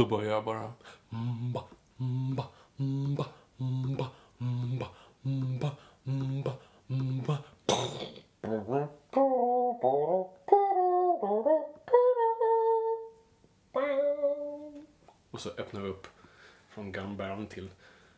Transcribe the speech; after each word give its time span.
Då 0.00 0.06
börjar 0.06 0.30
jag 0.30 0.44
bara. 0.44 0.72
Mba, 1.08 1.62
mba, 1.96 2.44
mba, 2.76 3.26
mba, 3.56 4.06
mba, 4.38 4.86
mba, 5.22 5.70
mba, 6.02 6.52
mba. 6.86 7.38
Och 15.30 15.40
så 15.40 15.48
öppnar 15.48 15.80
vi 15.80 15.88
upp 15.88 16.06
från 16.68 16.92
Gun 16.92 17.46
till 17.46 17.70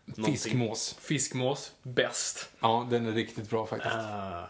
någonting. 0.04 0.32
Fiskmås. 0.32 0.96
Fiskmås, 1.00 1.72
bäst. 1.82 2.50
Ja, 2.60 2.86
den 2.90 3.06
är 3.06 3.12
riktigt 3.12 3.50
bra 3.50 3.66
faktiskt. 3.66 3.94
Uh, 3.94 4.42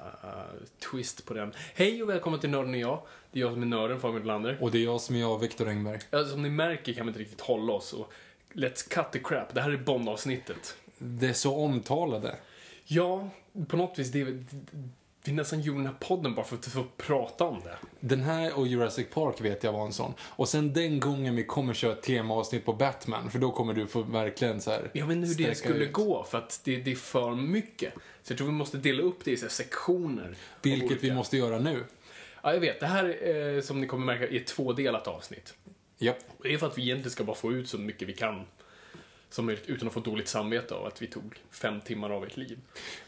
twist 0.91 1.27
på 1.27 1.34
den. 1.34 1.53
Hej 1.75 2.03
och 2.03 2.08
välkommen 2.08 2.41
till 2.41 2.50
Nörden 2.50 2.75
och 2.75 2.81
jag. 2.81 3.03
Det 3.33 3.39
är 3.39 3.41
jag 3.41 3.53
som 3.53 3.62
är 3.62 3.67
nörden, 3.67 4.00
Fabian 4.00 4.27
Lander. 4.27 4.58
Och 4.61 4.70
det 4.70 4.78
är 4.78 4.84
jag 4.84 5.00
som 5.00 5.17
är 5.17 5.20
jag, 5.20 5.39
Viktor 5.39 5.69
Engberg. 5.69 6.00
Ja, 6.11 6.25
som 6.25 6.42
ni 6.42 6.50
märker 6.50 6.92
kan 6.92 7.06
vi 7.06 7.11
inte 7.11 7.20
riktigt 7.20 7.41
hålla 7.41 7.73
oss. 7.73 7.92
Och 7.92 8.12
let's 8.53 8.89
cut 8.89 9.12
the 9.12 9.19
crap. 9.19 9.55
Det 9.55 9.61
här 9.61 9.70
är 9.70 9.77
Bond-avsnittet. 9.77 10.77
Det 10.98 11.28
är 11.28 11.33
så 11.33 11.56
omtalade. 11.56 12.36
Ja, 12.84 13.28
på 13.69 13.77
något 13.77 13.98
vis. 13.98 14.11
Det 14.11 14.45
vi 15.24 15.32
nästan 15.32 15.60
gjorde 15.60 15.78
den 15.78 15.86
här 15.86 15.94
podden 16.00 16.34
bara 16.34 16.46
för 16.46 16.56
att 16.56 16.64
få 16.66 16.84
prata 16.96 17.44
om 17.44 17.60
det. 17.64 17.76
Den 18.00 18.22
här 18.22 18.58
och 18.58 18.66
Jurassic 18.66 19.06
Park 19.14 19.40
vet 19.40 19.64
jag 19.64 19.72
var 19.72 19.86
en 19.86 19.92
sån. 19.92 20.14
Och 20.20 20.48
sen 20.48 20.72
den 20.72 21.00
gången 21.00 21.36
vi 21.36 21.44
kommer 21.44 21.74
köra 21.74 21.92
ett 21.92 22.02
temaavsnitt 22.02 22.64
på 22.64 22.72
Batman, 22.72 23.30
för 23.30 23.38
då 23.38 23.50
kommer 23.52 23.74
du 23.74 23.86
få 23.86 24.02
verkligen 24.02 24.60
så 24.60 24.70
här 24.70 24.90
Jag 24.92 25.06
vet 25.06 25.16
inte 25.16 25.28
hur 25.28 25.48
det 25.48 25.54
skulle 25.54 25.84
ut. 25.84 25.92
gå, 25.92 26.24
för 26.24 26.38
att 26.38 26.60
det, 26.64 26.76
det 26.76 26.90
är 26.90 26.96
för 26.96 27.30
mycket. 27.34 27.94
Så 28.22 28.32
jag 28.32 28.38
tror 28.38 28.46
vi 28.46 28.52
måste 28.52 28.76
dela 28.78 29.02
upp 29.02 29.24
det 29.24 29.30
i 29.30 29.36
så 29.36 29.48
sektioner. 29.48 30.36
Vilket 30.62 31.04
vi 31.04 31.12
måste 31.12 31.36
göra 31.36 31.58
nu. 31.58 31.84
Ja, 32.42 32.52
jag 32.54 32.60
vet. 32.60 32.80
Det 32.80 32.86
här, 32.86 33.28
eh, 33.56 33.60
som 33.62 33.80
ni 33.80 33.86
kommer 33.86 34.06
märka, 34.06 34.28
är 34.28 34.36
ett 34.36 34.46
tvådelat 34.46 35.08
avsnitt. 35.08 35.54
Japp. 35.98 36.18
Och 36.38 36.44
Det 36.44 36.54
är 36.54 36.58
för 36.58 36.66
att 36.66 36.78
vi 36.78 36.82
egentligen 36.82 37.10
ska 37.10 37.24
bara 37.24 37.36
få 37.36 37.52
ut 37.52 37.68
så 37.68 37.78
mycket 37.78 38.08
vi 38.08 38.12
kan 38.12 38.46
som 39.32 39.46
möjligt 39.46 39.66
utan 39.66 39.88
att 39.88 39.94
få 39.94 40.00
dåligt 40.00 40.28
samvete 40.28 40.74
av 40.74 40.86
att 40.86 41.02
vi 41.02 41.06
tog 41.06 41.34
fem 41.50 41.80
timmar 41.80 42.10
av 42.10 42.24
ert 42.24 42.36
liv. 42.36 42.58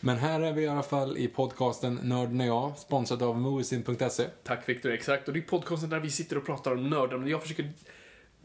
Men 0.00 0.16
här 0.16 0.40
är 0.40 0.52
vi 0.52 0.62
i 0.62 0.68
alla 0.68 0.82
fall 0.82 1.16
i 1.16 1.28
podcasten 1.28 2.00
Nörden 2.02 2.40
och 2.40 2.46
jag, 2.46 2.78
sponsrad 2.78 3.22
av 3.22 3.38
Moviesin.se. 3.40 4.24
Tack 4.42 4.68
Viktor, 4.68 4.92
exakt. 4.92 5.28
Och 5.28 5.34
det 5.34 5.40
är 5.40 5.42
podcasten 5.42 5.90
där 5.90 6.00
vi 6.00 6.10
sitter 6.10 6.36
och 6.38 6.46
pratar 6.46 6.72
om 6.72 6.90
nördar, 6.90 7.18
men 7.18 7.28
jag 7.28 7.42
försöker 7.42 7.72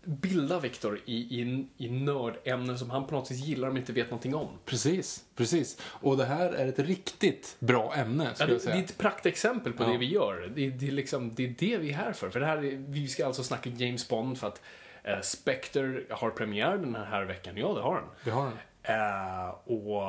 bilda 0.04 0.60
Viktor 0.60 1.02
i, 1.06 1.16
i, 1.16 1.66
i 1.78 1.90
nördämnen 1.90 2.80
som 2.80 2.90
han 2.90 3.08
på 3.08 3.16
något 3.16 3.32
vis 3.32 3.40
gillar 3.46 3.68
men 3.68 3.78
inte 3.78 3.94
vet 3.94 4.06
någonting 4.10 4.36
om. 4.36 4.48
Precis, 4.66 5.24
precis. 5.36 5.78
Och 5.84 6.18
det 6.18 6.26
här 6.26 6.52
är 6.52 6.68
ett 6.68 6.80
riktigt 6.80 7.56
bra 7.60 7.94
ämne, 7.96 8.24
Ja, 8.24 8.34
skulle 8.34 8.48
det, 8.48 8.54
jag 8.54 8.62
säga. 8.62 8.76
det 8.76 8.82
är 8.82 8.84
ett 8.84 8.98
praktexempel 8.98 9.74
på 9.74 9.84
Ja. 9.84 9.88
det 9.88 9.98
vi 9.98 10.06
gör. 10.06 10.52
Det, 10.56 10.70
det, 10.70 10.88
är 10.88 10.92
liksom, 10.92 11.36
det 11.36 11.46
är 11.46 11.56
det 11.60 11.78
vi 11.78 11.90
är 11.90 11.94
här 11.94 12.14
för. 12.14 12.30
För 12.30 12.40
det 12.40 12.46
här 12.46 12.58
är, 12.58 12.86
vi 12.88 13.08
ska 13.08 13.26
alltså 13.26 13.44
snacka 13.44 13.70
James 13.70 14.08
Bond 14.10 14.38
för 14.38 14.48
att 14.48 14.62
eh, 15.04 15.22
Spectre 15.22 16.02
har 16.10 16.30
premiär 16.30 16.78
den 16.78 16.96
här 16.96 17.26
veckan. 17.26 17.58
Ja, 17.58 17.74
det 17.74 17.82
har 17.82 17.96
den. 17.96 18.10
Vi 18.24 18.32
har 18.32 18.46
den. 18.46 18.58
Eh, 18.84 19.50
och 19.66 20.04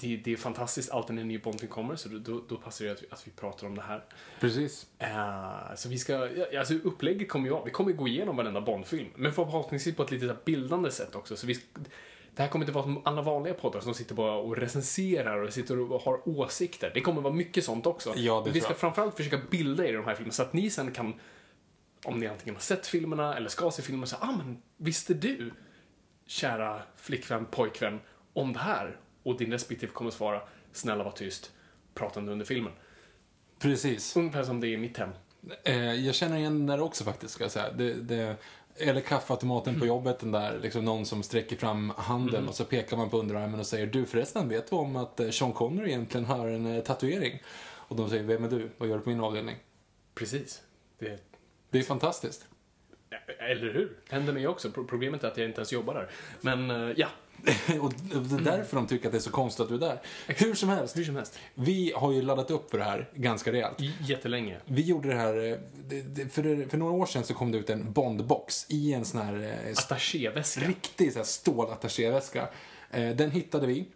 det, 0.00 0.16
det 0.16 0.32
är 0.32 0.36
fantastiskt 0.36 0.90
alltid 0.90 1.14
när 1.14 1.22
en 1.22 1.28
ny 1.28 1.38
Bondfilm 1.38 1.72
kommer, 1.72 1.96
så 1.96 2.08
då, 2.08 2.42
då, 2.48 2.56
passar 2.56 2.84
det 2.84 2.90
att 2.90 3.02
vi, 3.02 3.06
att 3.10 3.26
vi 3.26 3.30
pratar 3.30 3.66
om 3.66 3.74
det 3.74 3.82
här. 3.82 4.04
Precis. 4.40 4.86
Eh, 4.98 5.74
så 5.76 5.88
vi 5.88 5.98
ska, 5.98 6.28
alltså 6.58 6.74
upplägget 6.74 7.28
kommer 7.28 7.46
ju 7.46 7.52
vara, 7.52 7.64
vi 7.64 7.70
kommer 7.70 7.92
gå 7.92 8.08
igenom 8.08 8.36
varenda 8.36 8.60
Bondfilm, 8.60 9.08
men 9.14 9.32
förhoppningsvis 9.32 9.96
på 9.96 10.02
ett 10.02 10.10
lite 10.10 10.36
bildande 10.44 10.90
sätt 10.90 11.14
också. 11.14 11.36
Så 11.36 11.46
vi, 11.46 11.58
det 12.34 12.42
här 12.42 12.48
kommer 12.48 12.64
inte 12.64 12.72
vara 12.72 12.84
som 12.84 13.02
alla 13.04 13.22
vanliga 13.22 13.54
poddar 13.54 13.80
som 13.80 13.94
sitter 13.94 14.14
bara 14.14 14.36
och 14.36 14.56
recenserar 14.56 15.42
och 15.42 15.52
sitter 15.52 15.92
och 15.92 16.02
har 16.02 16.28
åsikter. 16.28 16.90
Det 16.94 17.00
kommer 17.00 17.22
vara 17.22 17.34
mycket 17.34 17.64
sånt 17.64 17.86
också. 17.86 18.12
Ja, 18.16 18.34
det 18.34 18.44
men 18.44 18.52
vi 18.52 18.60
ska 18.60 18.70
jag. 18.70 18.78
framförallt 18.78 19.16
försöka 19.16 19.38
bilda 19.50 19.84
er 19.84 19.88
i 19.88 19.92
de 19.92 20.04
här 20.04 20.14
filmerna 20.14 20.32
så 20.32 20.42
att 20.42 20.52
ni 20.52 20.70
sen 20.70 20.92
kan, 20.92 21.14
om 22.04 22.18
ni 22.20 22.26
antingen 22.26 22.54
har 22.54 22.60
sett 22.62 22.86
filmerna 22.86 23.36
eller 23.36 23.48
ska 23.48 23.70
se 23.70 23.82
filmerna, 23.82 24.06
så 24.06 24.16
ah 24.20 24.32
men 24.36 24.62
visste 24.76 25.14
du, 25.14 25.52
kära 26.26 26.82
flickvän, 26.96 27.46
pojkvän, 27.46 28.00
om 28.32 28.52
det 28.52 28.58
här? 28.58 28.96
Och 29.22 29.38
din 29.38 29.52
respektive 29.52 29.92
kommer 29.92 30.10
svara, 30.10 30.40
snälla 30.72 31.04
var 31.04 31.10
tyst, 31.12 31.52
prata 31.94 32.20
inte 32.20 32.32
under 32.32 32.46
filmen. 32.46 32.72
Precis. 33.58 34.16
Ungefär 34.16 34.44
som 34.44 34.60
det 34.60 34.68
är 34.68 34.72
i 34.72 34.76
mitt 34.76 34.96
hem. 34.96 35.10
Eh, 35.64 35.94
jag 35.94 36.14
känner 36.14 36.36
igen 36.36 36.58
den 36.58 36.66
där 36.66 36.80
också 36.80 37.04
faktiskt, 37.04 37.34
ska 37.34 37.44
jag 37.44 37.50
säga. 37.50 37.72
Det, 37.72 37.92
det, 37.94 38.36
eller 38.76 39.00
kaffeautomaten 39.00 39.70
Mm. 39.70 39.80
på 39.80 39.86
jobbet, 39.86 40.18
den 40.18 40.32
där, 40.32 40.58
liksom 40.58 40.84
någon 40.84 41.06
som 41.06 41.22
sträcker 41.22 41.56
fram 41.56 41.92
handen 41.96 42.48
och 42.48 42.54
så 42.54 42.64
pekar 42.64 42.96
man 42.96 43.10
på 43.10 43.18
underarmen 43.18 43.60
och 43.60 43.66
säger 43.66 43.86
du 43.86 44.06
förresten, 44.06 44.48
vet 44.48 44.70
du 44.70 44.76
om 44.76 44.96
att 44.96 45.20
eh, 45.20 45.30
Sean 45.30 45.52
Connery 45.52 45.88
egentligen 45.88 46.26
har 46.26 46.48
en 46.48 46.66
eh, 46.66 46.82
tatuering? 46.82 47.42
Och 47.88 47.96
de 47.96 48.10
säger, 48.10 48.22
vem 48.22 48.44
är 48.44 48.48
du? 48.48 48.70
Vad 48.78 48.88
gör 48.88 48.96
du 48.96 49.02
på 49.02 49.08
min 49.08 49.20
avdelning? 49.20 49.56
Precis. 50.14 50.62
Det, 50.98 51.20
Det 51.70 51.78
är 51.78 51.82
fantastiskt. 51.82 52.46
eller 53.38 53.72
hur? 53.74 53.96
Händer 54.08 54.32
mig 54.32 54.46
också. 54.48 54.70
Pro- 54.70 54.84
Problemet 54.86 55.24
är 55.24 55.28
att 55.28 55.36
jag 55.36 55.48
inte 55.48 55.58
ens 55.58 55.72
jobbar 55.72 55.94
där. 55.94 56.08
Men 56.40 56.70
eh, 56.70 56.94
ja, 56.96 57.08
och 57.80 57.92
det 57.94 58.34
är 58.36 58.44
därför 58.44 58.76
de 58.76 58.86
tycker 58.86 59.06
att 59.06 59.12
det 59.12 59.18
är 59.18 59.20
så 59.20 59.30
konstigt 59.30 59.60
att 59.62 59.68
du 59.68 59.74
är 59.74 59.78
där. 59.78 60.00
Hur 60.26 60.54
som 60.54 60.68
helst, 60.68 60.96
hur 60.96 61.04
som 61.04 61.16
helst. 61.16 61.38
vi 61.54 61.92
har 61.96 62.12
ju 62.12 62.22
laddat 62.22 62.50
upp 62.50 62.70
för 62.70 62.78
det 62.78 62.84
här 62.84 63.08
ganska 63.14 63.52
rejält. 63.52 63.76
Jättelänge. 64.00 64.56
Vi 64.64 64.82
gjorde 64.82 65.08
det 65.08 65.14
här, 65.14 65.52
eh, 65.52 65.58
det, 65.88 66.02
det, 66.02 66.28
för, 66.28 66.68
för 66.68 66.78
några 66.78 66.92
år 66.92 67.06
sedan 67.06 67.24
så 67.24 67.34
kom 67.34 67.52
det 67.52 67.58
ut 67.58 67.70
en 67.70 67.92
Bondbox 67.92 68.66
i 68.68 68.92
en 68.92 69.04
sån 69.04 69.20
här 69.20 69.60
eh, 69.66 69.72
Attachéväska. 69.72 70.60
riktig 70.68 71.12
så 71.12 71.18
här 71.18 71.24
stålattachéväska. 71.26 72.48
Den 72.90 73.30
hittade 73.30 73.66
vi. 73.66 73.86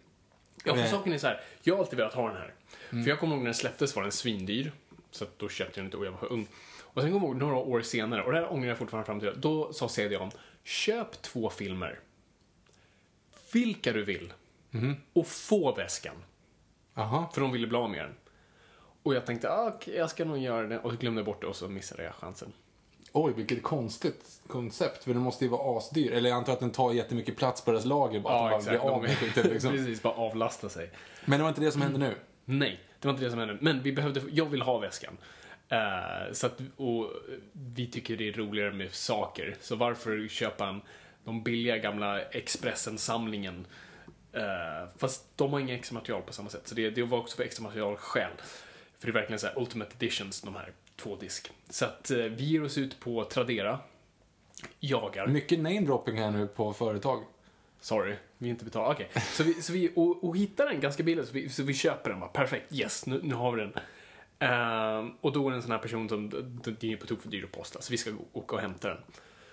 Ja, 0.63 0.75
för 0.75 0.83
saken 0.87 1.13
är 1.13 1.17
så 1.17 1.27
här. 1.27 1.41
Jag 1.63 1.73
har 1.75 1.79
alltid 1.79 1.97
velat 1.97 2.13
ha 2.13 2.27
den 2.27 2.37
här. 2.37 2.53
För 2.89 3.09
jag 3.09 3.19
kommer 3.19 3.33
ihåg 3.35 3.39
när 3.43 3.45
den 3.45 3.53
släpptes 3.55 3.95
var 3.95 4.03
den 4.03 4.11
svindyr. 4.11 4.71
Så 5.11 5.25
då 5.37 5.49
köpte 5.49 5.79
jag 5.79 5.83
den 5.83 5.85
inte 5.85 5.97
och 5.97 6.05
jag 6.05 6.11
var 6.11 6.31
ung. 6.31 6.47
Och 6.93 7.01
sen 7.01 7.11
kommer 7.11 7.27
jag 7.27 7.33
ihåg 7.33 7.41
några 7.41 7.55
år 7.55 7.81
senare, 7.81 8.23
och 8.23 8.31
det 8.31 8.37
här 8.37 8.53
ångrar 8.53 8.69
jag 8.69 8.77
fortfarande 8.77 9.05
fram 9.05 9.19
till. 9.19 9.33
Då 9.35 9.73
sa 9.73 9.87
CDON, 9.89 10.31
köp 10.63 11.21
två 11.21 11.49
filmer. 11.49 11.99
Vilka 13.53 13.93
du 13.93 14.03
vill. 14.03 14.33
Och 15.13 15.27
få 15.27 15.75
väskan. 15.75 16.15
Aha. 16.95 17.31
För 17.33 17.41
de 17.41 17.51
ville 17.51 17.67
bli 17.67 17.77
av 17.77 17.89
med 17.89 17.99
den. 18.05 18.15
Och 19.03 19.15
jag 19.15 19.25
tänkte, 19.25 19.51
ah, 19.51 19.67
okej, 19.67 19.95
jag 19.95 20.09
ska 20.09 20.25
nog 20.25 20.37
göra 20.37 20.67
det. 20.67 20.79
Och 20.79 20.91
så 20.91 20.97
glömde 20.97 21.19
jag 21.19 21.25
bort 21.25 21.41
det 21.41 21.47
och 21.47 21.55
så 21.55 21.67
missade 21.67 22.03
jag 22.03 22.13
chansen. 22.13 22.53
Oj, 23.13 23.33
vilket 23.35 23.63
konstigt 23.63 24.41
koncept. 24.47 25.03
För 25.03 25.13
den 25.13 25.21
måste 25.21 25.45
ju 25.45 25.51
vara 25.51 25.77
asdyr. 25.77 26.11
Eller 26.11 26.29
jag 26.29 26.37
antar 26.37 26.53
att 26.53 26.59
den 26.59 26.71
tar 26.71 26.93
jättemycket 26.93 27.37
plats 27.37 27.61
på 27.61 27.71
deras 27.71 27.85
lager. 27.85 28.19
Bara 28.19 28.55
att 28.55 28.65
de 28.65 28.77
bara 28.77 28.99
blir 28.99 29.11
av 29.11 29.15
skiten 29.15 29.51
liksom. 29.51 29.71
Precis, 29.75 30.01
bara 30.01 30.13
avlasta 30.13 30.69
sig. 30.69 30.91
Men 31.25 31.39
det 31.39 31.43
var 31.43 31.49
inte 31.49 31.61
det 31.61 31.71
som 31.71 31.81
hände 31.81 31.99
nu. 31.99 32.15
Nej, 32.45 32.79
det 32.99 33.07
var 33.07 33.13
inte 33.13 33.23
det 33.25 33.29
som 33.29 33.39
hände. 33.39 33.57
Men 33.61 33.83
vi 33.83 33.93
behövde, 33.93 34.21
jag 34.31 34.45
vill 34.45 34.61
ha 34.61 34.77
väskan. 34.77 35.17
Eh, 35.71 36.33
så 36.33 36.47
att, 36.47 36.61
och 36.77 37.11
vi 37.53 37.87
tycker 37.87 38.17
det 38.17 38.29
är 38.29 38.33
roligare 38.33 38.71
med 38.71 38.93
saker. 38.93 39.55
Så 39.61 39.75
varför 39.75 40.27
köpa 40.27 40.67
en, 40.67 40.81
de 41.23 41.43
billiga 41.43 41.77
gamla 41.77 42.21
Expressen-samlingen? 42.21 43.65
Eh, 44.33 44.89
fast 44.97 45.37
de 45.37 45.53
har 45.53 45.59
inga 45.59 45.75
extra 45.75 45.93
material 45.93 46.21
på 46.21 46.33
samma 46.33 46.49
sätt. 46.49 46.67
Så 46.67 46.75
det, 46.75 46.89
det 46.89 47.03
var 47.03 47.17
också 47.17 47.37
för 47.37 47.43
extra 47.43 47.63
material 47.63 47.97
själv. 47.97 48.35
För 48.99 49.07
det 49.07 49.11
är 49.11 49.13
verkligen 49.13 49.39
så 49.39 49.47
här 49.47 49.59
Ultimate 49.59 49.91
Editions, 49.95 50.41
de 50.41 50.55
här 50.55 50.71
två 50.95 51.15
disk. 51.15 51.51
Så 51.69 51.85
att 51.85 52.11
eh, 52.11 52.17
vi 52.17 52.43
ger 52.43 52.63
oss 52.63 52.77
ut 52.77 52.99
på 52.99 53.23
Tradera. 53.23 53.79
Jagar. 54.79 55.27
Mycket 55.27 55.59
namedropping 55.59 56.17
här 56.17 56.31
nu 56.31 56.47
på 56.47 56.73
företag. 56.73 57.23
Sorry, 57.81 58.15
vi 58.37 58.47
är 58.47 58.51
inte 58.51 58.65
betalda. 58.65 58.91
Okej, 58.91 59.09
så 59.33 59.43
vi, 59.43 59.53
så 59.53 59.73
vi 59.73 59.91
och, 59.95 60.23
och 60.23 60.37
hittar 60.37 60.65
den 60.65 60.79
ganska 60.79 61.03
billigt, 61.03 61.27
så 61.27 61.33
vi, 61.33 61.49
så 61.49 61.63
vi 61.63 61.73
köper 61.73 62.09
den 62.09 62.19
bara. 62.19 62.29
Perfekt, 62.29 62.73
yes, 62.73 63.05
nu, 63.05 63.19
nu 63.23 63.35
har 63.35 63.51
vi 63.51 63.61
den. 63.61 63.73
Ehm, 64.41 65.11
och 65.21 65.31
då 65.33 65.47
är 65.47 65.51
det 65.51 65.57
en 65.57 65.61
sån 65.61 65.71
här 65.71 65.77
person 65.79 66.09
som, 66.09 66.29
det 66.79 66.91
är 66.93 66.97
på 66.97 67.07
tok 67.07 67.21
för 67.21 67.29
dyr 67.29 67.43
att 67.43 67.51
posta, 67.51 67.81
så 67.81 67.91
vi 67.91 67.97
ska 67.97 68.11
åka 68.33 68.55
och 68.55 68.61
hämta 68.61 68.87
den. 68.87 68.97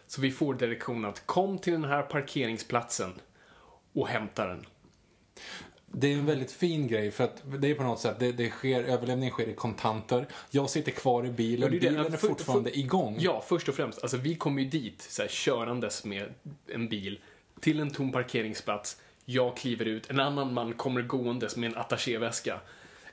Så 0.06 0.20
vi 0.20 0.30
får 0.30 0.54
direktion 0.54 1.04
att 1.04 1.26
kom 1.26 1.58
till 1.58 1.72
den 1.72 1.84
här 1.84 2.02
parkeringsplatsen 2.02 3.12
och 3.92 4.08
hämta 4.08 4.46
den. 4.46 4.66
Det 5.86 6.12
är 6.12 6.18
en 6.18 6.26
väldigt 6.26 6.52
fin 6.52 6.86
grej 6.88 7.10
för 7.10 7.24
att 7.24 7.42
det 7.60 7.70
är 7.70 7.74
på 7.74 7.82
något 7.82 8.00
sätt, 8.00 8.16
det, 8.18 8.32
det 8.32 8.50
sker, 8.50 8.82
överlämningen 8.84 9.32
sker 9.32 9.46
i 9.46 9.54
kontanter. 9.54 10.26
Jag 10.50 10.70
sitter 10.70 10.92
kvar 10.92 11.26
i 11.26 11.30
bilen, 11.30 11.60
Ja, 11.62 11.68
det 11.70 11.76
är 11.76 11.80
det. 11.80 11.96
bilen 11.96 12.12
är 12.12 12.16
För- 12.16 12.28
fortfarande 12.28 12.70
för- 12.70 12.78
igång. 12.78 13.16
Ja, 13.20 13.44
först 13.48 13.68
och 13.68 13.74
främst. 13.74 14.02
Alltså 14.02 14.16
vi 14.16 14.34
kommer 14.34 14.62
ju 14.62 14.68
dit 14.68 15.02
så 15.02 15.22
här, 15.22 15.28
körandes 15.28 16.04
med 16.04 16.34
en 16.66 16.88
bil 16.88 17.20
till 17.60 17.80
en 17.80 17.90
tom 17.90 18.12
parkeringsplats. 18.12 19.00
Jag 19.24 19.56
kliver 19.56 19.84
ut, 19.84 20.10
en 20.10 20.20
annan 20.20 20.54
man 20.54 20.72
kommer 20.74 21.02
gåendes 21.02 21.56
med 21.56 21.70
en 21.72 21.78
attachéväska. 21.78 22.60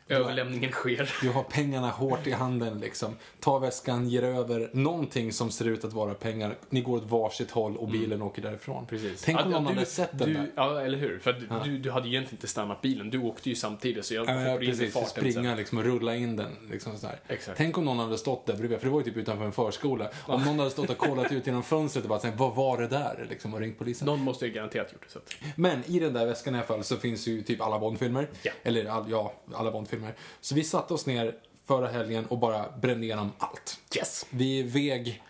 Överlämningen 0.09 0.71
sker. 0.71 1.13
Du 1.21 1.29
har 1.29 1.43
pengarna 1.43 1.89
hårt 1.89 2.27
i 2.27 2.31
handen 2.31 2.79
liksom. 2.79 3.15
Ta 3.39 3.59
väskan, 3.59 4.09
ger 4.09 4.23
över 4.23 4.69
någonting 4.73 5.33
som 5.33 5.51
ser 5.51 5.65
ut 5.65 5.85
att 5.85 5.93
vara 5.93 6.13
pengar. 6.13 6.55
Ni 6.69 6.81
går 6.81 6.97
åt 6.97 7.03
varsitt 7.03 7.51
håll 7.51 7.77
och 7.77 7.87
bilen 7.87 8.21
åker 8.21 8.41
därifrån. 8.41 8.75
Mm. 8.77 8.87
Precis. 8.87 9.21
Tänk 9.23 9.39
om 9.39 9.51
Ja, 9.51 9.57
någon 9.59 9.63
du, 9.63 9.73
hade 9.73 9.85
sett 9.85 10.17
den 10.17 10.27
du, 10.27 10.33
där. 10.33 10.51
Ja, 10.55 10.81
eller 10.81 10.97
hur? 10.97 11.19
För 11.19 11.31
att 11.31 11.63
du, 11.63 11.77
du 11.77 11.91
hade 11.91 12.07
egentligen 12.07 12.35
inte 12.37 12.47
stannat 12.47 12.81
bilen. 12.81 13.09
Du 13.09 13.19
åkte 13.21 13.49
ju 13.49 13.55
samtidigt, 13.55 14.05
så 14.05 14.13
jag 14.13 14.29
Ja, 14.29 14.55
in 14.55 14.63
i 14.63 14.65
precis. 14.67 14.93
farten. 14.93 15.09
Springa 15.09 15.33
sen. 15.49 15.57
liksom 15.57 15.77
och 15.77 15.83
rulla 15.83 16.15
in 16.15 16.35
den. 16.35 16.51
Liksom 16.71 16.97
sådär. 16.97 17.19
Exakt. 17.27 17.57
Tänk 17.57 17.77
om 17.77 17.85
någon 17.85 17.99
hade 17.99 18.17
stått 18.17 18.45
där 18.45 18.57
bredvid, 18.57 18.79
för 18.79 18.85
det 18.85 18.91
var 18.91 18.99
ju 18.99 19.05
typ 19.05 19.17
utanför 19.17 19.45
en 19.45 19.51
förskola. 19.51 20.09
Om 20.25 20.43
någon 20.43 20.59
hade 20.59 20.71
stått 20.71 20.89
och 20.89 20.97
kollat 20.97 21.31
ut 21.31 21.47
genom 21.47 21.63
fönstret 21.63 22.05
och 22.05 22.09
bara 22.09 22.19
sagt 22.19 22.39
vad 22.39 22.55
var 22.55 22.77
det 22.81 22.87
där? 22.87 23.27
Liksom, 23.29 23.53
och 23.53 23.59
ringt 23.59 23.77
polisen. 23.77 24.05
Någon 24.05 24.19
måste 24.21 24.45
ju 24.45 24.51
garanterat 24.51 24.93
gjort 24.93 25.01
det. 25.05 25.11
Så. 25.11 25.19
Men 25.55 25.83
i 25.85 25.99
den 25.99 26.13
där 26.13 26.25
väskan 26.25 26.55
i 26.55 26.57
alla 26.57 26.67
fall 26.67 26.83
så 26.83 26.97
finns 26.97 27.27
ju 27.27 27.41
typ 27.41 27.61
alla 27.61 27.79
Bondfilmer. 27.79 28.27
Ja. 28.41 28.51
Eller 28.63 28.85
all, 28.85 29.05
ja, 29.11 29.33
alla 29.53 29.71
Bondfilmer. 29.71 29.94
Så 30.41 30.55
vi 30.55 30.63
satte 30.63 30.93
oss 30.93 31.05
ner 31.05 31.35
förra 31.65 31.87
helgen 31.87 32.25
och 32.25 32.37
bara 32.37 32.71
brände 32.77 33.05
igenom 33.05 33.31
allt. 33.37 33.79
Yes! 33.97 34.25
Vi 34.29 34.63
väg 34.63 35.23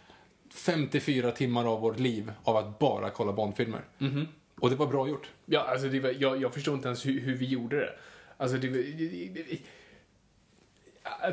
54 0.53 1.31
timmar 1.31 1.65
av 1.73 1.81
vårt 1.81 2.00
liv 2.00 2.31
av 2.44 2.57
att 2.57 2.79
bara 2.79 3.09
kolla 3.09 3.33
Bondfilmer. 3.33 3.81
Mhm. 3.97 4.27
Och 4.59 4.69
det 4.69 4.75
var 4.75 4.88
bra 4.88 5.07
gjort. 5.07 5.29
Ja, 5.45 5.59
alltså 5.59 5.88
det 5.88 6.00
var, 6.00 6.15
jag, 6.19 6.41
jag 6.41 6.53
förstår 6.53 6.75
inte 6.75 6.88
ens 6.88 7.06
hur, 7.06 7.19
hur 7.21 7.35
vi 7.35 7.45
gjorde 7.45 7.79
det. 7.79 7.94
Alltså 8.38 8.57
det 8.57 8.67
det- 8.67 9.29
det- 9.29 9.59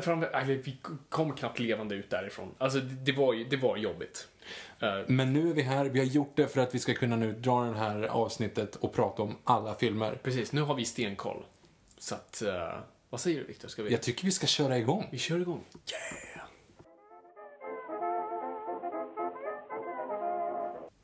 framför- 0.01 0.27
eller, 0.29 0.55
vi 0.55 0.77
kom 1.09 1.35
knappt 1.35 1.59
levande 1.59 1.95
ut 1.95 2.09
därifrån. 2.09 2.55
Alltså 2.57 2.79
det, 2.79 3.11
var, 3.11 3.49
det 3.49 3.57
var 3.57 3.77
jobbigt. 3.77 4.27
Eh, 4.79 4.99
Men 5.07 5.33
nu 5.33 5.49
är 5.49 5.53
vi 5.53 5.61
här, 5.61 5.85
vi 5.85 5.99
har 5.99 6.05
gjort 6.05 6.31
det 6.35 6.47
för 6.47 6.61
att 6.61 6.75
vi 6.75 6.79
ska 6.79 6.93
kunna 6.93 7.15
nu 7.15 7.33
dra 7.33 7.63
det 7.63 7.77
här 7.77 8.03
avsnittet 8.03 8.75
och 8.75 8.93
prata 8.93 9.21
om 9.23 9.35
alla 9.43 9.75
filmer. 9.75 10.15
precis, 10.23 10.51
nu 10.51 10.61
har 10.61 10.75
vi 10.75 10.85
stenkoll. 10.85 11.43
Så 11.97 12.15
att... 12.15 12.41
vad 13.13 13.21
säger 13.21 13.39
du 13.39 13.45
Viktor? 13.45 13.67
Ska 13.67 13.83
vi... 13.83 13.91
Jag 13.91 14.01
tycker 14.01 14.25
vi 14.25 14.31
ska 14.31 14.47
köra 14.47 14.77
igång. 14.77 15.07
Vi 15.11 15.17
kör 15.17 15.39
igång. 15.39 15.63
Yeah! 15.91 16.47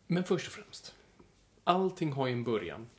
Men 0.07 0.23
först 0.23 0.47
och 0.47 0.53
främst. 0.53 0.95
Allting 1.63 2.11
har 2.11 2.27
ju 2.27 2.33
en 2.33 2.43
början. 2.43 2.89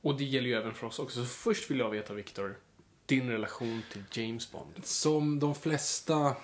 Och 0.00 0.18
det 0.18 0.24
gäller 0.24 0.48
ju 0.48 0.54
även 0.54 0.74
för 0.74 0.86
oss 0.86 0.98
också. 0.98 1.20
Så 1.20 1.26
först 1.26 1.70
vill 1.70 1.78
jag 1.78 1.90
veta, 1.90 2.14
Viktor, 2.14 2.58
din 3.06 3.30
relation 3.30 3.82
till 3.92 4.22
James 4.22 4.52
Bond. 4.52 4.84
Som 4.84 5.40
de 5.40 5.54
flesta 5.54 6.36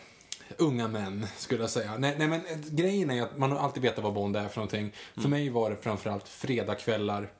unga 0.58 0.88
män, 0.88 1.26
skulle 1.37 1.62
jag 1.62 1.70
säga. 1.70 1.99
Nej, 1.99 2.16
nej 2.19 2.28
men 2.28 2.43
grejen 2.70 3.11
är 3.11 3.23
att 3.23 3.38
man 3.38 3.52
har 3.52 3.58
alltid 3.58 3.82
vetat 3.82 4.05
vad 4.05 4.14
Bond 4.14 4.37
är 4.37 4.49
för 4.49 4.56
någonting. 4.56 4.93
För 5.14 5.28
mig 5.28 5.50
var 5.50 5.70
det 5.70 5.76
framförallt 5.76 6.28
fredagskvällar 6.28 7.32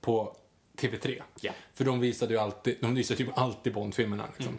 på 0.00 0.36
TV3. 0.76 1.22
Ja. 1.40 1.52
För 1.74 1.84
de 1.84 2.00
visade 2.00 2.34
ju 2.34 2.40
alltid, 2.40 2.76
de 2.80 2.94
visade 2.94 3.18
typ 3.18 3.38
alltid 3.38 3.74
Bond-filmerna 3.74 4.24
liksom. 4.36 4.58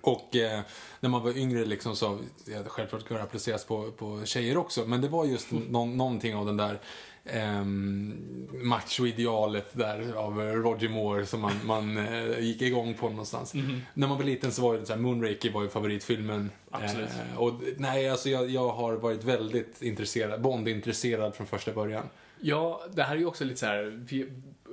Och 0.00 0.36
eh, 0.36 0.60
när 1.00 1.10
man 1.10 1.22
var 1.22 1.38
yngre 1.38 1.64
liksom 1.64 1.96
så, 1.96 2.18
det 2.46 2.54
hade 2.54 2.68
självklart 2.68 3.04
kunnat 3.04 3.22
appliceras 3.22 3.64
på, 3.64 3.90
på 3.90 4.24
tjejer 4.24 4.56
också, 4.56 4.84
men 4.86 5.00
det 5.00 5.08
var 5.08 5.24
just 5.24 5.50
någon, 5.50 5.96
någonting 5.96 6.34
av 6.34 6.46
den 6.46 6.56
där 6.56 6.78
ehm, 7.24 8.48
machoidealet 8.52 9.70
där 9.72 10.12
av 10.12 10.38
Roger 10.40 10.88
Moore 10.88 11.26
som 11.26 11.40
man, 11.40 11.52
man 11.64 11.96
eh, 11.98 12.40
gick 12.40 12.62
igång 12.62 12.94
på 12.94 13.08
någonstans. 13.08 13.54
När 13.94 14.08
man 14.08 14.16
var 14.16 14.24
liten 14.24 14.52
så 14.52 14.62
var 14.62 14.78
det 14.78 14.86
så 14.86 14.92
här, 14.92 15.00
Moonraker 15.00 15.50
var 15.50 15.62
ju 15.62 15.68
favoritfilmen. 15.68 16.50
Absolut. 16.70 17.08
Eh, 17.08 17.38
och 17.38 17.52
nej, 17.76 18.10
alltså 18.10 18.28
jag, 18.28 18.50
jag 18.50 18.68
har 18.68 18.92
varit 18.92 19.24
väldigt 19.24 19.82
intresserad, 19.82 20.40
Bond-intresserad 20.40 21.34
från 21.34 21.46
första 21.46 21.72
början. 21.72 22.04
Ja, 22.40 22.82
det 22.92 23.02
här 23.02 23.14
är 23.14 23.18
ju 23.18 23.26
också 23.26 23.44
lite 23.44 23.60
så 23.60 23.66
här, 23.66 24.06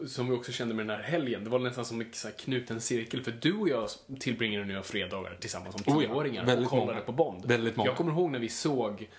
som 0.07 0.29
vi 0.29 0.35
också 0.35 0.51
kände 0.51 0.73
med 0.73 0.87
den 0.87 0.97
här 0.97 1.03
helgen. 1.03 1.43
Det 1.43 1.49
var 1.49 1.59
nästan 1.59 1.85
som 1.85 2.01
en 2.01 2.11
knuten 2.37 2.81
cirkel. 2.81 3.23
För 3.23 3.31
du 3.31 3.53
och 3.53 3.69
jag 3.69 3.89
tillbringade 4.19 4.65
nu 4.65 4.83
fredagar 4.83 5.37
tillsammans 5.39 5.75
som 5.75 5.97
Oh 5.97 6.03
ja, 6.03 6.09
tioåringar 6.09 6.61
och 6.61 6.69
kollade 6.69 6.93
många. 6.93 7.01
på 7.01 7.11
Bond. 7.11 7.45
Väldigt 7.45 7.75
många. 7.75 7.89
Jag 7.89 7.97
kommer 7.97 8.11
ihåg 8.11 8.31
när 8.31 8.39
vi 8.39 8.49
såg 8.49 9.09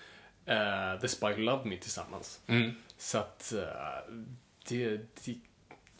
eh, 0.45 0.99
The 1.01 1.07
Spy 1.07 1.27
Who 1.27 1.37
Loved 1.41 1.65
Me 1.65 1.77
tillsammans. 1.77 2.41
Mm. 2.47 2.71
Så 2.97 3.17
att 3.17 3.53
eh, 3.53 3.61
det, 4.69 4.97
det, 4.97 5.35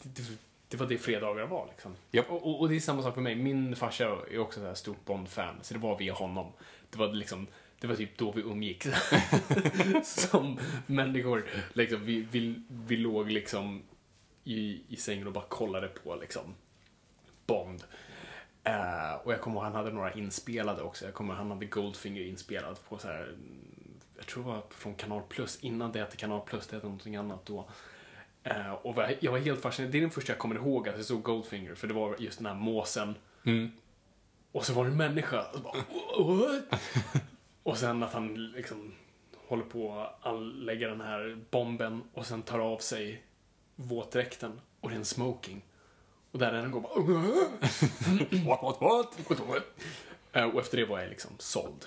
det, 0.02 0.22
det 0.68 0.76
var 0.76 0.86
det 0.86 0.98
fredagar 0.98 1.46
var 1.46 1.68
liksom. 1.68 1.94
Och, 2.28 2.46
och, 2.46 2.60
och 2.60 2.68
det 2.68 2.76
är 2.76 2.80
samma 2.80 3.02
sak 3.02 3.14
för 3.14 3.20
mig. 3.20 3.34
Min 3.34 3.76
farsa 3.76 4.04
är 4.30 4.38
också 4.38 4.66
ett 4.66 4.78
stort 4.78 5.04
Bond-fan, 5.04 5.54
så 5.62 5.74
det 5.74 5.80
var 5.80 5.98
via 5.98 6.12
honom. 6.12 6.52
Det 6.90 6.98
var 6.98 7.08
liksom 7.08 7.46
det 7.80 7.86
var 7.86 7.96
typ 7.96 8.18
då 8.18 8.32
vi 8.32 8.42
umgicks. 8.42 8.88
Som 10.04 10.58
människor. 10.86 11.46
Liksom, 11.72 12.04
vi, 12.04 12.26
vi, 12.30 12.54
vi 12.68 12.96
låg 12.96 13.30
liksom 13.30 13.82
i, 14.44 14.82
i 14.88 14.96
sängen 14.96 15.26
och 15.26 15.32
bara 15.32 15.44
kollade 15.48 15.88
på 15.88 16.16
liksom 16.16 16.54
Bond. 17.46 17.84
Eh, 18.64 19.14
och 19.24 19.32
jag 19.32 19.40
kommer 19.40 19.56
ihåg, 19.56 19.64
han 19.64 19.74
hade 19.74 19.90
några 19.90 20.12
inspelade 20.12 20.82
också. 20.82 21.04
Jag 21.04 21.14
kommer 21.14 21.32
ihåg, 21.34 21.38
han 21.38 21.50
hade 21.50 21.66
Goldfinger 21.66 22.22
inspelad 22.22 22.76
på 22.88 22.98
så 22.98 23.08
här, 23.08 23.34
jag 24.16 24.26
tror 24.26 24.42
det 24.42 24.48
var 24.48 24.62
från 24.70 24.94
Kanal 24.94 25.22
Plus, 25.28 25.58
innan 25.60 25.92
det 25.92 25.98
hette 25.98 26.16
Kanal 26.16 26.40
Plus, 26.40 26.66
det 26.66 26.76
hette 26.76 26.86
någonting 26.86 27.16
annat 27.16 27.46
då. 27.46 27.68
Eh, 28.42 28.72
och 28.72 28.94
var, 28.94 29.14
jag 29.20 29.32
var 29.32 29.38
helt 29.38 29.62
fascinerad, 29.62 29.92
det 29.92 29.98
är 29.98 30.02
den 30.02 30.10
första 30.10 30.32
jag 30.32 30.38
kommer 30.38 30.54
ihåg 30.54 30.88
att 30.88 30.96
jag 30.96 31.04
såg 31.04 31.22
Goldfinger, 31.22 31.74
för 31.74 31.86
det 31.88 31.94
var 31.94 32.16
just 32.18 32.38
den 32.38 32.46
här 32.46 32.54
måsen. 32.54 33.14
Mm. 33.44 33.70
Och 34.52 34.66
så 34.66 34.72
var 34.72 34.84
det 34.84 34.90
en 34.90 34.96
människa. 34.96 35.44
Och, 35.52 35.60
bara, 35.60 35.76
What? 36.24 36.82
och 37.62 37.78
sen 37.78 38.02
att 38.02 38.12
han 38.12 38.50
liksom 38.50 38.94
håller 39.46 39.64
på 39.64 40.00
att 40.00 40.26
anlägga 40.26 40.88
den 40.88 41.00
här 41.00 41.38
bomben 41.50 42.02
och 42.14 42.26
sen 42.26 42.42
tar 42.42 42.58
av 42.58 42.78
sig 42.78 43.22
våtdräkten 43.80 44.60
och 44.80 44.88
det 44.88 44.94
är 44.94 44.98
en 44.98 45.04
smoking. 45.04 45.62
Och 46.32 46.38
där 46.38 46.52
den 46.52 46.70
går 46.70 46.80
bara... 46.80 47.00
what, 48.58 48.80
what, 49.28 49.40
what? 49.48 49.62
Eh, 50.32 50.44
Och 50.44 50.60
efter 50.60 50.76
det 50.76 50.84
var 50.84 51.00
jag 51.00 51.08
liksom 51.10 51.30
såld. 51.38 51.86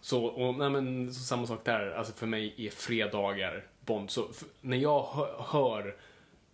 Så, 0.00 0.24
och, 0.24 0.54
nej, 0.54 0.70
men, 0.70 1.14
så 1.14 1.20
samma 1.20 1.46
sak 1.46 1.60
där, 1.64 1.90
alltså 1.90 2.12
för 2.12 2.26
mig 2.26 2.54
är 2.56 2.70
fredagar 2.70 3.66
Bond. 3.80 4.10
Så 4.10 4.26
f- 4.30 4.44
när 4.60 4.76
jag 4.76 5.02
hö- 5.02 5.34
hör 5.38 5.96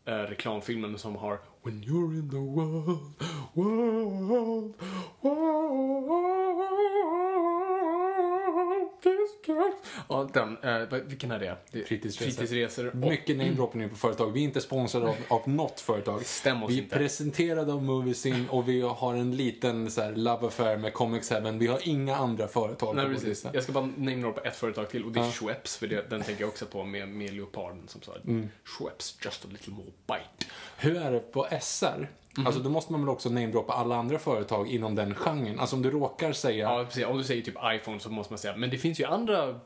eh, 0.05 0.15
reklamfilmen 0.17 0.99
som 0.99 1.17
har 1.17 1.41
When 1.63 1.85
you're 1.85 2.15
in 2.19 2.31
the 2.31 2.37
world, 2.37 2.99
world, 3.53 4.75
world, 5.21 6.35
Ja, 10.09 10.29
den. 10.33 10.57
Eh, 10.63 10.99
vilken 11.05 11.31
är 11.31 11.39
det? 11.39 11.57
det 11.71 11.85
Fritidsresor. 11.85 12.31
Fritidsresor. 12.31 12.87
Och- 12.89 12.95
Mycket 12.95 13.37
namedropping 13.37 13.81
nu 13.81 13.89
på 13.89 13.97
företag. 13.97 14.31
Vi 14.33 14.41
är 14.41 14.45
inte 14.45 14.61
sponsrade 14.61 15.07
av, 15.09 15.17
av 15.29 15.49
något 15.49 15.81
företag. 15.81 16.25
Stäm 16.27 16.63
oss 16.63 16.71
vi 16.71 16.79
är 16.79 16.83
inte. 16.83 16.97
presenterade 16.97 17.73
av 17.73 17.83
Moviesin 17.83 18.49
och 18.49 18.69
vi 18.69 18.81
har 18.81 19.15
en 19.15 19.37
liten 19.37 19.91
så 19.91 20.03
här, 20.03 20.13
love 20.17 20.47
affair 20.47 20.77
med 20.77 20.93
Comics 20.93 21.31
Heaven. 21.31 21.59
Vi 21.59 21.67
har 21.67 21.89
inga 21.89 22.17
andra 22.17 22.49
företag 22.49 22.97
Nej, 22.97 23.05
på 23.05 23.11
precis. 23.13 23.47
Jag 23.53 23.63
ska 23.63 23.73
bara 23.73 23.87
namedroppa 23.97 24.41
ett 24.41 24.57
företag 24.57 24.91
till 24.91 25.05
och 25.05 25.13
det 25.13 25.21
är 25.21 25.25
Ja. 25.25 25.31
Schweppes, 25.31 25.77
för 25.77 25.87
det, 25.87 26.11
den 26.11 26.23
tänker 26.23 26.43
jag 26.43 26.49
också 26.49 26.67
på 26.67 26.85
med, 26.85 27.09
med 27.09 27.33
leoparden 27.35 27.89
som 27.89 28.03
sa 28.03 28.13
Mm. 28.25 28.49
Schweppes, 28.65 29.19
just 29.25 29.45
a 29.45 29.49
little 29.51 29.73
more 29.73 29.91
bite. 30.07 30.53
Hur 30.79 30.97
är 30.97 31.13
det 31.13 31.21
på 31.21 31.47
SR? 31.61 32.09
Mhm. 32.37 32.47
Alltså 32.47 32.61
då 32.63 32.71
måste 32.71 32.93
man 32.93 33.01
väl 33.01 33.09
också 33.09 33.29
namedroppa 33.29 33.73
alla 33.73 33.97
andra 33.97 34.19
företag 34.19 34.69
inom 34.69 34.95
den 34.95 35.15
genren. 35.15 35.61
Alltså 35.61 35.77
om 35.77 35.83
du 35.83 35.91
råkar 35.91 36.33
säga... 36.33 36.73
Ja, 36.73 36.85
precis. 36.85 37.05
Om 37.05 37.19
du 37.19 37.25
säger 37.25 37.43
typ 37.43 37.57
iPhone 37.65 38.01
så 38.01 38.11
måste 38.11 38.33
man 38.33 38.39
säga, 38.39 38.57
men 38.57 38.71
det 38.71 38.79
finns 38.79 39.01
ju 39.01 39.05
andra 39.05 39.61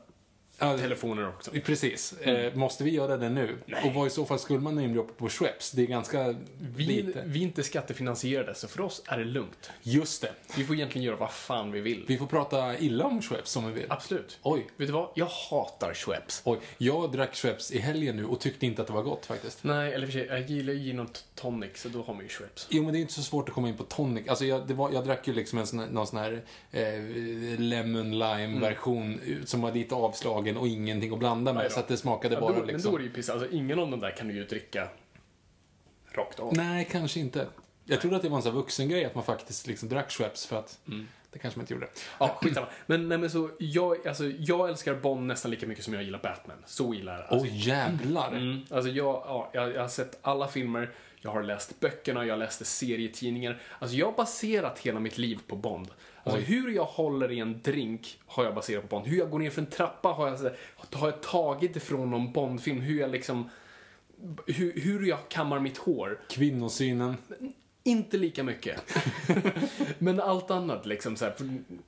Ja, 0.59 0.77
telefoner 0.77 1.27
också. 1.27 1.51
Precis. 1.65 2.13
Eh, 2.13 2.53
måste 2.55 2.83
vi 2.83 2.91
göra 2.91 3.17
det 3.17 3.29
nu? 3.29 3.43
Mm. 3.43 3.55
Nej. 3.65 3.83
Och 3.87 3.93
vad 3.93 4.07
i 4.07 4.09
så 4.09 4.25
fall 4.25 4.39
skulle 4.39 4.59
man 4.59 4.75
namedroppa 4.75 5.13
på 5.13 5.29
Schweppes? 5.29 5.71
Det 5.71 5.81
är 5.81 5.85
ganska 5.87 6.35
Vi, 6.75 6.83
lite. 6.85 7.23
vi 7.25 7.39
är 7.39 7.43
inte 7.43 7.63
skattefinansierade, 7.63 8.55
så 8.55 8.67
för 8.67 8.81
oss 8.81 9.01
är 9.05 9.17
det 9.17 9.25
lugnt. 9.25 9.71
Just 9.81 10.21
det. 10.21 10.31
Vi 10.57 10.63
får 10.63 10.75
egentligen 10.75 11.05
göra 11.05 11.15
vad 11.15 11.31
fan 11.31 11.71
vi 11.71 11.79
vill. 11.81 12.05
Vi 12.07 12.17
får 12.17 12.25
prata 12.27 12.77
illa 12.77 13.05
om 13.05 13.21
Schweppes 13.21 13.55
om 13.55 13.65
vi 13.67 13.73
vill. 13.73 13.85
Absolut. 13.89 14.39
Oj. 14.43 14.67
Vet 14.77 14.87
du 14.87 14.93
vad? 14.93 15.09
Jag 15.15 15.25
hatar 15.25 15.93
Schweppes. 15.93 16.41
Oj, 16.45 16.59
jag 16.77 17.11
drack 17.11 17.35
Schweppes 17.35 17.71
i 17.71 17.79
helgen 17.79 18.15
nu 18.15 18.25
och 18.25 18.39
tyckte 18.39 18.65
inte 18.65 18.81
att 18.81 18.87
det 18.87 18.93
var 18.93 19.03
gott 19.03 19.25
faktiskt. 19.25 19.63
Nej, 19.63 19.93
eller 19.93 20.05
för 20.07 20.13
sig, 20.13 20.25
jag 20.25 20.49
gillar 20.49 20.73
ju 20.73 20.79
gin 20.79 20.99
och 20.99 21.09
tonic, 21.35 21.71
så 21.75 21.89
då 21.89 22.01
har 22.01 22.13
man 22.13 22.23
ju 22.23 22.29
Schweppes. 22.29 22.67
Jo, 22.69 22.83
men 22.83 22.93
det 22.93 22.99
är 22.99 23.01
inte 23.01 23.13
så 23.13 23.21
svårt 23.23 23.49
att 23.49 23.55
komma 23.55 23.69
in 23.69 23.77
på 23.77 23.83
tonic. 23.83 24.27
Alltså, 24.27 24.45
jag, 24.45 24.71
var, 24.71 24.91
jag 24.91 25.05
drack 25.05 25.27
ju 25.27 25.33
liksom 25.33 25.59
en 25.59 25.67
sån, 25.67 25.79
någon 25.85 26.07
sån 26.07 26.19
här 26.19 26.41
eh, 26.71 27.59
lemon 27.59 28.11
lime 28.19 28.59
version 28.59 29.19
som 29.45 29.61
var 29.61 29.71
lite 29.71 29.95
avslagen 29.95 30.48
och 30.57 30.67
ingenting 30.67 31.13
att 31.13 31.19
blanda 31.19 31.53
med. 31.53 31.71
Så 31.71 31.79
att 31.79 31.87
det 31.87 31.97
smakade 31.97 32.35
bara 32.35 32.51
då, 32.51 32.57
Men 32.57 32.67
liksom... 32.67 32.91
då 32.91 32.97
är 32.97 32.99
det 32.99 33.05
ju 33.05 33.13
piss. 33.13 33.29
Alltså, 33.29 33.49
ingen 33.51 33.79
av 33.79 33.91
de 33.91 33.99
där 33.99 34.11
kan 34.11 34.27
du 34.27 34.33
ju 34.33 34.43
dricka 34.45 34.87
rakt 36.11 36.39
av. 36.39 36.53
Nej, 36.53 36.87
kanske 36.91 37.19
inte. 37.19 37.47
Jag 37.85 38.01
trodde 38.01 38.15
att 38.15 38.21
det 38.21 38.29
var 38.29 38.37
en 38.37 38.43
sån 38.43 38.51
här 38.51 38.59
vuxengrej 38.59 39.05
att 39.05 39.15
man 39.15 39.23
faktiskt 39.23 39.67
liksom 39.67 39.89
drack 39.89 40.11
Schweppes 40.11 40.45
för 40.45 40.59
att 40.59 40.79
Det 41.31 41.39
kanske 41.39 41.57
man 41.59 41.63
inte 41.63 41.73
gjorde. 41.73 41.87
Ja, 42.19 42.37
skitsamma. 42.41 42.67
Men, 42.85 43.09
nej, 43.09 43.17
men 43.17 43.29
så, 43.29 43.49
jag, 43.59 44.07
alltså, 44.07 44.25
jag 44.25 44.69
älskar 44.69 44.95
Bond 44.95 45.27
nästan 45.27 45.51
lika 45.51 45.67
mycket 45.67 45.83
som 45.83 45.93
jag 45.93 46.03
gillar 46.03 46.19
Batman. 46.19 46.57
Så 46.65 46.93
illa 46.93 47.13
är 47.13 47.17
det. 47.17 47.27
Åh 47.31 47.37
Alltså, 47.37 47.53
jävlar! 47.53 48.31
mm, 48.31 48.65
alltså 48.69 48.91
jag, 48.91 49.05
ja, 49.25 49.49
jag, 49.53 49.73
jag 49.73 49.81
har 49.81 49.87
sett 49.87 50.17
alla 50.21 50.47
filmer, 50.47 50.91
jag 51.21 51.31
har 51.31 51.43
läst 51.43 51.79
böckerna, 51.79 52.25
jag 52.25 52.39
läste 52.39 52.65
serietidningar. 52.65 53.61
Alltså 53.79 53.97
jag 53.97 54.05
har 54.05 54.13
baserat 54.13 54.79
hela 54.79 54.99
mitt 54.99 55.17
liv 55.17 55.39
på 55.47 55.55
Bond. 55.55 55.87
Alltså 56.23 56.39
Oj. 56.39 56.45
hur 56.45 56.71
jag 56.71 56.85
håller 56.85 57.31
i 57.31 57.39
en 57.39 57.61
drink 57.61 58.19
har 58.25 58.43
jag 58.43 58.55
baserat 58.55 58.89
på 58.89 58.95
Bond. 58.95 59.07
Hur 59.07 59.17
jag 59.17 59.29
går 59.29 59.39
ner 59.39 59.49
för 59.49 59.61
en 59.61 59.67
trappa 59.67 60.09
har 60.09 60.27
jag, 60.27 60.51
har 60.91 61.07
jag 61.07 61.21
tagit 61.21 61.75
ifrån 61.75 62.11
någon 62.11 62.31
Bond-film. 62.31 62.81
Hur 62.81 62.99
jag 62.99 63.11
liksom... 63.11 63.49
Hur, 64.45 64.81
hur 64.81 65.07
jag 65.07 65.29
kammar 65.29 65.59
mitt 65.59 65.77
hår. 65.77 66.19
Kvinnosynen. 66.29 67.15
Inte 67.83 68.17
lika 68.17 68.43
mycket. 68.43 68.81
men 69.97 70.19
allt 70.19 70.51
annat 70.51 70.85
liksom 70.85 71.15
så 71.15 71.25
här, 71.25 71.35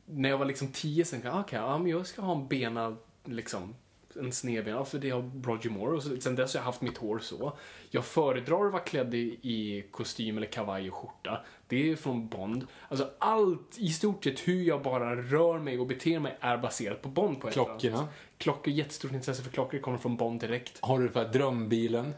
När 0.06 0.30
jag 0.30 0.38
var 0.38 0.46
liksom 0.46 0.68
tio 0.68 1.06
sen, 1.06 1.20
okej, 1.20 1.32
okay, 1.32 1.60
ja, 1.60 1.78
men 1.78 1.88
jag 1.88 2.08
ska 2.08 2.22
ha 2.22 2.36
en 2.36 2.48
bena, 2.48 2.98
liksom, 3.26 3.76
en 4.16 4.32
snedben, 4.32 4.74
ja, 4.74 4.86
för 4.86 5.00
det 5.00 5.10
har 5.10 5.32
Roger 5.44 5.70
Moore 5.70 5.96
och 5.96 6.24
sen 6.24 6.36
dess 6.36 6.54
har 6.54 6.60
jag 6.60 6.66
haft 6.66 6.82
mitt 6.82 6.98
hår 6.98 7.20
så. 7.20 7.58
Jag 7.90 8.06
föredrar 8.06 8.66
att 8.66 8.72
vara 8.72 8.84
klädd 8.84 9.14
i, 9.14 9.40
i 9.42 9.86
kostym 9.92 10.38
eller 10.38 10.48
kavaj 10.48 10.90
och 10.90 10.96
skjorta. 10.96 11.46
Det 11.72 11.92
är 11.92 11.96
från 11.96 12.28
Bond. 12.28 12.68
Alltså 12.90 13.10
allt, 13.20 13.78
i 13.78 13.90
stort 13.90 14.24
sett 14.24 14.48
hur 14.48 14.64
jag 14.64 14.82
bara 14.82 15.16
rör 15.16 15.60
mig 15.60 15.80
och 15.80 15.88
beter 15.88 16.20
mig 16.20 16.38
är 16.40 16.58
baserat 16.58 17.02
på 17.02 17.10
Bond 17.10 17.42
på 17.42 17.48
ett 17.48 17.54
Klockorna. 17.54 17.98
sätt. 17.98 18.08
Klockor, 18.38 18.74
jättestort 18.74 19.12
intresse 19.12 19.44
för 19.44 19.52
klockor, 19.52 19.80
kommer 19.80 19.98
från 19.98 20.18
Bond 20.18 20.40
direkt. 20.42 20.78
Har 20.82 21.00
du 21.00 21.10
för 21.10 21.26
drömbilen? 21.26 22.14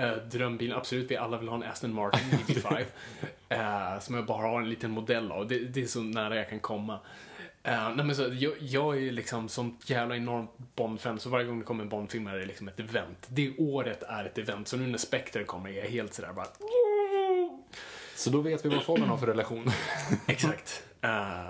Uh, 0.00 0.16
drömbilen, 0.16 0.76
absolut. 0.76 1.10
Vi 1.10 1.16
alla 1.16 1.38
vill 1.38 1.48
ha 1.48 1.56
en 1.56 1.62
Aston 1.62 1.94
Martin 1.94 2.30
DB5. 2.30 2.84
uh, 3.52 4.00
som 4.00 4.14
jag 4.14 4.26
bara 4.26 4.48
har 4.48 4.60
en 4.60 4.70
liten 4.70 4.90
modell 4.90 5.32
av. 5.32 5.48
Det, 5.48 5.58
det 5.58 5.82
är 5.82 5.86
så 5.86 6.02
nära 6.02 6.36
jag 6.36 6.48
kan 6.48 6.60
komma. 6.60 6.94
Uh, 7.68 7.96
nej 7.96 8.06
men 8.06 8.16
så, 8.16 8.22
jag, 8.22 8.52
jag 8.58 8.96
är 8.98 9.12
liksom 9.12 9.48
sånt 9.48 9.90
jävla 9.90 10.16
enormt 10.16 10.50
Bond-fan, 10.76 11.18
så 11.18 11.28
varje 11.28 11.46
gång 11.46 11.58
det 11.58 11.64
kommer 11.64 11.82
en 11.82 11.88
Bond-film 11.88 12.26
är 12.26 12.34
det 12.36 12.46
liksom 12.46 12.68
ett 12.68 12.80
event. 12.80 13.26
Det 13.28 13.56
året 13.58 14.02
är 14.02 14.24
ett 14.24 14.38
event, 14.38 14.68
så 14.68 14.76
nu 14.76 14.86
när 14.86 14.98
Spectre 14.98 15.44
kommer 15.44 15.70
är 15.70 15.74
jag 15.74 15.90
helt 15.90 16.14
sådär 16.14 16.32
bara... 16.32 16.46
Så 18.22 18.30
då 18.30 18.40
vet 18.40 18.64
vi 18.64 18.68
vad 18.68 18.82
Fabian 18.82 19.08
har 19.08 19.16
för 19.16 19.26
relation. 19.26 19.70
Exakt. 20.26 20.82
Uh, 21.04 21.08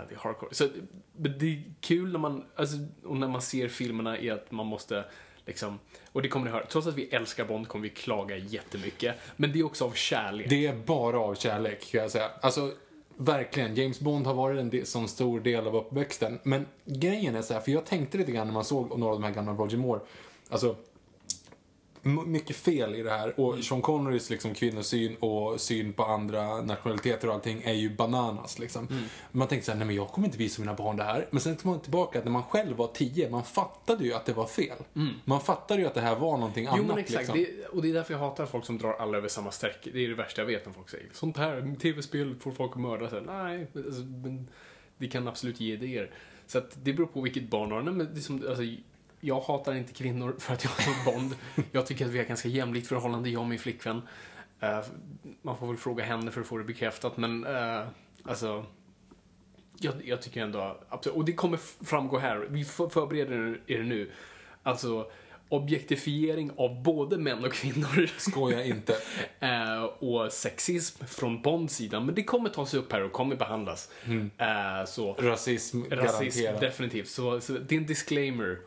det 0.09 0.15
är 0.15 0.19
hardcore. 0.19 0.55
Så, 0.55 0.69
det 1.17 1.47
är 1.47 1.63
kul 1.81 2.13
när 2.13 2.19
man, 2.19 2.45
alltså, 2.57 2.77
och 3.05 3.17
när 3.17 3.29
man 3.29 3.43
ser 3.43 3.69
filmerna 3.69 4.19
är 4.19 4.33
att 4.33 4.51
man 4.51 4.67
måste 4.67 5.05
liksom, 5.47 5.79
och 6.13 6.23
det 6.23 6.29
kommer 6.29 6.47
ni 6.47 6.53
höra, 6.53 6.67
trots 6.67 6.87
att 6.87 6.95
vi 6.95 7.05
älskar 7.05 7.45
Bond 7.45 7.69
kommer 7.69 7.83
vi 7.83 7.89
klaga 7.89 8.37
jättemycket. 8.37 9.17
Men 9.37 9.53
det 9.53 9.59
är 9.59 9.67
också 9.67 9.85
av 9.85 9.93
kärlek. 9.93 10.47
Det 10.51 10.67
är 10.67 10.75
bara 10.75 11.19
av 11.19 11.35
kärlek, 11.35 11.91
kan 11.93 12.01
jag 12.01 12.11
säga. 12.11 12.31
Alltså, 12.41 12.73
verkligen. 13.17 13.75
James 13.75 14.01
Bond 14.01 14.27
har 14.27 14.35
varit 14.35 14.61
en 14.61 14.71
del, 14.71 14.87
sån 14.87 15.09
stor 15.09 15.41
del 15.41 15.67
av 15.67 15.77
uppväxten. 15.77 16.39
Men 16.43 16.67
grejen 16.85 17.37
är 17.37 17.43
så 17.43 17.55
här, 17.55 17.61
för 17.61 17.73
jag 17.73 17.87
tänkte 17.87 18.19
lite 18.19 18.33
grann 18.33 18.47
när 18.47 18.55
man 18.55 18.65
såg 18.65 18.99
några 18.99 19.15
av 19.15 19.21
de 19.21 19.27
här 19.27 19.35
gamla 19.35 19.53
Roger 19.53 19.79
Moore. 19.79 20.01
Alltså, 20.49 20.77
mycket 22.03 22.57
fel 22.57 22.95
i 22.95 23.03
det 23.03 23.11
här. 23.11 23.41
Och 23.41 23.65
Sean 23.65 23.83
Connerys 23.83 24.31
liksom 24.31 24.55
kvinnosyn 24.55 25.17
och 25.17 25.61
syn 25.61 25.93
på 25.93 26.05
andra 26.05 26.61
nationaliteter 26.63 27.29
och 27.29 27.35
allting 27.35 27.63
är 27.63 27.73
ju 27.73 27.91
bananas 27.97 28.59
liksom. 28.59 28.89
Man 29.33 29.49
tänkte 29.49 29.67
såhär, 29.67 29.79
nej 29.79 29.87
men 29.87 29.97
jag 29.97 30.09
kommer 30.09 30.29
inte 30.29 30.39
visa 30.39 30.61
mina 30.61 30.75
barn 30.75 30.97
det 30.97 31.05
här. 31.05 31.27
Men 31.31 31.41
sen 31.41 31.57
kom 31.57 31.71
man 31.71 31.81
tillbaka 31.81 32.19
att 32.19 32.25
när 32.25 32.33
man 32.33 32.43
själv 32.43 32.77
var 32.77 32.87
tio, 32.87 33.31
man 33.31 33.45
fattade 33.45 34.05
ju 34.05 34.15
att 34.15 34.27
det 34.27 34.33
var 34.33 34.47
fel. 34.47 34.77
Man 35.25 35.41
fattade 35.41 35.81
ju 35.81 35.87
att 35.87 35.95
det 35.95 36.01
här 36.01 36.17
var 36.17 36.37
någonting 36.37 36.65
Jo 36.65 36.73
annat 36.73 36.87
men 36.87 36.99
exakt, 36.99 37.35
liksom. 37.35 37.39
det, 37.39 37.67
och 37.67 37.83
det 37.83 37.91
är 37.91 37.95
därför 37.95 38.15
jag 38.15 38.21
hatar 38.21 38.47
folk 38.47 38.65
som 38.65 38.79
drar 38.79 38.93
alla 38.93 39.19
över 39.19 39.29
samma 39.29 39.51
streck. 39.51 39.89
Det 39.93 40.05
är 40.05 40.09
det 40.09 40.15
värsta 40.15 40.41
jag 40.41 40.47
vet 40.47 40.67
när 40.67 40.73
folk 40.73 40.91
säger 40.91 41.07
sånt 41.13 41.37
här, 41.37 41.75
tv-spel 41.81 42.35
får 42.41 42.53
folk 42.53 42.73
att 42.73 42.81
mörda. 42.81 43.11
Så 43.11 43.21
nej, 43.21 43.67
alltså, 43.77 44.03
men 44.03 44.49
det 44.99 45.09
kan 45.09 45.29
absolut 45.29 45.61
ge 45.61 45.73
idéer. 45.73 46.11
Så 46.47 46.59
att 46.59 46.85
det 46.85 46.93
beror 46.93 47.07
på 47.07 47.21
vilket 47.21 47.51
barn 47.51 47.69
du 47.69 47.75
har. 47.75 47.83
Nej, 47.83 47.95
men 47.95 48.15
det 48.15 48.21
är 48.21 48.23
som, 48.23 48.45
alltså, 48.49 48.63
jag 49.25 49.41
hatar 49.41 49.75
inte 49.75 49.93
kvinnor 49.93 50.37
för 50.39 50.53
att 50.55 50.65
jag 50.65 50.71
har 50.71 51.13
Bond. 51.13 51.35
Jag 51.73 51.87
tycker 51.87 52.05
att 52.07 52.11
vi 52.11 52.19
har 52.19 52.25
ganska 52.25 52.49
jämlikt 52.49 52.87
förhållande, 52.87 53.31
jag 53.31 53.43
och 53.43 53.49
min 53.49 53.59
flickvän. 53.59 54.03
Eh, 54.61 54.81
man 55.43 55.59
får 55.59 55.67
väl 55.67 55.77
fråga 55.77 56.05
henne 56.05 56.31
för 56.31 56.41
att 56.41 56.47
få 56.47 56.59
det 56.59 56.65
bekräftat, 56.65 57.17
men 57.17 57.47
eh, 57.47 57.81
alltså 58.25 58.65
jag, 59.79 59.95
jag 60.05 60.23
tycker 60.23 60.43
ändå, 60.43 60.79
absolut, 60.89 61.17
och 61.17 61.25
det 61.25 61.33
kommer 61.33 61.57
framgå 61.85 62.19
här, 62.19 62.47
vi 62.51 62.65
för- 62.65 62.89
förbereder 62.89 63.61
er 63.67 63.83
nu. 63.83 64.11
Alltså, 64.63 65.11
objektifiering 65.49 66.51
av 66.57 66.83
både 66.83 67.19
män 67.19 67.45
och 67.45 67.53
kvinnor. 67.53 68.07
Skoja 68.19 68.65
inte. 68.65 68.97
Eh, 69.41 69.83
och 69.83 70.33
sexism 70.33 71.05
från 71.05 71.43
Bonds 71.43 71.75
sida, 71.77 72.01
men 72.01 72.15
det 72.15 72.23
kommer 72.25 72.49
tas 72.49 72.75
upp 72.75 72.93
här 72.93 73.03
och 73.03 73.13
kommer 73.13 73.37
behandlas. 73.37 73.91
Eh, 74.39 74.85
så, 74.87 75.13
Rasism, 75.13 75.83
rasism, 75.91 75.91
garanterat. 75.91 76.61
definitivt. 76.61 77.09
Så, 77.09 77.41
så 77.41 77.53
det 77.53 77.75
är 77.75 77.79
en 77.79 77.87
disclaimer 77.87 78.59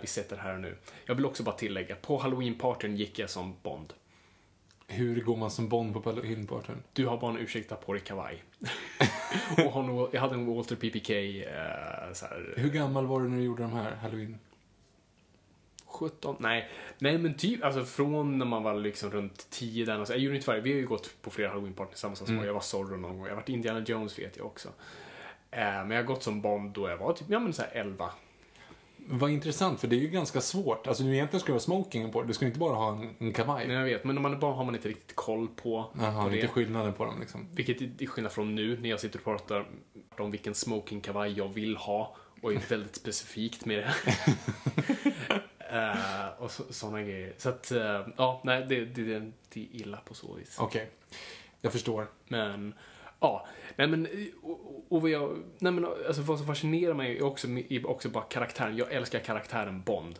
vi 0.00 0.06
sätter 0.06 0.36
här 0.36 0.56
nu. 0.56 0.76
Jag 1.06 1.14
vill 1.14 1.26
också 1.26 1.42
bara 1.42 1.54
tillägga, 1.54 1.96
på 1.96 2.18
halloween-partyn 2.18 2.96
gick 2.96 3.18
jag 3.18 3.30
som 3.30 3.56
Bond. 3.62 3.92
Hur 4.86 5.20
går 5.20 5.36
man 5.36 5.50
som 5.50 5.68
Bond 5.68 5.94
på 5.94 6.10
Halloween-partyn? 6.10 6.82
Du 6.92 7.06
har 7.06 7.16
bara 7.16 7.30
en 7.30 7.38
ursäkt 7.38 7.80
på 7.86 7.92
dig 7.92 8.02
kavaj. 8.02 8.42
och 9.66 9.72
har 9.72 9.82
nog, 9.82 10.08
jag 10.12 10.20
hade 10.20 10.34
en 10.34 10.46
Walter 10.46 10.76
PPK, 10.76 11.10
eh, 11.10 12.12
så 12.12 12.26
här, 12.26 12.54
Hur 12.56 12.70
gammal 12.70 13.06
var 13.06 13.20
du 13.20 13.28
när 13.28 13.36
du 13.36 13.42
gjorde 13.42 13.62
de 13.62 13.72
här 13.72 13.94
Halloween? 13.94 14.38
17? 15.86 16.36
Nej, 16.38 16.70
nej 16.98 17.18
men 17.18 17.34
typ, 17.34 17.64
alltså 17.64 17.84
från 17.84 18.38
när 18.38 18.46
man 18.46 18.62
var 18.62 18.74
liksom 18.74 19.10
runt 19.10 19.50
10 19.50 19.84
där, 19.84 19.98
alltså, 19.98 20.14
jag 20.14 20.22
gjorde 20.22 20.36
inte 20.36 20.50
varje, 20.50 20.60
vi 20.60 20.72
har 20.72 20.78
ju 20.78 20.86
gått 20.86 21.22
på 21.22 21.30
flera 21.30 21.48
halloween-partyn 21.48 21.90
tillsammans 21.90 22.18
små. 22.18 22.44
Jag 22.44 22.54
var 22.54 22.60
Zorro 22.60 22.96
någon 22.96 23.18
gång, 23.18 23.26
jag 23.26 23.30
har 23.30 23.36
varit 23.36 23.48
Indiana 23.48 23.80
Jones 23.80 24.18
vet 24.18 24.36
jag 24.36 24.46
också. 24.46 24.68
Eh, 25.50 25.60
men 25.60 25.90
jag 25.90 25.96
har 25.96 26.02
gått 26.02 26.22
som 26.22 26.40
Bond 26.40 26.72
då 26.72 26.88
jag 26.88 26.96
var 26.96 27.12
typ, 27.12 27.26
ja 27.30 27.38
men 27.38 27.52
såhär 27.52 27.70
11. 27.72 28.10
Vad 29.10 29.30
intressant, 29.30 29.80
för 29.80 29.88
det 29.88 29.96
är 29.96 30.00
ju 30.00 30.08
ganska 30.08 30.40
svårt. 30.40 30.86
Alltså, 30.86 31.02
du 31.02 31.14
egentligen 31.14 31.40
ska 31.40 31.46
du 31.46 31.54
ha 31.54 31.60
smokingen 31.60 32.10
på. 32.10 32.22
Du 32.22 32.32
ska 32.32 32.46
inte 32.46 32.58
bara 32.58 32.74
ha 32.74 32.92
en, 32.92 33.14
en 33.18 33.32
kavaj. 33.32 33.66
Nej, 33.66 33.76
jag 33.76 33.84
vet, 33.84 34.04
men 34.04 34.22
man 34.22 34.32
är 34.34 34.38
barn 34.38 34.56
har 34.56 34.64
man 34.64 34.74
inte 34.74 34.88
riktigt 34.88 35.16
koll 35.16 35.48
på, 35.48 35.90
Jaha, 35.98 36.24
på 36.24 36.30
lite 36.30 36.46
det. 36.46 36.52
skillnaden 36.52 36.92
på 36.92 37.04
dem 37.04 37.20
liksom. 37.20 37.48
Vilket 37.52 38.02
är 38.02 38.06
skillnad 38.06 38.32
från 38.32 38.54
nu 38.54 38.80
när 38.80 38.88
jag 38.88 39.00
sitter 39.00 39.18
och 39.18 39.24
pratar 39.24 39.66
om 40.18 40.30
vilken 40.30 40.54
smoking-kavaj 40.54 41.32
jag 41.38 41.48
vill 41.48 41.76
ha 41.76 42.16
och 42.42 42.52
är 42.52 42.60
väldigt 42.68 42.96
specifikt 43.02 43.64
med 43.64 43.78
det. 43.78 43.94
Eh, 45.70 46.28
och 46.38 46.50
så, 46.50 46.62
sådana 46.70 47.02
grejer. 47.02 47.34
Så 47.38 47.48
att, 47.48 47.70
eh, 47.70 48.06
ja, 48.16 48.40
nej, 48.44 48.66
det, 48.68 48.84
det, 48.84 49.32
det, 49.48 49.60
är 49.60 49.76
illa 49.76 49.96
på 49.96 50.14
så 50.14 50.34
vis. 50.34 50.56
Okej, 50.58 50.90
jag 51.60 51.72
förstår. 51.72 52.06
Men, 52.28 52.74
ja. 53.20 53.46
Nej 53.76 53.86
men, 53.88 54.08
och, 54.42 54.84
och 54.88 55.02
vad 55.02 55.10
jag, 55.10 55.38
nej 55.58 55.72
men 55.72 55.84
alltså 55.84 56.22
vad 56.22 56.38
som 56.38 56.46
fascinerar 56.46 56.94
mig 56.94 57.18
är 57.18 57.22
också, 57.22 57.48
är 57.48 57.86
också 57.86 58.08
bara 58.08 58.24
karaktären. 58.24 58.76
Jag 58.76 58.92
älskar 58.92 59.18
karaktären 59.18 59.82
Bond. 59.82 60.18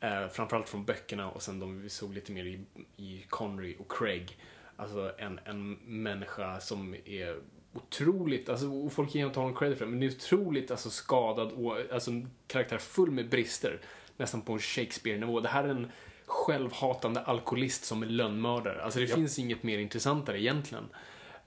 Eh, 0.00 0.28
framförallt 0.28 0.68
från 0.68 0.84
böckerna 0.84 1.30
och 1.30 1.42
sen 1.42 1.60
de 1.60 1.82
vi 1.82 1.88
såg 1.88 2.14
lite 2.14 2.32
mer 2.32 2.44
i, 2.44 2.60
i 2.96 3.24
Connery 3.28 3.76
och 3.78 3.92
Craig. 3.92 4.36
Alltså 4.76 5.12
en, 5.18 5.40
en 5.44 5.72
människa 5.84 6.60
som 6.60 6.94
är 7.04 7.38
otroligt, 7.72 8.48
alltså 8.48 8.66
och 8.68 8.92
folk 8.92 9.14
ger 9.14 9.26
inte 9.26 9.40
honom 9.40 9.56
credit 9.56 9.78
för 9.78 9.84
det, 9.84 9.90
men 9.90 10.00
det 10.00 10.06
är 10.06 10.10
otroligt 10.10 10.70
alltså, 10.70 10.90
skadad 10.90 11.52
och 11.52 11.76
alltså 11.92 12.10
en 12.10 12.30
karaktär 12.46 12.78
full 12.78 13.10
med 13.10 13.28
brister. 13.28 13.80
Nästan 14.16 14.42
på 14.42 14.52
en 14.52 14.58
Shakespeare-nivå. 14.58 15.40
Det 15.40 15.48
här 15.48 15.64
är 15.64 15.68
en 15.68 15.90
självhatande 16.26 17.20
alkoholist 17.20 17.84
som 17.84 18.02
är 18.02 18.06
lönnmördare. 18.06 18.82
Alltså 18.82 18.98
det 18.98 19.04
Ja. 19.06 19.14
finns 19.14 19.38
inget 19.38 19.62
mer 19.62 19.78
intressantare 19.78 20.40
egentligen. 20.40 20.84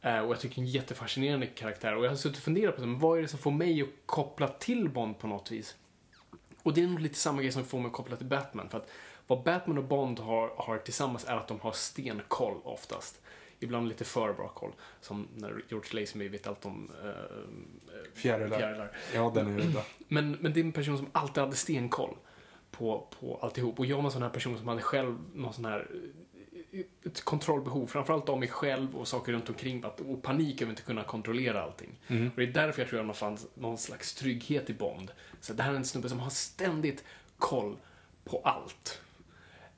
Eh, 0.01 0.20
och 0.20 0.34
jag 0.34 0.39
tycker 0.39 0.62
en 0.62 0.67
jättefascinerande 0.67 1.48
karaktär. 1.48 1.96
Och 1.96 2.05
jag 2.05 2.10
har 2.10 2.15
suttit 2.15 2.38
och 2.38 2.43
funderat 2.43 2.75
på 2.75 2.81
det, 2.81 2.88
men 2.88 3.00
vad 3.00 3.17
är 3.17 3.22
det 3.22 3.27
som 3.27 3.39
får 3.39 3.51
mig 3.51 3.81
att 3.81 3.88
koppla 4.05 4.48
till 4.48 4.89
Bond 4.89 5.20
på 5.20 5.27
något 5.27 5.51
vis? 5.51 5.75
Och 6.63 6.74
det 6.74 6.84
är 6.84 6.88
nog 6.88 7.00
lite 7.00 7.15
samma 7.15 7.41
grej 7.41 7.51
som 7.51 7.65
får 7.65 7.79
mig 7.79 7.88
att 7.88 7.93
koppla 7.93 8.15
till 8.15 8.25
Batman. 8.25 8.70
För 8.70 8.77
att 8.77 8.89
vad 9.27 9.43
Batman 9.43 9.77
och 9.77 9.84
Bond 9.84 10.20
har, 10.20 10.53
har 10.58 10.77
tillsammans 10.77 11.25
är 11.25 11.36
att 11.36 11.48
de 11.48 11.60
har 11.60 11.72
stenkoll 11.72 12.62
oftast. 12.63 13.22
Ibland 13.60 13.88
lite 13.88 14.05
för 14.05 14.34
bra 14.34 14.48
koll. 14.48 14.72
Som 15.01 15.27
när 15.36 15.63
George 15.70 16.00
Lazenby 16.00 16.27
vet 16.27 16.48
allt 16.48 16.65
om 16.65 16.91
eh, 17.03 17.10
Fjärilar. 18.13 18.58
fjärilar. 18.58 18.91
Ja, 19.13 19.31
den 19.36 19.48
är 19.48 19.60
udda. 19.60 19.84
Men, 20.08 20.31
men 20.31 20.53
det 20.53 20.60
är 20.60 20.63
en 20.63 20.72
person 20.72 20.98
som 20.98 21.08
alltid 21.12 21.43
hade 21.43 21.55
stenkoll 21.55 22.17
på, 22.72 23.08
på 23.20 23.39
alltihop. 23.41 23.79
Och 23.79 23.86
jag 23.86 23.98
var 23.98 24.03
en 24.03 24.12
sån 24.12 24.22
här 24.22 24.29
person 24.29 24.58
som 24.58 24.67
hade 24.67 24.81
själv 24.81 25.17
någon 25.34 25.53
sån 25.53 25.65
här 25.65 25.88
ett 27.05 27.21
kontrollbehov, 27.21 27.87
framförallt 27.87 28.29
av 28.29 28.39
mig 28.39 28.49
själv 28.49 28.95
och 28.95 29.07
saker 29.07 29.31
runt 29.31 29.49
omkring 29.49 29.83
och 29.85 30.21
panik 30.21 30.61
över 30.61 30.71
att 30.71 30.79
inte 30.79 30.87
kunna 30.87 31.03
kontrollera 31.03 31.63
allting. 31.63 31.89
Och 32.07 32.35
det 32.35 32.43
är 32.43 32.47
därför 32.47 32.81
jag 32.81 32.89
tror 32.89 32.99
att 32.99 33.05
man 33.05 33.15
fann 33.15 33.37
någon 33.53 33.77
slags 33.77 34.13
trygghet 34.13 34.69
i 34.69 34.73
Bond. 34.73 35.11
Så 35.41 35.53
det 35.53 35.63
här 35.63 35.71
är 35.71 35.75
en 35.75 35.85
snubbe 35.85 36.09
som 36.09 36.19
har 36.19 36.29
ständigt 36.29 37.03
koll 37.37 37.77
på 38.23 38.41
allt. 38.43 39.01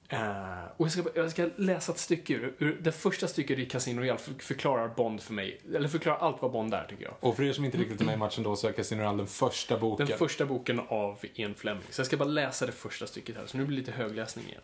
Eh, 0.09 0.65
och 0.77 0.85
jag 0.85 0.91
ska, 0.91 1.03
jag 1.15 1.31
ska 1.31 1.49
läsa 1.55 1.91
ett 1.91 1.97
stycke 1.97 2.33
ur, 2.33 2.53
ur 2.57 2.77
det 2.81 2.91
första 2.91 3.27
stycket 3.27 3.59
i 3.59 3.65
Casino 3.65 4.01
Royale 4.01 4.19
för, 4.19 4.33
förklarar 4.33 4.87
Bond 4.87 5.21
för 5.21 5.33
mig, 5.33 5.61
eller 5.75 5.89
förklarar 5.89 6.17
allt 6.17 6.41
vad 6.41 6.51
Bond 6.51 6.73
är 6.73 6.85
tycker 6.89 7.03
jag. 7.03 7.13
Och 7.19 7.35
för 7.35 7.43
er 7.43 7.53
som 7.53 7.65
inte 7.65 7.77
riktigt 7.77 8.01
är 8.01 8.05
med 8.05 8.13
i 8.13 8.17
matchen 8.17 8.43
då 8.43 8.55
så 8.55 8.67
är 8.67 8.71
Casino 8.71 8.99
Royale 8.99 9.17
den 9.17 9.27
första 9.27 9.77
boken. 9.77 10.05
Den 10.05 10.17
första 10.17 10.45
boken 10.45 10.79
av 10.87 11.19
Ian 11.33 11.55
Fleming. 11.55 11.83
Så 11.89 11.99
jag 11.99 12.07
ska 12.07 12.17
bara 12.17 12.29
läsa 12.29 12.65
det 12.65 12.71
första 12.71 13.07
stycket 13.07 13.37
här, 13.37 13.45
så 13.45 13.57
nu 13.57 13.65
blir 13.65 13.77
det 13.77 13.81
lite 13.81 13.91
högläsning 13.91 14.45
igen. 14.45 14.61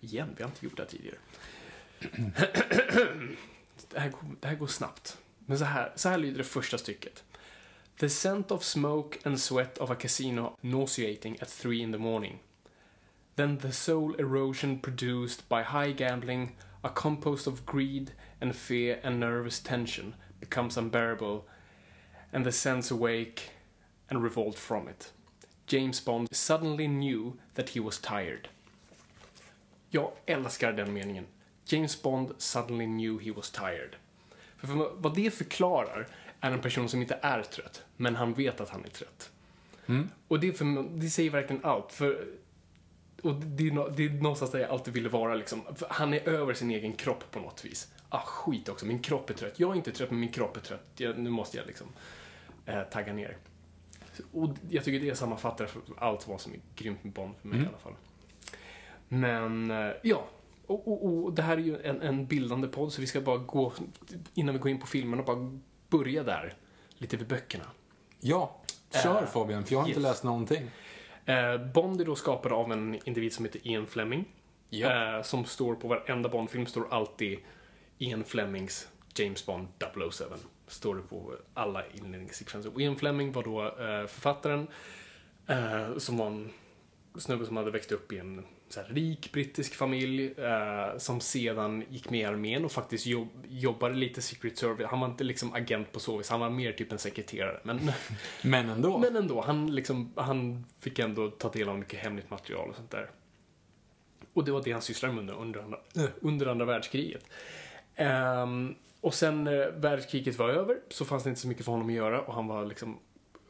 Igen, 0.00 0.28
vi 0.36 0.42
har 0.42 0.50
inte 0.50 0.64
gjort 0.64 0.76
det 0.76 0.82
här 0.82 0.90
tidigare. 0.90 1.16
det, 3.90 3.98
här 3.98 4.08
går, 4.08 4.20
det 4.40 4.48
här 4.48 4.54
går 4.54 4.66
snabbt. 4.66 5.18
Men 5.46 5.58
så 5.58 5.64
här, 5.64 5.92
så 5.94 6.08
här 6.08 6.18
lyder 6.18 6.38
det 6.38 6.44
första 6.44 6.78
stycket. 6.78 7.24
The 7.98 8.08
scent 8.08 8.50
of 8.50 8.64
smoke 8.64 9.18
and 9.24 9.40
sweat 9.40 9.78
of 9.78 9.90
a 9.90 9.94
casino 9.94 10.56
nauseating 10.60 11.38
at 11.40 11.48
three 11.48 11.78
in 11.78 11.92
the 11.92 11.98
morning. 11.98 12.38
Then 13.36 13.58
the 13.58 13.72
soul 13.72 14.14
erosion 14.18 14.78
produced 14.80 15.48
by 15.48 15.62
high 15.62 15.92
gambling, 15.92 16.56
a 16.82 16.88
compost 16.88 17.46
of 17.46 17.64
greed 17.66 18.12
and 18.40 18.56
fear 18.56 19.00
and 19.02 19.20
nervous 19.20 19.60
tension, 19.60 20.14
becomes 20.40 20.76
unbearable, 20.76 21.46
and 22.32 22.44
the 22.44 22.52
sense 22.52 22.90
awake 22.90 23.50
and 24.10 24.22
revolt 24.22 24.58
from 24.58 24.88
it. 24.88 25.12
James 25.66 26.00
Bond 26.00 26.28
suddenly 26.32 26.88
knew 26.88 27.38
that 27.54 27.70
he 27.70 27.80
was 27.80 27.98
tired. 27.98 28.48
Jag 29.90 30.12
älskar 30.26 30.72
den 30.72 30.92
meningen. 30.92 31.26
James 31.64 32.02
Bond 32.02 32.32
suddenly 32.38 32.86
knew 32.86 33.24
he 33.24 33.32
was 33.32 33.50
tired. 33.50 33.96
För 34.56 34.66
vad 34.96 35.14
det 35.14 35.30
förklarar 35.30 36.08
är 36.40 36.52
en 36.52 36.60
person 36.60 36.88
som 36.88 37.02
inte 37.02 37.18
är 37.22 37.42
trött, 37.42 37.82
men 37.96 38.16
han 38.16 38.34
vet 38.34 38.60
att 38.60 38.68
han 38.68 38.84
är 38.84 38.88
trött. 38.88 39.30
Och 40.28 40.40
det, 40.40 40.52
för, 40.52 40.98
det 40.98 41.10
säger 41.10 41.30
verkligen 41.30 41.64
allt. 41.64 41.92
För, 41.92 42.26
och 43.22 43.34
det, 43.34 43.68
är, 43.68 43.96
det 43.96 44.04
är 44.04 44.10
någonstans 44.10 44.50
där 44.50 44.58
jag 44.58 44.70
alltid 44.70 44.94
ville 44.94 45.08
vara. 45.08 45.34
Liksom. 45.34 45.62
För 45.76 45.86
han 45.90 46.14
är 46.14 46.28
över 46.28 46.54
sin 46.54 46.70
egen 46.70 46.92
kropp 46.92 47.30
på 47.30 47.40
något 47.40 47.64
vis. 47.64 47.92
Ah, 48.08 48.20
skit 48.20 48.68
också, 48.68 48.86
min 48.86 48.98
kropp 48.98 49.30
är 49.30 49.34
trött. 49.34 49.60
Jag 49.60 49.70
är 49.70 49.74
inte 49.74 49.92
trött, 49.92 50.10
men 50.10 50.20
min 50.20 50.32
kropp 50.32 50.56
är 50.56 50.60
trött. 50.60 50.86
Jag, 50.96 51.18
nu 51.18 51.30
måste 51.30 51.56
jag 51.56 51.66
liksom 51.66 51.86
eh, 52.66 52.82
tagga 52.82 53.12
ner. 53.12 53.36
Och 54.32 54.56
jag 54.70 54.84
tycker 54.84 55.06
det 55.06 55.16
sammanfattar 55.16 55.68
allt 55.98 56.28
vad 56.28 56.40
som 56.40 56.52
är 56.52 56.60
grymt 56.76 57.04
med 57.04 57.12
Bond 57.12 57.34
för 57.40 57.48
mig 57.48 57.58
i 57.58 57.66
alla 57.66 57.78
fall. 57.78 57.94
Men, 59.08 59.70
eh, 59.70 59.92
ja. 60.02 60.26
Och, 60.72 60.92
och, 60.92 61.24
och 61.24 61.32
det 61.32 61.42
här 61.42 61.56
är 61.56 61.60
ju 61.60 61.82
en, 61.82 62.00
en 62.00 62.26
bildande 62.26 62.68
podd, 62.68 62.92
så 62.92 63.00
vi 63.00 63.06
ska 63.06 63.20
bara 63.20 63.36
gå, 63.36 63.72
innan 64.34 64.54
vi 64.54 64.58
går 64.58 64.70
in 64.70 64.80
på 64.80 64.86
filmerna, 64.86 65.22
bara 65.22 65.58
börja 65.88 66.22
där. 66.22 66.54
Lite 66.98 67.16
vid 67.16 67.26
böckerna. 67.26 67.64
Ja, 68.20 68.60
kör 69.02 69.22
Eh, 69.22 69.28
Fabian, 69.28 69.64
för 69.64 69.72
jag 69.72 69.80
har 69.80 69.88
inte 69.88 70.00
yes. 70.00 70.08
läst 70.08 70.24
någonting. 70.24 70.70
Eh, 71.24 71.66
Bond 71.74 72.00
är 72.00 72.04
då 72.04 72.14
skapad 72.14 72.52
av 72.52 72.72
en 72.72 72.98
individ 73.04 73.32
som 73.32 73.44
heter 73.44 73.66
Ian 73.66 73.86
Fleming. 73.86 74.24
Ja. 74.68 75.16
Eh, 75.16 75.22
som 75.22 75.44
står 75.44 75.74
på 75.74 75.88
varenda 75.88 76.28
Bond-film, 76.28 76.66
står 76.66 76.86
alltid 76.90 77.38
Ian 77.98 78.24
Flemings 78.24 78.88
James 79.14 79.46
Bond 79.46 79.68
007. 80.10 80.24
Står 80.66 80.96
det 80.96 81.02
på 81.02 81.34
alla 81.54 81.86
inledningssekvenser. 81.86 82.74
Och 82.74 82.80
Ian 82.80 82.96
Fleming 82.96 83.32
var 83.32 83.42
då 83.42 83.62
eh, 83.62 84.06
författaren 84.06 84.66
eh, 85.46 85.98
som 85.98 86.16
var 86.16 86.26
en 86.26 86.50
snubbe 87.18 87.46
som 87.46 87.56
hade 87.56 87.70
växt 87.70 87.92
upp 87.92 88.12
i 88.12 88.18
en 88.18 88.44
här, 88.80 88.86
rik 88.88 89.32
brittisk 89.32 89.74
familj 89.74 90.34
eh, 90.36 90.98
som 90.98 91.20
sedan 91.20 91.84
gick 91.88 92.10
med 92.10 92.20
i 92.20 92.24
armén 92.24 92.64
och 92.64 92.72
faktiskt 92.72 93.06
jobb, 93.06 93.28
jobbade 93.48 93.94
lite 93.94 94.22
Secret 94.22 94.58
Service. 94.58 94.86
Han 94.90 95.00
var 95.00 95.08
inte 95.08 95.24
liksom 95.24 95.52
agent 95.52 95.92
på 95.92 96.00
så 96.00 96.18
vis, 96.18 96.30
han 96.30 96.40
var 96.40 96.50
mer 96.50 96.72
typ 96.72 96.92
en 96.92 96.98
sekreterare. 96.98 97.60
Men, 97.62 97.80
Men 98.42 98.68
ändå. 98.68 98.98
men 98.98 99.16
ändå, 99.16 99.40
han, 99.40 99.74
liksom, 99.74 100.12
han 100.16 100.66
fick 100.80 100.98
ändå 100.98 101.30
ta 101.30 101.50
del 101.50 101.68
av 101.68 101.78
mycket 101.78 102.00
hemligt 102.00 102.30
material 102.30 102.68
och 102.68 102.76
sånt 102.76 102.90
där. 102.90 103.10
Och 104.32 104.44
det 104.44 104.52
var 104.52 104.62
det 104.62 104.72
han 104.72 104.82
sysslade 104.82 105.14
med 105.14 105.22
under, 105.22 105.34
under, 105.34 105.60
andra, 105.60 105.78
under 106.20 106.46
andra 106.46 106.64
världskriget. 106.64 107.24
Ehm, 107.96 108.74
och 109.00 109.14
sen 109.14 109.44
när 109.44 109.70
världskriget 109.70 110.38
var 110.38 110.48
över 110.48 110.78
så 110.88 111.04
fanns 111.04 111.22
det 111.24 111.28
inte 111.28 111.40
så 111.40 111.48
mycket 111.48 111.64
för 111.64 111.72
honom 111.72 111.88
att 111.88 111.94
göra 111.94 112.20
och 112.20 112.34
han 112.34 112.46
var 112.46 112.64
liksom 112.66 112.98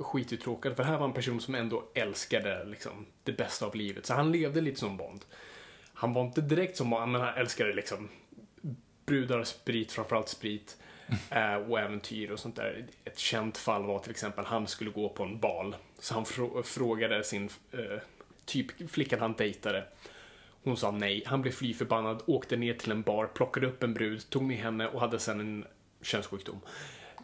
skituttråkad. 0.02 0.76
För 0.76 0.82
här 0.82 0.98
var 0.98 1.06
en 1.06 1.12
person 1.12 1.40
som 1.40 1.54
ändå 1.54 1.84
älskade 1.94 2.64
liksom, 2.64 3.06
det 3.24 3.32
bästa 3.32 3.66
av 3.66 3.74
livet. 3.76 4.06
Så 4.06 4.14
han 4.14 4.32
levde 4.32 4.60
lite 4.60 4.80
som 4.80 4.96
Bond. 4.96 5.24
Han 5.94 6.12
var 6.12 6.22
inte 6.24 6.40
direkt 6.40 6.76
som 6.76 6.90
Bond, 6.90 7.12
men 7.12 7.20
han 7.20 7.34
älskade 7.34 7.72
liksom 7.72 8.08
brudar, 9.06 9.44
sprit, 9.44 9.92
framförallt 9.92 10.28
sprit. 10.28 10.76
eh, 11.30 11.54
och 11.54 11.80
äventyr 11.80 12.30
och 12.30 12.38
sånt 12.38 12.56
där. 12.56 12.84
Ett 13.04 13.18
känt 13.18 13.58
fall 13.58 13.82
var 13.84 13.98
till 13.98 14.10
exempel 14.10 14.44
han 14.44 14.66
skulle 14.66 14.90
gå 14.90 15.08
på 15.08 15.22
en 15.22 15.38
bal. 15.38 15.76
Så 15.98 16.14
han 16.14 16.24
frå- 16.24 16.62
frågade 16.62 17.24
sin 17.24 17.48
eh, 17.72 17.98
typ 18.44 18.90
flickan 18.90 19.20
han 19.20 19.32
dejtade. 19.32 19.84
Hon 20.64 20.76
sa 20.76 20.90
nej. 20.90 21.22
Han 21.26 21.42
blev 21.42 21.52
fly 21.52 21.74
förbannad, 21.74 22.22
åkte 22.26 22.56
ner 22.56 22.74
till 22.74 22.90
en 22.90 23.02
bar, 23.02 23.26
plockade 23.26 23.66
upp 23.66 23.82
en 23.82 23.94
brud, 23.94 24.30
tog 24.30 24.42
med 24.42 24.56
henne 24.56 24.88
och 24.88 25.00
hade 25.00 25.18
sen 25.18 25.40
en 25.40 25.64
könssjukdom. 26.02 26.60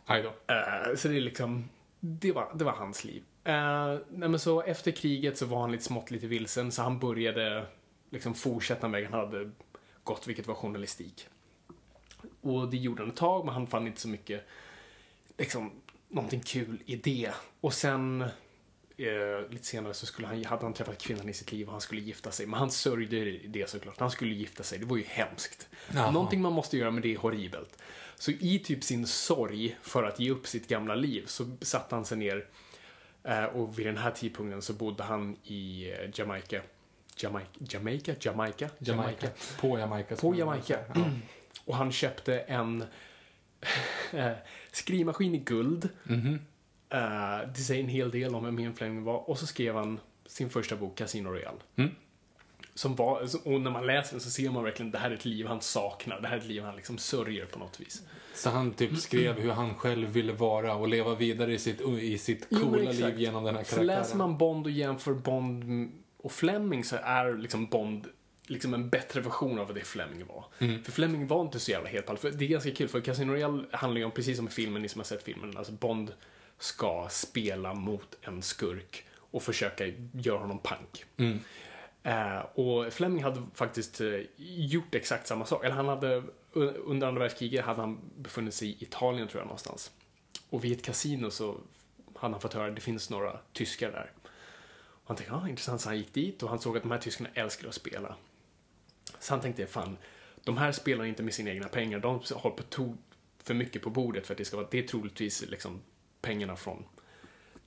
Aj 0.07 0.23
då. 0.23 0.29
Eh, 0.55 0.97
så 0.97 1.09
det 1.09 1.17
är 1.17 1.21
liksom, 1.21 1.69
det 2.01 2.33
var, 2.33 2.53
det 2.55 2.65
var 2.65 2.73
hans 2.73 3.05
liv. 3.05 3.23
Uh, 3.49 3.99
nej 4.11 4.29
men 4.29 4.39
så 4.39 4.63
efter 4.63 4.91
kriget 4.91 5.39
så 5.39 5.47
var 5.47 5.61
han 5.61 5.73
lite 5.73 5.85
smått 5.85 6.11
lite 6.11 6.27
vilsen, 6.27 6.73
så 6.73 6.83
han 6.83 6.99
började 6.99 7.67
liksom 8.11 8.35
fortsätta 8.35 8.81
den 8.81 8.93
vägen 8.93 9.13
han 9.13 9.21
hade 9.21 9.51
gått, 10.05 10.27
vilket 10.27 10.47
var 10.47 10.55
journalistik. 10.55 11.29
Och 12.41 12.71
det 12.71 12.77
gjorde 12.77 13.03
han 13.03 13.11
ett 13.11 13.17
tag, 13.17 13.45
men 13.45 13.55
han 13.55 13.67
fann 13.67 13.87
inte 13.87 14.01
så 14.01 14.09
mycket, 14.09 14.47
liksom, 15.39 15.71
någonting 16.09 16.41
kul 16.41 16.83
i 16.87 16.97
det. 16.97 17.33
Och 17.61 17.75
sen, 17.75 18.25
eh, 18.99 19.51
lite 19.51 19.65
senare 19.65 19.95
så 19.95 20.07
skulle 20.07 20.29
han, 20.29 20.45
hade 20.45 20.63
han 20.63 20.75
träffat 20.75 21.03
kvinnan 21.03 21.29
i 21.29 21.33
sitt 21.33 21.53
liv 21.53 21.67
och 21.67 21.73
han 21.73 21.81
skulle 21.81 22.01
gifta 22.01 22.31
sig. 22.31 22.47
Men 22.47 22.59
han 22.59 22.71
sörjde 22.71 23.39
det 23.49 23.71
såklart. 23.71 24.01
Han 24.01 24.11
skulle 24.11 24.35
gifta 24.35 24.63
sig. 24.63 24.79
Det 24.79 24.85
var 24.85 24.97
ju 24.97 25.05
hemskt. 25.05 25.69
Jaha. 25.95 26.11
Någonting 26.11 26.43
man 26.43 26.53
måste 26.53 26.79
göra, 26.79 26.91
men 26.91 27.03
det 27.03 27.15
är 27.15 27.19
horribelt. 27.19 27.79
Så 28.17 28.31
i 28.31 28.59
typ 28.59 28.85
sin 28.85 29.07
sorg 29.07 29.77
för 29.83 30.05
att 30.05 30.21
ge 30.21 30.31
upp 30.31 30.47
sitt 30.47 30.69
gamla 30.69 30.95
liv 30.95 31.27
så 31.27 31.57
satte 31.61 31.95
han 31.95 32.05
sig 32.05 32.19
ner 32.19 32.45
eh, 33.25 33.45
och 33.45 33.79
vid 33.79 33.87
den 33.87 33.97
här 33.97 34.11
tidpunkten 34.11 34.63
så 34.63 34.73
bodde 34.73 35.03
han 35.03 35.37
i 35.45 35.91
eh, 35.91 36.11
Jamaica. 36.15 36.61
Jamaica? 37.17 37.49
Jamaica? 37.59 38.15
Jamaica? 38.21 38.69
Jamaica. 38.79 39.29
På 39.61 39.79
Jamaica. 39.79 40.17
På 40.17 40.35
Jamaica. 40.35 40.79
Ja. 40.95 41.05
Och 41.65 41.77
han 41.77 41.93
köpte 41.93 42.41
en 42.41 42.85
skrivmaskin 44.73 45.35
i 45.35 45.39
guld. 45.39 45.89
Mhm. 46.03 46.39
Eh, 46.91 47.49
det 47.55 47.61
säger 47.61 47.83
en 47.83 47.89
hel 47.89 48.11
del 48.11 48.35
om 48.35 48.45
vem 48.45 48.59
Ian 48.59 48.75
Fleming 48.75 49.05
var. 49.05 49.31
Och 49.31 49.39
så 49.39 49.47
skrev 49.47 49.75
han 49.75 50.01
sin 50.27 50.51
första 50.51 50.77
bok, 50.77 50.97
Casino 50.97 51.29
Royale. 51.29 51.59
Mm. 51.77 51.91
Som 52.75 52.97
var, 52.97 53.29
och 53.45 53.61
när 53.61 53.71
man 53.71 53.87
läser 53.87 54.13
den 54.13 54.21
så 54.21 54.31
ser 54.31 54.51
man 54.51 54.65
verkligen 54.65 54.91
det 54.91 54.99
här 54.99 55.11
är 55.11 55.15
ett 55.15 55.25
liv 55.25 55.47
han 55.47 55.61
saknar. 55.61 56.21
Det 56.21 56.29
här 56.29 56.37
är 56.37 56.41
ett 56.41 56.47
liv 56.47 56.63
han 56.63 56.77
liksom 56.77 56.99
sörjer 56.99 57.47
på 57.47 57.59
något 57.59 57.81
vis. 57.81 58.03
Så 58.35 58.51
han 58.51 58.73
typ 58.73 58.99
skrev 58.99 59.39
hur 59.39 59.51
han 59.51 59.75
själv 59.75 60.09
ville 60.09 60.33
vara 60.33 60.75
och 60.75 60.89
leva 60.89 61.15
vidare 61.15 61.55
i 61.55 61.59
sitt, 61.59 61.81
i 61.81 62.19
sitt 62.19 62.47
Jo, 62.49 62.59
coola 62.59 62.83
exakt. 62.83 62.99
liv 62.99 63.19
genom 63.19 63.45
den 63.45 63.57
här 63.57 63.63
karaktären. 63.63 63.87
läser 63.87 64.17
man 64.17 64.39
Bond 64.39 64.67
och 64.67 64.73
jämför 64.73 65.15
Bond 65.15 65.91
och 66.17 66.33
Fleming 66.33 66.85
så 66.85 66.97
är 66.97 67.35
liksom 67.35 67.67
Bond 67.67 68.07
liksom 68.47 68.75
en 68.75 68.89
bättre 68.89 69.21
version 69.21 69.59
av 69.59 69.67
vad 69.67 69.77
det 69.77 69.85
Fleming 69.85 70.27
var. 70.27 70.45
Mm. 70.59 70.85
För 70.85 70.93
Fleming 70.93 71.27
var 71.27 71.43
inte 71.43 71.59
så 71.61 71.71
jävla 71.71 71.89
helt 71.89 72.21
För 72.21 72.31
det 72.31 72.45
är 72.45 72.49
ganska 72.49 72.71
kul, 72.71 72.89
för 72.89 73.01
Casino 73.01 73.33
Royale 73.33 73.65
handlar 73.71 73.99
ju 73.99 74.05
om, 74.05 74.11
precis 74.11 74.37
som 74.37 74.47
i 74.47 74.51
filmen, 74.51 74.83
ni 74.83 74.89
som 74.89 74.99
har 74.99 75.05
sett 75.05 75.23
filmen, 75.23 75.57
alltså 75.57 75.73
Bond 75.73 76.13
ska 76.59 77.09
spela 77.11 77.75
mot 77.75 78.17
en 78.23 78.43
skurk 78.43 79.05
och 79.31 79.43
försöka 79.43 79.87
göra 80.13 80.39
honom 80.39 80.59
pank. 80.59 81.05
Mm. 81.17 81.41
Eh, 82.03 82.39
och 82.39 82.93
Fleming 82.93 83.23
hade 83.23 83.43
faktiskt 83.55 84.01
eh, 84.01 84.21
gjort 84.37 84.95
exakt 84.95 85.27
samma 85.27 85.47
sak. 85.47 85.65
Eller 85.65 85.75
han 85.75 85.89
hade, 85.89 86.23
under 86.85 87.07
andra 87.07 87.21
världskriget 87.21 87.65
hade 87.65 87.81
han 87.81 88.01
befunnit 88.17 88.55
sig 88.55 88.69
i 88.69 88.77
Italien 88.83 89.29
tror 89.29 89.41
jag 89.41 89.47
någonstans. 89.47 89.91
Och 90.51 90.65
vid 90.65 90.73
ett 90.73 90.85
kasino 90.85 91.31
så 91.31 91.61
hade 92.15 92.35
han 92.35 92.41
fått 92.41 92.55
höra 92.55 92.67
att 92.67 92.75
det 92.75 92.81
finns 92.81 93.11
några 93.11 93.39
tyskar 93.53 93.91
där. 93.91 94.13
Och 94.77 95.09
han 95.09 95.17
tänkte, 95.17 95.35
ja, 95.35 95.49
intressant, 95.49 95.81
så 95.81 95.89
han 95.89 95.99
gick 95.99 96.15
dit 96.15 96.43
och 96.43 96.49
han 96.49 96.59
såg 96.59 96.77
att 96.77 96.83
de 96.83 96.93
här 96.93 96.99
tyskarna 96.99 97.31
älskar 97.35 97.69
att 97.69 97.75
spela. 97.75 98.17
Så 99.19 99.33
han 99.33 99.41
tänkte, 99.41 99.67
fan, 99.67 99.97
de 100.45 100.57
här 100.57 100.73
spelar 100.73 101.05
inte 101.05 101.23
med 101.23 101.35
sina 101.35 101.51
egna 101.51 101.69
pengar, 101.69 101.99
de 101.99 102.21
har 102.35 102.51
på 102.51 102.63
tok 102.63 102.97
för 103.43 103.55
mycket 103.55 103.83
på 103.83 103.91
bordet 103.91 104.27
för 104.27 104.35
att 104.35 104.39
det 104.39 104.45
ska 104.45 104.57
vara, 104.57 104.69
det 104.71 104.79
är 104.79 104.83
troligtvis 104.83 105.47
liksom 105.49 105.81
pengarna 106.21 106.57
från 106.57 106.85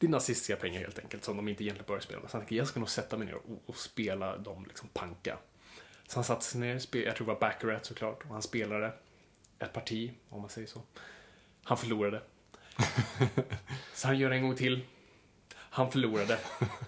det 0.02 0.08
är 0.08 0.12
nazistiska 0.12 0.56
pengar 0.56 0.80
helt 0.80 1.00
enkelt 1.00 1.24
som 1.24 1.38
de 1.38 1.48
inte 1.48 1.64
egentligen 1.64 1.88
bör 1.88 2.00
spela 2.00 2.20
med. 2.20 2.30
Så 2.30 2.38
han 2.38 2.42
tänkte, 2.42 2.56
jag 2.56 2.68
ska 2.68 2.80
nog 2.80 2.90
sätta 2.90 3.18
mig 3.18 3.28
ner 3.28 3.36
och, 3.36 3.64
och 3.66 3.76
spela 3.76 4.38
dem 4.38 4.66
liksom 4.66 4.90
panka. 4.94 5.38
Så 6.08 6.18
han 6.18 6.24
satte 6.24 6.46
sig 6.46 6.62
ner, 6.62 6.80
spe- 6.80 7.06
jag 7.06 7.16
tror 7.16 7.28
det 7.28 7.34
var 7.34 7.40
Baccarat 7.40 7.86
såklart, 7.86 8.24
och 8.24 8.30
han 8.30 8.42
spelade 8.42 8.94
ett 9.60 9.74
parti, 9.74 10.14
om 10.30 10.42
man 10.42 10.50
säger 10.50 10.68
så. 10.68 10.82
Han 11.64 11.78
förlorade. 11.78 12.22
så 13.94 14.08
han 14.08 14.20
gör 14.20 14.32
en 14.32 14.42
gång 14.42 14.56
till. 14.56 14.82
Han 15.54 15.92
förlorade. 15.92 16.40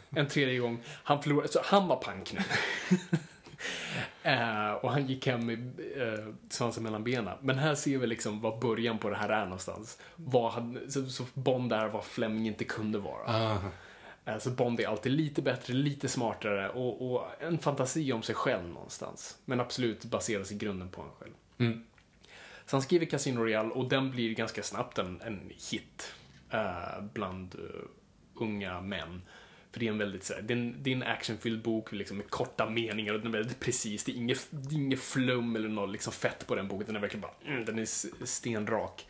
En 0.10 0.28
tredje 0.28 0.60
gång. 0.60 0.84
Han 0.88 1.23
förlorade. 1.23 1.47
Så 1.47 1.62
han 1.63 1.88
var 1.88 1.95
pank 1.95 2.34
nu. 2.34 2.39
Eh, 4.23 4.71
och 4.71 4.91
han 4.91 5.07
gick 5.07 5.27
hem 5.27 5.45
med 5.45 5.79
eh, 5.97 6.25
svansen 6.49 6.83
mellan 6.83 7.03
benen. 7.03 7.38
Men 7.41 7.57
här 7.57 7.75
ser 7.75 7.97
vi 7.97 8.07
liksom 8.07 8.41
vad 8.41 8.59
början 8.59 8.97
på 8.97 9.09
det 9.09 9.15
här 9.15 9.29
är 9.29 9.43
någonstans. 9.43 9.99
Vad 10.15 10.51
han, 10.51 10.79
så, 10.89 11.05
så 11.05 11.25
Bond 11.33 11.73
är 11.73 11.88
vad 11.88 12.03
Fleming 12.03 12.47
inte 12.47 12.63
kunde 12.63 12.99
vara. 12.99 13.23
Ah. 13.25 13.57
Eh, 14.25 14.38
Så 14.38 14.49
Bond 14.49 14.79
är 14.79 14.88
alltid 14.88 15.12
lite 15.12 15.41
bättre, 15.41 15.73
lite 15.73 16.07
smartare 16.07 16.69
och, 16.69 17.12
och 17.12 17.25
en 17.39 17.57
fantasi 17.57 18.13
om 18.13 18.21
sig 18.21 18.36
själv 18.36 18.69
någonstans. 18.69 19.38
Men 19.45 19.59
absolut 19.59 20.05
baseras 20.05 20.51
i 20.51 20.55
grunden 20.55 20.89
på 20.89 21.01
honom 21.01 21.15
själv. 21.19 21.33
Mm. 21.57 21.83
Så 22.65 22.75
han 22.75 22.81
skriver 22.81 23.05
Casino 23.05 23.39
Royale 23.39 23.69
och 23.69 23.89
den 23.89 24.12
blir 24.12 24.36
ganska 24.36 24.63
snabbt 24.63 24.97
en, 24.97 25.21
en 25.21 25.51
hit 25.71 26.13
bland 27.13 27.55
unga 28.36 28.81
män. 28.81 29.21
För 29.73 29.79
det 29.79 29.88
är 29.88 29.91
en 29.91 29.97
väldigt 29.97 30.23
så 30.23 30.33
här, 30.33 30.41
det 30.41 30.53
är 30.53 30.57
en, 30.57 30.75
det 30.83 30.91
är 30.91 30.95
en 30.95 31.03
actionfylld 31.03 31.62
bok 31.62 31.91
liksom, 31.91 32.17
med 32.17 32.29
korta 32.29 32.69
meningar 32.69 33.13
och 33.13 33.19
den 33.19 33.27
är 33.27 33.38
väldigt 33.38 33.59
precis. 33.59 34.03
Det 34.03 34.12
är 34.12 34.15
inget, 34.15 34.47
det 34.49 34.75
är 34.75 34.79
inget 34.79 34.99
flum 34.99 35.55
eller 35.55 35.69
något 35.69 35.91
liksom 35.91 36.13
fett 36.13 36.47
på 36.47 36.55
den 36.55 36.67
boken. 36.67 36.88
Den 36.88 36.95
är 36.95 36.99
verkligen 36.99 37.21
bara, 37.21 37.33
mm, 37.45 37.65
den 37.65 37.79
är 37.79 37.86
stenrak. 38.25 39.07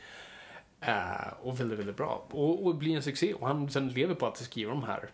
Uh, 0.88 1.34
och 1.42 1.60
väldigt, 1.60 1.80
väldigt 1.80 1.98
bra. 1.98 2.28
Och, 2.30 2.66
och 2.66 2.76
blir 2.76 2.96
en 2.96 3.04
succé. 3.04 3.34
Och 3.34 3.48
han 3.48 3.70
sen 3.70 3.90
lever 3.90 4.16
på 4.16 4.28
att 4.28 4.38
skriva 4.38 4.72
de 4.72 4.84
här 4.84 5.10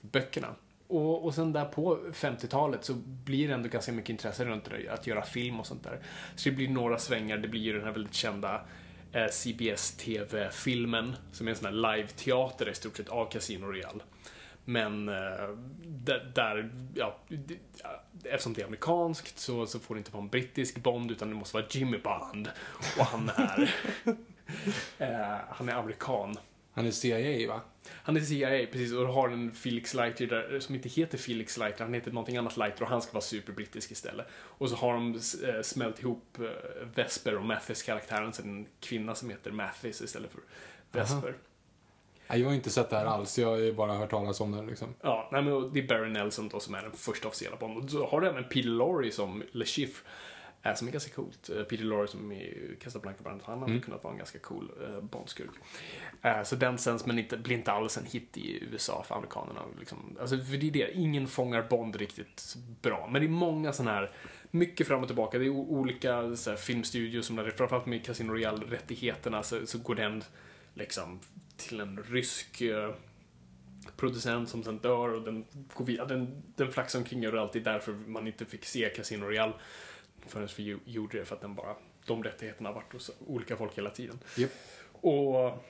böckerna. 0.00 0.54
Och, 0.86 1.24
och 1.24 1.34
sen 1.34 1.52
där 1.52 1.64
på 1.64 1.98
50-talet 2.12 2.84
så 2.84 2.94
blir 3.04 3.48
det 3.48 3.54
ändå 3.54 3.68
ganska 3.68 3.92
mycket 3.92 4.10
intresse 4.10 4.44
runt 4.44 4.64
det, 4.64 4.88
att 4.88 5.06
göra 5.06 5.22
film 5.22 5.60
och 5.60 5.66
sånt 5.66 5.84
där. 5.84 6.00
Så 6.36 6.48
det 6.48 6.54
blir 6.54 6.68
några 6.68 6.98
svängar. 6.98 7.38
Det 7.38 7.48
blir 7.48 7.60
ju 7.60 7.72
den 7.72 7.84
här 7.84 7.92
väldigt 7.92 8.14
kända 8.14 8.60
eh, 9.12 9.28
CBS 9.30 9.96
TV-filmen 9.96 11.16
som 11.32 11.46
är 11.46 11.50
en 11.50 11.56
sån 11.56 11.66
här 11.66 11.96
live-teater 11.96 12.68
i 12.68 12.74
stort 12.74 12.96
sett 12.96 13.08
av 13.08 13.30
Casino 13.30 13.66
Royale. 13.66 14.00
Men 14.64 15.08
eh, 15.08 15.48
där, 15.84 16.30
där 16.34 16.70
ja, 16.94 17.18
det- 17.28 17.58
eftersom 18.24 18.52
det 18.52 18.60
är 18.62 18.66
amerikanskt 18.66 19.38
så, 19.38 19.66
så 19.66 19.78
får 19.78 19.94
det 19.94 19.98
inte 19.98 20.10
vara 20.12 20.22
en 20.22 20.28
brittisk 20.28 20.78
Bond 20.82 21.10
utan 21.10 21.28
det 21.28 21.34
måste 21.34 21.56
vara 21.56 21.66
Jimmy 21.70 21.98
Bond. 21.98 22.50
Och 22.98 23.04
han 23.04 23.28
är, 23.28 23.74
eh, 24.98 25.38
han 25.48 25.68
är 25.68 25.72
amerikan. 25.74 26.36
Han 26.72 26.86
är 26.86 26.90
CIA, 26.90 27.48
va? 27.48 27.60
Han 27.92 28.16
är 28.16 28.20
CIA, 28.20 28.66
precis, 28.72 28.92
och 28.92 29.06
har 29.08 29.28
en 29.28 29.52
Felix 29.52 29.94
Leiter 29.94 30.26
där, 30.26 30.60
som 30.60 30.74
inte 30.74 30.88
heter 30.88 31.18
Felix 31.18 31.56
Leiter, 31.58 31.84
han 31.84 31.94
heter 31.94 32.10
någonting 32.10 32.36
annat 32.36 32.56
Leiter 32.56 32.82
och 32.82 32.88
han 32.88 33.02
ska 33.02 33.12
vara 33.12 33.22
superbrittisk 33.22 33.90
istället. 33.90 34.26
Och 34.34 34.70
så 34.70 34.76
har 34.76 34.94
de 34.94 35.14
eh, 35.14 35.62
smält 35.62 36.00
ihop 36.00 36.38
eh, 36.40 36.86
Vesper 36.94 37.36
och 37.36 37.44
Mathis-karaktären 37.44 38.32
till 38.32 38.44
en 38.44 38.66
kvinna 38.80 39.14
som 39.14 39.30
heter 39.30 39.50
Mathis 39.50 40.00
istället 40.00 40.30
för 40.32 40.40
Vesper. 40.92 41.30
Nej, 41.30 41.34
jag 42.28 42.46
har 42.46 42.54
inte 42.54 42.70
sett 42.70 42.90
det 42.90 42.96
här 42.96 43.06
alls. 43.06 43.38
Jag 43.38 43.48
har 43.48 43.56
ju 43.56 43.72
bara 43.72 43.92
hört 43.92 44.10
talas 44.10 44.40
om 44.40 44.52
det 44.52 44.62
liksom. 44.62 44.88
Ja, 45.02 45.28
nej, 45.32 45.42
men 45.42 45.72
det 45.72 45.80
är 45.80 45.88
Barry 45.88 46.10
Nelson 46.10 46.48
då 46.48 46.60
som 46.60 46.74
är 46.74 46.82
den 46.82 46.92
första 46.92 47.28
officiella 47.28 47.56
Bond. 47.56 47.84
Och 47.84 47.90
så 47.90 48.06
har 48.06 48.20
du 48.20 48.26
även 48.26 48.44
Peter 48.44 48.68
Lorre 48.68 49.10
som 49.10 49.42
Le 49.52 49.64
Chiffre. 49.64 50.08
eh, 50.62 50.74
Som 50.74 50.88
är 50.88 50.92
ganska 50.92 51.14
coolt. 51.14 51.50
Eh, 51.50 51.62
Peter 51.62 51.84
Lorre 51.84 52.08
som 52.08 52.32
är 52.32 52.76
Casablanca-bandet, 52.80 53.46
han 53.46 53.58
hade 53.62 53.78
kunnat 53.80 54.04
vara 54.04 54.12
en 54.12 54.18
ganska 54.18 54.38
cool 54.38 54.70
eh, 54.82 55.00
Bondskurk. 55.00 55.50
Eh, 56.22 56.42
Så 56.42 56.56
den 56.56 56.78
sänds 56.78 57.06
men 57.06 57.18
inte, 57.18 57.36
blir 57.36 57.56
inte 57.56 57.72
alls 57.72 57.98
en 57.98 58.04
hit 58.06 58.36
i 58.36 58.64
USA 58.72 59.04
för 59.08 59.14
amerikanerna. 59.14 59.60
Liksom. 59.78 60.16
Alltså, 60.20 60.36
för 60.38 60.56
det 60.56 60.66
är 60.68 60.70
det, 60.70 60.92
ingen 60.98 61.26
fångar 61.26 61.62
Bond 61.70 61.96
riktigt 61.96 62.56
bra. 62.82 63.08
Men 63.12 63.22
det 63.22 63.26
är 63.26 63.30
många 63.30 63.72
sådana 63.72 63.92
här, 63.92 64.10
mycket 64.50 64.86
fram 64.86 65.00
och 65.00 65.06
tillbaka. 65.06 65.38
Det 65.38 65.44
är 65.44 65.50
olika 65.50 66.36
så 66.36 66.50
här, 66.50 66.56
filmstudios 66.56 67.26
som, 67.26 67.50
framförallt 67.56 67.86
med 67.86 68.04
Casino 68.06 68.32
Royale-rättigheterna, 68.32 69.42
så, 69.42 69.66
så 69.66 69.78
går 69.78 69.94
den 69.94 70.24
liksom 70.74 71.20
till 71.56 71.80
en 71.80 72.02
rysk 72.02 72.60
eh, 72.60 72.94
producent 73.96 74.48
som 74.48 74.64
sen 74.64 74.78
dör 74.78 75.08
och 75.08 75.22
den 75.22 75.44
går 75.74 75.84
vidare. 75.84 76.08
Den, 76.08 76.42
den 76.56 76.72
flaxar 76.72 76.98
omkring 76.98 77.24
överallt. 77.24 77.52
Det 77.52 77.58
är 77.58 77.64
därför 77.64 77.92
man 77.92 78.26
inte 78.26 78.44
fick 78.44 78.64
se 78.64 78.88
Casino 78.88 79.24
Royale 79.24 79.52
förrän 80.26 80.48
vi 80.56 80.78
gjorde 80.84 81.18
det, 81.18 81.24
för 81.24 81.34
att 81.34 81.40
den 81.40 81.54
bara, 81.54 81.76
de 82.06 82.24
rättigheterna 82.24 82.68
har 82.68 82.74
varit 82.74 82.92
hos 82.92 83.10
olika 83.26 83.56
folk 83.56 83.78
hela 83.78 83.90
tiden. 83.90 84.18
Japp. 84.36 84.50
Och 84.92 85.64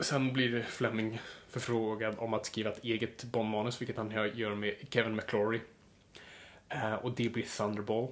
sen 0.00 0.32
blir 0.32 0.62
Fleming 0.62 1.20
förfrågad 1.48 2.14
om 2.18 2.34
att 2.34 2.46
skriva 2.46 2.70
ett 2.70 2.84
eget 2.84 3.24
Bondmanus, 3.24 3.80
vilket 3.80 3.96
han 3.96 4.10
gör 4.10 4.54
med 4.54 4.74
Kevin 4.90 5.16
McClory. 5.16 5.60
Eh, 6.68 6.94
och 6.94 7.12
det 7.14 7.28
blir 7.28 7.56
Thunderball. 7.56 8.08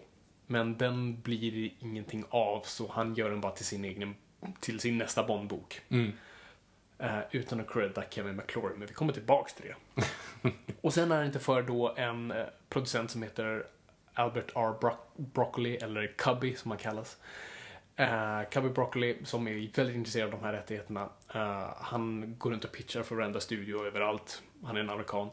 Men 0.46 0.78
den 0.78 1.20
blir 1.20 1.70
ingenting 1.78 2.24
av, 2.30 2.62
så 2.64 2.92
han 2.92 3.14
gör 3.14 3.30
den 3.30 3.40
bara 3.40 3.52
till 3.52 3.64
sin 3.64 3.84
egen, 3.84 4.14
till 4.60 4.80
sin 4.80 4.98
nästa 4.98 5.26
Bondbok. 5.26 5.80
Mm. 5.88 6.12
Eh, 7.02 7.18
utan 7.30 7.60
att 7.60 7.70
credda 7.70 8.02
Kevin 8.10 8.36
McClory, 8.36 8.74
men 8.76 8.88
vi 8.88 8.94
kommer 8.94 9.12
tillbaks 9.12 9.54
till 9.54 9.64
det. 9.64 10.02
och 10.80 10.94
sen 10.94 11.12
är 11.12 11.20
det 11.20 11.26
inte 11.26 11.38
för 11.38 11.62
då 11.62 11.94
en 11.96 12.30
eh, 12.30 12.46
producent 12.68 13.10
som 13.10 13.22
heter 13.22 13.66
Albert 14.14 14.52
R. 14.54 14.74
Bro- 14.80 15.06
Broccoli, 15.16 15.76
eller 15.76 16.06
Cubby 16.06 16.56
som 16.56 16.70
han 16.70 16.78
kallas. 16.78 17.16
Uh, 18.00 18.50
Cubby 18.50 18.68
Broccoli, 18.68 19.16
som 19.24 19.48
är 19.48 19.76
väldigt 19.76 19.96
intresserad 19.96 20.34
av 20.34 20.40
de 20.40 20.46
här 20.46 20.52
rättigheterna, 20.52 21.08
eh, 21.34 21.68
han 21.76 22.34
går 22.38 22.50
runt 22.50 22.64
och 22.64 22.72
pitchar 22.72 23.02
för 23.02 23.16
varenda 23.16 23.40
studio 23.40 23.86
överallt. 23.86 24.42
Han 24.64 24.76
är 24.76 24.80
en 24.80 24.90
amerikan. 24.90 25.30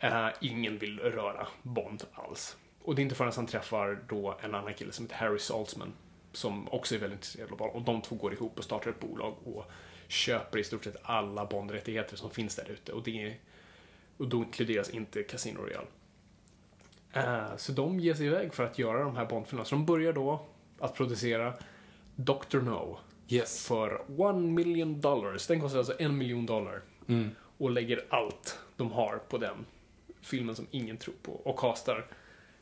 Eh, 0.00 0.28
ingen 0.40 0.78
vill 0.78 1.00
röra 1.00 1.46
Bond 1.62 2.04
alls. 2.12 2.56
Och 2.82 2.94
det 2.94 3.00
är 3.00 3.04
inte 3.04 3.14
förrän 3.14 3.32
han 3.36 3.46
träffar 3.46 3.98
då 4.08 4.38
en 4.40 4.54
annan 4.54 4.74
kille 4.74 4.92
som 4.92 5.04
heter 5.04 5.16
Harry 5.16 5.38
Saltzman, 5.38 5.92
som 6.32 6.68
också 6.68 6.94
är 6.94 6.98
väldigt 6.98 7.16
intresserad 7.16 7.52
av 7.52 7.58
Bond. 7.58 7.70
Och 7.74 7.82
de 7.82 8.02
två 8.02 8.16
går 8.16 8.32
ihop 8.32 8.58
och 8.58 8.64
startar 8.64 8.90
ett 8.90 9.00
bolag 9.00 9.34
och 9.44 9.70
köper 10.12 10.58
i 10.58 10.64
stort 10.64 10.84
sett 10.84 10.96
alla 11.02 11.46
Bond-rättigheter 11.46 12.16
som 12.16 12.30
finns 12.30 12.56
där 12.56 12.70
ute. 12.70 12.92
Och, 12.92 13.02
det 13.02 13.34
och 14.16 14.28
då 14.28 14.36
inkluderas 14.36 14.90
inte 14.90 15.22
Casino 15.22 15.58
Royale. 15.58 15.86
Eh, 17.12 17.56
så 17.56 17.72
de 17.72 18.00
ger 18.00 18.14
sig 18.14 18.26
iväg 18.26 18.54
för 18.54 18.64
att 18.64 18.78
göra 18.78 19.04
de 19.04 19.16
här 19.16 19.26
Bond-filmerna. 19.26 19.64
Så 19.64 19.74
de 19.74 19.86
börjar 19.86 20.12
då 20.12 20.46
att 20.78 20.94
producera 20.94 21.54
Dr. 22.16 22.60
No 22.60 22.98
Yes. 23.28 23.66
för 23.66 24.20
one 24.20 24.40
million 24.52 25.00
dollars. 25.00 25.46
Den 25.46 25.60
kostar 25.60 25.78
alltså 25.78 25.94
en 25.98 26.18
miljon 26.18 26.46
dollar. 26.46 26.82
Mm. 27.08 27.30
Och 27.58 27.70
lägger 27.70 28.04
allt 28.08 28.58
de 28.76 28.92
har 28.92 29.18
på 29.28 29.38
den 29.38 29.66
filmen 30.20 30.54
som 30.56 30.66
ingen 30.70 30.96
tror 30.96 31.14
på. 31.22 31.32
Och 31.32 31.58
kastar 31.58 32.06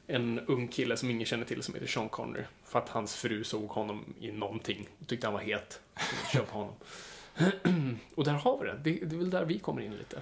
en 0.07 0.41
ung 0.41 0.69
kille 0.69 0.97
som 0.97 1.11
ingen 1.11 1.27
känner 1.27 1.45
till 1.45 1.63
som 1.63 1.75
heter 1.75 1.87
Sean 1.87 2.09
Connery. 2.09 2.43
För 2.65 2.79
att 2.79 2.89
hans 2.89 3.17
fru 3.17 3.45
såg 3.45 3.69
honom 3.69 4.15
i 4.21 4.33
någonting 4.33 4.89
och 5.01 5.07
tyckte 5.07 5.27
han 5.27 5.35
var 5.35 5.41
het. 5.41 5.81
Köp 6.33 6.49
honom. 6.51 6.75
och 8.15 8.25
där 8.25 8.33
har 8.33 8.59
vi 8.59 8.65
det. 8.67 8.77
det. 8.85 9.07
Det 9.07 9.17
är 9.17 9.19
väl 9.19 9.31
där 9.31 9.45
vi 9.45 9.59
kommer 9.59 9.83
in 9.83 9.97
lite. 9.97 10.17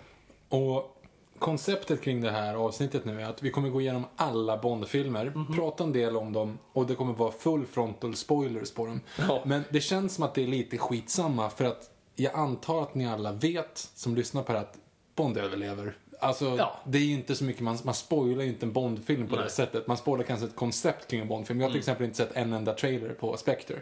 Och 0.49 0.95
konceptet 1.39 2.03
kring 2.03 2.21
det 2.21 2.31
här 2.31 2.55
avsnittet 2.55 3.05
nu 3.05 3.21
är 3.23 3.25
att 3.27 3.43
vi 3.43 3.51
kommer 3.51 3.69
gå 3.69 3.81
igenom 3.81 4.05
alla 4.17 4.57
Bond-filmer, 4.59 5.33
Mhm. 5.35 5.57
prata 5.57 5.85
en 5.85 5.93
del 5.93 6.17
om 6.17 6.33
dem 6.33 6.59
och 6.73 6.87
det 6.87 6.95
kommer 6.95 7.13
vara 7.13 7.33
full 7.33 7.67
frontal 7.67 8.17
spoilers 8.17 8.71
på 8.73 8.87
dem. 8.87 9.01
Ja. 9.29 9.43
Men 9.47 9.63
det 9.71 9.81
känns 9.81 10.15
som 10.15 10.25
att 10.25 10.35
det 10.35 10.43
är 10.43 10.47
lite 10.47 10.79
skitsamma 10.79 11.51
för 11.51 11.65
att 11.65 11.91
jag 12.17 12.35
antar 12.35 12.83
att 12.83 12.95
ni 12.95 13.07
alla 13.09 13.33
vet 13.33 13.79
som 13.95 14.15
lyssnar 14.17 14.43
på 14.43 14.53
det 14.53 14.59
här 14.59 14.65
att 14.65 14.79
Bond 15.15 15.37
överlever. 15.39 15.97
Alltså, 16.21 16.45
Ja. 16.59 16.77
det 16.87 16.99
är 16.99 17.03
ju 17.03 17.13
inte 17.15 17.35
så 17.35 17.45
mycket, 17.45 17.63
man, 17.63 17.79
man 17.85 17.95
spoilar 17.95 18.43
ju 18.43 18.49
inte 18.49 18.67
en 18.67 18.73
Bond-film 18.73 19.27
på 19.29 19.35
det 19.37 19.37
Nej. 19.37 19.39
Mm. 19.43 19.51
sättet. 19.51 19.87
Man 19.87 19.97
spoilar 19.97 20.25
kanske 20.25 20.47
ett 20.47 20.57
koncept 20.57 21.11
kring 21.11 21.21
en 21.21 21.29
Bond-film. 21.29 21.61
Jag 21.61 21.67
har 21.67 21.71
till 21.73 21.79
exempel 21.79 22.05
inte 22.05 22.17
sett 22.17 22.33
en 22.37 22.53
enda 22.53 22.75
trailer 22.75 23.09
på 23.09 23.37
Spectre. 23.37 23.77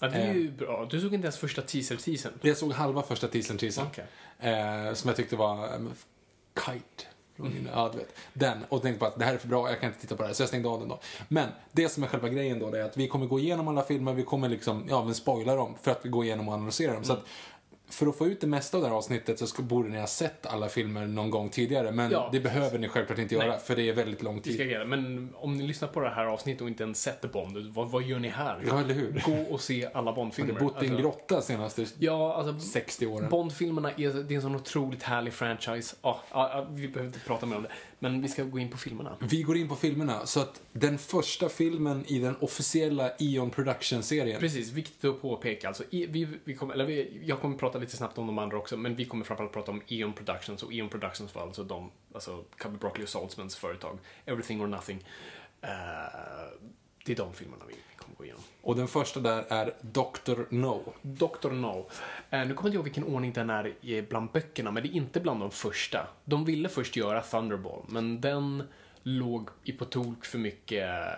Ja, 0.00 0.08
det 0.08 0.18
är 0.18 0.34
ju 0.34 0.50
bra. 0.50 0.86
Du 0.90 1.00
såg 1.00 1.14
inte 1.14 1.24
ens 1.26 1.38
första 1.38 1.62
teaser-teasern. 1.62 2.32
Jag 2.42 2.56
såg 2.56 2.72
halva 2.72 3.02
första 3.02 3.28
teasern 3.28 3.58
teasern. 3.58 3.86
Okej. 3.86 4.04
Eh, 4.52 4.94
som 4.94 5.08
jag 5.08 5.16
tyckte 5.16 5.36
var 5.36 5.74
um, 5.74 5.92
Kite. 6.66 7.04
från- 7.36 7.68
Ja, 7.72 7.88
du 7.92 7.98
vet. 7.98 8.14
Den. 8.32 8.58
Och 8.68 8.82
tänkte 8.82 8.98
på 9.00 9.06
att 9.06 9.18
det 9.18 9.24
här 9.24 9.34
är 9.34 9.38
för 9.38 9.48
bra, 9.48 9.68
jag 9.70 9.80
kan 9.80 9.88
inte 9.88 10.00
titta 10.00 10.16
på 10.16 10.22
det 10.22 10.26
här. 10.26 10.34
Så 10.34 10.42
jag 10.42 10.48
stängde 10.48 10.68
av 10.68 10.80
den 10.80 10.88
då. 10.88 11.00
Men 11.28 11.48
det 11.72 11.88
som 11.88 12.02
är 12.02 12.06
själva 12.08 12.28
grejen 12.28 12.58
då, 12.58 12.70
det 12.70 12.78
är 12.80 12.84
att 12.84 12.96
vi 12.96 13.08
kommer 13.08 13.26
gå 13.26 13.38
igenom 13.38 13.68
alla 13.68 13.82
filmer, 13.82 14.12
vi 14.12 14.22
kommer 14.22 14.48
liksom, 14.48 14.86
ja 14.88 15.04
men 15.04 15.14
spoila 15.14 15.54
dem 15.54 15.74
för 15.82 15.90
att 15.90 16.00
vi 16.04 16.08
går 16.08 16.24
igenom 16.24 16.48
och 16.48 16.54
analyserar 16.54 16.94
dem. 16.94 17.04
Så 17.04 17.12
att 17.12 17.24
för 17.90 18.06
att 18.06 18.18
få 18.18 18.26
ut 18.26 18.40
det 18.40 18.46
mesta 18.46 18.76
av 18.76 18.82
det 18.82 18.88
här 18.88 18.96
avsnittet 18.96 19.48
så 19.48 19.62
borde 19.62 19.88
ni 19.88 19.98
ha 19.98 20.06
sett 20.06 20.46
alla 20.46 20.68
filmer 20.68 21.06
någon 21.06 21.30
gång 21.30 21.48
tidigare. 21.48 21.92
Men 21.92 22.10
Ja, 22.10 22.28
det 22.32 22.40
behöver 22.40 22.78
ni 22.78 22.88
självklart 22.88 23.18
inte 23.18 23.36
Nej. 23.36 23.46
göra, 23.46 23.58
för 23.58 23.76
det 23.76 23.88
är 23.88 23.92
väldigt 23.92 24.22
lång 24.22 24.40
tid. 24.40 24.60
agera. 24.60 24.84
Men 24.84 25.28
om 25.34 25.56
ni 25.56 25.66
lyssnar 25.66 25.88
på 25.88 26.00
det 26.00 26.08
här 26.10 26.24
avsnittet 26.26 26.62
och 26.62 26.68
inte 26.68 26.82
ens 26.82 27.02
sett 27.02 27.32
Bond, 27.32 27.56
vad, 27.74 27.90
vad 27.90 28.02
gör 28.02 28.18
ni 28.18 28.28
här? 28.28 28.62
Ja, 28.66 28.80
eller 28.80 28.94
hur? 28.94 29.22
Gå 29.26 29.54
och 29.54 29.60
se 29.60 29.88
alla 29.94 30.12
Bond-filmer. 30.12 30.52
har 30.52 30.60
bott 30.60 30.82
i 30.82 30.86
en 30.86 30.92
Alltså, 30.92 31.02
grotta 31.02 31.42
senaste 31.42 31.86
Ja, 31.98 32.34
alltså 32.34 32.66
60 32.68 33.06
åren. 33.06 33.28
Bond-filmerna 33.30 33.90
är, 33.90 34.22
det 34.22 34.34
är 34.34 34.36
en 34.36 34.42
sån 34.42 34.54
otroligt 34.56 35.02
härlig 35.02 35.32
franchise. 35.32 35.96
Ja, 36.02 36.20
ja, 36.32 36.50
ja, 36.54 36.66
vi 36.70 36.88
behöver 36.88 37.06
inte 37.06 37.20
prata 37.26 37.46
mer 37.46 37.56
om 37.56 37.62
det. 37.62 37.68
Men 38.02 38.22
vi 38.22 38.28
ska 38.28 38.44
gå 38.44 38.58
in 38.58 38.68
på 38.68 38.76
filmerna. 38.76 39.16
Vi 39.20 39.42
går 39.42 39.56
in 39.56 39.68
på 39.68 39.76
filmerna. 39.76 40.26
Så 40.26 40.40
att 40.40 40.62
den 40.72 40.98
första 40.98 41.48
filmen 41.48 42.04
i 42.06 42.18
den 42.18 42.36
officiella 42.40 43.10
Eon 43.18 43.50
Production-serien 43.50 44.40
Precis, 44.40 44.72
viktigt 44.72 45.04
att 45.04 45.22
påpeka. 45.22 45.68
Alltså, 45.68 45.84
vi, 45.90 46.28
vi 46.44 46.54
kommer, 46.54 46.74
eller 46.74 46.84
vi, 46.84 47.22
jag 47.24 47.40
kommer 47.40 47.56
prata 47.56 47.78
lite 47.78 47.96
snabbt 47.96 48.18
om 48.18 48.26
de 48.26 48.38
andra 48.38 48.56
också, 48.56 48.76
men 48.76 48.96
vi 48.96 49.04
kommer 49.04 49.24
framförallt 49.24 49.52
prata 49.52 49.70
om 49.70 49.82
Eon 49.88 50.12
Productions. 50.12 50.62
Och 50.62 50.72
Eon 50.72 50.88
Productions 50.88 51.34
var 51.34 51.42
alltså 51.42 51.64
de, 51.64 51.90
alltså 52.14 52.44
Cubby 52.56 52.78
Broccoli 52.78 53.04
och 53.04 53.08
Saltzmans 53.08 53.56
företag. 53.56 53.98
Everything 54.26 54.62
or 54.62 54.66
Nothing. 54.66 55.04
Eh, 55.62 55.70
det 57.04 57.12
är 57.12 57.16
de 57.16 57.32
filmerna 57.32 57.64
vi, 57.68 57.74
gå 58.20 58.24
igenom. 58.24 58.42
Och 58.62 58.76
den 58.76 58.88
första 58.88 59.20
där 59.20 59.44
är 59.48 59.72
Dr. 59.80 60.40
No. 60.50 60.92
Dr. 61.02 61.50
No. 61.50 61.88
Eh, 62.30 62.46
nu 62.46 62.54
kommer 62.54 62.54
jag 62.54 62.66
inte 62.66 62.76
ihåg 62.76 62.84
vilken 62.84 63.04
ordning 63.04 63.32
den 63.32 63.50
är 63.50 64.08
bland 64.08 64.30
böckerna, 64.30 64.70
men 64.70 64.82
det 64.82 64.88
är 64.88 64.96
inte 64.96 65.20
bland 65.20 65.40
de 65.40 65.50
första. 65.50 66.06
De 66.24 66.44
ville 66.44 66.68
först 66.68 66.96
göra 66.96 67.22
Thunderball, 67.22 67.84
men 67.88 68.20
den 68.20 68.62
låg 69.02 69.48
i 69.64 69.72
på 69.72 69.84
tok 69.84 70.24
för 70.24 70.38
mycket 70.38 70.88
eh, 70.88 71.12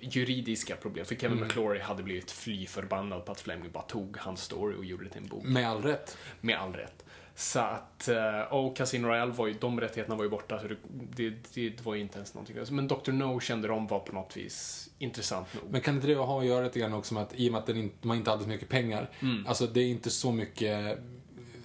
juridiska 0.00 0.76
problem. 0.76 1.04
För 1.04 1.14
Kevin 1.14 1.40
McClory 1.40 1.80
hade 1.80 2.02
blivit 2.02 2.30
fly 2.30 2.66
förbannad 2.66 3.24
på 3.24 3.32
att 3.32 3.40
Fleming 3.40 3.70
bara 3.72 3.84
tog 3.84 4.16
hans 4.16 4.42
story 4.42 4.76
och 4.76 4.84
gjorde 4.84 5.04
det 5.04 5.10
till 5.10 5.22
en 5.22 5.28
bok. 5.28 5.44
Med 5.44 5.68
all 5.68 5.82
rätt. 5.82 6.18
Med 6.40 6.58
all 6.58 6.72
rätt. 6.72 7.03
Så 7.36 7.60
att, 7.60 8.08
eh, 8.08 8.40
och 8.40 8.76
Casino 8.76 9.06
Royale 9.06 9.32
var 9.32 9.46
ju, 9.46 9.54
de 9.60 9.80
rättigheterna 9.80 10.16
var 10.16 10.24
ju 10.24 10.30
borta, 10.30 10.60
så 10.60 10.68
det, 10.68 10.76
det, 11.16 11.30
det 11.54 11.84
var 11.84 11.94
ju 11.94 12.00
inte 12.00 12.16
ens 12.16 12.34
någonting. 12.34 12.56
Men 12.70 12.88
Dr. 12.88 13.12
No 13.12 13.40
kände 13.40 13.68
de 13.68 13.86
var 13.86 13.98
på 13.98 14.12
något 14.12 14.36
vis 14.36 14.88
intressant 14.98 15.54
nog. 15.54 15.64
Men 15.70 15.80
kan 15.80 15.94
inte 15.94 16.06
det 16.06 16.14
ha 16.14 16.40
att 16.40 16.46
göra 16.46 16.64
lite 16.64 16.78
grann 16.78 16.94
också 16.94 17.14
med 17.14 17.22
att 17.22 17.34
i 17.34 17.48
och 17.48 17.52
med 17.52 17.60
att 17.60 17.68
inte, 17.68 18.06
man 18.06 18.16
inte 18.16 18.30
hade 18.30 18.42
så 18.42 18.48
mycket 18.48 18.68
pengar. 18.68 19.10
Mm. 19.20 19.46
Alltså 19.46 19.66
det 19.66 19.80
är 19.80 19.86
inte 19.86 20.10
så 20.10 20.32
mycket 20.32 20.98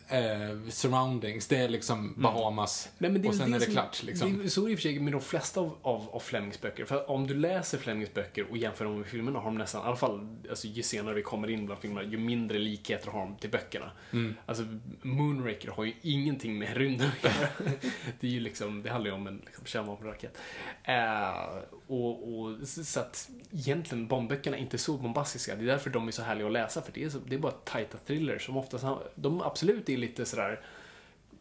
eh, 0.10 0.69
surroundings. 0.69 1.48
Det 1.48 1.58
är 1.58 1.69
liksom 1.69 2.13
Bahamas 2.17 2.89
Mm. 3.00 3.13
Nej, 3.13 3.22
det 3.22 3.28
och 3.30 3.36
sen 3.36 3.54
är 3.54 3.60
det 3.60 3.65
klart. 3.65 4.04
Liksom. 4.04 4.38
Det 4.38 4.43
är 4.43 4.50
så 4.50 4.65
det 4.65 4.72
i 4.72 4.76
och 4.76 4.80
för 4.80 4.82
sig 4.82 5.00
med 5.00 5.13
de 5.13 5.22
flesta 5.22 5.60
av, 5.60 5.78
av, 5.82 6.10
av 6.10 6.19
Flemings 6.19 6.62
böcker. 6.62 6.86
För 6.86 7.12
om 7.12 7.28
du 7.28 7.34
läser 7.34 7.78
Flemings 7.78 8.13
böcker 8.13 8.45
och 8.50 8.58
jämför 8.58 8.86
dem 8.86 8.98
med 8.98 9.08
filmerna 9.08 9.39
har 9.39 9.45
de 9.45 9.58
nästan, 9.58 9.84
i 9.84 9.88
alla 9.88 9.95
fall 9.95 10.28
alltså, 10.50 10.67
ju 10.67 10.84
senare 10.84 11.15
vi 11.15 11.22
kommer 11.22 11.50
in 11.50 11.65
bland 11.65 11.82
filmerna, 11.82 12.08
ju 12.08 12.17
mindre 12.17 12.60
likheter 12.60 13.12
har 13.12 13.19
de 13.19 13.36
till 13.36 13.50
böckerna. 13.50 13.91
Mm. 14.12 14.36
Alltså 14.45 14.63
Moonraker 15.02 15.72
har 15.72 15.84
ju 15.84 15.93
ingenting 16.02 16.60
med 16.60 16.78
rymden 16.78 17.12
att 17.17 17.24
göra. 17.24 17.50
det 18.19 18.28
är 18.28 18.32
ju 18.32 18.39
liksom, 18.39 18.84
det 18.84 18.89
handlar 18.89 19.12
ju 19.12 19.15
om 19.15 19.28
en 19.28 19.41
liksom, 19.45 19.65
kärnvapenraket. 19.65 20.38
Eh, 20.84 21.60
och, 21.88 22.39
och, 22.39 22.67
så 22.67 23.00
att 23.00 23.30
egentligen 23.52 24.08
Bondböckerna 24.08 24.58
är 24.58 24.62
inte 24.62 24.78
så 24.78 24.98
bombastiska. 24.98 25.56
Det 25.56 25.63
är 25.63 25.67
därför 25.67 25.89
de 25.89 26.08
är 26.08 26.12
så 26.12 26.22
härliga 26.22 26.48
att 26.48 26.54
läsa, 26.54 26.82
för 26.82 26.91
det 26.91 27.04
är, 27.04 27.10
så, 27.10 27.19
det 27.19 27.36
är 27.36 27.39
bara 27.39 27.52
tajta 27.52 27.98
thrillers 27.98 28.45
som 28.45 28.58
oftast, 28.58 28.86
de 29.15 29.41
absolut 29.41 29.89
är 29.89 29.98
lite 30.00 30.26
sådär 30.26 30.60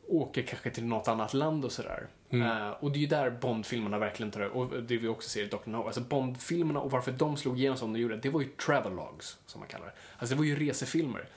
åker 0.09 0.43
kanske 0.43 0.71
till 0.71 0.85
något 0.85 1.09
annat 1.09 1.35
land 1.35 1.65
och 1.65 1.73
sådär. 1.73 2.07
Eh, 2.31 2.71
och 2.71 2.93
det 2.93 2.99
är 2.99 3.01
ju 3.01 3.07
där 3.07 3.31
Bond-filmerna 3.31 3.99
verkligen 3.99 4.31
tar 4.31 4.41
och 4.41 4.83
det 4.83 4.97
vi 4.97 5.09
också 5.09 5.29
ser 5.29 5.43
i 5.43 5.47
Dr. 5.47 5.57
No. 5.65 5.77
Alltså 5.77 6.01
Bond-filmerna 6.01 6.81
och 6.81 6.91
varför 6.91 7.13
de 7.13 7.37
slog 7.37 7.59
igenom 7.59 7.79
som 7.79 7.93
de 7.93 7.99
gjorde, 7.99 8.17
det 8.17 8.31
var 8.31 8.41
ju 8.41 8.49
travelogues, 8.49 9.39
som 9.47 9.61
man 9.61 9.69
kallar 9.69 9.87
det. 9.87 9.93
Alltså 10.19 10.35
det 10.35 10.39
var 10.39 10.45
ju 10.45 10.69
resefilmer. 10.69 11.29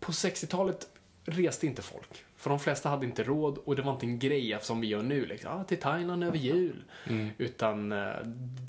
På 0.00 0.12
60-talet 0.12 0.88
reste 1.24 1.66
inte 1.66 1.82
folk. 1.82 2.24
För 2.36 2.50
de 2.50 2.60
flesta 2.60 2.88
hade 2.88 3.06
inte 3.06 3.24
råd 3.24 3.58
och 3.58 3.76
det 3.76 3.82
var 3.82 3.92
inte 3.92 4.06
en 4.06 4.18
grej 4.18 4.58
som 4.60 4.80
vi 4.80 4.86
gör 4.86 5.02
nu. 5.02 5.26
Liksom. 5.26 5.50
Ah, 5.52 5.64
till 5.64 5.80
Thailand 5.80 6.24
över 6.24 6.38
jul. 6.38 6.84
Utan 7.38 7.92
eh, 7.92 8.12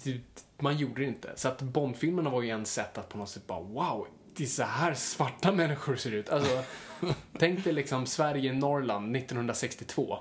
det, 0.04 0.21
man 0.58 0.78
gjorde 0.78 1.02
det 1.02 1.08
inte. 1.08 1.34
Så 1.36 1.47
att 1.47 1.62
Bondfilmerna 1.62 2.30
var 2.30 2.41
ju 2.41 2.50
en 2.50 2.65
sätt 2.65 2.97
att 2.97 3.10
på 3.10 3.17
något 3.17 3.30
sätt 3.30 3.47
bara 3.47 3.60
wow, 3.60 4.08
det 4.36 4.44
är 4.44 4.48
så 4.48 4.63
här 4.63 4.94
svarta 4.94 5.52
människor 5.52 5.96
ser 5.96 6.12
ut. 6.12 6.30
Alltså, 6.30 6.63
tänk 7.39 7.63
dig 7.63 7.74
liksom 7.74 8.06
Sverige, 8.06 8.54
Norrland 8.54 9.15
1962. 9.15 10.17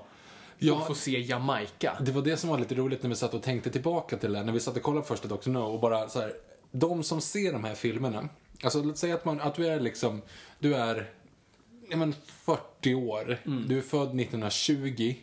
Ja. 0.57 0.73
Och 0.73 0.87
få 0.87 0.95
se 0.95 1.19
Jamaica. 1.19 1.97
Det 2.01 2.11
var 2.11 2.21
det 2.21 2.37
som 2.37 2.49
var 2.49 2.59
lite 2.59 2.75
roligt 2.75 3.03
när 3.03 3.09
vi 3.09 3.15
satt 3.15 3.33
och 3.33 3.43
tänkte 3.43 3.69
tillbaka 3.69 4.17
till 4.17 4.33
det, 4.33 4.43
när 4.43 4.53
vi 4.53 4.59
satt 4.59 4.75
och 4.75 4.83
kollade 4.83 5.07
första 5.07 5.27
Dr. 5.27 5.49
No 5.49 5.59
och 5.59 5.79
bara 5.79 6.09
så 6.09 6.19
här, 6.19 6.33
de 6.71 7.03
som 7.03 7.21
ser 7.21 7.53
de 7.53 7.63
här 7.63 7.75
filmerna, 7.75 8.29
alltså 8.63 8.83
låt 8.83 8.97
säga 8.97 9.15
att, 9.15 9.25
man, 9.25 9.41
att 9.41 9.55
du 9.55 9.67
är 9.67 9.79
liksom, 9.79 10.21
du 10.59 10.75
är, 10.75 11.09
ja 11.89 11.97
men 11.97 12.13
40 12.25 12.95
år, 12.95 13.37
du 13.67 13.77
är 13.77 13.81
född 13.81 14.19
1920, 14.19 15.15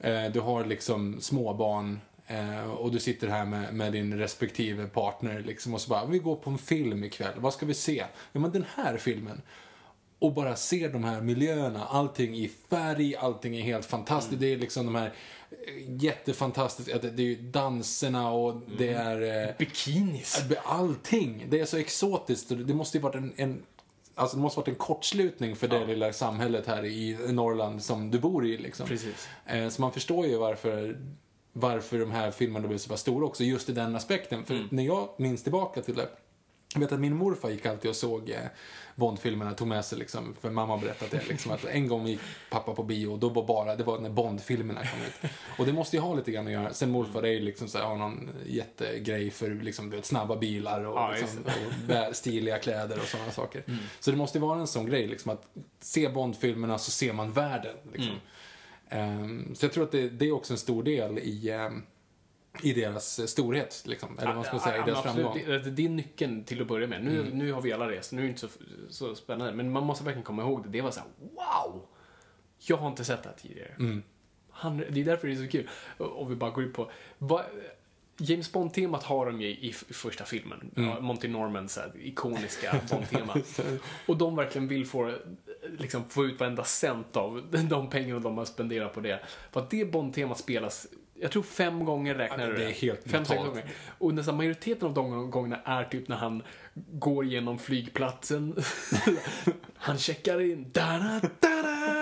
eh, 0.00 0.24
du 0.32 0.40
har 0.40 0.64
liksom 0.64 1.20
småbarn, 1.20 2.00
eh, 2.26 2.64
och 2.70 2.92
du 2.92 2.98
sitter 3.00 3.28
här 3.28 3.44
med, 3.44 3.74
med 3.74 3.92
din 3.92 4.18
respektive 4.18 4.86
partner 4.86 5.42
liksom 5.46 5.74
och 5.74 5.80
så 5.80 5.88
bara, 5.90 6.06
vi 6.06 6.18
går 6.18 6.36
på 6.36 6.50
en 6.50 6.58
film 6.58 7.04
ikväll, 7.04 7.32
vad 7.36 7.52
ska 7.52 7.66
vi 7.66 7.74
se? 7.74 8.04
Ja 8.32 8.40
men 8.40 8.50
den 8.52 8.64
här 8.76 8.96
filmen 8.96 9.42
och 10.18 10.32
bara 10.34 10.56
ser 10.56 10.88
de 10.88 11.04
här 11.04 11.20
miljöerna, 11.20 11.84
allting 11.84 12.34
i 12.34 12.50
färg, 12.70 13.16
allting 13.16 13.56
är 13.56 13.62
helt 13.62 13.84
fantastiskt. 13.86 14.40
Det 14.40 14.52
är 14.52 14.56
liksom 14.56 14.86
de 14.86 14.94
här 14.94 15.12
eh, 15.50 16.04
jättefantastiska, 16.04 16.98
det 16.98 17.10
det 17.10 17.22
är 17.22 17.26
ju 17.26 17.36
danserna 17.36 18.30
och 18.30 18.62
det 18.78 18.88
är 18.88 19.46
eh, 19.48 19.54
Bikinis. 19.58 20.42
allting. 20.64 21.46
Det 21.48 21.60
är 21.60 21.64
så 21.64 21.76
exotiskt. 21.76 22.48
Det 22.48 22.74
måste 22.74 22.98
ju 22.98 23.02
varit 23.02 23.14
en, 23.14 23.32
en 23.36 23.62
Alltså 24.14 24.36
det 24.36 24.42
måste 24.42 24.60
varit 24.60 24.68
en 24.68 24.74
kortslutning 24.74 25.56
för 25.56 25.68
det 25.68 25.86
lilla 25.86 26.12
samhället 26.12 26.66
här 26.66 26.84
i 26.84 27.18
Norrland 27.32 27.82
som 27.82 28.10
du 28.10 28.18
bor 28.18 28.46
i. 28.46 28.58
Liksom. 28.58 28.86
Precis. 28.88 29.28
Eh, 29.46 29.68
Så 29.68 29.80
man 29.80 29.92
förstår 29.92 30.26
ju 30.26 30.36
varför, 30.36 30.98
varför 31.52 31.98
de 31.98 32.10
här 32.10 32.30
filmerna 32.30 32.68
blev 32.68 32.78
så 32.78 32.88
pass 32.88 33.00
stora 33.00 33.26
också, 33.26 33.44
just 33.44 33.68
i 33.68 33.72
den 33.72 33.96
aspekten. 33.96 34.44
För 34.44 34.68
när 34.70 34.82
jag 34.82 35.08
minns 35.16 35.42
tillbaka 35.42 35.82
till 35.82 35.94
det, 35.94 36.08
jag 36.74 36.80
vet 36.80 36.92
att 36.92 37.00
min 37.00 37.16
morfar 37.16 37.50
gick 37.50 37.66
alltid 37.66 37.90
och 37.90 37.96
såg 37.96 38.30
eh, 38.30 38.36
Bondfilmerna, 38.94 39.54
tog 39.54 39.68
med 39.68 39.84
sig 39.84 39.98
liksom, 39.98 40.34
för 40.40 40.50
mamma 40.50 40.72
har 40.72 40.80
berättat 40.80 41.10
det, 41.10 41.28
liksom, 41.28 41.52
att 41.52 41.64
en 41.64 41.88
gång 41.88 42.06
gick 42.06 42.20
pappa 42.50 42.74
på 42.74 42.82
bio 42.82 43.06
och 43.06 43.18
då 43.18 43.28
var 43.28 43.46
bara, 43.46 43.76
det 43.76 43.84
var 43.84 43.98
när 43.98 44.10
Bondfilmerna 44.10 44.80
kom 44.80 45.00
ut. 45.02 45.30
Och 45.58 45.66
det 45.66 45.72
måste 45.72 45.96
ju 45.96 46.02
ha 46.02 46.14
lite 46.14 46.30
grann 46.32 46.46
att 46.46 46.52
göra, 46.52 46.72
sen 46.72 46.90
morfar 46.90 47.22
är 47.22 47.32
ju 47.32 47.40
liksom 47.40 47.68
så 47.68 47.78
här, 47.78 47.84
har 47.84 47.96
någon 47.96 48.30
jättegrej 48.46 49.30
för 49.30 49.50
liksom, 49.50 49.90
vet, 49.90 50.04
snabba 50.04 50.36
bilar 50.36 50.84
och, 50.84 50.96
Ja, 50.96 51.14
liksom, 51.20 51.44
och 52.08 52.16
stiliga 52.16 52.58
kläder 52.58 52.98
och 52.98 53.06
sådana 53.06 53.30
saker. 53.30 53.64
Så 54.00 54.10
det 54.10 54.16
måste 54.16 54.38
ju 54.38 54.42
vara 54.42 54.60
en 54.60 54.66
sån 54.66 54.86
grej, 54.86 55.06
liksom, 55.06 55.32
att 55.32 55.46
se 55.80 56.08
Bondfilmerna 56.08 56.78
så 56.78 56.90
ser 56.90 57.12
man 57.12 57.32
världen. 57.32 57.76
Liksom. 57.92 58.12
Ehm, 58.12 58.20
så 59.54 59.64
jag 59.64 59.72
tror 59.72 59.84
att 59.84 59.92
det, 59.92 60.08
det 60.08 60.28
är 60.28 60.32
också 60.32 60.52
en 60.52 60.58
stor 60.58 60.82
del 60.82 61.18
i, 61.18 61.50
ehm, 61.50 61.82
i 62.62 62.72
deras 62.72 63.30
storhet, 63.30 63.82
liksom. 63.86 64.18
eller 64.18 64.26
vad 64.26 64.36
man 64.36 64.44
ska 64.44 64.58
säga, 64.58 64.82
i 64.82 64.86
deras 64.86 65.02
framgång. 65.02 65.42
Det, 65.46 65.70
det 65.70 65.84
är 65.84 65.88
nyckeln 65.88 66.44
till 66.44 66.60
att 66.62 66.68
börja 66.68 66.86
med. 66.86 67.04
Nu, 67.04 67.30
nu 67.32 67.52
har 67.52 67.62
vi 67.62 67.72
alla 67.72 67.90
rest, 67.90 68.12
nu 68.12 68.20
är 68.20 68.22
det 68.24 68.28
inte 68.28 68.40
så, 68.40 68.48
så 68.88 69.14
spännande. 69.14 69.52
Men 69.52 69.72
man 69.72 69.86
måste 69.86 70.04
verkligen 70.04 70.24
komma 70.24 70.42
ihåg 70.42 70.62
det. 70.62 70.68
Det 70.68 70.80
var 70.80 70.90
så 70.90 71.00
här: 71.00 71.08
wow! 71.20 71.86
Jag 72.58 72.76
har 72.76 72.88
inte 72.88 73.04
sett 73.04 73.22
det 73.22 73.28
här 73.28 73.36
tidigare. 73.36 74.02
Han, 74.50 74.76
det 74.76 75.00
är 75.00 75.04
därför 75.04 75.28
det 75.28 75.34
är 75.34 75.36
så 75.36 75.48
kul. 75.48 75.68
Och 75.98 76.30
vi 76.30 76.34
bara 76.34 76.50
går 76.50 76.64
ut 76.64 76.74
på... 76.74 76.90
Vad, 77.18 77.44
James 78.18 78.52
Bond-temat 78.52 79.02
har 79.02 79.26
de 79.26 79.40
ju 79.40 79.48
i, 79.48 79.68
i 79.68 79.72
första 79.72 80.24
filmen. 80.24 80.70
Ja, 80.74 81.00
Monty 81.00 81.28
Normans 81.28 81.78
ikoniska 82.02 82.80
Bond-tema. 82.90 83.36
och 84.06 84.16
de 84.16 84.36
verkligen 84.36 84.68
vill 84.68 84.86
få, 84.86 85.14
liksom, 85.78 86.04
få 86.08 86.24
ut 86.24 86.40
varenda 86.40 86.64
cent 86.64 87.16
av 87.16 87.42
de 87.68 87.90
pengarna 87.90 88.20
de 88.20 88.38
har 88.38 88.44
spenderat 88.44 88.94
på 88.94 89.00
det. 89.00 89.20
För 89.50 89.60
att 89.60 89.70
det 89.70 89.84
Bond-temat 89.84 90.38
spelas, 90.38 90.86
jag 91.14 91.30
tror 91.30 91.42
fem 91.42 91.84
gånger 91.84 92.14
räknar 92.14 92.38
Ja, 92.38 92.46
du 92.46 92.56
det 92.56 92.64
är 92.64 92.70
helt 92.70 93.10
Fem, 93.10 93.24
sex 93.24 93.42
gånger. 93.42 93.64
Och 93.98 94.14
nästan 94.14 94.36
majoriteten 94.36 94.88
av 94.88 94.94
de 94.94 95.30
gångerna 95.30 95.60
är 95.64 95.84
typ 95.84 96.08
när 96.08 96.16
han 96.16 96.42
går 96.74 97.24
genom 97.24 97.58
flygplatsen. 97.58 98.56
han 99.76 99.98
checkar 99.98 100.40
in. 100.40 100.70
Da-da, 100.72 101.20
da-da, 101.20 101.62
da-da-da. 101.62 102.01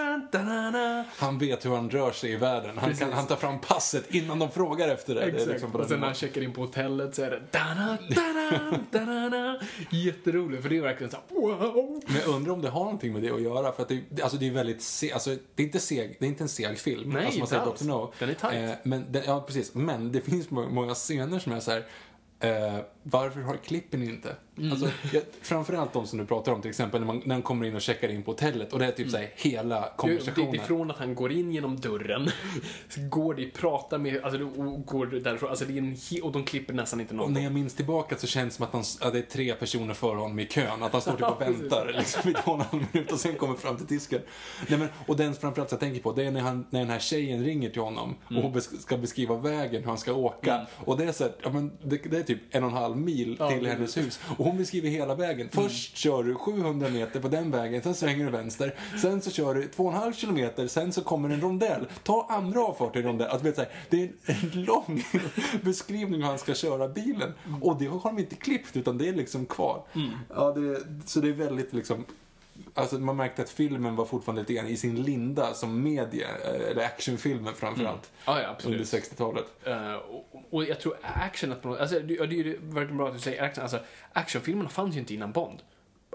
Han 1.16 1.38
vet 1.38 1.64
hur 1.66 1.70
han 1.70 1.90
rör 1.90 2.12
sig 2.12 2.32
i 2.32 2.36
världen. 2.36 2.78
Han, 2.78 2.88
Precis. 2.88 2.98
kan, 3.04 3.12
han 3.12 3.26
tar 3.26 3.36
fram 3.36 3.60
passet 3.60 4.14
innan 4.14 4.38
de 4.38 4.50
frågar 4.50 4.88
efter 4.88 5.14
det. 5.14 5.20
det 5.20 5.26
Exakt. 5.26 5.48
liksom 5.50 5.72
på 5.72 5.78
och 5.78 5.88
sen 5.88 6.00
när 6.00 6.06
han 6.06 6.14
checkar 6.14 6.40
in 6.42 6.52
på 6.52 6.60
hotellet 6.60 7.14
så 7.14 7.22
är 7.22 7.30
det 7.30 7.40
da-da, 7.50 7.98
da-da, 8.10 8.78
da-da-da. 8.90 9.60
Jätteroligt, 9.90 10.62
för 10.62 10.68
det 10.68 10.76
är 10.78 10.82
verkligen 10.82 11.10
så 11.10 11.16
här, 11.16 11.40
wow. 11.40 12.00
Men 12.06 12.16
jag 12.16 12.28
undrar 12.28 12.52
om 12.52 12.62
det 12.62 12.68
har 12.68 12.84
någonting 12.84 13.12
med 13.12 13.22
det 13.22 13.30
att 13.30 13.42
göra. 13.42 13.72
För 13.72 13.82
att 13.82 13.88
det, 13.88 14.00
det- 14.10 14.22
alltså 14.22 14.38
det 14.38 14.46
är 14.46 14.50
väldigt 14.50 14.82
se, 14.82 15.12
alltså 15.12 15.30
det 15.54 15.62
är 15.62 15.66
inte 15.66 15.80
seg, 15.80 16.16
det 16.20 16.24
är 16.26 16.28
inte 16.28 16.44
en 16.44 16.48
seg 16.48 16.78
film. 16.78 17.10
Nej, 17.10 17.24
alltså 17.24 17.38
man 17.38 17.48
säger. 17.48 17.64
Dr. 17.64 17.84
No. 17.84 18.12
Den 18.18 18.28
är 18.30 18.34
tight. 18.34 18.54
Eh, 18.54 18.70
men, 18.82 19.04
den, 19.12 19.22
ja, 19.26 19.40
precis. 19.46 19.74
Men 19.74 20.12
det 20.12 20.20
finns 20.20 20.50
må- 20.50 20.68
många 20.68 20.94
scener 20.94 21.38
som 21.38 21.52
är 21.52 21.60
så 21.60 21.70
här. 21.70 21.84
Eh, 22.42 22.78
varför 23.02 23.40
har 23.40 23.56
klippen 23.56 24.02
inte? 24.02 24.36
Mm. 24.58 24.72
Alltså, 24.72 24.90
jag, 25.12 25.22
framförallt 25.42 25.92
de 25.92 26.06
som 26.06 26.18
du 26.18 26.26
pratar 26.26 26.52
om, 26.52 26.62
till 26.62 26.68
exempel 26.68 27.00
när 27.00 27.06
man, 27.06 27.18
när 27.18 27.26
man 27.26 27.42
kommer 27.42 27.66
in 27.66 27.74
och 27.74 27.82
checkar 27.82 28.08
in 28.08 28.22
på 28.22 28.30
hotellet 28.30 28.72
och 28.72 28.78
det 28.78 28.86
är 28.86 28.92
typ 28.92 29.10
så 29.10 29.16
här 29.16 29.30
hela 29.36 29.92
konversationen. 29.96 30.52
det 30.52 30.58
är 30.58 30.62
från 30.62 30.90
att 30.90 30.98
han 30.98 31.14
går 31.14 31.32
in 31.32 31.52
genom 31.52 31.80
dörren, 31.80 32.30
går 33.10 33.34
det, 33.34 33.50
pratar 33.50 33.98
med, 33.98 34.24
alltså 34.24 34.44
och 34.44 34.86
går 34.86 35.06
därifrån, 35.06 35.50
alltså 35.50 35.64
det 35.64 35.72
är 35.72 35.78
en, 35.78 35.96
och 36.22 36.32
de 36.32 36.44
klipper 36.44 36.74
nästan 36.74 37.00
inte 37.00 37.14
Och 37.14 37.16
någon. 37.16 37.32
när 37.32 37.40
jag 37.40 37.52
minns 37.52 37.74
tillbaka 37.74 38.16
så 38.16 38.26
känns 38.26 38.54
det 38.54 38.56
som 38.56 38.64
att, 38.64 38.72
han, 38.72 39.08
att 39.08 39.12
det 39.12 39.18
är 39.18 39.22
tre 39.22 39.54
personer 39.54 39.94
före 39.94 40.16
honom 40.16 40.38
i 40.38 40.46
kön. 40.46 40.82
Att 40.82 40.92
han 40.92 41.00
står 41.00 41.12
typ 41.12 41.22
och 41.22 41.40
väntar 41.40 41.94
liksom, 41.98 42.30
i 42.30 42.34
två 42.34 42.50
och 42.52 42.60
en 42.60 42.66
halv 42.66 42.86
minut 42.92 43.12
och 43.12 43.20
sen 43.20 43.34
kommer 43.34 43.54
fram 43.54 43.76
till 43.76 43.86
disken. 43.86 44.20
Nej, 44.68 44.78
men, 44.78 44.88
och 45.06 45.16
den 45.16 45.34
framförallt 45.34 45.70
jag 45.70 45.80
tänker 45.80 46.02
på, 46.02 46.12
det 46.12 46.24
är 46.24 46.30
när, 46.30 46.40
han, 46.40 46.66
när 46.70 46.80
den 46.80 46.90
här 46.90 46.98
tjejen 46.98 47.44
ringer 47.44 47.70
till 47.70 47.82
honom 47.82 48.16
och 48.24 48.34
hon 48.34 48.60
ska 48.60 48.96
beskriva 48.96 49.36
vägen, 49.36 49.82
hur 49.82 49.88
han 49.88 49.98
ska 49.98 50.12
åka. 50.12 50.66
Och 50.76 50.98
det 50.98 51.04
är 51.04 51.12
så 51.12 51.24
här, 51.24 51.32
ja, 51.42 51.50
men 51.50 51.72
det, 51.82 51.96
det 51.96 52.18
är 52.18 52.22
typ 52.22 52.40
en 52.50 52.64
och 52.64 52.70
en 52.70 52.76
halv 52.76 52.89
mil 52.94 53.36
Ja, 53.38 53.50
till 53.50 53.66
hennes 53.66 53.96
hus. 53.96 54.20
Och 54.38 54.44
hon 54.44 54.56
beskriver 54.56 54.88
hela 54.88 55.14
vägen. 55.14 55.48
Först 55.52 55.96
kör 55.96 56.22
du 56.22 56.34
700 56.34 56.88
meter 56.88 57.20
på 57.20 57.28
den 57.28 57.50
vägen, 57.50 57.82
sen 57.82 57.94
svänger 57.94 58.24
du 58.24 58.30
vänster. 58.30 58.74
Sen 59.02 59.20
så 59.22 59.30
kör 59.30 59.54
du 59.54 59.62
2,5 59.62 60.12
kilometer, 60.12 60.66
sen 60.66 60.92
så 60.92 61.00
kommer 61.00 61.30
en 61.30 61.40
rondell. 61.40 61.86
Ta 62.02 62.26
andra 62.30 62.60
avfarten 62.60 63.02
i 63.02 63.06
rondell. 63.06 63.28
Alltså, 63.28 63.46
vet, 63.46 63.56
så 63.56 63.62
här, 63.62 63.70
det 63.90 64.02
är 64.02 64.10
en 64.24 64.64
lång 64.64 65.04
beskrivning 65.62 66.20
hur 66.20 66.28
han 66.28 66.38
ska 66.38 66.54
köra 66.54 66.88
bilen. 66.88 67.32
Och 67.62 67.78
det 67.78 67.86
har 67.86 68.00
de 68.04 68.18
inte 68.18 68.34
klippt, 68.36 68.76
utan 68.76 68.98
det 68.98 69.08
är 69.08 69.12
liksom 69.14 69.46
kvar. 69.46 69.82
Ja, 70.28 70.52
det, 70.52 70.80
så 71.06 71.20
det 71.20 71.28
är 71.28 71.32
väldigt 71.32 71.72
liksom 71.72 72.04
Alltså 72.74 72.98
man 72.98 73.16
märkte 73.16 73.42
att 73.42 73.50
filmen 73.50 73.96
var 73.96 74.04
fortfarande 74.04 74.42
lite 74.42 74.52
grann 74.54 74.66
i 74.68 74.76
sin 74.76 75.02
linda 75.02 75.54
som 75.54 75.82
media, 75.82 76.28
eh, 76.44 76.70
eller 76.70 76.84
actionfilmen 76.84 77.54
framförallt. 77.54 78.10
Ja, 78.26 78.32
ja, 78.32 78.34
Under 78.38 78.50
absolut. 78.50 78.86
60-talet. 78.86 79.44
Eh, 79.64 79.94
och, 79.94 80.44
och 80.50 80.64
jag 80.64 80.80
tror 80.80 80.96
actionet 81.02 81.62
på 81.62 81.68
något 81.68 81.80
alltså 81.80 81.98
det, 82.00 82.16
det 82.16 82.22
är 82.22 82.44
ju 82.44 82.58
verkligen 82.62 82.96
bra 82.96 83.08
att 83.08 83.14
du 83.14 83.20
säger 83.20 83.42
action, 83.42 83.62
alltså 83.62 83.78
actionfilmerna 84.12 84.68
fanns 84.68 84.94
ju 84.96 84.98
inte 85.00 85.14
innan 85.14 85.32
Bond. 85.32 85.58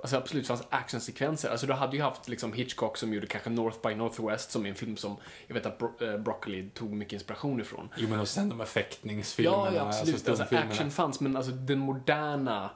Alltså 0.02 0.18
absolut 0.18 0.48
fanns 0.48 0.64
actionsekvenser. 0.70 1.50
Alltså 1.50 1.68
du 1.68 1.74
hade 1.74 1.96
ju 1.98 2.04
haft 2.04 2.28
liksom 2.28 2.54
Hitchcock 2.54 2.98
som 2.98 3.14
gjorde 3.14 3.28
kanske 3.28 3.50
North 3.50 3.78
by 3.88 3.96
Northwest 3.96 4.52
som 4.52 4.66
är 4.66 4.70
en 4.70 4.76
film 4.76 4.98
som 4.98 5.16
jag 5.48 5.54
vet 5.54 5.66
att 5.66 5.78
Bro- 5.80 6.04
eh, 6.14 6.18
Broccoli 6.18 6.70
tog 6.74 6.94
mycket 6.94 7.14
inspiration 7.14 7.60
ifrån. 7.62 7.90
Jo 7.98 8.10
men 8.10 8.20
och 8.20 8.28
sen 8.28 8.50
de 8.50 8.60
här 8.60 8.68
fäktningsfilmerna, 8.68 9.58
Ja, 9.66 9.72
ja 9.76 9.88
absolut. 9.88 10.30
alltså 10.30 10.44
Alltså, 10.44 10.58
action 10.58 10.92
fanns, 10.92 11.20
men 11.20 11.36
alltså 11.36 11.52
den 11.52 11.80
moderna 11.80 12.70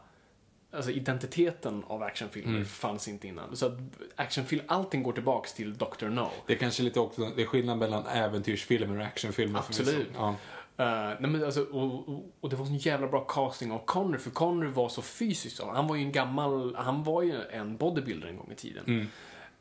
Alltså 0.72 0.92
identiteten 0.92 1.84
av 1.88 2.04
actionfilmer 2.04 2.54
Mm. 2.54 2.66
fanns 2.66 3.08
inte 3.08 3.28
innan. 3.28 3.56
Så 3.56 3.66
att 3.66 3.74
actionfilm, 4.16 4.62
allting 4.68 5.04
går 5.04 5.14
tillbaks 5.14 5.54
till 5.54 5.78
Dr. 5.78 6.06
No. 6.06 6.30
Det 6.48 6.54
är 6.54 6.58
kanske 6.58 6.84
lite 6.84 7.00
också, 7.00 7.32
det 7.36 7.42
är 7.42 7.46
skillnad 7.46 7.78
mellan 7.78 8.06
äventyrsfilmer 8.06 9.00
och 9.00 9.06
actionfilmer. 9.06 9.60
Absolut. 9.60 10.08
Ja. 10.16 10.36
Uh, 10.80 10.86
nej 11.20 11.30
men 11.32 11.44
alltså, 11.44 11.62
och, 11.64 12.10
och, 12.10 12.34
och 12.40 12.50
det 12.50 12.56
var 12.56 12.66
en 12.66 12.78
jävla 12.78 13.08
bra 13.08 13.20
casting 13.22 13.72
av 13.72 13.86
Connery, 13.86 14.20
för 14.20 14.30
Connery 14.30 14.72
var 14.72 14.90
så 14.90 15.02
fysisk. 15.02 15.62
Han 15.64 15.88
var 15.88 15.96
ju 15.96 16.02
en 16.02 16.12
gammal, 16.12 16.76
han 16.76 17.04
var 17.04 17.22
ju 17.22 17.42
en 17.52 17.78
bodybuilder 17.78 18.28
en 18.28 18.38
gång 18.38 18.52
i 18.52 18.56
tiden. 18.56 18.84
Mm. 18.88 19.08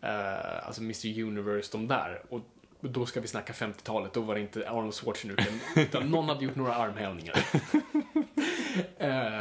Eh, 0.01 0.67
alltså 0.67 0.83
Mr 0.83 1.23
Universe, 1.23 1.69
de 1.73 1.89
där. 1.89 2.23
Och 2.29 2.41
då 2.81 3.07
ska 3.07 3.21
vi 3.21 3.29
snacka 3.29 3.53
50-talet, 3.53 4.13
då 4.13 4.21
var 4.21 4.35
det 4.35 4.41
inte 4.41 4.71
Arnold 4.71 4.95
Schwarzenegger 4.95 5.53
utan, 5.77 6.11
någon 6.11 6.29
hade 6.29 6.45
gjort 6.45 6.57
några 6.57 6.75
armhävningar. 6.75 7.39
Eh, 8.99 9.41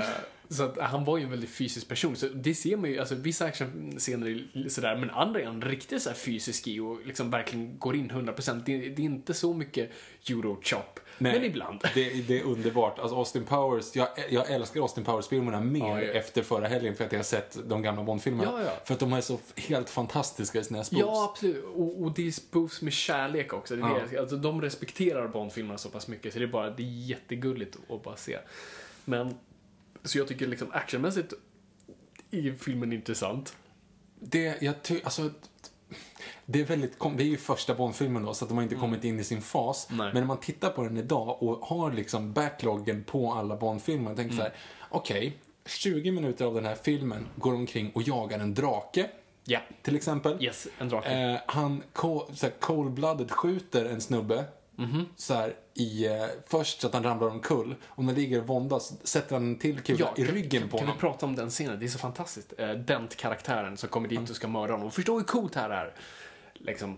så 0.49 0.63
att 0.63 0.77
han 0.77 1.05
var 1.05 1.17
ju 1.17 1.23
en 1.23 1.29
väldigt 1.29 1.49
fysisk 1.49 1.87
person. 1.87 2.15
Så 2.15 2.27
det 2.27 2.55
ser 2.55 2.77
man 2.77 2.89
ju, 2.89 2.99
alltså 2.99 3.15
vissa 3.15 3.45
actionscener 3.45 4.27
är 4.53 4.69
sådär, 4.69 4.95
men 4.95 5.09
andra 5.09 5.41
är 5.41 5.45
han 5.45 5.61
riktigt 5.61 6.01
så 6.01 6.09
här 6.09 6.15
fysisk 6.15 6.67
i 6.67 6.79
och 6.79 7.05
liksom 7.05 7.31
verkligen 7.31 7.79
går 7.79 7.95
in 7.95 8.11
100%. 8.11 8.61
Det, 8.65 8.77
det 8.77 9.01
är 9.01 9.05
inte 9.05 9.33
så 9.33 9.53
mycket 9.53 9.91
euro-chop, 10.29 10.99
men 11.17 11.43
ibland. 11.43 11.81
Det, 11.93 12.09
det 12.27 12.39
är 12.39 12.43
underbart. 12.43 12.99
Alltså 12.99 13.15
Austin 13.15 13.45
Powers, 13.45 13.95
jag, 13.95 14.07
jag 14.29 14.51
älskar 14.51 14.81
Austin 14.81 15.03
Powers-filmerna 15.03 15.59
mer 15.59 15.79
Ja, 15.79 16.01
ja. 16.01 16.11
efter 16.11 16.43
förra 16.43 16.67
helgen 16.67 16.95
för 16.95 17.05
att 17.05 17.11
jag 17.11 17.19
har 17.19 17.23
sett 17.23 17.57
de 17.65 17.81
gamla 17.81 18.03
Bond-filmerna. 18.03 18.63
Ja. 18.65 18.71
För 18.85 18.93
att 18.93 18.99
de 18.99 19.13
är 19.13 19.21
så 19.21 19.39
helt 19.55 19.89
fantastiska 19.89 20.59
i 20.59 20.63
sina 20.63 20.83
spoofs. 20.83 21.01
Ja, 21.01 21.29
absolut. 21.31 21.65
Och, 21.65 22.01
och 22.01 22.11
det 22.11 22.27
är 22.27 22.31
spoofs 22.31 22.81
med 22.81 22.93
kärlek 22.93 23.53
också. 23.53 23.75
Det 23.75 23.81
är 23.81 24.07
det. 24.11 24.19
Alltså, 24.19 24.35
de 24.35 24.61
respekterar 24.61 25.27
Bond-filmerna 25.27 25.77
så 25.77 25.89
pass 25.89 26.07
mycket 26.07 26.33
så 26.33 26.39
det 26.39 26.45
är 26.45 26.49
bara, 26.49 26.69
det 26.69 26.83
är 26.83 27.07
jättegulligt 27.09 27.77
att 27.89 28.03
bara 28.03 28.15
se. 28.15 28.37
Men, 29.05 29.35
så 30.07 30.17
jag 30.17 30.27
tycker 30.27 30.47
liksom 30.47 30.67
actionmässigt 30.71 31.33
är 32.31 32.57
filmen 32.57 32.93
intressant. 32.93 33.55
Det, 34.19 34.61
jag 34.61 34.75
alltså, 35.03 35.29
det 36.45 36.61
är 36.61 36.65
väldigt, 36.65 36.99
det 37.17 37.23
är 37.23 37.27
ju 37.27 37.37
första 37.37 37.75
Bond-filmen 37.75 38.23
då, 38.23 38.33
så 38.33 38.45
att 38.45 38.49
de 38.49 38.57
har 38.57 38.63
inte 38.63 38.75
kommit 38.75 39.03
in 39.03 39.19
i 39.19 39.23
sin 39.23 39.41
fas. 39.41 39.87
Mm. 39.89 39.97
Nej. 39.97 40.13
Men 40.13 40.21
när 40.21 40.27
man 40.27 40.39
tittar 40.39 40.69
på 40.69 40.83
den 40.83 40.97
idag 40.97 41.43
och 41.43 41.57
har 41.65 41.91
liksom 41.91 42.33
backloggen 42.33 43.03
på 43.03 43.33
alla 43.33 43.55
Bond-filmer, 43.57 44.15
tänker 44.15 44.23
Mm. 44.33 44.37
så 44.37 44.43
här, 44.43 44.53
okej, 44.89 45.37
20 45.65 46.11
minuter 46.11 46.45
av 46.45 46.53
den 46.53 46.65
här 46.65 46.75
filmen 46.75 47.27
går 47.35 47.53
omkring 47.53 47.91
och 47.95 48.01
jagar 48.01 48.39
en 48.39 48.53
drake, 48.53 49.09
Ja. 49.43 49.59
till 49.81 49.95
exempel. 49.95 50.43
Yes, 50.43 50.67
en 50.79 50.89
drake. 50.89 51.09
Eh, 51.09 51.39
han 51.47 51.83
cold-blooded 52.59 53.29
skjuter 53.31 53.85
en 53.85 54.01
snubbe 54.01 54.45
Mhm. 54.79 55.05
så 55.15 55.33
här, 55.33 55.53
i, 55.73 56.05
eh, 56.07 56.25
först 56.47 56.81
så 56.81 56.87
att 56.87 56.93
han 56.93 57.03
ramlar 57.03 57.27
omkull 57.27 57.75
och 57.85 58.03
när 58.03 58.13
han 58.13 58.21
ligger 58.21 58.39
och 58.41 58.47
våndas 58.47 59.07
sätter 59.07 59.33
han 59.35 59.43
en 59.43 59.59
till 59.59 59.79
kula 59.81 60.11
i 60.15 60.25
kan, 60.25 60.35
ryggen 60.35 60.61
kan, 60.61 60.69
på 60.69 60.77
kan 60.77 60.87
honom. 60.87 60.97
vi 60.97 61.01
prata 61.01 61.25
om 61.25 61.35
den 61.35 61.49
scenen? 61.49 61.79
Det 61.79 61.85
är 61.85 61.89
så 61.89 61.99
fantastiskt. 61.99 62.53
Eh, 62.57 62.69
Dent-karaktären 62.69 63.77
som 63.77 63.89
kommer 63.89 64.09
dit 64.09 64.29
och 64.29 64.35
ska 64.35 64.47
mörda 64.47 64.73
honom. 64.73 64.91
Förstår 64.91 65.17
hur 65.17 65.23
coolt 65.25 65.53
det 65.53 65.59
här 65.59 65.69
är? 65.69 65.93
Liksom, 66.53 66.97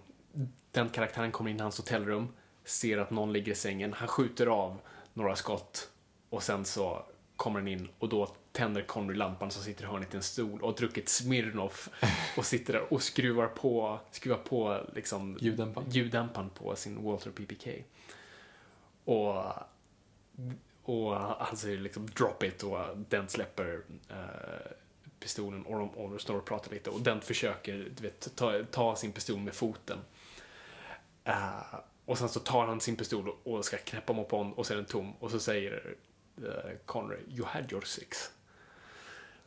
den 0.72 0.90
karaktären 0.90 1.32
kommer 1.32 1.52
in 1.52 1.58
i 1.58 1.62
hans 1.62 1.78
hotellrum, 1.78 2.28
ser 2.66 2.98
att 2.98 3.12
någon 3.12 3.34
ligger 3.34 3.52
i 3.52 3.56
sängen, 3.56 3.94
han 3.94 4.08
skjuter 4.08 4.48
av 4.48 4.78
några 5.14 5.36
skott 5.36 5.90
och 6.30 6.44
sen 6.44 6.66
så 6.66 7.04
kommer 7.36 7.60
han 7.60 7.68
in 7.68 7.90
och 8.00 8.10
då 8.10 8.28
tänder 8.52 8.82
Connery 8.82 9.18
lampan 9.18 9.52
som 9.52 9.64
sitter 9.64 9.84
i 9.84 9.88
hörnet 9.88 10.14
i 10.14 10.18
en 10.18 10.24
stol 10.24 10.62
och 10.62 10.70
har 10.70 10.78
druckit 10.78 11.10
Smirnoff 11.10 11.90
och 12.38 12.46
sitter 12.46 12.74
där 12.74 12.94
och 12.94 13.04
skruvar 13.04 13.48
på, 13.48 14.00
skruvar 14.12 14.38
på 14.38 14.86
liksom 14.96 15.38
ljuddämparen 15.90 16.50
på 16.50 16.76
sin 16.76 17.04
Walter 17.04 17.32
PPK. 17.32 17.84
Och 19.06 19.44
och 20.90 21.16
han 21.16 21.58
säger 21.58 21.78
liksom 21.78 22.06
drop 22.06 22.44
it 22.44 22.64
och 22.64 22.80
den 23.10 23.30
släpper 23.30 23.82
eh, 24.10 24.72
pistolen 25.20 25.66
och 25.66 25.80
de, 25.80 25.90
och 25.90 26.10
de 26.10 26.20
står 26.20 26.38
och 26.38 26.46
pratar 26.46 26.72
lite 26.72 26.90
och 26.90 27.02
den 27.02 27.22
försöker 27.22 27.92
du 27.96 28.04
vet, 28.04 28.36
ta, 28.36 28.64
ta 28.72 28.96
sin 28.96 29.12
pistol 29.12 29.40
med 29.40 29.54
foten. 29.54 30.00
Eh, 31.24 31.76
och 32.06 32.18
sen 32.18 32.30
så 32.30 32.40
tar 32.40 32.68
han 32.68 32.82
sin 32.82 32.96
pistol 32.96 33.30
och, 33.44 33.66
ska 33.66 33.78
knäppa 33.78 34.14
mot 34.14 34.32
honom 34.32 34.54
och 34.54 34.66
så 34.66 34.74
är 34.74 34.78
den 34.78 34.86
tom 34.86 35.14
och 35.20 35.32
så 35.32 35.40
säger 35.40 35.96
eh, 36.38 36.78
Connery 36.86 37.20
you 37.30 37.46
had 37.46 37.72
your 37.72 37.86
six. 37.86 38.32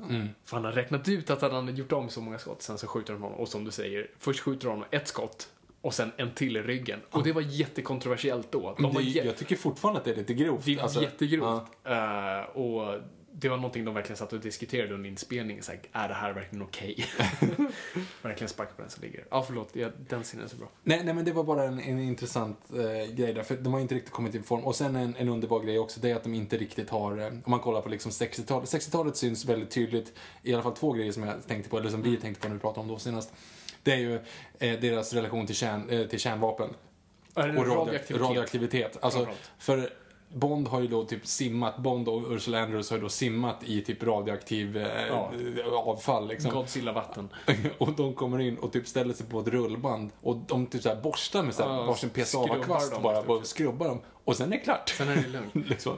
Mm. 0.08 0.28
För 0.44 0.56
han 0.56 0.64
har 0.64 0.72
räknat 0.72 1.08
ut 1.08 1.30
att 1.30 1.42
han 1.42 1.52
hade 1.54 1.72
gjort 1.72 1.92
om 1.92 2.08
så 2.08 2.20
många 2.20 2.38
skott, 2.38 2.62
sen 2.62 2.78
så 2.78 2.86
skjuter 2.86 3.12
han 3.12 3.22
honom 3.22 3.38
och 3.38 3.48
som 3.48 3.64
du 3.64 3.70
säger, 3.70 4.10
först 4.18 4.40
skjuter 4.40 4.68
han 4.68 4.76
honom 4.76 4.88
ett 4.90 5.08
skott 5.08 5.48
och 5.80 5.94
sen 5.94 6.12
en 6.16 6.30
till 6.30 6.56
i 6.56 6.62
ryggen. 6.62 7.00
Och 7.10 7.22
det 7.24 7.32
var 7.32 7.42
jättekontroversiellt 7.42 8.52
då. 8.52 8.74
De 8.76 8.82
Men 8.82 8.94
var 8.94 9.00
det, 9.00 9.06
jä- 9.08 9.24
jag 9.26 9.36
tycker 9.36 9.56
fortfarande 9.56 9.98
att 9.98 10.04
det 10.04 10.10
är 10.10 10.16
lite 10.16 10.34
grovt. 10.34 10.64
det 10.64 10.74
är 10.74 10.82
Alltså, 10.82 11.02
jättegrovt. 11.02 11.62
Eh, 11.84 12.56
och 12.56 12.94
det 13.34 13.48
var 13.48 13.56
någonting 13.56 13.84
de 13.84 13.94
verkligen 13.94 14.16
satt 14.16 14.32
och 14.32 14.40
diskuterade 14.40 14.94
under 14.94 15.10
inspelningen. 15.10 15.62
Så 15.62 15.72
här, 15.72 15.80
är 15.92 16.08
det 16.08 16.14
här 16.14 16.32
verkligen 16.32 16.62
okej? 16.62 17.06
verkligen 18.22 18.48
sparka 18.48 18.72
på 18.76 18.82
den 18.82 18.90
som 18.90 19.02
ligger. 19.02 19.24
Ja, 19.30 19.42
förlåt. 19.42 19.68
Ja, 19.72 19.88
den 20.08 20.22
scenen 20.22 20.44
är 20.44 20.48
så 20.48 20.56
bra. 20.56 20.68
Nej, 20.82 21.04
nej, 21.04 21.14
men 21.14 21.24
det 21.24 21.32
var 21.32 21.44
bara 21.44 21.64
en, 21.64 21.80
en 21.80 22.00
intressant 22.00 22.58
eh, 22.70 23.14
grej 23.14 23.34
där, 23.34 23.42
för 23.42 23.56
de 23.56 23.72
har 23.72 23.80
inte 23.80 23.94
riktigt 23.94 24.12
kommit 24.12 24.34
i 24.34 24.42
form. 24.42 24.64
Och 24.64 24.76
sen 24.76 24.96
en, 24.96 25.16
en 25.16 25.28
underbar 25.28 25.60
grej 25.60 25.78
också, 25.78 26.00
det 26.00 26.10
är 26.10 26.16
att 26.16 26.22
de 26.22 26.34
inte 26.34 26.56
riktigt 26.56 26.90
har, 26.90 27.18
eh, 27.18 27.26
om 27.26 27.42
man 27.46 27.60
kollar 27.60 27.80
på 27.80 27.88
liksom 27.88 28.10
60-talet, 28.10 28.68
60-talet 28.68 29.16
syns 29.16 29.44
väldigt 29.44 29.70
tydligt, 29.70 30.12
i 30.42 30.54
alla 30.54 30.62
fall 30.62 30.76
två 30.76 30.92
grejer 30.92 31.12
som 31.12 31.22
jag 31.22 31.46
tänkte 31.46 31.70
på, 31.70 31.78
eller 31.78 31.90
som 31.90 32.02
vi 32.02 32.16
tänkte 32.16 32.42
på 32.42 32.48
när 32.48 32.54
vi 32.54 32.60
pratade 32.60 32.80
om 32.80 32.88
då 32.88 32.98
senast. 32.98 33.32
Det 33.82 33.92
är 33.92 33.98
ju 33.98 34.14
eh, 34.58 34.80
deras 34.80 35.12
relation 35.12 35.46
till, 35.46 35.56
kärn, 35.56 35.90
eh, 35.90 36.06
till 36.06 36.18
kärnvapen. 36.18 36.70
Och 37.34 37.42
radio- 37.42 37.74
radioaktivitet? 37.74 38.20
radioaktivitet. 38.28 38.98
Alltså, 39.00 39.28
för 39.58 39.92
Bond 40.34 40.68
har 40.68 40.80
ju 40.80 40.86
då 40.88 41.04
typ 41.04 41.26
simmat, 41.26 41.76
Bond 41.76 42.08
och 42.08 42.32
Ursula 42.32 42.62
Andrews 42.62 42.90
har 42.90 42.96
ju 42.96 43.02
då 43.02 43.08
simmat 43.08 43.64
i 43.64 43.80
typ 43.80 44.02
radioaktiv 44.02 44.76
eh, 44.76 45.06
Ja. 45.08 45.30
avfall 45.86 46.28
liksom. 46.28 46.50
Godzilla-vatten. 46.50 47.28
och 47.78 47.92
de 47.92 48.14
kommer 48.14 48.38
in 48.40 48.58
och 48.58 48.72
typ 48.72 48.86
ställer 48.86 49.14
sig 49.14 49.26
på 49.26 49.40
ett 49.40 49.48
rullband 49.48 50.10
och 50.20 50.36
de 50.36 50.66
typ 50.66 50.82
så 50.82 50.88
här 50.88 50.96
borstar 51.02 51.42
med 51.42 51.54
så 51.54 51.62
här 51.62 51.70
Ja, 51.74 51.82
varsin 51.82 52.10
dem 52.90 53.02
bara 53.02 53.20
typ. 53.20 53.30
och 53.30 53.46
skrubbar 53.46 53.88
dem. 53.88 54.00
Och 54.24 54.36
sen 54.36 54.52
är 54.52 54.56
det 54.56 54.62
klart. 54.64 54.88
Sen 54.88 55.08
är 55.08 55.16
det 55.16 55.28
lugnt. 55.28 55.54
liksom. 55.70 55.96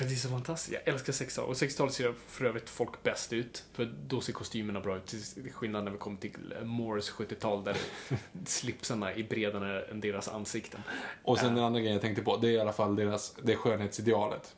För 0.00 0.06
det 0.06 0.12
är 0.12 0.16
så 0.16 0.28
fantastiskt. 0.28 0.80
Jag 0.84 0.94
älskar 0.94 1.12
60-talet. 1.12 1.50
Och 1.50 1.54
60-talet 1.54 1.94
ser 1.94 2.14
för 2.26 2.44
övrigt 2.44 2.68
folk 2.68 3.02
bäst 3.02 3.32
ut. 3.32 3.64
För 3.72 3.92
då 4.06 4.20
ser 4.20 4.32
kostymerna 4.32 4.80
bra 4.80 4.96
ut. 4.96 5.06
Till 5.06 5.52
skillnad 5.52 5.84
när 5.84 5.90
vi 5.90 5.98
kommer 5.98 6.16
till 6.16 6.54
Moores 6.62 7.12
70-tal 7.12 7.64
där 7.64 7.76
slipsarna 8.46 9.12
är 9.12 9.22
bredare 9.22 9.82
än 9.82 10.00
deras 10.00 10.28
ansikten. 10.28 10.80
Och 11.22 11.38
sen 11.38 11.54
den 11.54 11.64
andra 11.64 11.80
grejen 11.80 11.92
jag 11.92 12.02
tänkte 12.02 12.22
på, 12.22 12.36
det 12.36 12.48
är 12.48 12.52
i 12.52 12.60
alla 12.60 12.72
fall 12.72 12.96
deras, 12.96 13.36
det 13.42 13.56
skönhetsidealet. 13.56 14.56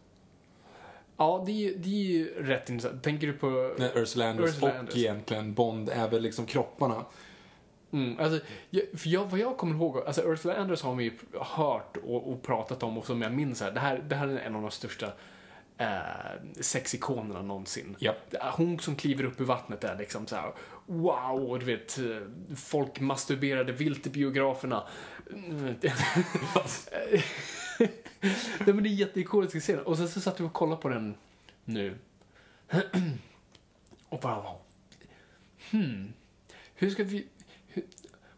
Ja, 1.17 1.43
det 1.47 1.69
är, 1.69 1.75
det 1.77 1.89
är 1.89 2.05
ju 2.05 2.43
rätt 2.43 2.71
intressant. 2.71 3.03
Tänker 3.03 3.27
du 3.27 3.33
på... 3.33 3.75
När 3.79 3.99
Ursula 3.99 4.35
Ursula 4.35 4.73
och 4.73 4.79
Andrews. 4.79 4.97
egentligen 4.97 5.55
Bond 5.55 5.89
är 5.89 6.09
väl 6.09 6.23
liksom 6.23 6.47
kropparna. 6.47 7.05
Mm, 7.93 8.19
alltså, 8.21 8.47
jag, 8.71 8.85
för 8.97 9.09
jag, 9.09 9.25
vad 9.25 9.41
jag 9.41 9.57
kommer 9.57 9.75
ihåg, 9.75 9.99
alltså 9.99 10.23
Ursula 10.23 10.55
Andress 10.55 10.83
har 10.83 10.95
man 10.95 11.05
ju 11.05 11.13
hört 11.41 11.97
och, 11.97 12.33
och 12.33 12.43
pratat 12.43 12.83
om 12.83 12.99
och 12.99 13.07
som 13.07 13.23
jag 13.23 13.33
minns 13.33 13.61
här, 13.61 13.71
det 13.73 13.81
här, 13.81 14.05
det 14.09 14.15
här 14.15 14.29
är 14.29 14.39
en 14.39 14.57
av 14.57 14.63
de 14.63 14.71
största 14.71 15.13
eh, 15.83 16.61
sexikonerna 16.61 17.43
någonsin. 17.43 17.97
Är 18.01 18.51
Hon 18.51 18.79
som 18.79 18.97
kliver 18.97 19.25
upp 19.25 19.41
ur 19.41 19.45
vattnet 19.45 19.85
är 19.85 19.99
liksom 19.99 20.27
så 20.27 20.37
här, 20.37 20.53
wow, 20.87 21.51
och 21.51 21.59
du 21.59 21.67
vet, 21.67 21.99
eh, 21.99 22.05
folk 22.57 23.01
masturberade 23.01 23.73
vilt 23.73 24.07
i 24.07 24.11
biograferna. 24.11 24.83
Nej 28.59 28.75
men 28.75 28.83
det 28.83 28.89
är 28.89 28.95
jätteikoniska 28.95 29.61
scener. 29.61 29.89
Och 29.89 29.97
sen 29.97 30.09
så 30.09 30.21
satt 30.21 30.41
vi 30.41 30.45
och 30.45 30.53
kollade 30.53 30.83
på 30.83 30.89
den 30.89 31.15
nu. 31.65 31.99
och 34.09 34.21
bara, 34.21 34.45
hmm, 35.71 36.13
hur 36.75 36.91
ska 36.91 37.05
vi... 37.05 37.27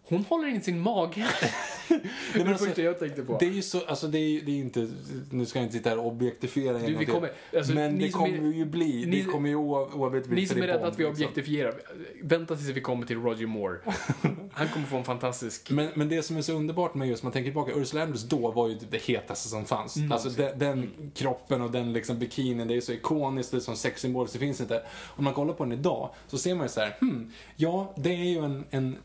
Hon 0.08 0.24
håller 0.24 0.48
in 0.48 0.62
sin 0.62 0.80
mage. 0.80 1.26
det 1.88 1.98
det 2.34 2.48
alltså, 2.50 2.64
första 2.66 2.82
jag 2.82 2.98
tänkte 2.98 3.22
på. 3.22 3.36
Det 3.40 3.46
är 3.46 3.50
ju 3.50 3.62
så, 3.62 3.80
alltså 3.86 4.06
det 4.08 4.18
är 4.18 4.40
det 4.40 4.52
är 4.52 4.56
inte, 4.56 4.88
nu 5.30 5.46
ska 5.46 5.58
jag 5.58 5.66
inte 5.66 5.76
sitta 5.76 5.90
här 5.90 5.98
och 5.98 6.06
objektifiera 6.06 6.78
Du, 6.78 6.94
vi 6.94 7.06
kommer, 7.06 7.32
alltså, 7.56 7.72
Men 7.74 7.98
det 7.98 8.10
kommer 8.10 8.38
är, 8.38 8.52
ju 8.52 8.64
bli, 8.64 9.06
ni- 9.06 9.22
det 9.22 9.24
kommer 9.24 9.48
ju 9.48 9.54
oav- 9.56 9.94
oavsett 9.94 10.30
ni 10.30 10.46
som 10.46 10.62
är 10.62 10.66
det 10.66 10.72
rädda 10.72 10.86
att 10.86 10.98
vi 10.98 11.04
liksom. 11.04 11.24
objektifierar, 11.24 11.74
vänta 12.22 12.56
tills 12.56 12.68
vi 12.68 12.80
kommer 12.80 13.06
till 13.06 13.16
Roger 13.18 13.46
Moore. 13.46 13.78
Han 14.52 14.68
kommer 14.68 14.86
få 14.86 14.96
en 14.96 15.04
fantastisk... 15.04 15.70
Men, 15.70 15.88
men 15.94 16.08
det 16.08 16.22
som 16.22 16.36
är 16.36 16.42
så 16.42 16.52
underbart 16.52 16.94
med 16.94 17.08
just, 17.08 17.22
man 17.22 17.32
tänker 17.32 17.50
tillbaka, 17.50 17.72
Ursula 17.74 18.02
Andrews 18.02 18.22
då 18.22 18.50
var 18.50 18.68
ju 18.68 18.78
det 18.90 19.02
hetaste 19.02 19.48
som 19.48 19.64
fanns. 19.64 19.96
Alltså 20.10 20.28
den, 20.28 20.58
den 20.58 20.90
kroppen 21.14 21.62
och 21.62 21.70
den 21.70 21.92
liksom 21.92 22.18
bikinin, 22.18 22.68
det 22.68 22.76
är 22.76 22.80
så 22.80 22.92
ikoniskt, 22.92 23.50
det 23.50 23.56
är 23.56 23.60
som 23.60 23.76
sexsymbol, 23.76 24.28
så 24.28 24.32
det 24.32 24.38
finns 24.38 24.60
inte. 24.60 24.82
Om 25.06 25.24
man 25.24 25.34
kollar 25.34 25.54
på 25.54 25.64
den 25.64 25.72
idag 25.72 26.10
så 26.28 26.38
ser 26.38 26.54
man 26.54 26.64
ju 26.66 26.68
så 26.68 26.80
här, 26.80 26.96
hmm, 27.00 27.32
ja, 27.56 27.94
det 27.96 28.10
är 28.10 28.24
ju 28.24 28.38
en, 28.38 28.64
en 28.70 28.96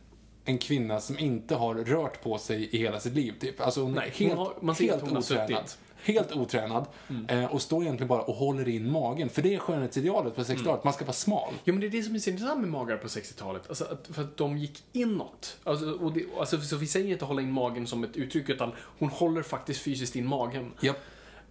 en 0.49 0.57
kvinna 0.57 0.99
som 0.99 1.19
inte 1.19 1.55
har 1.55 1.75
rört 1.75 2.21
på 2.23 2.37
sig 2.37 2.69
i 2.71 2.77
hela 2.77 2.99
sitt 2.99 3.13
liv. 3.13 3.33
Typ. 3.39 3.61
Alltså 3.61 3.81
hon 3.81 3.91
Nej, 3.91 4.07
är 4.07 4.19
hon 4.19 4.27
helt, 4.27 4.39
har- 4.39 4.53
man 4.61 4.75
ser 4.75 4.83
helt 4.83 4.95
att 4.95 5.01
hon 5.01 5.11
har 5.11 5.17
otränad. 5.23 5.47
suttit. 5.69 5.77
Helt 6.03 6.31
otränad. 6.35 6.85
Eh, 7.27 7.45
och 7.45 7.61
står 7.61 7.83
egentligen 7.83 8.07
bara 8.07 8.21
och 8.21 8.35
håller 8.35 8.67
in 8.69 8.91
magen. 8.91 9.29
För 9.29 9.41
det 9.41 9.53
är 9.55 9.59
skönhetsidealet 9.59 10.35
på 10.35 10.41
60-talet, 10.43 10.83
man 10.83 10.93
ska 10.93 11.05
vara 11.05 11.13
smal. 11.13 11.53
Ja, 11.63 11.73
men 11.73 11.79
det 11.81 11.87
är 11.87 11.91
det 11.91 12.03
som 12.03 12.15
är 12.15 12.19
så 12.19 12.29
intressant 12.29 12.59
med 12.59 12.69
magar 12.69 12.97
på 12.97 13.07
60-talet. 13.07 13.61
Alltså, 13.69 13.83
att, 13.85 14.09
för 14.15 14.21
att 14.21 14.37
de 14.37 14.57
gick 14.57 14.83
inåt. 14.93 15.57
Alltså, 15.63 15.91
och 15.91 16.13
det, 16.13 16.23
alltså, 16.39 16.61
så 16.61 16.75
vi 16.75 16.87
säger 16.87 17.11
inte 17.11 17.25
hålla 17.25 17.41
in 17.41 17.51
magen 17.51 17.87
som 17.87 18.03
ett 18.03 18.17
uttryck, 18.17 18.49
utan 18.49 18.71
hon 18.99 19.09
håller 19.09 19.41
faktiskt 19.41 19.81
fysiskt 19.81 20.15
in 20.15 20.25
magen. 20.25 20.71
Japp. 20.81 20.97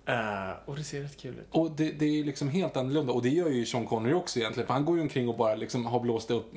Eh, 0.08 0.50
och 0.64 0.76
det 0.76 0.84
ser 0.84 1.02
rätt 1.02 1.16
kul 1.16 1.34
ut. 1.38 1.46
Och 1.50 1.70
det, 1.70 1.90
det 1.90 2.04
är 2.04 2.10
ju 2.10 2.24
liksom 2.24 2.48
helt 2.48 2.76
annorlunda. 2.76 3.12
Och 3.12 3.22
det 3.22 3.28
gör 3.28 3.48
ju 3.48 3.66
Sean 3.66 3.86
Connery 3.86 4.14
också 4.14 4.38
egentligen. 4.38 4.66
För 4.66 4.74
han 4.74 4.84
går 4.84 4.96
ju 4.96 5.02
omkring 5.02 5.28
och 5.28 5.36
bara 5.36 5.54
liksom 5.54 5.86
har 5.86 6.00
blåst 6.00 6.30
upp, 6.30 6.52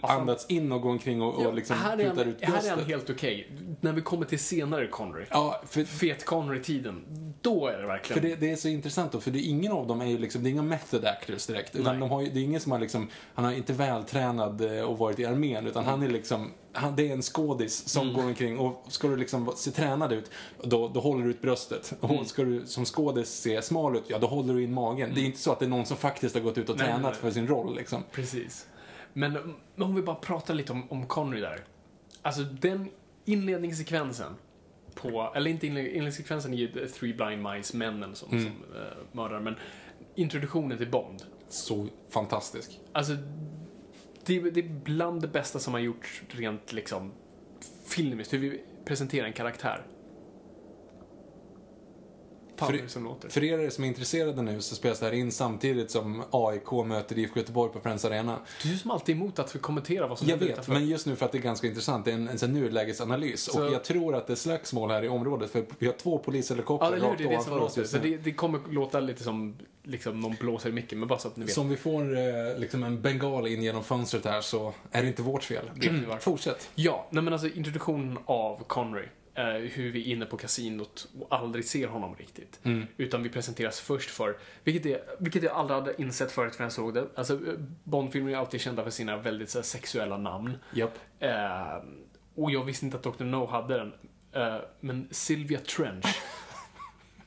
andats 0.00 0.46
in 0.46 0.72
och 0.72 0.80
går 0.80 0.90
omkring 0.90 1.22
och, 1.22 1.42
Ja, 1.42 1.48
och 1.48 1.54
liksom 1.54 1.76
här, 1.76 1.98
är 1.98 2.08
han, 2.08 2.18
ut 2.18 2.36
här 2.40 2.66
är 2.66 2.70
han 2.70 2.84
helt 2.84 3.10
okej. 3.10 3.50
När 3.80 3.92
vi 3.92 4.02
kommer 4.02 4.26
till 4.26 4.38
senare 4.38 4.86
Connery. 4.86 5.24
Ja, 5.30 5.62
för, 5.66 5.84
Fet 5.84 6.24
Connery-tiden. 6.24 7.04
Då 7.40 7.66
är 7.66 7.78
det 7.78 7.86
verkligen... 7.86 8.22
för 8.22 8.28
det, 8.28 8.36
det 8.36 8.50
är 8.50 8.56
så 8.56 8.68
intressant 8.68 9.12
då, 9.12 9.20
för 9.20 9.30
det, 9.30 9.40
ingen 9.40 9.72
av 9.72 9.86
dem 9.86 10.00
är 10.00 10.06
ju 10.06 10.18
liksom, 10.18 10.42
det 10.42 10.48
är 10.48 10.50
inga 10.50 10.62
method 10.62 11.04
actors 11.04 11.46
direkt. 11.46 11.76
Utan 11.76 11.92
Nej. 11.92 12.00
de 12.00 12.10
har 12.10 12.22
ju, 12.22 12.30
det 12.30 12.40
är 12.40 12.44
ingen 12.44 12.60
som 12.60 12.72
har 12.72 12.78
liksom, 12.78 13.08
han 13.34 13.44
har 13.44 13.52
inte 13.52 13.72
vältränad 13.72 14.78
eh, 14.78 14.84
och 14.84 14.98
varit 14.98 15.18
i 15.18 15.24
armén, 15.24 15.66
utan 15.66 15.84
han 15.84 16.02
är 16.02 16.08
liksom, 16.08 16.50
han, 16.76 16.96
det 16.96 17.08
är 17.08 17.12
en 17.12 17.22
skådis 17.22 17.88
som 17.88 18.12
går 18.12 18.24
omkring 18.24 18.58
och 18.58 18.84
ska 18.88 19.08
du 19.08 19.16
liksom 19.16 19.52
se 19.56 19.70
tränad 19.70 20.12
ut, 20.12 20.30
då, 20.62 20.88
då 20.88 21.00
håller 21.00 21.24
du 21.24 21.30
ut 21.30 21.42
bröstet. 21.42 21.94
Och 22.00 22.26
ska 22.26 22.44
du 22.44 22.66
som 22.66 22.84
skådis 22.84 23.28
se 23.28 23.62
smal 23.62 23.96
ut, 23.96 24.04
ja 24.06 24.18
då 24.18 24.26
håller 24.26 24.54
du 24.54 24.62
in 24.62 24.72
magen. 24.74 25.14
Det 25.14 25.20
är 25.20 25.24
inte 25.24 25.38
så 25.38 25.52
att 25.52 25.58
det 25.58 25.64
är 25.64 25.68
någon 25.68 25.86
som 25.86 25.96
faktiskt 25.96 26.34
har 26.34 26.42
gått 26.42 26.58
ut 26.58 26.68
och 26.68 26.76
Nej, 26.76 26.86
tränat 26.86 27.02
nej, 27.02 27.10
nej. 27.10 27.20
för 27.20 27.30
sin 27.30 27.46
roll 27.46 27.76
liksom. 27.76 28.02
Precis. 28.12 28.66
Men 29.12 29.36
mm, 29.36 29.54
om 29.78 29.94
vi 29.94 30.02
bara 30.02 30.16
pratar 30.16 30.54
lite 30.54 30.72
om, 30.72 30.82
om 30.90 31.06
Connery 31.06 31.40
där. 31.40 31.64
Alltså 32.22 32.42
den 32.42 32.88
inledningssekvensen 33.24 34.34
på, 34.94 35.32
eller 35.34 35.50
inte 35.50 35.66
inled- 35.66 35.86
inledningssekvensen 35.86 36.54
i 36.54 36.68
The 36.68 36.86
Three 36.88 37.14
Blind 37.14 37.42
Mice-männen 37.42 38.14
som, 38.14 38.28
som 38.28 38.38
uh, 38.38 38.52
mördar, 39.12 39.40
men 39.40 39.54
introduktionen 40.14 40.78
till 40.78 40.90
Bond. 40.90 41.22
Så 41.48 41.86
fantastisk. 42.10 42.80
Alltså, 42.92 43.12
det, 44.26 44.38
det 44.50 44.60
är 44.60 44.68
bland 44.84 45.20
det 45.22 45.28
bästa 45.28 45.58
som 45.58 45.74
har 45.74 45.80
gjorts 45.80 46.22
rent 46.28 46.72
liksom 46.72 47.12
filmiskt, 47.86 48.32
hur 48.32 48.38
vi 48.38 48.60
presenterar 48.84 49.26
en 49.26 49.32
karaktär. 49.32 49.86
Det 52.58 52.88
som 52.88 53.04
låter. 53.04 53.28
För 53.28 53.44
er 53.44 53.70
som 53.70 53.84
är 53.84 53.88
intresserade 53.88 54.42
nu 54.42 54.60
så 54.62 54.74
spelas 54.74 54.98
det 54.98 55.06
här 55.06 55.12
in 55.12 55.32
samtidigt 55.32 55.90
som 55.90 56.22
AIK 56.30 56.72
möter 56.86 57.18
IFK 57.18 57.40
Göteborg 57.40 57.72
på 57.72 57.80
Friends 57.80 58.04
Arena. 58.04 58.38
Du 58.62 58.72
är 58.72 58.76
som 58.76 58.90
alltid 58.90 59.16
emot 59.16 59.38
att 59.38 59.54
vi 59.54 59.58
kommenterar 59.58 60.08
vad 60.08 60.18
som 60.18 60.28
Jag 60.28 60.32
händer 60.32 60.46
vet, 60.46 60.52
utanför. 60.54 60.72
men 60.72 60.86
just 60.88 61.06
nu 61.06 61.16
för 61.16 61.26
att 61.26 61.32
det 61.32 61.38
är 61.38 61.42
ganska 61.42 61.66
intressant. 61.66 62.04
Det 62.04 62.10
är 62.10 62.14
en, 62.14 62.28
en 62.28 62.38
sån 62.38 62.52
nulägesanalys. 62.52 63.40
Så- 63.42 63.66
Och 63.66 63.72
jag 63.72 63.84
tror 63.84 64.14
att 64.14 64.26
det 64.26 64.32
är 64.32 64.34
slagsmål 64.34 64.90
här 64.90 65.02
i 65.02 65.08
området 65.08 65.50
för 65.50 65.64
vi 65.78 65.86
har 65.86 65.94
två 65.94 66.12
Ja, 66.16 66.22
polishelikoptrar 66.24 66.92
hur? 66.92 67.00
rakt 67.00 67.18
Det 67.18 67.24
det 67.24 67.30
ovanför 67.30 67.58
oss 67.58 67.76
just 67.76 67.90
Så 67.90 67.98
nu. 67.98 68.10
det, 68.10 68.16
det 68.16 68.32
kommer 68.32 68.60
låta 68.70 69.00
lite 69.00 69.22
som 69.22 69.56
liksom, 69.82 70.20
någon 70.20 70.34
blåser 70.40 70.68
i 70.68 70.72
micken, 70.72 70.98
men 70.98 71.08
bara 71.08 71.18
så 71.18 71.28
att 71.28 71.36
ni 71.36 71.44
vet. 71.44 71.54
Så 71.54 71.60
om 71.60 71.68
vi 71.68 71.76
får 71.76 72.16
eh, 72.18 72.58
liksom 72.58 72.82
en 72.84 73.02
bengal 73.02 73.46
in 73.46 73.62
genom 73.62 73.84
fönstret 73.84 74.24
här 74.24 74.40
så 74.40 74.72
är 74.90 75.02
det 75.02 75.08
inte 75.08 75.22
vårt 75.22 75.44
fel. 75.44 75.70
Fortsätt. 76.20 76.68
Ja, 76.74 77.06
nej 77.10 77.22
men 77.22 77.32
alltså 77.32 77.48
introduktionen 77.48 78.18
av 78.26 78.62
Connery. 78.66 79.06
Eh, 79.36 79.44
hur 79.44 79.90
vi 79.90 80.00
är 80.00 80.14
inne 80.14 80.26
på 80.26 80.36
kasinot 80.36 81.08
och 81.20 81.26
aldrig 81.30 81.64
ser 81.64 81.88
honom 81.88 82.14
riktigt. 82.16 82.60
Utan 82.96 83.22
vi 83.22 83.28
presenteras 83.28 83.80
först 83.80 84.10
för, 84.10 84.36
vilket, 84.64 84.86
är, 84.86 85.00
vilket 85.18 85.42
jag 85.42 85.52
aldrig 85.52 85.78
hade 85.78 86.02
insett 86.02 86.32
förut 86.32 86.54
förrän 86.54 86.64
jag 86.64 86.72
såg 86.72 86.94
det. 86.94 87.06
Alltså, 87.14 87.34
eh, 87.34 87.54
Bondfilmer 87.84 88.32
är 88.32 88.36
alltid 88.36 88.60
kända 88.60 88.84
för 88.84 88.90
sina 88.90 89.16
väldigt 89.16 89.50
så 89.50 89.58
här, 89.58 89.62
sexuella 89.62 90.16
namn. 90.16 90.58
Japp. 90.74 90.98
Eh, 91.20 91.82
och 92.34 92.50
jag 92.50 92.64
visste 92.64 92.84
inte 92.84 92.96
att 92.96 93.02
Dr. 93.02 93.24
No 93.24 93.46
hade 93.46 93.76
den. 93.76 93.92
Eh, 94.32 94.60
men 94.80 95.08
Sylvia 95.10 95.58
Trench. 95.58 96.06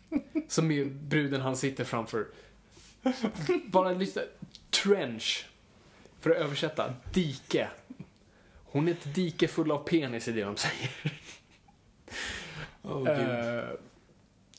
som 0.48 0.72
är 0.72 0.86
bruden 0.86 1.42
han 1.42 1.58
sitter 1.58 1.84
framför. 1.84 2.28
Bara 3.66 3.92
lyssna. 3.92 4.22
Trench. 4.84 5.46
För 6.20 6.30
att 6.30 6.38
översätta, 6.38 6.94
dike. 7.14 7.68
Hon 8.66 8.88
är 8.88 8.92
ett 8.92 9.16
dike 9.16 9.48
full 9.48 9.72
av 9.72 9.88
penis 9.88 10.28
i 10.28 10.32
det 10.32 10.44
de 10.44 10.58
säger. 10.58 10.92
Oh, 12.82 13.10
Eh, 13.10 13.70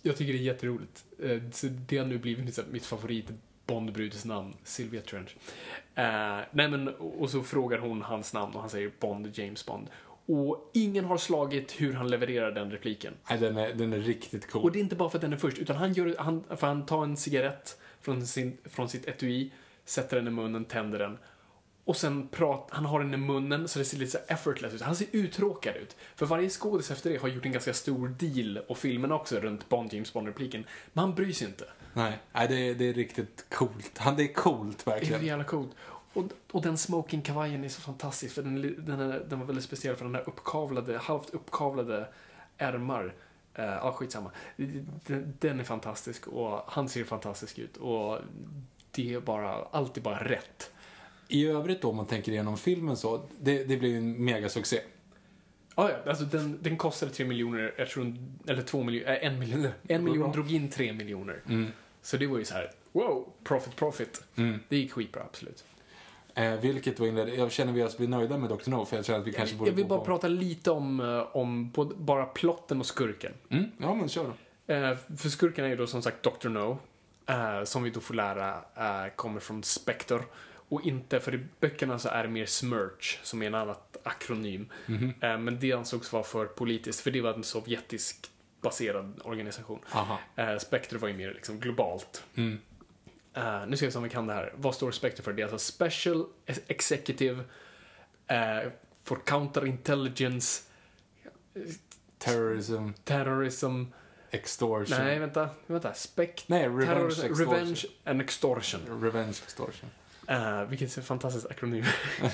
jag 0.03 0.17
tycker 0.17 0.33
det 0.33 0.39
är 0.39 0.43
jätteroligt. 0.43 1.05
Eh, 1.23 1.37
det 1.63 1.99
har 1.99 2.07
nu 2.07 2.19
blivit 2.19 2.45
mitt, 2.45 2.73
mitt 2.73 2.87
favorit 2.87 3.27
Bondbrudsnamn, 3.67 4.55
Sylvia 4.65 5.01
Trench. 5.01 5.37
Eh, 5.95 6.39
nej 6.51 6.69
men, 6.69 6.89
och 6.89 7.31
så 7.31 7.43
frågar 7.43 7.79
hon 7.79 8.03
hans 8.03 8.33
namn 8.33 8.55
och 8.55 8.61
han 8.61 8.71
säger 8.71 8.91
Bond, 9.01 9.31
James 9.39 9.67
Bond. 9.67 9.87
Och 10.27 10.71
ingen 10.75 11.05
har 11.05 11.19
slagit 11.19 11.81
hur 11.81 11.93
han 11.93 12.11
levererar 12.11 12.53
den 12.53 12.71
repliken. 12.71 13.15
Nej, 13.31 13.39
den, 13.39 13.57
är, 13.57 13.75
den 13.75 13.93
är 13.93 13.99
riktigt 13.99 14.51
cool. 14.51 14.63
Och 14.63 14.73
det 14.73 14.79
är 14.79 14.81
inte 14.81 14.97
bara 14.97 15.11
för 15.11 15.19
att 15.19 15.23
den 15.23 15.33
är 15.33 15.37
först, 15.37 15.59
utan 15.59 15.77
han 15.77 15.93
gör, 15.93 16.15
han, 16.19 16.45
för 16.57 16.67
han 16.67 16.87
tar 16.87 17.05
en 17.05 17.17
cigarett 17.17 17.81
från, 18.01 18.27
sin, 18.27 18.57
från 18.65 18.89
sitt 18.89 19.09
etui, 19.09 19.51
sätter 19.85 20.17
den 20.17 20.27
i 20.27 20.31
munnen, 20.31 20.65
tänder 20.65 20.99
den. 20.99 21.19
Och 21.91 21.97
sen 21.97 22.29
prat, 22.29 22.69
han 22.71 22.85
har 22.85 23.01
den 23.01 23.15
i 23.15 23.17
munnen 23.17 23.69
så 23.69 23.79
det 23.79 23.85
ser 23.85 23.99
lite 23.99 24.11
så 24.11 24.19
effortless 24.27 24.75
ut. 24.75 24.83
Han 24.83 24.97
ser 24.97 25.07
uttråkad 25.13 25.77
ut. 25.77 25.97
För 26.17 26.27
varje 26.27 26.51
skådis 26.51 26.91
efter 26.91 27.11
det 27.11 27.17
har 27.17 27.29
gjort 27.29 27.47
en 27.47 27.53
ganska 27.53 27.75
stor 27.75 28.09
deal, 28.09 28.59
och 28.69 28.79
filmen 28.79 29.13
också, 29.13 29.41
runt 29.41 29.69
Bond, 29.69 29.93
James 29.93 30.13
Bond-repliken. 30.13 30.65
Men 30.93 31.05
han 31.05 31.15
bryr 31.15 31.33
sig 31.33 31.47
inte. 31.47 31.65
Nej, 31.95 32.19
Nej 32.33 32.49
det, 32.49 32.55
är, 32.55 32.75
det 32.75 32.85
är 32.85 32.93
riktigt 32.93 33.45
coolt. 33.49 33.99
Han, 33.99 34.17
det 34.17 34.23
är 34.23 34.33
coolt 34.35 34.85
Det 34.85 34.91
är 34.91 34.95
verkligen. 34.95 35.27
jävla 35.27 35.45
coolt. 35.45 35.71
Och, 36.13 36.25
och 36.51 36.63
den 36.63 36.77
smoking-kavajen 36.79 37.65
är 37.65 37.69
så 37.69 37.81
fantastisk, 37.81 38.35
för 38.35 38.43
den, 38.43 38.85
den, 38.85 39.01
är, 39.01 39.21
den 39.29 39.39
var 39.39 39.47
väldigt 39.47 39.65
speciell 39.65 39.97
för 39.97 40.05
den 40.05 40.15
här 40.15 40.29
uppkavlade, 40.29 40.99
halvt 40.99 41.31
uppkavlade 41.31 42.09
ärmar. 42.59 43.05
Uh, 43.59 43.65
ja, 43.65 43.93
skitsamma. 43.93 44.31
Den, 45.07 45.35
den 45.39 45.61
är 45.61 45.65
fantastisk 45.65 46.27
och 46.27 46.63
han 46.67 46.89
ser 46.89 47.05
fantastisk 47.05 47.59
ut 47.59 47.77
och 47.77 48.19
det 48.91 49.15
är 49.15 49.21
bara, 49.21 49.65
allt 49.71 49.97
är 49.97 50.01
bara 50.01 50.25
rätt. 50.25 50.71
I 51.31 51.47
övrigt 51.47 51.83
då, 51.83 51.89
om 51.91 51.97
man 51.97 52.07
tänker 52.07 52.33
igenom 52.33 52.57
filmen 52.57 52.97
så, 52.97 53.23
det, 53.41 53.65
det 53.65 53.77
blev 53.77 53.91
ju 53.91 53.97
en 53.99 54.25
megasuccé. 54.25 54.81
Ja, 55.77 55.91
ja, 55.91 56.11
alltså 56.11 56.25
den, 56.25 56.59
den 56.63 56.77
kostade 56.77 57.13
3 57.13 57.25
miljoner, 57.25 57.75
jag 57.79 57.89
tror, 57.89 58.15
eller 58.47 58.63
2 58.63 58.83
miljoner, 58.83 59.13
äh, 59.23 59.27
en 59.27 59.39
miljon, 59.39 59.69
en 59.89 60.05
miljon 60.05 60.33
drog 60.33 60.53
in 60.53 60.71
3 60.71 60.93
miljoner. 60.93 61.41
Så 62.03 62.17
det 62.17 62.27
var 62.27 62.39
ju 62.39 62.45
så 62.45 62.55
här, 62.55 62.71
wow, 62.93 63.29
profit, 63.45 63.77
profit. 63.77 64.23
Det 64.69 64.77
gick 64.77 64.93
skitbra, 64.93 65.23
absolut. 65.23 65.65
Eh, 66.35 66.55
vilket 66.61 66.97
då 66.97 67.07
inledde, 67.07 67.35
jag 67.35 67.53
känner 67.53 67.73
vi 67.73 67.83
oss 67.83 67.97
bli 67.97 68.07
nöjda 68.07 68.39
med 68.39 68.51
Dr. 68.51 68.71
No, 68.71 68.85
för 68.85 68.97
jag 68.97 69.05
känner 69.05 69.21
att 69.21 69.27
vi 69.27 69.33
kanske 69.33 69.57
borde 69.57 69.71
Jag 69.71 69.77
vill 69.77 69.87
bara 69.87 69.99
på- 69.99 70.05
prata 70.05 70.29
lite 70.29 70.71
om, 70.71 71.01
eh, 71.01 71.37
om 71.37 71.71
både, 71.71 71.95
bara 71.95 72.25
plotten 72.27 72.81
och 72.81 72.87
skurken. 72.87 73.33
Mm, 73.49 73.65
ja, 73.79 73.95
men 73.95 74.09
kör 74.09 74.25
då. 74.67 74.75
Eh, 74.75 74.97
för 75.17 75.29
skurken 75.29 75.65
är 75.65 75.69
ju 75.69 75.77
då 75.77 75.87
som 75.87 76.03
sagt 76.03 76.23
Dr. 76.23 76.49
No, 76.49 76.79
eh, 77.27 77.65
som 77.65 77.83
vi 77.83 77.91
då 77.91 78.01
får 78.01 78.15
lära 78.15 78.55
eh, 78.77 79.13
kommer 79.17 79.41
från 79.41 79.63
Spectre. 79.63 80.21
Och 80.71 80.87
inte, 80.87 81.21
för 81.21 81.35
i 81.35 81.47
böckerna 81.61 81.99
så 81.99 82.09
är 82.09 82.23
det 82.23 82.29
mer 82.29 82.47
Smirch, 82.47 83.19
som 83.23 83.43
är 83.43 83.47
en 83.47 83.55
annat 83.55 83.97
akronym. 84.03 84.69
Eh, 85.21 85.39
men 85.39 85.59
det 85.61 85.73
ansågs 85.73 86.13
vara 86.13 86.23
för 86.23 86.47
politiskt, 86.47 87.01
för 87.01 87.11
det 87.11 87.21
var 87.21 87.35
en 87.35 87.45
sovjetisk 87.45 88.31
baserad 88.61 89.21
organisation. 89.25 89.81
Aha. 89.93 90.19
Eh, 90.37 90.59
Spectre 90.59 90.99
var 90.99 91.09
ju 91.09 91.15
mer 91.15 91.35
liksom 91.35 91.61
globalt. 91.61 92.25
Mm. 92.35 92.59
Eh, 93.35 93.67
nu 93.67 93.77
ska 93.77 93.87
vi 93.87 93.93
se 93.93 93.99
om 93.99 94.05
vi 94.05 94.11
kan 94.11 94.27
det 94.27 94.35
här. 94.35 94.53
Vad 94.57 94.75
står 94.75 94.91
Spectre 94.91 95.23
för? 95.23 95.33
Det 95.33 95.43
är 95.43 95.53
alltså 95.53 95.73
Special 95.73 96.27
Executive 96.67 97.45
eh, 98.27 98.71
for 99.05 99.17
Counterintelligence, 99.25 100.63
Terrorism, 102.19 102.89
Terrorism, 103.05 103.85
extortion. 104.31 104.99
Nej, 104.99 105.19
vänta. 105.19 105.49
vänta. 105.67 105.95
Spect... 105.95 106.49
Nej, 106.49 106.69
revenge 106.69 106.87
terrorism- 106.87 107.25
extortion. 107.25 107.55
revenge 107.55 107.85
and 108.05 108.21
extortion. 108.21 109.03
Revenge 109.03 109.41
extortion. 109.45 109.91
Uh, 110.31 110.63
vilket 110.65 110.97
är 110.97 111.01
ett 111.01 111.07
fantastiskt 111.07 111.47
akronym. 111.51 111.85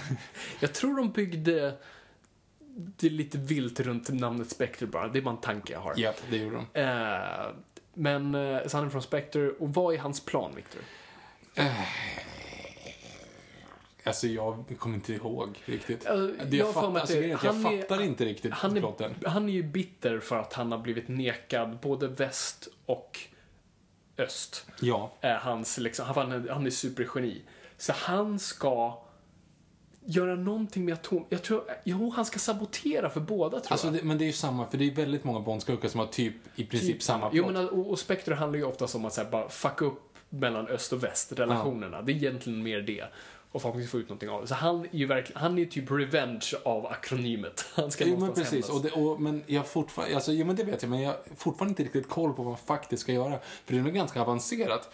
jag 0.60 0.74
tror 0.74 0.96
de 0.96 1.12
byggde 1.12 1.74
det 2.76 3.10
lite 3.10 3.38
vilt 3.38 3.80
runt 3.80 4.08
namnet 4.08 4.50
Spectre 4.50 4.86
bara. 4.86 5.08
Det 5.08 5.18
är 5.18 5.22
bara 5.22 5.34
en 5.34 5.40
tanke 5.40 5.72
jag 5.72 5.80
har. 5.80 5.94
Ja, 5.96 6.12
det 6.30 6.36
gjorde 6.36 6.56
de. 6.72 6.80
Eh, 6.80 7.46
men, 7.94 8.34
uh, 8.34 8.66
så 8.66 8.76
han 8.76 8.86
är 8.86 8.90
från 8.90 9.02
Spectre. 9.02 9.50
Och 9.50 9.74
vad 9.74 9.94
är 9.94 9.98
hans 9.98 10.24
plan, 10.24 10.52
Victor? 10.56 10.82
Alltså, 14.04 14.26
jag 14.26 14.64
kommer 14.78 14.94
inte 14.94 15.12
ihåg 15.14 15.62
riktigt. 15.64 16.06
Alltså, 16.06 16.44
det 16.44 16.56
jag 16.56 16.66
jag, 16.68 16.74
fatt, 16.74 16.84
alltså, 16.96 17.14
det- 17.20 17.26
jag 17.26 17.38
han 17.38 17.66
är- 17.66 17.80
fattar 17.82 18.02
inte 18.02 18.24
riktigt 18.24 18.52
Han 18.52 18.74
plotten. 18.74 19.14
är, 19.24 19.28
han 19.28 19.48
är 19.48 19.52
ju 19.52 19.62
bitter 19.62 20.20
för 20.20 20.38
att 20.40 20.52
han 20.52 20.72
har 20.72 20.78
blivit 20.78 21.08
nekad 21.08 21.78
både 21.80 22.08
väst 22.08 22.68
och 22.86 23.20
öst. 24.18 24.66
Ja. 24.80 25.12
hans, 25.40 25.78
liksom, 25.78 26.06
han, 26.06 26.48
han 26.50 26.66
är 26.66 26.70
supergeni. 26.70 27.42
Så 27.78 27.92
han 27.92 28.38
ska 28.38 28.98
göra 30.04 30.34
någonting 30.34 30.84
med 30.84 30.94
atom... 30.94 31.24
Jag 31.28 31.42
tror, 31.42 31.62
jo, 31.84 32.10
han 32.16 32.24
ska 32.24 32.38
sabotera 32.38 33.10
för 33.10 33.20
båda 33.20 33.60
tror 33.60 33.72
Alltså, 33.72 33.86
jag. 33.86 33.94
det, 33.94 34.02
men 34.02 34.18
det 34.18 34.24
är 34.24 34.26
ju 34.26 34.32
samma, 34.32 34.66
för 34.66 34.78
det 34.78 34.84
är 34.84 34.94
väldigt 34.94 35.24
många 35.24 35.40
Bondskurkar 35.40 35.88
som 35.88 36.00
har 36.00 36.06
typ 36.06 36.34
i 36.54 36.64
princip 36.64 36.92
Typ 36.92 37.02
samma 37.02 37.30
Jo, 37.32 37.42
plott. 37.44 37.54
men, 37.54 37.68
och, 37.68 37.90
och 37.90 37.98
Spectre 37.98 38.34
handlar 38.34 38.58
ju 38.58 38.64
ofta 38.64 38.86
om 38.98 39.04
att 39.04 39.12
så 39.14 39.22
här, 39.22 39.30
bara 39.30 39.48
fucka 39.48 39.84
upp 39.84 40.02
mellan 40.28 40.66
öst 40.68 40.92
och 40.92 41.04
väst, 41.04 41.32
relationerna. 41.32 42.02
Det 42.02 42.12
är 42.12 42.16
egentligen 42.16 42.62
mer 42.62 42.80
det. 42.80 43.04
Och 43.52 43.62
förhoppningsvis 43.62 43.90
få 43.92 43.98
ut 43.98 44.08
någonting 44.08 44.28
av 44.28 44.40
det. 44.42 44.46
Så 44.48 44.54
han 44.54 44.80
är 44.80 44.88
ju 44.98 45.06
verkligen, 45.06 45.40
han 45.42 45.54
är 45.54 45.58
ju 45.58 45.66
typ 45.66 45.90
revenge 45.90 46.52
av 46.64 46.86
akronymet. 46.86 47.64
Han 47.74 47.90
ska 47.90 48.04
Jo, 48.06 48.16
men 48.18 48.34
precis. 48.34 48.68
Och 48.68 48.82
det, 48.82 48.90
och, 48.90 49.20
men 49.20 49.44
jag 49.46 49.66
fortfarande, 49.66 50.14
alltså, 50.14 50.32
jo, 50.32 50.46
men 50.46 50.56
det 50.56 50.64
vet 50.64 50.82
jag, 50.82 50.90
men 50.90 51.00
jag 51.00 51.10
har 51.10 51.18
fortfarande 51.36 51.70
inte 51.70 51.82
riktigt 51.82 52.08
koll 52.08 52.32
på 52.32 52.42
vad 52.42 52.46
man 52.52 52.58
faktiskt 52.58 53.02
ska 53.02 53.12
göra. 53.12 53.38
För 53.64 53.72
det 53.72 53.78
är 53.78 53.82
nog 53.82 53.94
ganska 53.94 54.20
avancerat. 54.20 54.90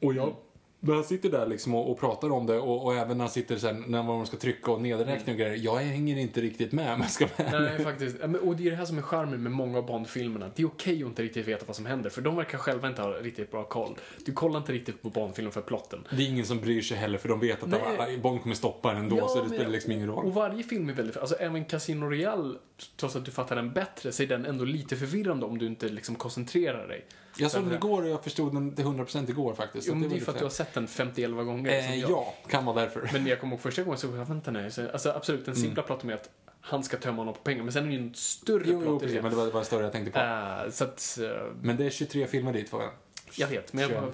Och 0.00 0.14
jag, 0.14 0.34
när 0.82 0.94
han 0.94 1.04
sitter 1.04 1.30
där 1.30 1.46
liksom 1.46 1.74
och, 1.74 1.90
och 1.90 1.98
pratar 2.00 2.30
om 2.32 2.46
det 2.46 2.58
och, 2.58 2.84
och 2.84 2.94
även 2.94 3.18
när 3.18 3.24
han 3.24 3.30
sitter 3.32 3.56
sen 3.56 3.84
när 3.88 4.02
man 4.02 4.26
ska 4.26 4.36
trycka 4.36 4.70
och 4.72 4.80
nedräkning 4.80 5.34
och 5.34 5.38
grejer. 5.38 5.56
Jag 5.64 5.76
hänger 5.76 6.16
inte 6.18 6.40
riktigt 6.40 6.72
med 6.72 6.98
jag 7.00 7.10
ska 7.10 7.26
ärlig. 7.36 7.70
Nej, 7.76 7.84
faktiskt. 7.84 8.16
Ja, 8.20 8.26
men- 8.26 8.40
Och 8.40 8.56
det 8.56 8.66
är 8.66 8.70
det 8.70 8.76
här 8.76 8.84
som 8.84 8.98
är 8.98 9.02
charmen 9.02 9.42
med 9.42 9.52
många 9.52 9.78
av 9.78 9.86
Bond-filmerna. 9.86 10.50
Det 10.54 10.62
är 10.62 10.66
okej 10.66 11.02
att 11.02 11.08
inte 11.08 11.22
riktigt 11.22 11.48
veta 11.48 11.64
vad 11.66 11.76
som 11.76 11.86
händer, 11.86 12.10
för 12.10 12.22
de 12.22 12.36
verkar 12.36 12.58
själva 12.58 12.88
inte 12.88 13.02
ha 13.02 13.10
riktigt 13.10 13.50
bra 13.50 13.64
koll. 13.64 13.94
Du 14.24 14.32
kollar 14.32 14.58
inte 14.58 14.72
riktigt 14.72 15.02
på 15.02 15.10
Bond-filmer 15.10 15.50
för 15.50 15.60
plotten. 15.60 16.06
Det 16.10 16.22
är 16.22 16.28
ingen 16.28 16.46
som 16.46 16.60
bryr 16.60 16.82
sig 16.82 16.96
heller 16.96 17.18
för 17.18 17.28
de 17.28 17.40
vet 17.40 17.62
att 17.62 17.68
Nej. 17.98 18.18
Bond 18.18 18.42
kommer 18.42 18.54
stoppa 18.54 18.92
den 18.92 19.02
ändå 19.02 19.28
så 19.28 19.34
det 19.34 19.40
men- 19.40 19.50
spelar 19.58 19.70
liksom 19.70 19.92
ingen 19.92 20.06
roll. 20.08 20.26
Och 20.26 20.34
varje 20.34 20.62
film 20.62 20.88
är 20.88 20.92
väldigt, 20.92 21.16
alltså 21.16 21.34
även 21.36 21.64
Casino 21.64 22.04
Royale, 22.06 22.54
trots 22.96 23.16
att 23.16 23.24
du 23.24 23.30
fattar 23.30 23.56
den 23.56 23.72
bättre, 23.72 24.12
så 24.12 24.22
är 24.22 24.26
den 24.26 24.46
ändå 24.46 24.64
lite 24.64 24.96
förvirrande 24.96 25.46
om 25.46 25.58
du 25.58 25.66
inte 25.66 25.88
liksom 25.88 26.14
koncentrerar 26.14 26.88
dig. 26.88 27.04
Jag 27.36 27.50
såg 27.50 27.60
Så 27.62 27.66
den 27.68 27.76
igår 27.76 28.02
och 28.02 28.08
jag 28.08 28.24
förstod 28.24 28.54
den 28.54 28.74
till 28.74 28.84
100% 28.84 29.30
igår 29.30 29.54
faktiskt. 29.54 29.88
Jo, 29.88 29.94
men 29.94 30.08
det 30.08 30.16
är 30.16 30.20
för 30.20 30.32
att 30.32 30.38
du 30.38 30.44
har 30.44 30.50
sett 30.50 30.74
den 30.74 30.88
51 30.88 31.30
gånger. 31.30 31.70
Eh, 31.70 31.94
jag. 31.98 32.10
ja, 32.10 32.34
kan 32.48 32.64
vara 32.64 32.80
därför. 32.80 33.10
Men 33.12 33.26
jag 33.26 33.40
kommer 33.40 33.52
ihåg 33.52 33.60
första 33.60 33.82
gången 33.82 33.98
så 33.98 34.06
jag 34.06 34.24
vänta 34.24 34.50
nu. 34.50 34.70
Så, 34.70 34.90
alltså 34.90 35.10
absolut, 35.10 35.44
den 35.44 35.54
Mm. 35.54 35.64
simpla 35.66 35.82
plotten 35.82 36.06
med 36.06 36.16
att 36.16 36.30
han 36.60 36.84
ska 36.84 36.96
tömma 36.96 37.16
honom 37.16 37.34
på 37.34 37.40
pengar. 37.40 37.62
Men 37.62 37.72
sen 37.72 37.84
är 37.84 37.88
det 37.88 37.94
ju 37.94 38.00
en 38.02 38.14
större 38.14 38.62
Jo, 38.66 38.72
jo 38.72 38.80
plott 38.82 38.96
i 39.02 39.04
precis, 39.04 39.16
det. 39.16 39.22
men 39.22 39.30
det 39.30 39.36
var 39.36 39.44
det 39.46 39.50
var 39.52 39.62
större 39.62 39.82
jag 39.82 39.92
tänkte 39.92 40.12
på. 40.12 40.18
Eh, 40.18 40.70
så 40.70 40.84
att, 40.84 41.18
eh, 41.22 41.30
Men 41.62 41.76
det 41.76 41.84
är 41.86 41.90
23 41.90 42.26
filmer 42.26 42.52
dit, 42.52 42.68
får 42.68 42.82
jag. 42.82 42.90
jag 43.36 43.48
vet, 43.48 43.72
men 43.72 43.90
jag 43.90 44.12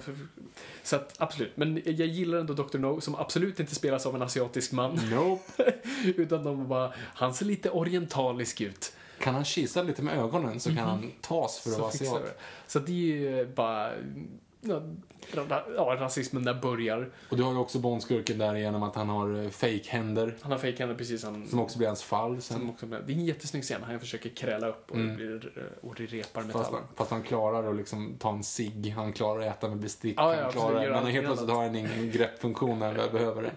Så 0.83 0.95
att, 0.95 1.15
absolut. 1.17 1.57
Men 1.57 1.81
jag 1.85 2.07
gillar 2.07 2.37
ändå 2.39 2.53
Dr. 2.53 2.77
No, 2.77 3.01
som 3.01 3.15
absolut 3.15 3.59
inte 3.59 3.75
spelas 3.75 4.05
av 4.05 4.15
en 4.15 4.21
asiatisk 4.21 4.71
man. 4.71 4.99
Nope. 5.11 5.73
Utan 6.05 6.43
de 6.43 6.67
bara, 6.67 6.93
han 6.97 7.33
ser 7.33 7.45
lite 7.45 7.69
orientalisk 7.69 8.61
ut. 8.61 8.93
Kan 9.19 9.33
han 9.35 9.45
kisa 9.45 9.83
lite 9.83 10.01
med 10.01 10.17
ögonen 10.17 10.59
så 10.59 10.69
kan 10.69 10.77
han 10.87 11.11
tas 11.21 11.59
för 11.59 11.69
att 11.71 11.77
vara 11.77 11.89
asiat. 11.89 12.37
Så 12.67 12.79
det 12.79 12.91
är 12.91 12.95
ju 12.95 13.45
bara, 13.55 13.91
ja, 14.61 14.81
ra- 15.31 15.73
ja, 15.75 15.95
rasismen 15.99 16.43
där 16.43 16.53
börjar. 16.53 17.09
Och 17.29 17.37
du 17.37 17.43
har 17.43 17.51
ju 17.51 17.57
också 17.57 17.79
Bondskurken 17.79 18.37
där 18.37 18.55
genom 18.55 18.83
att 18.83 18.95
han 18.95 19.09
har 19.09 19.43
eh, 19.43 19.49
fake-händer. 19.49 20.35
Han 20.41 20.51
har 20.51 20.59
fejkhänder 20.59 20.95
precis 20.95 21.23
han... 21.23 21.47
Som 21.47 21.59
också 21.59 21.77
blir 21.77 21.87
hans 21.87 22.03
fall 22.03 22.41
som 22.41 22.57
sen. 22.59 22.69
också, 22.69 22.85
det 22.85 22.95
är 23.13 23.15
en 23.17 23.25
jättesnygg 23.25 23.63
scen. 23.63 23.83
Han 23.83 23.99
försöker 23.99 24.29
kräla 24.29 24.67
upp 24.67 24.91
och, 24.91 24.95
Mm. 24.97 25.07
det, 25.09 25.15
blir, 25.15 25.51
eh, 25.57 25.87
och 25.89 25.95
det 25.95 26.05
repar 26.05 26.41
Fast 26.41 26.47
metall. 26.55 26.73
han, 26.73 26.81
fast 26.95 27.11
han 27.11 27.23
klarar 27.23 27.69
att 27.69 27.75
liksom 27.75 28.15
ta 28.19 28.29
en 28.33 28.43
cigg, 28.43 28.93
han 28.95 29.13
klarar 29.13 29.39
att 29.41 29.57
äta 29.57 29.67
med 29.69 29.77
bestick, 29.77 30.13
Ja, 30.17 30.35
ja, 30.35 30.41
han 30.43 30.51
klarar, 30.51 30.89
men 30.91 31.05
helt 31.11 31.25
plötsligt 31.25 31.49
har 31.51 31.63
han 31.63 31.75
ingen 31.75 32.11
greppfunktion 32.11 32.79
när 32.79 32.95
han 32.95 33.11
behöver 33.11 33.41
det. 33.41 33.51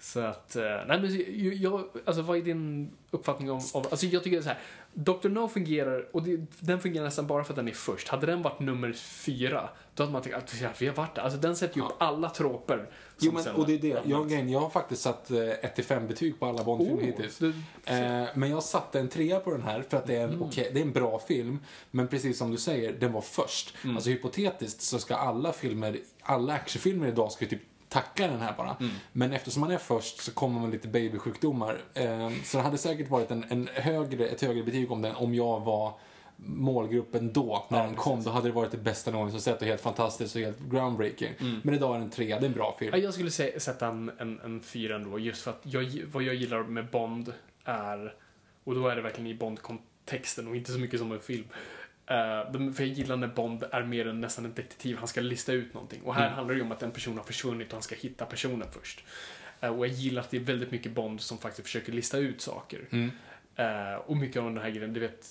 Så 0.00 0.20
att, 0.20 0.56
eh, 0.56 0.62
nej 0.86 1.00
men 1.00 1.24
jag, 1.62 1.84
alltså 2.04 2.22
vad 2.22 2.36
är 2.38 2.42
din 2.42 2.90
uppfattning 3.10 3.50
om, 3.50 3.60
om 3.74 3.84
alltså 3.90 4.06
jag 4.06 4.24
tycker 4.24 4.42
så 4.42 4.48
här, 4.48 4.58
Dr. 4.94 5.28
No 5.28 5.48
fungerar, 5.48 6.08
och 6.12 6.22
det, 6.22 6.40
den 6.60 6.80
fungerar 6.80 7.04
nästan 7.04 7.26
bara 7.26 7.44
för 7.44 7.52
att 7.52 7.56
den 7.56 7.68
är 7.68 7.72
först. 7.72 8.08
Hade 8.08 8.26
den 8.26 8.42
varit 8.42 8.60
nummer 8.60 8.92
fyra, 8.92 9.68
då 9.94 10.02
hade 10.02 10.12
man 10.12 10.22
tänkt 10.22 10.36
att 10.36 10.82
vi 10.82 10.86
har 10.86 10.94
varit 10.94 11.14
där. 11.14 11.22
Alltså 11.22 11.38
den 11.38 11.56
sätter 11.56 11.76
ju 11.76 11.82
upp 11.82 11.92
alla 11.98 12.30
troper. 12.30 12.88
Jo, 13.20 13.32
men, 13.32 13.54
och 13.54 13.66
det 13.66 13.72
är 13.74 13.78
det. 13.78 14.02
Jag, 14.04 14.50
jag 14.50 14.60
har 14.60 14.70
faktiskt 14.70 15.02
satt 15.02 15.30
1-5 15.30 16.06
betyg 16.08 16.40
på 16.40 16.46
alla 16.46 16.64
Bondfilmer 16.64 17.02
Oh, 17.02 17.06
hittills. 17.06 17.38
du- 17.38 17.54
Eh, 17.84 18.24
men 18.34 18.50
jag 18.50 18.62
satte 18.62 19.00
en 19.00 19.08
trea 19.08 19.40
på 19.40 19.50
den 19.50 19.62
här 19.62 19.84
för 19.88 19.96
att 19.96 20.06
det 20.06 20.16
är 20.16 20.24
Mm. 20.24 20.36
en, 20.36 20.42
okej, 20.42 20.70
det 20.74 20.80
är 20.80 20.84
en 20.84 20.92
bra 20.92 21.18
film. 21.18 21.58
Men 21.90 22.08
precis 22.08 22.38
som 22.38 22.50
du 22.50 22.56
säger, 22.56 22.92
den 22.92 23.12
var 23.12 23.20
först. 23.20 23.74
Mm. 23.84 23.96
Alltså 23.96 24.10
hypotetiskt 24.10 24.82
så 24.82 24.98
ska 24.98 25.14
alla 25.16 25.52
filmer, 25.52 25.96
alla 26.22 26.52
actionfilmer 26.52 27.08
idag 27.08 27.32
ska 27.32 27.44
ju 27.44 27.48
typ 27.50 27.62
tacka 27.90 28.26
den 28.26 28.40
här 28.40 28.54
bara. 28.56 28.76
Mm. 28.80 28.92
Men 29.12 29.32
eftersom 29.32 29.60
man 29.60 29.70
är 29.70 29.78
först 29.78 30.20
så 30.20 30.32
kommer 30.32 30.60
man 30.60 30.70
lite 30.70 30.88
babysjukdomar. 30.88 31.78
Eh, 31.94 32.30
så 32.44 32.56
det 32.56 32.62
hade 32.62 32.78
säkert 32.78 33.08
varit 33.10 33.30
en, 33.30 33.44
en 33.48 33.68
högre, 33.74 34.26
ett 34.28 34.40
högre 34.42 34.62
betyg 34.62 34.90
om 34.92 35.02
den 35.02 35.14
om 35.16 35.34
jag 35.34 35.60
var 35.60 35.92
målgruppen 36.36 37.32
då, 37.32 37.66
när 37.68 37.78
Ja, 37.78 37.84
den 37.84 37.94
kom. 37.94 38.12
precis. 38.12 38.24
Då 38.24 38.30
hade 38.30 38.48
det 38.48 38.52
varit 38.52 38.70
det 38.70 38.78
bästa 38.78 39.10
någonsin 39.10 39.40
sett 39.40 39.60
och 39.60 39.66
helt 39.66 39.80
fantastiskt 39.80 40.34
och 40.34 40.40
helt 40.42 40.58
groundbreaking. 40.70 41.28
Men 41.62 41.74
idag 41.74 41.94
är 41.96 42.00
den 42.00 42.10
trea, 42.10 42.40
det 42.40 42.44
är 42.46 42.48
en 42.48 42.54
bra 42.54 42.76
film. 42.78 42.90
Ja, 42.94 42.98
jag 42.98 43.14
skulle 43.14 43.30
säga, 43.30 43.60
sätta 43.60 43.86
en, 43.88 44.10
en, 44.18 44.40
en 44.44 44.60
fyra 44.60 44.96
ändå, 44.96 45.18
just 45.18 45.42
för 45.42 45.50
att 45.50 45.60
jag, 45.62 46.02
vad 46.12 46.22
jag 46.22 46.34
gillar 46.34 46.62
med 46.62 46.86
Bond 46.90 47.32
är, 47.64 48.14
och 48.64 48.74
då 48.74 48.88
är 48.88 48.96
det 48.96 49.02
verkligen 49.02 49.26
i 49.30 49.34
Bond-kontexten 49.34 50.48
och 50.48 50.56
inte 50.56 50.72
så 50.72 50.78
mycket 50.78 51.00
som 51.00 51.12
en 51.12 51.20
film. 51.20 51.44
De- 52.52 52.74
för 52.74 52.82
jag 52.84 52.92
gillar 52.92 53.16
när 53.16 53.26
Bond 53.28 53.64
är 53.72 53.82
mer 53.82 54.06
än 54.08 54.20
nästan 54.20 54.44
en 54.44 54.54
detektiv, 54.54 54.96
han 54.96 55.08
ska 55.08 55.20
lista 55.20 55.52
ut 55.52 55.74
någonting. 55.74 56.02
Och 56.02 56.14
här 56.14 56.22
Mm. 56.26 56.34
handlar 56.34 56.54
det 56.54 56.58
ju 56.58 56.64
om 56.64 56.72
att 56.72 56.82
en 56.82 56.90
person 56.90 57.16
har 57.16 57.24
försvunnit 57.24 57.66
och 57.68 57.72
han 57.72 57.82
ska 57.82 57.94
hitta 57.94 58.26
personen 58.26 58.68
först. 58.72 59.04
Eh, 59.60 59.78
och 59.78 59.86
jag 59.86 59.92
gillar 59.94 60.22
att 60.22 60.30
det 60.30 60.36
är 60.36 60.40
väldigt 60.40 60.70
mycket 60.70 60.92
Bond 60.92 61.20
som 61.20 61.38
faktiskt 61.38 61.66
försöker 61.66 61.92
lista 61.92 62.18
ut 62.18 62.40
saker. 62.40 62.80
Mm. 62.90 63.10
Eh, 63.56 63.94
och 63.94 64.16
mycket 64.16 64.36
av 64.42 64.44
den 64.44 64.58
här 64.62 64.70
grejen, 64.70 64.92
du 64.92 65.00
vet, 65.00 65.26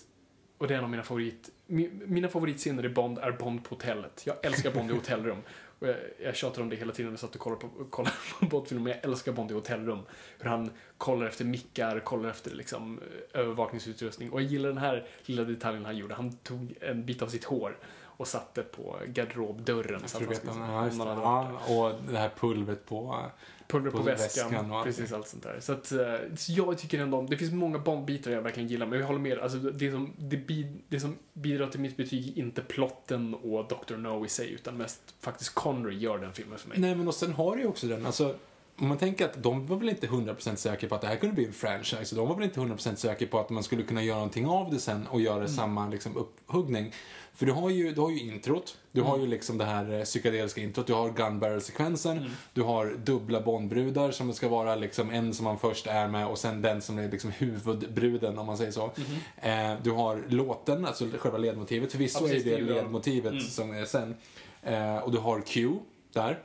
och 0.58 0.68
det 0.68 0.74
är 0.74 0.78
en 0.78 0.84
av 0.84 0.90
mina 0.90 1.04
favorit... 1.04 1.50
mi- 1.68 2.06
Mina 2.08 2.28
favoritscener 2.28 2.86
i 2.86 2.90
Bond 2.90 3.18
är 3.18 3.32
Bond 3.32 3.64
på 3.64 3.76
hotellet. 3.76 4.24
Jag 4.26 4.36
älskar 4.46 4.72
Bond 4.72 4.92
i 4.92 4.94
hotellrum. 4.94 5.38
Och 5.80 5.88
jag, 5.88 5.96
jag 6.24 6.36
tjatar 6.36 6.62
om 6.62 6.70
det 6.70 6.76
hela 6.76 6.92
tiden 6.94 7.06
när 7.06 7.14
jag 7.14 7.20
satt 7.20 7.36
och 7.36 7.42
kollade 7.42 7.62
på, 7.62 7.86
kollade 7.90 8.16
på 8.40 8.46
Bondfilmer, 8.46 8.84
men 8.84 8.94
jag 8.94 9.06
älskar 9.12 9.32
Bond 9.32 9.52
i 9.52 9.54
hotellrum. 9.54 10.00
Hur 10.40 10.50
han 10.50 10.72
kollar 10.98 11.26
efter 11.26 11.46
mickar, 11.46 12.00
kollar 12.00 12.30
efter 12.30 12.52
liksom, 12.52 13.00
övervakningsutrustning. 13.34 14.32
Och 14.32 14.42
jag 14.42 14.48
gillar 14.52 14.70
den 14.70 14.78
här 14.78 15.08
lilla 15.26 15.44
detaljen 15.44 15.86
han 15.86 15.98
gjorde. 15.98 16.16
Han 16.16 16.32
tog 16.32 16.74
en 16.82 17.06
bit 17.06 17.22
av 17.22 17.28
sitt 17.28 17.44
hår 17.44 17.78
och 18.02 18.28
satte 18.28 18.64
på 18.64 19.00
garderobdörren. 19.08 20.08
Så 20.08 20.18
att 20.18 20.26
man 20.26 20.36
skulle- 20.36 20.52
ja, 20.56 20.90
om 20.90 20.98
man 20.98 21.08
hade 21.08 21.22
varit 21.22 21.50
ja, 21.68 21.76
och 21.76 22.12
det 22.12 22.18
här 22.18 22.30
pulvret 22.40 22.86
på... 22.86 23.26
Pulver 23.70 23.92
på, 23.92 23.98
på 23.98 24.04
väskan, 24.04 24.52
väskan 24.52 24.72
och 24.72 24.84
precis 24.84 25.14
allt 25.14 25.28
sånt 25.28 25.44
där. 25.44 25.60
Så 25.60 25.74
att, 25.74 25.92
eh, 25.92 26.16
så 26.36 26.52
jag 26.52 26.78
tycker 26.78 27.00
ändå 27.00 27.18
om, 27.18 27.30
det 27.30 27.38
finns 27.38 27.52
många 27.52 27.78
Bond-bitar 27.78 28.32
jag 28.32 28.42
verkligen 28.42 28.70
gillar, 28.70 28.86
men 28.86 29.00
jag 29.00 29.08
håller 29.08 29.20
med, 29.20 29.40
alltså 29.40 29.58
det 29.58 29.92
som, 29.92 30.14
det, 30.18 30.38
bi, 30.38 30.72
det 30.88 31.00
som 31.00 31.18
bidrar 31.34 31.68
till 31.68 31.80
mitt 31.80 31.98
betyg 31.98 32.38
är 32.38 32.42
inte 32.42 32.62
plotten 32.62 33.34
och 33.34 33.68
Dr. 33.68 33.96
No 33.98 34.26
i 34.26 34.30
sig, 34.30 34.52
utan 34.52 34.78
mest 34.78 35.02
faktiskt 35.20 35.56
Connery 35.56 35.98
gör 35.98 36.18
den 36.18 36.34
filmen 36.34 36.60
för 36.60 36.70
mig. 36.70 36.80
Nej, 36.80 36.96
men 36.96 37.08
och 37.08 37.16
sen 37.16 37.34
har 37.34 37.56
du 37.56 37.62
ju 37.62 37.68
också 37.68 37.88
den, 37.88 38.06
alltså 38.06 38.36
om 38.82 38.88
man 38.88 38.98
tänker 38.98 39.26
att 39.26 39.44
de 39.44 39.68
var 39.68 39.78
väl 39.78 39.90
inte 39.90 40.08
100% 40.08 40.56
säkra 40.56 40.90
på 40.90 40.96
att 40.96 41.02
det 41.02 41.08
här 41.08 41.16
kunde 41.16 41.36
bli 41.36 41.46
en 41.46 41.54
franchise. 41.54 42.16
De 42.16 42.28
var 42.28 42.36
väl 42.36 42.44
inte 42.44 42.60
100% 42.60 42.96
säkra 42.96 43.28
på 43.28 43.40
att 43.40 43.50
man 43.50 43.64
skulle 43.64 43.84
kunna 43.84 44.04
göra 44.04 44.18
någonting 44.18 44.48
av 44.48 44.72
det 44.72 44.80
sen 44.80 45.08
och 45.08 45.22
göra 45.22 45.48
samma 45.48 45.90
liksom, 45.90 46.18
upphuggning. 46.18 46.94
För 47.34 47.46
du 47.46 47.52
har 47.52 47.70
ju, 47.70 47.92
du 47.92 48.02
har 48.02 48.12
ju 48.12 48.20
introt, 48.20 48.78
du 48.92 49.02
har 49.02 49.18
ju 49.18 49.28
liksom 49.28 49.58
det 49.58 49.66
här 49.66 49.94
eh, 49.94 50.04
psykedeliska 50.04 50.62
introt, 50.62 50.88
du 50.88 50.94
har 50.94 51.10
gun 51.10 51.40
barrel-sekvensen, 51.40 52.30
du 52.54 52.62
har 52.62 52.94
dubbla 53.04 53.42
Bondbrudar 53.42 54.12
som 54.12 54.28
det 54.28 54.34
ska 54.34 54.48
vara 54.48 54.76
liksom 54.76 55.10
en 55.10 55.34
som 55.34 55.44
man 55.44 55.60
först 55.60 55.88
är 55.88 56.08
med 56.08 56.28
och 56.28 56.38
sen 56.38 56.62
den 56.62 56.82
som 56.82 56.98
är 57.00 57.12
liksom 57.12 57.32
huvudbruden 57.32 58.38
om 58.38 58.46
man 58.46 58.58
säger 58.58 58.72
så. 58.72 58.92
Eh, 59.38 59.74
du 59.84 59.92
har 59.92 60.24
låten, 60.28 60.86
alltså 60.86 61.06
själva 61.18 61.38
ledmotivet, 61.38 61.92
förvisso 61.92 62.20
Ja, 62.22 62.28
är 62.28 62.34
precis, 62.34 62.46
det 62.46 62.62
ledmotivet 62.62 63.44
som 63.44 63.72
är 63.72 63.86
sen. 63.86 64.16
Eh, 64.64 64.98
och 64.98 65.12
du 65.12 65.18
har 65.18 65.42
Q 65.42 65.76
där. 66.14 66.40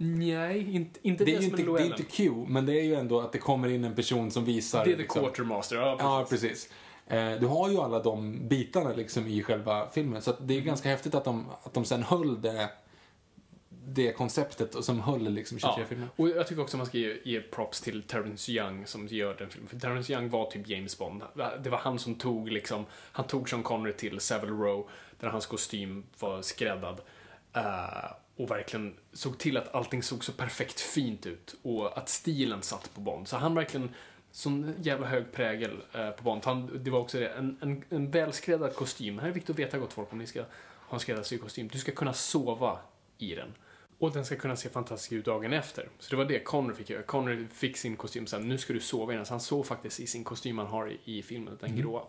Nej, 0.00 0.74
inte, 0.74 1.00
inte 1.02 1.24
Det 1.24 1.30
det, 1.30 1.36
är 1.36 1.40
som 1.42 1.60
inte, 1.60 1.72
det 1.72 1.82
är 1.82 1.86
inte 1.86 2.02
Q, 2.02 2.30
men 2.48 2.66
det 2.66 2.72
är 2.80 2.82
ju 2.84 2.94
ändå 2.94 3.20
att 3.20 3.32
det 3.32 3.38
kommer 3.38 3.68
in 3.68 3.84
en 3.84 3.94
person 3.94 4.30
som 4.30 4.44
visar... 4.44 4.84
Det 4.84 4.90
är 4.90 4.94
The 4.96 5.02
liksom- 5.02 5.22
Quartermaster, 5.22 5.76
ja 5.76 5.86
precis. 5.90 6.02
Ja, 6.02 6.26
precis. 6.30 6.70
Eh, 7.06 7.40
Du 7.40 7.46
har 7.46 7.70
ju 7.70 7.76
alla 7.78 8.02
de 8.02 8.48
bitarna 8.48 8.92
liksom 8.92 9.26
i 9.26 9.42
själva 9.42 9.88
filmen, 9.90 10.22
så 10.22 10.30
Mm. 10.32 10.46
det 10.46 10.56
är 10.56 10.60
ganska 10.60 10.88
häftigt 10.88 11.14
att 11.14 11.24
de, 11.24 11.46
att 11.62 11.74
de 11.74 11.84
sen 11.84 12.02
höll 12.02 12.42
det, 12.42 12.70
det 13.68 14.12
konceptet 14.12 14.74
och 14.74 14.84
som 14.84 15.00
höll 15.00 15.28
liksom 15.28 15.58
23 15.58 15.84
Ja, 15.90 15.96
och 16.16 16.28
jag 16.28 16.46
tycker 16.46 16.62
också 16.62 16.76
man 16.76 16.86
ska 16.86 16.98
ge, 16.98 17.16
ge 17.24 17.40
props 17.40 17.80
till 17.80 18.02
Terrence 18.02 18.52
Young 18.52 18.86
som 18.86 19.06
gör 19.06 19.34
den 19.34 19.50
filmen. 19.50 19.68
För 19.68 19.78
Terrence 19.80 20.12
Young 20.12 20.28
var 20.30 20.50
typ 20.50 20.68
James 20.68 20.98
Bond. 20.98 21.22
Det 21.64 21.70
var 21.70 21.78
han 21.78 21.98
som 21.98 22.14
tog 22.14 22.50
liksom, 22.52 22.84
han 22.92 23.26
tog 23.26 23.48
Sean 23.48 23.62
Connery 23.62 23.92
till 23.92 24.20
Savile 24.20 24.52
Row 24.52 24.88
där 25.20 25.28
hans 25.28 25.46
kostym 25.46 26.04
var 26.18 26.42
skräddad. 26.42 27.00
Eh, 27.52 28.10
och 28.38 28.50
verkligen 28.50 28.94
såg 29.12 29.38
till 29.38 29.56
att 29.56 29.74
allting 29.74 30.02
såg 30.02 30.24
så 30.24 30.32
perfekt 30.32 30.80
fint 30.80 31.26
ut 31.26 31.54
och 31.62 31.98
att 31.98 32.08
stilen 32.08 32.62
satt 32.62 32.94
på 32.94 33.00
Bond. 33.00 33.28
Så 33.28 33.36
han 33.36 33.54
verkligen 33.54 33.90
sån 34.30 34.74
jävla 34.80 35.06
hög 35.06 35.32
prägel 35.32 35.82
eh, 35.92 36.10
på 36.10 36.22
Bond. 36.22 36.44
Han, 36.44 36.84
det 36.84 36.90
var 36.90 36.98
också 36.98 37.18
det, 37.18 37.28
en, 37.28 37.58
en, 37.60 37.84
en 37.88 38.10
välskräddad 38.10 38.74
kostym. 38.74 39.18
Här 39.18 39.28
är 39.28 39.32
viktigt 39.32 39.50
att 39.50 39.58
veta 39.58 39.78
gott 39.78 39.92
folk 39.92 40.12
om 40.12 40.18
ni 40.18 40.26
ska 40.26 40.40
ha 40.88 40.96
en 40.96 41.00
skräddarsydd 41.00 41.40
kostym. 41.40 41.68
Du 41.72 41.78
ska 41.78 41.92
kunna 41.92 42.12
sova 42.12 42.78
i 43.18 43.34
den. 43.34 43.54
Och 43.98 44.12
den 44.12 44.24
ska 44.24 44.36
kunna 44.36 44.56
se 44.56 44.68
fantastisk 44.68 45.12
ut 45.12 45.24
dagen 45.24 45.52
efter. 45.52 45.88
Så 45.98 46.10
det 46.10 46.16
var 46.16 46.24
det 46.24 46.38
Connery 46.38 46.74
fick 46.76 46.90
göra. 46.90 47.02
Connery 47.02 47.46
fick 47.52 47.76
sin 47.76 47.96
kostym 47.96 48.26
sen, 48.26 48.48
nu 48.48 48.58
ska 48.58 48.72
du 48.72 48.80
sova 48.80 49.12
i 49.12 49.16
den. 49.16 49.26
Så 49.26 49.32
han 49.32 49.40
sov 49.40 49.64
faktiskt 49.64 50.00
i 50.00 50.06
sin 50.06 50.24
kostym 50.24 50.58
han 50.58 50.66
har 50.66 50.90
i, 50.90 50.98
i 51.04 51.22
filmen, 51.22 51.58
den 51.60 51.76
gråa. 51.76 52.02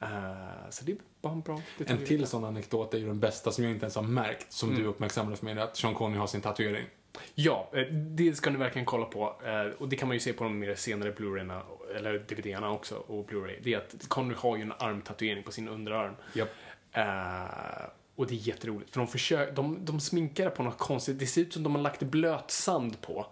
Eh, 0.00 0.70
så 0.70 0.84
det 0.84 0.92
är 0.92 0.98
bara 1.22 1.32
en 1.32 1.40
bra. 1.40 1.60
En 1.86 2.04
till 2.04 2.26
sån 2.26 2.44
anekdot 2.44 2.94
är 2.94 2.98
ju 2.98 3.06
den 3.06 3.20
bästa 3.20 3.50
som 3.50 3.64
jag 3.64 3.72
inte 3.72 3.84
ens 3.84 3.94
har 3.96 4.02
märkt, 4.02 4.52
som 4.52 4.68
Mm. 4.70 4.82
du 4.82 4.88
uppmärksammade 4.88 5.36
för 5.36 5.44
mig, 5.44 5.58
att 5.58 5.76
Sean 5.76 5.94
Connery 5.94 6.18
har 6.18 6.26
sin 6.26 6.40
tatuering. 6.40 6.86
Ja, 7.34 7.70
eh, 7.72 7.82
det 7.92 8.34
ska 8.36 8.50
ni 8.50 8.56
verkligen 8.58 8.86
kolla 8.86 9.04
på. 9.06 9.36
Eh, 9.44 9.66
Och 9.78 9.88
det 9.88 9.96
kan 9.96 10.08
man 10.08 10.14
ju 10.16 10.20
se 10.20 10.32
på 10.32 10.44
de 10.44 10.58
mer 10.58 10.74
senare 10.74 11.10
Blu-rayna, 11.12 11.60
eller 11.96 12.18
DVD-arna 12.18 12.70
också, 12.70 12.94
och 12.94 13.26
Blu-ray. 13.30 13.58
Det 13.62 13.74
är 13.74 13.78
att 13.78 14.08
Connery 14.08 14.36
har 14.38 14.56
ju 14.56 14.62
en 14.62 14.72
armtatuering 14.78 15.42
på 15.42 15.52
sin 15.52 15.68
underarm. 15.68 16.14
Japp. 16.34 16.48
Eh, 16.92 17.86
och 18.16 18.26
det 18.26 18.34
är 18.34 18.48
jätteroligt, 18.48 18.90
för 18.90 19.00
de, 19.00 19.06
försöker, 19.08 19.52
de, 19.52 19.84
de 19.84 20.00
sminkar 20.00 20.50
på 20.50 20.62
något 20.62 20.78
konstigt. 20.78 21.18
Det 21.18 21.26
ser 21.26 21.40
ut 21.40 21.52
som 21.52 21.62
de 21.62 21.74
har 21.74 21.82
lagt 21.82 22.02
blöt 22.02 22.50
sand 22.50 23.00
på. 23.00 23.26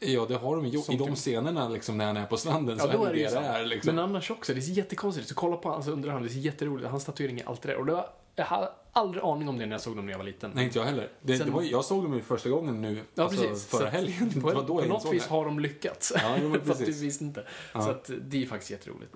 Ja, 0.00 0.26
det 0.28 0.34
har 0.34 0.56
de 0.56 0.66
gjort. 0.66 0.84
Som 0.84 0.94
I 0.94 0.98
de 0.98 1.14
scenerna 1.16 1.68
liksom, 1.68 1.98
när 1.98 2.06
han 2.06 2.16
är 2.16 2.26
på 2.26 2.36
stranden 2.36 2.78
så 2.78 2.86
Ja, 2.86 2.92
då 2.92 3.04
är 3.04 3.12
det 3.12 3.18
ju 3.18 3.24
det 3.24 3.30
så. 3.30 3.40
det 3.40 3.46
är. 3.46 3.64
Liksom. 3.66 3.94
Men 3.94 4.04
annars 4.04 4.30
också, 4.30 4.54
det 4.54 4.62
ser 4.62 4.72
jättekonstigt 4.72 5.24
ut. 5.24 5.28
Så 5.28 5.34
kolla 5.34 5.56
på 5.56 5.70
hans 5.70 5.88
underarm, 5.88 6.22
det 6.22 6.28
ser 6.28 6.38
jätteroligt 6.38 6.88
Hans 6.90 7.04
tatuering 7.04 7.40
är 7.40 7.48
allt 7.48 7.62
det 7.62 7.68
där. 7.68 7.76
Och 7.76 7.86
det 7.86 7.92
var, 7.92 8.06
jag 8.36 8.44
hade 8.44 8.68
aldrig 8.92 9.24
aning 9.24 9.48
om 9.48 9.58
det 9.58 9.66
när 9.66 9.72
jag 9.74 9.80
såg 9.80 9.96
dem 9.96 10.06
när 10.06 10.12
jag 10.12 10.18
var 10.18 10.24
liten. 10.26 10.50
Nej, 10.54 10.64
inte 10.64 10.78
jag 10.78 10.86
heller. 10.86 11.08
Det, 11.22 11.36
Sen- 11.38 11.46
det 11.46 11.52
var, 11.52 11.62
jag 11.62 11.84
såg 11.84 12.02
dem 12.02 12.14
ju 12.14 12.20
första 12.22 12.48
gången 12.48 12.80
nu, 12.82 13.02
Ja, 13.14 13.22
alltså, 13.24 13.42
precis. 13.42 13.68
Så 13.70 13.76
förra 13.76 13.86
att 13.86 13.92
helgen. 13.92 14.30
Det 14.34 14.40
På, 14.40 14.46
var 14.46 14.54
då 14.54 14.66
på 14.66 14.80
jag 14.82 14.88
något 14.88 15.12
vis 15.12 15.22
det. 15.24 15.30
har 15.34 15.44
de 15.44 15.58
lyckats. 15.60 16.12
Ja, 16.16 16.36
jo, 16.42 16.54
Fast 16.64 16.84
du 16.86 16.92
visste 16.92 17.24
inte. 17.24 17.44
Ja. 17.74 17.80
Så 17.82 17.90
att 17.90 18.10
det 18.22 18.42
är 18.42 18.46
faktiskt 18.46 18.70
jätteroligt. 18.70 19.12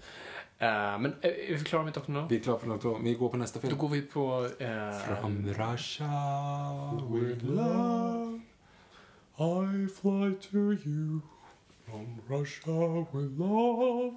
Eh, 0.58 0.68
men 0.68 1.06
eh, 1.20 1.30
är 1.30 1.54
vi 1.58 1.64
klara 1.64 1.82
med 1.82 1.92
Dr. 1.92 2.10
No? 2.12 2.26
Vi 2.30 2.36
är 2.36 2.40
klara 2.40 2.58
för 2.58 2.66
något. 2.66 3.00
Vi 3.02 3.14
går 3.14 3.28
på 3.28 3.36
nästa 3.36 3.60
film. 3.60 3.72
Då 3.72 3.80
går 3.80 3.88
vi 3.88 4.02
på... 4.02 4.48
eh, 4.58 5.16
From 5.20 5.46
Russia 5.46 6.10
with 7.10 7.44
love 7.44 8.40
I 9.42 9.88
fly 9.88 10.34
to 10.50 10.72
you 10.88 11.20
From 11.84 12.20
Russia 12.28 13.06
with 13.12 13.38
love 13.38 14.16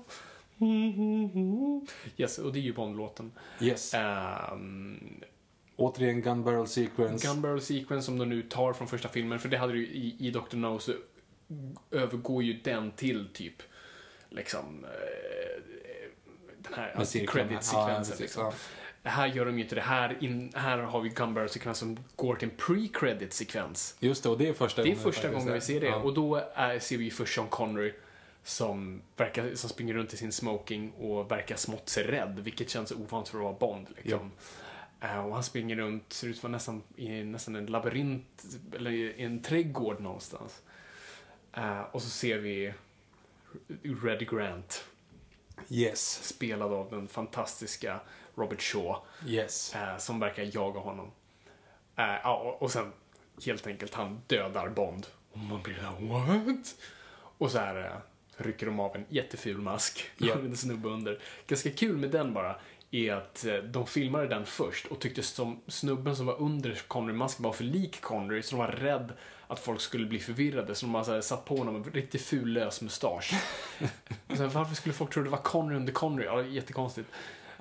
yes, 2.18 2.38
och 2.38 2.54
det 2.54 2.60
är 2.60 2.62
ju 2.62 2.74
Bond-låten. 2.74 3.32
Yes. 3.62 3.94
Ehm, 3.94 5.24
Återigen 5.76 6.22
Gun 6.22 6.44
Barrel 6.44 6.68
Sequence. 6.68 7.28
Gun 7.28 7.42
Barrel 7.42 7.62
Sequence 7.62 8.06
som 8.06 8.18
de 8.18 8.30
nu 8.30 8.42
tar 8.42 8.74
från 8.74 8.88
första 8.88 9.10
filmen, 9.10 9.40
för 9.40 9.50
det 9.50 9.58
hade 9.58 9.74
du 9.74 9.88
i, 9.88 10.16
i 10.20 10.32
Dr. 10.32 10.56
No 10.56 10.80
så 10.80 10.94
övergår 11.92 12.44
ju 12.44 12.54
den 12.54 12.92
till 12.92 13.28
typ 13.34 13.64
liksom 14.30 14.84
eh, 14.84 15.62
den 16.58 16.74
här. 16.74 16.96
Ja, 16.98 17.06
credit-sekvensen. 17.28 17.98
precis, 17.98 18.20
liksom. 18.20 18.52
Ja. 19.06 19.12
Här 19.12 19.28
gör 19.28 19.46
de 19.46 19.58
ju 19.58 19.64
inte 19.64 19.76
det. 19.76 19.82
Här, 19.82 20.18
in, 20.24 20.52
här 20.56 20.78
har 20.78 21.02
vi 21.02 21.10
Gunbarrel-sekvens 21.10 21.78
som 21.78 21.98
går 22.16 22.36
till 22.36 22.50
en 22.50 22.56
pre-credit-sekvens. 22.58 23.96
Just 24.00 24.24
det, 24.24 24.30
och 24.30 24.38
det 24.38 24.48
är 24.48 24.54
första 24.54 24.84
Det 24.84 24.90
är 24.90 24.96
gången 24.96 25.04
första 25.04 25.30
gången 25.30 25.54
vi 25.54 25.62
ser 25.62 25.82
det. 25.82 25.88
Ja. 25.88 25.96
Och 25.96 26.14
då 26.14 26.36
är, 26.54 26.80
ser 26.80 26.98
vi 26.98 27.12
först 27.12 27.36
Sean 27.36 27.48
Connery 27.48 27.94
som, 28.44 29.02
verkar, 29.18 29.56
som 29.56 29.70
springer 29.70 29.94
runt 29.94 30.14
i 30.14 30.18
sin 30.18 30.32
smoking 30.32 30.92
och 30.92 31.32
verkar 31.32 31.56
smått 31.56 31.90
sig 31.90 32.04
rädd, 32.04 32.40
vilket 32.40 32.70
känns 32.70 32.92
ovant 32.92 33.28
för 33.28 33.38
att 33.38 33.44
vara 33.44 33.54
Bond. 33.54 33.88
Liksom. 33.96 34.32
Eh, 35.02 35.26
och 35.26 35.34
han 35.34 35.44
springer 35.44 35.76
runt, 35.76 36.14
ser 36.14 36.28
ut 36.28 36.38
att 36.38 36.44
vara 36.44 36.52
nästan 36.52 36.82
i 36.96 37.24
nästan 37.24 37.56
en 37.56 37.66
labyrint, 37.66 38.46
eller 38.76 38.92
i 38.92 39.24
en 39.24 39.42
trädgård 39.42 40.02
någonstans. 40.02 40.62
Eh, 41.54 41.82
och 41.82 42.02
så 42.02 42.10
ser 42.10 42.38
vi 42.38 42.74
Red 43.84 44.30
Grant, 44.30 44.86
Yes, 45.70 46.24
spelad 46.24 46.74
av 46.74 46.90
den 46.90 47.08
fantastiska 47.08 48.00
Robert 48.36 48.62
Shaw, 48.62 48.96
yes. 49.26 49.76
eh, 49.76 49.98
som 49.98 50.20
verkar 50.20 50.50
jaga 50.54 50.80
honom. 50.80 51.12
Eh, 51.96 52.28
och, 52.30 52.62
och 52.62 52.72
sen 52.72 52.92
helt 53.46 53.68
enkelt 53.68 53.94
han 53.94 54.22
dödar 54.28 54.70
Bond. 54.70 55.08
Och 55.32 55.38
man 55.38 55.62
blir 55.62 55.76
såhär, 55.76 56.08
what? 56.08 56.76
Och 57.38 57.52
så 57.52 57.58
här 57.60 57.76
eh, 57.76 58.44
rycker 58.44 58.66
de 58.66 58.80
av 58.80 58.96
en 58.96 59.06
jätteful 59.10 59.58
mask. 59.58 60.10
Ja. 60.18 60.36
med 60.36 60.46
en 60.52 60.58
snubbe 60.58 60.90
under. 60.90 61.20
Ganska 61.48 61.72
kul 61.72 61.98
med 61.98 62.12
den 62.12 62.34
bara 62.34 62.56
är 62.92 63.14
att 63.14 63.46
eh, 63.46 63.56
de 63.56 63.88
filmade 63.88 64.28
den 64.28 64.46
först 64.46 64.86
och 64.86 65.00
tyckte 65.00 65.24
som 65.24 65.62
snubben 65.68 66.16
som 66.16 66.26
var 66.26 66.42
under 66.42 66.82
Connery-masken 66.88 67.44
var 67.44 67.54
för 67.54 67.64
lik 67.64 68.02
Connery 68.02 68.42
så 68.42 68.56
de 68.56 68.60
var 68.60 68.68
rädd 68.68 69.14
att 69.48 69.60
folk 69.60 69.82
skulle 69.82 70.06
bli 70.06 70.20
förvirrade 70.20 70.76
så 70.76 70.86
de 70.86 70.96
här, 70.96 71.22
satt 71.22 71.46
på 71.46 71.58
honom 71.58 71.76
en 71.76 71.84
riktigt 71.84 72.22
ful 72.22 72.54
lös 72.54 72.82
mustasch. 72.82 73.34
Sen, 74.38 74.50
varför 74.50 74.76
skulle 74.76 74.94
folk 74.94 75.14
tro 75.14 75.24
det 75.24 75.30
var 75.30 75.38
Connery 75.38 75.78
under 75.78 75.94
Connery? 75.94 76.26
Ja, 76.26 76.42
jättekonstigt. 76.42 77.10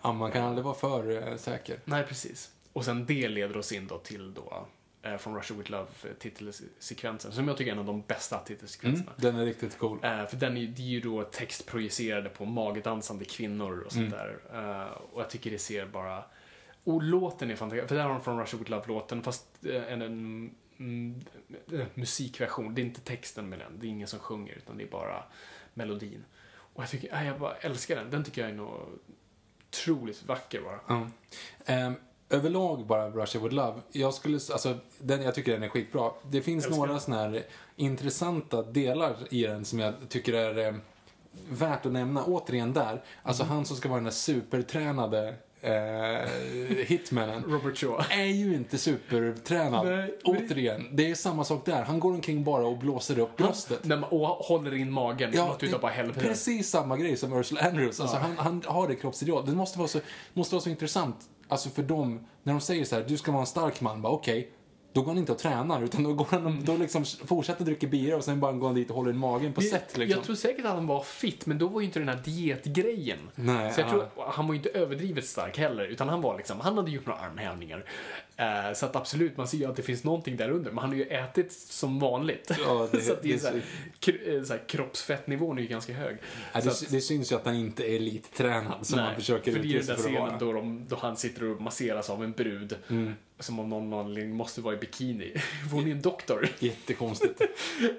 Ja, 0.04 0.12
man 0.12 0.30
kan 0.32 0.44
aldrig 0.44 0.64
vara 0.64 0.74
för 0.74 1.28
eh, 1.28 1.36
säker. 1.36 1.78
Nej, 1.84 2.04
precis. 2.08 2.50
Och 2.72 2.84
sen 2.84 3.06
det 3.06 3.28
leder 3.28 3.56
oss 3.56 3.72
in 3.72 3.86
då 3.86 3.98
till 3.98 4.34
då 4.34 4.66
eh, 5.02 5.16
från 5.16 5.34
Russia 5.36 5.56
with 5.56 5.70
Love 5.70 5.86
eh, 6.04 6.10
titelsekvensen, 6.18 7.32
som 7.32 7.48
jag 7.48 7.56
tycker 7.56 7.70
är 7.70 7.72
en 7.74 7.78
av 7.78 7.84
de 7.86 8.02
bästa 8.06 8.36
Mm, 8.36 8.46
titelsekvenserna. 8.46 9.12
den 9.16 9.36
är 9.36 9.44
riktigt 9.44 9.78
cool. 9.78 9.98
Eh, 10.02 10.26
för 10.26 10.36
den 10.36 10.56
är, 10.56 10.66
det 10.66 10.82
är 10.82 10.86
ju 10.86 11.00
då 11.00 11.22
textprojicerade 11.22 12.28
på 12.28 12.44
magdansande 12.44 13.24
kvinnor 13.24 13.80
och 13.86 13.92
sånt 13.92 14.14
Mm. 14.14 14.18
där. 14.50 14.92
Och 15.12 15.20
jag 15.20 15.30
tycker 15.30 15.50
det 15.50 15.58
ser 15.58 15.86
bara... 15.86 16.24
Och 16.84 17.02
låten 17.02 17.50
är 17.50 17.56
fantastisk. 17.56 17.88
För 17.88 17.94
där 17.96 18.02
har 18.02 18.10
de 18.10 18.20
från 18.20 18.40
Russia 18.40 18.58
with 18.58 18.70
Love-låten, 18.70 19.22
fast 19.22 19.46
en, 19.64 20.02
en 20.02 20.50
mm, 20.78 21.20
musikversion. 21.94 22.74
Det 22.74 22.80
är 22.80 22.84
inte 22.84 23.00
texten 23.00 23.48
med 23.48 23.58
den, 23.58 23.78
det 23.78 23.86
är 23.86 23.88
ingen 23.90 24.08
som 24.08 24.18
sjunger, 24.18 24.54
utan 24.54 24.76
det 24.78 24.84
är 24.84 24.88
bara 24.88 25.24
melodin. 25.74 26.24
Och 26.46 26.82
jag 26.82 26.90
tycker, 26.90 27.24
jag 27.24 27.38
bara 27.40 27.54
älskar 27.54 27.96
den. 27.96 28.10
Den 28.10 28.24
tycker 28.24 28.40
jag 28.42 28.50
är 28.50 28.54
nog 28.54 28.80
otroligt 29.74 30.22
vacker 30.22 30.60
bara. 30.60 30.80
Ja. 30.88 31.06
Ehm, 31.66 31.94
överlag 32.30 32.86
bara 32.86 33.10
Russia 33.10 33.40
with 33.40 33.54
Love. 33.54 33.80
Jag 33.92 34.14
skulle, 34.14 34.34
alltså, 34.34 34.78
den, 34.98 35.22
jag 35.22 35.34
tycker 35.34 35.52
den 35.52 35.62
är 35.62 35.68
skitbra. 35.68 36.10
Det 36.30 36.42
finns 36.42 36.64
Älskar 36.66 36.86
några 36.86 37.00
såna 37.00 37.16
här 37.16 37.42
intressanta 37.76 38.62
delar 38.62 39.16
i 39.30 39.42
den 39.42 39.64
som 39.64 39.78
jag 39.78 39.94
tycker 40.08 40.32
är 40.32 40.68
eh, 40.68 40.74
värt 41.48 41.86
att 41.86 41.92
nämna. 41.92 42.24
Återigen 42.24 42.72
där, 42.72 43.02
alltså 43.22 43.42
Mm. 43.42 43.56
han 43.56 43.64
som 43.64 43.76
ska 43.76 43.88
vara 43.88 43.96
den 43.98 44.04
där 44.04 44.10
supertränade 44.10 45.34
eh, 45.64 46.28
hitmanen. 46.86 47.42
Robert 47.48 47.76
Shaw. 47.78 48.04
är 48.10 48.24
ju 48.24 48.54
inte 48.54 48.78
supertränad. 48.78 49.86
Nej, 49.86 50.18
Återigen, 50.24 50.88
det 50.92 51.10
är 51.10 51.14
samma 51.14 51.44
sak 51.44 51.66
där. 51.66 51.82
Han 51.82 52.00
går 52.00 52.12
omkring 52.14 52.44
bara 52.44 52.66
och 52.66 52.78
blåser 52.78 53.18
upp 53.18 53.36
bröstet. 53.36 53.84
Man, 53.84 54.04
och 54.04 54.26
håller 54.28 54.74
in 54.76 54.90
magen 54.92 55.30
Ja, 55.34 55.46
något 55.46 55.62
utav 55.62 55.80
bara 55.80 55.92
helvete. 55.92 56.20
precis 56.20 56.70
samma 56.70 56.96
grej 56.96 57.16
som 57.16 57.32
Ursula 57.32 57.60
Andrews. 57.60 58.00
Alltså, 58.00 58.16
Ja. 58.16 58.20
han, 58.22 58.36
han 58.38 58.62
har 58.66 58.88
det 58.88 58.94
kroppsideal. 58.94 59.46
Det 59.46 59.52
måste 59.52 59.78
vara 59.78 59.88
så, 59.88 59.98
måste 60.32 60.54
vara 60.54 60.62
så 60.62 60.70
intressant 60.70 61.16
alltså 61.48 61.68
för 61.70 61.82
dem, 61.82 62.26
när 62.42 62.52
de 62.52 62.60
säger 62.60 62.84
så 62.84 62.96
här, 62.96 63.04
du 63.08 63.16
ska 63.16 63.32
vara 63.32 63.40
en 63.40 63.46
stark 63.46 63.80
man, 63.80 64.02
bara 64.02 64.12
okej. 64.12 64.50
Då 64.94 65.02
går 65.02 65.08
han 65.08 65.18
inte 65.18 65.32
och 65.32 65.38
tränar, 65.38 65.82
utan 65.82 66.02
då, 66.02 66.14
går 66.14 66.26
han 66.30 66.46
och, 66.46 66.52
då 66.52 66.76
liksom 66.76 67.04
fortsätter 67.04 67.64
dricka 67.64 67.86
bira 67.86 68.16
och 68.16 68.24
sen 68.24 68.40
bara 68.40 68.52
går 68.52 68.66
han 68.66 68.74
dit 68.74 68.90
och 68.90 68.96
håller 68.96 69.10
in 69.10 69.18
magen 69.18 69.52
på 69.52 69.60
set. 69.60 69.96
Liksom. 69.96 70.16
Jag 70.16 70.24
tror 70.24 70.36
säkert 70.36 70.64
att 70.64 70.74
han 70.74 70.86
var 70.86 71.02
fit, 71.02 71.46
men 71.46 71.58
då 71.58 71.68
var 71.68 71.80
ju 71.80 71.86
inte 71.86 71.98
den 71.98 72.08
här 72.08 72.20
dietgrejen. 72.24 73.18
Nej, 73.34 73.72
så 73.72 73.80
jag 73.80 73.88
ja. 73.88 73.90
tror, 73.90 74.06
han 74.30 74.46
var 74.46 74.54
ju 74.54 74.58
inte 74.58 74.68
överdrivet 74.68 75.26
stark 75.26 75.58
heller, 75.58 75.84
utan 75.84 76.08
han 76.08 76.20
var 76.20 76.36
liksom, 76.36 76.60
han 76.60 76.76
hade 76.76 76.90
gjort 76.90 77.06
några 77.06 77.20
armhävningar. 77.20 77.84
Eh, 78.36 78.72
så 78.74 78.86
att 78.86 78.96
absolut, 78.96 79.36
man 79.36 79.48
ser 79.48 79.58
ju 79.58 79.64
att 79.64 79.76
det 79.76 79.82
finns 79.82 80.04
någonting 80.04 80.36
där 80.36 80.50
under, 80.50 80.70
men 80.70 80.78
han 80.78 80.90
har 80.90 80.96
ju 80.96 81.04
ätit 81.04 81.52
som 81.52 81.98
vanligt. 81.98 82.50
Ja, 82.66 82.88
det- 82.92 83.00
så 83.02 83.12
att 83.12 83.22
det 83.22 83.28
är 83.28 83.32
det 83.32 83.34
är 83.34 83.38
så 83.38 83.46
här, 83.48 83.62
kr- 84.00 84.36
eh, 84.38 84.42
så 84.42 84.52
här, 84.52 84.62
kroppsfettnivån 84.68 85.58
är 85.58 85.62
ju 85.62 85.68
ganska 85.68 85.92
hög. 85.92 86.16
Ja, 86.52 86.60
det, 86.60 86.68
att- 86.70 86.90
det 86.90 87.00
syns 87.00 87.32
ju 87.32 87.36
att 87.36 87.46
han 87.46 87.54
inte 87.54 87.84
är 87.84 87.96
elittränad 87.96 88.86
som 88.86 88.98
han 88.98 89.14
försöker 89.14 89.52
för 89.52 89.58
det 89.58 89.66
är 89.66 89.76
utge 89.76 89.76
den 89.76 89.84
sig 89.86 89.94
för 89.96 90.02
att 90.02 90.06
scenen 90.06 90.22
vara. 90.28 90.38
då, 90.38 90.52
de, 90.52 90.86
då 90.88 90.96
han 90.96 91.16
sitter 91.16 91.44
och 91.50 91.60
masseras 91.60 92.10
av 92.10 92.24
en 92.24 92.32
brud. 92.32 92.76
Mm. 92.90 93.12
Som 93.38 93.58
av 93.58 93.68
någon 93.68 93.92
anledning 93.92 94.36
måste 94.36 94.60
vara 94.60 94.74
i 94.74 94.78
bikini. 94.78 95.34
Hon 95.72 95.86
är 95.86 95.90
en 95.92 96.02
doktor. 96.02 96.48
Jättekonstigt. 96.58 97.40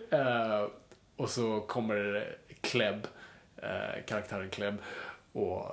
Eh, 0.09 0.67
och 1.15 1.29
så 1.29 1.59
kommer 1.61 2.35
Klebb, 2.61 3.07
karaktären 4.05 4.49
Klebb, 4.49 4.75
och 5.31 5.65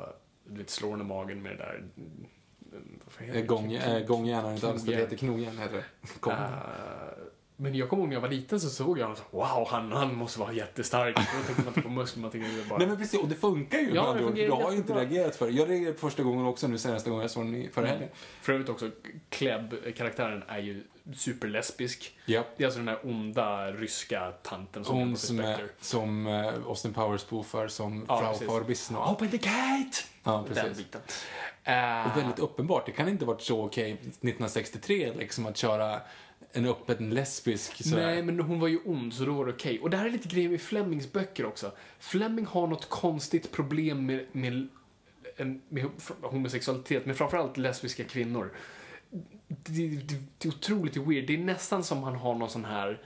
du 0.44 0.58
vet, 0.58 0.70
slår 0.70 0.90
henne 0.90 1.02
i 1.04 1.06
magen 1.06 1.42
med 1.42 1.52
det 1.52 1.56
där... 1.56 1.74
mm, 1.96 2.26
vad 2.70 2.80
heter 2.80 2.80
Eh, 2.80 2.80
det? 2.98 3.01
Gång, 3.46 3.72
äh, 3.72 4.04
gångjärn 4.06 4.54
inte 4.54 4.68
alls, 4.68 4.82
det 4.82 4.94
heter 4.94 5.16
knogjärn 5.16 5.58
heter 5.58 5.76
det. 5.76 5.84
Gång. 6.20 6.32
Eh, 6.32 6.38
men 7.62 7.74
jag 7.74 7.88
kommer 7.88 8.02
ihåg 8.02 8.08
när 8.08 8.16
jag 8.16 8.20
var 8.20 8.28
liten 8.28 8.60
så 8.60 8.70
såg 8.70 8.98
jag 8.98 9.04
honom 9.04 9.16
så 9.16 9.36
wow, 9.36 9.66
han, 9.70 9.92
han 9.92 10.14
måste 10.14 10.40
vara 10.40 10.52
jättestark. 10.52 11.16
Då 11.16 11.22
tänkte 11.46 11.64
man 11.64 11.66
inte 11.68 11.82
på 11.82 11.88
muskler, 11.88 12.22
man 12.22 12.30
tänkte 12.30 12.50
bara... 12.68 12.78
Nej 12.78 12.88
men 12.88 12.96
precis, 12.96 13.20
och 13.20 13.28
det 13.28 13.34
funkar 13.34 13.78
ju 13.78 13.94
Ja, 13.94 14.14
med 14.14 14.34
Du 14.34 14.50
har 14.50 14.70
ju 14.70 14.76
inte 14.76 14.94
reagerat 14.94 15.36
för 15.36 15.46
det. 15.46 15.52
Jag 15.52 15.70
reagerade 15.70 15.92
på 15.92 16.00
första 16.00 16.22
gången 16.22 16.46
också 16.46 16.68
nu 16.68 16.78
senaste 16.78 17.10
gången 17.10 17.22
jag 17.22 17.30
såg 17.30 17.44
den 17.44 17.54
i 17.54 17.68
förra 17.68 17.84
Mm. 17.86 17.98
helgen. 17.98 18.16
För 18.42 18.52
övrigt 18.52 18.68
också, 18.68 18.90
Klebb, 19.28 19.74
karaktären, 19.96 20.42
är 20.48 20.58
ju 20.58 20.84
superlesbisk. 21.16 22.16
Ja. 22.26 22.44
Det 22.56 22.62
är 22.64 22.66
alltså 22.66 22.78
den 22.78 22.88
här 22.88 22.98
onda 23.06 23.72
ryska 23.72 24.30
tanten 24.42 24.84
som 24.84 24.96
Hon 24.98 25.16
för 25.16 25.26
som, 25.26 25.40
är, 25.40 25.68
som 25.80 26.26
uh, 26.26 26.54
Austin 26.66 26.92
Powers 26.94 27.20
spoofar 27.20 27.68
som 27.68 28.04
Ja, 28.08 28.34
Frau. 28.38 28.48
Farbissno. 28.48 28.98
Open 28.98 29.30
the 29.30 29.36
gate! 29.36 29.96
Ja, 30.22 30.44
Den 30.46 30.54
precis. 30.54 30.76
biten. 30.78 31.00
Och 31.06 31.12
Eh, 31.64 32.16
väldigt 32.16 32.38
uppenbart, 32.38 32.86
det 32.86 32.92
kan 32.92 33.08
inte 33.08 33.24
varit 33.24 33.42
så 33.42 33.64
okej 33.64 33.92
1963 33.92 35.12
liksom 35.18 35.46
att 35.46 35.56
köra 35.56 36.00
en 36.53 36.66
öppen 36.66 37.11
lesbisk 37.11 37.84
sådär. 37.84 38.07
Nej, 38.07 38.22
men 38.22 38.40
hon 38.40 38.61
var 38.61 38.68
ju 38.68 38.78
ond, 38.84 39.14
så 39.14 39.24
då 39.24 39.32
var 39.32 39.46
det 39.46 39.53
okej. 39.53 39.80
Och 39.80 39.90
det 39.90 39.96
här 39.96 40.07
är 40.07 40.11
lite 40.11 40.28
grejen 40.28 40.50
med 40.50 40.61
Flemings 40.61 41.12
böcker 41.12 41.46
också. 41.46 41.72
Fleming 41.98 42.46
har 42.46 42.66
något 42.66 42.88
konstigt 42.88 43.53
problem 43.53 44.07
med, 44.07 44.26
med, 44.32 44.68
med, 45.36 45.61
med 45.68 45.86
homosexualitet, 46.22 47.07
men 47.07 47.14
framförallt 47.14 47.57
lesbiska 47.57 48.05
kvinnor. 48.05 48.53
Det, 49.48 49.88
det, 49.88 50.16
det 50.38 50.48
är 50.48 50.53
otroligt 50.53 50.96
weird. 50.96 51.26
Det 51.26 51.34
är 51.34 51.38
nästan 51.38 51.84
som 51.84 52.03
han 52.03 52.14
har 52.14 52.34
någon 52.34 52.50
sån 52.50 52.64
här... 52.64 53.00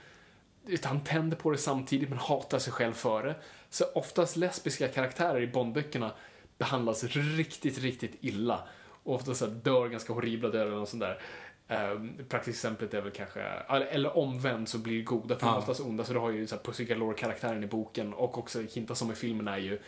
vet, 0.65 0.85
Han 0.85 0.99
tänder 0.99 1.37
på 1.37 1.51
det 1.51 1.57
samtidigt, 1.57 2.09
men 2.09 2.17
hatar 2.17 2.59
sig 2.59 2.73
själv 2.73 2.93
före. 2.93 3.35
Så 3.69 3.85
oftast 3.95 4.35
lesbiska 4.35 4.87
karaktärer 4.87 5.41
i 5.41 5.47
Bondböckerna 5.47 6.11
behandlas 6.57 7.03
riktigt, 7.03 7.79
riktigt 7.79 8.17
illa. 8.21 8.67
Och 9.03 9.15
ofta 9.15 9.33
så 9.33 9.45
dör 9.45 9.87
ganska 9.87 10.13
horribla 10.13 10.49
döden 10.49 10.77
och 10.77 10.87
sånt 10.87 11.01
där. 11.01 11.21
Um, 11.69 12.13
praktiskt 12.29 12.57
exemplet 12.65 12.93
är 12.93 13.01
väl 13.01 13.11
kanske, 13.11 13.41
eller, 13.41 14.17
omvänt 14.17 14.69
så 14.69 14.77
blir 14.77 15.03
goda 15.03 15.35
för 15.35 15.47
de 15.47 15.55
är 15.55 15.75
Ja. 15.79 15.83
onda. 15.85 16.03
Så 16.03 16.13
du 16.13 16.19
har 16.19 16.31
ju 16.31 16.47
så 16.47 16.55
här 16.55 16.63
Pussy 16.63 16.85
Galore-karaktären 16.85 17.63
i 17.63 17.67
boken 17.67 18.13
och 18.13 18.37
också 18.37 18.61
hintas 18.61 18.99
som 18.99 19.11
i 19.11 19.15
filmen 19.15 19.47
är 19.47 19.57
ju 19.57 19.79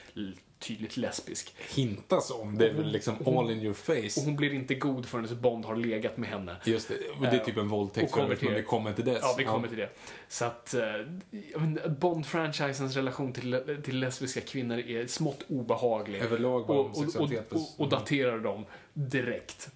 tydligt 0.60 0.98
lesbisk. 0.98 1.56
Hintas 1.76 2.32
om, 2.32 2.58
det 2.58 2.70
är 2.70 2.74
väl 2.74 2.92
liksom 2.92 3.16
all 3.28 3.52
in 3.52 3.60
your 3.60 3.70
Och 3.70 3.78
face. 3.78 4.22
hon 4.26 4.36
blir 4.36 4.54
inte 4.54 4.76
god 4.76 5.06
förrän 5.06 5.42
Bond 5.42 5.66
har 5.66 5.76
legat 5.76 6.18
med 6.18 6.30
henne. 6.30 6.56
Just 6.64 6.88
det, 6.88 6.96
och 7.18 7.22
det 7.22 7.28
är 7.28 7.46
typ 7.46 7.58
en 7.58 7.68
våldtäkt 7.68 8.04
och 8.04 8.12
kommer 8.20 8.36
för 8.36 8.46
men 8.46 8.54
det. 8.54 8.60
vi 8.60 8.66
kommer 8.66 8.94
till 8.94 9.06
dess. 9.06 9.20
Ja, 9.22 9.36
vi 9.38 9.44
kommer 9.44 9.68
till 9.68 9.78
det. 9.78 9.90
Så 10.28 10.46
att 10.46 10.74
eh, 10.74 11.90
Bond-franchisens 11.90 12.96
relation 12.96 13.34
till, 13.34 13.80
till 13.84 14.00
lesbiska 14.00 14.42
kvinnor 14.42 14.80
är 14.80 15.08
smått 15.08 15.44
obehaglig. 15.48 16.22
Överlag 16.22 16.70
och, 16.70 16.80
och, 16.80 17.16
och, 17.16 17.32
och, 17.52 17.62
och 17.78 17.90
daterar 17.90 18.40
dem 18.40 18.66
direkt. 18.94 19.70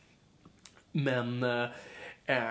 Men 0.92 1.44
eh, 2.26 2.44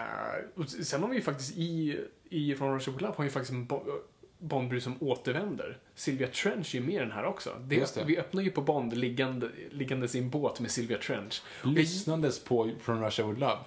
och 0.54 0.68
sen 0.70 1.02
har 1.02 1.08
vi 1.08 1.16
ju 1.16 1.22
faktiskt 1.22 1.56
i, 1.56 2.00
i 2.30 2.54
från 2.54 2.74
Russia 2.74 2.94
Club 2.98 3.14
har 3.16 3.24
vi 3.24 3.30
faktiskt 3.30 3.52
en 3.52 3.66
Bo- 3.66 4.00
Bondbrud 4.38 4.82
som 4.82 4.96
återvänder. 5.00 5.78
Sylvia 5.94 6.28
Trench 6.28 6.74
är 6.74 6.78
ju 6.80 6.86
med 6.86 6.94
i 6.94 6.98
den 6.98 7.12
här 7.12 7.24
också. 7.24 7.56
Det, 7.60 7.94
det. 7.94 8.04
Vi 8.04 8.18
öppnar 8.18 8.42
ju 8.42 8.50
på 8.50 8.60
Bond 8.62 8.96
liggande, 8.96 9.50
liggandes 9.70 10.14
i 10.14 10.18
en 10.18 10.30
båt 10.30 10.60
med 10.60 10.70
Sylvia 10.70 10.98
Trench. 10.98 11.42
Lyssnandes 11.64 12.44
på 12.44 12.70
från 12.80 13.04
Russia 13.04 13.26
with 13.26 13.40
Love. 13.40 13.58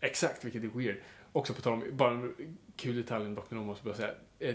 Exakt, 0.00 0.44
vilket 0.44 0.64
är 0.64 0.68
weird. 0.78 0.96
Också 1.32 1.54
på 1.54 1.60
tal 1.62 1.72
om, 1.72 1.84
bara 1.92 2.10
en 2.10 2.34
kul 2.76 2.96
detalj 2.96 3.34
dock, 3.34 3.46
men 3.50 3.58
jag 3.58 3.66
måste 3.66 3.84
bara 3.84 3.94
säga. 3.94 4.10
Eh, 4.38 4.54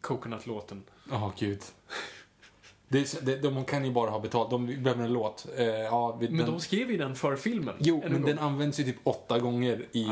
Coconut-låten. 0.00 0.82
Ja, 1.10 1.32
gud. 1.38 1.60
Det, 2.92 3.26
det, 3.26 3.36
de 3.36 3.64
kan 3.64 3.84
ju 3.84 3.92
bara 3.92 4.10
ha 4.10 4.18
betalt. 4.20 4.50
De 4.50 4.66
behöver 4.66 5.04
en 5.04 5.12
låt. 5.12 5.46
Eh, 5.56 5.66
ja, 5.66 6.18
Men 6.20 6.36
den, 6.36 6.46
de 6.46 6.60
skrev 6.60 6.90
ju 6.90 6.96
den 6.96 7.14
för 7.14 7.36
filmen. 7.36 7.74
jo, 7.78 8.00
men 8.02 8.12
gång. 8.12 8.24
den 8.24 8.38
används 8.38 8.80
ju 8.80 8.84
typ 8.84 8.96
åtta 9.04 9.38
gånger 9.38 9.86
i 9.92 10.04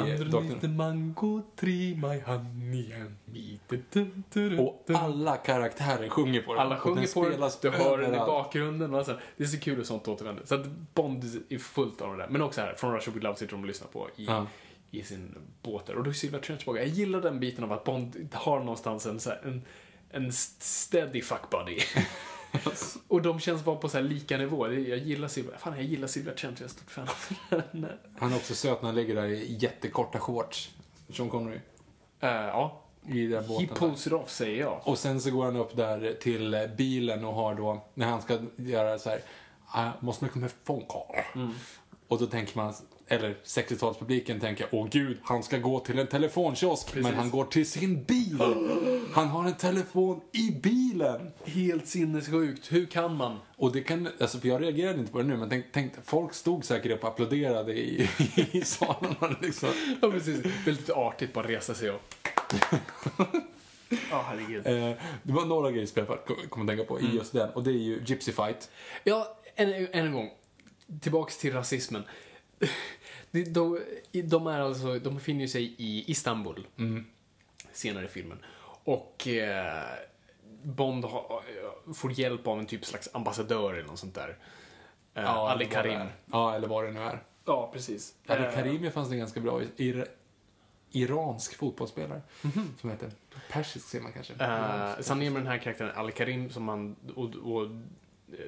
the 0.61 0.69
mango 0.69 1.43
tree 1.57 1.95
my 1.95 2.21
honey 2.21 2.93
and 2.93 3.15
me. 3.25 4.59
Och 4.59 4.85
alla 4.95 5.37
karaktärer 5.37 6.09
sjunger 6.09 6.43
på 6.43 6.55
den. 6.55 6.63
Alla 6.63 6.77
Och 6.77 6.83
sjunger 6.83 7.01
den 7.01 7.13
på 7.13 7.25
den, 7.25 7.51
du 7.63 7.71
hör 7.71 7.99
den 7.99 8.15
i 8.15 8.19
bakgrunden. 8.19 8.95
Och 8.95 9.07
så. 9.07 9.13
Det 9.37 9.45
är 9.45 9.49
så 9.49 9.61
kul 9.61 9.77
hur 9.77 9.85
sånt 9.85 10.09
återvänder. 10.09 10.43
Så 10.47 10.55
att 10.55 10.67
Bond 10.95 11.25
är 11.49 11.59
fullt 11.59 12.01
av 12.01 12.17
det 12.17 12.23
där. 12.23 12.29
Men 12.31 12.43
också 12.43 12.61
här, 12.61 12.75
från 12.75 12.95
Russia 12.95 13.13
With 13.15 13.25
Love 13.25 13.37
sitter 13.37 13.53
de 13.53 13.61
och 13.61 13.67
lyssnar 13.67 13.89
på 13.89 14.09
i, 14.17 14.25
Ja. 14.25 14.47
i 14.91 15.03
sin 15.03 15.35
båt 15.63 15.87
där. 15.87 15.97
Och 15.97 16.05
då 16.05 16.11
är 16.11 16.15
Sylvia 16.15 16.41
Trench 16.41 16.61
tillbaka. 16.61 16.81
Jag 16.81 16.89
gillar 16.89 17.21
den 17.21 17.41
biten 17.41 17.65
av 17.65 17.73
att 17.73 17.85
Bond 17.85 18.29
har 18.33 18.59
någonstans 18.59 19.07
en, 19.07 19.21
så 19.21 19.31
här, 19.31 19.41
en, 19.45 19.63
en 20.11 20.33
steady 20.33 21.23
fuck 21.23 21.51
buddy. 21.51 21.79
och 23.09 23.23
de 23.23 23.41
känns 23.41 23.67
vara 23.67 23.77
på 23.77 23.89
så 23.89 23.97
här 23.97 24.05
lika 24.05 24.39
nivå. 24.39 24.73
Jag 24.73 24.99
gillar 24.99 25.29
Sylvia, 25.29 25.59
fan 25.59 25.77
jag 25.77 25.85
gillar 25.85 26.09
Sylvia 26.09 26.35
Trench, 26.35 26.61
jag 26.61 26.65
är 26.65 26.71
stort 26.71 26.91
fan 26.91 27.09
av 27.09 27.63
henne. 27.73 27.89
Han 28.19 28.33
är 28.33 28.37
också 28.37 28.55
söt 28.55 28.83
när 28.83 28.89
han 28.89 28.95
ligger 28.95 29.15
där 29.15 29.27
i 29.27 29.57
jättekorta 29.61 30.19
shorts. 30.19 30.71
Sean 31.13 31.31
Connery. 31.31 31.61
Eh, 32.21 32.31
ja, 32.31 32.83
I 33.07 33.27
den 33.27 33.45
he 33.45 33.67
pulls 33.67 34.07
it 34.07 34.13
off 34.13 34.31
säger 34.31 34.61
jag. 34.61 34.81
Och 34.85 34.99
sen 34.99 35.21
så 35.21 35.31
går 35.31 35.45
han 35.45 35.57
upp 35.57 35.77
där 35.77 36.17
till 36.21 36.69
bilen 36.77 37.25
och 37.25 37.35
har 37.35 37.55
då, 37.55 37.85
när 37.95 38.07
han 38.07 38.23
ska 38.23 38.39
göra 38.57 38.99
så 38.99 39.11
här, 39.11 39.19
I 39.77 40.05
måste 40.05 40.25
make 40.25 40.47
a 40.47 40.49
phone 40.65 40.85
call. 40.89 41.17
Mm. 41.35 41.55
Och 42.09 42.19
då 42.19 42.27
tänker 42.27 42.57
man, 42.57 42.75
eller 43.09 43.37
60-talspubliken 43.45 44.41
tänker, 44.41 44.67
åh 44.71 44.89
gud, 44.91 45.19
han 45.23 45.43
ska 45.43 45.59
gå 45.59 45.81
till 45.81 45.99
en 45.99 46.07
telefonkiosk. 46.07 46.95
Men 46.95 47.15
han 47.15 47.31
går 47.31 47.45
till 47.45 47.71
sin 47.71 48.05
bil. 48.05 48.39
Han 49.13 49.29
har 49.29 49.45
en 49.45 49.55
telefon 49.55 50.21
i 50.33 50.51
bilen. 50.63 51.31
Helt 51.45 51.89
sinnessjukt. 51.89 52.73
Hur 52.73 52.87
kan 52.87 53.17
man? 53.17 53.39
Och 53.57 53.73
det 53.73 53.81
kan, 53.81 54.09
alltså 54.21 54.39
för 54.41 54.49
jag 54.49 54.63
reagerade 54.63 54.99
inte 54.99 55.13
på 55.13 55.19
det 55.19 55.25
nu, 55.25 55.37
men 55.37 55.49
tänk, 55.49 55.67
tänk 55.73 55.93
folk 56.05 56.35
stod 56.35 56.65
säkert 56.65 56.93
upp 56.93 57.03
och 57.03 57.09
applåderade 57.09 57.73
i, 57.73 58.09
i 58.53 58.61
salen. 58.65 59.15
Liksom. 59.43 59.69
Ja, 60.03 60.11
precis. 60.11 60.47
Väldigt 60.67 60.91
artigt 60.91 61.33
bara 61.33 61.49
resa 61.49 61.75
sig 61.75 61.89
upp. 61.89 62.15
Ja, 64.11 64.25
herregud. 64.29 64.67
Eh, 64.67 64.97
det 65.23 65.33
var 65.33 65.45
några 65.45 65.71
grejer 65.71 65.87
som 65.87 66.07
jag 66.09 66.19
kom 66.51 66.63
att 66.63 66.69
tänka 66.69 66.85
på 66.85 66.99
Mm. 66.99 67.11
i 67.11 67.15
just 67.17 67.33
den, 67.33 67.51
och 67.51 67.63
det 67.63 67.71
är 67.71 67.79
ju 67.83 68.03
Gypsy 68.07 68.33
Fight. 68.33 68.71
Ja, 69.05 69.37
än, 69.55 69.69
än 69.75 69.89
en 69.93 70.13
gång. 70.13 70.31
Tillbaks 71.01 71.39
till 71.39 71.53
rasismen. 71.53 72.03
De, 73.31 73.81
de, 74.13 74.47
är 74.47 74.61
alltså, 74.61 74.99
de 74.99 75.15
befinner 75.15 75.47
sig 75.47 75.75
i 75.79 76.11
Istanbul. 76.11 76.67
Senare 77.73 78.05
i 78.05 78.09
filmen. 78.09 78.39
Och 78.85 79.29
eh, 79.29 79.85
Bond 80.63 81.05
har, 81.05 81.43
får 81.95 82.13
hjälp 82.13 82.47
av 82.47 82.59
en 82.59 82.67
typ 82.67 82.85
slags 82.85 83.09
ambassadör 83.13 83.75
eller 83.75 83.87
något 83.87 83.99
sånt 83.99 84.15
där. 84.15 84.39
Eh, 85.15 85.31
Ali 85.31 85.49
vad 85.49 85.59
det 85.59 85.75
Karim. 85.75 86.09
Ja, 86.33 86.55
eller 86.55 86.69
vad 86.69 86.85
det 86.85 86.91
nu 86.91 87.01
är. 87.01 87.23
Ja, 87.45 87.71
precis. 87.73 88.15
Ali 88.27 88.45
Eh, 88.45 88.55
Karimi 88.55 88.91
fanns 88.91 89.09
det 89.09 89.17
ganska 89.17 89.41
bra 89.41 89.63
i. 89.63 89.69
Ir 89.77 90.07
iransk 90.91 91.55
fotbollsspelare. 91.57 92.21
Som 92.81 92.91
heter. 92.91 93.11
Persisk 93.51 93.89
säger 93.89 94.03
man 94.03 94.13
kanske. 94.13 94.33
Uh, 94.33 94.41
är 94.41 95.31
med 95.31 95.43
den 95.43 95.47
här 95.47 95.59
karaktären 95.59 95.93
Ali 95.97 96.13
Karim 96.13 96.51
som 96.51 96.65
man, 96.65 96.97
och, 97.17 97.35
och 97.35 97.69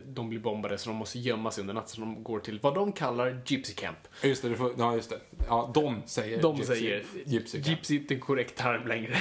de 0.06 0.28
blir 0.28 0.38
bombade 0.38 0.78
så 0.78 0.90
de 0.90 0.96
måste 0.96 1.18
gömma 1.18 1.50
sig 1.50 1.60
under 1.62 1.74
natten 1.74 1.88
så 1.88 2.00
de 2.00 2.22
går 2.24 2.40
till 2.40 2.58
vad 2.62 2.74
de 2.74 2.92
kallar 2.92 3.42
Gypsy 3.46 3.74
Camp. 3.74 3.98
Just 4.22 4.42
det, 4.42 4.48
du 4.48 4.56
får, 4.56 4.72
ja 4.78 4.94
just 4.94 5.10
det. 5.10 5.20
Ja, 5.48 5.70
de 5.74 6.02
säger 6.06 6.42
De 6.42 6.56
gypsy, 6.56 6.74
säger 6.74 7.04
Gypsy. 7.26 7.58
Gypsy 7.58 7.96
är 7.96 8.00
inte 8.00 8.14
en 8.14 8.20
korrekt 8.20 8.56
term 8.56 8.86
längre. 8.86 9.16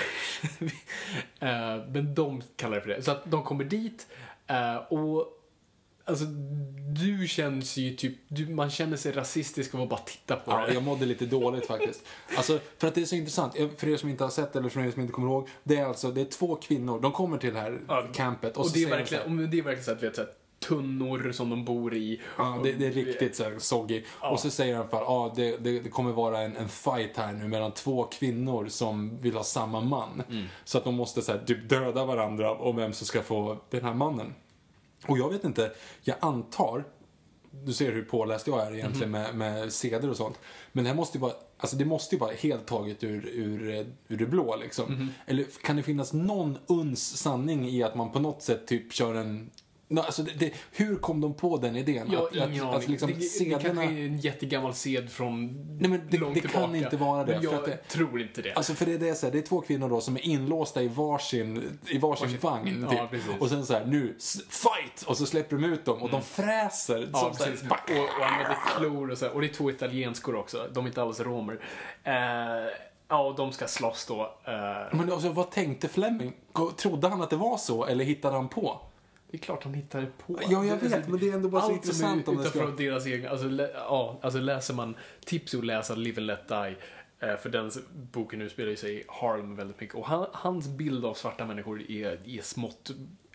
Eh, 1.42 1.86
men 1.88 2.16
de 2.16 2.42
kallar 2.56 2.76
det 2.76 2.82
för 2.82 2.90
det. 2.90 3.02
Så 3.02 3.12
att 3.12 3.32
de 3.32 3.44
kommer 3.44 3.64
dit 3.64 4.08
eh, 4.48 4.76
och 4.76 5.36
Alltså, 6.10 6.26
du 6.96 7.28
känns 7.28 7.78
ju 7.78 7.96
typ, 7.96 8.18
du, 8.28 8.48
man 8.48 8.70
känner 8.70 8.98
sig 8.98 9.12
rasistisk 9.12 9.76
av 9.76 9.82
att 9.82 9.90
bara 9.90 10.00
titta 10.00 10.36
på 10.36 10.52
Ja, 10.52 10.66
det. 10.68 10.74
jag 10.74 10.84
mådde 10.84 11.06
lite 11.06 11.26
dåligt 11.26 11.66
faktiskt. 11.66 12.04
Alltså, 12.38 12.60
för 12.78 12.88
att 12.88 12.96
det 12.96 13.02
är 13.02 13.06
så 13.06 13.16
intressant. 13.16 13.54
För 13.78 13.88
er 13.90 13.98
som 13.98 14.10
inte 14.10 14.24
har 14.24 14.32
sett 14.32 14.56
eller 14.56 14.70
för 14.70 14.82
er 14.82 14.92
som 14.92 15.02
inte 15.02 15.14
kommer 15.14 15.28
ihåg. 15.28 15.50
Det 15.64 15.78
är 15.78 15.86
alltså, 15.86 16.12
det 16.12 16.22
är 16.22 16.26
två 16.26 16.56
kvinnor. 16.56 17.00
De 17.02 17.12
kommer 17.12 17.38
till 17.38 17.54
det 17.54 17.60
här 17.60 17.80
Ja, 17.88 18.08
campet 18.14 18.58
och, 18.58 18.66
Och 18.66 18.72
det 18.74 18.80
är 18.80 18.84
säger 18.84 18.90
de 18.90 18.96
verkligen, 18.98 19.24
så 19.24 19.30
här, 19.30 19.48
det 19.48 19.58
är 19.60 19.62
verkligen 19.62 19.86
så 19.86 19.92
att, 19.92 20.04
vet, 20.04 20.16
så 20.16 20.22
här, 20.22 20.30
tunnor 20.60 21.32
som 21.32 21.50
de 21.50 21.66
bor 21.66 21.94
i. 21.94 22.22
Ja, 22.38 22.60
det, 22.64 22.72
det 22.72 22.88
är 22.88 22.92
riktigt 22.92 23.36
så 23.36 23.44
här 23.44 23.60
soggy. 23.60 24.04
Ja. 24.22 24.30
Och 24.30 24.40
så 24.40 24.50
säger 24.50 24.76
han 24.76 24.90
för 24.90 24.98
ja, 24.98 25.34
det, 25.36 25.58
det, 25.58 25.80
det 25.80 25.90
kommer 25.90 26.12
vara 26.12 26.42
en, 26.42 26.58
en 26.58 26.70
fight 26.70 27.18
här 27.18 27.34
nu 27.34 27.48
mellan 27.48 27.72
två 27.72 28.04
kvinnor 28.04 28.68
som 28.68 29.22
vill 29.22 29.36
ha 29.36 29.44
samma 29.44 29.82
man. 29.82 30.24
Mm. 30.30 30.46
Så 30.64 30.78
att 30.78 30.84
de 30.84 30.96
måste 30.96 31.22
så 31.22 31.32
här, 31.32 31.40
typ 31.46 31.70
döda 31.70 32.06
varandra 32.06 32.52
om 32.56 32.76
vem 32.76 32.94
som 32.94 33.08
ska 33.08 33.22
få 33.22 33.58
den 33.70 33.84
här 33.84 33.94
mannen. 33.94 34.34
Och 35.08 35.18
jag 35.18 35.30
vet 35.30 35.44
inte, 35.44 35.72
jag 36.02 36.16
antar, 36.20 36.84
du 37.52 37.74
ser 37.74 37.92
hur 37.92 38.02
påläst 38.04 38.48
jag 38.48 38.68
är 38.68 38.76
egentligen 38.76 39.12
Mhm. 39.12 39.22
med, 39.22 39.36
med 39.36 39.74
seder 39.74 40.10
och 40.10 40.18
sånt. 40.18 40.40
Men 40.72 40.84
det 40.84 40.90
här 40.90 40.96
måste 40.98 41.18
ju 41.18 41.22
vara, 41.22 41.34
alltså 41.58 41.76
det 41.78 41.86
måste 41.86 42.16
ju 42.16 42.20
vara 42.20 42.32
helt 42.32 42.66
taget 42.66 43.04
ur, 43.04 43.26
ur, 43.34 43.86
ur 44.08 44.18
det 44.18 44.26
blå 44.26 44.56
liksom. 44.56 44.94
Mhm. 44.94 45.08
Eller 45.26 45.46
kan 45.64 45.76
det 45.76 45.84
finnas 45.84 46.14
någon 46.14 46.58
uns 46.68 47.18
sanning 47.18 47.70
i 47.70 47.84
att 47.84 47.96
man 47.96 48.12
på 48.12 48.20
något 48.20 48.42
sätt 48.44 48.68
typ 48.68 48.94
kör 48.94 49.16
en 49.16 49.50
No, 49.92 50.00
alltså 50.00 50.24
det, 50.24 50.32
det, 50.40 50.52
hur 50.72 50.96
kom 50.96 51.22
de 51.22 51.34
på 51.34 51.58
den 51.58 51.76
idén? 51.76 52.08
Jag 52.12 52.20
har 52.20 52.28
att, 52.28 52.34
ingen 52.36 52.64
aning. 52.66 52.76
att 52.78 52.88
liksom 52.88 53.10
det, 53.10 53.16
det 53.16 53.22
sederna... 53.22 53.60
kanske 53.62 53.84
är 53.84 54.06
en 54.06 54.20
jättegammal 54.20 54.74
sed 54.74 55.12
från 55.12 55.46
Nej, 55.80 55.90
men 55.90 56.02
det- 56.10 56.18
långt 56.18 56.34
det 56.36 56.42
kan 56.42 56.52
tillbaka. 56.52 56.78
inte 56.78 56.98
vara 56.98 57.24
det, 57.24 57.34
Men 57.34 57.44
jag 57.44 57.66
det- 57.66 57.78
tror 57.88 58.22
inte 58.22 58.42
det. 58.42 58.54
Alltså 58.54 58.74
för 58.74 58.86
det 58.86 58.94
är 58.94 58.98
det, 59.00 59.16
så 59.16 59.26
här, 59.26 59.34
det 59.34 59.40
är 59.40 59.42
två 59.44 59.62
kvinnor 59.62 59.90
då 59.90 60.02
som 60.02 60.16
är 60.16 60.26
inlåsta 60.26 60.82
i 60.84 60.88
varsin, 60.88 61.80
i 61.88 61.98
varsin 61.98 62.28
Varsin- 62.28 62.42
vagn. 62.42 62.88
Ja, 62.92 62.98
Typ. 63.02 63.10
precis. 63.10 63.32
och 63.40 63.50
sen 63.50 63.66
så 63.66 63.74
här, 63.74 63.86
nu, 63.86 64.16
fight! 64.50 65.04
Och 65.08 65.18
så 65.18 65.26
släpper 65.26 65.56
de 65.58 65.64
ut 65.66 65.86
dem 65.86 66.02
och 66.02 66.10
de 66.10 66.22
fräser. 66.22 66.98
Mm. 66.98 67.10
Ja, 67.14 67.20
som 67.20 67.34
så 67.34 67.44
här, 67.44 67.52
precis. 67.52 67.70
Och, 67.72 68.20
och 68.20 68.26
använder 68.26 68.58
klor 68.78 69.12
och 69.12 69.18
så. 69.18 69.26
här. 69.26 69.34
Och 69.34 69.42
det 69.42 69.48
är 69.48 69.54
två 69.54 69.70
italienskor 69.70 70.36
också. 70.36 70.68
De 70.74 70.84
är 70.86 70.88
inte 70.90 71.02
alls 71.02 71.20
romer. 71.20 71.60
Eh, 72.04 72.14
ja, 73.08 73.22
och 73.28 73.36
de 73.36 73.52
ska 73.52 73.68
slåss 73.68 74.06
då. 74.06 74.22
Eh, 74.22 74.98
Men 74.98 75.12
alltså, 75.12 75.30
vad 75.30 75.52
tänkte 75.52 75.88
Fleming? 75.88 76.34
Trodde 76.78 77.08
han 77.08 77.22
att 77.22 77.30
det 77.30 77.36
var 77.36 77.58
så 77.58 77.86
eller 77.86 78.06
hittade 78.06 78.36
han 78.36 78.50
på? 78.50 78.82
Det 79.32 79.38
är 79.38 79.40
klart 79.40 79.64
de 79.64 79.74
hittar 79.74 80.08
på. 80.28 80.40
Ja, 80.50 80.66
jag 80.66 80.78
vet, 80.78 81.08
men 81.08 81.20
det 81.20 81.30
är 81.30 81.34
ändå 81.34 81.50
bara 81.50 81.62
så 81.62 81.68
Allt 81.72 81.86
som 81.86 81.90
intressant 81.92 82.28
är 82.28 82.32
om 82.32 82.38
det 82.38 82.50
ska- 82.50 82.66
deras 82.66 83.08
egna... 83.08 83.30
Alltså, 83.30 83.48
lä, 83.48 83.70
ja, 83.74 84.20
alltså 84.22 84.40
läser 84.40 84.74
man... 84.74 84.96
Tips 85.26 85.56
att 85.56 85.66
läsa 85.66 85.96
Live 85.96 86.18
and 86.18 86.28
Let 86.28 86.48
Die. 86.48 86.76
eh, 87.20 87.36
För 87.38 87.50
den 87.50 87.72
boken 87.92 88.42
utspelar 88.42 88.76
sig 88.76 88.96
i 89.00 89.04
Harlem 89.08 89.56
väldigt 89.56 89.82
mycket. 89.82 89.96
Och 89.96 90.06
han, 90.08 90.28
hans 90.34 90.68
bild 90.68 91.06
av 91.06 91.14
svarta 91.14 91.46
människor 91.46 91.92
är, 91.92 92.20
är 92.38 92.42
smått 92.42 92.92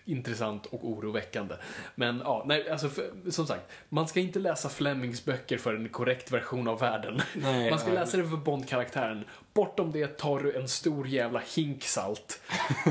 intressant 0.07 0.65
och 0.65 0.87
oroväckande. 0.89 1.55
Men 1.95 2.21
ja, 2.25 2.43
nej, 2.47 2.69
alltså 2.69 2.89
för, 2.89 3.31
som 3.31 3.47
sagt, 3.47 3.71
man 3.89 4.07
ska 4.07 4.19
inte 4.19 4.39
läsa 4.39 4.69
Flemings 4.69 5.25
böcker 5.25 5.57
för 5.57 5.75
en 5.75 5.89
korrekt 5.89 6.31
version 6.31 6.67
av 6.67 6.79
världen. 6.79 7.21
Nej, 7.35 7.69
man 7.69 7.79
ska 7.79 7.87
nej. 7.89 7.97
läsa 7.99 8.17
det 8.17 8.29
för 8.29 8.37
Bond-karaktären. 8.37 9.25
Bortom 9.53 9.91
det 9.91 10.07
tar 10.17 10.39
du 10.39 10.55
en 10.55 10.67
stor 10.67 11.07
jävla 11.07 11.41
hink 11.55 11.83
salt 11.83 12.41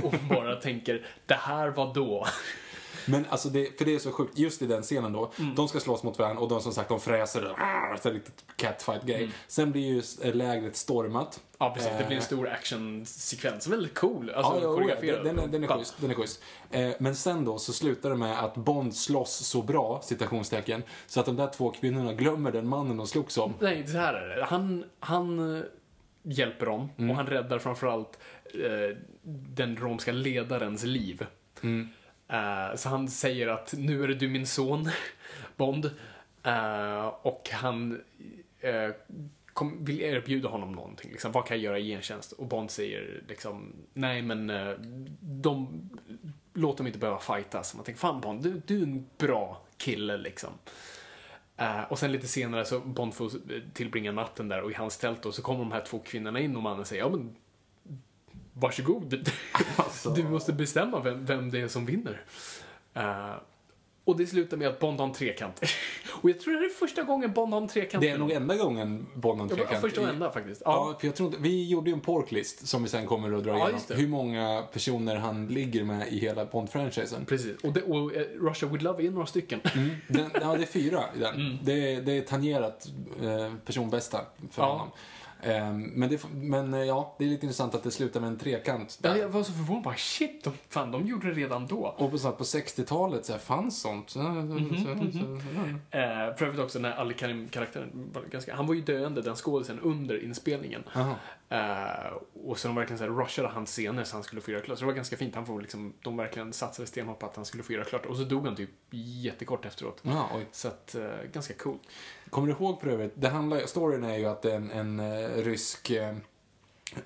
och 0.02 0.14
bara 0.30 0.56
tänker, 0.56 1.06
det 1.26 1.34
här 1.34 1.68
var 1.68 1.94
då. 1.94 2.26
Men 3.06 3.26
alltså, 3.28 3.48
det, 3.48 3.78
för 3.78 3.84
det 3.84 3.94
är 3.94 3.98
så 3.98 4.12
sjukt. 4.12 4.38
Just 4.38 4.62
i 4.62 4.66
den 4.66 4.82
scenen 4.82 5.12
då, 5.12 5.32
Mm. 5.38 5.54
de 5.54 5.68
ska 5.68 5.80
slåss 5.80 6.02
mot 6.02 6.18
varandra 6.18 6.42
och 6.42 6.48
de 6.48 6.60
som 6.60 6.72
sagt, 6.72 6.88
de 6.88 7.00
fräser. 7.00 7.44
och 7.50 7.56
Så 8.02 8.08
här 8.08 8.14
riktigt 8.14 8.44
catfight-grej. 8.56 9.30
Sen 9.48 9.72
blir 9.72 9.82
ju 9.82 10.32
lägret 10.32 10.76
stormat. 10.76 11.36
Mm. 11.36 11.46
Ja, 11.58 11.74
precis. 11.74 11.90
Det 11.90 11.96
blir 12.06 12.16
en 12.16 12.22
Eh, 12.22 12.26
stor 12.26 12.48
actionsekvens. 12.48 13.66
Väldigt 13.66 13.94
cool. 13.94 14.30
Alltså, 14.30 14.52
ja, 14.54 14.60
ja, 14.62 14.74
koreograferad. 14.74 15.24
den, 15.24 15.36
den, 15.36 15.50
den 15.50 15.64
är 15.64 15.68
Ja. 15.68 15.78
schysst. 15.78 15.94
Den 16.00 16.10
är 16.10 16.14
schysst. 16.14 16.42
Eh, 16.70 16.90
men 16.98 17.16
sen 17.16 17.44
då 17.44 17.58
så 17.58 17.72
slutar 17.72 18.10
det 18.10 18.16
med 18.16 18.44
att 18.44 18.54
Bond 18.54 18.94
slåss 18.96 19.34
så 19.46 19.62
bra, 19.62 20.00
citationstecken, 20.04 20.82
så 21.06 21.20
att 21.20 21.26
de 21.26 21.36
där 21.36 21.46
två 21.56 21.70
kvinnorna 21.70 22.12
glömmer 22.12 22.52
den 22.52 22.68
mannen 22.68 22.96
de 22.96 23.06
slogs 23.06 23.38
om. 23.38 23.54
Nej, 23.60 23.86
så 23.86 23.98
här 23.98 24.14
är 24.14 24.36
det. 24.36 24.44
Han, 24.44 24.84
han 25.00 25.56
eh, 25.56 25.62
hjälper 26.22 26.66
dem 26.66 26.88
Mm. 26.98 27.10
och 27.10 27.16
han 27.16 27.26
räddar 27.26 27.58
framförallt 27.58 28.18
eh, 28.54 28.96
den 29.54 29.76
romska 29.76 30.12
ledarens 30.12 30.84
liv. 30.84 31.26
Mm. 31.62 31.88
Uh, 32.32 32.76
så 32.76 32.88
han 32.88 33.08
säger 33.08 33.48
att 33.48 33.74
nu 33.78 34.04
är 34.04 34.08
det 34.08 34.14
du 34.14 34.28
min 34.28 34.46
son, 34.46 34.90
Bond. 35.56 35.84
Uh, 36.46 37.06
och 37.06 37.48
han 37.52 37.92
uh, 38.64 38.94
kom, 39.52 39.84
vill 39.84 40.00
erbjuda 40.00 40.48
honom 40.48 40.72
någonting. 40.72 41.10
Liksom, 41.10 41.32
vad 41.32 41.46
kan 41.46 41.56
jag 41.56 41.64
göra 41.64 41.78
i 41.78 41.88
gentjänst? 41.88 42.32
Och 42.32 42.46
Bond 42.46 42.70
säger 42.70 43.22
liksom, 43.28 43.72
nej 43.92 44.22
men 44.22 44.52
de, 45.20 45.90
låt 46.54 46.76
dem 46.76 46.86
inte 46.86 46.98
behöva 46.98 47.20
fightas. 47.20 47.74
Man 47.74 47.84
tänker, 47.84 48.00
fan 48.00 48.20
Bond, 48.20 48.42
du, 48.42 48.62
du 48.66 48.78
är 48.78 48.82
en 48.82 49.06
bra 49.18 49.60
kille 49.76 50.16
liksom. 50.16 50.50
Och 51.88 51.98
sen 51.98 52.12
lite 52.12 52.28
senare 52.28 52.64
så 52.64 52.80
Bond 52.80 53.14
får 53.14 53.30
tillbringa 53.74 54.12
natten 54.12 54.48
där 54.48 54.62
och 54.62 54.70
i 54.70 54.74
hans 54.74 54.98
tält 54.98 55.22
då 55.22 55.32
så 55.32 55.42
kommer 55.42 55.58
de 55.58 55.72
här 55.72 55.84
två 55.86 55.98
kvinnorna 55.98 56.40
in 56.40 56.56
och 56.56 56.62
mannen 56.62 56.84
säger, 56.84 57.02
ja 57.02 57.08
men 57.08 57.36
varsågod. 58.54 59.30
Alltså. 59.76 60.10
Du 60.10 60.22
måste 60.24 60.52
bestämma 60.52 61.00
vem, 61.00 61.24
vem 61.24 61.50
det 61.50 61.60
är 61.60 61.68
som 61.68 61.86
vinner. 61.86 62.22
Eh, 62.94 63.30
Och 64.06 64.16
det 64.16 64.26
slutar 64.26 64.56
med 64.56 64.68
att 64.68 64.78
Bond 64.80 65.00
har 65.00 65.06
en 65.06 65.12
trekant. 65.12 65.60
och 66.22 66.30
jag 66.30 66.40
tror 66.40 66.54
det 66.60 66.66
är 66.66 66.68
första 66.70 67.02
gången 67.02 67.32
Bond 67.32 67.52
har 67.54 67.60
en 67.60 67.68
trekant. 67.68 68.00
Det 68.02 68.08
är 68.10 68.18
nog 68.18 68.30
enda 68.30 68.56
gången 68.56 69.06
Bond 69.14 69.40
har 69.40 69.48
en 69.48 69.56
trekant. 69.56 69.80
första 69.80 70.00
och 70.00 70.08
enda 70.08 70.30
faktiskt. 70.32 70.62
Ja, 70.64 70.90
Ja. 70.92 70.98
för 71.00 71.06
jag 71.06 71.16
tror 71.16 71.26
inte, 71.28 71.38
vi 71.42 71.68
gjorde 71.68 71.90
ju 71.90 71.94
en 71.94 72.00
porklist 72.00 72.66
som 72.68 72.82
vi 72.82 72.88
sen 72.88 73.06
kommer 73.06 73.32
att 73.38 73.44
dra 73.44 73.50
Ja, 73.58 73.68
igenom. 73.68 73.80
Hur 73.88 74.08
många 74.08 74.62
personer 74.72 75.16
han 75.16 75.46
ligger 75.48 75.84
med 75.84 76.08
i 76.08 76.18
hela 76.18 76.44
Bond-franchisen. 76.44 77.24
Precis. 77.26 77.56
Och, 77.64 77.72
det, 77.72 77.82
och 77.82 78.14
eh, 78.14 78.20
Russia 78.40 78.68
With 78.68 78.84
Love 78.84 79.06
är 79.06 79.10
några 79.10 79.26
stycken. 79.26 79.60
Den, 80.08 80.30
ja, 80.40 80.56
det 80.56 80.62
är 80.62 80.66
fyra 80.66 81.04
i 81.16 81.18
den. 81.20 81.34
Mm. 81.44 81.58
Det, 81.62 81.94
är- 81.94 82.02
det 82.02 82.12
är 82.18 82.22
tangerat 82.22 82.86
eh, 83.22 83.54
personbästa 83.64 84.20
för 84.50 84.62
Ja. 84.62 84.68
honom. 84.72 84.88
Ehm, 85.44 85.82
men, 85.82 86.08
det, 86.08 86.24
men 86.34 86.74
eh, 86.74 86.80
ja, 86.84 87.14
det 87.18 87.24
är 87.24 87.28
lite 87.28 87.46
intressant 87.46 87.74
att 87.74 87.82
det 87.82 87.90
slutar 87.90 88.20
med 88.20 88.28
en 88.28 88.38
trekant. 88.38 88.98
Ja, 89.02 89.10
Där. 89.10 89.16
jag 89.20 89.28
var 89.28 89.42
så 89.42 89.52
förvånad. 89.52 89.82
Bara, 89.82 89.94
shit, 89.96 90.44
de, 90.44 90.52
fan, 90.68 90.90
de 90.90 91.06
gjorde 91.06 91.28
det 91.28 91.34
redan 91.34 91.66
då. 91.66 91.94
Och 91.98 92.10
på, 92.10 92.18
så 92.18 92.28
här, 92.28 92.34
på 92.34 92.44
60-talet 92.44 93.24
så 93.24 93.32
här, 93.32 93.38
fanns 93.38 93.80
sånt. 93.80 94.10
Så, 94.10 94.18
Mhm, 94.18 95.80
Eh, 95.90 96.36
för 96.36 96.42
övrigt 96.46 96.60
också 96.60 96.78
den 96.78 96.92
här 96.92 96.98
Ali 97.00 97.14
Karim-karaktären. 97.14 98.12
Han 98.52 98.66
var 98.66 98.74
ju 98.74 98.80
döende, 98.80 99.22
den 99.22 99.36
skådisen, 99.36 99.80
under 99.80 100.24
inspelningen. 100.24 100.82
Eh, 101.48 102.12
och 102.44 102.58
så 102.58 102.68
de 102.68 102.76
verkligen 102.76 102.98
så 102.98 103.04
här 103.04 103.10
rushade 103.10 103.48
hans 103.48 103.70
scener 103.70 104.04
så 104.04 104.16
han 104.16 104.22
skulle 104.22 104.40
få 104.40 104.50
göra 104.50 104.62
klart. 104.62 104.78
Så 104.78 104.82
det 104.84 104.86
var 104.86 104.92
ganska 104.94 105.16
fint. 105.16 105.34
Han 105.34 105.46
får 105.46 105.60
liksom, 105.60 105.92
de 106.02 106.16
verkligen 106.16 106.52
satsade 106.52 106.88
stenhårt 106.88 107.18
på 107.18 107.26
att 107.26 107.36
han 107.36 107.44
skulle 107.44 107.62
få 107.62 107.72
göra 107.72 107.84
klart. 107.84 108.06
Och 108.06 108.16
så 108.16 108.22
dog 108.24 108.46
han 108.46 108.56
typ 108.56 108.70
jättekort 108.90 109.64
efteråt. 109.64 110.00
Oj. 110.34 110.46
Så 110.52 110.68
att, 110.68 110.94
eh, 110.94 111.02
ganska 111.32 111.54
cool. 111.54 111.78
Kommer 112.30 112.46
du 112.48 112.52
ihåg 112.52 112.80
för 112.80 112.88
övrigt, 112.88 113.12
det 113.14 113.28
handlar, 113.28 113.66
storyn 113.66 114.04
är 114.04 114.18
ju 114.18 114.26
att 114.26 114.42
det 114.42 114.52
är 114.52 114.56
en, 114.56 114.70
en 114.70 115.00
eh, 115.00 115.28
rysk 115.44 115.90
eh, 115.90 116.14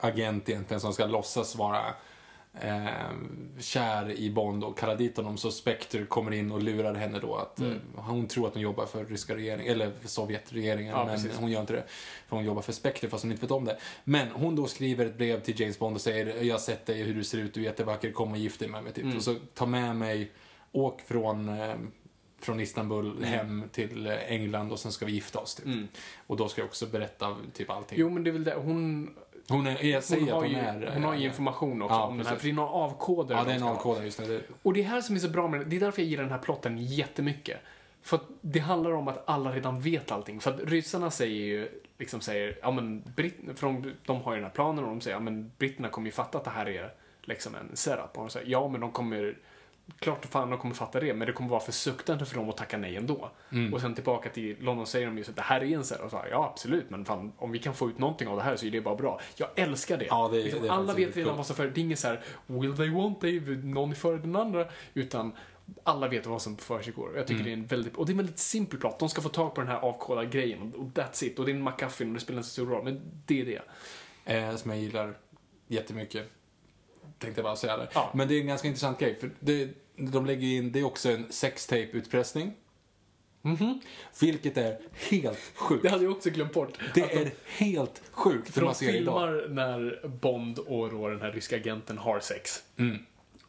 agent 0.00 0.48
egentligen 0.48 0.80
som 0.80 0.92
ska 0.92 1.06
låtsas 1.06 1.56
vara 1.56 1.80
eh, 2.60 2.86
kär 3.60 4.10
i 4.10 4.30
Bond 4.30 4.64
och 4.64 4.78
kallar 4.78 4.96
dit 4.96 5.16
honom 5.16 5.36
så 5.36 5.50
Spectre 5.50 6.04
kommer 6.04 6.32
in 6.32 6.52
och 6.52 6.62
lurar 6.62 6.94
henne 6.94 7.18
då 7.18 7.34
att 7.36 7.58
Mm. 7.58 7.72
eh, 7.96 8.02
hon 8.04 8.26
tror 8.26 8.46
att 8.46 8.52
hon 8.54 8.62
jobbar 8.62 8.86
för 8.86 9.04
ryska 9.04 9.36
regeringen, 9.36 9.72
eller 9.72 9.92
för 10.00 10.08
Sovjetregeringen, 10.08 10.90
Ja, 10.96 11.04
men 11.04 11.14
precis. 11.14 11.38
hon 11.38 11.50
gör 11.50 11.60
inte 11.60 11.72
det. 11.72 11.84
För 12.28 12.36
hon 12.36 12.44
jobbar 12.44 12.62
för 12.62 12.72
Spectre 12.72 13.08
fast 13.08 13.24
hon 13.24 13.30
inte 13.32 13.42
vet 13.42 13.50
om 13.50 13.64
det. 13.64 13.78
Men 14.04 14.28
hon 14.28 14.56
då 14.56 14.66
skriver 14.66 15.06
ett 15.06 15.18
brev 15.18 15.40
till 15.40 15.60
James 15.60 15.78
Bond 15.78 15.96
och 15.96 16.00
säger 16.02 16.42
jag 16.42 16.54
har 16.54 16.58
sett 16.60 16.86
dig, 16.86 17.02
hur 17.02 17.14
du 17.14 17.24
ser 17.24 17.38
ut, 17.38 17.54
du 17.54 17.60
är 17.60 17.64
jättevacker, 17.64 18.12
kom 18.12 18.30
och 18.32 18.38
gift 18.38 18.60
dig 18.60 18.68
med 18.68 18.84
mig 18.84 18.92
typ. 18.92 19.04
Mm. 19.04 19.16
Och 19.16 19.22
så 19.22 19.34
ta 19.54 19.66
med 19.66 19.96
mig, 19.96 20.32
åk 20.72 21.00
från 21.00 21.48
från 22.41 22.61
Istanbul 22.61 23.24
hem 23.24 23.62
till 23.72 24.07
eh, 24.07 24.32
England 24.32 24.72
och 24.72 24.78
sen 24.78 24.93
ska 24.93 25.07
vi 25.07 25.12
gifta 25.12 25.39
oss. 25.39 25.55
Typ. 25.55 25.66
Mm. 25.66 25.89
Och 26.26 26.36
då 26.36 26.49
ska 26.49 26.61
jag 26.61 26.66
också 26.66 26.86
berätta 26.86 27.36
typ 27.53 27.70
allting. 27.70 27.99
Jo, 28.01 28.11
men 28.11 28.24
det 28.24 28.30
är 28.30 28.32
väl 28.32 28.45
det. 28.45 28.55
Hon, 28.55 29.11
hon 29.49 29.66
är, 29.66 29.84
jag 29.84 30.05
säger 30.05 30.22
hon, 30.22 30.32
har, 30.32 30.45
att 30.45 30.51
ju, 30.51 30.55
hon 30.57 30.64
är... 30.64 30.91
hon 30.95 31.05
har 31.05 31.14
ju 31.14 31.20
eh, 31.20 31.24
information 31.26 31.82
också 31.82 31.95
Ja, 31.95 32.07
om 32.07 32.18
den 32.18 32.26
här. 32.26 32.36
För 32.36 32.45
det 32.45 32.51
är 32.51 32.55
några 32.55 32.68
avkoder 32.70 33.34
Ja, 33.34 33.41
de 33.41 33.47
det 33.49 33.53
är 33.53 33.57
en 33.57 33.62
avkodare 33.62 34.05
just. 34.05 34.18
Det- 34.18 34.43
Och 34.62 34.72
det 34.72 34.80
är 34.80 34.84
här 34.84 35.01
som 35.01 35.14
är 35.16 35.20
så 35.20 35.28
bra 35.28 35.49
med 35.49 35.61
det. 35.61 35.64
Det 35.64 35.76
är 35.76 35.80
därför 35.80 36.03
jag 36.03 36.09
gillar 36.09 36.22
den 36.22 36.32
här 36.32 36.39
plotten 36.39 36.78
jättemycket. 36.78 37.61
För 38.03 38.16
att 38.16 38.24
det 38.41 38.59
handlar 38.59 38.91
om 38.93 39.09
att 39.09 39.28
alla 39.28 39.53
redan 39.53 39.80
vet 39.80 40.12
allting. 40.12 40.41
För 40.41 40.51
att 40.55 40.61
ryssarna 40.61 41.11
säger 41.11 41.45
ju, 41.45 41.68
liksom 41.99 42.20
säger, 42.20 42.59
ja 42.62 42.70
men, 42.70 43.03
britt, 43.16 43.36
för 43.55 43.66
de, 43.66 43.93
de 44.05 44.20
har 44.22 44.32
ju 44.32 44.36
den 44.36 44.45
här 44.45 44.55
planen 44.55 44.84
och 44.84 44.91
de 44.91 45.01
säger, 45.01 45.16
ja 45.16 45.20
men 45.20 45.53
britterna 45.59 45.89
kommer 45.89 46.07
ju 46.07 46.12
fatta 46.12 46.39
att 46.39 46.45
det 46.45 46.51
här 46.51 46.68
är 46.68 46.93
liksom 47.22 47.55
en 47.55 47.76
setup. 47.76 48.11
Och 48.18 48.22
de 48.24 48.30
säger, 48.30 48.47
ja 48.51 48.68
men 48.68 48.80
de 48.80 48.91
kommer, 48.93 49.36
klart 49.99 50.24
fan 50.26 50.51
de 50.51 50.59
kommer 50.59 50.74
fatta 50.74 51.01
det, 51.01 51.14
men 51.14 51.26
det 51.26 51.32
kommer 51.32 51.51
vara 51.51 51.61
för 51.61 51.72
suktande 51.72 52.24
för 52.26 52.34
dem 52.36 52.49
att 52.49 52.57
tacka 52.57 52.78
nej 52.78 52.97
ändå. 52.97 53.30
Mm. 53.53 53.74
Och 53.74 53.80
sen 53.80 53.95
tillbaka 53.95 54.28
till 54.28 54.57
London 54.61 54.86
säger 54.86 55.07
de 55.07 55.18
just 55.18 55.30
att 55.30 55.36
det 55.36 55.43
här 55.43 55.61
är 55.64 55.76
en 55.76 55.84
setup. 55.84 56.05
Och 56.05 56.11
så 56.11 56.16
här, 56.16 56.28
ja 56.30 56.51
absolut, 56.53 56.91
men 56.91 57.05
fan 57.05 57.32
om 57.39 57.53
vi 57.53 57.59
kan 57.59 57.74
få 57.74 57.89
ut 57.89 57.99
någonting 57.99 58.28
av 58.28 58.36
det 58.36 58.43
här 58.43 58.57
så 58.57 58.66
är 58.66 58.70
det 58.70 58.80
bara 58.80 58.97
bra. 58.97 59.20
Jag 59.36 59.49
älskar 59.57 59.97
det. 59.99 60.07
Ja, 60.07 60.28
det- 60.32 60.43
liksom, 60.43 60.62
det 60.62 60.70
alla 60.72 60.95
vet 60.95 61.16
redan 61.16 61.36
vad 61.36 61.47
som 61.47 61.57
för, 61.57 61.66
det 61.68 61.80
är 61.80 61.82
inget 61.82 61.99
så 61.99 62.09
här, 62.09 62.20
will 62.47 62.76
they, 62.76 62.89
won't 62.91 63.20
they, 63.20 63.41
någon 63.57 63.91
är 63.91 63.95
före 63.95 64.18
den 64.18 64.36
andra, 64.36 64.66
utan 64.95 65.32
alla 65.84 66.09
vet 66.09 66.26
vad 66.26 66.43
som 66.43 66.57
försiggår. 66.57 67.16
Jag 67.16 67.26
tycker 67.26 67.41
Mm. 67.41 67.45
det 67.45 67.51
är 67.51 67.62
en 67.62 67.66
väldigt, 67.66 67.97
och 67.97 68.07
det 68.07 68.11
är 68.11 68.14
en 68.14 68.16
väldigt 68.18 68.39
simpel 68.39 68.80
plott. 68.80 68.99
De 68.99 69.09
ska 69.09 69.20
få 69.22 69.28
tag 69.28 69.55
på 69.55 69.61
den 69.61 69.70
här 69.70 69.78
avkodade 69.78 70.26
grejen 70.26 70.72
och 70.74 70.84
that's 70.84 71.24
it. 71.24 71.39
Och 71.39 71.45
det 71.47 71.51
är 71.53 71.55
en 71.55 71.64
McGuffin 71.64 72.09
och 72.09 72.14
det 72.14 72.20
spelar 72.20 72.39
inte 72.39 72.49
så 72.49 72.53
stor 72.53 72.66
roll, 72.66 72.84
men 72.84 73.01
det 73.26 73.41
är 73.41 73.45
det. 73.45 73.61
eh, 74.34 74.57
som 74.57 74.70
jag 74.70 74.80
gillar 74.80 75.14
jättemycket. 75.68 76.30
Tänkte 77.18 77.40
jag 77.40 77.44
bara 77.44 77.56
säga 77.56 77.76
det. 77.76 77.88
Ja. 77.94 78.10
Men 78.14 78.28
det 78.28 78.34
är 78.34 78.40
en 78.40 78.46
ganska 78.46 78.68
intressant 78.68 78.98
grej. 78.98 79.16
För 79.20 79.30
det, 79.40 79.68
de 79.96 80.26
lägger 80.26 80.46
in, 80.48 80.72
det 80.72 80.78
är 80.80 80.84
också 80.84 81.08
en 81.10 81.26
sextape-utpressning. 81.30 82.52
Vilket 84.20 84.56
är 84.56 84.78
helt 85.10 85.38
sjukt. 85.54 85.82
Det 85.82 85.88
hade 85.88 86.04
jag 86.04 86.12
också 86.12 86.30
glömt 86.30 86.52
bort. 86.52 86.78
Det 86.94 87.00
de- 87.00 87.18
är 87.22 87.30
helt 87.46 88.02
sjukt 88.10 88.50
För 88.54 88.60
man 88.60 88.72
de 88.72 88.78
ser 88.78 88.94
idag. 88.94 88.98
filmar 89.28 89.48
när 89.48 90.08
Bond 90.08 90.58
och 90.58 90.90
då 90.90 91.08
den 91.08 91.20
här 91.20 91.32
ryska 91.32 91.56
agenten 91.56 91.98
har 91.98 92.20
sex. 92.20 92.62
Mm. 92.76 92.98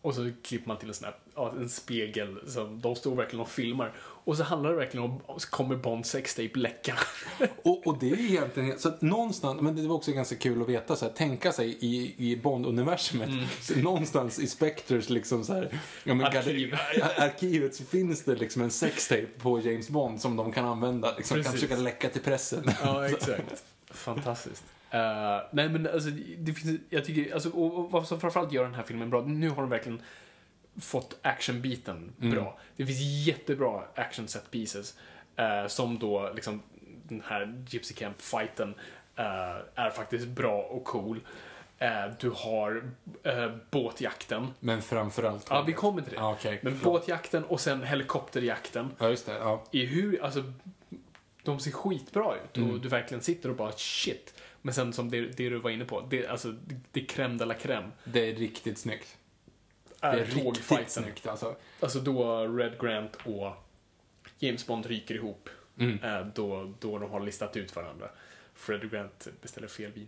Och 0.01 0.15
så 0.15 0.31
klipper 0.43 0.67
man 0.67 0.77
till 0.77 0.87
en 0.87 0.93
sån 0.93 1.05
här, 1.05 1.15
ja, 1.35 1.53
en 1.57 1.69
spegel. 1.69 2.39
Så 2.47 2.63
de 2.65 2.95
står 2.95 3.15
verkligen 3.15 3.41
och 3.41 3.49
filmar. 3.49 3.93
Och 4.23 4.37
så 4.37 4.43
handlar 4.43 4.69
det 4.69 4.75
verkligen 4.75 5.05
om, 5.05 5.39
så 5.39 5.49
kommer 5.49 5.75
Bond 5.75 6.05
sextape 6.05 6.59
läcka. 6.59 6.95
Och, 7.63 7.87
och 7.87 7.97
det 7.99 8.11
är 8.11 8.19
egentligen, 8.19 8.79
så 8.79 8.89
att 8.89 9.01
någonstans, 9.01 9.61
men 9.61 9.75
det 9.75 9.87
var 9.87 9.95
också 9.95 10.11
ganska 10.11 10.35
kul 10.35 10.61
att 10.61 10.69
veta, 10.69 10.95
så 10.95 11.05
här, 11.05 11.11
tänka 11.13 11.51
sig 11.51 11.77
i, 11.79 12.15
i 12.17 12.35
Bond-universumet, 12.35 13.29
så 13.61 13.79
någonstans 13.79 14.39
i 14.39 14.47
Spectres 14.47 15.09
liksom 15.09 15.43
så 15.43 15.53
här, 15.53 15.79
ja, 16.03 16.13
men, 16.13 16.19
Mm. 16.19 16.37
Arkiv. 16.37 16.75
arkivet 17.17 17.75
så 17.75 17.83
finns 17.83 18.23
det 18.23 18.35
liksom 18.35 18.61
en 18.61 18.71
sextape 18.71 19.27
på 19.37 19.59
James 19.59 19.89
Bond 19.89 20.21
som 20.21 20.35
de 20.35 20.51
kan 20.51 20.65
använda, 20.65 21.15
liksom, 21.17 21.43
kan 21.43 21.53
försöka 21.53 21.75
läcka 21.77 22.09
till 22.09 22.21
pressen. 22.21 22.71
Ja, 22.83 23.07
exakt. 23.09 23.63
Fantastiskt. 23.91 24.63
Eh, 24.91 24.99
nej 25.51 25.69
men 25.69 25.87
alltså, 25.87 26.09
det 26.37 26.53
finns, 26.53 26.79
jag 26.89 27.05
tycker, 27.05 27.33
alltså, 27.33 27.49
och, 27.49 27.79
och 27.79 27.91
vad 27.91 28.07
som 28.07 28.19
framförallt 28.19 28.51
gör 28.51 28.63
den 28.63 28.73
här 28.73 28.83
filmen 28.83 29.09
bra, 29.09 29.21
nu 29.21 29.49
har 29.49 29.61
de 29.61 29.69
verkligen 29.69 30.01
fått 30.81 31.17
actionbiten 31.21 32.13
bra. 32.17 32.59
Det 32.75 32.85
finns 32.85 32.99
jättebra 33.27 33.83
action 33.95 34.27
set 34.27 34.51
pieces. 34.51 34.97
eh, 35.35 35.67
som 35.67 35.99
då, 35.99 36.31
liksom, 36.35 36.61
den 37.03 37.23
här 37.25 37.63
Gypsy 37.69 37.93
Camp-fighten 37.93 38.73
eh, 39.15 39.25
är 39.75 39.89
faktiskt 39.89 40.27
bra 40.27 40.61
och 40.61 40.83
cool. 40.85 41.19
Eh, 41.77 42.05
du 42.19 42.29
har 42.29 42.83
eh, 43.23 43.51
båtjakten. 43.71 44.47
Men 44.59 44.81
framförallt... 44.81 45.47
Ja, 45.49 45.61
vi 45.61 45.73
kommer 45.73 46.01
till 46.01 46.11
det. 46.11 46.17
Ja, 46.17 46.31
okej. 46.31 46.59
Men 46.63 46.79
båtjakten 46.79 47.43
och 47.43 47.59
sen 47.61 47.83
helikopterjakten 47.83 48.91
Ja, 48.97 49.09
just 49.09 49.25
det. 49.25 49.31
Ja. 49.33 49.63
är 49.71 49.85
hur, 49.85 50.23
alltså, 50.23 50.43
de 51.43 51.59
ser 51.59 51.71
skitbra 51.71 52.35
ut 52.35 52.51
och 52.51 52.57
Mm. 52.57 52.81
du 52.81 52.87
verkligen 52.89 53.23
sitter 53.23 53.49
och 53.49 53.55
bara 53.55 53.71
shit. 53.71 54.33
Men 54.61 54.73
sen 54.73 54.93
som 54.93 55.09
det, 55.09 55.21
det 55.21 55.49
du 55.49 55.57
var 55.59 55.69
inne 55.69 55.85
på, 55.85 56.01
det, 56.09 56.27
alltså, 56.27 56.51
det, 56.51 56.75
det 56.91 56.99
är 56.99 57.05
crème 57.05 57.37
de 57.37 57.45
la 57.45 57.53
crème. 57.53 57.91
Det 58.03 58.29
är 58.29 58.35
riktigt 58.35 58.77
snyggt. 58.77 59.17
Är 60.01 60.25
tågfighten. 60.43 60.89
snyggt 61.03 61.27
alltså. 61.27 61.55
Alltså 61.79 61.99
då 61.99 62.45
Red 62.47 62.79
Grant 62.79 63.15
och 63.25 63.53
James 64.39 64.67
Bond 64.67 64.85
ryker 64.85 65.15
ihop. 65.15 65.49
Mm. 65.79 66.03
Eh, 66.03 66.25
då, 66.35 66.73
då 66.79 66.97
de 66.99 67.11
har 67.11 67.19
listat 67.19 67.57
ut 67.57 67.75
varandra. 67.75 68.09
Fred 68.55 68.91
Grant 68.91 69.27
beställer 69.41 69.67
fel 69.67 69.91
vin. 69.91 70.07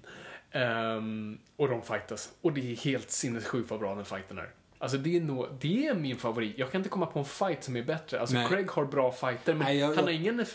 Ehm, 0.51 1.37
och 1.55 1.67
de 1.69 1.81
fightas. 1.81 2.31
Och 2.41 2.53
det 2.53 2.71
är 2.71 2.75
helt 2.75 3.11
sinnessjukt 3.11 3.69
vad 3.71 3.79
bra 3.79 3.95
den 3.95 4.05
fighten 4.05 4.37
är. 4.37 4.49
Alltså 4.77 4.97
det 4.97 5.17
är, 5.17 5.21
nog, 5.21 5.47
det 5.59 5.87
är 5.87 5.93
min 5.93 6.17
favorit. 6.17 6.57
Jag 6.57 6.71
kan 6.71 6.79
inte 6.79 6.89
komma 6.89 7.05
på 7.05 7.19
en 7.19 7.25
fight 7.25 7.63
som 7.63 7.75
är 7.75 7.83
bättre. 7.83 8.19
Alltså 8.19 8.35
Nej. 8.35 8.47
Craig 8.47 8.71
har 8.71 8.85
bra 8.85 9.11
fighter, 9.11 9.53
men 9.53 9.63
Nej, 9.65 9.77
jag- 9.77 9.95
han 9.95 10.03
har 10.03 10.11
ingen... 10.11 10.45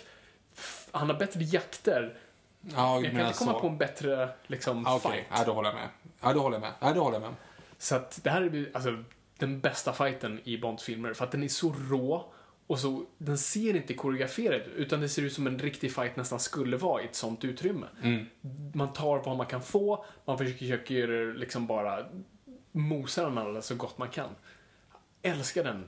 Han 0.91 1.11
har 1.11 1.17
bättre 1.19 1.41
jakter. 1.45 2.17
Ja, 2.61 2.95
Jag 2.95 3.05
kan 3.05 3.21
inte 3.21 3.39
komma 3.39 3.51
alltså- 3.51 3.61
på 3.61 3.67
en 3.69 3.79
bättre 3.79 4.29
liksom, 4.47 4.83
Ja, 4.87 4.95
Okej, 4.97 5.13
fight. 5.13 5.27
ja, 5.31 5.45
då 5.47 5.53
håller 5.53 5.69
jag 5.69 5.75
med. 5.77 5.89
Ja, 6.21 6.33
då 6.33 6.41
håller 6.41 6.55
jag 6.55 6.61
med. 6.63 6.73
Ja, 6.81 6.93
då 6.93 7.03
håller 7.03 7.15
jag 7.17 7.23
med. 7.23 7.35
Så 7.79 7.97
att 7.97 8.21
det 8.25 8.31
här 8.31 8.43
är 8.43 8.71
alltså, 8.73 9.05
den 9.39 9.61
bästa 9.61 9.93
fighten 9.93 10.41
i 10.45 10.59
Bonds 10.59 10.85
filmer. 10.85 11.13
För 11.15 11.25
att 11.25 11.33
den 11.33 11.43
är 11.43 11.49
så 11.49 11.75
rå 11.91 12.33
och 12.67 12.79
så, 12.79 13.07
den 13.19 13.39
ser 13.39 13.77
inte 13.77 13.95
koreograferad 13.95 14.61
ut. 14.61 14.75
Utan 14.77 15.01
det 15.01 15.09
ser 15.09 15.23
ut 15.23 15.33
som 15.33 15.47
en 15.47 15.59
riktig 15.59 15.95
fight 15.95 16.17
nästan 16.17 16.41
skulle 16.41 16.77
vara 16.77 17.03
i 17.03 17.05
ett 17.05 17.15
sånt 17.15 17.45
utrymme. 17.45 17.87
Mm. 18.03 18.27
Man 18.75 18.93
tar 18.93 19.19
vad 19.19 19.37
man 19.37 19.47
kan 19.47 19.63
få, 19.63 20.05
man 20.25 20.39
försöker 20.39 21.35
liksom 21.35 21.67
bara 21.67 22.07
mosa 22.73 23.25
den 23.25 23.39
alla 23.39 23.63
så 23.63 23.75
gott 23.75 23.99
man 23.99 24.09
kan. 24.09 24.31
Älskar 25.23 25.65
den. 25.65 25.85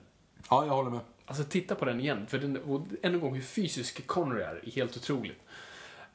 Ja, 0.50 0.66
jag 0.66 0.72
håller 0.72 0.90
med. 0.90 1.00
Alltså 1.26 1.44
titta 1.44 1.74
på 1.74 1.84
den 1.84 2.00
igen. 2.00 2.26
För 2.26 2.38
den, 2.38 2.56
och 2.56 2.86
än 3.02 3.14
en 3.14 3.20
gång 3.20 3.34
hur 3.34 3.42
fysisk 3.42 4.06
Connery 4.06 4.42
är, 4.42 4.60
är 4.66 4.70
helt 4.70 4.96
otroligt. 4.96 5.40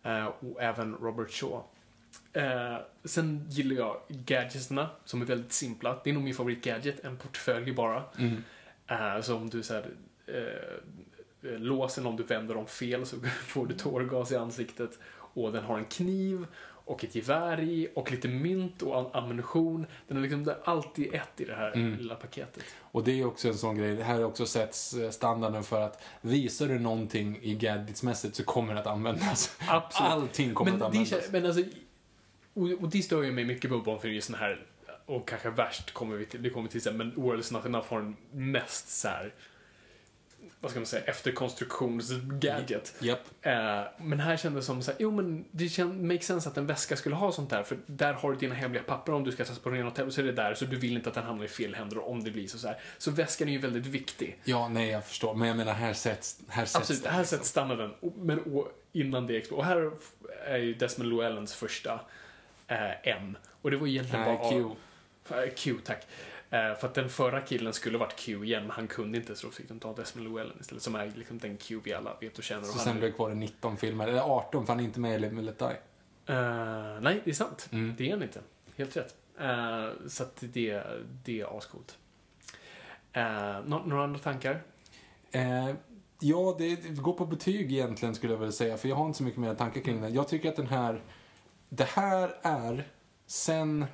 Eh, 0.04 0.26
och 0.26 0.62
även 0.62 0.96
Robert 0.96 1.32
Shaw. 1.32 1.64
Eh, 2.34 2.78
sen 3.04 3.46
gillar 3.50 3.76
jag 3.76 3.98
gadgetsna 4.10 4.90
som 5.06 5.22
är 5.22 5.26
väldigt 5.26 5.54
simpla. 5.54 6.00
Det 6.04 6.10
är 6.10 6.14
nog 6.14 6.24
min 6.24 6.34
favoritgadget, 6.36 7.06
en 7.06 7.18
portfölj 7.18 7.72
bara. 7.74 8.04
Mm. 8.20 8.44
Eh, 8.88 9.22
så 9.22 9.36
om 9.36 9.50
du 9.50 9.64
så 9.64 9.74
här, 9.74 9.86
eh, 10.28 11.52
eh, 11.52 11.60
låsen, 11.60 12.06
om 12.06 12.16
du 12.16 12.24
vänder 12.24 12.56
dem 12.56 12.68
fel 12.68 13.06
så 13.06 13.16
får 13.48 13.66
du 13.68 13.74
tårgas 13.76 14.32
i 14.32 14.36
ansiktet. 14.36 15.00
Och 15.36 15.52
den 15.52 15.64
har 15.64 15.78
en 15.78 15.86
kniv 15.86 16.46
och 16.86 17.04
ett 17.04 17.16
gevär 17.16 17.60
i 17.62 17.90
och 17.96 18.12
lite 18.12 18.28
mynt 18.28 18.82
och 18.82 18.96
am- 18.98 19.10
ammunition. 19.14 19.86
Den 20.08 20.18
är 20.18 20.22
liksom 20.22 20.48
är 20.48 20.58
alltid 20.64 21.14
ett 21.14 21.42
i 21.42 21.46
det 21.46 21.56
här 21.56 21.72
Mm. 21.72 21.98
lilla 21.98 22.16
paketet. 22.16 22.64
Och 22.80 23.04
det 23.04 23.20
är 23.20 23.26
också 23.26 23.48
en 23.48 23.58
sån 23.58 23.78
grej, 23.78 23.96
det 23.96 24.04
här 24.04 24.16
har 24.16 24.24
också 24.24 24.46
sätts 24.46 24.94
eh, 24.94 25.10
standarden 25.10 25.64
för 25.64 25.82
att 25.82 26.02
visar 26.22 26.68
du 26.68 26.80
någonting 26.80 27.40
i 27.42 27.56
gadgetsmässigt 27.56 28.36
så 28.36 28.44
kommer 28.44 28.74
det 28.74 28.80
att 28.80 28.88
användas. 28.88 29.58
Absolut. 29.68 30.12
Allting 30.12 30.54
kommer 30.54 30.72
men 30.72 30.82
att 30.82 30.88
användas. 30.88 31.12
kän- 31.14 31.30
men 31.32 31.46
alltså, 31.46 31.64
och, 32.54 32.70
och 32.82 32.90
det 32.90 33.02
stör 33.02 33.24
ju 33.24 33.32
mig 33.32 33.46
mycket 33.46 33.72
på 33.72 33.78
Bond 33.80 34.02
för 34.02 34.08
just 34.08 34.28
den 34.32 34.40
här, 34.40 34.66
och 35.06 35.28
kanske 35.28 35.50
värst 35.50 35.92
kommer 35.94 36.16
vi 36.16 36.26
till, 36.26 36.44
det 36.44 36.50
kommer 36.50 36.70
till 36.70 36.82
sen, 36.82 36.98
men 36.98 37.12
World 37.16 37.40
is 37.40 37.52
not 37.52 37.66
enough 37.66 37.88
har 37.90 38.00
den 38.00 38.16
mest 38.32 38.90
så 38.90 39.08
här 39.08 39.34
vad 40.60 40.72
ska 40.72 40.80
man 40.80 40.86
säga, 40.88 41.04
efterkonstruktionsgadget. 41.04 42.96
Japp. 43.00 43.20
Eh, 43.42 43.82
men 43.98 44.20
här 44.20 44.38
kändes 44.38 44.64
det 44.64 44.66
som 44.66 44.82
så 44.84 44.92
här, 44.92 44.98
jo 45.00 45.12
men 45.12 45.46
det 45.52 45.70
känd, 45.70 46.04
makes 46.04 46.26
sense 46.26 46.50
att 46.50 46.58
en 46.58 46.68
väska 46.68 46.96
skulle 46.96 47.16
ha 47.16 47.32
sånt 47.32 47.50
där, 47.50 47.64
för 47.64 47.78
där 47.86 48.14
har 48.14 48.32
du 48.32 48.38
dina 48.38 48.56
hemliga 48.56 48.84
papper 48.84 49.14
om 49.14 49.24
du 49.24 49.32
ska 49.32 49.46
transportera 49.46 49.84
något 49.84 50.14
så 50.14 50.22
är 50.22 50.26
det 50.26 50.32
där, 50.32 50.54
så 50.54 50.66
du 50.66 50.76
vill 50.76 50.94
inte 50.96 51.10
att 51.10 51.16
den 51.16 51.24
hamnar 51.24 51.46
i 51.46 51.48
fel 51.48 51.76
händer 51.76 52.08
om 52.08 52.24
det 52.24 52.32
blir 52.32 52.48
så, 52.48 52.58
så 52.58 52.68
här. 52.68 52.80
Så 52.98 53.12
väskan 53.12 53.48
är 53.48 53.52
ju 53.52 53.58
väldigt 53.60 53.86
viktig. 53.86 54.40
Ja, 54.44 54.68
nej, 54.70 54.90
jag 54.90 55.06
förstår. 55.06 55.34
Men 55.34 55.48
jag 55.48 55.58
menar, 55.58 55.74
här 55.74 55.94
sätts, 55.94 56.40
här 56.48 56.66
sätts 56.66 56.76
Absolut, 56.76 57.04
det, 57.04 57.10
här 57.10 57.20
liksom. 57.20 57.38
sätts 57.38 57.50
standarden, 57.50 57.94
och- 58.00 58.18
men 58.18 58.40
och, 58.40 58.68
innan 58.92 59.28
det 59.28 59.38
exploderar. 59.38 59.86
Och 59.86 59.92
här 59.92 59.92
är 60.46 60.58
ju 60.58 60.74
Desmond 60.74 61.10
Llewellyns 61.10 61.56
första 61.56 62.00
eh, 62.68 63.08
M. 63.08 63.38
Och 63.62 63.72
det 63.72 63.78
var 63.78 63.88
egentligen 63.88 64.26
Nej, 64.26 64.38
bara... 64.38 64.50
Q. 64.50 64.70
Eh, 65.30 65.54
Q, 65.56 65.76
tack. 65.84 66.08
Eh, 66.50 66.76
för 66.76 66.88
att 66.88 66.94
den 66.94 67.10
förra 67.10 67.42
killen 67.42 67.74
skulle 67.74 67.98
varit 67.98 68.16
Q 68.16 68.44
igen, 68.44 68.62
men 68.62 68.72
han 68.72 68.88
kunde 68.88 69.18
inte 69.18 69.36
så 69.36 69.48
då 69.48 69.54
fick 69.54 69.68
de 69.68 69.80
ta 69.80 69.94
Desmond 69.94 70.28
Llewellyn 70.28 70.58
istället. 70.60 70.84
Som 70.84 70.96
är 70.96 71.12
liksom 71.16 71.38
den 71.38 71.58
Q 71.58 71.80
vi 71.84 71.94
alla 71.94 72.18
vet 72.22 72.38
och 72.38 72.44
känner. 72.44 72.62
Och 72.62 72.68
Så 72.68 72.74
han 72.74 72.86
sen 72.86 72.98
blev 72.98 73.12
det 73.12 73.16
kvar 73.16 73.32
i 73.32 73.36
19 73.36 73.78
filmer, 73.78 74.08
eller 74.08 74.22
18 74.22 74.66
för 74.66 74.74
han 74.74 74.80
är 74.80 74.84
inte 74.84 75.00
med 75.00 75.16
i 75.16 75.20
Live 75.20 75.42
Let 75.42 75.60
Die. 75.60 75.66
Eh, 76.26 77.02
nej, 77.02 77.22
det 77.24 77.30
är 77.30 77.34
sant. 77.34 77.70
Mm. 77.72 77.96
Det 77.98 78.08
är 78.08 78.12
han 78.12 78.24
inte. 78.24 78.40
Helt 78.78 78.98
rätt. 78.98 79.16
Eh, 79.40 79.90
så 80.08 80.24
att 80.24 80.44
det, 80.54 80.84
det 81.24 81.42
är 81.42 81.58
ascoolt. 81.58 81.98
Uh, 83.18 83.68
några 83.68 84.04
andra 84.04 84.20
tankar? 84.20 84.62
Ja, 86.20 86.56
det, 86.58 86.76
det 86.76 87.02
går 87.02 87.14
på 87.14 87.26
betyg 87.26 87.72
egentligen 87.72 88.16
skulle 88.16 88.34
jag 88.34 88.40
vilja 88.40 88.52
säga, 88.52 88.78
för 88.78 88.90
jag 88.90 88.96
har 88.96 89.06
inte 89.06 89.18
så 89.18 89.24
mycket 89.24 89.40
mer 89.40 89.56
tankar 89.56 89.82
kring 89.82 90.02
den. 90.02 90.14
Jag 90.14 90.28
tycker 90.28 90.50
att 90.50 90.56
den 90.56 90.68
här, 90.68 91.02
det 91.76 91.84
här 91.84 92.36
är 92.42 92.84
sen 93.28 93.86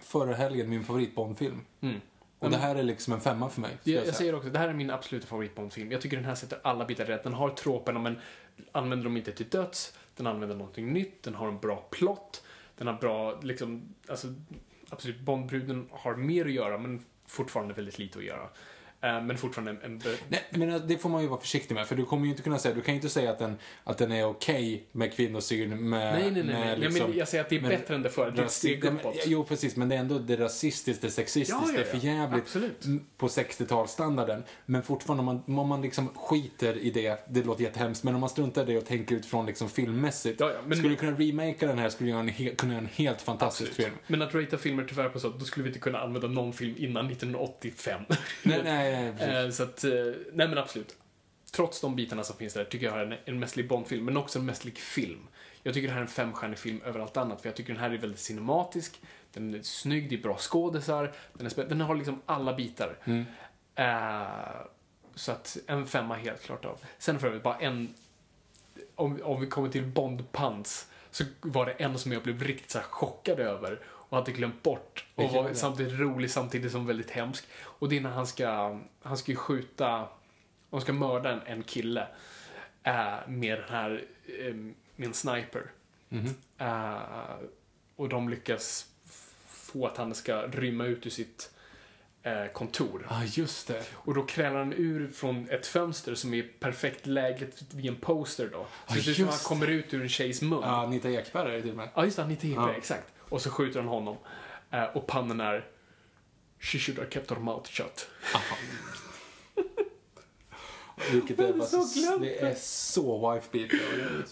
förra 0.00 0.34
helgen 0.34 0.70
min 0.70 0.84
favorit 0.84 1.14
Bondfilm. 1.14 1.60
Mm. 1.80 2.00
Och 2.38 2.50
det 2.50 2.56
här 2.56 2.76
är 2.76 2.82
liksom 2.82 3.12
en 3.12 3.20
femma 3.20 3.48
för 3.48 3.60
mig. 3.60 3.78
Jag, 3.82 4.06
jag 4.06 4.14
säger 4.14 4.34
också, 4.34 4.48
det 4.48 4.58
här 4.58 4.68
är 4.68 4.74
min 4.74 4.90
absoluta 4.90 5.26
favoritbondfilm. 5.26 5.92
Jag 5.92 6.00
tycker 6.00 6.16
den 6.16 6.26
här 6.26 6.34
sätter 6.34 6.58
alla 6.62 6.84
bitar 6.84 7.04
rätt. 7.04 7.22
Den 7.22 7.32
har 7.32 7.50
troperna 7.50 8.00
men 8.00 8.18
använder 8.72 9.04
dem 9.04 9.16
inte 9.16 9.32
till 9.32 9.48
döds. 9.48 9.98
Den 10.16 10.26
använder 10.26 10.56
någonting 10.56 10.92
nytt, 10.92 11.22
den 11.22 11.34
har 11.34 11.48
en 11.48 11.58
bra 11.58 11.76
plott. 11.90 12.44
Den 12.76 12.86
har 12.86 12.94
bra, 12.94 13.40
liksom, 13.40 13.94
alltså 14.08 14.34
absolut, 14.88 15.20
Bondbruden 15.20 15.88
har 15.90 16.14
mer 16.14 16.44
att 16.44 16.52
göra 16.52 16.78
men 16.78 17.04
fortfarande 17.26 17.74
väldigt 17.74 17.98
lite 17.98 18.18
att 18.18 18.24
göra. 18.24 18.48
Eh, 19.06 19.22
men 19.22 19.38
fortfarande 19.38 19.76
en... 19.84 20.02
Nej, 20.28 20.40
men 20.50 20.88
det 20.88 20.98
får 20.98 21.08
man 21.08 21.22
ju 21.22 21.28
vara 21.28 21.40
försiktig 21.40 21.74
med, 21.74 21.86
för 21.86 21.96
du 21.96 22.04
kommer 22.04 22.24
ju 22.24 22.30
inte 22.30 22.42
kunna 22.42 22.58
säga, 22.58 22.74
du 22.74 22.80
kan 22.80 22.94
ju 22.94 22.96
inte 22.96 23.08
säga 23.08 23.30
att 23.30 23.38
den, 23.38 23.56
att 23.84 23.98
den 23.98 24.12
är 24.12 24.24
okej 24.24 24.86
med 24.92 25.12
kvinnosyn, 25.12 25.88
med... 25.90 26.12
nej, 26.14 26.22
nej, 26.22 26.32
nej. 26.32 26.44
med 26.44 26.60
nej. 26.66 26.78
liksom- 26.78 27.10
men 27.10 27.18
jag 27.18 27.28
säger 27.28 27.44
att 27.44 27.50
det 27.50 27.56
är 27.56 27.60
bättre 27.60 27.94
än 27.94 28.02
det 28.02 28.10
förra. 28.10 28.30
Det 28.30 28.40
är 28.42 28.44
ett 28.46 28.50
steg 28.52 28.84
uppåt. 28.84 29.16
Jo, 29.26 29.44
precis, 29.44 29.76
men 29.76 29.88
det 29.88 29.94
är 29.94 29.98
ändå 30.00 30.18
det 30.18 30.36
rasistiskt, 30.36 31.02
det 31.02 31.10
sexistiskt, 31.10 31.58
Ja, 31.62 31.66
ja, 31.66 31.72
det 31.72 31.82
är 31.82 31.94
ja. 31.94 32.00
för 32.00 32.06
jävligt 32.06 32.42
Absolut. 32.42 32.84
på 33.16 33.26
60-talsstandarden. 33.28 34.42
Men 34.66 34.82
fortfarande, 34.82 35.20
om 35.20 35.24
man, 35.46 35.58
om 35.60 35.68
man 35.68 35.82
liksom 35.82 36.08
skiter 36.14 36.76
i 36.78 36.90
det, 36.90 37.24
det 37.30 37.42
låter 37.46 37.62
jättehemskt, 37.64 38.04
men 38.04 38.14
om 38.14 38.20
man 38.20 38.30
struntar 38.30 38.62
i 38.62 38.72
det 38.72 38.78
och 38.78 38.86
tänker 38.86 39.14
utifrån 39.16 39.46
liksom 39.46 39.68
filmmässigt. 39.68 40.40
Ja, 40.40 40.50
ja, 40.50 40.58
men- 40.66 40.78
Skulle 40.78 40.92
du 40.92 40.96
kunna 40.96 41.18
remakea 41.18 41.68
den 41.68 41.78
här 41.78 41.88
skulle 41.88 42.06
du 42.06 42.10
göra 42.10 42.20
en, 42.20 42.30
he- 42.30 42.54
kunna 42.56 42.72
göra 42.72 42.82
en 42.82 42.88
helt 42.94 43.22
fantastisk 43.22 43.70
Absolut. 43.70 43.86
film. 43.90 43.98
Men 44.06 44.22
att 44.22 44.34
ratea 44.34 44.58
filmer 44.58 44.84
tyvärr 44.88 45.08
på 45.08 45.20
så, 45.20 45.28
då 45.28 45.44
skulle 45.44 45.64
vi 45.64 45.70
inte 45.70 45.80
kunna 45.80 45.98
använda 46.00 46.28
någon 46.28 46.52
film 46.52 46.74
innan 46.78 47.06
1985. 47.10 48.00
Nej, 48.42 48.60
nej, 48.64 48.95
nej. 49.18 49.44
Eh, 49.44 49.50
så 49.50 49.62
att, 49.62 49.84
eh, 49.84 49.90
nej 50.32 50.48
men 50.48 50.58
absolut. 50.58 50.96
Trots 51.52 51.80
de 51.80 51.96
bitarna 51.96 52.24
som 52.24 52.36
finns 52.36 52.54
där 52.54 52.64
tycker 52.64 52.86
jag 52.86 52.92
har 52.92 52.98
en, 52.98 53.14
en 53.24 53.38
mästerlig 53.38 53.68
Bond-film, 53.68 54.04
men 54.04 54.16
också 54.16 54.38
en 54.38 54.46
mästerlig 54.46 54.78
film. 54.78 55.28
Jag 55.62 55.74
tycker 55.74 55.88
det 55.88 55.94
här 55.94 56.00
är 56.00 56.04
en 56.04 56.10
femstjärnig 56.10 56.58
film 56.58 56.80
över 56.84 57.00
allt 57.00 57.16
annat, 57.16 57.40
för 57.40 57.48
jag 57.48 57.56
tycker 57.56 57.72
den 57.72 57.82
här 57.82 57.90
är 57.90 57.98
väldigt 57.98 58.20
cinematisk, 58.20 59.00
den 59.32 59.54
är 59.54 59.62
snygg, 59.62 60.10
det 60.10 60.16
är 60.16 60.22
bra 60.22 60.36
skådisar, 60.38 61.12
den, 61.32 61.46
är 61.46 61.64
den 61.64 61.80
har 61.80 61.94
liksom 61.94 62.22
alla 62.26 62.54
bitar. 62.54 62.98
Mm. 63.04 63.24
Eh, 63.74 64.26
så 65.14 65.32
att 65.32 65.56
en 65.66 65.86
femma 65.86 66.14
helt 66.14 66.42
klart 66.42 66.64
av. 66.64 66.78
Sen 66.98 67.18
för 67.18 67.26
övrigt, 67.26 67.42
bara 67.42 67.58
en... 67.58 67.94
Om, 68.94 69.20
om 69.22 69.40
vi 69.40 69.46
kommer 69.46 69.68
till 69.68 69.84
Bond-pants, 69.84 70.86
så 71.10 71.24
var 71.40 71.66
det 71.66 71.72
en 71.72 71.98
som 71.98 72.12
jag 72.12 72.22
blev 72.22 72.42
riktigt 72.42 72.70
så 72.70 72.78
här 72.78 72.86
chockad 72.86 73.40
över 73.40 73.80
och 74.08 74.16
hade 74.16 74.32
glömt 74.32 74.62
bort. 74.62 75.06
Och 75.14 75.30
var 75.30 75.48
det? 75.48 75.54
samtidigt 75.54 76.00
rolig, 76.00 76.30
samtidigt 76.30 76.72
som 76.72 76.86
väldigt 76.86 77.10
hemsk. 77.10 77.44
Och 77.78 77.88
det 77.88 77.96
är 77.96 78.00
när 78.00 78.10
han 78.10 78.26
ska, 78.26 78.80
han 79.02 79.16
ska 79.16 79.32
ju 79.32 79.36
skjuta, 79.36 80.08
han 80.70 80.80
ska 80.80 80.92
mörda 80.92 81.32
en, 81.32 81.40
en 81.46 81.62
kille 81.62 82.08
eh, 82.82 83.14
med 83.28 83.58
den 83.58 83.68
här, 83.68 84.04
eh, 84.40 84.54
med 84.96 85.06
en 85.06 85.14
sniper. 85.14 85.70
Mhm. 86.08 86.34
Eh, 86.58 87.36
och 87.96 88.08
de 88.08 88.28
lyckas 88.28 88.86
få 89.46 89.86
att 89.86 89.96
han 89.96 90.14
ska 90.14 90.42
rymma 90.42 90.84
ut 90.84 91.06
ur 91.06 91.10
sitt 91.10 91.50
eh, 92.22 92.46
kontor. 92.46 93.06
Ja, 93.10 93.16
ah, 93.16 93.24
just 93.24 93.68
det. 93.68 93.84
Och 93.92 94.14
då 94.14 94.22
krälar 94.22 94.58
han 94.58 94.72
ur 94.72 95.08
från 95.08 95.50
ett 95.50 95.66
fönster 95.66 96.14
som 96.14 96.34
är 96.34 96.42
perfekt 96.60 97.06
lägligt 97.06 97.74
vid 97.74 97.86
en 97.86 97.96
poster 97.96 98.48
då. 98.52 98.58
Så 98.58 98.68
Ja, 98.88 98.94
det 98.94 99.00
ser 99.00 99.10
ut 99.10 99.16
som 99.16 99.28
han 99.28 99.38
kommer 99.38 99.66
ut 99.66 99.94
ur 99.94 100.02
en 100.02 100.08
tjejs 100.08 100.42
mun. 100.42 100.60
Ja, 100.62 100.82
Anita 100.82 101.10
Ekberg 101.10 101.52
är 101.52 101.56
det 101.56 101.62
till 101.62 101.70
och 101.70 101.76
med. 101.76 101.88
Ja, 101.94 102.04
just 102.04 102.16
det. 102.16 102.22
Anita 102.22 102.46
Ekberg, 102.46 102.76
exakt. 102.76 103.12
Och 103.18 103.42
så 103.42 103.50
skjuter 103.50 103.80
han 103.80 103.88
honom. 103.88 104.16
Eh, 104.70 104.84
och 104.84 105.06
pannan 105.06 105.40
är 105.40 105.64
She 106.60 106.78
should 106.78 106.98
have 106.98 107.10
kept 107.10 107.30
her 107.30 107.38
mouth 107.38 107.70
shut. 107.70 108.08
Vilket 111.12 111.40
är, 111.40 111.52
bara, 111.52 111.66
så 111.66 112.18
det 112.20 112.38
är 112.40 112.54
så 112.54 113.32
wife 113.34 113.48
beater. 113.52 113.78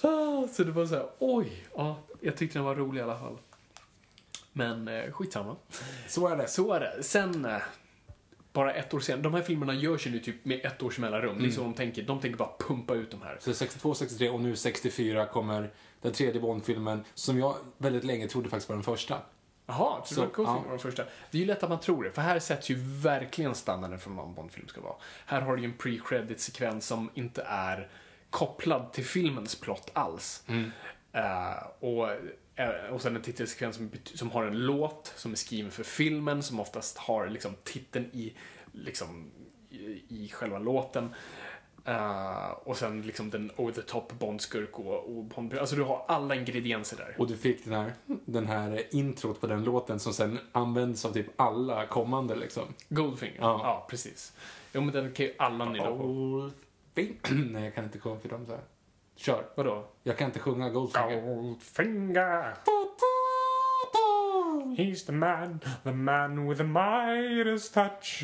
Ah, 0.03 0.49
så 0.49 0.65
det 0.65 0.73
var 0.73 0.87
så 0.87 0.95
här, 0.95 1.09
oj. 1.19 1.67
Ja, 1.75 1.99
jag 2.21 2.37
tyckte 2.37 2.59
den 2.59 2.65
var 2.65 2.75
rolig 2.75 3.01
i 3.01 3.03
alla 3.03 3.19
fall. 3.19 3.39
Men 4.53 4.89
eh, 4.89 5.11
skitsamma. 5.13 5.57
Så 6.09 6.29
är 6.29 6.37
det. 6.37 6.49
Så 6.49 6.73
är 6.73 6.81
det. 6.81 7.03
Sen, 7.03 7.45
eh, 7.45 7.63
bara 8.53 8.73
ett 8.75 8.95
år 8.95 9.01
sen. 9.01 9.23
De 9.23 9.35
här 9.35 9.43
filmerna 9.43 9.75
görs 9.75 10.07
ju 10.07 10.11
nu 10.11 10.19
typ 10.19 10.45
med 10.45 10.67
ett 10.67 10.83
års 10.83 10.99
mellanrum. 10.99 11.45
Är 11.45 11.51
så 11.51 11.61
de 11.61 11.75
tänker. 11.75 12.03
De 12.03 12.21
tänker 12.21 12.39
bara 12.39 12.57
pumpa 12.59 12.95
ut 12.95 13.11
de 13.11 13.23
här. 13.23 13.39
Så 13.41 13.55
62, 13.55 13.95
63 13.95 14.29
och 14.29 14.41
nu 14.41 14.57
64 14.57 15.27
kommer 15.27 15.71
den 16.03 16.13
tredje 16.13 16.41
Bond-filmen 16.41 17.05
som 17.15 17.39
jag 17.39 17.57
väldigt 17.79 18.05
länge 18.05 18.29
trodde 18.29 18.49
faktiskt 18.49 18.69
var 18.69 18.77
den 18.77 18.85
första. 18.85 19.19
Jaha, 19.67 20.03
så, 20.05 20.15
Så, 20.15 20.21
det 20.21 20.27
var 20.27 20.33
Coffin 20.33 20.55
ja. 20.55 20.63
var 20.63 20.71
den 20.71 20.79
första. 20.79 21.05
Det 21.31 21.39
är 21.39 21.41
ju 21.41 21.47
lätt 21.47 21.63
att 21.63 21.69
man 21.69 21.81
tror 21.81 22.05
det, 22.05 22.11
för 22.11 22.23
här 22.23 22.39
sätts 22.39 22.71
ju 22.71 22.75
verkligen 23.03 23.55
standarden 23.55 23.99
för 23.99 24.11
vad 24.11 24.27
en 24.27 24.35
Bondfilm 24.35 24.69
ska 24.69 24.81
vara. 24.81 24.95
Här 25.27 25.41
har 25.41 25.57
du 25.57 25.63
ju 25.63 25.69
en 25.69 25.79
pre-credit-sekvens 25.79 26.87
som 26.87 27.11
inte 27.15 27.43
är 27.43 27.89
kopplad 28.31 28.93
till 28.93 29.05
filmens 29.05 29.61
plott 29.61 29.91
alls. 29.93 30.45
Eh, 31.13 31.67
och, 31.79 32.11
eh, 32.55 32.91
och 32.93 33.03
sen 33.03 33.17
en 33.17 33.23
titelsekvens 33.23 33.77
som, 33.77 33.91
som 34.05 34.31
har 34.31 34.45
en 34.45 34.59
låt 34.59 35.13
som 35.17 35.33
är 35.33 35.37
skriven 35.37 35.71
för 35.71 35.85
filmen, 35.85 36.43
som 36.43 36.61
oftast 36.61 36.99
har 36.99 37.29
liksom 37.29 37.55
titeln 37.65 38.05
i, 38.13 38.37
liksom, 38.73 39.31
i, 39.71 40.03
i 40.09 40.31
själva 40.33 40.59
låten. 40.59 41.15
Eh, 41.87 42.51
och 42.65 42.77
sen 42.77 43.03
liksom 43.03 43.31
den 43.31 43.51
over 43.57 43.73
the 43.73 43.83
top 43.83 44.13
Bondskurk 44.19 44.79
och, 44.79 45.17
och 45.19 45.25
Bond, 45.25 45.55
Alltså 45.59 45.77
du 45.77 45.83
har 45.83 46.05
alla 46.09 46.35
ingredienser 46.35 46.97
där. 46.97 47.15
Och 47.19 47.27
du 47.27 47.37
fick 47.37 47.65
den 47.65 47.75
här, 47.75 47.93
den 48.07 48.47
här 48.47 48.83
introt 48.95 49.41
på 49.41 49.47
den 49.47 49.65
låten 49.65 50.01
som 50.01 50.13
sen 50.13 50.39
används 50.53 51.05
av 51.05 51.13
typ 51.13 51.27
alla 51.37 51.87
kommande 51.87 52.35
liksom. 52.35 52.63
Goldfinger, 52.89 53.37
Ja. 53.41 53.61
ja, 53.63 53.87
precis. 53.91 54.33
Jo 54.73 54.81
men 54.81 54.95
den 54.95 55.13
kan 55.13 55.27
ju 55.27 55.35
alla 55.39 55.65
nynna 55.65 55.85
på. 55.87 55.97
Goldfinger. 55.97 57.45
Nej, 57.53 57.65
jag 57.65 57.75
kan 57.75 57.85
inte 57.85 57.99
sjunga 58.01 58.21
för 58.21 58.29
dem 58.29 58.47
så 58.47 58.53
här. 58.53 58.61
Kör. 59.17 59.45
Vadå? 59.55 59.85
Jag 60.03 60.19
kan 60.19 60.27
inte 60.27 60.39
sjunga 60.39 60.71
Goldfinger. 60.71 61.21
Goldfinger. 61.35 62.55
He's 64.77 65.07
the 65.07 65.13
man, 65.13 65.61
the 65.83 65.93
man 65.93 66.49
with 66.49 66.59
the 66.61 66.65
Midas 66.67 67.71
touch. 67.71 68.23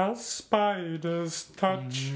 A 0.00 0.14
spider's 0.14 1.48
touch. 1.56 2.12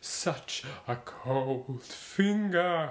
Such 0.00 0.64
a 0.86 0.96
cold 1.04 1.82
finger. 1.82 2.88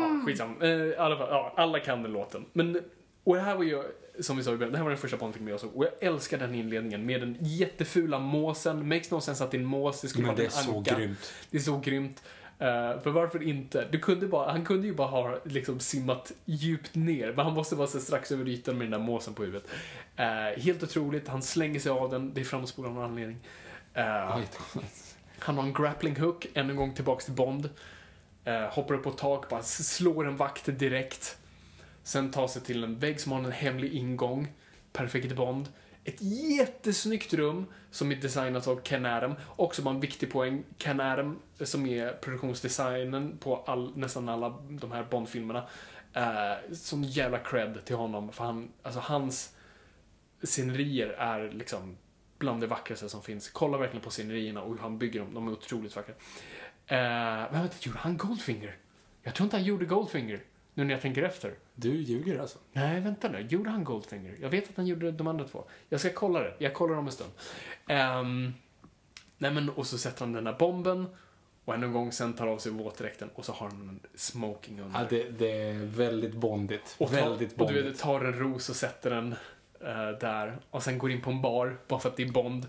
Ja, 0.00 0.22
skitsam. 0.26 0.62
Eh, 0.62 0.68
i 0.68 0.96
alla, 0.96 1.16
fall, 1.16 1.28
ja, 1.30 1.52
alla 1.56 1.78
kan 1.80 2.02
den 2.02 2.12
låten. 2.12 2.44
Men, 2.52 2.80
och 3.24 3.34
det 3.36 3.40
här 3.42 3.56
var 3.56 3.64
ju, 3.64 3.82
som 4.20 4.36
vi 4.36 4.42
sa 4.42 4.52
i 4.52 4.56
början, 4.56 4.72
det 4.72 4.78
här 4.78 4.84
var 4.84 4.90
den 4.90 4.98
första 5.00 5.16
Bondfilmen 5.16 5.50
jag 5.50 5.60
såg. 5.60 5.76
Och 5.76 5.84
jag 5.84 5.92
älskar 6.00 6.38
den 6.38 6.54
inledningen 6.54 7.06
med 7.06 7.20
den 7.20 7.36
jättefula 7.40 8.18
måsen. 8.18 8.88
Makes 8.88 9.10
no 9.10 9.20
sense 9.20 9.44
att 9.44 9.50
det 9.50 9.56
är 9.56 9.60
en 9.60 9.64
mås, 9.66 10.00
det 10.00 10.08
skulle 10.08 10.26
Men 10.26 10.36
vara 10.36 10.36
det 10.36 10.42
är 10.54 10.58
en 10.58 10.64
så 10.64 10.76
anka. 10.78 10.94
grymt. 10.94 11.32
Det 11.50 11.56
är 11.56 11.62
så 11.62 11.78
grymt. 11.78 12.22
Eh, 12.60 13.00
för 13.00 13.10
varför 13.10 13.42
inte? 13.42 13.88
Du 13.90 13.98
kunde 13.98 14.26
bara, 14.26 14.52
han 14.52 14.64
kunde 14.64 14.86
ju 14.86 14.94
bara 14.94 15.08
ha 15.08 15.38
liksom, 15.44 15.80
simmat 15.80 16.32
djupt 16.44 16.94
ner, 16.94 17.32
men 17.32 17.44
han 17.44 17.54
måste 17.54 17.74
vara 17.74 17.88
så 17.88 18.00
strax 18.00 18.32
över 18.32 18.48
ytan 18.48 18.78
med 18.78 18.84
den 18.84 19.00
där 19.00 19.06
måsen 19.06 19.34
på 19.34 19.42
huvudet. 19.42 19.68
Eh, 20.16 20.62
helt 20.62 20.82
otroligt, 20.82 21.28
han 21.28 21.42
slänger 21.42 21.80
sig 21.80 21.92
av 21.92 22.10
den, 22.10 22.34
det 22.34 22.40
är 22.40 22.44
framåtspolat 22.44 22.88
av 22.88 22.94
någon 22.94 23.04
anledning. 23.04 23.38
Oj, 23.94 24.48
han 25.38 25.56
har 25.56 25.64
en 25.64 25.72
grappling 25.72 26.20
hook, 26.20 26.46
än 26.54 26.70
en 26.70 26.76
gång 26.76 26.94
tillbaks 26.94 27.24
till 27.24 27.34
Bond. 27.34 27.70
Hoppar 28.70 28.94
upp 28.94 29.04
på 29.04 29.10
tak, 29.10 29.48
bara 29.48 29.62
slår 29.62 30.26
en 30.26 30.36
vakt 30.36 30.78
direkt. 30.78 31.38
Sen 32.02 32.30
tar 32.30 32.48
sig 32.48 32.62
till 32.62 32.84
en 32.84 32.98
vägg 32.98 33.20
som 33.20 33.32
har 33.32 33.38
en 33.38 33.52
hemlig 33.52 33.92
ingång. 33.92 34.48
Perfekt 34.92 35.36
Bond. 35.36 35.68
Ett 36.04 36.22
jättesnyggt 36.58 37.34
rum 37.34 37.66
som 37.90 38.12
är 38.12 38.16
designat 38.16 38.68
av 38.68 38.80
Ken 38.84 39.06
Adam. 39.06 39.34
Också 39.56 39.82
bara 39.82 39.94
en 39.94 40.00
viktig 40.00 40.32
poäng. 40.32 40.64
Ken 40.76 41.00
Adam, 41.00 41.38
som 41.66 41.86
är 41.86 42.12
produktionsdesignen 42.12 43.38
på 43.38 43.56
all, 43.56 43.96
nästan 43.96 44.28
alla 44.28 44.50
de 44.68 44.92
här 44.92 45.04
Bond-filmerna. 45.10 45.68
Eh, 46.12 46.72
sån 46.72 47.02
jävla 47.02 47.38
cred 47.38 47.84
till 47.84 47.96
honom. 47.96 48.32
För 48.32 48.44
han, 48.44 48.72
alltså 48.82 49.00
hans 49.00 49.56
scenerier 50.42 51.08
är 51.08 51.50
liksom 51.50 51.96
bland 52.38 52.60
det 52.60 52.66
vackraste 52.66 53.08
som 53.08 53.22
finns. 53.22 53.50
Kolla 53.50 53.78
verkligen 53.78 54.04
på 54.04 54.10
scenerierna 54.10 54.62
och 54.62 54.70
hur 54.70 54.78
han 54.78 54.98
bygger 54.98 55.20
dem. 55.20 55.34
De 55.34 55.48
är 55.48 55.52
otroligt 55.52 55.96
vackra. 55.96 56.14
Eh, 56.86 57.52
men 57.52 57.60
vänta, 57.60 57.76
gjorde 57.80 57.98
han 57.98 58.16
Goldfinger? 58.16 58.76
Jag 59.22 59.34
tror 59.34 59.44
inte 59.44 59.56
han 59.56 59.64
gjorde 59.64 59.84
Goldfinger. 59.84 60.40
Nu 60.74 60.84
när 60.84 60.92
jag 60.92 61.02
tänker 61.02 61.22
efter. 61.22 61.54
Du 61.74 61.88
ljuger 61.88 62.38
alltså? 62.38 62.58
Nej, 62.72 63.00
vänta 63.00 63.28
nu. 63.28 63.40
Gjorde 63.40 63.70
han 63.70 63.84
Goldfinger? 63.84 64.36
Jag 64.40 64.50
vet 64.50 64.68
att 64.70 64.76
han 64.76 64.86
gjorde 64.86 65.12
de 65.12 65.26
andra 65.26 65.48
två. 65.48 65.64
Jag 65.88 66.00
ska 66.00 66.10
kolla 66.12 66.40
det. 66.40 66.54
Jag 66.58 66.74
kollar 66.74 66.96
om 66.96 67.06
en 67.06 67.12
stund. 67.12 67.30
Ehm, 67.86 68.54
nej 69.38 69.50
men, 69.50 69.70
och 69.70 69.86
så 69.86 69.98
sätter 69.98 70.20
han 70.20 70.32
den 70.32 70.44
där 70.44 70.52
bomben. 70.58 71.06
Och 71.70 71.76
än 71.76 71.82
en 71.82 71.92
gång 71.92 72.12
sen 72.12 72.32
tar 72.32 72.46
av 72.46 72.58
sig 72.58 72.72
våtdräkten 72.72 73.30
och 73.34 73.44
så 73.44 73.52
har 73.52 73.68
han 73.68 73.88
en 73.88 74.00
smoking 74.14 74.80
under. 74.80 75.00
Ja, 75.00 75.06
det, 75.10 75.30
det 75.38 75.62
är 75.62 75.74
väldigt 75.84 76.34
bondigt. 76.34 76.96
Och, 76.98 77.10
tar, 77.10 77.16
väldigt 77.16 77.52
och 77.52 77.58
bondigt. 77.58 77.84
du 77.84 77.90
vet, 77.90 77.98
tar 77.98 78.20
en 78.20 78.32
ros 78.32 78.68
och 78.68 78.76
sätter 78.76 79.10
den 79.10 79.34
eh, 79.80 80.18
där. 80.20 80.58
Och 80.70 80.82
sen 80.82 80.98
går 80.98 81.10
in 81.10 81.20
på 81.20 81.30
en 81.30 81.42
bar, 81.42 81.78
bara 81.88 82.00
för 82.00 82.08
att 82.08 82.16
det 82.16 82.22
är 82.22 82.32
Bond. 82.32 82.66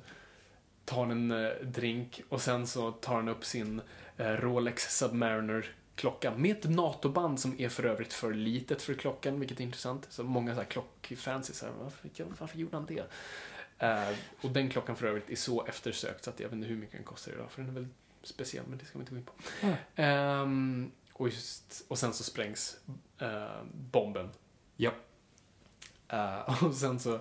Tar 0.86 1.06
en 1.06 1.32
eh, 1.32 1.50
drink 1.62 2.22
och 2.30 2.42
sen 2.42 2.68
så 2.68 2.92
tar 2.92 3.16
han 3.16 3.28
upp 3.28 3.46
sin 3.46 3.82
eh, 4.18 4.32
Rolex 4.32 4.98
Submariner-klocka 4.98 6.32
med 6.38 6.52
ett 6.58 6.70
NATO-band 6.70 7.40
som 7.40 7.60
är 7.60 7.70
för 7.70 7.86
övrigt 7.86 8.14
för 8.14 8.34
litet 8.34 8.82
för 8.82 8.94
klockan, 8.94 9.40
vilket 9.40 9.60
är 9.60 9.64
intressant. 9.64 10.08
Så 10.10 10.24
många 10.24 10.56
så 10.56 10.62
här 10.62 10.68
klockfans 10.68 11.50
är 11.50 11.54
så 11.54 11.66
här, 11.66 11.74
varför, 11.84 12.10
varför 12.40 12.58
gjorde 12.58 12.78
han 12.78 12.86
det? 12.86 13.04
Eh, 13.78 14.16
och 14.42 14.50
den 14.52 14.70
klockan 14.70 14.96
för 14.96 15.08
övrigt 15.08 15.30
är 15.30 15.36
så 15.36 15.66
eftersökt 15.66 16.24
så 16.24 16.30
att 16.30 16.40
jag 16.40 16.48
vet 16.48 16.56
inte 16.56 16.68
hur 16.68 16.78
mycket 16.78 16.96
den 16.96 17.04
kostar 17.04 17.32
idag, 17.32 17.52
för 17.52 17.62
den 17.62 17.70
är 17.70 17.74
väldigt 17.74 18.01
speciell, 18.24 18.64
men 18.68 18.78
det 18.78 18.86
ska 18.86 18.98
vi 18.98 19.02
inte 19.02 19.12
gå 19.12 19.18
in 19.18 19.26
på. 19.26 19.34
Mm. 19.62 19.76
Ehm, 19.96 20.92
och, 21.14 21.28
just, 21.28 21.86
och 21.88 21.98
sen 21.98 22.14
så 22.14 22.24
sprängs 22.24 22.78
eh, 23.18 23.64
bomben. 23.74 24.30
Ja. 24.76 24.92
Eh, 26.08 26.64
och 26.66 26.74
sen 26.74 27.00
så, 27.00 27.20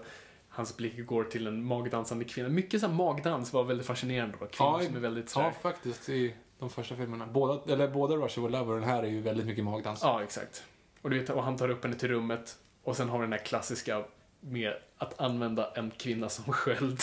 hans 0.49 0.77
blick 0.77 1.07
går 1.07 1.25
till 1.25 1.47
en 1.47 1.65
magdansande 1.65 2.25
kvinna. 2.25 2.49
Mycket 2.49 2.81
så 2.81 2.87
här 2.87 2.95
magdans 2.95 3.53
var 3.53 3.65
väldigt 3.65 3.87
fascinerande 3.87 4.37
då. 4.41 4.47
Kvinnor 4.47 4.81
Ja, 4.81 4.87
som 4.87 4.97
är 4.97 5.01
väldigt 5.01 5.31
så 5.31 5.41
Ja, 5.41 5.45
här, 5.45 5.53
faktiskt. 5.53 6.09
I 6.09 6.35
de 6.59 6.71
första 6.71 6.97
filmerna. 6.97 7.27
Båda, 7.27 7.73
eller 7.73 7.89
både 7.89 8.17
Russia 8.17 8.43
with 8.43 8.59
Love 8.59 8.73
och 8.73 8.81
den 8.81 8.89
här 8.89 9.03
är 9.03 9.09
ju 9.09 9.21
väldigt 9.21 9.47
mycket 9.47 9.65
magdans. 9.65 10.01
Ja, 10.03 10.23
exakt. 10.23 10.65
Och, 11.03 11.11
du 11.11 11.19
vet, 11.19 11.31
och 11.31 11.43
han 11.43 11.57
tar 11.57 11.69
upp 11.69 11.85
henne 11.85 11.97
till 11.97 12.09
rummet 12.09 12.59
och 12.83 12.97
sen 12.97 13.09
har 13.09 13.19
vi 13.19 13.25
den 13.25 13.33
här 13.33 13.45
klassiska 13.45 14.05
med 14.41 14.75
att 14.97 15.21
använda 15.21 15.71
en 15.75 15.91
kvinna 15.91 16.29
som 16.29 16.53
sköld. 16.53 17.01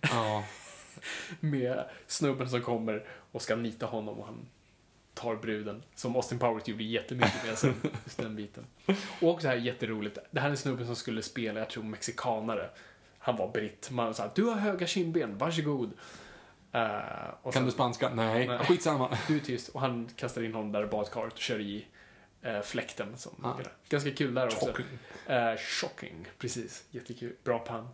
Ja. 0.00 0.44
med 1.40 1.84
snubben 2.06 2.50
som 2.50 2.62
kommer 2.62 3.04
och 3.32 3.42
ska 3.42 3.56
nita 3.56 3.86
honom 3.86 4.18
och 4.18 4.26
han 4.26 4.48
tar 5.14 5.36
bruden. 5.36 5.82
Som 5.94 6.16
Austin 6.16 6.38
Powers 6.38 6.68
gjorde 6.68 6.84
jättemycket 6.84 7.46
med 7.46 7.58
sen, 7.58 7.74
just 8.04 8.18
den 8.18 8.36
biten. 8.36 8.66
Och 9.20 9.28
också 9.30 9.48
här 9.48 9.56
jätteroligt, 9.56 10.18
det 10.30 10.40
här 10.40 10.50
är 10.50 10.54
snubben 10.54 10.86
som 10.86 10.96
skulle 10.96 11.22
spela, 11.22 11.60
jag 11.60 11.70
tror 11.70 11.82
mexikanare. 11.84 12.70
Han 13.18 13.36
var 13.36 13.48
britt. 13.48 13.90
Man 13.90 14.14
sa 14.14 14.30
du 14.34 14.44
har 14.44 14.54
höga 14.54 14.86
kindben, 14.86 15.38
varsågod. 15.38 15.88
Uh, 15.88 15.92
Kan 17.42 17.52
sen- 17.52 17.64
du 17.64 17.70
spanska? 17.70 18.10
Nej. 18.14 18.46
Nej. 18.48 18.58
Skitsamma. 18.58 19.18
Du 19.28 19.36
är 19.36 19.40
tyst. 19.40 19.68
Och 19.68 19.80
han 19.80 20.08
kastar 20.16 20.42
in 20.42 20.54
honom 20.54 20.72
där 20.72 20.82
i 20.82 20.86
badkaret 20.86 21.32
och 21.32 21.38
kör 21.38 21.60
i 21.60 21.86
eh, 22.42 22.60
fläkten. 22.60 23.16
Som 23.18 23.44
Ah. 23.44 23.54
Ganska 23.88 24.10
kul 24.10 24.34
där 24.34 24.46
också. 24.46 24.66
Shocking. 24.66 24.86
Eh, 25.26 25.56
shocking, 25.56 26.26
precis. 26.38 26.84
Jättekul. 26.90 27.32
Bra 27.44 27.58
pann. 27.58 27.88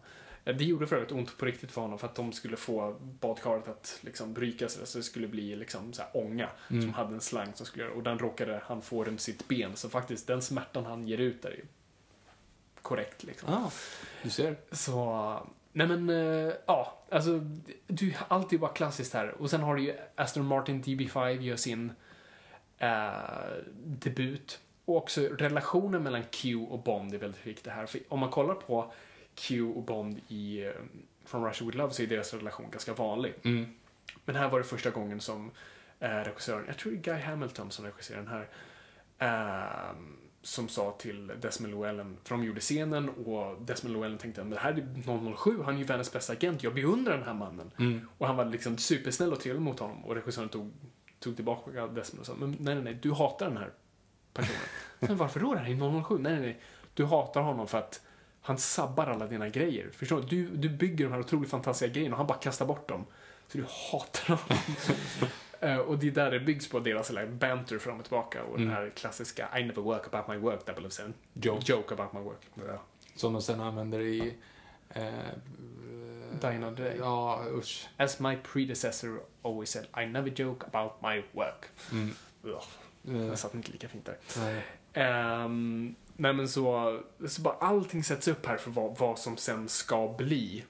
Eh, 0.44 0.56
Det 0.56 0.64
gjorde 0.64 0.86
för 0.86 0.96
övrigt 0.96 1.12
ont 1.12 1.38
på 1.38 1.46
riktigt 1.46 1.72
för 1.72 1.80
honom 1.80 1.98
för 1.98 2.06
att 2.06 2.14
de 2.14 2.32
skulle 2.32 2.56
få 2.56 2.96
badkaret 3.00 3.68
att 3.68 3.98
liksom 4.00 4.32
bryka 4.34 4.68
sig 4.68 4.86
så 4.86 4.98
det 4.98 5.04
skulle 5.04 5.28
bli 5.28 5.56
liksom 5.56 5.92
så 5.92 6.02
här 6.02 6.10
ånga 6.14 6.48
Mm. 6.70 6.82
som 6.82 6.94
hade 6.94 7.14
en 7.14 7.20
slang 7.20 7.52
som 7.54 7.66
skulle 7.66 7.84
göra 7.84 7.94
och 7.94 8.02
den 8.02 8.18
råkade 8.18 8.60
han 8.66 8.82
få 8.82 9.04
runt 9.04 9.20
sitt 9.20 9.48
ben 9.48 9.76
så 9.76 9.88
faktiskt 9.88 10.26
den 10.26 10.42
smärtan 10.42 10.84
han 10.86 11.08
ger 11.08 11.18
ut 11.18 11.44
är 11.44 11.50
ju 11.50 11.64
korrekt 12.82 13.22
liksom. 13.22 13.48
Ja, 13.52 13.70
du 14.22 14.30
ser. 14.30 14.56
Så, 14.72 15.46
nej 15.72 15.86
men, 15.86 16.10
eh, 16.10 16.52
ja, 16.66 16.98
alltså, 17.10 17.40
du, 17.86 18.14
allt 18.28 18.52
är 18.52 18.58
bara 18.58 18.72
klassiskt 18.72 19.14
här. 19.14 19.28
Och 19.28 19.50
sen 19.50 19.60
har 19.60 19.74
du 19.76 19.82
ju 19.82 19.94
Aston 20.14 20.46
Martin 20.46 20.82
DB5 20.82 21.40
gör 21.40 21.56
sin 21.56 21.92
eh, 22.78 23.08
debut. 23.76 24.60
Och 24.84 24.96
också 24.96 25.20
relationen 25.20 26.02
mellan 26.02 26.22
Q 26.30 26.56
och 26.56 26.78
Bond 26.78 27.14
är 27.14 27.18
väldigt 27.18 27.46
viktig 27.46 27.70
här. 27.70 27.86
För 27.86 28.00
om 28.08 28.20
man 28.20 28.30
kollar 28.30 28.54
på 28.54 28.92
Q 29.34 29.62
och 29.62 29.82
Bond 29.82 30.20
i 30.28 30.64
eh, 30.64 30.70
From 31.24 31.44
Russia 31.44 31.66
With 31.66 31.78
Love 31.78 31.92
så 31.92 32.02
är 32.02 32.06
deras 32.06 32.34
relation 32.34 32.70
ganska 32.70 32.94
vanlig. 32.94 33.34
Mm. 33.42 33.66
Men 34.24 34.36
här 34.36 34.48
var 34.48 34.58
det 34.58 34.64
första 34.64 34.90
gången 34.90 35.20
som 35.20 35.50
eh, 36.00 36.08
regissören, 36.08 36.64
jag 36.66 36.78
tror 36.78 36.92
det 36.92 36.98
är 36.98 37.02
Guy 37.02 37.20
Hamilton 37.22 37.70
som 37.70 37.84
regisserar 37.84 38.18
den 38.18 38.28
här, 38.28 38.48
ehm, 39.18 40.16
som 40.42 40.68
sa 40.68 40.94
till 40.98 41.32
Desmond 41.40 41.74
Llewellyn, 41.74 42.16
för 42.24 42.34
de 42.34 42.44
gjorde 42.44 42.60
scenen 42.60 43.08
och 43.08 43.62
Desmond 43.62 43.94
Llewellyn 43.94 44.18
tänkte 44.18 44.40
men 44.40 44.50
det 44.50 44.58
här 44.58 44.72
är 44.72 45.36
007, 45.36 45.62
han 45.64 45.74
är 45.74 45.78
ju 45.78 45.84
världens 45.84 46.12
bästa 46.12 46.32
agent, 46.32 46.62
jag 46.62 46.74
beundrar 46.74 47.16
den 47.16 47.26
här 47.26 47.34
mannen. 47.34 47.70
Mm. 47.78 48.08
Och 48.18 48.26
han 48.26 48.36
var 48.36 48.44
liksom 48.44 48.78
supersnäll 48.78 49.32
och 49.32 49.40
trevlig 49.40 49.62
mot 49.62 49.80
honom 49.80 50.04
och 50.04 50.14
regissören 50.14 50.48
tog, 50.48 50.72
tog 51.18 51.36
tillbaka 51.36 51.86
Desmond 51.86 52.20
och 52.20 52.26
sa 52.26 52.34
men 52.34 52.50
nej, 52.60 52.74
nej, 52.74 52.84
nej, 52.84 52.98
du 53.02 53.12
hatar 53.12 53.48
den 53.48 53.56
här 53.56 53.70
personen. 54.32 54.60
men 54.98 55.16
varför 55.16 55.40
då? 55.40 55.54
Det 55.54 55.60
här 55.60 55.70
är 55.70 56.02
007. 56.02 56.18
Nej, 56.18 56.32
nej, 56.32 56.40
nej. 56.40 56.60
Du 56.94 57.04
hatar 57.04 57.40
honom 57.40 57.68
för 57.68 57.78
att 57.78 58.00
han 58.46 58.58
sabbar 58.58 59.06
alla 59.06 59.26
dina 59.26 59.48
grejer. 59.48 59.90
Förstår 59.92 60.20
du? 60.20 60.26
Du, 60.26 60.56
du 60.56 60.68
bygger 60.68 61.04
de 61.04 61.12
här 61.12 61.20
otroligt 61.20 61.50
fantastiska 61.50 61.92
grejerna 61.94 62.14
och 62.14 62.18
han 62.18 62.26
bara 62.26 62.38
kastar 62.38 62.66
bort 62.66 62.88
dem. 62.88 63.06
Så 63.48 63.58
du 63.58 63.64
hatar 63.92 64.28
honom. 64.28 64.62
Eh, 65.60 65.76
och 65.76 65.98
det 65.98 66.06
är 66.06 66.10
där 66.10 66.30
det 66.30 66.40
byggs 66.40 66.68
på 66.68 66.80
deras 66.80 67.10
like, 67.10 67.26
banter 67.26 67.78
fram 67.78 67.98
och 67.98 68.04
tillbaka 68.04 68.42
och 68.42 68.58
den 68.58 68.70
här 68.70 68.92
klassiska 68.96 69.58
I 69.58 69.64
never 69.64 69.82
work 69.82 70.06
about 70.14 70.28
my 70.28 70.36
work, 70.36 70.90
007. 70.90 71.12
Joke. 71.32 71.72
Joke 71.72 71.94
about 71.94 72.12
my 72.12 72.20
work. 72.20 72.40
Ja. 72.54 72.82
Som 73.14 73.32
de 73.32 73.42
sen 73.42 73.60
använder 73.60 74.00
i... 74.00 74.34
Eh, 74.90 75.02
Die 76.40 76.46
Another 76.46 76.84
Day. 76.84 76.96
Ja, 76.98 77.44
usch. 77.50 77.86
As 77.96 78.20
my 78.20 78.36
predecessor 78.52 79.20
always 79.42 79.70
said, 79.70 79.86
I 80.04 80.06
never 80.06 80.30
joke 80.40 80.66
about 80.72 80.92
my 81.02 81.22
work. 81.32 81.68
Mm. 81.92 82.14
Ugh, 82.44 82.64
Eh, 83.08 83.12
det 83.14 83.36
satt 83.36 83.54
inte 83.54 83.72
lika 83.72 83.88
fint 83.88 84.08
där. 84.94 85.44
Um, 85.44 85.94
nej 86.16 86.32
men 86.32 86.48
så, 86.48 87.00
så 87.28 87.42
bara 87.42 87.54
allting 87.54 88.04
sätts 88.04 88.28
upp 88.28 88.46
här 88.46 88.56
för 88.56 88.70
vad, 88.70 88.98
vad 88.98 89.18
som 89.18 89.36
sen 89.36 89.68
ska 89.68 90.14
bli. 90.18 90.64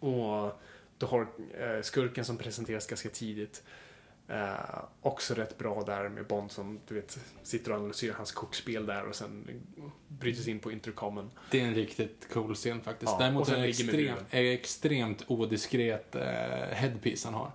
Och 0.00 0.60
du 0.98 1.06
har 1.06 1.20
eh, 1.60 1.82
skurken 1.82 2.24
som 2.24 2.36
presenteras 2.36 2.86
ganska 2.86 3.08
tidigt. 3.08 3.62
Eh, 4.28 4.54
också 5.02 5.34
rätt 5.34 5.58
bra 5.58 5.82
där 5.86 6.08
med 6.08 6.26
Bond 6.26 6.50
som 6.50 6.80
du 6.88 6.94
vet 6.94 7.18
sitter 7.42 7.70
och 7.70 7.76
analyserar 7.78 8.14
hans 8.14 8.32
kortspel 8.32 8.86
där 8.86 9.04
och 9.08 9.14
sen 9.16 9.60
bryter 10.08 10.42
sig 10.42 10.50
in 10.52 10.58
på 10.58 10.72
intercomen. 10.72 11.30
Det 11.50 11.60
är 11.60 11.64
en 11.64 11.74
riktigt 11.74 12.28
cool 12.32 12.54
scen 12.54 12.80
faktiskt. 12.80 13.12
Ja, 13.12 13.18
Däremot 13.18 13.48
är 13.48 13.56
det 13.56 13.64
extrem, 13.68 14.16
är 14.30 14.44
extremt 14.44 15.24
odiskret 15.26 16.14
eh, 16.14 16.22
headpiece 16.70 17.24
han 17.24 17.34
har. 17.34 17.50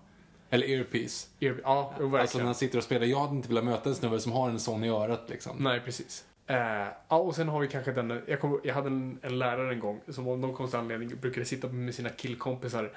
Eller 0.50 0.68
earpiece. 0.68 1.30
Ja, 1.40 1.50
jo, 1.50 1.56
Alltså 1.66 2.04
när 2.04 2.10
verkligen. 2.10 2.46
han 2.46 2.56
sitter 2.56 2.78
och 2.78 2.84
spelar. 2.84 3.06
Jag 3.06 3.20
hade 3.20 3.36
inte 3.36 3.48
velat 3.48 3.66
möta 3.66 3.90
en 3.90 3.96
snubbe 3.96 4.20
som 4.20 4.32
har 4.32 4.50
en 4.50 4.60
sån 4.60 4.84
i 4.84 4.90
örat 4.90 5.30
liksom. 5.30 5.58
Nej, 5.60 5.80
precis. 5.80 6.26
Eh, 6.48 6.88
ja, 7.08 7.18
och 7.18 7.36
sen 7.36 7.50
har 7.50 7.60
vi 7.60 7.68
kanske 7.68 7.92
den, 7.92 8.22
jag, 8.28 8.42
kom, 8.42 8.62
jag 8.64 8.74
hade 8.74 8.88
en, 8.88 9.20
en 9.22 9.40
lärare 9.40 9.74
en 9.74 9.80
gång 9.80 10.02
som 10.08 10.28
av 10.28 10.40
någon 10.40 10.54
konstig 10.54 10.78
anledning 10.78 11.18
brukade 11.22 11.46
sitta 11.46 11.68
med 11.68 11.96
sina 11.96 12.10
killkompisar 12.10 12.92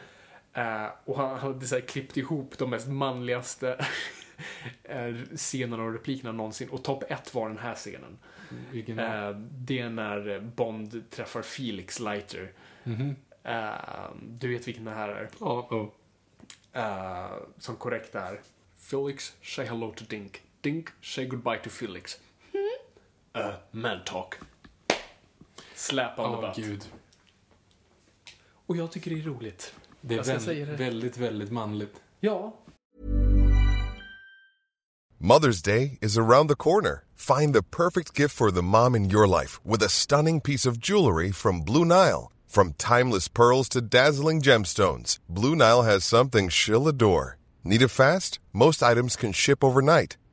eh, 0.53 0.87
och 1.05 1.17
han 1.17 1.39
hade 1.39 1.67
så 1.67 1.75
här, 1.75 1.83
klippt 1.83 2.17
ihop 2.17 2.59
de 2.59 2.71
mest 2.71 2.89
manligaste 2.89 3.87
eh, 4.83 5.15
scenerna 5.37 5.83
och 5.83 5.93
replikerna 5.93 6.33
någonsin 6.33 6.69
och 6.69 6.85
topp 6.85 7.05
ett 7.09 7.35
var 7.35 7.49
den 7.49 7.59
här 7.59 7.75
scenen. 7.75 8.19
Vilken 8.73 8.99
Eh, 8.99 9.31
det 9.53 9.79
är 9.79 9.89
när 9.89 10.41
Bond 10.41 11.11
träffar 11.11 11.43
Felix 11.43 12.01
Leiter. 12.01 12.53
Mhm. 12.85 13.17
Eh, 13.43 14.11
du 14.23 14.49
vet 14.49 14.69
vilken 14.69 14.85
det 14.85 14.91
här 14.91 15.09
är? 15.09 15.29
Ja, 15.41 15.69
ja. 15.71 15.93
Eh, 16.73 17.37
som 17.59 17.77
korrekt 17.77 18.15
är 18.15 18.41
Felix, 18.77 19.37
say 19.43 19.67
hello 19.67 19.93
to 19.97 20.05
Dink. 20.09 20.43
Dink, 20.61 20.89
say 21.03 21.27
goodbye 21.27 21.59
to 21.59 21.71
Felix. 21.71 22.21
Uh, 23.37 23.53
man 23.73 24.05
talk. 24.05 24.39
Slap 25.75 26.19
on 26.19 26.37
the 26.37 26.47
butt. 26.47 26.57
gud. 26.57 26.85
Och 28.67 28.77
jag 28.77 28.93
tycker 28.93 29.11
det 29.11 29.21
är 29.21 29.25
roligt. 29.25 29.75
Det 30.01 30.15
är 30.15 30.23
väl, 30.23 30.41
säga 30.41 30.67
det. 30.67 30.73
väldigt, 30.77 31.17
väldigt 31.17 31.51
manligt. 31.53 32.01
Ja, 32.21 32.57
Mother's 35.23 35.61
Day 35.61 35.99
is 36.01 36.17
around 36.17 36.49
the 36.49 36.57
corner. 36.57 37.05
Find 37.15 37.53
the 37.53 37.63
perfect 37.63 38.15
gift 38.15 38.35
for 38.35 38.51
the 38.51 38.63
mom 38.63 38.95
in 38.95 39.11
your 39.11 39.27
life 39.27 39.61
with 39.65 39.83
a 39.83 39.89
stunning 39.91 40.41
piece 40.41 40.65
of 40.65 40.81
jewelry 40.81 41.31
from 41.31 41.61
Blue 41.61 41.85
Nile. 41.85 42.33
From 42.47 42.73
timeless 42.79 43.29
pearls 43.29 43.69
to 43.71 43.83
dazzling 43.83 44.41
gemstones, 44.41 45.19
Blue 45.29 45.55
Nile 45.55 45.83
has 45.83 46.05
something 46.07 46.49
she'll 46.49 46.89
adore. 46.89 47.37
Need 47.63 47.83
it 47.83 47.89
fast? 47.89 48.39
Most 48.55 48.83
items 48.83 49.15
can 49.15 49.33
ship 49.33 49.63
overnight. 49.63 50.17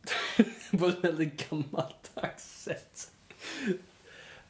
på 0.78 0.86
ett 0.86 1.04
väldigt 1.04 1.50
gammaldags 1.50 2.62
sätt. 2.62 3.12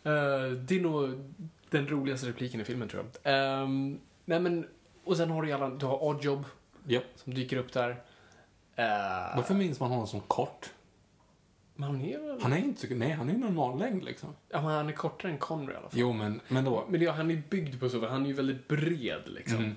Eh, 0.02 0.50
det 0.50 0.76
är 0.76 0.80
nog 0.80 1.32
den 1.70 1.88
roligaste 1.88 2.28
repliken 2.28 2.60
i 2.60 2.64
filmen 2.64 2.88
tror 2.88 3.04
jag. 3.04 3.34
Ehm, 3.34 4.00
nej 4.24 4.40
men, 4.40 4.66
och 5.04 5.16
sen 5.16 5.30
har 5.30 5.42
du 5.42 5.48
ju 5.48 5.54
alla, 5.54 5.68
du 5.68 5.86
har 5.86 6.04
Oddjob 6.04 6.44
Japp. 6.86 7.04
som 7.16 7.34
dyker 7.34 7.56
upp 7.56 7.72
där. 7.72 7.90
Uh, 7.90 9.36
Varför 9.36 9.54
minns 9.54 9.80
man 9.80 9.90
honom 9.90 10.06
som 10.06 10.20
kort? 10.20 10.70
Men 11.74 11.90
han 11.90 12.00
är 12.00 12.18
väl... 12.18 12.40
Han 12.42 12.52
är 12.52 12.56
inte. 12.56 12.94
Nej, 12.94 13.10
han 13.10 13.30
är 13.30 13.34
normallängd 13.34 14.04
liksom. 14.04 14.34
Ja, 14.48 14.62
men 14.62 14.70
han 14.70 14.88
är 14.88 14.92
kortare 14.92 15.32
än 15.32 15.38
Connery 15.38 15.74
i 15.74 15.76
alla 15.76 15.90
fall. 15.90 16.00
Jo, 16.00 16.12
men, 16.12 16.40
men 16.48 16.64
då... 16.64 16.84
Men 16.88 17.02
ja, 17.02 17.12
han 17.12 17.30
är 17.30 17.42
byggd 17.48 17.80
på 17.80 17.88
så, 17.88 18.08
han 18.08 18.22
är 18.22 18.26
ju 18.26 18.32
väldigt 18.32 18.68
bred 18.68 19.22
liksom. 19.26 19.58
Mm. 19.58 19.76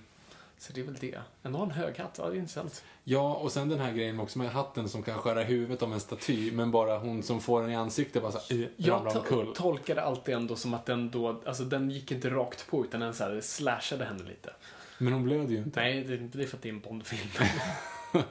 Så 0.64 0.73
det 0.73 0.81
är 0.81 0.85
väl 0.85 0.95
det. 0.99 1.19
Ändå 1.44 1.60
har 1.60 1.65
han 1.65 1.76
hög 1.76 1.98
hatt, 1.98 2.15
ja 2.18 2.30
det 2.30 2.35
är 2.35 2.40
intressant. 2.40 2.84
Ja, 3.03 3.34
och 3.35 3.52
sen 3.52 3.69
den 3.69 3.80
här 3.80 3.91
grejen 3.94 4.19
också 4.19 4.40
med 4.40 4.52
hatten 4.52 4.90
som 4.90 5.03
kan 5.03 5.18
skära 5.18 5.44
huvudet 5.44 5.84
av 5.84 5.94
en 5.94 5.99
staty, 5.99 6.52
men 6.52 6.72
bara 6.72 6.98
hon 6.98 7.23
som 7.23 7.41
får 7.41 7.61
den 7.61 7.72
i 7.72 7.76
ansiktet 7.76 8.22
bara 8.22 8.31
så 8.31 8.53
här, 8.53 8.69
Jag 8.77 9.06
to- 9.06 9.80
det 9.95 10.02
alltid 10.02 10.35
ändå 10.35 10.56
som 10.56 10.73
att 10.73 10.85
den 10.85 11.10
då, 11.11 11.41
alltså 11.45 11.64
den 11.64 11.90
gick 11.91 12.11
inte 12.11 12.30
rakt 12.30 12.68
på 12.68 12.85
utan 12.85 12.99
den 12.99 13.14
så 13.14 13.23
här 13.23 13.41
slashade 13.41 14.06
henne 14.06 14.23
lite. 14.23 14.53
Men 14.98 15.14
hon 15.14 15.23
blöder 15.23 15.52
ju 15.52 15.57
inte. 15.57 15.80
Nej, 15.80 16.03
det, 16.03 16.18
det 16.18 16.44
är 16.44 16.48
för 16.48 16.57
att 16.57 16.64
det 16.64 16.69
är 16.69 16.73
en 16.73 16.80
Bondfilm. 16.80 17.30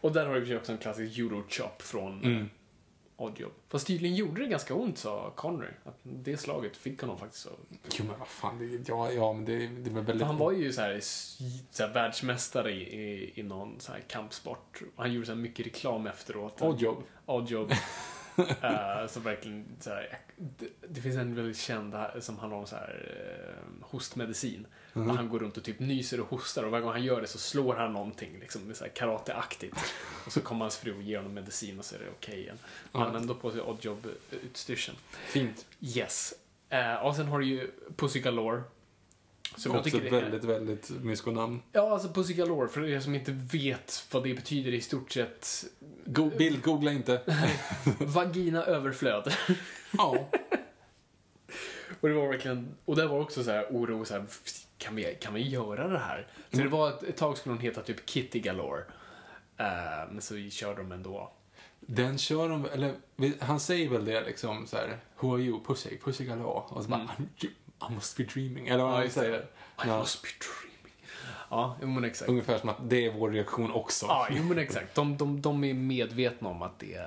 och 0.00 0.12
där 0.12 0.26
har 0.26 0.34
vi 0.38 0.56
också 0.56 0.72
en 0.72 0.78
klassisk 0.78 1.18
Eurochop 1.18 1.82
från 1.82 2.24
Mm. 2.24 2.50
Oddjob. 3.16 3.52
Fast 3.68 3.86
tydligen 3.86 4.16
gjorde 4.16 4.42
det 4.42 4.48
ganska 4.48 4.74
ont, 4.74 4.98
sa 4.98 5.32
Connery. 5.36 5.70
Att 5.84 5.98
det 6.02 6.36
slaget 6.36 6.76
fick 6.76 7.00
honom 7.00 7.18
faktiskt 7.18 7.42
så. 7.42 7.50
Jo, 7.98 8.04
men 8.08 8.18
vad 8.18 8.28
fan, 8.28 8.58
det, 8.58 8.88
ja, 8.88 9.12
ja, 9.12 9.32
men 9.32 9.44
det, 9.44 9.66
det 9.66 9.90
var 9.90 10.00
väldigt... 10.00 10.18
För 10.18 10.26
han 10.26 10.36
var 10.36 10.52
ju 10.52 10.72
så 10.72 10.80
här, 10.80 11.00
så 11.70 11.82
här 11.82 11.94
världsmästare 11.94 12.72
i, 12.72 13.00
i, 13.00 13.32
i 13.34 13.42
någon 13.42 13.80
så 13.80 13.92
här 13.92 14.00
kampsport. 14.00 14.82
Han 14.96 15.12
gjorde 15.12 15.26
så 15.26 15.32
här 15.32 15.38
mycket 15.38 15.66
reklam 15.66 16.06
efteråt. 16.06 16.62
Oddjob. 16.62 17.02
Oddjob. 17.26 17.72
uh, 18.64 19.06
så 19.08 19.20
verkligen 19.20 19.66
så 19.80 19.90
här, 19.90 20.18
det, 20.36 20.66
det 20.88 21.00
finns 21.00 21.16
en 21.16 21.34
väldigt 21.34 21.58
känd 21.58 21.94
som 22.20 22.38
handlar 22.38 22.58
om 22.58 22.66
så 22.66 22.76
här, 22.76 23.16
eh, 23.18 23.86
hostmedicin. 23.86 24.66
Mhm. 24.92 25.10
Och 25.10 25.16
han 25.16 25.28
går 25.28 25.38
runt 25.38 25.56
och 25.56 25.64
typ 25.64 25.78
nyser 25.78 26.20
och 26.20 26.28
hostar 26.28 26.62
och 26.62 26.70
varje 26.70 26.82
gång 26.84 26.92
han 26.92 27.04
gör 27.04 27.20
det 27.20 27.26
så 27.26 27.38
slår 27.38 27.74
han 27.74 27.92
någonting 27.92 28.38
liksom, 28.40 28.74
så 28.74 28.84
här 28.84 28.90
karateaktigt. 28.90 29.76
Och 30.26 30.32
så 30.32 30.40
kommer 30.40 30.64
hans 30.64 30.76
fru 30.76 30.96
och 30.96 31.02
ger 31.02 31.16
honom 31.16 31.34
medicin 31.34 31.78
och 31.78 31.84
så 31.84 31.94
är 31.94 31.98
det 31.98 32.10
okej 32.18 32.40
igen. 32.40 32.58
Men 32.92 33.02
han 33.02 33.10
har 33.10 33.20
ändå 33.20 33.34
på 33.34 33.50
sig 33.50 33.60
Oddjob-utstyrseln. 33.60 34.96
Fint. 35.12 35.66
Yes. 35.80 36.34
Eh, 36.68 36.94
och 36.94 37.16
sen 37.16 37.26
har 37.26 37.38
du 37.38 37.46
ju 37.46 37.70
Pussy 37.96 38.20
Galore. 38.20 38.62
Som 39.56 39.72
jag 39.72 39.78
också 39.78 39.90
tycker 39.90 40.06
ett 40.06 40.12
är- 40.12 40.20
väldigt, 40.20 40.44
väldigt 40.44 40.90
myskonamn. 40.90 41.62
Ja, 41.72 41.92
alltså 41.92 42.08
Pussy 42.08 42.34
Galore, 42.34 42.68
för 42.68 42.88
er 42.88 43.00
som 43.00 43.14
inte 43.14 43.32
vet 43.32 44.06
vad 44.12 44.24
det 44.24 44.34
betyder 44.34 44.74
i 44.74 44.80
stort 44.80 45.12
sett. 45.12 45.64
Go 46.04 46.30
Bildgoogla 46.38 46.92
inte. 46.92 47.20
Vagina 47.98 48.64
överflöd. 48.64 49.34
ja. 49.90 50.28
Och 52.00 52.08
det 52.08 52.14
var 52.14 52.28
verkligen, 52.28 52.74
och 52.84 52.96
det 52.96 53.06
var 53.06 53.20
också 53.20 53.44
så 53.44 53.50
här 53.50 53.66
oro, 53.70 54.04
så 54.04 54.14
här, 54.14 54.24
kan 54.78 54.94
vi, 54.94 55.18
kan 55.20 55.34
vi 55.34 55.48
göra 55.48 55.88
det 55.88 55.98
här? 55.98 56.26
Så 56.52 56.58
det 56.58 56.68
var 56.68 56.88
ett, 56.88 57.02
ett 57.02 57.16
tag 57.16 57.38
skulle 57.38 57.52
hon 57.54 57.62
heta 57.62 57.82
typ 57.82 58.10
Kitty 58.10 58.40
Galore. 58.40 58.84
Eh, 59.56 60.10
men 60.10 60.20
så 60.20 60.48
körde 60.50 60.82
de 60.82 60.92
ändå. 60.92 61.32
Den 61.80 62.18
kör 62.18 62.48
de, 62.48 62.66
eller 62.72 62.94
han 63.40 63.60
säger 63.60 63.88
väl 63.88 64.04
det 64.04 64.20
liksom 64.24 64.66
så 64.66 64.76
här, 64.76 64.98
Who 65.20 65.34
are 65.34 65.42
you? 65.42 65.64
Pussy, 65.64 65.98
Pussy 65.98 66.24
galore. 66.24 66.62
Och 66.68 66.82
så 66.84 66.88
bara, 66.90 67.08
I 67.90 67.94
must 67.94 68.16
be 68.16 68.22
dreaming. 68.24 68.68
Eller 68.68 68.84
vad 68.84 68.92
Ja, 68.94 69.02
just 69.04 69.14
säger. 69.14 69.30
det. 69.32 69.38
I 69.84 69.88
Ja. 69.88 69.98
must 69.98 70.22
be 70.22 70.28
dreaming. 70.28 70.68
Ja, 71.50 71.76
jo, 71.82 71.88
men 71.88 72.04
exakt. 72.04 72.28
Ungefär 72.30 72.58
som 72.58 72.68
att 72.68 72.90
det 72.90 73.06
är 73.06 73.12
vår 73.12 73.30
reaktion 73.30 73.72
också. 73.72 74.06
Ja, 74.06 74.28
jo 74.30 74.42
men 74.42 74.58
exakt. 74.58 74.94
De, 74.94 75.16
de, 75.16 75.40
de 75.42 75.64
är 75.64 75.74
medvetna 75.74 76.48
om 76.48 76.62
att 76.62 76.78
det, 76.78 76.98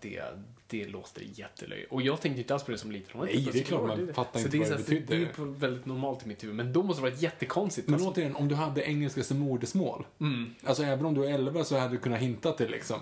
det, 0.00 0.22
det 0.66 0.84
låter 0.88 1.22
jättelöjligt. 1.34 1.92
Och 1.92 2.02
jag 2.02 2.20
tänkte 2.20 2.40
inte 2.40 2.54
alls 2.54 2.62
på 2.62 2.70
det 2.72 2.78
som 2.78 2.92
liten. 2.92 3.20
Nej, 3.20 3.48
det 3.52 3.58
är 3.60 3.64
klart 3.64 3.86
man 3.86 4.14
fattar 4.14 4.40
så 4.40 4.46
inte 4.46 4.56
det 4.58 4.64
är 4.64 4.68
vad 4.68 4.68
det 4.70 4.74
att 4.82 4.86
betyder. 4.88 5.16
Det 5.36 5.42
är 5.42 5.44
väldigt 5.46 5.86
normalt 5.86 6.24
i 6.24 6.28
mitt 6.28 6.42
huvud. 6.44 6.56
Men 6.56 6.72
då 6.72 6.82
måste 6.82 7.02
det 7.02 7.10
varit 7.10 7.22
jättekonstigt. 7.22 7.88
Men 7.88 7.94
Alltså, 7.94 8.08
återigen, 8.10 8.36
om 8.36 8.48
du 8.48 8.54
hade 8.54 8.82
engelska 8.88 9.22
som 9.24 9.38
modersmål. 9.38 10.06
Alltså 10.64 10.82
även 10.82 11.06
om 11.06 11.14
du 11.14 11.24
är 11.26 11.30
11 11.34 11.64
så 11.64 11.78
hade 11.78 11.92
du 11.92 11.98
kunnat 11.98 12.20
hinta 12.20 12.52
till 12.52 12.70
liksom. 12.70 13.00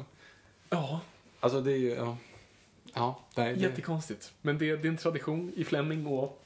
ja, 0.70 1.00
Alltså 1.40 1.60
det 1.60 1.72
är 1.72 1.76
ju, 1.78 1.90
ja. 1.94 2.16
Ja, 2.94 3.20
nej, 3.36 3.54
det, 3.54 3.60
jättekonstigt. 3.60 4.32
Men 4.42 4.58
det, 4.58 4.76
det 4.76 4.88
är 4.88 4.90
en 4.90 4.96
tradition 4.96 5.52
i 5.56 5.64
Fleming 5.64 6.06
och 6.06 6.41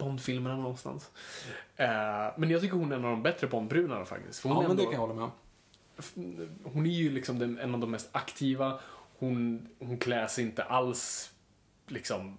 Bondfilmerna 0.00 0.56
någonstans. 0.56 1.10
Eh, 1.76 1.88
men 2.36 2.50
jag 2.50 2.60
tycker 2.60 2.76
hon 2.76 2.92
är 2.92 2.96
en 2.96 3.04
av 3.04 3.10
de 3.10 3.22
bättre 3.22 3.46
Bondbrudarna 3.46 4.04
faktiskt. 4.04 4.44
Ja 4.44 4.64
är 4.64 4.68
men 4.68 4.76
det 4.76 4.82
kan 4.82 4.92
jag 4.92 5.00
hålla 5.00 5.14
med 5.14 5.24
om. 5.24 5.30
hon 6.64 6.86
är 6.86 6.90
ju 6.90 7.10
liksom 7.10 7.38
den, 7.38 7.58
en 7.58 7.74
av 7.74 7.80
de 7.80 7.90
mest 7.90 8.08
aktiva. 8.12 8.80
Hon, 9.18 9.68
hon 9.78 9.98
klär 9.98 10.26
sig 10.26 10.44
inte 10.44 10.62
alls 10.62 11.32
liksom 11.86 12.38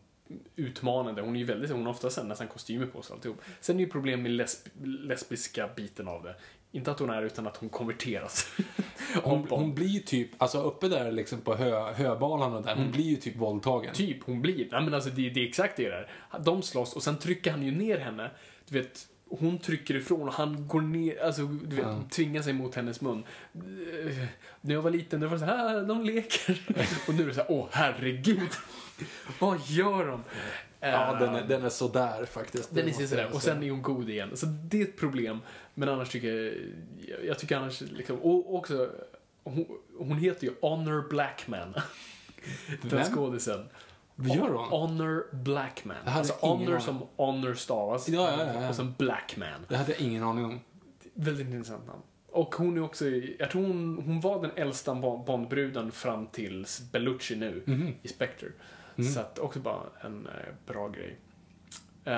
utmanande. 0.55 1.21
Hon 1.21 1.35
är 1.35 1.39
ju 1.39 1.45
väldigt, 1.45 1.71
hon 1.71 1.85
har 1.85 1.91
ofta 1.91 2.23
nästan 2.23 2.47
kostymer 2.47 2.85
på 2.85 3.01
sig 3.01 3.13
alltihop. 3.13 3.41
Sen 3.61 3.75
är 3.75 3.79
ju 3.79 3.89
problem 3.89 4.23
med 4.23 4.31
lesb, 4.31 4.67
lesbiska 4.83 5.69
biten 5.75 6.07
av 6.07 6.23
det. 6.23 6.35
Inte 6.71 6.91
att 6.91 6.99
hon 6.99 7.09
är 7.09 7.21
utan 7.23 7.47
att 7.47 7.57
hon 7.57 7.69
konverteras. 7.69 8.47
Hon, 9.23 9.47
hon 9.49 9.75
blir 9.75 9.99
typ, 9.99 10.29
alltså 10.37 10.61
uppe 10.61 10.87
där 10.87 11.11
liksom 11.11 11.41
på 11.41 11.55
hö, 11.55 11.93
höbalan 11.93 12.53
och 12.53 12.63
där, 12.63 12.75
hon 12.75 12.91
blir 12.91 13.03
ju 13.05 13.15
typ 13.15 13.35
våldtagen. 13.35 13.93
Typ, 13.93 14.17
hon 14.23 14.41
blir. 14.41 14.67
Nej 14.71 14.81
men 14.81 14.93
alltså 14.93 15.09
det, 15.09 15.29
det 15.29 15.39
är 15.43 15.47
exakt 15.47 15.77
det 15.77 15.89
där. 15.89 16.07
De 16.39 16.61
slåss 16.61 16.93
och 16.95 17.03
sen 17.03 17.19
trycker 17.19 17.51
han 17.51 17.63
ju 17.63 17.71
ner 17.71 17.97
henne. 17.97 18.31
Du 18.69 18.79
vet, 18.81 19.07
hon 19.29 19.59
trycker 19.59 19.95
ifrån 19.95 20.27
och 20.27 20.33
han 20.33 20.67
går 20.67 20.81
ner, 20.81 21.23
alltså 21.23 21.41
du 21.41 21.75
vet, 21.75 21.85
Ja. 21.85 22.01
tvingar 22.11 22.41
sig 22.41 22.53
mot 22.53 22.75
hennes 22.75 23.01
mun. 23.01 23.23
När 24.61 24.73
jag 24.75 24.81
var 24.81 24.91
liten, 24.91 25.19
det 25.19 25.27
var 25.27 25.37
så 25.37 25.45
här, 25.45 25.81
de 25.83 26.03
leker. 26.03 26.61
och 27.07 27.13
nu 27.15 27.23
är 27.23 27.27
det 27.27 27.33
så 27.33 27.41
här, 27.41 27.51
åh 27.51 27.67
herregud. 27.71 28.49
Vad 29.39 29.59
gör 29.67 30.07
de? 30.07 30.23
Ja, 30.81 31.13
den 31.19 31.35
är, 31.35 31.43
den 31.47 31.63
är 31.65 31.69
sådär 31.69 32.25
faktiskt. 32.25 32.75
den 32.75 32.87
är 32.87 32.91
sådär. 32.91 33.29
Och 33.33 33.41
sen 33.41 33.63
är 33.63 33.71
hon 33.71 33.81
god 33.81 34.09
igen. 34.09 34.37
Så 34.37 34.45
det 34.45 34.81
är 34.81 34.85
ett 34.85 34.97
problem. 34.97 35.39
Men 35.73 35.89
annars 35.89 36.09
tycker 36.09 36.53
jag, 37.07 37.25
jag, 37.25 37.39
tycker 37.39 37.57
annars 37.57 37.81
liksom, 37.81 38.17
och 38.21 38.55
också, 38.55 38.89
hon, 39.43 39.65
hon 39.97 40.17
heter 40.17 40.47
ju 40.47 40.53
Honor 40.61 41.09
Blackman. 41.09 41.73
Den 42.81 43.03
skådisen. 43.05 43.65
Vad 44.15 44.37
gör 44.37 44.49
hon? 44.49 44.69
Honor 44.69 45.25
Blackman. 45.35 45.97
Alltså 46.05 46.33
honor 46.41 46.79
som 46.79 47.03
honor 47.15 47.53
stavas. 47.53 48.09
Ja, 48.09 48.31
ja, 48.37 48.61
ja. 48.61 48.69
Och 48.69 48.75
sen 48.75 48.93
Blackman. 48.97 49.65
Det 49.67 49.75
hade 49.77 49.91
jag 49.91 50.01
ingen 50.01 50.23
aning 50.23 50.45
om. 50.45 50.59
Väldigt 51.13 51.47
intressant 51.47 51.87
namn. 51.87 52.01
Och 52.31 52.55
hon 52.55 52.77
är 52.77 52.83
också, 52.83 53.05
jag 53.39 53.51
tror 53.51 53.61
hon, 53.67 54.01
hon 54.05 54.21
var 54.21 54.41
den 54.41 54.51
äldsta 54.55 54.95
Bo- 54.95 55.23
Bondbruden 55.23 55.91
fram 55.91 56.27
tills 56.27 56.81
Bellucci 56.91 57.35
nu 57.35 57.63
Mhm. 57.65 57.93
i 58.01 58.07
Spectre. 58.07 58.47
Så 59.13 59.19
att 59.19 59.39
också 59.39 59.59
bara 59.59 59.81
en 60.01 60.27
eh, 60.27 60.33
bra 60.73 60.87
grej. 60.89 61.17
Eh, 62.05 62.13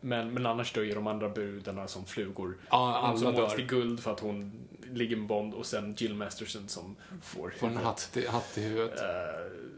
men, 0.00 0.34
men 0.34 0.46
annars 0.46 0.72
dör 0.72 0.82
ju 0.82 0.94
de 0.94 1.06
andra 1.06 1.28
brudarna 1.28 1.88
som 1.88 2.04
flugor. 2.04 2.56
Ja, 2.70 2.76
Hon 2.86 2.94
alla 3.10 3.16
som 3.18 3.32
målas 3.34 3.50
dör. 3.50 3.56
till 3.56 3.66
guld 3.66 4.00
för 4.00 4.12
att 4.12 4.20
hon 4.20 4.52
ligger 4.92 5.16
med 5.16 5.26
Bond 5.26 5.54
och 5.54 5.66
sen 5.66 5.94
Jill 5.98 6.14
Masterson 6.14 6.68
som 6.68 6.96
får 7.22 7.50
Får 7.50 7.66
en 7.66 7.76
hatt 7.76 8.16
hatt 8.28 8.58
i 8.58 8.62
huvudet. 8.62 9.00
eh, 9.00 9.06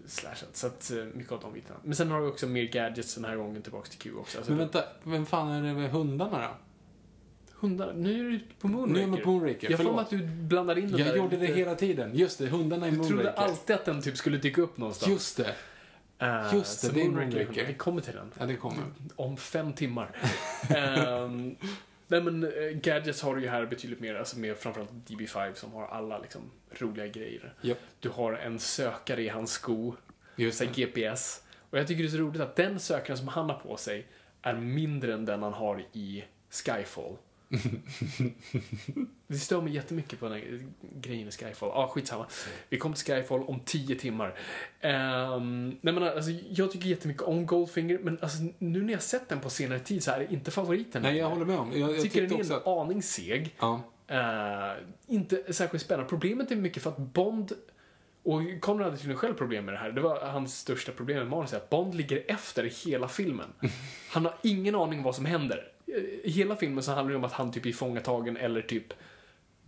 slashat. 0.06 0.56
Så 0.56 0.66
att 0.66 0.90
eh, 0.90 1.04
mycket 1.04 1.32
av 1.32 1.40
de 1.40 1.52
bitarna. 1.52 1.78
Men 1.82 1.96
sen 1.96 2.10
har 2.10 2.20
vi 2.20 2.26
också 2.28 2.46
mer 2.46 2.62
gadgets 2.64 3.14
den 3.14 3.24
här 3.24 3.36
gången 3.36 3.62
tillbaks 3.62 3.90
till 3.90 3.98
Q 3.98 4.14
också. 4.16 4.38
Alltså, 4.38 4.52
Men 4.52 4.58
vänta, 4.58 4.84
vem 5.02 5.26
fan 5.26 5.48
är 5.50 5.62
det 5.62 5.74
med 5.74 5.90
hundarna 5.90 6.38
då? 6.40 6.48
Hundar, 7.52 7.92
nu 7.92 8.26
är 8.26 8.30
du 8.30 8.40
på 8.60 8.68
Moonraker. 8.68 8.92
Nu 8.94 9.02
är 9.02 9.08
jag 9.16 9.22
på 9.24 9.30
Moonraker, 9.30 9.70
Jag 9.70 9.80
får 9.82 10.00
att 10.00 10.10
du 10.10 10.18
blandar 10.26 10.78
in 10.78 10.90
den 10.90 10.98
Jag 11.00 11.08
där 11.08 11.16
gjorde 11.16 11.36
det 11.36 11.42
lite- 11.42 11.54
hela 11.58 11.74
tiden. 11.74 12.10
Just 12.14 12.38
det, 12.38 12.46
hundarna 12.46 12.86
i 12.88 12.90
Jag 12.90 12.98
trodde 12.98 13.14
Moonraker. 13.14 13.42
alltid 13.42 13.76
att 13.76 13.84
den 13.84 14.02
typ 14.02 14.16
skulle 14.16 14.38
dyka 14.38 14.62
upp 14.62 14.76
någonstans. 14.76 15.12
Just 15.12 15.36
det. 15.36 15.54
Eh, 16.24 16.54
just 16.54 16.82
det, 16.82 16.92
det 16.92 17.00
är 17.00 17.08
Moonraker. 17.08 17.64
Vi 17.66 17.74
kommer 17.74 18.00
till 18.00 18.14
den. 18.14 18.32
Ja, 18.38 18.46
det 18.46 18.56
kommer. 18.56 18.84
Om 19.16 19.36
fem 19.36 19.72
timmar. 19.72 20.10
Ehm, 20.76 21.56
nej 22.06 22.22
men 22.22 22.44
uh, 22.44 22.70
Gadgets 22.70 23.22
har 23.22 23.36
du 23.36 23.42
ju 23.42 23.48
här 23.48 23.66
betydligt 23.66 24.00
mer, 24.00 24.14
alltså 24.14 24.38
med 24.38 24.56
framförallt 24.56 24.90
DB5 24.90 25.54
som 25.54 25.72
har 25.72 25.86
alla 25.86 26.18
liksom 26.18 26.40
roliga 26.70 27.06
grejer. 27.06 27.54
Japp. 27.60 27.78
Du 28.00 28.08
har 28.08 28.32
en 28.32 28.58
sökare 28.58 29.22
i 29.22 29.28
hans 29.28 29.52
sko, 29.52 29.94
Just 30.36 30.58
så 30.58 30.64
GPS. 30.74 31.42
Och 31.70 31.78
jag 31.78 31.86
tycker 31.86 32.02
det 32.02 32.08
är 32.08 32.10
så 32.10 32.16
roligt 32.16 32.40
att 32.40 32.56
den 32.56 32.80
sökaren 32.80 33.18
som 33.18 33.28
han 33.28 33.50
har 33.50 33.58
på 33.58 33.76
sig 33.76 34.06
är 34.42 34.54
mindre 34.54 35.14
än 35.14 35.24
den 35.24 35.42
han 35.42 35.52
har 35.52 35.84
i 35.92 36.24
Skyfall. 36.50 37.16
det 39.26 39.38
stör 39.38 39.60
mig 39.60 39.74
jättemycket 39.74 40.20
på 40.20 40.28
den 40.28 40.34
här 40.34 40.66
grejen 41.00 41.28
i 41.28 41.30
Skyfall. 41.30 41.70
Ah, 41.70 41.88
skitsamma. 41.88 42.26
Vi 42.68 42.78
kommer 42.78 42.96
till 42.96 43.14
Skyfall 43.14 43.42
om 43.42 43.60
tio 43.60 43.96
timmar. 43.96 44.28
Um, 44.82 45.68
nej 45.80 45.94
men 45.94 46.02
alltså, 46.02 46.30
jag 46.30 46.72
tycker 46.72 46.86
jättemycket 46.86 47.22
om 47.22 47.46
Goldfinger, 47.46 47.98
men 48.02 48.18
alltså, 48.22 48.38
nu 48.58 48.82
när 48.82 48.92
jag 48.92 49.02
sett 49.02 49.28
den 49.28 49.40
på 49.40 49.50
senare 49.50 49.78
tid 49.78 50.04
så 50.04 50.10
är 50.10 50.18
det 50.18 50.32
inte 50.32 50.50
favoriten. 50.50 51.02
Nej, 51.02 51.16
jag 51.16 51.30
håller 51.30 51.44
med 51.44 51.58
om. 51.58 51.72
Jag, 51.72 51.90
jag 51.90 52.02
tycker 52.02 52.22
den 52.22 52.40
är 52.40 52.44
en 52.44 52.52
att... 52.52 52.66
aning 52.66 53.02
seg. 53.02 53.54
Ja. 53.58 53.82
Eh, 54.06 54.72
inte 55.06 55.52
särskilt 55.52 55.84
spännande. 55.84 56.08
Problemet 56.08 56.50
är 56.50 56.56
mycket 56.56 56.82
för 56.82 56.90
att 56.90 56.98
Bond, 56.98 57.52
och 58.22 58.42
Conrad 58.60 58.84
hade 58.84 58.96
tydligen 58.96 59.18
själv 59.18 59.34
problem 59.34 59.64
med 59.64 59.74
det 59.74 59.78
här, 59.78 59.92
det 59.92 60.00
var 60.00 60.20
hans 60.20 60.58
största 60.58 60.92
problem 60.92 61.18
med 61.18 61.26
manuset, 61.26 61.62
att 61.62 61.70
Bond 61.70 61.94
ligger 61.94 62.24
efter 62.28 62.64
hela 62.86 63.08
filmen. 63.08 63.52
Han 64.10 64.24
har 64.24 64.34
ingen 64.42 64.74
aning 64.74 65.02
vad 65.02 65.14
som 65.14 65.24
händer. 65.24 65.73
I 66.24 66.30
hela 66.30 66.56
filmen 66.56 66.82
så 66.82 66.92
handlar 66.92 67.10
det 67.10 67.16
om 67.16 67.24
att 67.24 67.32
han 67.32 67.52
typ 67.52 67.66
är 67.66 67.72
fångatagen 67.72 68.36
eller 68.36 68.62
typ 68.62 68.92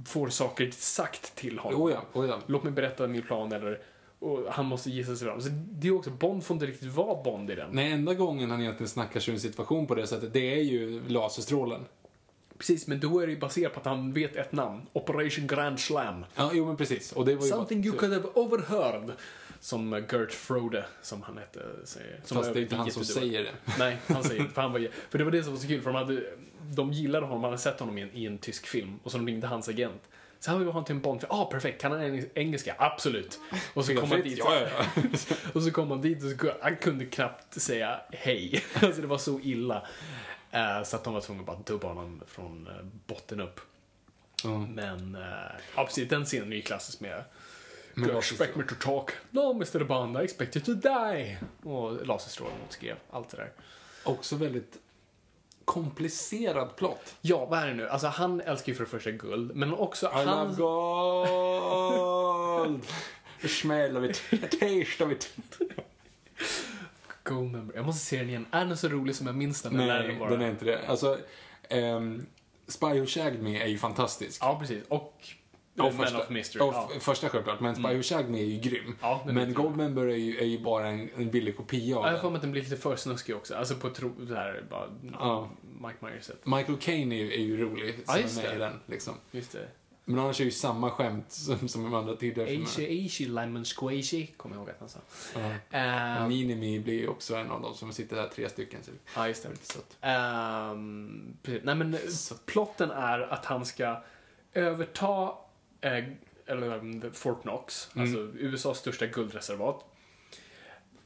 får 0.06 0.28
saker 0.28 0.70
sagt 0.70 1.34
till 1.36 1.58
honom. 1.58 1.82
Oh 1.82 1.92
ja, 1.92 2.02
oh 2.12 2.28
ja. 2.28 2.40
Låt 2.46 2.62
mig 2.62 2.72
berätta 2.72 3.06
min 3.06 3.22
plan 3.22 3.52
eller 3.52 3.80
och 4.18 4.44
han 4.48 4.66
måste 4.66 4.90
gissa 4.90 5.16
sig 5.16 5.28
fram. 5.28 5.40
Så 5.40 5.48
det 5.52 5.88
är 5.88 5.94
också, 5.94 6.10
Bond 6.10 6.44
får 6.44 6.54
inte 6.54 6.66
riktigt 6.66 6.92
vara 6.92 7.22
Bond 7.22 7.50
i 7.50 7.54
den. 7.54 7.70
Nej, 7.72 7.92
enda 7.92 8.14
gången 8.14 8.50
han 8.50 8.60
egentligen 8.60 8.88
snackar 8.88 9.20
sig 9.20 9.32
ur 9.32 9.34
en 9.34 9.40
situation 9.40 9.86
på 9.86 9.94
det 9.94 10.06
sättet, 10.06 10.32
det 10.32 10.54
är 10.54 10.62
ju 10.62 11.08
laserstrålen. 11.08 11.84
Precis, 12.58 12.86
men 12.86 13.00
då 13.00 13.20
är 13.20 13.26
det 13.26 13.32
ju 13.32 13.38
baserat 13.38 13.72
på 13.72 13.80
att 13.80 13.86
han 13.86 14.12
vet 14.12 14.36
ett 14.36 14.52
namn. 14.52 14.86
Operation 14.92 15.46
Grand 15.46 15.80
Slam. 15.80 16.24
Ja, 16.34 16.50
jo 16.54 16.66
men 16.66 16.76
precis. 16.76 17.12
Och 17.12 17.24
det 17.24 17.34
var 17.34 17.44
ju 17.44 17.50
Something 17.50 17.80
bara, 17.82 17.86
you 17.86 17.98
could 17.98 18.12
have 18.12 18.28
overheard. 18.34 19.12
Som 19.60 19.92
Gert 20.12 20.32
Frode, 20.32 20.84
som 21.02 21.22
han 21.22 21.38
hette, 21.38 21.60
säger. 21.84 22.20
Som 22.24 22.36
Fast 22.36 22.52
det 22.54 22.60
är 22.60 22.62
inte 22.62 22.76
han 22.76 22.90
som 22.90 23.04
säger 23.04 23.42
det. 23.42 23.74
Nej, 23.78 23.98
han 24.06 24.24
säger 24.24 24.44
för, 24.44 24.62
han 24.62 24.72
var, 24.72 24.88
för 25.10 25.18
det 25.18 25.24
var 25.24 25.30
det 25.30 25.42
som 25.44 25.52
var 25.52 25.60
så 25.60 25.66
kul, 25.66 25.82
för 25.82 25.92
de, 25.92 25.96
hade, 25.96 26.22
de 26.74 26.92
gillade 26.92 27.26
honom, 27.26 27.40
man 27.40 27.50
hade 27.50 27.62
sett 27.62 27.80
honom 27.80 27.98
i 27.98 28.02
en, 28.02 28.10
i 28.12 28.26
en 28.26 28.38
tysk 28.38 28.66
film, 28.66 28.98
och 29.02 29.12
så 29.12 29.18
de 29.18 29.26
ringde 29.26 29.46
hans 29.46 29.68
agent. 29.68 30.02
Så 30.40 30.50
här 30.50 30.58
vill 30.58 30.66
vi 30.66 30.72
ha 30.72 30.78
en 30.78 30.84
till 30.84 30.94
en 30.94 31.00
Bond. 31.00 31.24
Ah, 31.28 31.44
perfekt. 31.44 31.80
Kan 31.80 31.92
han 31.92 32.00
eng- 32.00 32.28
engelska? 32.34 32.74
Absolut. 32.78 33.40
Och 33.74 33.84
så 33.84 33.94
kom 33.94 34.10
han 34.10 34.22
dit. 34.22 34.38
Ja, 34.38 34.54
ja, 34.54 34.68
ja. 34.96 35.02
och 35.52 35.62
så 35.62 35.70
kom 35.70 35.90
han 35.90 36.00
dit 36.00 36.24
och 36.24 36.30
så, 36.30 36.36
kunde- 36.36 36.56
han 36.60 36.76
kunde 36.76 37.04
knappt 37.06 37.60
säga 37.60 38.00
hej. 38.10 38.64
Alltså 38.82 39.00
det 39.00 39.06
var 39.06 39.18
så 39.18 39.40
illa. 39.40 39.86
Eh, 40.50 40.82
så 40.84 40.96
att 40.96 41.04
de 41.04 41.14
var 41.14 41.20
tvungna 41.20 41.40
att 41.40 41.46
bara 41.46 41.58
dubba 41.64 41.88
honom 41.88 42.22
från 42.26 42.66
eh, 42.66 42.86
botten 43.06 43.40
upp. 43.40 43.60
Mm. 44.44 44.72
Men, 44.72 45.14
uh, 45.14 45.60
ja 45.76 45.84
precis, 45.84 46.08
den 46.08 46.24
scenen 46.24 46.52
är 46.52 46.56
ju 46.56 46.62
klassisk 46.62 47.00
med 47.00 47.24
Do 47.96 48.02
you 48.02 48.18
expect 48.18 48.56
me 48.56 48.64
to 48.64 48.74
talk? 48.74 49.12
No, 49.30 49.54
Mr. 49.54 49.84
Bond, 49.84 50.16
I 50.16 50.24
expect 50.24 50.56
you 50.56 50.64
to 50.64 50.74
die. 50.74 51.38
Och 51.62 52.06
laserstrålen 52.06 52.58
motskrev 52.62 52.96
allt 53.10 53.28
det 53.28 53.36
där. 53.36 53.52
Också 54.04 54.36
väldigt 54.36 54.78
komplicerad 55.64 56.76
plott. 56.76 57.14
Ja, 57.20 57.46
vad 57.46 57.58
är 57.58 57.66
det 57.66 57.74
nu? 57.74 57.88
Alltså 57.88 58.06
han 58.06 58.40
älskar 58.40 58.72
ju 58.72 58.76
för 58.76 58.84
det 58.84 58.90
första 58.90 59.10
guld, 59.10 59.56
men 59.56 59.74
också 59.74 60.06
I 60.06 60.10
han... 60.12 60.48
love 60.48 60.54
gold! 62.56 62.82
The 63.42 63.48
smell 63.48 63.96
of 63.96 64.04
it, 64.04 64.22
the 64.30 64.48
taste 64.48 65.04
of 65.04 65.12
it. 65.12 65.36
Gold 67.22 67.52
member. 67.52 67.76
Jag 67.76 67.86
måste 67.86 68.06
se 68.06 68.18
den 68.18 68.28
igen. 68.28 68.46
Är 68.50 68.64
den 68.64 68.76
så 68.76 68.88
rolig 68.88 69.14
som 69.14 69.26
jag 69.26 69.36
minns 69.36 69.62
den? 69.62 69.72
Nej, 69.72 70.16
bara... 70.18 70.30
den 70.30 70.42
är 70.42 70.50
inte 70.50 70.64
det. 70.64 70.88
Alltså, 70.88 71.18
um, 71.70 72.26
Spy 72.66 73.00
Who 73.00 73.06
Shagged 73.06 73.42
Me 73.42 73.62
är 73.62 73.66
ju 73.66 73.78
fantastisk. 73.78 74.42
Ja, 74.42 74.58
precis. 74.60 74.84
Och 74.88 75.28
Och 75.78 75.94
Man 75.94 76.16
of 76.16 76.30
Mystery. 76.30 76.64
ja. 76.64 76.90
första 77.00 77.28
självklart, 77.28 77.60
men 77.60 77.74
Spy 77.74 77.94
Who 77.94 78.02
Shagged 78.02 78.30
Me 78.30 78.40
är 78.40 78.44
ju 78.44 78.60
grym. 78.60 78.96
Ja, 79.00 79.22
men. 79.26 79.54
Goldmember 79.54 80.06
är 80.06 80.16
ju, 80.16 80.38
är 80.38 80.44
ju 80.44 80.58
bara 80.58 80.88
en, 80.88 81.10
en 81.16 81.30
billig 81.30 81.56
kopia 81.56 81.96
av 81.98 82.04
Ja, 82.04 82.12
jag 82.12 82.20
får 82.20 82.34
att 82.34 82.40
den 82.42 82.52
blir 82.52 82.62
lite 82.62 82.76
för 82.76 82.96
snuskig 82.96 83.36
också. 83.36 83.54
Alltså 83.54 83.74
på 83.74 83.90
tro... 83.90 84.08
Det 84.08 84.34
här, 84.34 84.64
bara... 84.70 84.88
Ja. 85.12 85.50
Mike 85.80 85.96
Myers-sätt. 86.00 86.40
Michael 86.44 86.78
Caine 86.78 87.12
är 87.12 87.16
ju, 87.16 87.32
är 87.32 87.40
ju 87.40 87.56
rolig 87.56 87.94
Ja, 88.06 88.12
som 88.12 88.22
just 88.22 88.38
är 88.38 88.42
med 88.42 88.50
det. 88.50 88.56
i 88.56 88.58
den. 88.58 88.80
Liksom. 88.86 89.14
Just 89.30 89.52
det. 89.52 89.68
Men 90.08 90.18
annars 90.18 90.40
är 90.40 90.44
ju 90.44 90.50
samma 90.50 90.90
skämt 90.90 91.32
som, 91.32 91.68
som 91.68 91.82
de 91.82 91.94
andra 91.94 92.16
tidigare 92.16 92.48
filmerna. 92.48 92.70
Aishi, 92.78 93.24
Lemon 93.24 93.64
Squishy. 93.64 94.26
Kommer 94.26 94.56
jag 94.56 94.60
ihåg 94.60 94.70
att 94.70 94.80
han 94.80 94.88
sa. 94.88 94.98
Ja. 95.70 96.20
Uh, 96.20 96.28
Minimi 96.28 96.80
blir 96.80 97.00
ju 97.00 97.08
också 97.08 97.36
en 97.36 97.50
av 97.50 97.62
dem 97.62 97.74
som 97.74 97.92
sitter 97.92 98.16
där, 98.16 98.28
tre 98.28 98.48
stycken. 98.48 98.80
Så 98.82 98.90
ja, 99.16 99.28
just 99.28 99.42
det. 99.42 99.48
lite 99.48 99.66
sött. 99.66 99.96
Ehm, 100.00 101.36
precis. 101.42 101.64
Nej, 101.64 101.74
men 101.74 101.96
plotten 102.46 102.90
är 102.90 103.20
att 103.20 103.44
han 103.44 103.66
ska 103.66 104.02
överta 104.52 105.34
eller, 106.46 106.78
um, 106.78 107.12
Fort 107.12 107.42
Knox, 107.42 107.90
alltså 107.96 108.18
USAs 108.18 108.78
största 108.78 109.06
guldreservat. 109.06 109.84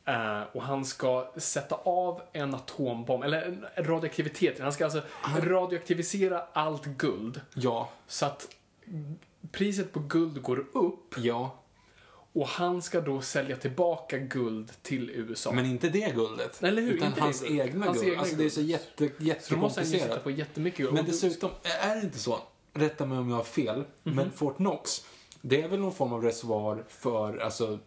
Eh, 0.05 0.43
och 0.53 0.63
han 0.63 0.85
ska 0.85 1.33
sätta 1.37 1.75
av 1.75 2.23
en 2.33 2.55
atombomb, 2.55 3.25
eller 3.25 3.43
en 3.43 3.67
radioaktivitet. 3.85 4.61
Han 4.61 4.73
ska 4.73 4.85
alltså 4.85 5.03
radioaktivisera 5.41 6.43
allt 6.53 6.85
guld 6.85 7.41
Ja, 7.55 7.91
så 8.07 8.27
att 8.27 8.49
priset 9.53 9.93
på 9.93 10.01
guld 10.01 10.43
går 10.43 10.59
upp 10.73 11.15
ja. 11.19 11.59
och 12.33 12.49
han 12.49 12.83
ska 12.83 13.01
då 13.01 13.21
sälja 13.21 13.57
tillbaka 13.57 14.19
guld 14.19 14.73
till 14.83 15.11
USA. 15.11 15.53
Men 15.53 15.67
inte 15.67 15.89
det 15.89 16.15
guldet. 16.15 16.59
Nej, 16.61 16.71
eller 16.71 16.83
hur? 16.83 16.93
Utan 16.93 17.09
Inte 17.09 17.21
hans 17.21 17.45
egna 17.45 17.87
Hans 17.87 17.99
guld. 17.99 18.09
egna 18.09 18.21
alltså 18.21 18.37
det 18.37 18.43
är 18.43 18.45
guld. 18.45 18.53
så 18.53 18.61
jätte, 18.61 19.11
så 19.41 19.55
då 19.55 19.61
måste 19.61 19.81
han 19.81 19.91
ju 19.91 19.97
jättekomplicerat. 19.97 20.25
på 20.25 20.31
jättemycket 20.31 20.79
guld. 20.79 20.93
Men 20.95 21.05
dessutom, 21.05 21.51
är 21.83 21.97
det 21.97 22.03
inte 22.03 22.19
så, 22.19 22.41
rätta 22.81 23.07
mig 23.07 23.19
om 23.19 23.29
jag 23.31 23.37
har 23.37 23.45
fel, 23.45 23.85
Mhm. 24.03 24.17
men 24.17 24.31
Fort 24.31 24.57
Knox, 24.57 25.07
det 25.43 25.63
är 25.63 25.69
väl 25.69 25.81
någon 25.81 25.93
form 25.95 26.13
av 26.13 26.23
reservoar 26.23 26.85
för 26.89 27.39
alltså, 27.39 27.79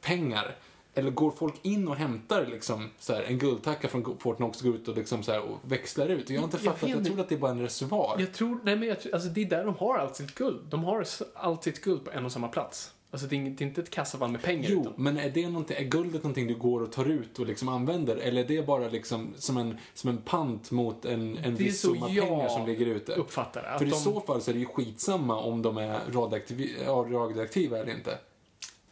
pengar? 0.00 0.56
Eller 0.94 1.10
går 1.10 1.30
folk 1.30 1.54
in 1.62 1.88
och 1.88 1.96
hämtar 1.96 2.46
liksom, 2.46 2.90
så 2.98 3.14
här, 3.14 3.22
en 3.22 3.38
guldtacka 3.38 3.88
från 3.88 4.18
Fort 4.18 4.36
Knox, 4.36 4.60
går 4.60 4.74
ut 4.74 4.88
och, 4.88 4.96
liksom, 4.96 5.22
så 5.22 5.32
här, 5.32 5.40
och 5.40 5.58
växlar 5.62 6.08
ut? 6.08 6.30
Jag 6.30 6.40
har 6.40 6.44
inte 6.44 6.56
Jag 6.56 6.64
fattat, 6.74 6.88
jag 6.88 6.98
inte. 6.98 7.10
tror 7.10 7.20
att 7.20 7.28
det 7.28 7.34
är 7.34 7.38
bara 7.38 7.50
en 7.50 7.60
reservoar. 7.60 8.16
Jag 8.18 8.32
tror, 8.34 8.58
nej 8.64 8.76
men 8.76 8.88
jag 8.88 8.96
alltså 9.12 9.28
det 9.28 9.40
är 9.40 9.44
där 9.44 9.64
de 9.64 9.74
har 9.74 9.98
allt 9.98 10.16
sitt 10.16 10.34
guld. 10.34 10.60
De 10.70 10.84
har 10.84 11.06
allt 11.34 11.62
sitt 11.64 11.80
guld 11.84 12.04
på 12.04 12.10
en 12.10 12.24
och 12.24 12.32
samma 12.32 12.48
plats. 12.48 12.92
Alltså 13.14 13.26
det 13.26 13.36
är, 13.36 13.40
det 13.50 13.64
är 13.64 13.66
inte 13.68 13.80
ett 13.80 13.90
kassavalv 13.90 14.32
med 14.32 14.42
pengar. 14.42 14.68
Jo, 14.70 14.80
utan, 14.80 14.92
men 14.96 15.18
är, 15.18 15.30
det 15.30 15.48
någonting, 15.48 15.76
är 15.76 15.84
guldet 15.84 16.22
någonting 16.22 16.46
du 16.46 16.54
går 16.54 16.80
och 16.82 16.92
tar 16.92 17.04
ut 17.04 17.38
och 17.38 17.46
liksom 17.46 17.68
använder? 17.68 18.16
Eller 18.16 18.40
är 18.44 18.48
det 18.48 18.66
bara 18.66 18.88
liksom 18.88 19.34
som 19.36 19.56
en, 19.56 19.78
som 19.94 20.10
en 20.10 20.18
pant 20.18 20.70
mot 20.70 21.04
en, 21.04 21.20
en 21.36 21.42
Det 21.42 21.48
är 21.48 21.50
viss 21.50 21.80
så 21.80 21.88
summa 21.94 22.06
pengar 22.06 22.48
som 22.48 22.66
ligger 22.66 22.86
ute? 22.86 23.12
uppfattar 23.12 23.62
det. 23.62 23.78
För 23.78 23.86
i 23.86 23.90
de, 23.90 23.96
så 23.96 24.20
fall 24.20 24.42
så 24.42 24.50
är 24.50 24.52
det 24.54 24.60
ju 24.60 24.66
skitsamma 24.66 25.36
om 25.40 25.62
de 25.62 25.76
är 25.78 26.00
radioaktiv, 26.12 26.76
ja, 26.86 26.92
radioaktiva 27.10 27.78
eller 27.78 27.92
inte. 27.92 28.18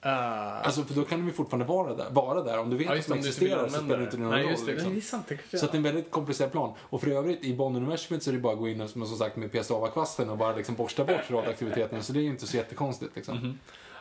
eh, 0.02 0.66
Alltså 0.66 0.82
för 0.84 0.94
då 0.94 1.04
kan 1.04 1.18
de 1.20 1.26
ju 1.26 1.32
fortfarande 1.32 1.64
vara 1.66 1.94
där. 1.94 2.10
Vara 2.10 2.42
där. 2.42 2.58
Om 2.58 2.70
du 2.70 2.76
vet 2.76 2.86
ja, 2.86 2.98
att 2.98 3.06
de 3.06 3.12
det, 3.12 3.18
existerar 3.18 3.68
så 3.68 3.74
spelar 3.74 3.88
det 3.88 3.96
det. 3.96 4.04
inte 4.04 4.16
någon 4.16 4.30
Nej, 4.30 4.42
roll. 4.44 4.54
det. 4.66 4.72
liksom. 4.72 4.92
Det 4.92 4.98
är 4.98 5.00
sant. 5.00 5.26
Det 5.50 5.58
Så 5.58 5.64
att 5.64 5.72
det 5.72 5.76
är 5.76 5.78
en 5.78 5.82
väldigt 5.82 6.10
komplicerad 6.10 6.52
plan. 6.52 6.72
Och 6.80 7.00
för 7.00 7.10
övrigt, 7.10 7.44
i 7.44 7.54
Bond-universumet 7.56 8.22
så 8.22 8.30
är 8.30 8.34
det 8.34 8.40
bara 8.40 8.52
att 8.52 8.58
gå 8.58 8.68
in 8.68 8.80
och, 8.80 8.90
som 8.90 9.06
sagt 9.06 9.36
med 9.36 9.52
piastavakvasten 9.52 10.30
och 10.30 10.38
bara 10.38 10.56
liksom 10.56 10.74
borsta 10.74 11.04
bort 11.04 11.20
radioaktiviteten. 11.30 12.02
Så 12.02 12.12
det 12.12 12.18
är 12.18 12.22
ju 12.22 12.28
inte 12.30 12.46
så 12.46 12.56
jättekonstigt 12.56 13.16
liksom. 13.16 13.34
Ja, 13.42 13.48
eh, 13.48 13.54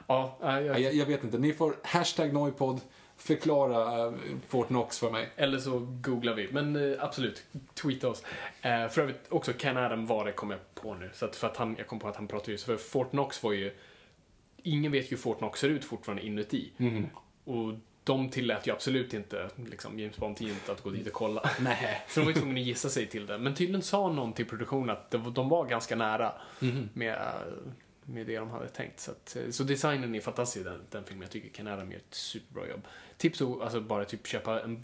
Ja, 0.10 0.38
jag, 0.42 0.80
Jag, 0.80 0.94
jag 0.94 1.06
vet 1.06 1.24
inte. 1.24 1.38
Ni 1.38 1.54
får 1.54 1.76
hashtag 1.84 2.34
Noipod 2.34 2.82
förklara 3.18 4.06
eh, 4.08 4.14
Fort 4.48 4.68
Knox 4.68 5.00
för 5.00 5.12
mig. 5.12 5.30
eller 5.36 5.58
så 5.60 5.80
googlar 5.80 6.34
vi. 6.34 6.48
Men 6.52 6.76
eh, 6.92 7.04
absolut, 7.04 7.44
tweeta 7.74 8.10
oss. 8.10 8.24
Eh, 8.62 8.88
för 8.88 9.02
övrigt, 9.02 9.26
också 9.30 9.54
Ken 9.54 9.78
Adam 9.78 10.06
var 10.06 10.26
det 10.26 10.32
kom 10.32 10.50
jag 10.52 10.60
på 10.76 10.94
nu. 10.96 11.10
Så 11.14 11.26
att, 11.26 11.36
för 11.36 11.48
att 11.48 11.58
han, 11.58 11.76
jag 11.78 11.88
kom 11.88 12.00
på 12.00 12.08
att 12.08 12.16
han 12.16 12.28
pratade 12.28 12.52
just 12.52 12.64
för 12.66 12.78
Fort 12.78 13.10
Knox 13.12 13.44
var 13.44 13.52
ju... 13.52 13.72
Ingen 14.64 14.92
vet 14.92 15.06
ju 15.06 15.10
hur 15.10 15.18
Fort 15.18 15.38
Knox 15.38 15.60
ser 15.60 15.70
ut 15.70 15.86
fortfarande 15.86 16.26
inuti. 16.26 16.72
Och 17.44 17.74
de 18.04 18.30
tillät 18.30 18.68
ju 18.68 18.72
absolut 18.72 19.14
inte 19.14 19.50
liksom, 19.70 20.00
James 20.00 20.18
Bond-teamet 20.18 20.70
att 20.70 20.82
gå 20.84 20.90
dit 20.90 21.08
och 21.08 21.14
kolla. 21.14 21.50
Nej. 21.60 22.02
Så 22.08 22.20
de 22.20 22.26
var 22.26 22.32
ju 22.34 22.40
tvungna 22.40 22.60
att 22.60 22.66
gissa 22.66 22.90
sig 22.90 23.08
till 23.08 23.26
det. 23.26 23.38
Men 23.38 23.56
tydligen 23.56 23.82
sa 23.82 24.12
någon 24.12 24.34
till 24.34 24.46
produktionen 24.46 24.90
att 24.90 25.12
de 25.12 25.50
var 25.50 25.66
ganska 25.66 25.96
nära 25.96 26.34
med, 26.94 27.14
eh, 27.14 27.22
med 28.14 28.28
det 28.28 28.38
de 28.40 28.50
hade 28.50 28.70
tänkt. 28.70 29.00
Så, 29.00 29.12
att, 29.12 29.36
eh, 29.36 29.50
så 29.50 29.64
designen 29.64 30.16
är 30.16 30.22
fantastisk 30.22 30.66
i 30.66 30.70
den, 30.70 30.82
den 30.90 31.04
filmen. 31.04 31.22
Jag 31.22 31.32
tycker 31.32 31.50
Ken 31.50 31.68
Adam 31.68 31.92
gör 31.92 31.98
ett 31.98 32.14
superbra 32.14 32.70
jobb. 32.70 32.82
Tips 33.18 33.42
att 33.42 33.62
alltså, 33.62 33.82
bara 33.82 34.06
typ 34.06 34.28
köpa 34.28 34.62
en 34.62 34.84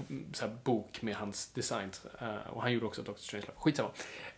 bok 0.64 1.02
med 1.02 1.16
hans 1.16 1.48
design. 1.48 1.92
Eh, 2.22 2.36
och 2.54 2.62
han 2.62 2.74
gjorde 2.74 2.86
också 2.86 3.02
Doctor 3.02 3.24
Strange. 3.24 3.46
Skitsamma. 3.56 3.90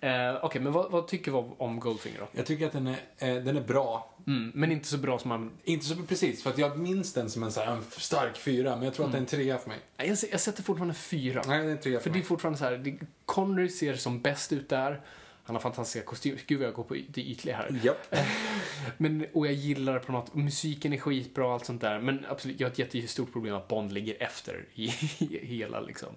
Uh, 0.03 0.45
Okej, 0.45 0.61
men 0.61 0.73
vad, 0.73 0.91
vad 0.91 1.07
tycker 1.07 1.31
vi 1.31 1.37
om 1.57 1.79
Goldfinger 1.79 2.19
då? 2.19 2.27
Jag 2.31 2.45
tycker 2.45 2.67
att 2.67 2.73
den 2.73 2.87
är, 2.87 2.97
eh, 3.17 3.43
den 3.43 3.57
är 3.57 3.61
bra. 3.61 4.13
Mm, 4.27 4.51
men 4.55 4.71
inte 4.71 4.87
så 4.87 4.97
bra 4.97 5.19
som 5.19 5.29
man... 5.29 5.51
Inte 5.63 5.85
så 5.85 5.95
precis, 5.95 6.43
för 6.43 6.49
att 6.49 6.57
jag 6.57 6.79
minns 6.79 7.13
den 7.13 7.29
som 7.29 7.43
en, 7.43 7.51
så 7.51 7.59
här, 7.61 7.75
en 7.75 7.83
stark 7.83 8.37
fyra, 8.37 8.75
men 8.75 8.85
jag 8.85 8.93
tror 8.93 9.05
att 9.05 9.11
det 9.11 9.17
är 9.17 9.19
en 9.19 9.25
trea 9.25 9.57
för 9.57 9.69
mig. 9.69 9.79
Nej, 9.97 10.07
Jag, 10.07 10.17
jag 10.31 10.39
sätter 10.39 10.63
fortfarande 10.63 10.93
fyra. 10.93 11.41
Nej, 11.47 11.59
det 11.59 11.65
är 11.65 11.71
en 11.71 11.79
trea 11.79 11.99
för, 11.99 12.03
För 12.03 12.09
det 12.09 12.13
är 12.13 12.19
mig. 12.19 12.27
fortfarande 12.27 12.59
så 12.59 12.65
här, 12.65 12.77
det, 12.77 12.97
Connery 13.25 13.69
ser 13.69 13.95
som 13.95 14.21
bäst 14.21 14.53
ut 14.53 14.69
där. 14.69 15.01
Han 15.47 15.55
har 15.55 15.61
fantastiska 15.61 16.05
kostymer. 16.05 16.41
Gud 16.47 16.59
vad 16.59 16.67
jag 16.67 16.73
går 16.73 16.83
på 16.83 16.93
det 16.93 17.21
ytliga 17.21 17.55
här. 17.55 17.79
Japp. 17.83 18.15
Men, 18.97 19.25
och 19.33 19.47
jag 19.47 19.53
gillar 19.53 19.99
på 19.99 20.11
något, 20.11 20.33
musiken 20.35 20.93
är 20.93 20.97
skitbra 20.97 21.45
och 21.47 21.53
allt 21.53 21.65
sånt 21.65 21.81
där. 21.81 21.99
Men 21.99 22.25
absolut, 22.29 22.59
jag 22.59 22.67
har 22.67 22.71
ett 22.71 22.79
jättestort 22.79 23.33
problem 23.33 23.55
att 23.55 23.67
Bond 23.67 23.91
ligger 23.91 24.23
efter 24.23 24.65
i, 24.73 24.87
hela 25.41 25.79
liksom, 25.79 26.09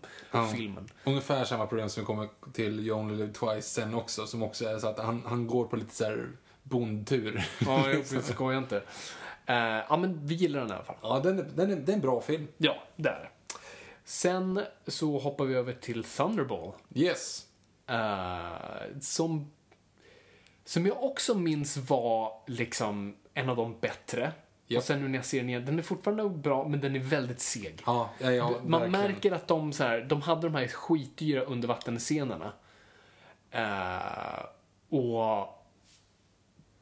filmen. 0.54 0.88
Ungefär 1.04 1.44
samma 1.44 1.66
problem 1.66 1.88
som 1.88 2.02
vi 2.02 2.06
kommer 2.06 2.28
till 2.52 2.80
You 2.80 2.98
Only 2.98 3.14
Live 3.14 3.32
Twice 3.32 3.68
sen 3.68 3.94
också, 3.94 4.26
som 4.26 4.42
också 4.42 4.64
är 4.64 4.78
så 4.78 4.88
att 4.88 4.98
han, 4.98 5.22
han 5.26 5.46
går 5.46 5.64
på 5.64 5.76
lite 5.76 5.94
så 5.94 6.04
här 6.04 6.28
bondtur. 6.62 7.44
Ja, 7.58 7.90
jag 7.90 8.24
skojar 8.24 8.58
inte. 8.58 8.76
Uh, 8.76 9.56
ja, 9.88 9.96
men 9.96 10.26
vi 10.26 10.34
gillar 10.34 10.60
den 10.60 10.68
i 10.70 10.72
alla 10.72 10.84
fall. 10.84 10.96
Ja, 11.02 11.20
den 11.24 11.38
är, 11.38 11.46
den 11.54 11.70
är, 11.70 11.76
det 11.76 11.92
är 11.92 11.96
en 11.96 12.00
bra 12.00 12.20
film. 12.20 12.48
Ja, 12.56 12.82
där. 12.96 13.30
Sen 14.04 14.60
så 14.86 15.18
hoppar 15.18 15.44
vi 15.44 15.54
över 15.54 15.72
till 15.72 16.04
Thunderball. 16.04 16.72
Yes. 16.94 17.46
Uh, 17.90 19.00
som, 19.00 19.50
som 20.64 20.86
jag 20.86 21.04
också 21.04 21.34
minns 21.34 21.76
var 21.76 22.32
liksom 22.46 23.16
en 23.34 23.48
av 23.48 23.56
de 23.56 23.80
bättre. 23.80 24.32
Ja. 24.66 24.78
Och 24.78 24.84
sen 24.84 25.00
nu 25.00 25.08
när 25.08 25.18
jag 25.18 25.24
ser 25.24 25.38
den 25.38 25.48
igen, 25.48 25.66
den 25.66 25.78
är 25.78 25.82
fortfarande 25.82 26.28
bra, 26.28 26.68
men 26.68 26.80
den 26.80 26.96
är 26.96 27.00
väldigt 27.00 27.40
seg. 27.40 27.82
Ja, 27.86 28.10
ja, 28.18 28.30
ja 28.30 28.60
Man 28.64 28.80
verkligen. 28.80 29.12
märker 29.12 29.32
att 29.32 29.48
de, 29.48 29.72
så 29.72 29.84
här, 29.84 30.00
de 30.00 30.22
hade 30.22 30.42
de 30.42 30.54
här 30.54 30.68
skitdyra 30.68 31.40
undervattensscenerna. 31.40 32.52
Uh, 33.54 34.44
och 34.98 35.64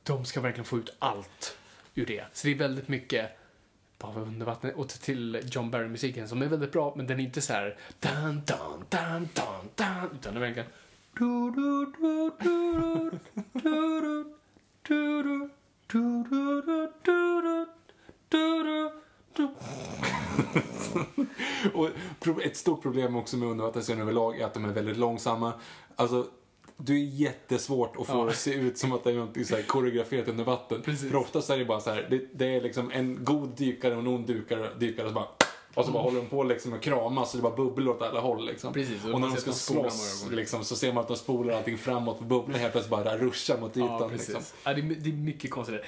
de 0.02 0.24
ska 0.24 0.40
verkligen 0.40 0.64
få 0.64 0.78
ut 0.78 0.96
allt 0.98 1.58
ur 1.94 2.06
det. 2.06 2.24
Så 2.32 2.46
det 2.46 2.52
är 2.52 2.58
väldigt 2.58 2.88
mycket 2.88 3.30
bara 3.98 4.20
under 4.20 4.46
vattnet 4.46 4.74
och 4.74 4.88
till 4.88 5.40
John 5.50 5.70
Barry-musiken 5.70 6.28
som 6.28 6.42
är 6.42 6.46
väldigt 6.46 6.72
bra, 6.72 6.92
men 6.96 7.06
den 7.06 7.20
är 7.20 7.24
inte 7.24 7.40
så 7.40 7.52
här 7.52 7.76
dan, 8.00 8.42
dan, 8.46 8.84
dan, 8.88 9.28
dan, 9.34 9.68
dan, 9.74 10.10
utan 10.20 10.34
det 10.34 10.38
är 10.38 10.40
verkligen 10.40 10.68
och 21.74 22.42
ett 22.42 22.56
stort 22.56 22.82
problem 22.82 23.16
också 23.16 23.36
med 23.36 23.48
undervattensscener 23.48 24.02
överlag 24.02 24.40
är 24.40 24.46
att 24.46 24.54
de 24.54 24.64
är 24.64 24.68
väldigt 24.68 24.96
långsamma. 24.96 25.52
Alltså, 25.96 26.26
det 26.76 26.92
är 26.92 26.96
jättesvårt 26.96 27.96
att 27.96 28.06
få 28.06 28.12
ja. 28.12 28.24
det 28.24 28.30
att 28.30 28.36
se 28.36 28.54
ut 28.54 28.78
som 28.78 28.92
att 28.92 29.04
det 29.04 29.10
är 29.10 29.14
något 29.14 29.46
så 29.46 29.56
här 29.56 29.62
koreograferat 29.62 30.28
under 30.28 30.44
vatten. 30.44 30.82
Precis. 30.82 31.10
För 31.10 31.16
oftast 31.16 31.50
är 31.50 31.58
det 31.58 31.64
bara 31.64 31.80
så 31.80 31.90
här, 31.90 32.06
det, 32.10 32.28
det 32.32 32.56
är 32.56 32.60
liksom 32.60 32.90
en 32.90 33.24
god 33.24 33.48
dykare 33.56 33.94
och 33.94 34.00
en 34.00 34.06
ond 34.06 34.26
dykare, 34.26 34.74
dykare 34.78 35.06
som 35.06 35.14
bara 35.14 35.28
och 35.74 35.84
så 35.84 35.92
bara 35.92 36.02
håller 36.02 36.20
de 36.20 36.26
på 36.26 36.44
liksom 36.44 36.72
att 36.72 36.80
kramas 36.80 37.34
och 37.34 37.38
det 37.38 37.42
bara 37.42 37.56
bubblar 37.56 37.92
åt 37.92 38.02
alla 38.02 38.20
håll 38.20 38.46
liksom. 38.46 38.72
Precis, 38.72 39.04
och 39.04 39.14
och 39.14 39.20
när 39.20 39.28
de 39.28 39.36
ska 39.36 39.52
slåss 39.52 40.26
liksom, 40.30 40.64
så 40.64 40.76
ser 40.76 40.92
man 40.92 41.02
att 41.02 41.08
de 41.08 41.16
spolar 41.16 41.54
allting 41.54 41.78
framåt 41.78 42.18
och 42.18 42.26
bubblar 42.26 42.58
helt 42.58 42.72
plötsligt 42.72 42.90
bara 42.90 43.18
ruschar 43.18 43.58
mot 43.58 43.76
ytan. 43.76 43.96
Ja, 44.00 44.08
liksom. 44.12 44.42
Ja, 44.64 44.74
det, 44.74 44.80
är, 44.80 44.84
det 44.84 45.10
är 45.10 45.14
mycket 45.14 45.50
konstigt. 45.50 45.80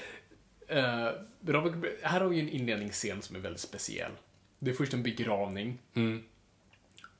Uh, 0.72 1.08
Robert, 1.46 2.02
här 2.02 2.20
har 2.20 2.28
vi 2.28 2.36
ju 2.36 2.42
en 2.42 2.48
inledningsscen 2.48 3.22
som 3.22 3.36
är 3.36 3.40
väldigt 3.40 3.60
speciell. 3.60 4.12
Det 4.58 4.70
är 4.70 4.74
först 4.74 4.94
en 4.94 5.02
begravning. 5.02 5.78
Mm. 5.94 6.22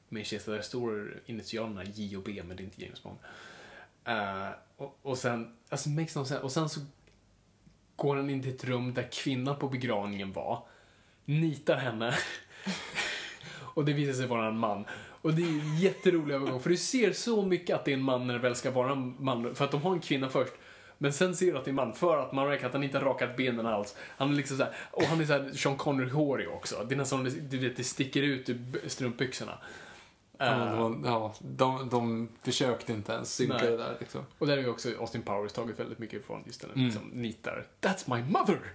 Med 0.09 0.21
en 0.21 0.25
kista 0.25 0.51
där 0.51 0.59
det 0.59 0.65
står 0.65 1.21
initialerna 1.27 1.85
J 1.85 2.17
och 2.17 2.23
B, 2.23 2.43
men 2.47 2.57
det 2.57 2.63
är 2.63 2.65
inte 2.65 2.83
James 2.83 3.03
Bond. 3.03 3.19
Eh, 4.05 4.49
och, 4.77 4.99
och 5.03 5.19
sen, 5.19 5.57
alltså 5.69 5.89
makes 5.89 6.17
no 6.17 6.25
sense. 6.25 6.43
Och 6.43 6.53
sen 6.53 6.69
så 6.69 6.81
går 7.97 8.17
han 8.17 8.31
in 8.31 8.43
till 8.43 8.55
ett 8.55 8.65
rum 8.65 8.95
där 8.95 9.09
kvinnan 9.13 9.59
på 9.59 9.69
begravningen 9.69 10.33
var, 10.33 10.67
nitar 11.25 11.77
henne. 11.77 12.15
och 13.61 13.85
det 13.85 13.93
visar 13.93 14.13
sig 14.13 14.27
vara 14.27 14.47
en 14.47 14.59
man. 14.59 14.85
Och 15.23 15.35
det 15.35 15.43
är 15.43 15.47
en 15.49 15.77
jätterolig 15.77 16.35
övergång, 16.35 16.61
för 16.61 16.71
du 16.71 16.77
ser 16.77 17.13
så 17.13 17.43
mycket 17.43 17.77
att 17.77 17.85
det 17.85 17.91
är 17.91 17.95
en 17.97 18.03
man 18.03 18.27
när 18.27 18.35
det 18.35 18.41
väl 18.41 18.55
ska 18.57 18.71
vara 18.71 18.93
en 18.93 19.17
man. 19.19 19.55
För 19.55 19.65
att 19.65 19.71
de 19.71 19.83
har 19.83 19.93
en 19.93 20.01
kvinna 20.01 20.29
först. 20.29 20.53
Men 20.99 21.13
sen 21.13 21.37
ser 21.37 21.53
du 21.53 21.59
att 21.59 21.65
det 21.65 21.69
är 21.69 21.73
en 21.73 21.77
man, 21.77 21.93
för 21.95 22.19
att 22.19 22.33
man 22.33 22.49
märker 22.49 22.67
att 22.67 22.73
han 22.73 22.83
inte 22.85 22.99
har 22.99 23.05
rakat 23.05 23.37
benen 23.37 23.67
alls. 23.67 23.97
Han 24.17 24.31
är 24.33 24.35
liksom 24.37 24.57
så 24.57 24.63
här, 24.65 24.73
och 24.91 25.03
han 25.03 25.21
är 25.21 25.25
så 25.25 25.33
här 25.33 25.53
Sean 25.55 25.77
Connery-hårig 25.77 26.49
också. 26.49 26.85
Det 26.89 26.95
är 26.95 26.97
nästan 26.97 27.25
du 27.51 27.59
vet, 27.59 27.77
det 27.77 27.85
sticker 27.85 28.23
ut 28.23 28.49
ur 28.49 28.59
strumpbyxorna. 28.87 29.53
Ja, 29.53 29.67
Eh, 30.47 30.79
de, 30.79 31.03
ja, 31.05 31.35
de, 31.39 31.89
de 31.89 32.29
försökte 32.43 32.93
inte 32.93 33.13
ens 33.13 33.35
synka 33.35 33.55
Nej. 33.57 33.71
det 33.71 33.77
där 33.77 33.97
liksom. 34.01 34.21
Och 34.39 34.47
där 34.47 34.57
har 34.57 34.63
ju 34.63 34.69
också 34.71 34.89
Austin 34.99 35.23
Powers 35.23 35.53
tagit 35.53 35.81
väldigt 35.81 35.99
mycket 35.99 36.21
ifrån 36.21 36.43
just 36.47 36.61
den 36.61 36.71
Mm. 36.71 36.85
liksom, 36.85 37.03
nitar. 37.13 37.67
That's 37.81 38.17
my 38.17 38.23
mother! 38.33 38.59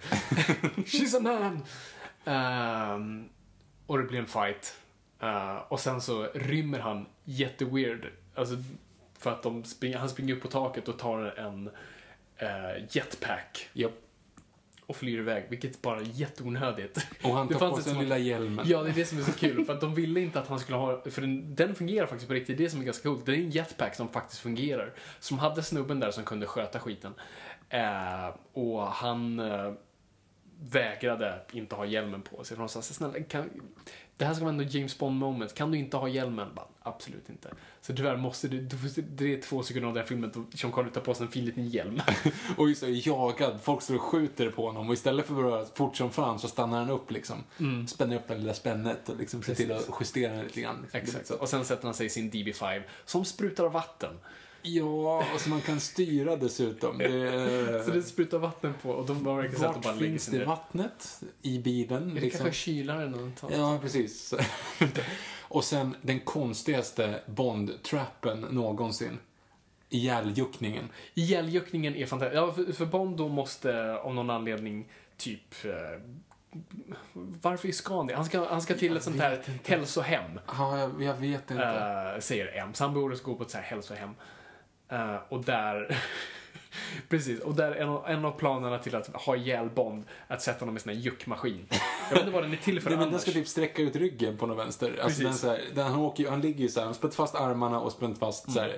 She's 0.76 1.16
a 1.16 1.20
man! 1.20 1.62
Ehm, 2.24 3.28
och 3.86 3.98
det 3.98 4.04
blir 4.04 4.18
en 4.18 4.26
fight. 4.26 4.76
Eh, 5.20 5.56
och 5.56 5.80
sen 5.80 6.00
så 6.00 6.28
rymmer 6.34 6.78
han 6.78 7.06
jätteweird. 7.24 8.06
Alltså, 8.34 8.56
för 9.18 9.30
att 9.30 9.42
de 9.42 9.64
springer, 9.64 9.98
han 9.98 10.08
springer 10.08 10.34
upp 10.34 10.42
på 10.42 10.48
taket 10.48 10.88
och 10.88 10.98
tar 10.98 11.38
en 11.38 11.70
eh, 12.36 12.84
jetpack 12.90 13.68
Japp. 13.72 13.92
och 14.86 14.96
flyr 14.96 15.18
iväg, 15.18 15.46
vilket 15.50 15.82
bara 15.82 16.00
är 16.00 16.04
jätteonödigt. 16.04 17.06
Och 17.22 17.34
han 17.34 17.48
tar 17.48 17.70
på 17.70 17.76
sig 17.76 17.92
den 17.92 18.02
lilla 18.02 18.18
hjälmen. 18.18 18.66
Ja, 18.68 18.82
det 18.82 18.90
är 18.90 18.94
det 18.94 19.04
som 19.04 19.18
är 19.18 19.22
så 19.22 19.32
kul. 19.32 19.64
För 19.64 19.72
att 19.72 19.80
de 19.80 19.94
ville 19.94 20.20
inte 20.20 20.40
att 20.40 20.48
han 20.48 20.58
skulle 20.58 20.78
ha... 20.78 21.02
För 21.10 21.20
den, 21.20 21.54
den 21.54 21.74
fungerar 21.74 22.06
faktiskt 22.06 22.28
på 22.28 22.34
riktigt. 22.34 22.58
Det 22.58 22.64
är 22.64 22.68
som 22.68 22.80
är 22.80 22.84
ganska 22.84 23.08
coolt. 23.08 23.26
Det 23.26 23.32
är 23.32 23.36
en 23.36 23.50
jetpack 23.50 23.94
som 23.94 24.08
faktiskt 24.08 24.40
fungerar. 24.40 24.92
Som 25.20 25.38
hade 25.38 25.62
snubben 25.62 26.00
där 26.00 26.10
som 26.10 26.24
kunde 26.24 26.46
sköta 26.46 26.80
skiten. 26.80 27.14
Eh, 27.68 28.28
och 28.52 28.82
han 28.82 29.40
vägrade 30.60 31.40
inte 31.52 31.74
ha 31.74 31.84
hjälmen 31.84 32.22
på 32.22 32.44
sig. 32.44 32.56
För 32.56 32.62
de 32.62 32.68
sa 32.68 32.82
så 32.82 32.94
snälla, 32.94 33.22
kan, 33.22 33.50
det 34.16 34.24
här 34.24 34.34
ska 34.34 34.44
vara 34.44 34.52
ändå 34.52 34.64
James 34.64 34.98
Bond 34.98 35.16
moment. 35.16 35.54
Kan 35.54 35.70
du 35.70 35.78
inte 35.78 35.96
ha 35.96 36.08
hjälmen? 36.08 36.48
Bara, 36.54 36.66
Absolut 36.86 37.30
inte. 37.30 37.50
Så 37.80 37.94
tyvärr 37.94 38.16
måste 38.16 38.48
du, 38.48 38.60
du 38.60 39.02
det 39.02 39.34
är 39.34 39.42
två 39.42 39.62
sekunder 39.62 39.88
av 39.88 39.94
den 39.94 40.00
här 40.02 40.08
filmen 40.08 40.32
då 40.34 40.44
Sean 40.56 40.72
Connery 40.72 40.92
tar 40.92 41.00
på 41.00 41.14
sig 41.14 41.26
en 41.26 41.32
fin 41.32 41.44
liten 41.44 41.68
hjälm. 41.68 42.00
Och 42.56 42.68
just 42.68 42.80
det, 42.80 42.88
jagad. 42.88 43.60
Folk 43.62 43.82
står 43.82 43.94
och 43.94 44.00
skjuter 44.00 44.50
på 44.50 44.66
honom 44.66 44.88
och 44.88 44.94
istället 44.94 45.26
för 45.26 45.34
att 45.34 45.40
röra 45.40 45.64
fort 45.64 45.96
som 45.96 46.10
fan 46.10 46.38
så 46.38 46.48
stannar 46.48 46.78
han 46.78 46.90
upp 46.90 47.10
liksom. 47.10 47.44
Mm. 47.60 47.86
Spänner 47.86 48.16
upp 48.16 48.28
det 48.28 48.34
lilla 48.34 48.54
spännet 48.54 49.08
och 49.08 49.16
liksom 49.16 49.42
ser 49.42 49.54
till 49.54 49.72
att 49.72 49.88
justera 50.00 50.32
den 50.32 50.44
lite 50.44 50.60
grann. 50.60 50.76
Liksom. 50.82 51.00
Exakt. 51.00 51.26
Så. 51.26 51.34
Och 51.34 51.48
sen 51.48 51.64
sätter 51.64 51.84
han 51.84 51.94
sig 51.94 52.06
i 52.06 52.10
sin 52.10 52.30
DB5 52.30 52.82
som 53.04 53.24
sprutar 53.24 53.68
vatten. 53.68 54.14
Ja, 54.66 55.24
och 55.34 55.40
så 55.40 55.50
man 55.50 55.60
kan 55.60 55.80
styra 55.80 56.36
dessutom. 56.36 56.98
Det, 56.98 57.84
Så 57.84 57.90
det 57.90 58.02
sprutar 58.02 58.38
vatten 58.38 58.74
på 58.82 58.90
och 58.90 59.06
de 59.06 59.22
bara 59.22 59.36
verkar 59.42 59.72
de 59.72 59.80
bara 59.80 59.94
lägger 59.94 60.06
finns 60.08 60.26
det 60.26 60.38
ner. 60.38 60.44
vattnet? 60.44 61.20
I 61.42 61.58
bilen? 61.58 62.10
Är 62.10 62.14
det 62.14 62.20
liksom? 62.20 62.44
kanske 62.44 62.60
kylaren 62.64 63.32
sånt? 63.40 63.52
Ja, 63.56 63.78
precis. 63.82 64.34
och 65.40 65.64
sen 65.64 65.96
den 66.02 66.20
konstigaste 66.20 67.20
Bond-trappen 67.26 68.40
någonsin. 68.50 69.18
Ihjäljuckningen. 69.88 70.88
Ihjäljuckningen 71.14 71.94
är 71.96 72.06
fantastisk. 72.06 72.36
Ja, 72.36 72.52
för, 72.52 72.72
för 72.72 72.86
Bond 72.86 73.16
då 73.16 73.28
måste 73.28 73.96
av 73.96 74.14
någon 74.14 74.30
anledning 74.30 74.88
typ... 75.16 75.64
Eh, 75.64 76.00
varför 77.12 77.72
ska 77.72 77.96
han 77.96 78.06
det? 78.06 78.14
Han 78.16 78.24
ska, 78.24 78.48
han 78.48 78.62
ska 78.62 78.74
till 78.74 78.96
ett 78.96 79.02
sånt 79.02 79.20
här 79.20 79.42
hälsohem, 79.64 80.40
Ja, 80.46 80.78
jag, 80.78 81.02
jag 81.02 81.14
vet 81.14 81.50
inte. 81.50 81.62
eh, 82.14 82.20
säger 82.20 82.62
M. 82.62 82.74
Så 82.74 82.84
han 82.84 82.94
borde 82.94 83.16
gå 83.16 83.34
på 83.34 83.42
ett 83.42 83.50
så 83.50 83.56
här 83.56 83.64
hälsohem. 83.64 84.14
Eh, 84.88 85.16
och 85.28 85.44
där... 85.44 85.96
Precis, 87.08 87.40
och 87.40 87.54
där 87.54 87.72
en, 87.72 88.16
en 88.16 88.24
av 88.24 88.30
planerna 88.30 88.78
till 88.78 88.96
att 88.96 89.06
ha 89.06 89.36
ihjäl 89.36 89.70
Bond 89.70 90.04
att 90.28 90.42
sätta 90.42 90.60
honom 90.60 90.76
i 90.76 90.80
sån 90.80 90.92
här 90.92 91.00
juckmaskin. 91.00 91.66
Jag 92.08 92.16
vet 92.16 92.18
inte 92.18 92.32
vad 92.32 92.42
den 92.42 92.52
är 92.52 92.56
till 92.56 92.80
för 92.80 92.90
Nej, 92.90 92.98
men 92.98 93.10
den 93.10 93.20
ska 93.20 93.30
typ 93.30 93.48
sträcka 93.48 93.82
ut 93.82 93.96
ryggen 93.96 94.36
på 94.36 94.46
någon 94.46 94.56
vänster. 94.56 94.86
Alltså 94.86 95.04
Precis. 95.04 95.22
den 95.22 95.34
så 95.34 95.48
här, 95.48 95.60
den, 95.74 95.86
han, 95.86 96.00
åker, 96.00 96.30
han 96.30 96.40
ligger 96.40 96.60
ju 96.60 96.68
så 96.68 96.80
här, 96.80 96.84
han 96.84 96.88
har 96.88 96.94
spänt 96.94 97.14
fast 97.14 97.34
armarna 97.34 97.80
och 97.80 97.92
spänt 97.92 98.18
fast 98.18 98.52
så 98.52 98.60
här, 98.60 98.68
eh, 98.68 98.74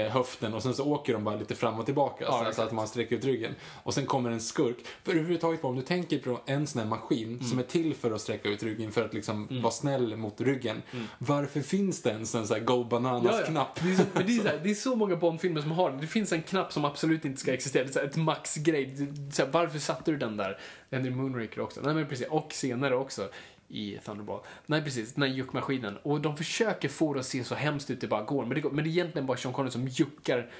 höften 0.00 0.54
och 0.54 0.62
sen 0.62 0.74
så 0.74 0.84
åker 0.92 1.12
de 1.12 1.24
bara 1.24 1.36
lite 1.36 1.54
fram 1.54 1.78
och 1.78 1.84
tillbaka 1.84 2.24
Ja, 2.24 2.38
så, 2.42 2.48
exakt. 2.48 2.66
att 2.68 2.72
man 2.72 2.88
sträcker 2.88 3.16
ut 3.16 3.24
ryggen. 3.24 3.54
Och 3.82 3.94
sen 3.94 4.06
kommer 4.06 4.30
en 4.30 4.40
skurk. 4.40 4.76
För 5.02 5.12
överhuvudtaget, 5.12 5.64
om 5.64 5.76
du 5.76 5.82
tänker 5.82 6.18
på 6.18 6.40
en 6.46 6.66
sån 6.66 6.82
här 6.82 6.88
maskin 6.88 7.44
som 7.44 7.58
är 7.58 7.62
till 7.62 7.94
för 7.94 8.10
att 8.10 8.20
sträcka 8.20 8.48
ut 8.48 8.62
ryggen 8.62 8.92
för 8.92 9.04
att 9.04 9.14
liksom 9.14 9.48
vara 9.62 9.72
snäll 9.72 10.16
mot 10.16 10.40
ryggen. 10.40 10.82
Varför 11.18 11.60
finns 11.60 12.02
det 12.02 12.10
ens 12.10 12.34
en 12.34 12.46
sån 12.46 12.56
här 12.56 12.64
Go 12.64 12.84
Bananas-knapp? 12.84 13.80
Det 13.82 13.90
är, 13.92 13.96
så, 13.96 14.02
men 14.12 14.26
det, 14.26 14.36
är 14.36 14.42
här, 14.44 14.60
det 14.64 14.70
är 14.70 14.74
så 14.74 14.96
många 14.96 15.16
Bond-filmer 15.16 15.60
som 15.60 15.70
har 15.70 15.90
det. 15.90 15.96
Det 16.00 16.06
finns 16.06 16.32
en 16.32 16.42
knapp 16.42 16.72
som 16.72 16.84
absolut 16.84 17.24
inte 17.24 17.40
ska 17.40 17.52
existera. 17.54 17.84
Det 17.84 17.96
är 17.96 18.04
ett 18.04 18.16
max-grej. 18.16 18.84
Det- 18.86 19.44
Varför 19.52 19.78
satte 19.78 20.10
du 20.10 20.16
den 20.16 20.36
där? 20.36 20.58
Det 20.90 20.96
händer 20.96 21.10
i 21.10 21.14
Moonraker 21.14 21.60
också. 21.60 21.80
Nej, 21.84 21.94
men 21.94 22.06
precis. 22.08 22.26
Och 22.30 22.52
senare 22.52 22.96
också 22.96 23.28
i 23.72 23.98
Thunderball. 24.04 24.40
Nej, 24.66 24.82
precis. 24.82 25.14
Den 25.14 25.22
här 25.22 25.30
juckmaskinen. 25.30 25.96
Och 26.02 26.20
de 26.20 26.36
försöker 26.36 26.88
få 26.88 27.14
det 27.14 27.20
att 27.20 27.26
se 27.26 27.44
så 27.44 27.54
hemskt 27.54 27.90
ut 27.90 28.00
det 28.00 28.06
bara 28.08 28.22
går. 28.22 28.42
Men 28.44 28.54
det, 28.54 28.60
går, 28.60 28.70
men 28.70 28.84
det 28.84 28.90
är 28.90 28.92
egentligen 28.92 29.26
bara 29.26 29.36
Sean 29.36 29.52
Connery 29.54 29.70
som 29.72 29.88
juckar, 29.88 30.50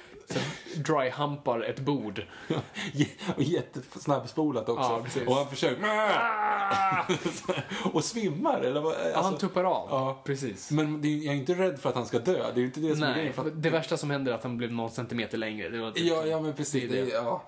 dry-humpar 0.75 1.63
ett 1.63 1.79
bord. 1.79 2.25
och 3.35 3.43
jättesnabbspolat 3.43 4.69
också. 4.69 4.83
Ja, 4.83 5.01
precis. 5.03 5.27
och 5.27 5.35
han 5.35 5.49
försöker... 5.49 5.83
och 7.93 8.03
svimmar, 8.03 8.61
eller 8.61 8.81
vad? 8.81 8.93
Ja, 8.93 8.97
han 9.15 9.25
Alltså, 9.25 9.47
tuppar 9.47 9.63
av. 9.63 9.87
Ja. 9.89 10.21
Precis. 10.25 10.71
men 10.71 11.01
det 11.01 11.07
är, 11.07 11.17
jag 11.25 11.35
är 11.35 11.39
inte 11.39 11.53
rädd 11.53 11.79
för 11.79 11.89
att 11.89 11.95
han 11.95 12.05
ska 12.05 12.19
dö. 12.19 12.51
Det 12.55 12.61
är 12.61 12.65
inte 12.65 12.79
det 12.79 12.93
som 12.93 13.03
är 13.03 13.07
Nej, 13.07 13.15
grejen. 13.17 13.33
För 13.33 13.47
att, 13.47 13.63
det 13.63 13.69
värsta 13.69 13.97
som 13.97 14.09
händer 14.11 14.31
är 14.31 14.35
att 14.35 14.43
han 14.43 14.57
blev 14.57 14.71
någon 14.71 14.91
centimeter 14.91 15.37
längre. 15.37 15.69
Det 15.69 15.77
var 15.77 15.91
typ- 15.91 16.05
Ja, 16.07 16.25
ja 16.25 16.41
men 16.41 16.53
precis. 16.53 16.83
Är 16.83 16.87
Det, 16.87 17.01
det. 17.05 17.09
ja. 17.11 17.43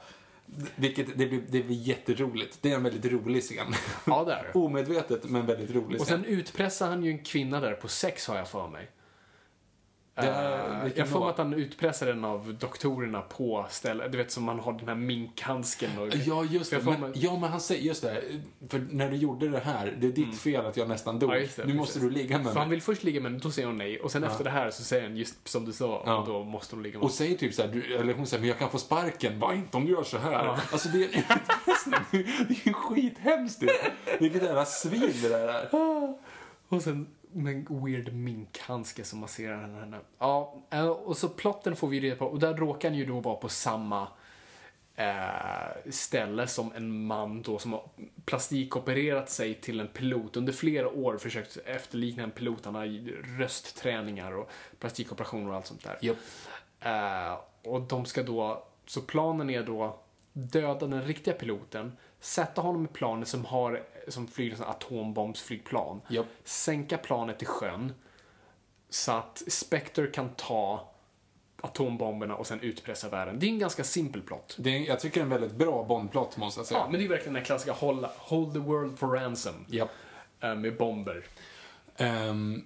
Vilket, 0.76 1.18
det 1.18 1.26
blir, 1.26 1.42
det 1.50 1.64
blir 1.64 1.76
jätteroligt. 1.76 2.58
Det 2.62 2.72
är 2.72 2.76
en 2.76 2.84
väldigt 2.84 3.12
rolig 3.12 3.44
scen. 3.44 3.74
Ja, 4.06 4.24
där. 4.24 4.52
Omedvetet, 4.58 5.24
men 5.24 5.46
väldigt 5.46 5.72
rolig 5.72 6.02
Och 6.02 6.08
scen. 6.08 6.24
sen 6.24 6.34
utpressar 6.34 6.88
han 6.88 7.04
ju 7.04 7.12
en 7.12 7.24
kvinna 7.24 7.60
där 7.60 7.74
på 7.74 7.88
sex 7.88 8.28
har 8.28 8.38
jag 8.38 8.48
för 8.50 8.68
mig. 8.68 8.90
Det, 10.16 10.28
Eh, 10.28 10.92
jag 10.96 11.08
får 11.10 11.20
mig 11.20 11.30
att 11.30 11.38
han 11.38 11.54
utpressar 11.54 12.08
en 12.08 12.26
av 12.26 12.54
doktorerna 12.60 13.22
på 13.22 13.66
stället. 13.70 14.12
Du 14.12 14.18
vet 14.18 14.32
som 14.32 14.44
man 14.44 14.60
har 14.60 14.74
den 14.74 14.88
här 14.88 14.96
minkhandsken 14.96 15.90
och... 16.00 16.08
Ja, 16.26 16.44
just 16.44 16.72
det. 16.72 16.82
Men, 16.86 17.02
mig- 17.02 17.12
ja, 17.16 17.38
men 17.40 17.50
han 17.52 17.62
säger, 17.62 17.82
just 17.82 18.02
det. 18.02 18.22
För 18.70 18.88
när 18.92 19.10
du 19.12 19.18
gjorde 19.18 19.50
det 19.50 19.60
här, 19.60 19.98
det 20.00 20.08
är 20.08 20.12
ditt 20.12 20.40
fel 20.40 20.66
att 20.66 20.78
jag 20.78 20.88
nästan 20.90 21.20
dog. 21.20 21.30
Mm. 21.32 21.42
Ja, 21.44 21.48
det, 21.56 21.62
nu 21.62 21.64
precis. 21.64 21.78
måste 21.78 22.00
du 22.00 22.10
ligga 22.10 22.38
med 22.38 22.48
För 22.54 22.60
han 22.60 22.68
mig. 22.70 22.76
vill 22.76 22.82
först 22.82 23.04
ligga 23.04 23.22
med 23.22 23.32
henne, 23.32 23.44
då 23.44 23.52
säger 23.52 23.68
hon 23.68 23.78
nej. 23.78 24.00
Och 24.00 24.12
sen 24.12 24.24
efter 24.24 24.44
det 24.44 24.50
här 24.50 24.72
så 24.72 24.84
säger 24.84 25.04
han 25.04 25.18
just 25.18 25.48
som 25.48 25.66
du 25.66 25.74
sa, 25.74 26.04
Ja. 26.06 26.18
och 26.18 26.28
då 26.28 26.44
måste 26.44 26.76
hon 26.76 26.84
ligga 26.84 26.98
med 27.00 27.04
Och 27.06 27.12
säger 27.12 27.38
typ 27.38 27.54
så 27.54 27.62
här, 27.62 27.70
du, 27.70 27.96
eller 27.96 28.14
hon 28.14 28.28
säger, 28.28 28.42
men 28.42 28.50
jag 28.50 28.60
kan 28.60 28.70
få 28.70 28.78
sparken. 28.78 29.40
Bara 29.40 29.54
inte 29.56 29.78
om 29.78 29.86
du 29.86 29.92
gör 29.92 30.04
så 30.04 30.18
här. 30.18 30.32
Ja. 30.46 30.58
Alltså 30.72 30.90
det 30.90 31.04
är, 31.04 31.10
det 32.12 32.18
är 32.54 32.68
ju 32.68 32.74
skithemskt 32.74 33.60
det. 33.60 33.92
Vilket 34.20 34.44
jävla 34.44 34.66
svin 34.66 35.14
det 35.22 35.30
där 35.30 35.48
är. 35.48 35.70
Och 36.70 36.82
sen 36.82 37.08
med 37.36 37.66
weird 37.70 38.14
minkhandske 38.14 39.04
som 39.04 39.20
masserar 39.20 39.62
henne. 39.62 40.00
Ja, 40.20 40.56
eh, 40.70 40.88
och 40.88 41.18
så 41.18 41.30
plotten 41.30 41.76
får 41.76 41.88
vi 41.88 42.00
reda 42.00 42.16
på. 42.16 42.26
Och 42.26 42.40
där 42.40 42.54
råkar 42.54 42.90
han 42.90 42.98
ju 42.98 43.06
då 43.06 43.20
vara 43.20 43.36
på 43.36 43.50
samma 43.50 44.08
eh, 44.96 45.90
ställe 45.90 46.48
som 46.48 46.72
en 46.76 47.06
man 47.06 47.42
då 47.42 47.60
som 47.60 47.74
har 47.74 47.90
plastikopererat 48.26 49.30
sig 49.30 49.54
till 49.54 49.80
en 49.80 49.88
pilot. 49.88 50.38
Under 50.38 50.54
flera 50.54 50.90
år 50.90 51.18
försökt 51.18 51.58
efterlikna 51.66 52.24
en 52.24 52.32
pilot. 52.32 52.66
Han 52.66 52.76
har 52.76 53.12
röstträningar 53.40 54.32
och 54.38 54.50
plastikoperationer 54.80 55.50
och 55.50 55.56
allt 55.56 55.68
sånt 55.68 55.84
där. 55.84 55.98
Japp. 56.02 56.18
Eh, 56.80 57.40
och 57.72 57.82
de 57.82 58.06
ska 58.06 58.24
då, 58.24 58.68
så 58.86 59.02
planen 59.02 59.50
är 59.50 59.64
då 59.64 60.00
döda 60.34 60.88
den 60.88 61.04
riktiga 61.04 61.34
piloten, 61.34 61.98
sätta 62.20 62.62
honom 62.62 62.86
i 62.86 62.88
planet 62.88 63.28
som 63.28 63.46
har, 63.46 63.84
som 64.08 64.28
flyger 64.28 64.56
en 64.58 64.64
atombombsflygplan, 64.64 66.02
Japp. 66.10 66.26
sänka 66.44 66.98
planet 66.98 67.42
i 67.42 67.46
sjön 67.46 67.94
så 68.90 69.12
att 69.12 69.44
Spectre 69.48 70.08
kan 70.08 70.30
ta 70.30 70.92
atombomberna 71.62 72.36
och 72.36 72.48
sen 72.48 72.60
utpressa 72.60 73.10
världen. 73.10 73.40
Det 73.40 73.46
är 73.46 73.50
en 73.50 73.60
ganska 73.60 73.84
simpel 73.84 74.22
plott. 74.22 74.56
Det 74.60 74.70
är, 74.70 74.88
jag 74.88 75.00
tycker 75.00 75.16
det 75.16 75.22
är 75.22 75.24
en 75.36 75.42
väldigt 75.42 75.58
bra 75.58 75.84
Bondplott 75.84 76.38
måste 76.38 76.60
jag 76.60 76.68
säga. 76.68 76.80
Ja, 76.80 76.88
men 76.90 77.00
det 77.00 77.06
är 77.06 77.10
verkligen 77.10 77.34
den 77.34 77.44
klassiska 77.44 77.74
hold, 77.74 78.06
hold 78.18 78.54
the 78.54 78.60
world 78.60 79.00
for 79.00 79.08
ransom 79.08 79.66
Japp. 79.70 79.90
eh, 80.42 80.56
med 80.56 80.78
bomber. 80.78 81.26
Ehm, 81.98 82.66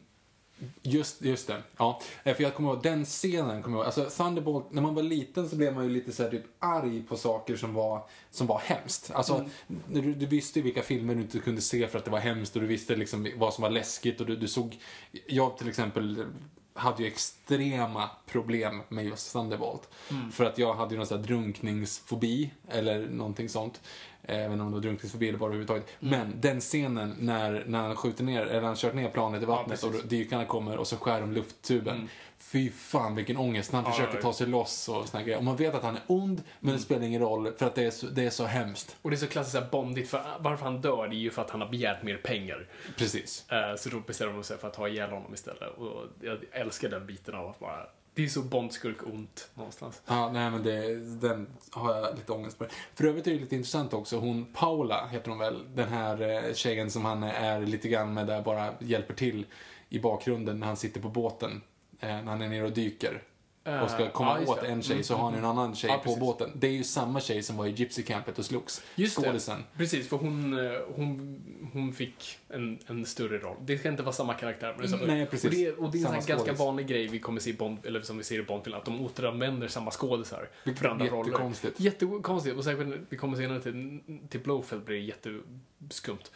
just, 0.82 1.22
just 1.22 1.48
det. 1.48 1.64
Ja, 1.78 2.02
Eh, 2.24 2.36
för 2.36 2.44
jag 2.44 2.56
kommer 2.56 2.70
ihåg 2.70 2.84
den 2.84 3.06
scenen. 3.06 3.64
Kommer 3.64 3.78
jag 3.78 3.84
ihåg. 3.84 4.00
Alltså 4.00 4.24
Thunderbolt, 4.24 4.72
när 4.72 4.82
man 4.82 4.96
var 4.96 5.04
liten 5.04 5.50
så 5.50 5.56
blev 5.56 5.76
man 5.76 5.84
ju 5.84 5.90
lite 5.90 6.12
så 6.12 6.24
här, 6.24 6.30
typ 6.30 6.46
arg 6.60 7.02
på 7.02 7.18
saker 7.18 7.56
som 7.56 7.74
var, 7.74 8.04
som 8.32 8.48
var 8.48 8.60
hemskt. 8.60 9.12
Alltså, 9.12 9.46
när 9.88 10.02
du, 10.02 10.14
du 10.14 10.26
visste 10.26 10.60
ju 10.60 10.64
vilka 10.64 10.82
filmer 10.82 11.16
du 11.16 11.22
inte 11.22 11.40
kunde 11.40 11.62
se 11.62 11.88
för 11.88 12.00
att 12.00 12.06
det 12.06 12.12
var 12.12 12.20
hemskt 12.20 12.56
och 12.56 12.62
du 12.62 12.68
visste 12.68 12.96
liksom 12.96 13.28
vad 13.36 13.54
som 13.54 13.62
var 13.62 13.70
läskigt 13.70 14.22
och 14.22 14.28
du, 14.28 14.36
du 14.36 14.48
såg... 14.48 14.80
Jag 15.28 15.58
till 15.58 15.70
exempel 15.70 16.26
hade 16.74 17.04
ju 17.04 17.10
extrema 17.10 18.10
problem 18.26 18.82
med 18.90 19.06
just 19.06 19.34
Thunderbolt. 19.34 19.90
För 20.32 20.46
att 20.46 20.58
jag 20.58 20.74
hade 20.74 20.94
ju 20.94 20.98
någon 20.98 21.08
sån 21.08 21.18
här 21.18 21.26
drunkningsfobi 21.28 22.52
eller 22.68 23.08
någonting 23.10 23.50
sånt. 23.50 23.82
Även 24.24 24.62
om 24.62 24.68
det 24.68 24.74
var 24.74 24.82
drunkningsfobi 24.82 25.30
eller 25.30 25.40
bara 25.40 25.48
överhuvudtaget. 25.48 25.88
Men 26.00 26.34
den 26.42 26.60
scenen 26.60 27.16
när, 27.20 27.64
när 27.68 27.80
han 27.80 27.96
skjuter 27.96 28.24
ner, 28.24 28.42
eller 28.42 28.62
han 28.68 28.76
kört 28.76 28.94
ner 28.94 29.10
planet 29.10 29.44
i 29.44 29.46
vattnet 29.46 29.84
och 29.84 29.92
precis. 29.92 30.10
dykarna 30.10 30.46
kommer 30.46 30.78
och 30.78 30.88
så 30.88 30.98
skär 30.98 31.22
de 31.22 31.32
lufttuben. 31.32 32.10
Fy 32.38 32.70
fan 32.72 33.16
vilken 33.16 33.38
ångest 33.38 33.72
när 33.72 33.82
han 33.82 33.86
Ja, 33.92 33.92
försöker 33.98 34.16
ja. 34.16 34.22
ta 34.22 34.34
sig 34.34 34.48
loss 34.48 34.90
och 34.90 35.08
såna 35.08 35.24
grejer. 35.24 35.38
Och 35.38 35.44
man 35.44 35.56
vet 35.56 35.76
att 35.76 35.84
han 35.84 35.96
är 35.96 36.02
ond, 36.08 36.44
men 36.60 36.74
det 36.74 36.80
spelar 36.80 37.06
ingen 37.06 37.22
roll 37.22 37.52
för 37.58 37.66
att 37.66 37.76
det 37.76 37.84
är 37.84 37.92
så, 37.92 38.06
det 38.08 38.26
är 38.26 38.30
så 38.30 38.46
hemskt. 38.46 38.96
Och 39.02 39.10
det 39.10 39.16
är 39.16 39.18
så 39.18 39.28
klassiskt 39.28 39.56
så 39.56 39.62
här 39.62 39.70
bondigt, 39.72 40.10
för 40.10 40.22
varför 40.40 40.64
han 40.66 40.82
dör 40.82 41.08
det 41.08 41.16
är 41.16 41.20
ju 41.20 41.32
för 41.32 41.42
att 41.42 41.50
han 41.50 41.62
har 41.62 41.70
begärt 41.70 42.04
mer 42.04 42.18
pengar. 42.18 42.68
Precis. 42.98 43.46
Eh, 43.52 43.76
Så 43.78 43.90
då 43.90 44.00
bestämmer 44.00 44.34
de 44.34 44.44
sig 44.44 44.58
för 44.58 44.68
att 44.68 44.74
ta 44.74 44.88
ihjäl 44.88 45.10
honom 45.10 45.34
istället. 45.34 45.78
Och 45.78 46.06
jag 46.22 46.38
älskar 46.52 46.90
den 46.90 47.06
biten 47.06 47.36
av 47.36 47.48
att 47.50 47.60
bara... 47.60 47.86
Det 48.14 48.24
är 48.24 48.28
så 48.28 48.42
Bondskurk-ont 48.42 49.50
någonstans. 49.54 50.02
Ja, 50.06 50.32
nej 50.34 50.52
men 50.52 50.64
det, 50.64 50.96
den 51.28 51.48
har 51.72 51.96
jag 51.96 52.16
lite 52.16 52.32
ångest 52.32 52.58
för. 52.58 52.70
För 52.94 53.06
övrigt 53.06 53.28
är 53.28 53.32
det 53.32 53.40
lite 53.40 53.56
intressant 53.56 53.94
också, 53.94 54.18
hon 54.18 54.46
Paula 54.54 55.08
heter 55.08 55.30
hon 55.30 55.40
väl, 55.40 55.76
den 55.76 55.90
här 55.90 56.46
eh, 56.48 56.54
tjejen 56.54 56.92
som 56.92 57.06
han 57.06 57.24
är 57.24 57.62
lite 57.62 57.90
grann 57.90 58.14
med 58.14 58.28
där 58.28 58.42
bara 58.42 58.74
hjälper 58.80 59.14
till 59.14 59.46
i 59.90 60.00
bakgrunden 60.00 60.60
när 60.60 60.68
han 60.68 60.78
sitter 60.78 61.02
på 61.02 61.10
båten. 61.10 61.62
Eh, 62.00 62.08
när 62.08 62.24
han 62.24 62.42
är 62.42 62.48
nere 62.48 62.66
och 62.66 62.72
dyker. 62.72 63.24
Och 63.64 63.90
ska 63.90 64.04
Eh, 64.06 64.10
komma 64.12 64.40
just 64.40 64.52
åt 64.52 64.64
en 64.64 64.82
tjej 64.82 64.94
Mm, 64.94 65.04
så 65.04 65.16
har 65.16 65.24
han 65.30 65.36
en 65.40 65.46
annan 65.46 65.76
tjej 65.76 65.90
Ja, 65.92 65.98
på 65.98 66.04
precis. 66.04 66.20
båten. 66.20 66.52
Det 66.56 66.68
är 66.68 66.72
ju 66.72 66.84
samma 66.84 67.20
tjej 67.20 67.44
som 67.44 67.58
var 67.58 67.66
i 67.66 67.70
Gypsy 67.72 68.04
Campet 68.04 68.40
och 68.40 68.46
slogs. 68.46 68.84
Just 68.96 69.16
Skådisen. 69.16 69.58
det. 69.72 69.78
Precis, 69.78 70.10
för 70.10 70.18
hon, 70.18 70.66
eh, 70.66 70.72
hon, 70.96 71.42
hon 71.74 71.94
fick 71.94 72.38
en, 72.50 72.80
en 72.88 73.06
större 73.06 73.38
roll. 73.38 73.58
Det 73.62 73.78
ska 73.78 73.90
inte 73.90 74.04
vara 74.04 74.14
samma 74.14 74.34
karaktär. 74.34 74.76
Men 74.80 74.92
det 74.92 74.98
är 75.04 75.08
Nej, 75.08 75.26
precis. 75.26 75.46
Och 75.46 75.52
det, 75.56 75.66
är- 75.66 75.80
och 75.80 75.92
det 75.92 75.98
är 75.98 76.00
en 76.00 76.04
Samma 76.06 76.20
här 76.20 76.28
ganska 76.28 76.54
vanlig 76.54 76.88
grej 76.88 77.08
vi 77.08 77.20
kommer 77.20 77.40
se 77.40 77.50
i 77.50 77.54
Bond, 77.54 77.86
eller 77.86 78.02
som 78.02 78.18
vi 78.18 78.24
ser 78.24 78.40
i 78.40 78.44
Bondfilm, 78.44 78.78
att 78.78 78.86
de 78.86 79.02
återanvänder 79.06 79.68
samma 79.68 79.92
skådisar 79.92 80.50
för 80.78 80.86
andra 80.88 81.06
roller. 81.06 81.30
jättekonstigt. 81.32 81.80
Jättekonstigt. 81.80 82.58
Och 82.58 82.64
särskilt 82.64 82.96
vi 83.10 83.18
kommer 83.18 83.38
senare 83.38 83.62
till, 83.62 84.00
till 84.30 84.40
Blowfeld 84.40 84.84
blir 84.84 84.96
det 84.98 85.04
jätteskumt. 85.04 86.32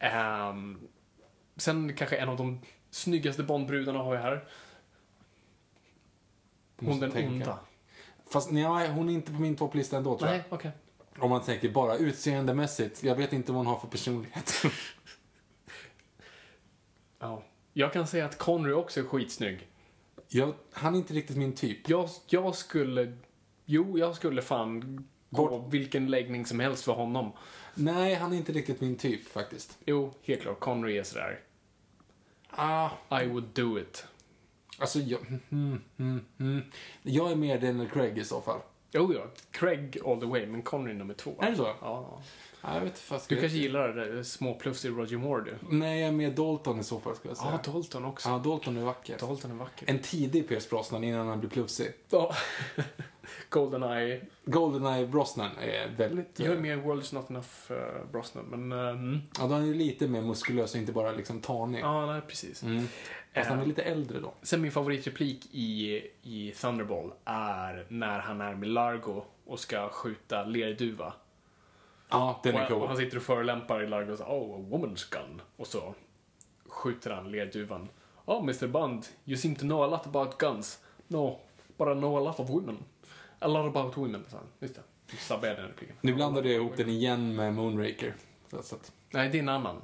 Ehm, 0.00 0.78
sen 1.56 1.94
kanske 1.96 2.16
en 2.16 2.28
av 2.28 2.36
de 2.36 2.60
snyggaste 2.90 3.42
Bondbrudarna 3.42 3.98
har 3.98 4.12
vi 4.12 4.18
här. 4.18 4.44
Hon 6.80 7.00
den 7.00 7.10
tänka. 7.10 7.28
onda. 7.32 7.58
Fast 8.30 8.50
nej, 8.50 8.88
hon 8.88 9.08
är 9.08 9.12
inte 9.12 9.32
på 9.32 9.40
min 9.40 9.56
topplista 9.56 9.96
ändå 9.96 10.18
tror 10.18 10.30
jag. 10.30 10.36
Nej, 10.38 10.46
okej. 10.50 10.70
Om 11.18 11.30
man 11.30 11.42
tänker 11.42 11.68
bara 11.70 11.96
utseendemässigt. 11.96 13.02
Jag 13.02 13.14
vet 13.14 13.32
inte 13.32 13.52
vad 13.52 13.58
hon 13.58 13.66
har 13.66 13.78
för 13.78 13.88
personlighet. 13.88 14.52
Ja. 17.18 17.42
Jag 17.72 17.92
kan 17.92 18.06
säga 18.06 18.24
att 18.24 18.38
Connery 18.38 18.72
också 18.72 19.00
är 19.00 19.04
skitsnygg. 19.04 19.68
jag, 20.28 20.54
han 20.72 20.94
är 20.94 20.98
inte 20.98 21.14
riktigt 21.14 21.36
min 21.36 21.52
typ. 21.54 21.88
Jag, 21.88 22.08
jag 22.26 22.54
skulle... 22.54 23.16
Jo, 23.64 23.98
jag 23.98 24.16
skulle 24.16 24.42
fan 24.42 24.80
gå 25.30 25.48
Bort- 25.48 25.72
vilken 25.74 26.10
läggning 26.10 26.46
som 26.46 26.60
helst 26.60 26.84
för 26.84 26.92
honom. 26.92 27.32
Nej, 27.74 28.14
han 28.14 28.32
är 28.32 28.36
inte 28.36 28.52
riktigt 28.52 28.80
min 28.80 28.96
typ 28.96 29.28
faktiskt. 29.28 29.78
Jo, 29.86 30.14
helt 30.22 30.42
klart. 30.42 30.60
Connery 30.60 30.98
är 30.98 31.02
sådär. 31.02 31.40
Ah, 32.50 32.90
I 33.22 33.26
would 33.26 33.44
do 33.54 33.78
it. 33.78 34.06
Alltså 34.78 34.98
jag... 34.98 35.20
Mm, 35.50 35.80
mm, 35.98 36.24
mm. 36.40 36.62
Jag 37.02 37.30
är 37.30 37.36
mer 37.36 37.60
Daniel 37.60 37.88
Craig 37.88 38.18
i 38.18 38.24
så 38.24 38.40
fall. 38.40 38.60
Jo, 38.92 39.14
ja. 39.14 39.26
Craig 39.50 39.98
all 40.06 40.20
the 40.20 40.26
way, 40.26 40.46
men 40.46 40.62
Connery 40.62 40.94
nummer 40.94 41.14
två. 41.14 41.34
Är 41.40 41.50
det 41.50 41.56
så? 41.56 41.74
Ja, 41.80 42.22
jag 42.62 42.80
vet 42.80 42.98
fast 42.98 43.28
Du 43.28 43.36
kanske 43.36 43.58
gillar 43.58 43.88
det 43.88 44.14
där 44.14 44.22
små 44.22 44.54
plus 44.54 44.84
i 44.84 44.88
Roger 44.88 45.18
Moore, 45.18 45.44
du? 45.44 45.76
Nej, 45.76 46.00
jag 46.00 46.08
är 46.08 46.12
mer 46.12 46.30
Dalton 46.30 46.80
i 46.80 46.84
så 46.84 47.00
fall 47.00 47.16
skulle 47.16 47.30
jag 47.30 47.38
säga. 47.38 47.60
Ja, 47.64 47.72
Dalton 47.72 48.04
också. 48.04 48.28
Ja, 48.28 48.38
Dalton 48.38 48.76
är 48.76 48.82
vacker. 48.82 49.18
Dalton 49.18 49.50
är 49.50 49.54
vacker. 49.54 49.90
En 49.90 49.98
tidig 49.98 50.48
Pierce 50.48 50.70
Brosnan 50.70 51.04
innan 51.04 51.28
han 51.28 51.40
blir 51.40 51.50
plufsig. 51.50 51.92
Ja. 52.10 52.34
Goldeneye. 53.48 54.20
Goldeneye 54.44 55.06
Brosnan 55.06 55.50
är 55.60 55.88
väldigt... 55.96 56.40
Jag 56.40 56.48
är 56.48 56.56
eh, 56.56 56.60
mer 56.60 56.76
World's 56.76 57.14
Not 57.14 57.30
Enough 57.30 57.46
uh, 57.70 58.10
Brosnan, 58.12 58.44
men... 58.44 58.72
Mm. 58.72 59.20
Ja, 59.38 59.46
då 59.46 59.54
är 59.54 59.58
han 59.58 59.66
ju 59.66 59.74
lite 59.74 60.08
mer 60.08 60.22
muskulös 60.22 60.74
och 60.74 60.80
inte 60.80 60.92
bara 60.92 61.12
liksom 61.12 61.40
tanig. 61.40 61.80
Ja, 61.80 62.06
nej, 62.06 62.20
precis. 62.20 62.62
Mm. 62.62 62.88
Fast 63.34 63.48
han 63.48 63.58
är 63.58 63.66
lite 63.66 63.82
äldre 63.82 64.20
då. 64.20 64.34
Sen 64.42 64.60
min 64.60 64.72
favoritreplik 64.72 65.48
i, 65.52 66.02
i 66.22 66.52
Thunderball 66.60 67.12
är 67.24 67.86
när 67.88 68.18
han 68.18 68.40
är 68.40 68.54
med 68.54 68.68
Largo 68.68 69.24
och 69.44 69.60
ska 69.60 69.88
skjuta 69.88 70.44
lerduva. 70.44 71.12
Ja, 72.12 72.40
den 72.42 72.56
är 72.56 72.72
och, 72.72 72.82
och 72.82 72.88
han 72.88 72.96
cool. 72.96 73.04
sitter 73.04 73.16
och 73.16 73.22
förolämpar 73.22 73.82
i 73.82 73.86
Largo 73.86 74.12
och 74.12 74.18
säger 74.18 74.30
Oh, 74.30 74.56
a 74.56 74.64
woman's 74.70 75.12
gun. 75.12 75.42
Och 75.56 75.66
så 75.66 75.94
skjuter 76.68 77.10
han 77.10 77.30
lerduvan. 77.30 77.88
Oh, 78.24 78.42
Mr. 78.42 78.66
Bond, 78.66 79.06
you 79.24 79.36
seem 79.36 79.54
to 79.54 79.60
know 79.60 79.82
a 79.82 79.86
lot 79.86 80.06
about 80.06 80.38
guns. 80.38 80.78
No, 81.08 81.40
but 81.76 81.88
I 81.88 81.94
know 81.94 82.16
a 82.16 82.20
lot 82.20 82.40
of 82.40 82.50
women. 82.50 82.76
A 83.38 83.48
lot 83.48 83.76
about 83.76 83.96
women, 83.96 84.24
sa 84.28 84.36
han. 84.36 84.46
Just 84.60 84.74
det. 84.74 84.82
Nu 86.00 86.14
blandade 86.14 86.48
jag 86.48 86.56
ihop 86.56 86.76
den 86.76 86.88
igen 86.88 87.36
med 87.36 87.54
Moonraker. 87.54 88.14
Så 88.50 88.74
att, 88.74 88.92
Nej, 89.10 89.28
det 89.28 89.38
är 89.38 89.42
en 89.42 89.48
annan. 89.48 89.76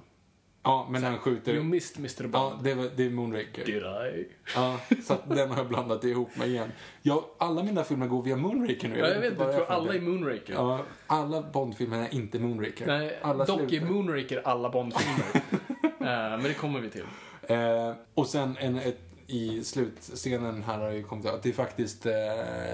Ja, 0.68 0.86
men 0.90 1.02
han 1.02 1.12
You 1.12 1.20
skjuter... 1.20 1.60
missed 1.60 1.98
Mr. 1.98 2.22
Bond. 2.22 2.54
Ja, 2.54 2.58
det, 2.62 2.74
var, 2.74 2.90
det 2.96 3.04
är 3.04 3.10
Moonraker. 3.10 3.64
Did 3.64 3.82
I? 3.82 4.28
Ja, 4.54 4.80
så 5.04 5.12
att 5.12 5.28
den 5.28 5.50
har 5.50 5.56
jag 5.56 5.68
blandat 5.68 6.04
ihop 6.04 6.36
med 6.36 6.48
igen. 6.48 6.72
Ja, 7.02 7.30
alla 7.38 7.62
mina 7.62 7.84
filmer 7.84 8.06
går 8.06 8.22
via 8.22 8.36
Moonraker 8.36 8.88
nu. 8.88 8.98
Ja, 8.98 9.08
jag 9.08 9.20
vet 9.20 9.24
jag 9.24 9.36
tror 9.36 9.46
varför 9.46 9.72
alla 9.72 9.94
är 9.94 10.00
Moonraker. 10.00 10.54
Ja, 10.54 10.80
alla 11.06 11.42
Bondfilmer 11.42 11.98
är 11.98 12.14
inte 12.14 12.38
Moonraker. 12.38 12.86
Nej, 12.86 13.18
alla 13.22 13.44
dock 13.44 13.60
är 13.60 13.68
slutar. 13.68 13.86
Moonraker 13.86 14.42
alla 14.44 14.70
Bond-filmer. 14.70 15.42
Eh, 16.00 16.04
men 16.06 16.42
det 16.42 16.54
kommer 16.54 16.80
vi 16.80 16.90
till. 16.90 17.04
Eh, 17.42 17.92
och 18.14 18.26
sen 18.26 18.56
en, 18.60 18.76
ett, 18.76 19.00
i 19.26 19.64
slutscenen 19.64 20.62
här 20.62 20.78
har 20.78 20.90
det 20.90 21.02
kommit 21.02 21.26
att 21.26 21.42
det 21.42 21.48
är 21.48 21.52
faktiskt 21.52 22.06
eh, 22.06 22.12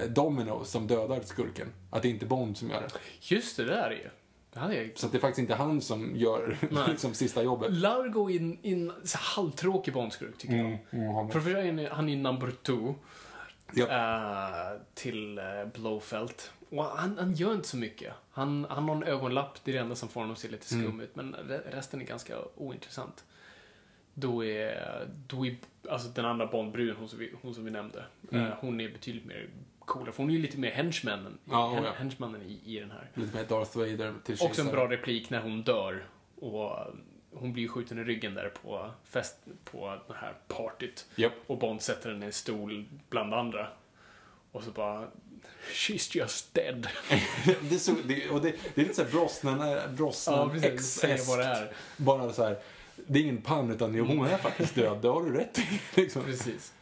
Domino 0.09 0.63
som 0.63 0.87
dödar 0.87 1.21
skurken. 1.25 1.67
Att 1.89 2.01
det 2.01 2.07
är 2.07 2.09
inte 2.09 2.25
Bond 2.25 2.57
som 2.57 2.69
gör 2.69 2.81
det. 2.81 2.89
Just 3.35 3.57
det, 3.57 3.65
där 3.65 3.89
är 3.89 3.91
ju. 3.91 4.09
Det 4.55 4.91
Så 4.99 5.05
att 5.05 5.11
det 5.11 5.17
är 5.17 5.19
faktiskt 5.19 5.39
inte 5.39 5.55
han 5.55 5.81
som 5.81 6.15
gör 6.15 6.57
liksom, 6.89 7.13
sista 7.13 7.43
jobbet. 7.43 7.71
Largo 7.73 8.29
är 8.31 8.39
en, 8.39 8.57
en 8.63 8.91
halvtråkig 9.35 9.93
Bondskurk, 9.93 10.37
tycker 10.37 10.55
jag. 10.55 10.65
Mm, 10.89 11.29
För 11.29 11.39
det 11.39 11.45
första 11.45 11.61
är 11.61 11.89
han- 11.89 12.09
är 12.09 12.15
number 12.15 12.51
two 12.63 12.93
Ja. 13.73 13.85
eh, 13.85 14.79
till 14.93 15.39
uh, 15.39 15.65
Blowfelt. 15.73 16.51
Och 16.69 16.83
han, 16.83 17.17
han 17.17 17.33
gör 17.33 17.53
inte 17.53 17.67
så 17.67 17.77
mycket. 17.77 18.13
Han, 18.31 18.65
han 18.69 18.89
har 18.89 18.95
en 18.95 19.03
ögonlapp, 19.03 19.59
det 19.63 19.71
är 19.71 19.75
det 19.75 19.81
enda 19.81 19.95
som 19.95 20.09
får 20.09 20.21
honom 20.21 20.33
att 20.33 20.39
se 20.39 20.47
lite 20.47 20.65
skum 20.65 20.85
Mm. 20.85 21.01
ut. 21.01 21.15
Men 21.15 21.35
re- 21.35 21.71
resten 21.75 22.01
är 22.01 22.05
ganska 22.05 22.33
ointressant. 22.55 23.23
då 24.13 24.45
är, 24.45 25.07
då 25.27 25.45
är 25.45 25.55
alltså 25.89 26.09
den 26.09 26.25
andra 26.25 26.45
Bondbruden, 26.47 26.95
hon 26.99 27.09
som 27.09 27.19
vi, 27.19 27.31
hon 27.41 27.53
som 27.55 27.65
vi 27.65 27.71
nämnde, 27.71 28.05
Mm. 28.31 28.45
eh, 28.45 28.53
hon 28.59 28.81
är 28.81 28.89
betydligt 28.89 29.25
mer 29.25 29.47
coolare. 29.85 30.11
För 30.11 30.23
hon 30.23 30.29
är 30.29 30.33
ju 30.35 30.41
lite 30.41 30.57
mer 30.57 30.71
henchmannen, 30.71 31.37
Ja, 31.45 31.79
ja. 31.83 31.91
henchmannen 31.97 32.41
i, 32.41 32.59
i 32.65 32.79
den 32.79 32.91
här. 32.91 33.09
Lite 33.13 33.37
mer 33.37 33.45
Darth 33.45 33.77
Vader 33.77 34.13
till 34.23 34.37
Också 34.39 34.61
en 34.61 34.67
bra 34.67 34.87
replik 34.91 35.29
när 35.29 35.41
hon 35.41 35.63
dör. 35.63 36.05
Och 36.35 36.77
hon 37.31 37.53
blir 37.53 37.63
ju 37.63 37.69
skjuten 37.69 37.99
i 37.99 38.03
ryggen 38.03 38.33
där 38.33 38.49
på 38.61 38.91
fest, 39.03 39.35
på 39.63 39.99
det 40.07 40.13
här 40.13 40.33
partyt. 40.47 41.05
Japp. 41.15 41.33
Och 41.47 41.57
Bond 41.57 41.81
sätter 41.81 42.09
henne 42.09 42.25
i 42.25 42.27
en 42.27 42.33
stol 42.33 42.85
bland 43.09 43.33
andra. 43.33 43.67
Och 44.51 44.63
så 44.63 44.71
bara, 44.71 45.07
she's 45.73 46.17
just 46.17 46.53
dead. 46.53 46.87
det, 47.61 47.75
är 47.75 47.79
så, 47.79 47.93
det, 48.05 48.29
och 48.29 48.41
det, 48.41 48.55
det 48.75 48.81
är 48.81 48.85
lite 48.85 48.95
såhär 48.95 49.11
Brosnan, 49.11 49.73
eh, 49.73 49.87
Brosnan 49.87 50.51
Ja, 50.53 50.59
precis. 50.59 51.27
Vad 51.27 51.39
det 51.39 51.45
är. 51.45 51.71
Bara 51.97 52.33
så 52.33 52.43
här. 52.43 52.57
Det 53.07 53.19
är 53.19 53.23
ingen 53.23 53.41
pun 53.41 53.71
utan 53.71 53.95
jo, 53.95 54.05
hon 54.05 54.25
är 54.27 54.37
faktiskt 54.37 54.75
död. 54.75 54.97
Det 55.01 55.07
har 55.07 55.23
du 55.23 55.33
rätt 55.37 55.59
i. 55.59 55.81
Liksom. 56.01 56.23
Precis. 56.23 56.73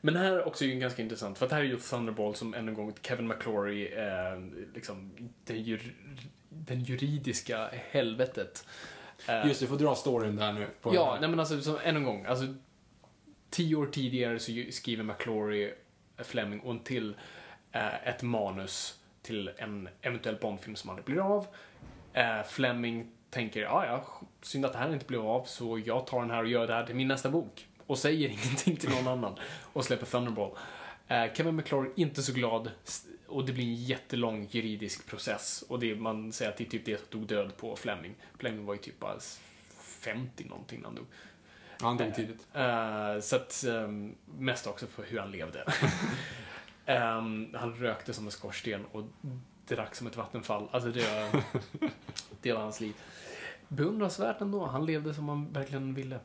Men 0.00 0.14
det 0.14 0.20
här 0.20 0.46
också 0.46 0.64
är 0.64 0.68
ju 0.68 0.74
ganska 0.74 1.02
intressant, 1.02 1.38
för 1.38 1.46
att 1.46 1.50
det 1.50 1.56
här 1.56 1.62
är 1.62 1.66
ju 1.66 1.78
Thunderball 1.78 2.34
som 2.34 2.54
än 2.54 2.68
en 2.68 2.74
gång 2.74 2.94
Kevin 3.02 3.28
McClory, 3.28 3.86
eh, 3.86 4.40
liksom, 4.74 5.10
den, 5.44 5.62
jur, 5.62 5.94
den 6.48 6.80
juridiska 6.80 7.68
helvetet. 7.72 8.66
Eh, 9.28 9.46
Just 9.46 9.60
du 9.60 9.66
får 9.66 9.78
dra 9.78 9.94
storyn 9.94 10.36
där 10.36 10.52
nu. 10.52 10.66
På 10.80 10.94
Ja, 10.94 11.18
nej 11.20 11.30
men 11.30 11.40
alltså 11.40 11.60
som, 11.60 11.78
än 11.84 11.96
en 11.96 12.04
gång. 12.04 12.24
Alltså, 12.24 12.54
tio 13.50 13.76
år 13.76 13.86
tidigare 13.86 14.38
så 14.38 14.52
skriver 14.70 15.04
McClory, 15.04 15.72
eh, 16.16 16.24
Fleming 16.24 16.60
och 16.60 16.72
en 16.72 16.80
till 16.80 17.14
eh, 17.72 18.08
ett 18.08 18.22
manus 18.22 18.98
till 19.22 19.50
en 19.56 19.88
eventuell 20.02 20.36
Bondfilm 20.40 20.76
som 20.76 20.90
aldrig 20.90 21.04
blir 21.06 21.20
av. 21.20 21.46
Eh, 22.12 22.42
Fleming 22.48 23.10
tänker, 23.30 23.60
ja 23.62 23.86
ja, 23.86 24.04
synd 24.42 24.66
att 24.66 24.72
det 24.72 24.78
här 24.78 24.92
inte 24.92 25.06
blev 25.06 25.20
av 25.20 25.44
så 25.44 25.78
jag 25.78 26.06
tar 26.06 26.20
den 26.20 26.30
här 26.30 26.42
och 26.42 26.48
gör 26.48 26.66
det 26.66 26.74
här 26.74 26.86
till 26.86 26.94
min 26.94 27.08
nästa 27.08 27.30
bok. 27.30 27.66
Och 27.90 27.98
säger 27.98 28.28
ingenting 28.44 28.76
till 28.76 28.90
någon 28.90 29.08
annan. 29.08 29.38
Och 29.72 29.84
släpper 29.84 30.06
Thunderball. 30.06 30.50
Eh, 31.08 31.32
Kevin 31.34 31.56
McClory 31.56 31.90
inte 31.96 32.22
så 32.22 32.32
glad 32.32 32.70
och 33.26 33.44
det 33.44 33.52
blir 33.52 33.64
en 33.64 33.74
jättelång 33.74 34.48
juridisk 34.50 35.06
process. 35.06 35.64
Och 35.68 35.78
det, 35.78 35.94
man 35.94 36.32
säger 36.32 36.50
att 36.50 36.56
det 36.56 36.64
är 36.64 36.68
typ 36.68 36.84
det 36.84 36.96
som 36.96 37.06
tog 37.06 37.26
död 37.26 37.56
på 37.56 37.76
Fleming. 37.76 38.14
Fleming 38.38 38.64
var 38.64 38.74
ju 38.74 38.80
typ 38.80 39.00
bara 39.00 39.18
50 39.80 40.44
någonting 40.44 40.80
när 40.80 40.86
han 40.86 40.94
dog. 40.94 41.06
Han 41.80 41.96
dog 41.96 42.14
tidigt. 42.14 42.46
Eh, 42.52 43.20
så 43.20 43.36
att, 43.36 43.64
ehm, 43.64 44.14
mest 44.38 44.66
också 44.66 44.86
för 44.86 45.02
hur 45.02 45.18
han 45.18 45.30
levde. 45.30 45.64
Ehm, 46.86 47.54
han 47.54 47.74
rökte 47.74 48.12
som 48.12 48.24
en 48.24 48.30
skorsten 48.30 48.84
och 48.92 49.04
drack 49.68 49.94
som 49.94 50.06
ett 50.06 50.16
vattenfall. 50.16 50.68
Alltså 50.70 50.90
det, 50.90 51.32
det 52.42 52.52
var 52.52 52.60
hans 52.60 52.80
liv. 52.80 52.94
Beundransvärt 53.74 54.40
ändå. 54.40 54.66
Han 54.66 54.86
levde 54.86 55.14
som 55.14 55.28
han 55.28 55.52
verkligen 55.52 55.94
ville. 55.94 56.18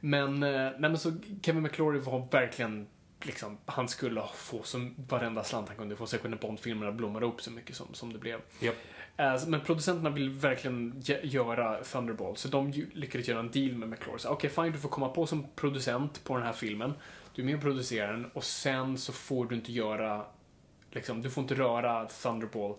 Men, 0.00 0.42
eh, 0.42 0.70
men 0.78 0.98
så 0.98 1.12
Kevin 1.42 1.62
McClory 1.62 1.98
var 1.98 2.28
verkligen 2.30 2.86
Liksom, 3.22 3.58
han 3.66 3.88
skulle 3.88 4.22
få 4.34 4.62
som 4.62 4.94
varenda 5.08 5.44
slant 5.44 5.68
han 5.68 5.76
kunde 5.76 5.96
få 5.96 6.06
sig 6.06 6.20
när 6.24 6.36
Bond-filmerna 6.36 6.92
blommade 6.92 7.26
upp 7.26 7.40
så 7.42 7.50
mycket 7.50 7.76
som, 7.76 7.86
som 7.94 8.12
det 8.12 8.18
blev. 8.18 8.40
Japp. 8.60 8.74
Eh, 9.16 9.36
Men 9.46 9.60
producenterna 9.60 10.10
vill 10.10 10.30
verkligen 10.30 10.94
ge- 11.00 11.20
göra 11.26 11.84
Thunderball, 11.84 12.36
så 12.36 12.48
de 12.48 12.70
lyckades 12.92 13.28
göra 13.28 13.40
en 13.40 13.50
deal 13.50 13.72
med 13.74 13.88
McClory. 13.88 14.18
Så, 14.18 14.28
Okej, 14.28 14.50
fine, 14.50 14.72
du 14.72 14.78
får 14.78 14.88
komma 14.88 15.08
på 15.08 15.26
som 15.26 15.46
producent 15.56 16.24
på 16.24 16.36
den 16.36 16.46
här 16.46 16.52
filmen. 16.52 16.94
Du 17.34 17.42
är 17.42 17.46
med 17.46 17.54
och 17.54 17.60
producerar 17.62 18.12
den 18.12 18.26
och 18.34 18.44
sen 18.44 18.98
så 18.98 19.12
får 19.12 19.46
du 19.46 19.54
inte 19.54 19.72
göra, 19.72 20.24
liksom, 20.90 21.22
du 21.22 21.30
får 21.30 21.42
inte 21.42 21.54
röra 21.54 22.06
Thunderball 22.06 22.74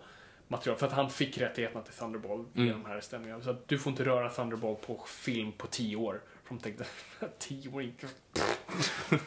material. 0.47 0.79
För 0.79 0.87
att 0.87 0.93
han 0.93 1.09
fick 1.09 1.37
rättigheterna 1.37 1.81
till 1.81 1.93
Thunderball 1.93 2.45
Mm. 2.55 2.67
i 2.67 2.71
de 2.71 2.85
här 2.85 3.01
stämningarna. 3.01 3.43
Så 3.43 3.49
att 3.49 3.67
du 3.67 3.77
får 3.79 3.91
inte 3.91 4.05
röra 4.05 4.29
Thunderball 4.29 4.75
på 4.75 5.03
film 5.07 5.51
på 5.51 5.67
tio 5.67 5.95
år. 5.95 6.21
För 6.43 6.55
de 6.55 6.59
tänkte, 6.61 6.85
tio 7.39 7.69
år, 7.71 7.81
inte- 7.81 8.07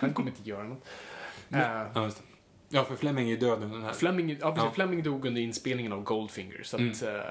han 0.00 0.14
kommer 0.14 0.30
inte 0.30 0.48
göra 0.50 0.62
något. 0.64 0.84
Eh, 1.50 1.58
Ja, 1.94 2.04
just 2.04 2.16
det. 2.18 2.22
ja, 2.68 2.84
för 2.84 2.96
Fleming 2.96 3.30
är 3.30 3.36
död 3.36 3.62
under 3.62 3.76
den 3.76 3.82
här. 3.86 3.92
Fleming, 3.92 4.28
ja, 4.40 4.50
precis, 4.52 4.64
Ja. 4.64 4.70
Fleming 4.74 5.02
dog 5.02 5.26
under 5.26 5.40
inspelningen 5.42 5.92
av 5.92 6.02
Goldfinger, 6.02 6.62
så 6.62 6.76
att 6.76 6.80
Mm. 7.02 7.16
eh, 7.16 7.22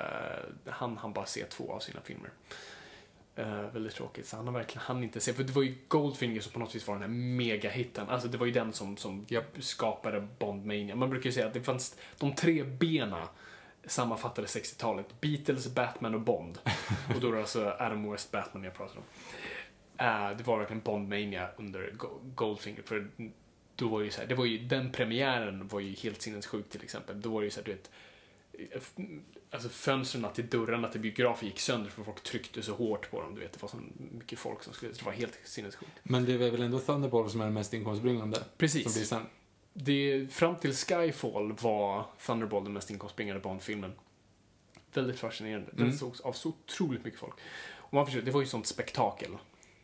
han 0.74 0.98
han 0.98 1.14
bara 1.14 1.26
se 1.26 1.46
två 1.46 1.74
av 1.74 1.80
sina 1.80 2.02
filmer. 2.02 2.30
Eh, 3.36 3.62
väldigt 3.74 3.94
tråkigt, 3.96 4.28
så 4.28 4.36
han 4.38 4.46
har 4.48 4.54
verkligen 4.54 4.82
han 4.86 5.04
inte 5.04 5.20
se, 5.20 5.34
för 5.34 5.44
det 5.44 5.52
var 5.54 5.64
ju 5.64 5.76
Goldfinger 5.88 6.42
som 6.42 6.52
på 6.52 6.60
något 6.60 6.76
vis 6.76 6.88
var 6.88 6.96
den 6.96 7.02
här 7.02 7.10
megahitten. 7.10 8.10
Alltså 8.10 8.28
det 8.28 8.38
var 8.38 8.46
ju 8.46 8.52
den 8.52 8.74
som, 8.74 8.98
som 8.98 9.26
skapade 9.60 10.28
Bondmania. 10.40 10.96
Man 10.96 11.10
brukar 11.10 11.26
ju 11.26 11.32
säga 11.32 11.48
att 11.48 11.54
det 11.54 11.62
fanns 11.62 11.96
de 12.18 12.36
tre 12.36 12.64
bena 12.64 13.28
sammanfattade 13.86 14.48
60-talet. 14.48 15.22
Beatles, 15.22 15.68
Batman 15.76 16.16
och 16.16 16.22
Bond. 16.22 16.60
och 17.16 17.22
då 17.22 17.28
är 17.28 17.32
det 17.34 17.40
alltså 17.40 17.76
Adam 17.80 18.12
West 18.12 18.32
Batman 18.32 18.64
jag 18.64 18.74
pratar 18.74 18.98
om. 18.98 19.04
Eh, 19.98 20.38
det 20.38 20.44
var 20.48 20.58
verkligen 20.58 20.82
Bondmania 20.82 21.50
under 21.58 21.92
Go- 21.98 22.20
Goldfinger. 22.36 22.82
För 22.82 23.08
då 23.76 23.88
var 23.88 24.02
ju 24.02 24.12
så 24.12 24.22
här, 24.22 24.28
det 24.28 24.36
var 24.36 24.46
ju, 24.46 24.58
den 24.58 24.92
premiären 24.92 25.68
var 25.68 25.80
ju 25.80 25.94
helt 25.94 26.22
sinnessjuk 26.22 26.70
till 26.70 26.84
exempel. 26.84 27.22
Då 27.22 27.30
var 27.30 27.42
det 27.42 27.46
ju 27.46 27.52
så 27.52 27.60
här, 27.60 27.66
du 27.66 27.72
vet, 27.72 27.92
eh, 28.74 29.04
alltså 29.52 29.70
fönstren 29.70 30.26
till 30.34 30.50
dörrarna 30.50 30.88
till 30.88 31.02
biografer 31.02 31.46
gick 31.46 31.60
sönder 31.60 31.90
för 31.90 32.04
folk 32.04 32.24
tryckte 32.24 32.62
så 32.62 32.74
hårt 32.74 33.12
på 33.12 33.22
dem. 33.22 33.36
Du 33.36 33.42
vet, 33.42 33.54
det 33.54 33.62
var 33.62 33.70
så 33.70 33.78
mycket 34.12 34.40
folk 34.40 34.64
som 34.64 34.74
skulle, 34.74 34.92
det 34.92 35.06
var 35.06 35.12
helt 35.12 35.40
sinnessjukt. 35.44 35.92
Men 36.04 36.26
det 36.26 36.34
är 36.34 36.38
väl 36.38 36.62
ändå 36.62 36.80
Thunderball 36.80 37.30
som 37.30 37.42
är 37.42 37.46
den 37.46 37.54
mest 37.54 37.74
inkomstbringande? 37.74 38.38
Precis. 38.58 38.84
Som 38.84 38.94
blir 38.94 39.04
sen. 39.04 39.26
Det, 39.84 40.28
fram 40.34 40.56
till 40.56 40.74
Skyfall 40.74 41.52
var 41.54 42.06
Thunderball 42.26 42.64
den 42.64 42.74
mest 42.74 42.92
inkomstbringande 42.92 43.42
Bond-filmen. 43.42 43.92
Väldigt 44.94 45.20
fascinerande. 45.20 45.72
Den 45.72 45.86
Mm. 45.86 45.98
sågs 45.98 46.20
av 46.20 46.34
så 46.34 46.50
otroligt 46.50 47.06
mycket 47.06 47.20
folk. 47.20 47.34
Och 47.76 47.94
man 47.94 48.06
förstår, 48.06 48.22
det 48.22 48.32
var 48.32 48.42
ju 48.42 48.48
sånt 48.48 48.68
spektakel. 48.68 49.38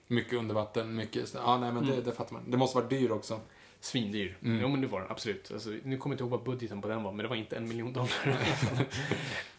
Mycket 0.08 0.34
under 0.34 0.56
vatten, 0.56 0.96
mycket... 0.96 1.34
Ja, 1.34 1.58
nej, 1.58 1.72
men 1.72 1.86
det, 1.86 2.02
det 2.02 2.12
fattar 2.12 2.34
man. 2.34 2.52
Det 2.52 2.58
måste 2.58 2.78
vara 2.78 2.88
dyr 2.88 3.12
också. 3.12 3.40
Svindyr. 3.80 4.38
Mm. 4.44 4.62
Jo, 4.62 4.68
men 4.68 4.82
det 4.82 4.88
var 4.88 5.00
den 5.02 5.12
absolut. 5.12 5.52
Alltså, 5.52 5.70
nu 5.70 5.98
kommer 5.98 6.14
jag 6.14 6.16
inte 6.16 6.24
ihåg 6.24 6.32
vad 6.32 6.44
budgeten 6.44 6.82
på 6.82 6.88
den 6.88 7.04
var, 7.04 7.12
men 7.12 7.24
det 7.24 7.30
var 7.30 7.36
inte 7.36 7.56
en 7.56 7.68
miljon 7.68 7.94
dollar. 7.94 8.10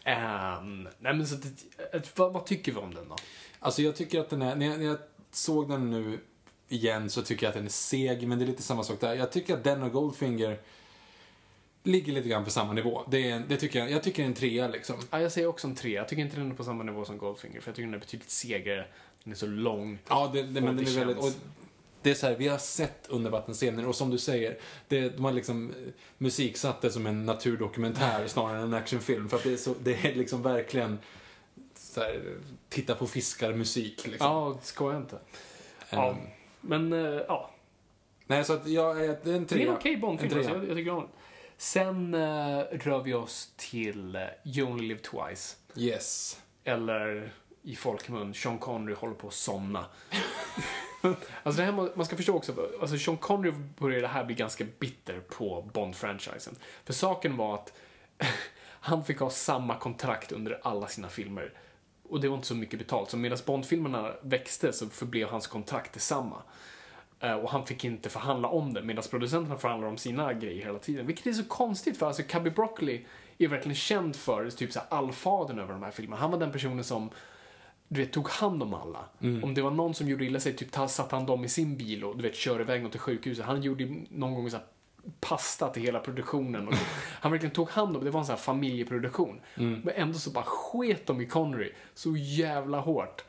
Ehm, 0.03 0.83
nej, 0.99 1.13
men 1.13 1.27
så 1.27 1.35
det, 1.35 2.17
vad, 2.17 2.33
vad 2.33 2.45
tycker 2.45 2.71
vi 2.71 2.77
om 2.77 2.93
den 2.93 3.09
då? 3.09 3.15
Alltså 3.59 3.81
jag 3.81 3.95
tycker 3.95 4.19
att 4.19 4.29
den 4.29 4.41
är, 4.41 4.55
när 4.55 4.65
jag, 4.65 4.79
när 4.79 4.85
jag 4.85 4.97
såg 5.31 5.69
den 5.69 5.91
nu 5.91 6.19
igen 6.69 7.09
så 7.09 7.21
tycker 7.21 7.45
jag 7.45 7.49
att 7.49 7.55
den 7.55 7.65
är 7.65 7.69
seg, 7.69 8.27
men 8.27 8.39
det 8.39 8.45
är 8.45 8.47
lite 8.47 8.63
samma 8.63 8.83
sak 8.83 8.99
där. 8.99 9.13
Jag 9.13 9.31
tycker 9.31 9.53
att 9.53 9.63
den 9.63 9.83
och 9.83 9.91
Goldfinger 9.91 10.59
ligger 11.83 12.13
lite 12.13 12.29
grann 12.29 12.43
på 12.45 12.49
samma 12.49 12.73
nivå. 12.73 13.03
Det, 13.11 13.29
är, 13.31 13.39
det 13.47 13.57
tycker 13.57 13.79
jag, 13.79 13.91
jag 13.91 14.03
tycker 14.03 14.23
det 14.23 14.25
är 14.25 14.29
en 14.29 14.33
trea 14.33 14.67
liksom. 14.67 14.95
Ja, 15.11 15.21
jag 15.21 15.31
säger 15.31 15.47
också 15.47 15.67
en 15.67 15.75
tre. 15.75 15.91
Jag 15.91 16.07
tycker 16.07 16.21
inte 16.23 16.35
den 16.37 16.51
är 16.51 16.55
på 16.55 16.63
samma 16.63 16.83
nivå 16.83 17.05
som 17.05 17.17
Goldfinger, 17.17 17.61
för 17.61 17.69
jag 17.69 17.75
tycker 17.75 17.85
den 17.87 17.93
är 17.93 17.99
betydligt 17.99 18.29
segare. 18.29 18.85
Den 19.23 19.33
är 19.33 19.37
så 19.37 19.47
lång. 19.47 19.99
Ja, 20.07 20.29
det, 20.33 20.41
det, 20.43 20.47
men 20.61 20.63
den 20.75 20.85
det 20.85 20.91
är 20.91 20.95
väldigt... 20.95 21.17
Och 21.17 21.23
känns- 21.23 21.37
det 22.01 22.11
är 22.11 22.15
så 22.15 22.27
här, 22.27 22.35
vi 22.35 22.47
har 22.47 22.57
sett 22.57 23.07
undervattensscener 23.09 23.87
och 23.87 23.95
som 23.95 24.09
du 24.09 24.17
säger, 24.17 24.57
det, 24.87 25.09
de 25.09 25.25
har 25.25 25.31
liksom 25.31 25.69
eh, 25.71 25.75
musiksatt 26.17 26.81
det 26.81 26.91
som 26.91 27.05
en 27.07 27.25
naturdokumentär 27.25 28.27
snarare 28.27 28.57
än 28.57 28.63
en 28.63 28.73
actionfilm. 28.73 29.29
För 29.29 29.37
att 29.37 29.43
det 29.43 29.53
är, 29.53 29.57
så, 29.57 29.73
det 29.83 30.05
är 30.05 30.15
liksom 30.15 30.41
verkligen 30.41 30.99
så 31.75 31.99
här, 32.01 32.37
titta 32.69 32.95
på 32.95 33.07
fiskar-musik 33.07 34.07
liksom. 34.07 34.27
Ja, 34.27 34.57
skoja 34.61 34.97
inte. 34.97 35.17
Ja, 35.89 36.09
Ehm, 36.09 36.17
men 36.61 36.93
eh, 36.93 37.21
ja. 37.27 37.49
Nej, 38.27 38.43
så 38.45 38.53
att 38.53 38.67
jag 38.67 39.05
är 39.05 39.19
det 39.23 39.31
är 39.31 39.35
en 39.35 39.45
Det 39.45 39.55
är 39.55 39.57
trea. 39.57 39.67
en 39.69 39.75
okej 39.75 39.97
Bondfilm, 39.97 40.37
alltså. 40.37 40.49
trea. 40.51 40.61
jag, 40.61 40.69
jag 40.69 40.77
tycker 40.77 40.91
om 40.91 40.99
den. 41.01 41.09
Sen 41.57 42.13
uh, 42.13 42.63
rör 42.71 43.03
vi 43.03 43.13
oss 43.13 43.53
till 43.55 44.15
uh, 44.15 44.57
You 44.57 44.71
Only 44.71 44.87
Live 44.87 44.99
Twice. 44.99 45.55
Yes. 45.75 46.39
Eller 46.63 47.31
i 47.63 47.75
folkmun, 47.75 48.33
Sean 48.33 48.57
Connery 48.57 48.95
håller 48.95 49.13
på 49.13 49.27
att 49.27 49.33
somna. 49.33 49.85
alltså 51.43 51.59
det 51.61 51.63
här, 51.65 51.71
må- 51.71 51.89
man 51.95 52.05
ska 52.05 52.15
förstå 52.15 52.35
också, 52.35 52.69
alltså 52.81 52.97
Sean 52.97 53.17
Connery 53.17 53.51
började 53.77 54.01
det 54.01 54.07
här 54.07 54.23
bli 54.23 54.35
ganska 54.35 54.65
bitter 54.79 55.19
på 55.19 55.69
Bond-franchisen. 55.73 56.55
För 56.85 56.93
saken 56.93 57.37
var 57.37 57.53
att 57.55 57.73
han 58.79 59.03
fick 59.05 59.19
ha 59.19 59.29
samma 59.29 59.75
kontrakt 59.75 60.31
under 60.31 60.59
alla 60.63 60.87
sina 60.87 61.09
filmer. 61.09 61.53
Och 62.09 62.21
det 62.21 62.27
var 62.27 62.35
inte 62.35 62.47
så 62.47 62.55
mycket 62.55 62.79
betalt. 62.79 63.09
Så 63.09 63.17
medan 63.17 63.37
Bond-filmerna 63.45 64.11
växte 64.21 64.73
så 64.73 64.89
förblev 64.89 65.27
hans 65.27 65.47
kontrakt 65.47 65.93
detsamma. 65.93 66.41
Eh, 67.19 67.33
Och 67.33 67.49
han 67.51 67.65
fick 67.65 67.85
inte 67.85 68.09
förhandla 68.09 68.47
om 68.47 68.73
det, 68.73 68.81
medan 68.83 69.03
producenterna 69.09 69.57
förhandlar 69.57 69.87
om 69.87 69.97
sina 69.97 70.33
grejer 70.33 70.65
hela 70.65 70.79
tiden. 70.79 71.07
Vilket 71.07 71.27
är 71.27 71.33
så 71.33 71.43
konstigt, 71.43 71.97
för 71.97 72.05
alltså 72.05 72.23
Cubby 72.23 72.49
Broccoli 72.49 73.05
är 73.37 73.47
verkligen 73.47 73.75
känd 73.75 74.15
för 74.15 74.49
typ 74.49 74.73
så 74.73 74.79
allfadern 74.89 75.59
över 75.59 75.73
de 75.73 75.83
här 75.83 75.91
filmerna. 75.91 76.21
Han 76.21 76.31
var 76.31 76.39
den 76.39 76.51
personen 76.51 76.83
som 76.83 77.09
du 77.87 78.01
vet, 78.01 78.13
tog 78.13 78.29
hand 78.29 78.63
om 78.63 78.73
alla. 78.73 79.05
Om 79.43 79.53
det 79.53 79.61
var 79.61 79.71
någon 79.71 79.93
som 79.93 80.07
gjorde 80.07 80.25
illa 80.25 80.39
sig, 80.39 80.55
typ 80.55 80.75
satte 80.89 81.15
han 81.15 81.25
dem 81.25 81.45
i 81.45 81.49
sin 81.49 81.77
bil 81.77 82.03
och 82.03 82.17
du 82.17 82.23
vet, 82.23 82.35
kör 82.35 82.61
iväg 82.61 82.81
någon 82.81 82.91
till 82.91 82.99
sjukhuset. 82.99 83.45
Han 83.45 83.61
gjorde 83.61 83.95
någon 84.09 84.33
gång 84.35 84.49
så 84.49 84.57
här 84.57 84.65
pasta 85.21 85.69
till 85.69 85.83
hela 85.83 85.99
produktionen. 85.99 86.67
Och 86.67 86.73
han 87.21 87.31
verkligen 87.31 87.53
tog 87.55 87.69
hand 87.69 87.97
om 87.97 88.03
det. 88.03 88.11
var 88.11 88.19
en 88.19 88.25
sån 88.25 88.33
här 88.35 88.41
familjeproduktion. 88.41 89.41
Men 89.55 89.89
ändå 89.95 90.13
så 90.17 90.29
bara 90.31 90.43
sket 90.43 91.05
de 91.07 91.21
i 91.21 91.25
Connery 91.25 91.71
så 91.93 92.17
jävla 92.17 92.79
hårt. 92.79 93.23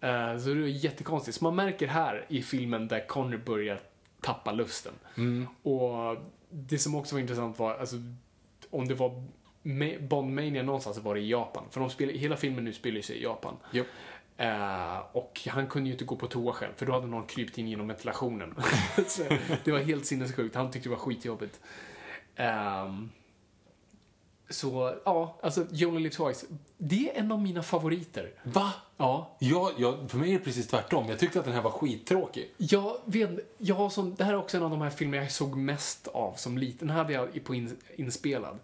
Eh, 0.00 0.38
så 0.38 0.48
det 0.48 0.62
är 0.62 0.66
jättekonstigt. 0.66 1.38
Så 1.38 1.44
man 1.44 1.54
märker 1.56 1.86
här 1.86 2.24
i 2.28 2.42
filmen 2.42 2.88
där 2.88 3.06
Connery 3.06 3.38
börjar 3.38 3.80
tappa 4.20 4.52
lusten. 4.52 4.92
Och 5.62 6.16
det 6.50 6.78
som 6.78 6.94
också 6.94 7.14
var 7.14 7.20
intressant 7.20 7.58
var, 7.58 7.74
alltså, 7.74 7.96
om 8.70 8.88
det 8.88 8.94
var 8.94 9.22
Ma- 9.62 10.06
Bondmania 10.08 10.62
någonstans 10.62 10.96
så 10.96 11.02
var 11.02 11.14
det 11.14 11.20
i 11.20 11.30
Japan. 11.30 11.64
För 11.70 11.80
de 11.80 11.90
spelar, 11.90 12.12
hela 12.12 12.36
filmen 12.36 12.64
nu 12.64 12.72
spelar 12.72 13.00
sig 13.00 13.16
i 13.16 13.22
Japan. 13.22 13.56
Jo. 13.70 13.84
Eh, 14.42 14.98
och 15.12 15.40
han 15.48 15.66
kunde 15.66 15.88
ju 15.88 15.92
inte 15.92 16.04
gå 16.04 16.16
på 16.16 16.26
toa 16.26 16.52
själv, 16.52 16.72
för 16.76 16.86
då 16.86 16.92
hade 16.92 17.06
någon 17.06 17.26
krypt 17.26 17.58
in 17.58 17.68
genom 17.68 17.88
ventilationen. 17.88 18.54
Det 19.64 19.72
var 19.72 19.78
helt 19.78 20.06
sinnessjukt. 20.06 20.54
Han 20.54 20.70
tyckte 20.70 20.88
det 20.88 20.94
var 20.94 21.02
skitjobbigt. 21.02 21.60
Ehm, 22.36 23.10
så, 24.50 24.94
ja, 25.04 25.38
alltså 25.42 25.66
You 25.72 25.90
Only 25.90 26.02
Live 26.02 26.14
Twice. 26.14 26.46
Det 26.78 27.10
är 27.10 27.20
en 27.20 27.32
av 27.32 27.42
mina 27.42 27.62
favoriter. 27.62 28.30
Va? 28.42 28.72
Ja. 28.96 29.36
Jag, 29.38 29.72
jag, 29.78 30.10
för 30.10 30.18
mig 30.18 30.34
är 30.34 30.38
det 30.38 30.44
precis 30.44 30.68
tvärtom. 30.68 31.08
Jag 31.08 31.18
tyckte 31.18 31.38
att 31.38 31.44
den 31.44 31.54
här 31.54 31.62
var 31.62 31.70
skittråkig. 31.70 32.50
Jag 32.56 32.96
vet, 33.04 33.30
jag 33.58 33.92
som, 33.92 34.14
det 34.14 34.24
här 34.24 34.32
är 34.32 34.38
också 34.38 34.56
en 34.56 34.62
av 34.62 34.70
de 34.70 34.80
här 34.80 34.90
filmerna 34.90 35.22
jag 35.22 35.32
såg 35.32 35.56
mest 35.56 36.08
av 36.08 36.34
som 36.34 36.58
liten. 36.58 36.88
Den 36.88 36.96
hade 36.96 37.12
jag 37.12 37.44
på 37.44 37.54
in, 37.54 37.76
inspelad. 37.96 38.58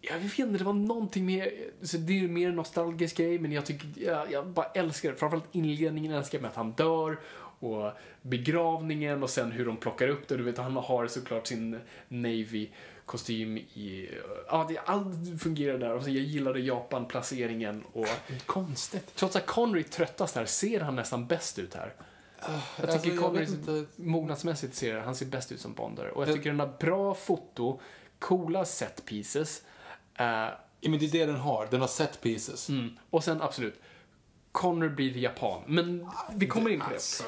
Jag 0.00 0.18
vet 0.18 0.38
inte, 0.38 0.58
det 0.58 0.64
var 0.64 0.72
någonting 0.72 1.26
mer, 1.26 1.52
så 1.82 1.96
det 1.96 2.24
är 2.24 2.28
mer 2.28 2.48
en 2.48 2.56
nostalgisk 2.56 3.16
grej, 3.16 3.38
men 3.38 3.52
jag 3.52 3.66
tycker, 3.66 4.02
jag, 4.04 4.32
jag 4.32 4.46
bara 4.46 4.66
älskar 4.66 5.10
det. 5.10 5.16
Framförallt 5.16 5.48
inledningen 5.52 6.12
älskar 6.12 6.38
jag 6.38 6.42
med 6.42 6.50
att 6.50 6.56
han 6.56 6.72
dör 6.72 7.18
och 7.60 7.92
begravningen 8.22 9.22
och 9.22 9.30
sen 9.30 9.52
hur 9.52 9.66
de 9.66 9.76
plockar 9.76 10.08
upp 10.08 10.28
det. 10.28 10.36
Du 10.36 10.42
vet, 10.42 10.58
han 10.58 10.76
har 10.76 11.06
såklart 11.06 11.46
sin 11.46 11.80
Navy-kostym 12.08 13.58
i, 13.58 14.08
ja, 14.48 14.66
det, 14.68 14.78
allt 14.78 15.42
fungerar 15.42 15.78
där. 15.78 15.94
Och 15.94 16.02
så 16.02 16.10
jag 16.10 16.22
gillade 16.22 16.60
Japan-placeringen 16.60 17.84
och 17.92 18.06
Konstigt. 18.46 19.14
trots 19.14 19.36
att 19.36 19.46
Connery 19.46 19.82
tröttas 19.82 20.32
där 20.32 20.44
ser 20.44 20.80
han 20.80 20.96
nästan 20.96 21.26
bäst 21.26 21.58
ut 21.58 21.74
här. 21.74 21.94
Jag 22.40 23.02
tycker 23.02 23.10
alltså, 23.10 23.22
Connery, 23.22 23.44
inte. 23.44 23.84
mognadsmässigt 23.96 24.74
ser 24.74 24.98
han 24.98 25.14
ser 25.14 25.26
bäst 25.26 25.52
ut 25.52 25.60
som 25.60 25.74
Bond 25.74 25.96
där. 25.96 26.08
Och 26.08 26.22
jag 26.22 26.34
tycker 26.34 26.50
den 26.50 26.60
har 26.60 26.72
bra 26.80 27.14
foto, 27.14 27.80
coola 28.18 28.64
set 28.64 29.04
pieces. 29.04 29.62
Eh, 30.20 30.48
Ja, 30.82 30.90
men 30.90 30.98
det 30.98 31.06
är 31.06 31.10
det 31.10 31.26
den 31.26 31.36
har. 31.36 31.68
Den 31.70 31.80
har 31.80 31.88
set 31.88 32.20
pieces. 32.20 32.68
mm, 32.68 32.90
och 33.10 33.24
sen 33.24 33.42
absolut, 33.42 33.80
Connery 34.52 34.88
blir 34.88 35.16
japan. 35.18 35.62
Men 35.66 36.06
vi 36.34 36.46
kommer 36.46 36.70
in 36.70 36.80
på 36.80 36.88
det. 36.88 36.94
Alltså. 36.94 37.24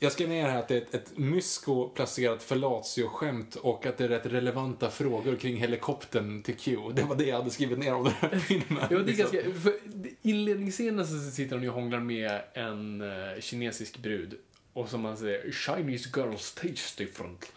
Jag 0.00 0.12
skrev 0.12 0.28
ner 0.28 0.48
här 0.48 0.58
att 0.58 0.68
det 0.68 0.76
är 0.76 0.80
ett, 0.82 0.94
ett 0.94 1.18
mysko-placerat 1.18 2.42
fellatio-skämt 2.42 3.56
och 3.56 3.86
att 3.86 3.98
det 3.98 4.04
är 4.04 4.08
rätt 4.08 4.26
relevanta 4.26 4.90
frågor 4.90 5.36
kring 5.36 5.56
helikoptern 5.56 6.42
till 6.42 6.56
Q. 6.56 6.78
Det 6.94 7.02
var 7.02 7.16
det 7.16 7.24
jag 7.24 7.36
hade 7.36 7.50
skrivit 7.50 7.78
ner 7.78 7.94
om 7.94 8.04
den 8.04 8.12
här 8.12 8.38
filmen. 8.38 8.78
Ja, 8.80 8.86
det 8.88 8.94
är 8.94 9.04
Liksom. 9.04 9.30
ganska, 9.36 9.60
för 9.60 9.74
inledningsscenen 10.22 11.06
så 11.06 11.30
sitter 11.30 11.56
han 11.58 11.68
och 11.68 11.74
hånglar 11.74 12.00
med 12.00 12.40
en 12.54 13.00
eh, 13.00 13.40
kinesisk 13.40 13.98
brud. 13.98 14.34
Och 14.72 14.88
som 14.88 15.00
man 15.00 15.16
säger, 15.16 15.52
Chinese 15.52 16.08
girls 16.16 16.52
taste 16.54 17.04
different. 17.04 17.52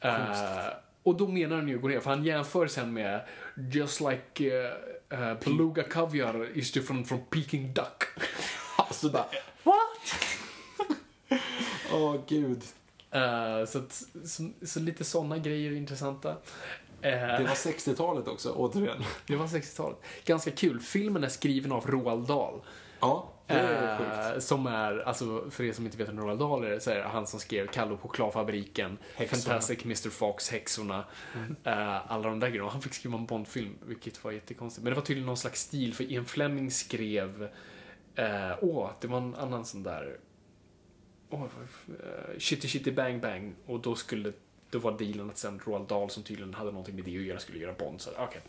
Eh, 0.00 0.66
och 1.02 1.16
då 1.16 1.28
menar 1.28 1.56
han 1.56 1.68
ju 1.68 1.78
går 1.78 1.88
ner, 1.88 2.00
för 2.00 2.10
han 2.10 2.24
jämför 2.24 2.66
sen 2.66 2.92
med 2.92 3.20
Just 3.72 4.00
like 4.00 4.66
uh, 5.10 5.18
uh, 5.18 5.34
beluga 5.44 5.82
caviar 5.82 6.58
is 6.58 6.72
different 6.72 7.08
from 7.08 7.20
Peking 7.30 7.72
duck. 7.72 8.04
Alltså, 8.76 9.10
bara, 9.10 9.26
What? 9.62 10.14
åh 11.92 12.16
gud. 12.28 12.62
Eh, 13.10 13.64
så, 13.66 13.78
att, 13.78 14.02
så, 14.24 14.50
så 14.62 14.80
lite 14.80 15.04
sådana 15.04 15.38
grejer 15.38 15.72
är 15.72 15.76
intressanta. 15.76 16.36
Det 17.00 17.44
var 17.48 17.54
60-talet 17.54 18.28
också, 18.28 18.52
återigen. 18.52 19.04
det 19.26 19.36
var 19.36 19.46
60-talet. 19.46 19.98
Ganska 20.24 20.50
kul. 20.50 20.80
Filmen 20.80 21.24
är 21.24 21.28
skriven 21.28 21.72
av 21.72 21.86
Roald 21.86 22.26
Dahl. 22.26 22.60
Ja, 23.00 23.31
det 23.46 23.54
är 23.54 24.32
Eh, 24.34 24.38
som 24.38 24.66
är, 24.66 24.98
alltså 24.98 25.50
för 25.50 25.64
er 25.64 25.72
som 25.72 25.84
inte 25.84 25.98
vet 25.98 26.08
vem 26.08 26.20
Roald 26.20 26.38
Dahl 26.38 26.64
är, 26.64 26.78
så 26.78 26.90
är 26.90 26.94
det 26.96 27.02
han 27.02 27.26
som 27.26 27.40
skrev 27.40 27.66
Kalle 27.66 27.92
och 27.92 28.00
chokladfabriken, 28.00 28.98
Häxorna. 29.16 29.42
Fantastic 29.42 29.84
Mr 29.84 30.10
Fox, 30.10 30.50
Häxorna, 30.50 31.04
eh, 31.64 32.12
alla 32.12 32.28
de 32.28 32.40
där 32.40 32.48
grejerna. 32.48 32.70
Han 32.70 32.82
fick 32.82 32.94
skriva 32.94 33.18
en 33.18 33.26
Bondfilm, 33.26 33.74
vilket 33.86 34.24
var 34.24 34.32
jättekonstigt. 34.32 34.84
Men 34.84 34.90
det 34.90 34.94
var 35.00 35.06
tydligen 35.06 35.26
någon 35.26 35.36
slags 35.36 35.60
stil, 35.60 35.94
för 35.94 36.04
Ian 36.04 36.24
Fleming 36.24 36.70
skrev, 36.70 37.48
eh, 38.14 38.52
åh, 38.60 38.90
det 39.00 39.06
var 39.06 39.18
en 39.18 39.34
annan 39.34 39.64
sån 39.64 39.82
där, 39.82 40.16
åh, 41.30 41.40
vad- 41.40 41.96
eh, 42.00 42.38
Shitty 42.38 42.68
Shitty 42.68 42.92
Bang 42.92 43.20
Bang, 43.22 43.54
och 43.66 43.80
då 43.80 43.94
skulle 43.94 44.32
då 44.72 44.78
var 44.78 44.98
dealen 44.98 45.30
att 45.30 45.38
sen 45.38 45.60
Roald 45.66 45.88
Dahl 45.88 46.10
som 46.10 46.22
tydligen 46.22 46.54
hade 46.54 46.70
någonting 46.70 46.94
med 46.94 47.04
det 47.04 47.16
att 47.16 47.22
göra 47.22 47.38
skulle 47.38 47.58
göra 47.58 47.72
Bond. 47.72 48.00
Så 48.00 48.10
okej. 48.18 48.40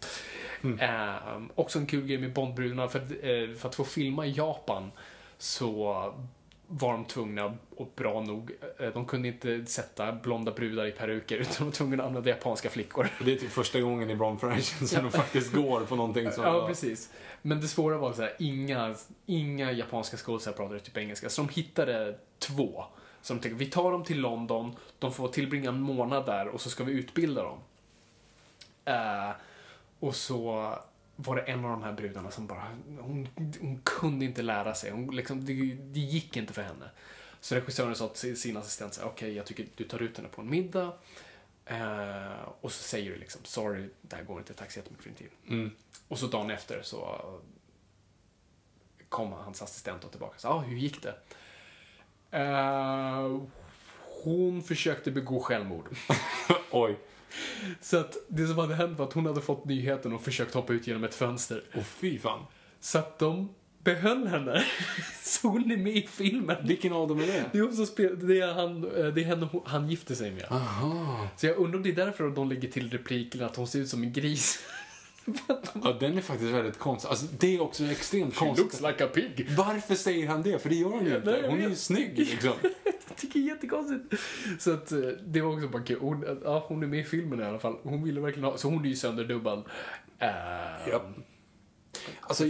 Eh, 0.80 1.42
också 1.56 1.80
en 1.80 1.86
kul 1.86 2.08
grej 2.08 2.18
med 2.18 2.34
Bondbrudarna, 2.34 2.88
för, 2.88 3.00
eh, 3.00 3.56
för 3.56 3.70
att 3.70 3.76
få 3.76 3.84
filma 3.84 4.26
i 4.26 4.32
Japan 4.32 4.92
så 5.38 5.94
var 6.68 6.94
de 6.94 7.06
tvungna, 7.06 7.58
och 7.76 7.92
bra 7.96 8.22
nog, 8.22 8.52
eh, 8.80 8.90
de 8.94 9.06
kunde 9.06 9.28
inte 9.28 9.66
sätta 9.66 10.12
blonda 10.12 10.52
brudar 10.52 10.86
i 10.86 10.92
peruker 10.92 11.38
utan 11.42 11.54
de 11.58 11.64
var 11.64 11.72
tvungna 11.72 12.04
att 12.04 12.08
använda 12.08 12.30
japanska 12.30 12.70
flickor. 12.70 13.10
Det 13.26 13.34
är 13.34 13.36
typ 13.36 13.52
första 13.52 13.80
gången 13.80 14.10
i 14.10 14.16
Bond-franchisen 14.16 14.88
som 14.88 15.04
de 15.04 15.12
faktiskt 15.12 15.54
går 15.54 15.82
på 15.82 15.96
någonting 15.96 16.32
som... 16.32 16.44
Ja, 16.48 16.68
precis. 16.68 17.10
Men 17.42 17.62
det 17.62 17.68
svåra 17.68 17.98
var 17.98 18.14
så 18.14 18.22
här, 18.22 18.36
inga, 18.40 18.96
inga 19.26 19.72
japanska 19.72 20.18
skådespelare 20.18 20.58
pratade 20.58 20.80
typ 20.80 20.98
engelska, 20.98 21.30
så 21.30 21.42
de 21.42 21.50
hittade 21.50 22.16
två. 22.40 22.86
Så 23.24 23.34
de 23.34 23.40
tänkte, 23.40 23.60
vi 23.60 23.72
tar 23.72 23.92
dem 23.92 24.04
till 24.04 24.20
London, 24.20 24.76
de 25.00 25.14
får 25.14 25.28
tillbringa 25.28 25.70
en 25.70 25.82
månad 25.82 26.26
där 26.26 26.48
och 26.48 26.62
så 26.62 26.70
ska 26.70 26.84
vi 26.84 26.92
utbilda 26.92 27.44
dem. 27.44 27.60
Eh, 28.86 29.32
och 30.00 30.16
så 30.16 30.74
var 31.16 31.36
det 31.36 31.42
en 31.42 31.66
av 31.66 31.72
de 31.72 31.84
här 31.84 31.94
brudarna 31.94 32.32
som 32.32 32.48
bara, 32.48 32.68
hon, 33.00 33.28
hon 33.62 33.82
kunde 33.84 34.26
inte 34.26 34.42
lära 34.42 34.76
sig. 34.76 34.92
Hon, 34.92 35.16
liksom, 35.16 35.46
det, 35.46 35.54
det 35.74 36.00
gick 36.00 36.38
inte 36.38 36.54
för 36.54 36.62
henne. 36.62 36.90
Så 37.40 37.56
regissören 37.56 37.96
sa 37.96 38.08
till 38.08 38.42
sin 38.42 38.58
assistent, 38.58 39.00
okej, 39.04 39.34
jag 39.34 39.46
tycker 39.46 39.68
du 39.76 39.84
tar 39.84 40.02
ut 40.02 40.18
henne 40.18 40.30
på 40.30 40.42
en 40.42 40.50
middag. 40.50 40.94
Eh, 41.66 42.42
och 42.62 42.72
så 42.72 42.84
säger 42.84 43.12
du 43.12 43.18
liksom, 43.18 43.42
sorry, 43.44 43.90
det 44.02 44.16
här 44.16 44.24
går 44.24 44.40
inte, 44.40 44.54
tack 44.54 44.72
så 44.72 44.80
jättemycket 44.80 45.04
för 45.04 45.10
din 45.10 45.18
tid. 45.18 45.30
Mm. 45.48 45.72
Och 46.08 46.20
så 46.20 46.28
dagen 46.28 46.52
efter 46.52 46.82
så 46.82 47.22
kom 49.10 49.32
hans 49.32 49.62
assistent 49.62 50.02
då 50.02 50.08
tillbaka. 50.08 50.40
Så, 50.40 50.48
ah, 50.48 50.60
hur 50.60 50.78
gick 50.78 51.04
det? 51.04 51.16
Eh, 52.34 53.42
hon 54.24 54.64
försökte 54.64 55.12
begå 55.12 55.40
självmord. 55.40 55.90
Oj. 56.72 57.00
Så 57.82 57.98
att 57.98 58.18
det 58.28 58.48
som 58.48 58.58
hade 58.58 58.76
hänt 58.76 59.00
var 59.00 59.06
att 59.06 59.14
hon 59.14 59.26
hade 59.26 59.42
fått 59.42 59.66
nyheten 59.66 60.14
och 60.14 60.22
försökt 60.22 60.54
hoppa 60.54 60.74
ut 60.74 60.88
genom 60.88 61.04
ett 61.04 61.16
fönster. 61.16 61.64
Och 61.76 61.86
fy 61.86 62.20
fan. 62.20 62.46
Så 62.80 62.98
att 63.00 63.20
de 63.20 63.50
behöll 63.84 64.28
henne. 64.28 64.66
Så 65.24 65.48
hon 65.48 65.72
är 65.72 65.78
med 65.78 65.98
i 65.98 66.08
filmen. 66.08 66.68
Vilken 66.68 66.94
av 66.94 67.08
dem 67.08 67.20
är 67.20 67.28
det? 67.28 67.46
Det 67.52 67.58
är, 67.58 67.62
hon 67.62 67.74
som 67.76 67.86
spelar, 67.86 68.16
det 68.16 68.40
är, 68.40 68.54
han, 68.54 68.84
eh, 68.84 69.06
det 69.06 69.22
är 69.22 69.26
henne 69.26 69.50
han 69.66 69.90
gifter 69.90 70.16
sig 70.16 70.32
med. 70.32 70.46
Aha. 70.50 71.28
Så 71.38 71.46
jag 71.46 71.58
undrar 71.58 71.78
om 71.78 71.84
det 71.84 71.90
är 71.90 72.06
därför 72.06 72.30
de 72.30 72.50
lägger 72.50 72.70
till 72.70 72.90
repliken 72.90 73.44
att 73.44 73.56
hon 73.56 73.68
ser 73.68 73.80
ut 73.80 73.90
som 73.90 74.04
en 74.04 74.14
gris. 74.14 74.60
Ja, 75.84 75.98
den 76.00 76.18
är 76.18 76.22
faktiskt 76.22 76.52
väldigt 76.52 76.80
konstig. 76.80 77.10
Alltså, 77.10 77.26
det 77.40 77.56
är 77.56 77.62
också 77.62 77.84
extremt 77.86 78.34
She 78.34 78.40
konstigt. 78.40 78.66
looks 78.66 78.82
like 78.82 79.06
a 79.06 79.08
pig. 79.14 79.48
Varför 79.58 79.96
säger 79.96 80.28
han 80.28 80.42
det? 80.42 80.60
För 80.60 80.70
det 80.70 80.76
gör 80.76 80.90
hon 80.90 81.06
ju 81.06 81.16
inte. 81.16 81.46
Hon 81.50 81.62
är 81.62 81.70
ju 81.70 81.76
snygg 81.76 82.18
liksom. 82.20 82.54
Jag 83.08 83.18
tycker 83.18 83.40
det 83.40 83.46
är 83.46 83.50
jättekonstigt. 83.50 84.22
Så 84.60 84.74
att 84.74 84.92
eh, 84.92 85.00
det 85.26 85.42
var 85.42 85.54
också 85.54 85.68
bara 85.68 85.84
kul. 85.84 85.98
Hon, 86.00 86.40
ja, 86.44 86.66
hon 86.68 86.84
är 86.84 86.88
med 86.88 87.00
i 87.00 87.04
filmen 87.04 87.40
i 87.40 87.44
alla 87.44 87.60
fall. 87.60 87.78
Hon 87.84 88.04
ville 88.04 88.22
verkligen 88.22 88.44
ha, 88.50 88.58
så 88.58 88.70
hon 88.70 88.86
är 88.86 88.90
ju 88.90 88.96
sönderdubbad. 88.96 89.58
Uh, 89.58 90.90
Japp. 90.90 91.04
Alltså, 92.22 92.44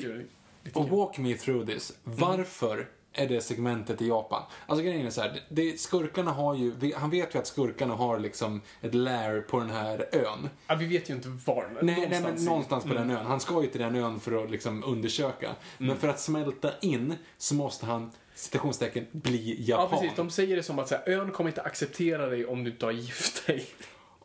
och 0.74 0.90
walk 0.90 1.18
me 1.18 1.34
through 1.34 1.66
this. 1.66 1.94
Varför 2.04 2.88
är 3.14 3.28
det 3.28 3.42
segmentet 3.42 4.02
i 4.02 4.08
Japan? 4.08 4.44
Alltså 4.66 4.86
grejen 4.86 5.06
är 5.06 5.10
så 5.10 5.22
här, 5.22 5.42
det, 5.50 5.80
skurkarna 5.80 6.32
har 6.32 6.56
ju, 6.56 6.94
han 6.96 7.10
vet 7.10 7.36
ju 7.36 7.40
att 7.40 7.48
skurkarna 7.48 7.96
har 7.96 8.20
liksom 8.20 8.62
ett 8.82 8.94
lair 8.96 9.42
på 9.42 9.60
den 9.60 9.70
här 9.70 10.10
ön. 10.12 10.50
Ja, 10.68 10.76
vi 10.76 10.86
vet 10.86 11.10
ju 11.10 11.14
inte 11.14 11.28
var. 11.46 11.70
Nej, 11.82 12.08
nej 12.10 12.22
men 12.22 12.46
någonstans 12.46 12.84
på 12.84 12.94
den 12.94 13.12
ön. 13.12 13.26
Han 13.26 13.40
ska 13.40 13.62
ju 13.62 13.68
till 13.68 13.82
den 13.82 13.96
ön 13.96 14.20
för 14.20 14.44
att 14.44 14.52
liksom 14.52 14.84
undersöka. 14.84 15.56
Men 15.78 15.98
för 15.98 16.08
att 16.08 16.20
smälta 16.20 16.72
in 16.82 17.16
så 17.38 17.56
måste 17.56 17.86
han, 17.86 18.12
citationstecken, 18.36 19.06
bli 19.12 19.56
Ja, 19.60 19.82
japan. 19.82 20.00
precis. 20.00 20.16
De 20.16 20.30
säger 20.30 20.56
det 20.56 20.64
som 20.64 20.80
att 20.80 20.88
så 20.88 20.96
här, 20.96 21.10
ön 21.10 21.32
kommer 21.32 21.50
inte 21.50 21.62
acceptera 21.62 22.28
dig 22.28 22.46
om 22.46 22.64
du 22.64 22.72
inte 22.72 22.86
har 22.86 22.92
gift 22.92 23.48
dig. 23.48 23.66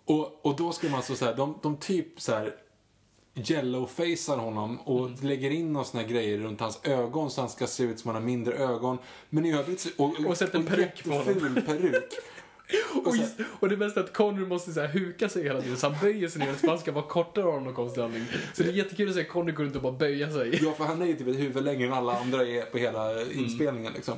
Och, 0.04 0.46
och 0.46 0.56
då 0.56 0.72
ska 0.72 0.88
man 0.88 1.02
så 1.02 1.24
här, 1.24 1.34
de, 1.34 1.58
de 1.62 1.76
typ 1.76 2.20
så 2.20 2.32
här 2.34 2.54
yellowfacear 3.50 4.36
honom 4.36 4.78
och 4.80 5.06
Mm. 5.06 5.18
lägger 5.22 5.50
in 5.50 5.72
några 5.72 5.84
såna 5.84 6.02
grejer 6.02 6.38
runt 6.38 6.60
hans 6.60 6.80
ögon 6.84 7.30
så 7.30 7.40
han 7.40 7.50
ska 7.50 7.66
se 7.66 7.82
ut 7.82 8.00
som 8.00 8.08
han 8.08 8.22
har 8.22 8.26
mindre 8.26 8.54
ögon. 8.54 8.98
Men 9.30 9.44
i 9.46 9.52
övrigt 9.54 9.80
så, 9.80 9.88
och, 9.96 10.14
Och 10.26 10.36
sätter 10.36 10.58
en 10.58 10.66
peruk 10.66 11.04
på 11.04 11.10
honom. 11.10 11.54
peruk. 11.66 12.12
Och, 13.04 13.16
just, 13.16 13.34
och 13.60 13.68
det 13.68 13.76
bästa 13.76 14.00
är 14.00 14.04
att 14.04 14.12
Connery 14.12 14.46
måste 14.46 14.72
så 14.72 14.80
här, 14.80 14.88
huka 14.88 15.28
sig 15.28 15.42
hela 15.42 15.60
tiden 15.62 15.76
så 15.76 15.88
han 15.88 15.96
böjer 16.02 16.28
sig 16.28 16.40
ner 16.46 16.54
så 16.54 16.68
han 16.68 16.78
ska 16.78 16.92
vara 16.92 17.04
kortare 17.04 17.44
av 17.44 17.62
någon 17.62 17.74
konstig 17.74 18.00
anledning. 18.00 18.28
Så 18.54 18.62
det 18.62 18.68
är 18.68 18.72
jättekul 18.72 19.08
att 19.08 19.14
se 19.14 19.24
Connery 19.24 19.52
går 19.54 19.64
runt 19.64 19.76
och 19.76 19.82
bara 19.82 19.92
böja 19.92 20.32
sig. 20.32 20.58
Ja, 20.62 20.72
för 20.72 20.84
han 20.84 21.02
är 21.02 21.06
ju 21.06 21.14
typ 21.14 21.28
ett 21.28 21.38
huvud 21.38 21.64
längre 21.64 21.86
än 21.86 21.92
alla 21.92 22.18
andra 22.20 22.46
är 22.46 22.62
på 22.62 22.78
hela 22.78 23.12
Mm. 23.22 23.38
inspelningen 23.38 23.92
liksom. 23.92 24.14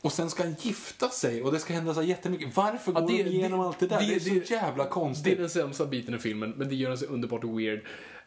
Och 0.00 0.12
sen 0.12 0.30
ska 0.30 0.42
han 0.42 0.54
gifta 0.60 1.08
sig 1.08 1.42
och 1.42 1.52
det 1.52 1.58
ska 1.58 1.72
hända 1.74 1.94
så 1.94 2.02
jättemycket. 2.02 2.56
Varför 2.56 2.92
Ja, 2.92 3.00
går 3.00 3.08
det- 3.08 3.22
de 3.22 3.30
igenom 3.30 3.60
det- 3.60 3.66
allt 3.66 3.78
det 3.78 3.86
där? 3.86 4.00
Det, 4.00 4.06
det- 4.06 4.14
är 4.14 4.20
så 4.20 4.28
det- 4.28 4.50
jävla 4.50 4.84
Det 4.84 4.88
är 4.88 4.92
konstigt. 4.92 5.38
den 5.38 5.50
sämsta 5.50 5.86
biten 5.86 6.14
i 6.14 6.18
filmen, 6.18 6.54
men 6.56 6.68
det 6.68 6.74
gör 6.74 6.88
den 6.88 6.98
så 6.98 7.06
underbart 7.06 7.44
weird. 7.44 7.80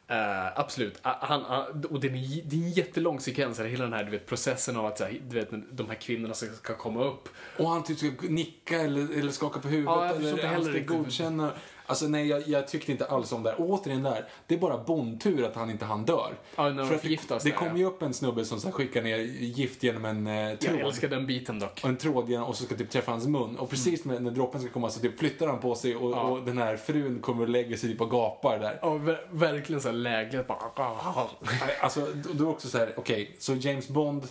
Eh, 0.07 0.59
absolut. 0.59 0.99
Ah, 1.01 1.15
Han, 1.21 1.43
han, 1.43 1.85
och 1.85 1.99
det 1.99 2.07
är, 2.07 2.11
en, 2.11 2.49
det 2.49 2.55
är 2.55 2.59
en 2.59 2.71
jättelång 2.71 3.19
sekvens, 3.19 3.59
hela 3.59 3.83
den 3.83 3.93
här 3.93 4.03
du 4.03 4.11
vet, 4.11 4.25
processen 4.25 4.77
av 4.77 4.85
att 4.85 4.99
här, 4.99 5.21
du 5.29 5.35
vet, 5.35 5.49
de 5.71 5.87
här 5.87 5.95
kvinnorna 5.95 6.33
ska, 6.33 6.47
ska 6.47 6.75
komma 6.75 7.03
upp. 7.03 7.29
Och 7.57 7.69
han 7.69 7.83
typ 7.83 7.97
ska 7.97 8.11
nicka 8.21 8.81
eller, 8.81 9.19
eller 9.19 9.31
skaka 9.31 9.59
på 9.59 9.67
huvudet 9.67 9.93
Ja, 9.95 10.05
eller 10.05 10.31
inte 10.31 10.47
heller 10.47 10.79
godkänna. 10.79 11.51
Alltså 11.85 12.07
nej, 12.07 12.27
jag, 12.27 12.47
jag 12.47 12.67
tyckte 12.67 12.91
inte 12.91 13.05
alls 13.05 13.31
om 13.31 13.43
det 13.43 13.49
här. 13.49 13.57
Återigen 13.59 14.03
där, 14.03 14.25
det 14.47 14.55
är 14.55 14.59
bara 14.59 14.77
bondtur 14.77 15.43
att 15.45 15.55
han 15.55 15.69
inte 15.69 15.85
han 15.85 16.05
dör. 16.05 16.33
Ja, 16.55 16.63
när 16.69 16.77
de 16.77 16.87
För 16.87 16.95
att 16.95 17.01
förgiftas 17.01 17.43
det, 17.43 17.49
det 17.49 17.55
där, 17.59 17.65
ja. 17.67 17.77
ju 17.77 17.85
upp 17.85 18.01
en 18.01 18.13
snubbe 18.13 18.45
som 18.45 18.59
så 18.59 18.67
här 18.67 18.71
skickar 18.73 19.01
ner 19.01 19.17
gift 19.17 19.83
genom 19.83 20.05
en 20.05 20.27
eh, 20.27 20.55
tråd. 20.57 20.75
Jag 20.79 20.87
älskar 20.87 21.07
den 21.07 21.25
biten 21.27 21.59
dock. 21.59 21.79
Och 21.83 21.89
en 21.89 21.97
tråd 21.97 22.29
genom, 22.29 22.47
och 22.47 22.55
så 22.55 22.63
ska 22.65 22.75
typ 22.75 22.89
träffa 22.89 23.11
hans 23.11 23.27
mun. 23.27 23.55
Och 23.57 23.69
precis 23.69 24.05
med, 24.05 24.23
när 24.23 24.31
droppen 24.31 24.61
ska 24.61 24.69
komma 24.69 24.89
så 24.89 24.99
typ 24.99 25.19
flyttar 25.19 25.47
han 25.47 25.59
på 25.59 25.75
sig 25.75 25.95
och, 25.95 26.11
Ja. 26.11 26.21
och 26.21 26.43
den 26.43 26.57
här 26.57 26.77
frun 26.77 27.19
kommer 27.21 27.41
och 27.43 27.49
lägger 27.49 27.77
sig 27.77 27.89
typ 27.89 28.01
och 28.01 28.11
gapar 28.11 28.59
där. 28.59 28.79
Ja, 28.81 28.87
ver- 28.93 29.27
verkligen 29.31 29.81
så 29.81 29.87
här 29.87 29.95
lägligt 29.95 30.47
bara... 30.47 30.55
Nej, 31.39 31.77
Alltså, 31.81 31.99
då 31.99 32.29
då 32.33 32.43
är 32.43 32.47
det 32.47 32.51
också 32.51 32.67
så 32.67 32.77
här, 32.77 32.93
okej, 32.97 33.35
så 33.39 33.53
James 33.53 33.87
Bond 33.87 34.23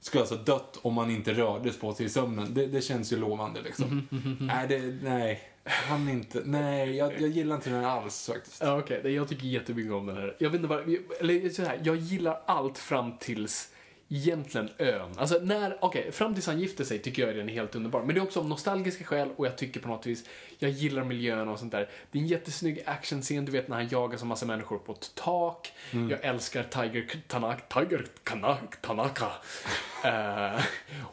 skulle 0.00 0.20
alltså 0.22 0.36
dött 0.36 0.78
om 0.82 0.98
han 0.98 1.10
inte 1.10 1.32
rördes 1.32 1.78
på 1.78 1.94
sig 1.94 2.06
i 2.06 2.08
sömnen. 2.08 2.54
Det, 2.54 2.66
det 2.66 2.80
känns 2.80 3.12
ju 3.12 3.16
lovande 3.16 3.60
liksom. 3.62 4.08
Nej, 4.40 4.68
det, 4.68 4.78
nej, 5.02 5.40
han 5.64 6.08
inte, 6.08 6.42
nej, 6.44 6.96
jag, 6.96 7.20
jag 7.20 7.28
gillar 7.28 7.56
inte 7.56 7.70
den 7.70 7.84
alls 7.84 8.26
faktiskt. 8.26 8.62
Ja, 8.62 8.78
okej. 8.78 8.98
okay. 8.98 9.12
Jag 9.12 9.28
tycker 9.28 9.46
jättemycket 9.46 9.92
om 9.92 10.06
den 10.06 10.16
här. 10.16 10.36
Jag 10.38 10.50
vet 10.50 10.56
inte 10.56 10.68
vad, 10.68 10.80
eller 11.20 11.50
så 11.50 11.62
här, 11.62 11.80
jag 11.84 11.96
gillar 11.96 12.40
allt 12.46 12.78
fram 12.78 13.18
tills 13.18 13.71
egentligen 14.14 14.68
ön. 14.78 15.10
Alltså 15.16 15.38
när, 15.42 15.78
okej, 15.80 16.12
fram 16.12 16.34
tills 16.34 16.46
han 16.46 16.60
gifter 16.60 16.84
sig 16.84 16.98
tycker 16.98 17.26
jag 17.26 17.36
den 17.36 17.48
är 17.48 17.52
helt 17.52 17.74
underbar. 17.74 18.02
Men 18.02 18.14
det 18.14 18.20
är 18.20 18.22
också 18.22 18.40
av 18.40 18.48
nostalgiska 18.48 19.04
skäl 19.04 19.28
och 19.36 19.46
jag 19.46 19.58
tycker 19.58 19.80
på 19.80 19.88
något 19.88 20.06
vis, 20.06 20.24
jag 20.58 20.70
gillar 20.70 21.04
miljön 21.04 21.48
och 21.48 21.58
sånt 21.58 21.72
där. 21.72 21.88
Det 22.10 22.18
är 22.18 22.22
en 22.22 22.28
jättesnygg 22.28 22.82
actionscen, 22.86 23.44
du 23.44 23.52
vet 23.52 23.68
när 23.68 23.76
han 23.76 23.88
jagar 23.88 24.18
så 24.18 24.26
massa 24.26 24.46
människor 24.46 24.78
på 24.78 24.92
ett 24.92 25.10
tak. 25.14 25.72
Jag 26.10 26.24
älskar 26.24 26.62
Tiger 26.62 27.22
Tanaka, 27.28 27.80
Tiger 27.80 28.06
Tanaka, 28.24 28.76
Tanaka. 28.80 29.26
Eh, 30.04 30.62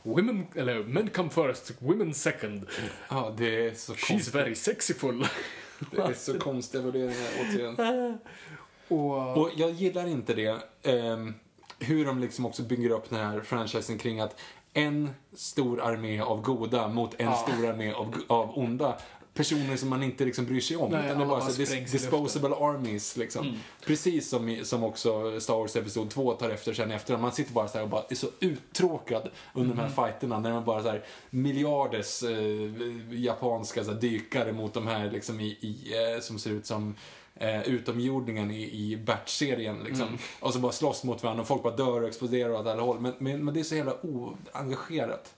women, 0.04 0.48
eller 0.56 0.84
men 0.84 1.10
come 1.10 1.30
first, 1.30 1.72
women 1.80 2.14
second. 2.14 2.66
Ja, 3.10 3.36
det 3.38 3.68
är 3.68 3.74
så 3.74 3.94
She's 3.94 4.08
konstigt. 4.08 4.36
very 4.36 4.56
sexyful. 4.56 5.26
Det 5.92 6.02
är 6.02 6.14
så 6.14 6.40
konstiga 6.40 6.84
värderingar 6.84 7.28
återigen. 7.42 7.76
och, 8.88 9.38
Och 9.38 9.52
jag 9.56 9.72
gillar 9.72 10.08
inte 10.08 10.34
det, 10.34 10.58
ehm, 10.84 11.34
hur 11.80 12.06
de 12.06 12.20
liksom 12.20 12.46
också 12.46 12.64
bygger 12.64 12.90
upp 12.90 13.10
den 13.10 13.20
här 13.20 13.42
franchisen 13.42 13.98
kring 13.98 14.20
att 14.20 14.40
en 14.74 15.10
stor 15.34 15.82
armé 15.82 16.20
av 16.20 16.42
goda 16.42 16.88
mot 16.88 17.16
en 17.18 17.36
stor 17.36 17.70
armé 17.70 17.94
av, 17.94 18.16
av 18.28 18.58
onda. 18.58 18.98
Personer 19.34 19.76
som 19.76 19.90
man 19.90 20.04
inte 20.04 20.26
liksom 20.26 20.46
bryr 20.46 20.62
sig 20.62 20.78
om. 20.78 20.92
Nej, 20.92 21.06
utan 21.06 21.18
det 21.18 21.24
är 21.24 21.28
bara 21.28 21.40
bara 21.40 21.50
så 21.50 21.58
dis 21.58 21.92
disposable 21.92 22.56
armies. 22.56 23.18
Liksom. 23.18 23.58
Precis 23.86 24.30
som, 24.30 24.50
i, 24.50 24.66
som 24.66 24.84
också 24.84 25.40
Star 25.40 25.56
Wars 25.56 25.76
Episod 25.76 26.10
2 26.10 26.34
tar 26.34 26.50
efter 26.50 26.74
sen 26.74 26.92
efter. 26.92 27.18
Man 27.18 27.32
sitter 27.32 27.54
bara 27.54 27.68
så 27.68 27.82
och 27.82 27.90
bara 27.90 28.04
är 28.10 28.16
så 28.16 28.28
uttråkad 28.40 29.30
under 29.54 29.76
de 29.76 29.82
här 29.82 29.90
fighterna. 29.90 30.40
När 30.40 30.54
man 30.54 30.66
bara 30.66 30.84
så 30.84 30.90
här 30.90 31.04
miljarders 31.30 32.24
eh, 32.24 33.20
japanska 33.20 33.84
så 33.84 33.92
här, 33.92 34.00
dykare 34.00 34.54
mot 34.54 34.74
de 34.74 34.88
här 34.88 35.12
liksom 35.12 35.40
i, 35.40 35.46
i 35.46 35.94
eh, 36.16 36.22
som 36.22 36.40
ser 36.40 36.52
ut 36.52 36.66
som 36.66 36.96
eh, 37.40 37.62
utomjordingen 37.62 38.52
i, 38.52 38.62
i 38.64 38.98
Bert-serien. 38.98 39.84
Liksom. 39.84 40.18
Och 40.40 40.54
så 40.54 40.60
bara 40.60 40.72
slåss 40.72 41.04
mot 41.04 41.24
varandra 41.24 41.42
och 41.42 41.48
folk 41.48 41.64
bara 41.64 41.76
dör 41.76 42.02
och 42.02 42.08
exploderar 42.08 42.50
åt 42.54 42.68
alla 42.68 42.82
håll. 42.82 43.00
Men, 43.00 43.14
men, 43.18 43.46
men 43.46 43.54
det 43.54 43.60
är 43.60 43.64
så 43.64 43.76
jävla 43.76 43.94
oengagerat. 44.02 45.36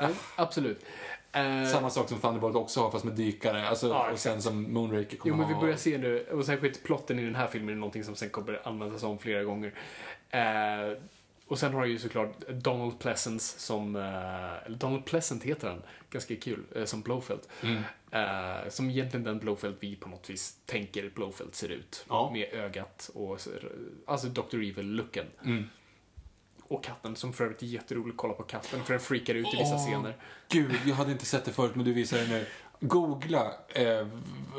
Ja, 0.00 0.08
absolut. 0.36 0.84
Eh, 1.32 1.64
Samma 1.72 1.90
sak 1.90 2.08
som 2.08 2.18
Thunderbolt 2.18 2.56
också 2.56 2.80
har 2.80 2.90
fast 2.90 3.04
med 3.04 3.14
dykare. 3.14 3.68
Alltså, 3.68 3.88
Ja, 3.88 4.10
och 4.10 4.18
sen 4.18 4.42
som 4.42 4.72
Moonraker 4.72 5.16
kommer 5.16 5.34
Jo, 5.34 5.40
men 5.40 5.48
vi 5.48 5.60
börjar 5.60 5.76
se 5.76 5.98
nu, 5.98 6.26
och 6.32 6.44
särskilt 6.44 6.82
plotten 6.84 7.18
i 7.18 7.24
den 7.24 7.34
här 7.34 7.46
filmen 7.46 7.74
är 7.74 7.78
någonting 7.78 8.04
som 8.04 8.14
sen 8.16 8.30
kommer 8.30 8.68
användas 8.68 9.02
om 9.02 9.18
flera 9.18 9.44
gånger. 9.44 9.74
Eh, 10.30 10.98
och 11.46 11.58
sen 11.58 11.74
har 11.74 11.82
du 11.82 11.88
ju 11.88 11.98
såklart 11.98 12.48
Donald 12.48 12.98
Pleasence 12.98 13.60
som, 13.60 13.96
eh, 13.96 14.70
Donald 14.72 15.04
Pleasant 15.04 15.42
heter 15.42 15.68
han, 15.68 15.82
ganska 16.10 16.36
kul, 16.36 16.64
eh, 16.76 16.84
som 16.84 17.00
Blowfelt. 17.02 17.48
Mm. 17.62 17.82
Eh, 18.10 18.68
som 18.68 18.90
egentligen 18.90 19.24
den 19.24 19.38
Blowfelt 19.38 19.76
vi 19.80 19.96
på 19.96 20.08
något 20.08 20.30
vis 20.30 20.56
tänker 20.66 21.10
Blowfelt 21.10 21.54
ser 21.54 21.68
ut. 21.68 22.04
Ja. 22.08 22.30
Med 22.32 22.48
ögat 22.52 23.10
och, 23.14 23.40
så- 23.40 23.50
alltså 24.06 24.26
Dr. 24.28 24.56
Evil-looken. 24.56 25.26
Mm. 25.44 25.64
Och 26.62 26.84
katten, 26.84 27.16
som 27.16 27.32
för 27.32 27.44
övrigt 27.44 27.62
är 27.62 27.66
jätteroligt 27.66 28.14
att 28.14 28.18
kolla 28.18 28.34
på 28.34 28.42
katten, 28.42 28.84
för 28.84 28.92
den 28.92 29.00
freakar 29.00 29.34
ut 29.34 29.46
i 29.54 29.56
vissa 29.56 29.74
Åh, 29.74 29.86
scener. 29.86 30.16
Gud, 30.48 30.72
jag 30.86 30.94
hade 30.94 31.12
inte 31.12 31.24
sett 31.26 31.44
det 31.44 31.52
förut 31.52 31.74
men 31.74 31.84
du 31.84 31.92
visar 31.92 32.18
det 32.18 32.26
nu. 32.28 32.46
Googla, 32.80 33.52
eh, 33.68 33.84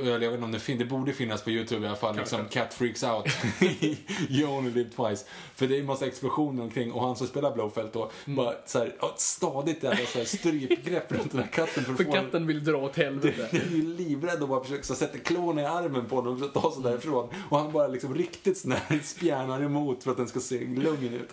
jag 0.04 0.20
vet 0.20 0.32
inte 0.34 0.44
om 0.46 0.52
det 0.52 0.60
finns, 0.60 0.80
det 0.80 0.86
borde 0.86 1.14
finnas 1.14 1.42
på 1.44 1.50
YouTube 1.50 1.86
i 1.86 1.88
alla 1.88 1.98
fall, 1.98 2.16
liksom 2.16 2.46
Cat 2.50 2.74
Freaks 2.74 3.04
Out. 3.04 3.26
you 4.30 4.50
only 4.50 4.72
live 4.72 4.90
twice. 4.90 5.26
För 5.56 5.68
det 5.68 5.76
är 5.76 5.80
en 5.80 5.86
massa 5.86 6.06
explosioner 6.06 6.64
omkring 6.64 6.92
och 6.92 7.02
han 7.06 7.16
som 7.16 7.28
spelar 7.28 7.54
Blowfelt 7.54 7.94
då, 7.94 8.12
Mm. 8.26 8.36
bara 8.36 8.54
så 8.66 8.80
här, 8.80 8.96
ja, 9.02 9.14
stadigt 9.18 9.84
jävla 9.84 10.06
så 10.06 10.18
här 10.18 10.26
strypgrepp 10.26 11.12
runt 11.12 11.32
den 11.32 11.42
här 11.42 11.48
katten 11.52 11.84
för 11.84 11.94
För 11.94 12.04
få 12.04 12.12
katten 12.12 12.48
vill 12.48 12.64
dra 12.64 12.78
åt 12.78 12.98
helvete. 12.98 13.50
Jag 13.52 13.62
är 13.62 13.68
ju 13.70 13.96
livrädd 13.96 14.42
och 14.42 14.50
bara 14.50 14.64
försöker 14.64 14.84
så 14.84 14.96
sätta 14.96 15.18
klorna 15.18 15.62
i 15.62 15.66
armen 15.66 16.06
på 16.06 16.16
honom 16.16 16.40
för 16.40 16.46
att 16.46 16.54
ta 16.54 16.72
sig 16.72 16.84
därifrån. 16.84 17.30
Och 17.50 17.60
han 17.60 17.72
bara 17.72 17.88
liksom 17.88 18.16
riktigt 18.16 18.58
sån 18.58 18.72
här 18.72 19.00
spjärnar 19.04 19.62
emot 19.62 20.04
för 20.04 20.12
att 20.12 20.18
den 20.18 20.28
ska 20.28 20.40
se 20.40 20.60
lugn 20.60 21.14
ut. 21.14 21.30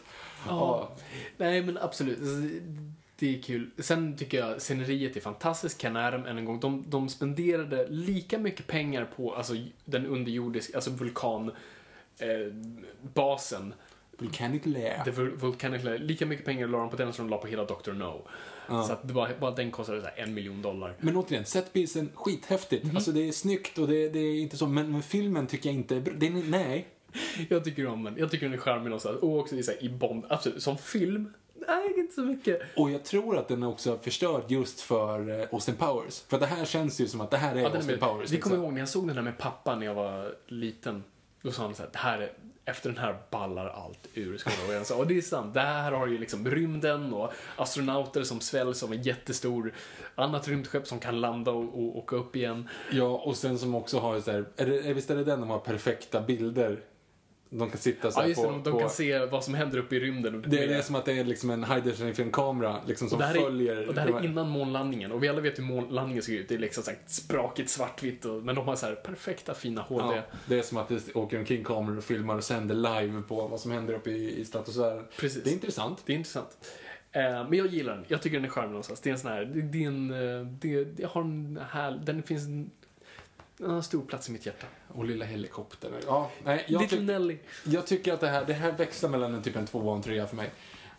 Ja. 0.47 0.89
Nej, 1.37 1.63
men 1.63 1.79
absolut. 1.79 2.19
Det 3.19 3.39
är 3.39 3.43
kul. 3.43 3.71
Sen 3.79 4.17
tycker 4.17 4.39
jag 4.39 4.63
sceneriet 4.63 5.17
är 5.17 5.21
fantastiskt. 5.21 5.81
Ken 5.81 5.97
Adam, 5.97 6.27
än 6.27 6.39
en 6.39 6.45
gång. 6.45 6.61
De, 6.61 6.85
de 6.89 7.09
spenderade 7.09 7.87
lika 7.89 8.39
mycket 8.39 8.67
pengar 8.67 9.05
på 9.17 9.35
alltså, 9.35 9.55
den 9.85 10.07
underjordiska, 10.07 10.77
alltså 10.77 10.91
vulkan... 10.91 11.51
Eh. 12.19 12.29
Volcanic 14.19 14.67
Lair. 14.67 15.05
The 15.05 15.11
Vul- 15.11 15.37
Volcanic 15.37 15.85
Lair. 15.85 15.99
Lika 15.99 16.27
mycket 16.27 16.45
pengar 16.45 16.67
la 16.67 16.79
de 16.79 16.91
på 16.91 16.97
den 16.97 17.13
som 17.13 17.27
de 17.27 17.31
la 17.31 17.39
på 17.39 17.47
hela 17.47 17.65
Dr. 17.65 17.93
No. 17.93 18.29
Så 18.69 18.93
att 18.93 19.09
det 19.09 19.15
bara, 19.15 19.31
bara 19.41 19.51
den 19.51 19.71
kostade 19.71 20.03
så 20.03 20.09
en 20.17 20.35
miljon 20.35 20.63
dollar. 20.63 20.95
Men 21.01 21.17
återigen, 21.17 21.45
setpisen, 21.45 22.11
skithäftigt. 22.15 22.85
Mhm. 22.85 22.97
Alltså 22.97 23.13
det 23.13 23.29
är 23.29 23.33
snyggt 23.33 23.79
och 23.79 23.89
det, 23.89 24.09
det 24.09 24.19
är 24.19 24.41
inte 24.41 24.57
så, 24.57 24.67
men, 24.67 24.93
men 24.93 25.03
filmen 25.03 25.47
tycker 25.47 25.69
jag 25.69 25.75
inte 25.75 25.97
är 25.97 26.01
bra. 26.01 26.15
Den 26.17 26.51
nej. 26.51 26.89
Jag 27.49 27.65
tycker 27.65 27.87
om 27.87 28.05
den. 28.05 28.17
Jag 28.19 28.31
tycker 28.31 28.47
den 28.47 28.55
är 28.55 28.59
charmig 28.59 28.85
någonstans. 28.85 29.17
Och 29.19 29.39
också 29.39 29.57
i, 29.57 29.63
så 29.63 29.71
här, 29.71 29.85
i 29.85 29.89
Bond. 29.89 30.25
Absolut. 30.29 30.63
Som 30.63 30.79
film, 30.79 31.33
nej, 31.69 31.95
inte 31.97 32.15
så 32.15 32.21
mycket. 32.21 32.63
Och 32.77 32.91
jag 32.91 33.05
tror 33.05 33.39
att 33.39 33.49
den 33.49 33.63
är 33.63 33.69
också 33.69 33.99
förstörd 33.99 34.43
just 34.49 34.81
för 34.81 35.41
eh, 35.41 35.49
Austin 35.53 35.77
Powers. 35.77 36.21
För 36.29 36.41
det 36.41 36.47
här 36.47 36.65
känns 36.65 37.01
ju 37.01 37.07
som 37.09 37.21
att 37.21 37.31
det 37.31 37.37
här 37.37 37.57
är 37.57 37.61
Ja, 37.61 37.69
är 37.69 37.75
Austin 37.75 37.91
med. 37.91 38.01
Powers. 38.01 38.31
Vi 38.31 38.35
liksom. 38.35 38.51
kommer 38.51 38.65
ihåg 38.65 38.73
när 38.73 38.81
jag 38.81 38.89
såg 38.89 39.07
den 39.07 39.17
här 39.17 39.23
med 39.23 39.39
pappa 39.39 39.77
när 39.77 39.87
jag 39.87 39.95
var 39.95 40.35
liten. 40.47 41.05
Då 41.43 41.51
sa 41.51 41.63
han 41.63 41.75
så 41.75 41.83
här, 41.83 41.91
det 41.93 41.99
här 41.99 42.19
är, 42.19 42.33
efter 42.65 42.91
den 42.91 42.99
här 42.99 43.17
ballar 43.31 43.69
allt 43.69 44.09
ur. 44.15 44.43
Och 44.69 44.75
jag 44.75 44.87
sa, 44.87 44.97
och 44.97 45.07
det 45.07 45.17
är 45.17 45.23
sant. 45.23 45.55
Där 45.55 45.93
har 45.93 46.07
ju 46.07 46.19
liksom 46.19 46.51
rymden 46.51 47.13
och 47.13 47.33
astronauter 47.57 48.23
som 48.23 48.41
sväljs 48.41 48.83
av 48.83 48.93
en 48.93 49.03
jättestor 49.03 49.75
annat 50.15 50.49
rymdskepp 50.49 50.87
som 50.87 50.99
kan 50.99 51.21
landa 51.21 51.51
och, 51.51 51.65
och 51.65 51.99
åka 51.99 52.17
upp 52.17 52.37
igen. 52.37 52.69
Ja, 52.91 53.09
och 53.09 53.37
sen 53.37 53.59
som 53.59 53.75
också 53.75 53.99
har 53.99 54.21
så 54.21 54.31
här, 54.31 54.45
är 54.57 54.67
det, 54.67 54.79
är, 54.79 54.95
visst 54.95 55.11
är 55.11 55.17
det 55.17 55.25
den 55.25 55.41
de 55.41 55.51
har 55.51 55.59
perfekta 55.59 56.21
bilder? 56.21 56.81
De 57.51 57.71
kan 57.71 57.79
sitta 57.79 58.11
så 58.11 58.21
Ja, 58.21 58.27
just 58.27 58.43
på... 58.43 58.51
det, 58.51 58.59
de, 58.65 58.73
på 58.73 58.79
kan 58.79 58.91
se 58.91 59.19
vad 59.27 59.45
som 59.45 59.55
händer 59.55 59.79
uppe 59.79 59.97
i 59.97 60.01
rymden. 60.01 60.45
det, 60.49 60.65
är- 60.65 60.69
det 60.69 60.75
är 60.75 60.83
som 60.83 60.95
att 60.95 61.05
det 61.05 61.13
är 61.13 61.25
liksom 61.25 61.51
en 61.51 61.65
high 61.65 61.85
definition 61.85 62.31
kamera 62.31 62.77
liksom, 62.87 63.07
och 63.07 63.11
som 63.11 63.21
här, 63.21 63.35
följer... 63.35 63.77
är, 63.77 63.89
och 63.89 63.95
det 63.95 64.01
här 64.01 64.09
är 64.09 64.25
innan 64.25 64.49
månlandningen. 64.49 65.13
Och 65.13 65.23
vi 65.23 65.29
alla 65.29 65.41
vet 65.41 65.59
hur 65.59 65.63
månlandningen 65.65 66.23
ser 66.23 66.33
ut. 66.33 66.49
Det 66.49 66.55
är 66.55 66.59
liksom 66.59 66.83
så 66.85 66.91
här 66.91 66.99
sprakigt 67.07 67.71
svartvitt. 67.71 68.25
Och, 68.25 68.43
men 68.43 68.55
de 68.55 68.69
har 68.69 68.77
så 68.77 68.87
här 68.87 68.95
perfekta 68.95 69.55
fina 69.55 69.81
HD. 69.83 70.17
Ja, 70.17 70.23
det 70.47 70.59
är 70.59 70.63
som 70.63 70.79
att 70.79 70.89
det 70.89 71.15
åker 71.15 71.39
omkring 71.39 71.65
kameror 71.65 71.99
och 71.99 72.05
filmar 72.05 72.35
och 72.37 72.45
sänder 72.45 72.75
live 72.75 73.23
på 73.29 73.47
vad 73.49 73.61
som 73.61 73.71
händer 73.71 73.95
uppe 73.95 74.11
i, 74.11 74.41
i 74.41 74.45
stratosfären. 74.45 75.05
Precis. 75.17 75.45
Det 75.45 75.51
är 75.51 75.55
intressant. 75.55 76.03
Det 76.07 76.13
är 76.13 76.17
intressant. 76.17 76.59
Eh, 77.13 77.23
men 77.49 77.53
jag 77.53 77.67
gillar 77.67 77.95
den. 77.97 78.05
Jag 78.09 78.23
tycker 78.23 78.37
den 78.37 78.45
är 78.45 78.49
charmig 78.51 78.69
någonstans. 78.71 79.01
Det 79.01 79.11
är 79.11 79.13
en 79.13 79.19
sån 79.19 79.31
här, 79.31 79.45
det, 79.45 79.85
är 79.85 79.87
en, 79.89 80.11
eh, 80.11 80.47
det, 80.47 80.85
det 80.85 81.07
har 81.07 81.21
en 81.21 81.61
här, 81.71 82.01
den 82.05 82.23
finns 82.23 82.47
en, 82.47 82.71
har 83.67 83.75
en 83.77 83.83
stor 83.83 84.03
plats 84.05 84.29
i 84.29 84.33
mitt 84.33 84.47
hjärta. 84.47 84.67
Och 84.89 85.05
lilla 85.05 85.25
helikoptern. 85.25 85.93
Ja, 86.07 86.31
nej, 86.45 86.65
jag, 86.69 86.83
Little 86.83 87.01
Nelly. 87.01 87.39
jag 87.65 87.87
tycker 87.87 88.13
att 88.13 88.21
det 88.21 88.29
här, 88.29 88.45
det 88.45 88.53
här 88.55 88.73
växlar 88.73 89.11
mellan 89.11 89.35
en 89.35 89.43
typ 89.43 89.57
en 89.57 89.67
tvåa 89.67 89.91
och 89.91 89.97
en 89.97 90.03
trea 90.03 90.27
för 90.27 90.37
mig. 90.37 90.51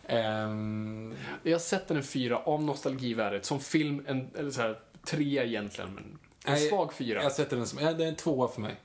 Ehm, 0.08 1.14
Jag 1.44 1.52
har 1.52 1.60
sett 1.60 1.88
den 1.88 1.98
en 1.98 2.04
fyra 2.04 2.38
av 2.38 2.64
nostalgivärdet. 2.64 3.46
Som 3.46 3.60
film, 3.60 4.04
en, 4.08 4.30
eller 4.38 4.52
så 4.52 4.62
här, 4.62 4.80
trea 5.06 5.44
egentligen, 5.46 5.94
men 5.94 6.04
en 6.04 6.20
Nej, 6.54 6.70
svag 6.70 6.94
fyra. 6.94 7.24
jag 7.24 7.32
sätter 7.32 7.58
den 7.58 7.68
som, 7.68 7.80
ja, 7.80 7.94
det 7.94 8.04
är 8.04 8.08
en 8.08 8.16
tvåa 8.16 8.48
för 8.48 8.62
mig. 8.62 8.76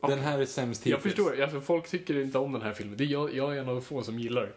Den 0.00 0.18
här 0.18 0.38
är 0.38 0.46
sämst 0.46 0.86
jag 0.86 0.96
hittills. 0.96 1.14
förstår, 1.14 1.42
alltså, 1.42 1.60
folk 1.60 1.88
tycker 1.88 2.18
inte 2.20 2.38
om 2.38 2.52
den 2.52 2.62
här 2.62 2.72
filmen. 2.74 2.96
Det 2.96 3.04
är 3.04 3.08
jag, 3.08 3.34
jag 3.34 3.56
är 3.56 3.60
en 3.60 3.68
av 3.68 3.74
de 3.74 3.82
få 3.82 4.02
som 4.02 4.18
gillar 4.18 4.52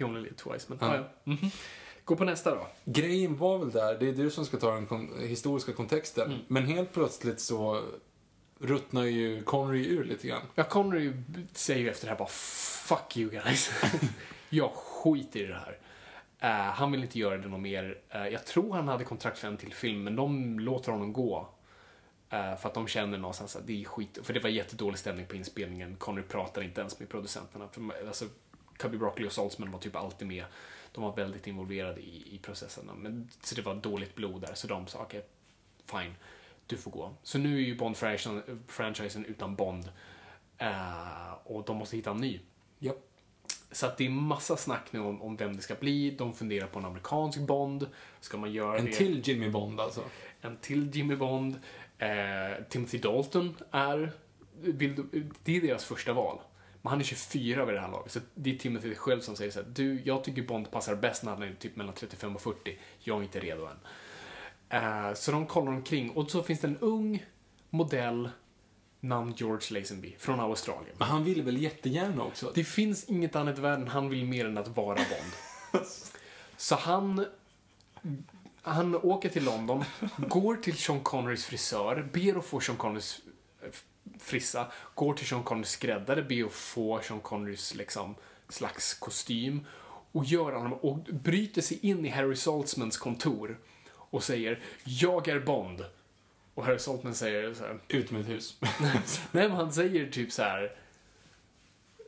only 0.00 0.20
live 0.20 0.34
twice, 0.34 0.66
men 0.68 0.78
Ja. 0.80 0.96
ja. 0.96 1.02
ja. 1.24 1.32
Mhm. 1.32 1.50
Gå 2.04 2.16
på 2.16 2.24
nästa 2.24 2.54
då. 2.54 2.66
Grejen 2.84 3.36
var 3.36 3.58
väl 3.58 3.70
där, 3.70 3.98
det 3.98 4.08
är 4.08 4.12
du 4.12 4.30
som 4.30 4.46
ska 4.46 4.56
ta 4.56 4.74
den 4.74 4.86
kon- 4.86 5.18
historiska 5.20 5.72
kontexten. 5.72 6.26
Mm. 6.26 6.38
Men 6.48 6.66
helt 6.66 6.92
plötsligt 6.92 7.40
så 7.40 7.82
ruttnar 8.58 9.04
ju 9.04 9.42
Connery 9.42 9.86
ur 9.86 10.04
lite 10.04 10.28
grann. 10.28 10.42
Kommer 10.68 10.96
ju 10.96 11.22
säger 11.52 11.80
ju 11.80 11.90
efter 11.90 12.06
det 12.06 12.10
här 12.10 12.18
bara 12.18 12.28
fuck 12.28 13.16
you 13.16 13.30
guys. 13.30 13.70
jag 14.50 14.70
skiter 14.72 15.40
i 15.40 15.46
det 15.46 15.54
här. 15.58 15.78
Eh, 16.40 16.72
han 16.72 16.92
vill 16.92 17.02
inte 17.02 17.18
göra 17.18 17.36
det 17.38 17.48
något 17.48 17.60
mer. 17.60 17.98
Eh, 18.08 18.28
jag 18.28 18.46
tror 18.46 18.74
han 18.74 18.88
hade 18.88 19.04
kontrakt 19.04 19.38
för 19.38 19.48
en 19.48 19.56
till 19.56 19.74
film, 19.74 20.04
men 20.04 20.16
de 20.16 20.60
låter 20.60 20.92
honom 20.92 21.12
gå. 21.12 21.48
Eh, 22.30 22.56
för 22.56 22.68
att 22.68 22.74
de 22.74 22.86
känner 22.88 23.18
någonstans 23.18 23.56
att 23.56 23.66
det 23.66 23.80
är 23.80 23.84
skit. 23.84 24.18
För 24.22 24.32
det 24.34 24.40
var 24.40 24.50
jättedålig 24.50 24.98
stämning 24.98 25.26
på 25.26 25.36
inspelningen. 25.36 25.96
Connery 25.96 26.24
pratar 26.24 26.62
inte 26.62 26.80
ens 26.80 26.98
med 26.98 27.08
producenterna. 27.08 27.68
För, 27.68 28.06
alltså, 28.06 28.24
Cubby 28.76 28.98
Broccoli 28.98 29.28
och 29.28 29.32
Saltzman 29.32 29.70
var 29.70 29.78
typ 29.78 29.96
alltid 29.96 30.28
med. 30.28 30.44
De 30.94 31.04
var 31.04 31.16
väldigt 31.16 31.46
involverade 31.46 32.00
i, 32.00 32.34
i 32.34 32.38
processerna. 32.38 32.94
Men, 32.94 33.28
så 33.42 33.54
det 33.54 33.62
var 33.62 33.74
dåligt 33.74 34.14
blod 34.14 34.40
där, 34.40 34.54
så 34.54 34.66
de 34.66 34.86
sa 34.86 34.98
okej, 34.98 35.24
fine. 35.86 36.14
du 36.66 36.76
får 36.76 36.90
gå. 36.90 37.14
Så 37.22 37.38
nu 37.38 37.56
är 37.56 37.60
ju 37.60 37.76
Bond-franchisen 37.76 39.24
utan 39.24 39.56
Bond. 39.56 39.88
Eh, 40.58 41.32
och 41.44 41.64
de 41.64 41.76
måste 41.76 41.96
hitta 41.96 42.10
en 42.10 42.16
ny. 42.16 42.40
Japp. 42.78 42.96
Så 43.72 43.86
att 43.86 43.96
det 43.96 44.06
är 44.06 44.10
massa 44.10 44.56
snack 44.56 44.92
nu 44.92 45.00
om, 45.00 45.22
om 45.22 45.36
vem 45.36 45.56
det 45.56 45.62
ska 45.62 45.74
bli. 45.74 46.10
De 46.10 46.34
funderar 46.34 46.66
på 46.66 46.78
en 46.78 46.84
amerikansk 46.84 47.40
Bond. 47.40 47.86
Ska 48.20 48.36
man 48.36 48.52
göra 48.52 48.78
En 48.78 48.84
det? 48.84 48.92
till 48.92 49.28
Jimmy 49.28 49.50
Bond 49.50 49.80
alltså. 49.80 50.04
En 50.40 50.56
till 50.56 50.96
Jimmy 50.96 51.16
Bond. 51.16 51.60
Eh, 51.98 52.64
Timothy 52.68 52.98
Dalton 52.98 53.56
är, 53.70 54.12
vill, 54.60 55.04
det 55.44 55.56
är 55.56 55.60
deras 55.60 55.84
första 55.84 56.12
val. 56.12 56.38
Men 56.84 56.90
han 56.90 57.00
är 57.00 57.04
24 57.04 57.64
vid 57.64 57.74
det 57.74 57.80
här 57.80 57.90
laget, 57.90 58.12
så 58.12 58.20
det 58.34 58.54
är 58.54 58.58
Timothy 58.58 58.94
själv 58.94 59.20
som 59.20 59.36
säger 59.36 59.50
så 59.50 59.60
här, 59.60 59.68
du, 59.74 60.02
jag 60.04 60.24
tycker 60.24 60.42
Bond 60.42 60.70
passar 60.70 60.94
bäst 60.94 61.22
när 61.22 61.32
han 61.32 61.42
är 61.42 61.54
typ 61.54 61.76
mellan 61.76 61.94
35 61.94 62.34
och 62.34 62.42
40. 62.42 62.78
Jag 62.98 63.18
är 63.18 63.22
inte 63.22 63.40
redo 63.40 63.66
än. 63.66 63.76
Eh, 64.68 65.14
så 65.14 65.32
de 65.32 65.46
kollar 65.46 65.72
omkring 65.72 66.10
och 66.10 66.30
så 66.30 66.42
finns 66.42 66.60
det 66.60 66.66
en 66.66 66.78
ung 66.78 67.26
modell 67.70 68.30
namn 69.00 69.34
George 69.36 69.80
Lazenby 69.80 70.14
från 70.18 70.40
Australien. 70.40 70.96
Men 70.98 71.08
han 71.08 71.24
ville 71.24 71.42
väl 71.42 71.62
jättegärna 71.62 72.24
också? 72.24 72.52
Det 72.54 72.64
finns 72.64 73.04
inget 73.04 73.36
annat 73.36 73.58
i 73.58 73.60
världen 73.60 73.88
han 73.88 74.08
vill 74.08 74.24
mer 74.24 74.46
än 74.46 74.58
att 74.58 74.68
vara 74.68 74.96
Bond. 74.96 75.84
Så 76.56 76.74
han, 76.74 77.26
han 78.62 78.94
åker 78.94 79.28
till 79.28 79.44
London, 79.44 79.84
går 80.16 80.56
till 80.56 80.76
Sean 80.76 81.00
Connerys 81.00 81.46
frisör, 81.46 82.08
ber 82.12 82.38
att 82.38 82.44
få 82.44 82.60
Sean 82.60 82.76
Connerys 82.76 83.20
eh, 83.62 83.68
frissa, 84.18 84.72
går 84.94 85.14
till 85.14 85.26
Sean 85.26 85.42
Connerys 85.42 85.70
skräddare, 85.70 86.22
ber 86.22 86.44
att 86.44 86.52
få 86.52 87.00
Sean 87.02 87.20
Connerys 87.20 87.74
liksom, 87.74 88.14
slags 88.48 88.94
kostym 88.94 89.66
och 90.12 90.24
gör 90.24 90.52
alla, 90.52 90.76
och 90.76 90.98
bryter 90.98 91.62
sig 91.62 91.78
in 91.86 92.06
i 92.06 92.08
Harry 92.08 92.36
Saltzmans 92.36 92.96
kontor 92.96 93.58
och 93.94 94.24
säger 94.24 94.62
“Jag 94.84 95.28
är 95.28 95.40
Bond”. 95.40 95.84
Och 96.54 96.64
Harry 96.64 96.78
Saltzman 96.78 97.14
säger 97.14 97.54
så 97.54 97.64
här, 97.64 97.78
Ut 97.88 98.10
med 98.10 98.24
hus. 98.24 98.56
Nej, 99.32 99.48
men 99.48 99.50
han 99.50 99.72
säger 99.72 100.10
typ 100.10 100.32
så 100.32 100.42
här. 100.42 100.76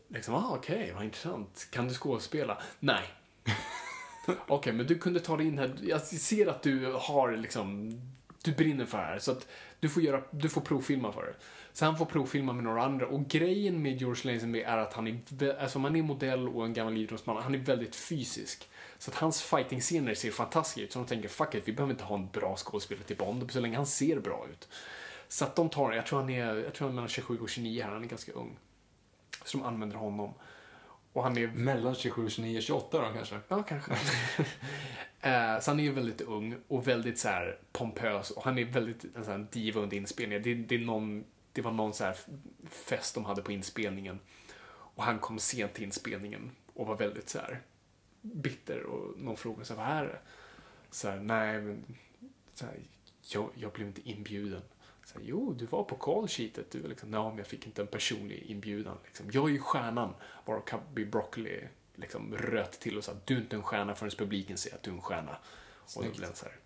Liksom, 0.09 0.35
ah, 0.35 0.57
okej, 0.57 0.93
vad 0.95 1.05
intressant. 1.05 1.69
Kan 1.71 1.89
du 1.89 1.95
skådespela? 1.95 2.63
Nej. 2.81 3.03
Okej, 4.49 4.73
men 4.73 4.87
du 4.87 4.99
kunde 4.99 5.21
ta 5.21 5.37
dig 5.37 5.47
in 5.47 5.59
här. 5.59 5.77
Jag 5.83 6.01
ser 6.03 6.47
att 6.47 6.63
du 6.63 6.93
har 6.93 7.37
liksom, 7.37 7.93
du 8.43 8.53
brinner 8.53 8.87
för 8.87 8.99
det 8.99 9.05
här. 9.05 9.19
Så 9.19 9.33
att 9.33 9.49
du 9.81 9.89
får, 9.89 10.03
göra, 10.03 10.23
du 10.31 10.49
får 10.49 10.61
provfilma 10.61 11.13
för 11.13 11.23
det. 11.23 11.35
Så 11.77 11.85
han 11.85 11.97
får 11.97 12.07
provfilma 12.07 12.53
med 12.53 12.65
några 12.65 12.83
andra. 12.83 13.07
Och 13.07 13.29
grejen 13.29 13.83
med 13.83 14.01
George 14.01 14.33
Lazenby 14.33 14.61
är 14.61 14.77
att 14.79 14.93
han 14.93 15.07
är, 15.07 15.61
alltså 15.61 15.79
man 15.79 15.97
är 15.97 16.03
modell 16.03 16.49
och 16.49 16.65
en 16.65 16.73
gammal 16.73 16.97
idrottsman. 16.97 17.43
Han 17.43 17.55
är 17.55 17.59
väldigt 17.59 17.97
fysisk. 17.97 18.69
Så 18.99 19.11
att 19.11 19.17
hans 19.17 19.43
fighting-scener 19.43 20.15
ser 20.15 20.31
fantastiska 20.31 20.81
ut. 20.81 20.93
Så 20.93 20.99
de 20.99 21.07
tänker, 21.07 21.29
fuck 21.29 21.55
it, 21.55 21.63
vi 21.69 21.73
behöver 21.73 21.93
inte 21.93 22.05
ha 22.05 22.17
en 22.17 22.29
bra 22.29 22.57
skådespelare 22.57 23.05
till 23.05 23.17
Bond, 23.17 23.51
så 23.51 23.61
länge 23.61 23.77
han 23.77 23.87
ser 23.87 24.21
bra 24.21 24.47
ut. 24.51 24.69
Så 25.29 25.45
att 25.45 25.57
de 25.57 25.69
tar, 25.69 25.93
jag 25.93 26.07
tror 26.07 26.21
han 26.21 26.31
är, 26.31 26.55
jag 26.55 26.75
tror 26.75 26.89
han 26.89 26.93
är 26.93 26.95
mellan 26.95 27.09
27 27.09 27.39
och 27.39 27.49
29 27.49 27.83
här, 27.83 27.91
han 27.91 28.05
är 28.05 28.09
ganska 28.09 28.33
ung. 28.33 28.57
Så 29.45 29.59
de 29.59 29.65
använder 29.65 29.97
honom. 29.97 30.35
Och 31.13 31.23
han 31.23 31.39
är 31.39 31.47
Mellan 31.47 31.95
27, 31.95 32.29
29, 32.29 32.61
28 32.61 32.99
då 32.99 33.15
kanske? 33.15 33.39
Ja, 33.49 33.63
kanske. 33.63 33.93
Eh, 35.21 35.61
så 35.61 35.71
han 35.71 35.81
är 35.81 35.85
ju 35.85 35.93
väldigt 35.93 36.21
ung 36.21 36.57
och 36.69 36.89
väldigt 36.89 37.19
så 37.19 37.29
här 37.29 37.59
pompös 37.73 38.31
och 38.31 38.45
han 38.45 38.59
är 38.59 38.65
väldigt 38.65 39.17
en 39.17 39.25
sån 39.25 39.47
diva 39.51 39.81
under 39.81 39.97
inspelningen. 39.97 40.43
Det, 40.43 40.55
det, 40.55 40.75
är 40.75 40.79
någon, 40.79 41.25
det 41.57 41.63
var 41.63 41.73
någon 41.73 41.95
så 41.95 42.05
här 42.05 42.17
fest 42.69 43.15
de 43.15 43.25
hade 43.25 43.43
på 43.43 43.53
inspelningen 43.53 44.19
och 44.69 45.05
han 45.05 45.19
kom 45.19 45.39
sent 45.39 45.75
till 45.75 45.85
inspelningen 45.85 46.51
och 46.75 46.87
var 46.87 46.97
väldigt 46.97 47.29
så 47.29 47.39
här 47.39 47.63
bitter 48.21 48.83
och 48.83 49.19
någon 49.19 49.37
frågade 49.37 49.65
så 49.65 49.75
här, 49.75 49.85
vad 49.85 50.05
är 50.05 50.05
det? 50.05 50.19
Så 50.91 51.09
här, 51.09 51.17
nej 51.17 51.61
men, 51.61 51.85
så 52.55 52.65
här, 52.67 52.81
jag, 53.23 53.51
jag 53.55 53.73
blev 53.73 53.87
inte 53.87 54.09
inbjuden. 54.09 54.63
Så 55.05 55.19
här, 55.19 55.27
jo, 55.27 55.53
du 55.53 55.67
var 55.67 55.85
på 55.85 55.97
call 55.97 56.29
sheetet. 56.29 56.71
Du 56.71 56.89
liksom, 56.89 57.11
nej, 57.11 57.21
men 57.21 57.39
jag 57.39 57.47
fick 57.47 57.67
inte 57.67 57.83
en 57.83 57.89
personlig 57.89 58.43
inbjudan. 58.43 58.99
Liksom. 59.05 59.31
Jag 59.33 59.45
är 59.45 59.53
ju 59.53 59.59
stjärnan. 59.59 60.15
Var 60.45 60.61
Cubby 60.61 61.05
Broccoli 61.05 61.69
liksom 61.95 62.37
röt 62.37 62.81
till 62.81 62.99
och 62.99 63.05
sa 63.05 63.13
du 63.25 63.37
är 63.37 63.41
inte 63.41 63.57
en 63.57 63.63
stjärna 63.63 63.95
förrän 63.95 64.11
publiken 64.19 64.59
säger 64.59 64.77
att 64.77 64.83
du 64.83 64.91
är 64.91 64.95
en 64.95 65.01
stjärna. 65.03 65.33
Och 65.33 65.93
då 65.95 66.03
Snyggt. 66.03 66.17
blev 66.17 66.33
så 66.33 66.45
här. 66.45 66.57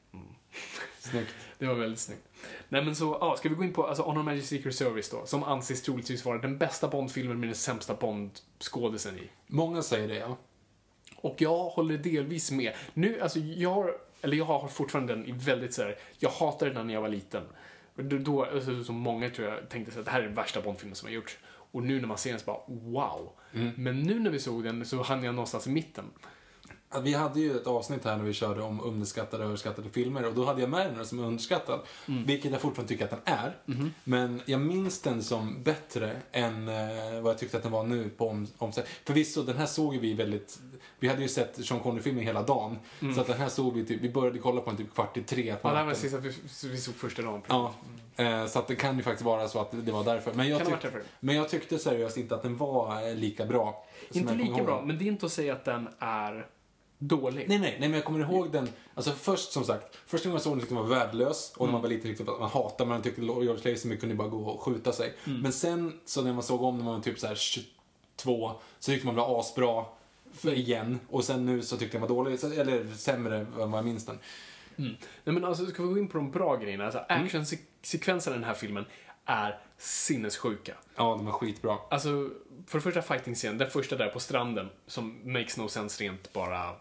Mm. 0.50 0.88
Snyggt. 0.98 1.34
Det 1.58 1.66
var 1.66 1.74
väldigt 1.74 2.00
snyggt. 2.00 2.28
Nej 2.68 2.84
men 2.84 2.96
så, 2.96 3.18
ja, 3.20 3.36
ska 3.36 3.48
vi 3.48 3.54
gå 3.54 3.64
in 3.64 3.72
på 3.72 3.86
alltså, 3.86 4.02
Honor 4.02 4.22
Magic 4.22 4.48
Secret 4.48 4.74
Service 4.74 5.10
då, 5.10 5.26
som 5.26 5.42
anses 5.44 5.82
troligtvis 5.82 6.24
vara 6.24 6.38
den 6.38 6.58
bästa 6.58 6.88
Bond-filmen 6.88 7.40
med 7.40 7.48
den 7.48 7.56
sämsta 7.56 7.94
Bond-skådisen 7.94 9.18
i. 9.18 9.30
Många 9.46 9.82
säger 9.82 10.08
det, 10.08 10.14
ja. 10.14 10.36
Och 11.16 11.34
jag 11.38 11.56
håller 11.58 11.98
delvis 11.98 12.50
med. 12.50 12.72
Nu, 12.94 13.20
alltså 13.20 13.38
jag 13.38 13.70
har, 13.70 13.96
eller 14.22 14.36
jag 14.36 14.44
har 14.44 14.68
fortfarande 14.68 15.14
den 15.14 15.26
i 15.26 15.32
väldigt 15.32 15.74
så 15.74 15.82
här, 15.82 15.96
jag 16.18 16.30
hatade 16.30 16.70
den 16.70 16.86
när 16.86 16.94
jag 16.94 17.00
var 17.00 17.08
liten. 17.08 17.42
Då, 17.96 18.44
alltså, 18.44 18.84
så 18.84 18.92
många 18.92 19.30
tror 19.30 19.48
jag 19.48 19.68
tänkte 19.68 19.98
att 19.98 20.04
det 20.04 20.10
här 20.10 20.20
är 20.20 20.24
den 20.24 20.34
värsta 20.34 20.60
Bondfilmen 20.60 20.96
som 20.96 21.08
har 21.08 21.14
gjorts. 21.14 21.38
Och 21.72 21.82
nu 21.82 22.00
när 22.00 22.08
man 22.08 22.18
ser 22.18 22.30
den 22.30 22.40
så 22.40 22.46
bara, 22.46 22.60
wow. 22.66 23.32
Men 23.76 24.02
nu 24.02 24.20
när 24.20 24.30
vi 24.30 24.38
såg 24.38 24.64
den 24.64 24.86
så 24.86 25.02
hamnade 25.02 25.26
jag 25.26 25.34
någonstans 25.34 25.66
i 25.66 25.70
mitten. 25.70 26.04
Vi 27.02 27.14
hade 27.14 27.40
ju 27.40 27.56
ett 27.56 27.66
avsnitt 27.66 28.04
här 28.04 28.16
när 28.16 28.24
vi 28.24 28.32
körde 28.32 28.62
om 28.62 28.80
underskattade 28.80 29.42
och 29.42 29.48
överskattade 29.48 29.90
filmer 29.90 30.26
och 30.26 30.34
då 30.34 30.44
hade 30.44 30.60
jag 30.60 30.70
med 30.70 30.94
den 30.94 31.06
som 31.06 31.18
underskattad. 31.18 31.80
Vilket 32.06 32.52
jag 32.52 32.60
fortfarande 32.60 32.88
tycker 32.88 33.04
att 33.04 33.10
den 33.10 33.34
är. 33.34 33.56
Men 34.04 34.42
jag 34.44 34.60
minns 34.60 35.00
den 35.00 35.22
som 35.22 35.62
bättre 35.62 36.16
än 36.32 36.68
eh, 36.68 37.20
vad 37.20 37.32
jag 37.32 37.38
tyckte 37.38 37.56
att 37.56 37.62
den 37.62 37.72
var 37.72 37.84
nu 37.84 38.08
på 38.08 38.28
om, 38.28 38.46
om 38.58 38.72
Förvisso, 39.04 39.42
den 39.42 39.56
här 39.56 39.66
såg 39.66 39.96
vi 39.96 40.14
väldigt... 40.14 40.58
Vi 40.98 41.08
hade 41.08 41.22
ju 41.22 41.28
sett 41.28 41.66
Sean 41.66 41.80
Connery-filmen 41.80 42.24
hela 42.24 42.42
dagen. 42.42 42.78
Så 43.14 43.20
att 43.20 43.26
den 43.26 43.38
här 43.38 43.48
såg 43.48 43.74
vi 43.74 43.84
typ, 43.84 44.00
vi 44.00 44.10
började 44.10 44.38
kolla 44.38 44.60
på 44.60 44.70
den 44.70 44.76
typ 44.76 44.94
kvart 44.94 45.16
i 45.16 45.22
tre 45.22 45.54
på 45.56 45.68
Ja, 45.68 45.72
det 45.72 45.78
här 45.78 45.86
var 45.86 45.94
sista 45.94 46.18
vi, 46.18 46.32
vi 46.70 46.76
såg 46.76 46.94
första 46.94 47.22
dagen. 47.22 47.42
Ja, 47.48 47.74
eh, 48.16 48.46
så 48.46 48.58
att 48.58 48.66
det 48.68 48.74
kan 48.74 48.96
ju 48.96 49.02
faktiskt 49.02 49.24
vara 49.24 49.48
så 49.48 49.60
att 49.60 49.68
det 49.72 49.92
var 49.92 50.04
därför. 50.04 50.34
Men 50.34 50.48
jag, 50.48 50.66
tyck, 50.66 50.82
därför. 50.82 51.02
men 51.20 51.36
jag 51.36 51.48
tyckte 51.48 51.78
seriöst 51.78 52.16
inte 52.16 52.34
att 52.34 52.42
den 52.42 52.56
var 52.56 53.08
eh, 53.08 53.14
lika 53.14 53.46
bra. 53.46 53.86
Inte 54.12 54.34
lika 54.34 54.62
bra, 54.62 54.82
men 54.82 54.98
det 54.98 55.04
är 55.04 55.06
inte 55.06 55.26
att 55.26 55.32
säga 55.32 55.52
att 55.52 55.64
den 55.64 55.88
är 55.98 56.46
dålig. 57.00 57.48
Nej, 57.48 57.58
nej, 57.58 57.76
nej, 57.80 57.88
men 57.88 57.92
jag 57.92 58.04
kommer 58.04 58.20
ihåg 58.20 58.52
den. 58.52 58.68
Alltså 58.94 59.10
först 59.10 59.52
som 59.52 59.64
sagt, 59.64 59.98
första 60.06 60.28
gången 60.28 60.34
jag 60.34 60.42
såg 60.42 60.52
den 60.52 60.60
tyckte 60.60 60.74
jag 60.74 60.82
var 60.82 60.88
värdelös. 60.88 61.52
Och 61.56 61.66
när 61.66 61.72
man 61.72 61.82
var 61.82 61.88
liten 61.88 62.02
tyckte 62.02 62.24
man 62.24 62.50
hatade 62.50 62.78
men 62.78 62.88
man 62.88 63.02
tyckte 63.02 63.20
George 63.20 63.70
Lazenby 63.70 63.96
kunde 63.96 64.14
bara 64.14 64.28
gå 64.28 64.38
och 64.38 64.62
skjuta 64.62 64.92
sig. 64.92 65.14
Men 65.24 65.52
sen 65.52 66.00
så 66.04 66.22
när 66.22 66.32
man 66.32 66.42
såg 66.42 66.62
om 66.62 66.76
den 66.76 66.84
när 66.84 66.92
man 66.92 66.94
var 66.94 67.04
typ 67.04 67.18
så 67.18 67.26
här 67.26 67.34
22 67.34 68.52
så 68.78 68.90
tyckte 68.90 69.06
man 69.06 69.14
var 69.14 69.40
asbra 69.40 69.84
för 70.32 70.52
igen. 70.52 71.00
Och 71.10 71.24
sen 71.24 71.46
nu 71.46 71.62
så 71.62 71.76
tyckte 71.76 71.96
jag 71.96 72.00
var 72.00 72.08
dålig, 72.08 72.44
eller 72.58 72.94
sämre 72.96 73.38
än 73.38 73.70
vad 73.70 73.78
jag 73.78 73.84
minns 73.84 74.06
den. 74.06 74.18
Nej 74.76 74.96
men 75.24 75.44
alltså, 75.44 75.66
ska 75.66 75.82
vi 75.82 75.88
gå 75.88 75.98
in 75.98 76.08
på 76.08 76.18
de 76.18 76.30
bra 76.30 76.56
grejerna? 76.56 76.84
Alltså, 76.84 77.04
actionsekvenserna 77.08 78.36
i 78.36 78.38
den 78.38 78.48
här 78.48 78.54
filmen 78.54 78.84
är 79.24 79.58
sinnessjuka. 79.78 80.74
Ja, 80.96 81.14
den 81.16 81.26
var 81.26 81.32
skitbra. 81.32 81.78
Alltså, 81.90 82.30
för 82.66 82.78
det 82.78 82.82
första 82.82 83.02
fighting-scenen, 83.02 83.58
den 83.58 83.70
första 83.70 83.96
där 83.96 84.08
på 84.08 84.20
stranden, 84.20 84.70
som 84.86 85.32
makes 85.32 85.56
no 85.56 85.68
sense 85.68 86.04
rent 86.04 86.32
bara 86.32 86.74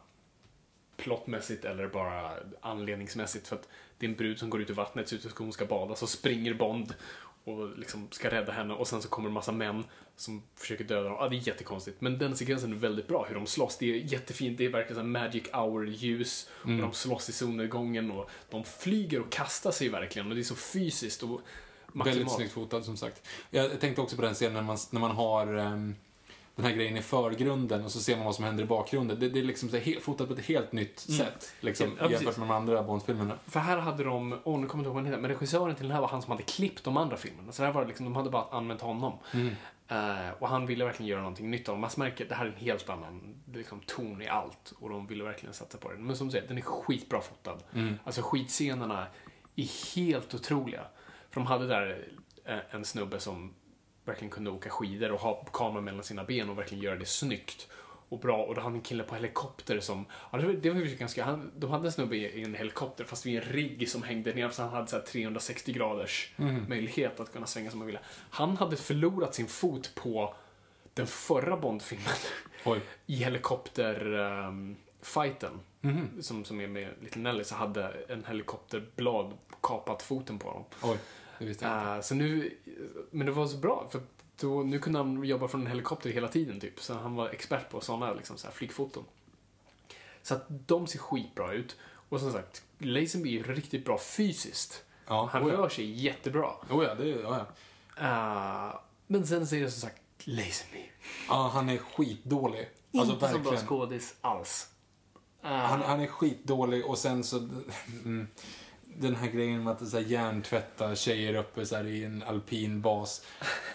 plottmässigt 0.99 1.65
eller 1.65 1.87
bara 1.87 2.31
anledningsmässigt. 2.61 3.47
För 3.47 3.55
att 3.55 3.67
det 3.97 4.05
är 4.05 4.09
en 4.09 4.15
brud 4.15 4.39
som 4.39 4.49
går 4.49 4.61
ut 4.61 4.69
i 4.69 4.73
vattnet, 4.73 5.09
ser 5.09 5.15
ut 5.15 5.21
som 5.21 5.31
hon 5.37 5.53
ska 5.53 5.65
bada, 5.65 5.95
så 5.95 6.07
springer 6.07 6.53
Bond 6.53 6.93
och 7.43 7.77
liksom 7.77 8.07
ska 8.11 8.31
rädda 8.31 8.51
henne 8.51 8.73
och 8.73 8.87
sen 8.87 9.01
så 9.01 9.09
kommer 9.09 9.29
en 9.29 9.33
massa 9.33 9.51
män 9.51 9.83
som 10.15 10.43
försöker 10.55 10.83
döda 10.83 11.09
dem. 11.09 11.17
Ja, 11.19 11.29
det 11.29 11.35
är 11.35 11.47
jättekonstigt. 11.47 12.01
Men 12.01 12.17
den 12.17 12.35
sekvensen 12.35 12.71
är 12.71 12.75
väldigt 12.75 13.07
bra, 13.07 13.25
hur 13.27 13.35
de 13.35 13.47
slåss. 13.47 13.77
Det 13.77 13.85
är 13.85 13.95
jättefint, 13.95 14.57
det 14.57 14.65
är 14.65 14.69
verkligen 14.69 15.01
så 15.01 15.07
magic 15.07 15.43
hour-ljus 15.53 16.49
och 16.51 16.69
de 16.69 16.93
slåss 16.93 17.29
i 17.29 17.31
solnedgången 17.31 18.11
och 18.11 18.29
de 18.49 18.63
flyger 18.63 19.21
och 19.21 19.31
kastar 19.31 19.71
sig 19.71 19.89
verkligen 19.89 20.27
och 20.27 20.35
det 20.35 20.41
är 20.41 20.43
så 20.43 20.55
fysiskt 20.55 21.23
och 21.23 21.41
maximalt. 21.87 22.07
Väldigt 22.07 22.33
snyggt 22.33 22.51
fotad 22.51 22.83
som 22.83 22.97
sagt. 22.97 23.27
Jag 23.49 23.79
tänkte 23.79 24.01
också 24.01 24.15
på 24.15 24.21
den 24.21 24.33
scenen 24.33 24.53
när 24.53 24.61
man, 24.61 24.77
när 24.91 24.99
man 24.99 25.11
har 25.11 25.53
ehm, 25.53 25.95
den 26.61 26.71
här 26.71 26.77
grejen 26.77 26.97
i 26.97 27.01
förgrunden 27.01 27.85
och 27.85 27.91
så 27.91 27.99
ser 27.99 28.15
man 28.15 28.25
vad 28.25 28.35
som 28.35 28.45
händer 28.45 28.63
i 28.63 28.67
bakgrunden. 28.67 29.19
Det, 29.19 29.29
det 29.29 29.39
är 29.39 29.43
liksom 29.43 29.69
här, 29.69 29.99
fotat 29.99 30.27
på 30.27 30.33
ett 30.33 30.45
helt 30.45 30.71
nytt 30.71 30.99
sätt. 30.99 31.53
Liksom, 31.59 31.87
Mm. 31.87 31.97
Ja, 32.01 32.09
jämfört 32.11 32.37
med 32.37 32.47
de 32.47 32.53
andra 32.55 32.83
Bond-filmerna. 32.83 33.33
För 33.47 33.59
här 33.59 33.77
hade 33.77 34.03
de, 34.03 34.39
åh 34.43 34.59
nu 34.59 34.67
kommer 34.67 34.67
jag 34.67 34.67
inte 34.67 34.75
ihåg 34.75 34.85
vad 34.85 34.95
han 34.95 35.05
heter, 35.05 35.21
men 35.21 35.29
regissören 35.31 35.75
till 35.75 35.83
den 35.85 35.91
här 35.93 36.01
var 36.01 36.07
han 36.07 36.21
som 36.21 36.31
hade 36.31 36.43
klippt 36.43 36.83
de 36.83 36.97
andra 36.97 37.17
filmerna. 37.17 37.51
Så 37.51 37.61
det 37.61 37.65
här 37.65 37.73
var 37.73 37.85
liksom, 37.85 38.05
de 38.05 38.15
hade 38.15 38.29
bara 38.29 38.45
använt 38.51 38.81
honom. 38.81 39.13
Eh, 39.87 40.29
och 40.39 40.49
han 40.49 40.65
ville 40.65 40.85
verkligen 40.85 41.07
göra 41.09 41.21
någonting 41.21 41.51
nytt 41.51 41.69
av 41.69 41.73
dem. 41.73 41.81
Man 41.81 41.89
märker 41.97 42.23
att 42.25 42.29
det 42.29 42.35
här 42.35 42.45
är 42.45 42.49
en 42.49 42.55
helt 42.55 42.89
annan 42.89 43.35
liksom, 43.53 43.79
ton 43.85 44.21
i 44.21 44.27
allt. 44.27 44.73
Och 44.79 44.89
de 44.89 45.07
ville 45.07 45.23
verkligen 45.23 45.53
satsa 45.53 45.77
på 45.77 45.91
den. 45.91 46.05
Men 46.07 46.15
som 46.15 46.27
du 46.27 46.31
säger, 46.31 46.47
den 46.47 46.57
är 46.57 46.61
skitbra 46.61 47.21
fotad. 47.21 47.57
Alltså 48.03 48.21
skitscenerna 48.21 49.07
är 49.55 49.95
helt 49.95 50.33
otroliga. 50.33 50.81
För 51.31 51.41
de 51.41 51.47
hade 51.47 51.67
där 51.67 52.07
eh, 52.45 52.57
en 52.71 52.85
snubbe 52.85 53.19
som 53.19 53.53
verkligen 54.09 54.31
kunde 54.31 54.49
åka 54.49 54.69
skidor 54.69 55.11
och 55.11 55.19
ha 55.19 55.43
kameran 55.53 55.83
mellan 55.83 56.03
sina 56.03 56.23
ben 56.23 56.49
och 56.49 56.57
verkligen 56.57 56.83
göra 56.83 56.95
det 56.95 57.05
snyggt 57.05 57.67
och 58.09 58.19
bra. 58.19 58.43
Och 58.43 58.55
då 58.55 58.61
hade 58.61 58.75
en 58.75 58.81
kille 58.81 59.03
på 59.03 59.15
helikopter 59.15 59.79
som, 59.79 60.05
ja, 60.31 60.37
det 60.37 60.45
var, 60.45 60.53
det 60.53 60.69
var 60.69 60.81
ganska, 60.81 61.23
han, 61.23 61.51
de 61.57 61.71
hade 61.71 61.87
en 61.87 61.91
snubbe 61.91 62.15
i, 62.15 62.25
i 62.25 62.43
en 62.43 62.55
helikopter 62.55 63.03
fast 63.03 63.25
vid 63.25 63.37
en 63.37 63.41
rigg 63.41 63.89
som 63.89 64.03
hängde 64.03 64.33
ner 64.33 64.49
så 64.49 64.61
han 64.61 64.71
hade 64.71 64.87
så 64.87 64.95
här 64.95 65.03
360 65.03 65.73
graders 65.73 66.33
möjlighet 66.67 67.19
att 67.19 67.33
kunna 67.33 67.45
svänga 67.45 67.71
som 67.71 67.79
han 67.79 67.87
ville. 67.87 67.99
Han 68.29 68.57
hade 68.57 68.77
förlorat 68.77 69.35
sin 69.35 69.47
fot 69.47 69.91
på 69.95 70.35
den 70.93 71.07
förra 71.07 71.57
Bondfilmen 71.57 72.13
i 73.05 73.15
helikopterfighten. 73.15 75.59
som, 76.21 76.45
som 76.45 76.61
är 76.61 76.67
med 76.67 76.93
Little 77.01 77.21
Nelly, 77.21 77.43
så 77.43 77.55
hade 77.55 77.93
en 78.07 78.25
helikopterblad 78.25 79.33
kapat 79.61 80.01
foten 80.01 80.39
på 80.39 80.47
honom. 80.47 80.65
Oj, 80.83 80.97
Eh, 81.41 82.01
så 82.01 82.15
nu, 82.15 82.57
men 83.11 83.25
det 83.25 83.31
var 83.31 83.47
så 83.47 83.57
bra, 83.57 83.87
för 83.91 84.01
då, 84.39 84.63
nu 84.63 84.79
kunde 84.79 84.99
han 84.99 85.23
jobba 85.23 85.47
från 85.47 85.61
en 85.61 85.67
helikopter 85.67 86.09
hela 86.09 86.27
tiden 86.27 86.59
typ. 86.59 86.81
Så 86.81 86.93
han 86.93 87.15
var 87.15 87.29
expert 87.29 87.69
på 87.69 87.81
sådana 87.81 88.13
liksom, 88.13 88.37
så 88.37 88.47
här, 88.47 88.53
flygfoton. 88.53 89.03
Så 90.21 90.33
att 90.35 90.45
de 90.49 90.87
ser 90.87 90.99
skitbra 90.99 91.53
ut. 91.53 91.77
Och 92.09 92.19
som 92.19 92.31
sagt, 92.31 92.63
Lazenby 92.77 93.39
är 93.39 93.43
riktigt 93.43 93.85
bra 93.85 93.97
fysiskt. 93.99 94.83
Ja, 95.07 95.29
han 95.31 95.43
oh 95.43 95.47
rör 95.51 95.69
sig 95.69 95.91
jättebra. 96.05 96.51
Oh 96.69 96.83
ja, 96.83 96.95
det, 96.95 97.07
ja. 97.09 97.45
Eh, 97.97 98.75
men 99.07 99.27
sen 99.27 99.47
så 99.47 99.55
är 99.55 99.61
det 99.61 99.71
som 99.71 99.81
sagt 99.89 100.01
Lazenby. 100.23 100.89
ja, 101.27 101.51
han 101.53 101.69
är 101.69 101.77
skitdålig. 101.77 102.69
Alltså 102.97 103.13
Inte 103.13 103.27
så 103.27 103.33
bra 103.39 103.51
verkligen. 103.51 103.67
skådis 103.67 104.15
alls. 104.21 104.69
Eh, 105.43 105.49
Han, 105.49 105.81
han 105.81 105.99
är 105.99 106.07
skitdålig 106.07 106.85
och 106.85 106.97
sen 106.97 107.23
så... 107.23 107.37
Mm, 108.05 108.27
den 108.99 109.15
här 109.15 109.27
grejen 109.27 109.63
med 109.63 109.73
att 109.73 109.87
så 109.87 109.97
här, 109.97 110.05
hjärntvätta 110.05 110.95
tjejer 110.95 111.33
uppe 111.35 111.65
så 111.65 111.75
här, 111.75 111.85
i 111.85 112.03
en 112.03 112.23
alpin 112.23 112.81
bas. 112.81 113.25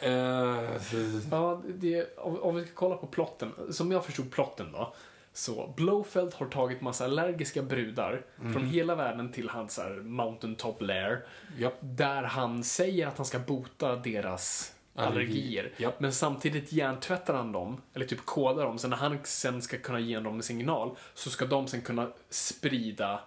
Eh, 0.00 0.10
Ja, 1.30 1.62
det, 1.68 2.16
om, 2.18 2.42
om 2.42 2.56
vi 2.56 2.64
ska 2.64 2.74
kolla 2.74 2.96
på 2.96 3.06
plotten. 3.06 3.52
Som 3.70 3.92
jag 3.92 4.04
förstod 4.04 4.30
plotten 4.32 4.72
då. 4.72 4.94
Så 5.32 5.74
Blowfeld 5.76 6.34
har 6.34 6.46
tagit 6.46 6.80
massa 6.80 7.04
allergiska 7.04 7.62
brudar 7.62 8.22
från 8.52 8.66
hela 8.66 8.94
världen 8.94 9.32
till 9.32 9.48
hans 9.48 9.78
här, 9.78 9.90
mountain 9.90 10.56
top 10.56 10.82
lair. 10.82 11.24
Japp. 11.58 11.74
Där 11.80 12.22
han 12.22 12.64
säger 12.64 13.06
att 13.06 13.16
han 13.16 13.26
ska 13.26 13.38
bota 13.38 13.96
deras 13.96 14.74
Allergi. 14.94 15.16
allergier. 15.16 15.72
Japp. 15.76 16.00
Men 16.00 16.12
samtidigt 16.12 16.72
hjärntvättar 16.72 17.34
han 17.34 17.52
dem, 17.52 17.80
eller 17.94 18.06
typ 18.06 18.24
kodar 18.26 18.64
dem. 18.64 18.78
Så 18.78 18.88
när 18.88 18.96
han 18.96 19.18
sen 19.24 19.62
ska 19.62 19.78
kunna 19.78 20.00
ge 20.00 20.20
dem 20.20 20.34
en 20.36 20.42
signal 20.42 20.96
så 21.14 21.30
ska 21.30 21.46
de 21.46 21.66
sen 21.68 21.82
kunna 21.82 22.08
sprida 22.30 23.20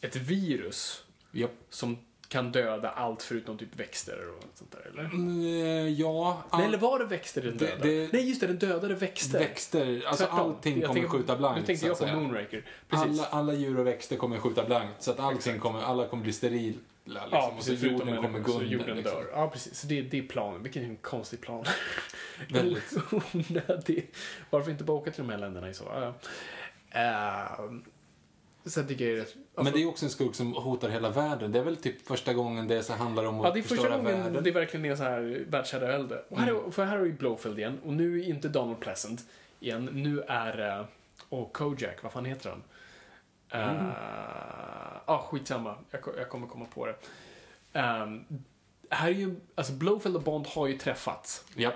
ett 0.00 0.16
virus 0.16 1.01
japp. 1.32 1.50
som 1.70 1.98
kan 2.28 2.52
döda 2.52 2.90
allt 2.90 3.22
förutom 3.22 3.58
typ 3.58 3.76
växter 3.80 4.28
och 4.28 4.44
sånt 4.54 4.72
där, 4.72 4.90
eller? 4.92 5.04
Mm, 5.04 5.40
eh, 5.40 5.88
ja, 6.00 6.42
all, 6.50 6.58
Nej, 6.60 6.68
eller 6.68 6.78
var 6.78 6.98
det 6.98 7.04
växter 7.04 7.42
den 7.42 7.56
dödade? 7.56 7.88
det- 7.88 8.12
Nej, 8.12 8.28
just 8.28 8.40
det, 8.40 8.46
den 8.46 8.58
dödade 8.58 8.94
växter. 8.94 9.38
växter. 9.38 10.02
Alltså 10.06 10.24
Tvärtom. 10.24 10.40
allting 10.40 10.78
Jag 10.80 10.88
kommer 10.88 11.00
tänker- 11.00 11.18
skjuta 11.18 11.36
blankt. 11.36 11.60
Nu 11.60 11.66
tänkte 11.66 11.86
jag 11.86 11.98
på. 11.98 12.06
Moonraker. 12.06 12.64
Precis. 12.88 13.06
Alla, 13.08 13.26
alla 13.26 13.52
djur 13.52 13.78
och 13.78 13.86
växter 13.86 14.16
kommer 14.16 14.38
skjuta 14.38 14.64
blankt. 14.64 15.02
Så 15.02 15.10
att 15.10 15.20
allting 15.20 15.36
Exakt. 15.38 15.60
kommer, 15.60 15.82
alla 15.82 16.06
kommer 16.06 16.22
bli 16.22 16.32
sterila. 16.32 16.76
Liksom, 17.04 17.28
ja, 17.32 17.48
och 17.48 17.56
precis. 17.56 17.80
så 17.80 17.86
jorden 17.86 18.16
kommer 18.22 18.38
gå 18.38 18.52
under. 18.52 18.66
jorden 18.66 18.96
liksom. 18.96 19.14
dör. 19.14 19.26
Ja, 19.32 19.48
precis. 19.48 19.78
Så 19.80 19.86
det, 19.86 20.02
det 20.02 20.18
är 20.18 20.22
planen. 20.22 20.62
Vilken 20.62 20.96
konstig 20.96 21.40
plan. 21.40 21.64
Väldigt. 22.50 22.92
Onödig. 23.12 24.10
Varför 24.50 24.70
inte 24.70 24.84
bara 24.84 24.96
åka 24.96 25.10
till 25.10 25.22
de 25.26 25.30
här 25.32 25.38
länderna 25.38 25.68
i 25.70 25.74
så? 25.74 26.12
Ehm, 26.90 27.82
så 28.64 28.80
jag 28.80 28.88
tycker 28.88 29.04
jag 29.04 29.14
är 29.14 29.20
rätt... 29.20 29.34
Men 29.54 29.72
det 29.72 29.82
är 29.82 29.88
också 29.88 30.04
en 30.04 30.10
skurk 30.10 30.34
som 30.34 30.52
hotar 30.52 30.88
hela 30.88 31.10
världen. 31.10 31.52
Det 31.52 31.58
är 31.58 31.62
väl 31.62 31.76
typ 31.76 32.06
första 32.06 32.32
gången 32.34 32.68
det 32.68 32.82
så 32.82 32.92
handlar 32.92 33.24
om 33.24 33.40
att 33.40 33.46
Ja, 33.46 33.52
det 33.52 33.58
är 33.58 33.62
första 33.62 33.74
förstöra 33.76 33.96
gången 33.96 34.22
världen. 34.22 34.44
det 34.44 34.50
verkligen 34.50 34.86
är 34.86 34.96
så 34.96 35.02
här 35.02 35.44
världsherravälde. 35.48 36.22
Och 36.28 36.38
här, 36.38 36.66
är- 36.66 36.70
för 36.70 36.84
här 36.84 36.96
har 36.98 37.04
vi 37.04 37.12
Blowfield 37.12 37.58
igen. 37.58 37.78
Och 37.84 37.92
nu 37.92 38.20
är 38.20 38.24
inte 38.28 38.48
Donald 38.48 38.80
Pleasant 38.80 39.20
igen. 39.60 39.88
Nu 39.92 40.20
är... 40.28 40.78
Uh, 40.80 40.86
och 41.28 41.52
Kojak, 41.52 42.02
vad 42.02 42.12
fan 42.12 42.24
heter 42.24 42.50
han? 42.50 42.62
Ja, 43.50 43.92
ah, 45.06 45.18
skitsamma. 45.18 45.74
Jag, 45.90 46.00
jag 46.18 46.28
kommer 46.28 46.46
komma 46.46 46.64
på 46.74 46.86
det. 46.86 46.94
Ehm, 47.72 48.24
här 48.90 49.08
är 49.08 49.12
ju... 49.12 49.36
Alltså, 49.54 49.72
Blowfield 49.72 50.16
och 50.16 50.22
Bond 50.22 50.46
har 50.46 50.66
ju 50.66 50.78
träffats. 50.78 51.44
Japp. 51.54 51.74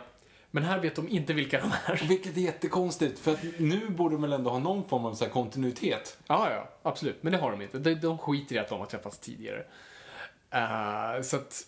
Men 0.50 0.62
här 0.62 0.80
vet 0.80 0.96
de 0.96 1.08
inte 1.08 1.32
vilka 1.32 1.60
de 1.60 1.72
är. 1.86 2.06
Vilket 2.08 2.36
är 2.36 2.40
jättekonstigt, 2.40 3.18
för 3.18 3.32
att 3.32 3.44
nu 3.58 3.90
borde 3.90 4.14
de 4.14 4.22
väl 4.22 4.32
ändå 4.32 4.50
ha 4.50 4.58
någon 4.58 4.88
form 4.88 5.04
av 5.04 5.14
så 5.14 5.24
här 5.24 5.32
kontinuitet. 5.32 6.18
Ja, 6.26 6.50
ja, 6.50 6.68
absolut. 6.82 7.22
Men 7.22 7.32
det 7.32 7.38
har 7.38 7.50
de 7.50 7.62
inte. 7.62 7.78
De, 7.78 7.94
de 7.94 8.18
skiter 8.18 8.56
i 8.56 8.58
att 8.58 8.68
de 8.68 8.78
har 8.78 8.86
träffats 8.86 9.18
tidigare. 9.18 9.64
Eh, 10.50 11.22
så 11.22 11.36
att 11.36 11.66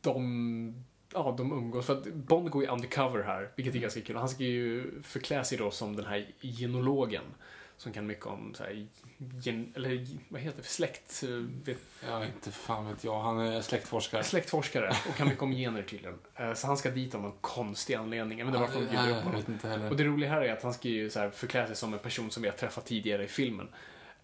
de, 0.00 0.84
ja, 1.12 1.34
de 1.38 1.52
umgås. 1.52 1.86
För 1.86 1.92
att 1.92 2.06
Bond 2.06 2.50
går 2.50 2.62
ju 2.62 2.68
undercover 2.68 3.22
här, 3.22 3.50
vilket 3.56 3.74
är 3.74 3.78
ganska 3.78 4.00
kul. 4.00 4.16
Han 4.16 4.28
ska 4.28 4.44
ju 4.44 5.02
förklä 5.02 5.44
sig 5.44 5.58
då 5.58 5.70
som 5.70 5.96
den 5.96 6.06
här 6.06 6.26
genologen. 6.40 7.24
Som 7.78 7.92
kan 7.92 8.06
mycket 8.06 8.26
om 8.26 8.54
så 8.54 8.62
här, 8.64 8.86
gen, 9.42 9.72
eller 9.76 10.06
vad 10.28 10.40
heter 10.40 10.62
det, 10.62 10.68
släkt, 10.68 11.22
eh, 11.22 11.28
vet, 11.64 11.78
Ja, 12.08 12.24
inte 12.24 12.50
fan 12.50 12.88
vet 12.88 13.04
jag. 13.04 13.20
Han 13.20 13.38
är 13.38 13.60
släktforskare. 13.60 14.24
släktforskare 14.24 14.96
och 15.08 15.16
kan 15.16 15.28
mycket 15.28 15.42
om 15.42 15.52
gener 15.52 15.82
tydligen. 15.82 16.18
Eh, 16.34 16.54
så 16.54 16.66
han 16.66 16.76
ska 16.76 16.90
dit 16.90 17.14
av 17.14 17.22
någon 17.22 17.38
konstig 17.40 17.94
anledning. 17.94 18.38
Jag 18.38 18.46
vet 18.46 18.54
inte 18.54 18.66
varför 18.66 18.80
de 18.80 18.86
bjuder 18.86 19.10
upp 19.10 19.24
honom. 19.24 19.40
vet 19.40 19.48
inte 19.48 19.68
heller. 19.68 19.90
Och 19.90 19.96
det 19.96 20.04
roliga 20.04 20.30
här 20.30 20.40
är 20.40 20.52
att 20.52 20.62
han 20.62 20.74
ska 20.74 20.88
ju 20.88 21.10
så 21.10 21.20
här 21.20 21.30
förklä 21.30 21.66
sig 21.66 21.76
som 21.76 21.92
en 21.92 21.98
person 21.98 22.30
som 22.30 22.42
vi 22.42 22.48
har 22.48 22.56
träffat 22.56 22.86
tidigare 22.86 23.24
i 23.24 23.28
filmen. 23.28 23.68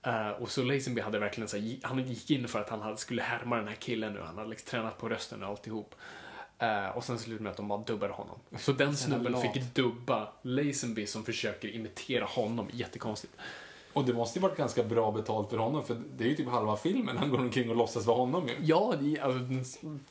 Eh, 0.02 0.28
och 0.28 0.50
så 0.50 0.62
Lazenby 0.62 1.00
hade 1.00 1.18
verkligen 1.18 1.48
så 1.48 1.56
här, 1.56 1.78
han 1.82 2.04
gick 2.04 2.30
in 2.30 2.48
för 2.48 2.60
att 2.60 2.70
han 2.70 2.80
hade, 2.80 2.96
skulle 2.96 3.22
härma 3.22 3.56
den 3.56 3.68
här 3.68 3.74
killen 3.74 4.12
nu. 4.12 4.20
Han 4.20 4.38
hade 4.38 4.50
liksom 4.50 4.70
tränat 4.70 4.98
på 4.98 5.08
rösten 5.08 5.42
och 5.42 5.48
alltihop. 5.48 5.94
Eh, 6.58 6.86
och 6.96 7.04
sen 7.04 7.18
slutade 7.18 7.42
med 7.42 7.50
att 7.50 7.56
de 7.56 7.68
bara 7.68 7.78
dubbade 7.82 8.12
honom. 8.12 8.36
Så 8.58 8.72
den 8.72 8.96
snubben 8.96 9.40
fick 9.40 9.74
dubba 9.74 10.32
Lazenby 10.42 11.06
som 11.06 11.24
försöker 11.24 11.68
imitera 11.68 12.24
honom. 12.24 12.68
Jättekonstigt. 12.72 13.32
Och 13.92 14.04
det 14.04 14.12
måste 14.12 14.38
ju 14.38 14.42
varit 14.42 14.56
ganska 14.56 14.82
bra 14.82 15.10
betalt 15.12 15.50
för 15.50 15.56
honom, 15.56 15.84
för 15.84 16.02
det 16.16 16.24
är 16.24 16.28
ju 16.28 16.34
typ 16.36 16.48
halva 16.48 16.76
filmen 16.76 17.16
han 17.16 17.30
går 17.30 17.38
omkring 17.38 17.70
och 17.70 17.76
låtsas 17.76 18.06
vara 18.06 18.16
honom 18.18 18.48
ju. 18.48 18.54
Ja, 18.60 18.94
det 19.00 19.16
är 19.16 19.22
alltså, 19.22 19.40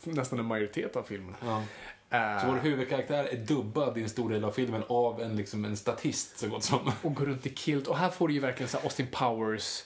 nästan 0.04 0.40
en 0.40 0.46
majoritet 0.46 0.96
av 0.96 1.04
filmen. 1.04 1.36
Ja. 1.46 1.62
Eh, 2.18 2.42
Så 2.42 2.48
vår 2.48 2.56
huvudkaraktär 2.60 3.24
är 3.24 3.38
dubbad 3.38 3.98
i 3.98 4.02
en 4.04 4.10
stor 4.10 4.30
del 4.30 4.44
av 4.44 4.52
filmen 4.52 4.84
av 4.88 5.22
en, 5.22 5.36
liksom, 5.36 5.66
en 5.66 5.78
statist 5.78 6.40
så 6.40 6.48
gott 6.48 6.64
som. 6.64 6.92
och 7.02 7.16
går 7.16 7.26
runt 7.26 7.46
i 7.46 7.56
kilt. 7.56 7.88
Och 7.88 7.98
här 7.98 8.10
får 8.10 8.28
du 8.28 8.34
ju 8.34 8.40
verkligen 8.40 8.70
så 8.70 8.78
här 8.78 8.84
Austin 8.84 9.08
Powers. 9.12 9.84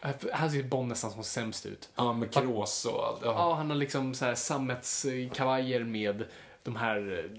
Här- 0.00 0.32
ser 0.48 0.62
Bond 0.62 0.88
nästan 0.88 1.10
som 1.10 1.24
sämst 1.24 1.66
ut. 1.66 1.88
Ja, 1.96 2.12
med 2.12 2.32
krås 2.34 2.84
och 2.84 3.06
allt. 3.06 3.20
Ja. 3.24 3.32
Ja, 3.32 3.54
han 3.54 3.70
har 3.70 3.76
liksom 3.76 4.14
så 4.14 4.24
här 4.24 4.34
sammetskavajer 4.34 5.84
med 5.84 6.24
de 6.62 6.76
här... 6.76 7.24
eh, 7.24 7.30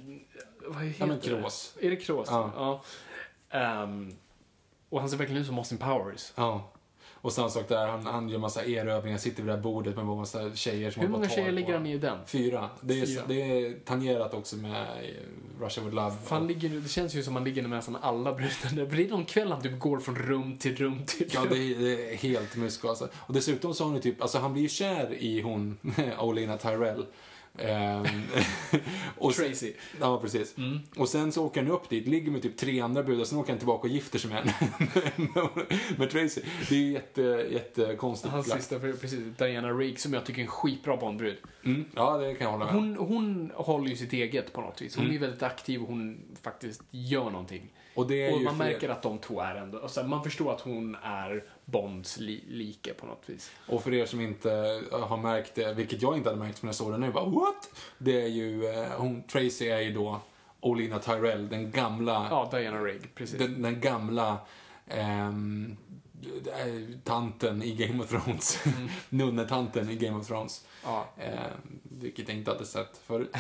Vad 0.67 0.83
heter 0.83 0.99
Ja, 0.99 1.05
men 1.05 1.19
det? 1.19 1.27
krås. 1.27 1.73
Är 1.81 1.89
det 1.89 1.95
krås? 1.95 2.27
Ja. 2.31 2.83
Ehm, 3.49 4.15
och 4.89 4.99
han 4.99 5.09
ser 5.09 5.17
verkligen 5.17 5.41
ut 5.41 5.47
som 5.47 5.57
Austin 5.57 5.77
Powers. 5.77 6.31
ja. 6.35 6.63
Och 7.21 7.33
samma 7.33 7.49
sak 7.49 7.67
där, 7.67 7.87
han, 7.87 8.05
han 8.05 8.29
gör 8.29 8.39
massa 8.39 8.65
erövringar, 8.65 9.17
sitter 9.17 9.43
vid 9.43 9.51
det 9.51 9.55
här 9.55 9.61
bordet 9.63 9.95
med 9.95 10.05
bara 10.05 10.15
massa 10.17 10.55
tjejer 10.55 10.91
som 10.91 11.01
Hur 11.01 11.07
han 11.07 11.11
många 11.19 11.29
tjejer 11.29 11.51
ligger 11.51 11.73
han 11.73 11.85
i 11.85 11.93
i 11.93 11.97
den? 11.97 12.17
Fyra. 12.25 12.69
Det 12.81 13.01
är, 13.01 13.05
Fyra. 13.05 13.21
det 13.27 13.41
är 13.41 13.73
tangerat 13.85 14.33
också 14.33 14.55
med 14.55 14.87
Russia 15.61 15.83
with 15.83 15.95
Love. 15.95 16.15
För 16.25 16.35
han 16.35 16.47
ligger, 16.47 16.69
det 16.69 16.89
känns 16.89 17.15
ju 17.15 17.23
som 17.23 17.35
han 17.35 17.43
ligger 17.43 17.61
med 17.61 17.69
nästan 17.69 17.97
alla 18.01 18.33
brudar. 18.33 18.85
Det 18.85 19.03
är 19.03 19.09
någon 19.09 19.25
kväll 19.25 19.51
han 19.51 19.61
typ 19.61 19.79
går 19.79 19.99
från 19.99 20.15
rum 20.15 20.57
till 20.57 20.75
rum 20.75 21.05
till 21.05 21.29
Ja, 21.33 21.41
rum. 21.41 21.47
det 21.49 21.57
är, 21.57 21.79
det 21.79 22.13
är 22.13 22.17
helt 22.17 22.55
mysko 22.55 22.87
alltså. 22.87 23.07
Och 23.15 23.33
dessutom 23.33 23.73
så 23.73 23.83
har 23.83 23.87
hon 23.87 23.95
ju 23.95 24.01
typ, 24.01 24.21
alltså 24.21 24.37
han 24.37 24.53
blir 24.53 24.63
ju 24.63 24.69
kär 24.69 25.13
i 25.13 25.41
hon, 25.41 25.77
Olena 26.19 26.57
Tyrell. 26.57 27.05
Ehm, 27.59 28.05
och 29.17 29.33
sen- 29.35 29.45
Tracy. 29.45 29.73
Ja, 29.99 30.19
precis. 30.21 30.55
Och 30.97 31.09
sen 31.09 31.31
så 31.31 31.45
åker 31.45 31.63
han 31.63 31.71
upp 31.71 31.89
dit, 31.89 32.07
ligger 32.07 32.31
med 32.31 32.41
typ 32.41 32.57
tre 32.57 32.79
andra 32.79 33.03
brudar, 33.03 33.25
sen 33.25 33.37
åker 33.39 33.49
han 33.51 33.57
tillbaka 33.57 33.81
och 33.87 33.93
gifter 33.93 34.19
sig 34.19 34.29
med 34.31 34.43
henne. 34.43 34.69
med 35.97 36.09
Tracy. 36.09 36.41
Det 36.69 36.75
är 36.75 36.79
ju 36.79 36.91
jätte, 36.91 37.21
jättekonstigt. 37.51 38.33
Hans 38.33 38.51
sista, 38.51 38.79
precis, 38.79 39.19
Diana 39.37 39.71
Rigg, 39.71 39.99
som 39.99 40.13
jag 40.13 40.25
tycker 40.25 40.39
är 40.39 40.43
en 40.45 40.51
skitbra 40.51 40.97
Bondbrud. 40.97 41.37
Mm. 41.65 41.85
Ja, 41.95 42.17
det 42.17 42.35
kan 42.35 42.45
jag 42.45 42.51
hålla 42.51 42.65
med. 42.65 42.73
Hon, 42.73 42.95
hon 42.97 43.51
håller 43.55 43.89
ju 43.89 43.95
sitt 43.95 44.13
eget 44.13 44.53
på 44.53 44.61
något 44.61 44.81
vis. 44.81 44.95
Hon 44.95 45.11
är 45.11 45.19
väldigt 45.19 45.43
aktiv 45.43 45.81
och 45.81 45.87
hon 45.87 46.17
faktiskt 46.41 46.81
gör 46.91 47.29
någonting. 47.29 47.71
Och 47.97 48.07
det 48.07 48.25
är 48.27 48.33
Och 48.35 48.41
man 48.41 48.55
fler- 48.55 48.65
märker 48.65 48.89
att 48.89 49.01
de 49.01 49.17
två 49.17 49.41
är 49.41 49.55
ändå, 49.55 49.79
alltså 49.79 50.03
man 50.03 50.23
förstår 50.23 50.53
att 50.53 50.61
hon 50.61 50.95
är 51.03 51.43
Bonds 51.65 52.17
li, 52.17 52.43
like 52.47 52.93
på 52.93 53.05
något 53.05 53.23
vis. 53.25 53.51
Och 53.67 53.83
för 53.83 53.93
er 53.93 54.05
som 54.05 54.21
inte 54.21 54.49
har 54.91 55.17
märkt 55.17 55.55
det, 55.55 55.73
vilket 55.73 56.01
jag 56.01 56.17
inte 56.17 56.29
hade 56.29 56.41
märkt 56.41 56.59
förrän 56.59 56.67
jag 56.69 56.75
såg 56.75 56.91
det 56.91 56.97
nu, 56.97 57.11
bara 57.11 57.25
what? 57.25 57.69
Det 57.97 58.21
är 58.21 58.27
ju, 58.27 58.65
eh, 58.69 58.87
hon, 58.97 59.23
Tracy 59.23 59.67
är 59.67 59.79
ju 59.79 59.93
då 59.93 60.19
Olina 60.59 60.99
Tyrell, 60.99 61.49
den 61.49 61.71
gamla, 61.71 62.27
Ja, 62.29 62.47
Diana 62.51 62.83
Rigg, 62.83 63.15
precis. 63.15 63.39
den, 63.39 63.61
den 63.61 63.81
gamla 63.81 64.37
ehm, 64.87 65.77
eh, 66.45 66.97
tanten 67.03 67.63
i 67.63 67.71
Game 67.75 68.03
of 68.03 68.09
Thrones. 68.09 68.63
Nunnetanten 69.09 69.89
i 69.89 69.95
Game 69.95 70.17
of 70.17 70.27
Thrones. 70.27 70.65
Ja. 70.83 71.05
Ehm, 71.17 71.79
vilket 71.83 72.27
jag 72.29 72.37
inte 72.37 72.51
hade 72.51 72.65
sett 72.65 72.97
förut. 72.97 73.31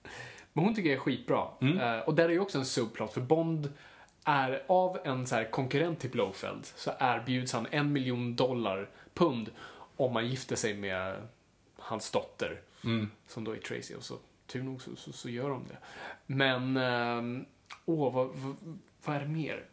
Men 0.52 0.64
hon 0.64 0.74
tycker 0.74 0.88
jag 0.90 0.96
är 0.96 1.00
skitbra. 1.00 1.42
Eh, 1.60 1.98
och 2.06 2.14
där 2.14 2.24
är 2.24 2.28
ju 2.32 2.40
också 2.40 2.58
en 2.58 2.64
subplot, 2.64 3.12
för 3.12 3.20
Bond 3.20 3.72
är 4.26 4.62
av 4.66 4.98
en 5.04 5.26
så 5.26 5.44
konkurrent 5.50 6.00
till 6.00 6.10
Blowfeld 6.10 6.66
så 6.66 6.92
erbjuds 7.00 7.52
han 7.52 7.66
en 7.70 7.92
miljon 7.92 8.36
dollar, 8.36 8.88
pund, 9.14 9.50
om 9.96 10.12
man 10.12 10.28
gifter 10.28 10.56
sig 10.56 10.74
med 10.74 11.28
hans 11.76 12.10
dotter. 12.10 12.60
Som 13.26 13.44
då 13.44 13.52
är 13.52 13.56
Tracy. 13.56 13.94
Och 13.94 14.02
så 14.04 14.18
tur 14.46 14.62
nog 14.62 14.82
så, 14.82 14.96
så, 14.96 15.12
så 15.12 15.30
gör 15.30 15.50
de 15.50 15.64
det. 15.68 15.76
Men, 16.26 16.76
ehm, 16.76 17.46
åh, 17.84 18.14
vad, 18.14 18.28
vad, 18.28 18.56
vad 19.04 19.16
är 19.16 19.20
det 19.20 19.28
mer? 19.28 19.64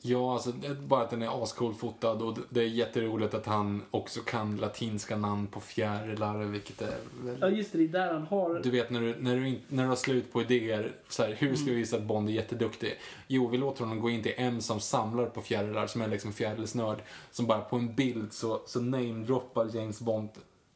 Ja, 0.00 0.34
alltså 0.34 0.52
det 0.52 0.74
bara 0.74 1.02
att 1.04 1.10
den 1.10 1.22
är 1.22 1.42
ascool 1.42 1.74
fotad 1.74 2.22
och 2.22 2.34
det- 2.34 2.40
det 2.50 2.60
är 2.60 2.64
jätteroligt 2.66 3.34
att 3.34 3.46
han 3.46 3.82
också 3.90 4.20
kan 4.20 4.56
latinska 4.56 5.16
namn 5.16 5.46
på 5.46 5.60
fjärilar, 5.60 6.38
vilket 6.38 6.82
är 6.82 6.96
väl... 7.24 7.38
Ja, 7.40 7.48
just 7.48 7.72
det. 7.72 7.78
Det 7.78 7.84
är 7.84 7.88
där 7.88 8.12
han 8.12 8.22
har... 8.22 8.60
Du 8.64 8.70
vet 8.70 8.90
när 8.90 9.00
du, 9.00 9.16
när, 9.20 9.36
du, 9.36 9.58
när 9.68 9.82
du 9.82 9.88
har 9.88 9.96
slut 9.96 10.32
på 10.32 10.42
idéer, 10.42 10.92
så 11.08 11.22
här, 11.22 11.34
hur 11.38 11.54
ska 11.56 11.64
vi 11.64 11.74
visa 11.76 11.96
att 11.96 12.02
Bond 12.02 12.28
är 12.28 12.32
jätteduktig? 12.32 12.98
Jo, 13.26 13.48
vi 13.48 13.58
låter 13.58 13.80
honom 13.84 14.00
gå 14.00 14.10
in 14.10 14.22
till 14.22 14.34
en 14.36 14.62
som 14.62 14.80
samlar 14.80 15.26
på 15.26 15.42
fjärilar, 15.42 15.86
som 15.86 16.00
är 16.02 16.08
liksom 16.08 16.32
fjärilsnörd, 16.32 16.98
som 17.30 17.46
bara 17.46 17.60
på 17.60 17.76
en 17.76 17.94
bild 17.94 18.32
så, 18.32 18.62
så 18.66 18.80
namedroppar 18.80 19.76
James 19.76 20.00
Bond 20.00 20.28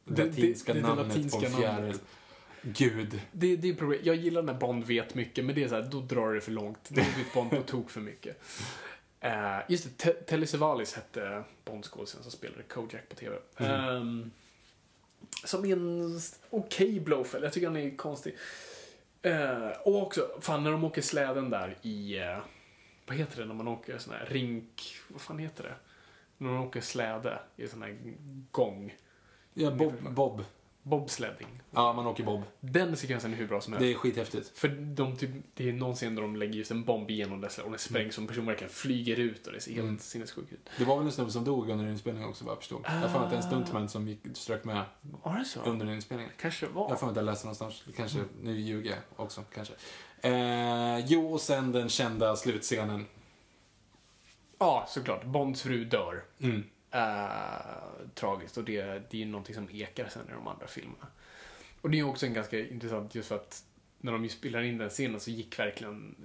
Det- 0.05 0.15
det- 0.15 0.25
latinska 0.25 0.73
det- 0.73 0.79
det 0.81 0.87
namnet 0.87 1.07
latinska 1.07 1.39
på 1.39 1.45
en 1.45 1.51
namnet. 1.51 1.75
fjäril. 1.79 1.97
Gud. 2.65 3.21
Det, 3.31 3.55
det 3.55 3.69
är 3.69 3.73
problem. 3.73 3.99
Jag 4.03 4.15
gillar 4.15 4.41
när 4.41 4.53
Bond 4.53 4.83
vet 4.85 5.15
mycket, 5.15 5.45
men 5.45 5.55
det 5.55 5.63
är 5.63 5.67
så 5.67 5.75
här, 5.75 5.87
då 5.91 5.99
drar 6.01 6.33
det 6.33 6.41
för 6.41 6.51
långt. 6.51 6.79
Då 6.89 6.95
vet 7.01 7.33
Bond 7.33 7.49
på 7.51 7.61
tok 7.61 7.89
för 7.89 8.01
mycket. 8.01 8.41
Uh, 9.25 9.59
just 9.67 9.83
det, 9.83 9.97
Te- 9.97 10.23
Telly 10.23 10.45
Savalas 10.45 10.93
hette 10.93 11.43
Bondskådisen 11.65 12.23
som 12.23 12.31
spelade 12.31 12.63
Kojak 12.63 13.09
på 13.09 13.15
TV. 13.15 13.35
Ehm, 13.57 14.31
som 15.43 15.65
är 15.65 15.71
en 15.73 16.19
okej 16.49 16.99
Blowfell. 16.99 17.43
Jag 17.43 17.53
tycker 17.53 17.67
han 17.67 17.77
är 17.77 17.97
konstig. 17.97 18.35
Eh, 19.21 19.69
och 19.83 20.01
också, 20.01 20.29
fan 20.41 20.63
när 20.63 20.71
de 20.71 20.83
åker 20.83 21.01
släden 21.01 21.49
där 21.49 21.77
i, 21.81 22.19
eh, 22.19 22.37
vad 23.07 23.17
heter 23.17 23.41
det 23.41 23.45
när 23.45 23.55
man 23.55 23.67
åker 23.67 23.97
sån 23.97 24.13
här 24.13 24.25
rink, 24.25 24.95
vad 25.07 25.21
fan 25.21 25.39
heter 25.39 25.63
det? 25.63 25.75
När 26.37 26.51
man 26.51 26.63
åker 26.63 26.81
släde 26.81 27.39
i 27.55 27.67
sån 27.67 27.81
här 27.81 27.97
gång. 28.51 28.95
Ja, 29.53 29.71
Bob. 29.71 29.93
Bob. 30.09 30.43
Bobsledding. 30.83 31.47
Ja, 31.71 31.93
man 31.93 32.07
åker 32.07 32.23
Bob. 32.23 32.41
Den 32.59 32.97
sekvensen 32.97 33.33
är 33.33 33.37
hur 33.37 33.47
bra 33.47 33.61
som 33.61 33.73
helst. 33.73 33.81
Det 33.81 33.91
är 33.91 33.95
skithäftigt. 33.95 34.57
För 34.57 34.67
de 34.67 35.15
typ, 35.17 35.29
det 35.53 35.69
är 35.69 35.73
någon 35.73 35.95
scen 35.95 36.15
där 36.15 36.21
de 36.21 36.35
lägger 36.35 36.53
just 36.53 36.71
en 36.71 36.83
bomb 36.83 37.11
igenom 37.11 37.41
dessa 37.41 37.63
och 37.63 37.69
den 37.69 37.79
sprängs 37.79 38.17
och 38.17 38.21
en 38.21 38.27
person 38.27 38.45
verkligen 38.45 38.73
flyger 38.73 39.19
ut 39.19 39.47
och 39.47 39.53
det 39.53 39.59
ser 39.59 39.71
helt 39.71 39.83
Mm. 39.83 39.99
sinnessjukt 39.99 40.53
ut. 40.53 40.69
Det 40.77 40.85
var 40.85 40.97
väl 40.97 41.05
en 41.05 41.11
snubbe 41.11 41.31
som 41.31 41.43
dog 41.43 41.69
under 41.69 41.85
inspelningen 41.87 42.29
också, 42.29 42.45
vad 42.45 42.51
jag 42.51 42.57
förstod. 42.59 42.81
Jag 42.85 42.91
har 42.91 43.19
att 43.23 43.29
det 43.29 43.35
är 43.35 43.37
en 43.37 43.43
stuntman 43.47 43.89
som 43.89 44.07
gick, 44.07 44.19
strök 44.33 44.63
med 44.63 44.83
Var 45.01 45.37
det 45.39 45.45
så? 45.45 45.59
under 45.61 45.91
inspelningen. 45.91 46.31
Kanske 46.41 46.65
Jag 46.65 46.73
har 46.73 46.89
var. 46.89 46.95
för 46.95 47.05
mig 47.05 47.11
att 47.11 47.15
jag 47.15 47.25
läste 47.25 47.45
någonstans, 47.45 47.83
kanske, 47.95 48.19
nu 48.41 48.59
ljuger 48.59 48.89
jag 48.89 48.99
också, 49.25 49.43
kanske. 49.53 49.73
Eh, 50.21 50.99
jo, 51.07 51.33
och 51.33 51.41
sen 51.41 51.71
den 51.71 51.89
kända 51.89 52.35
slutscenen. 52.35 53.05
Ja, 54.59 54.85
såklart. 54.87 55.25
Bonds 55.25 55.61
fru 55.61 55.85
dör. 55.85 56.23
Mm. 56.39 56.63
Eh, 56.93 58.05
tragiskt 58.13 58.57
och 58.57 58.63
det, 58.63 59.01
det 59.09 59.21
är 59.21 59.25
någonting 59.25 59.55
som 59.55 59.69
ekar 59.71 60.07
sen 60.09 60.29
i 60.29 60.31
de 60.31 60.47
andra 60.47 60.67
filmerna. 60.67 61.07
Och 61.81 61.89
det 61.89 61.99
är 61.99 62.03
också 62.03 62.25
en 62.25 62.33
ganska 62.33 62.59
intressant 62.59 63.15
just 63.15 63.27
för 63.27 63.35
att 63.35 63.63
när 63.97 64.11
de 64.11 64.23
ju 64.23 64.29
spelar 64.29 64.61
in 64.61 64.77
den 64.77 64.89
scenen 64.89 65.19
så 65.19 65.31
gick 65.31 65.59
verkligen 65.59 66.15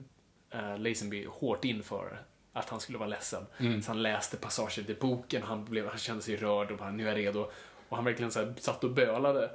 uh, 0.55 0.79
Lazenby 0.79 1.27
hårt 1.27 1.65
in 1.65 1.83
för 1.83 2.23
att 2.53 2.69
han 2.69 2.81
skulle 2.81 2.99
vara 2.99 3.09
ledsen. 3.09 3.47
Mm. 3.59 3.83
Så 3.83 3.91
han 3.91 4.03
läste 4.03 4.37
passager 4.37 4.91
i 4.91 4.95
boken, 4.95 5.43
han, 5.43 5.65
blev, 5.65 5.89
han 5.89 5.99
kände 5.99 6.23
sig 6.23 6.37
rörd 6.37 6.71
och 6.71 6.79
bara 6.79 6.91
nu 6.91 7.03
är 7.03 7.09
jag 7.09 7.19
redo. 7.19 7.51
Och 7.89 7.97
han 7.97 8.05
verkligen 8.05 8.31
så 8.31 8.39
här, 8.39 8.55
satt 8.59 8.85
och 8.85 8.91
bölade 8.91 9.51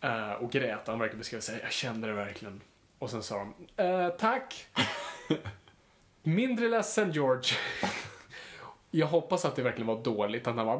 eh, 0.00 0.32
och 0.32 0.52
grät. 0.52 0.86
Han 0.86 0.98
verkligen 0.98 1.18
beskrev 1.18 1.40
sig, 1.40 1.60
jag 1.62 1.72
kände 1.72 2.08
det 2.08 2.14
verkligen. 2.14 2.60
Och 2.98 3.10
sen 3.10 3.22
sa 3.22 3.38
de, 3.38 3.84
eh, 3.84 4.08
tack. 4.08 4.66
Mindre 6.22 6.68
ledsen 6.68 7.12
George. 7.12 7.56
Jag 8.90 9.06
hoppas 9.06 9.44
att 9.44 9.56
det 9.56 9.62
verkligen 9.62 9.86
var 9.86 10.02
dåligt, 10.02 10.46
att 10.46 10.56
han 10.56 10.66
var 10.66 10.78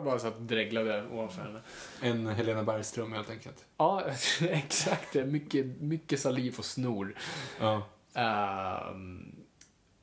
bara 0.00 0.18
så 0.18 0.26
att 0.26 0.48
dreglade 0.48 1.04
ovanför 1.12 1.42
henne. 1.42 1.60
En 2.00 2.26
Helena 2.26 2.62
Bergström 2.62 3.12
helt 3.12 3.30
enkelt. 3.30 3.64
Ja, 3.76 4.04
exakt. 4.40 5.14
Mycket, 5.14 5.66
mycket 5.80 6.20
saliv 6.20 6.54
och 6.58 6.64
snor. 6.64 7.14
Ja. 7.60 7.82
Ehm, 8.14 9.36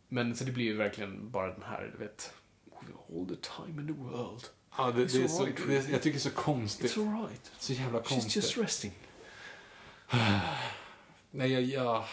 men 0.07 0.35
så 0.35 0.43
det 0.43 0.51
blir 0.51 0.65
ju 0.65 0.75
verkligen 0.75 1.31
bara 1.31 1.53
den 1.53 1.63
här, 1.63 1.89
du 1.97 1.97
vet, 2.03 2.33
all 3.09 3.27
the 3.27 3.35
time 3.35 3.81
in 3.81 3.87
the 3.87 3.93
world. 3.93 4.43
Ja, 4.77 4.91
det, 4.91 5.05
det 5.05 5.23
är 5.23 5.27
så, 5.27 5.41
alright. 5.41 5.67
det 5.67 5.73
jag 5.73 6.01
tycker 6.01 6.19
det 6.19 6.25
är 6.25 6.29
så 6.29 6.31
konstigt. 6.31 6.95
It's 6.95 7.17
alright. 7.17 7.51
Så 7.59 7.73
jävla 7.73 7.99
She's 7.99 8.09
konstigt. 8.09 8.35
just 8.35 8.57
resting. 8.57 8.93
Nej, 11.31 11.53
jag, 11.53 11.63
ja, 11.63 12.05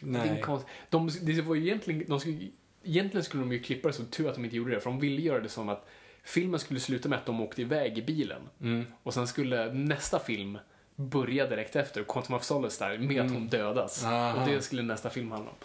Det 0.00 0.18
är 0.18 0.24
nej. 0.32 0.40
konst... 0.42 0.66
de, 0.90 1.10
det 1.22 1.42
var 1.42 1.56
egentligen, 1.56 2.04
de 2.08 2.20
skulle, 2.20 2.50
egentligen 2.84 3.24
skulle 3.24 3.42
de 3.42 3.52
ju 3.52 3.58
klippa 3.58 3.88
det 3.88 3.94
så 3.94 4.04
tur 4.04 4.28
att 4.28 4.34
de 4.34 4.44
inte 4.44 4.56
gjorde 4.56 4.74
det. 4.74 4.80
För 4.80 4.90
de 4.90 5.00
ville 5.00 5.22
göra 5.22 5.40
det 5.40 5.48
som 5.48 5.68
att 5.68 5.88
filmen 6.22 6.60
skulle 6.60 6.80
sluta 6.80 7.08
med 7.08 7.18
att 7.18 7.26
de 7.26 7.40
åkte 7.40 7.62
iväg 7.62 7.98
i 7.98 8.02
bilen. 8.02 8.42
Mm. 8.60 8.84
Och 9.02 9.14
sen 9.14 9.26
skulle 9.26 9.72
nästa 9.72 10.18
film 10.18 10.58
börja 10.96 11.46
direkt 11.46 11.76
efter, 11.76 12.04
Quantum 12.04 12.34
of 12.34 12.44
Solace 12.44 12.88
där, 12.88 12.98
med 12.98 13.24
att 13.24 13.30
hon 13.30 13.48
dödas. 13.48 14.02
Mm. 14.02 14.14
Aha. 14.14 14.40
Och 14.40 14.48
det 14.48 14.62
skulle 14.62 14.82
nästa 14.82 15.10
film 15.10 15.30
handla 15.30 15.50
om. 15.50 15.56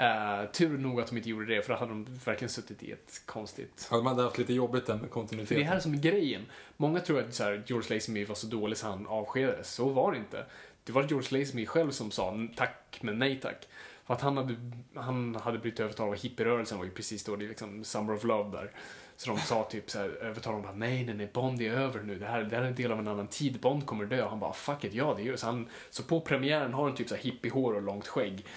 Uh, 0.00 0.50
tur 0.50 0.78
nog 0.78 1.00
att 1.00 1.06
de 1.06 1.16
inte 1.16 1.28
gjorde 1.28 1.46
det, 1.46 1.62
för 1.62 1.72
då 1.72 1.78
hade 1.78 1.90
de 1.90 2.06
verkligen 2.24 2.48
suttit 2.48 2.82
i 2.82 2.92
ett 2.92 3.22
konstigt... 3.26 3.88
Ja, 3.90 3.96
de 3.96 4.06
hade 4.06 4.22
haft 4.22 4.38
lite 4.38 4.52
jobbigt 4.52 4.86
där 4.86 4.94
med 4.94 5.00
För 5.00 5.06
det 5.06 5.12
kontinuiteten. 5.12 5.66
här 5.66 5.80
som 5.80 5.94
är 5.94 5.98
grejen. 5.98 6.46
Många 6.76 7.00
tror 7.00 7.20
att 7.20 7.34
så 7.34 7.44
här, 7.44 7.62
George 7.66 7.94
Lazenby 7.94 8.24
var 8.24 8.34
så 8.34 8.46
dålig 8.46 8.78
så 8.78 8.86
han 8.86 9.06
avskedades. 9.06 9.74
Så 9.74 9.88
var 9.88 10.12
det 10.12 10.18
inte. 10.18 10.44
Det 10.84 10.92
var 10.92 11.02
George 11.02 11.38
Lazenby 11.38 11.66
själv 11.66 11.90
som 11.90 12.10
sa 12.10 12.48
tack 12.56 12.98
men 13.00 13.18
nej 13.18 13.40
tack. 13.40 13.68
För 14.06 14.14
att 14.14 14.20
han 14.20 14.36
hade, 14.36 14.56
han 14.94 15.34
hade 15.34 15.58
blivit 15.58 15.80
övertalad 15.80 16.12
av 16.12 16.18
hippierörelsen 16.18 16.78
var 16.78 16.84
ju 16.84 16.90
precis 16.90 17.24
då, 17.24 17.36
det 17.36 17.44
är 17.44 17.48
liksom 17.48 17.84
Summer 17.84 18.14
of 18.14 18.24
Love 18.24 18.58
där. 18.58 18.70
Så 19.16 19.30
de 19.30 19.38
sa 19.38 19.64
typ 19.64 19.90
så 19.90 19.98
här, 19.98 20.08
övertalade 20.08 20.48
honom 20.48 20.62
bara 20.62 20.88
nej, 20.88 21.04
nej, 21.04 21.14
nej, 21.14 21.30
Bond 21.32 21.62
är 21.62 21.72
över 21.72 22.02
nu. 22.02 22.18
Det 22.18 22.26
här, 22.26 22.42
det 22.42 22.56
här 22.56 22.62
är 22.62 22.68
en 22.68 22.74
del 22.74 22.92
av 22.92 22.98
en 22.98 23.08
annan 23.08 23.28
tid. 23.28 23.60
Bond 23.60 23.86
kommer 23.86 24.04
dö. 24.04 24.28
Han 24.28 24.40
bara 24.40 24.52
fuck 24.52 24.84
it, 24.84 24.94
ja 24.94 25.14
det 25.16 25.22
gör 25.22 25.32
det. 25.32 25.38
Så, 25.38 25.46
han, 25.46 25.68
så 25.90 26.02
på 26.02 26.20
premiären 26.20 26.74
har 26.74 26.84
han 26.84 26.94
typ 26.94 27.08
så 27.08 27.14
här 27.14 27.22
hippiehår 27.22 27.74
och 27.74 27.82
långt 27.82 28.06
skägg. 28.06 28.46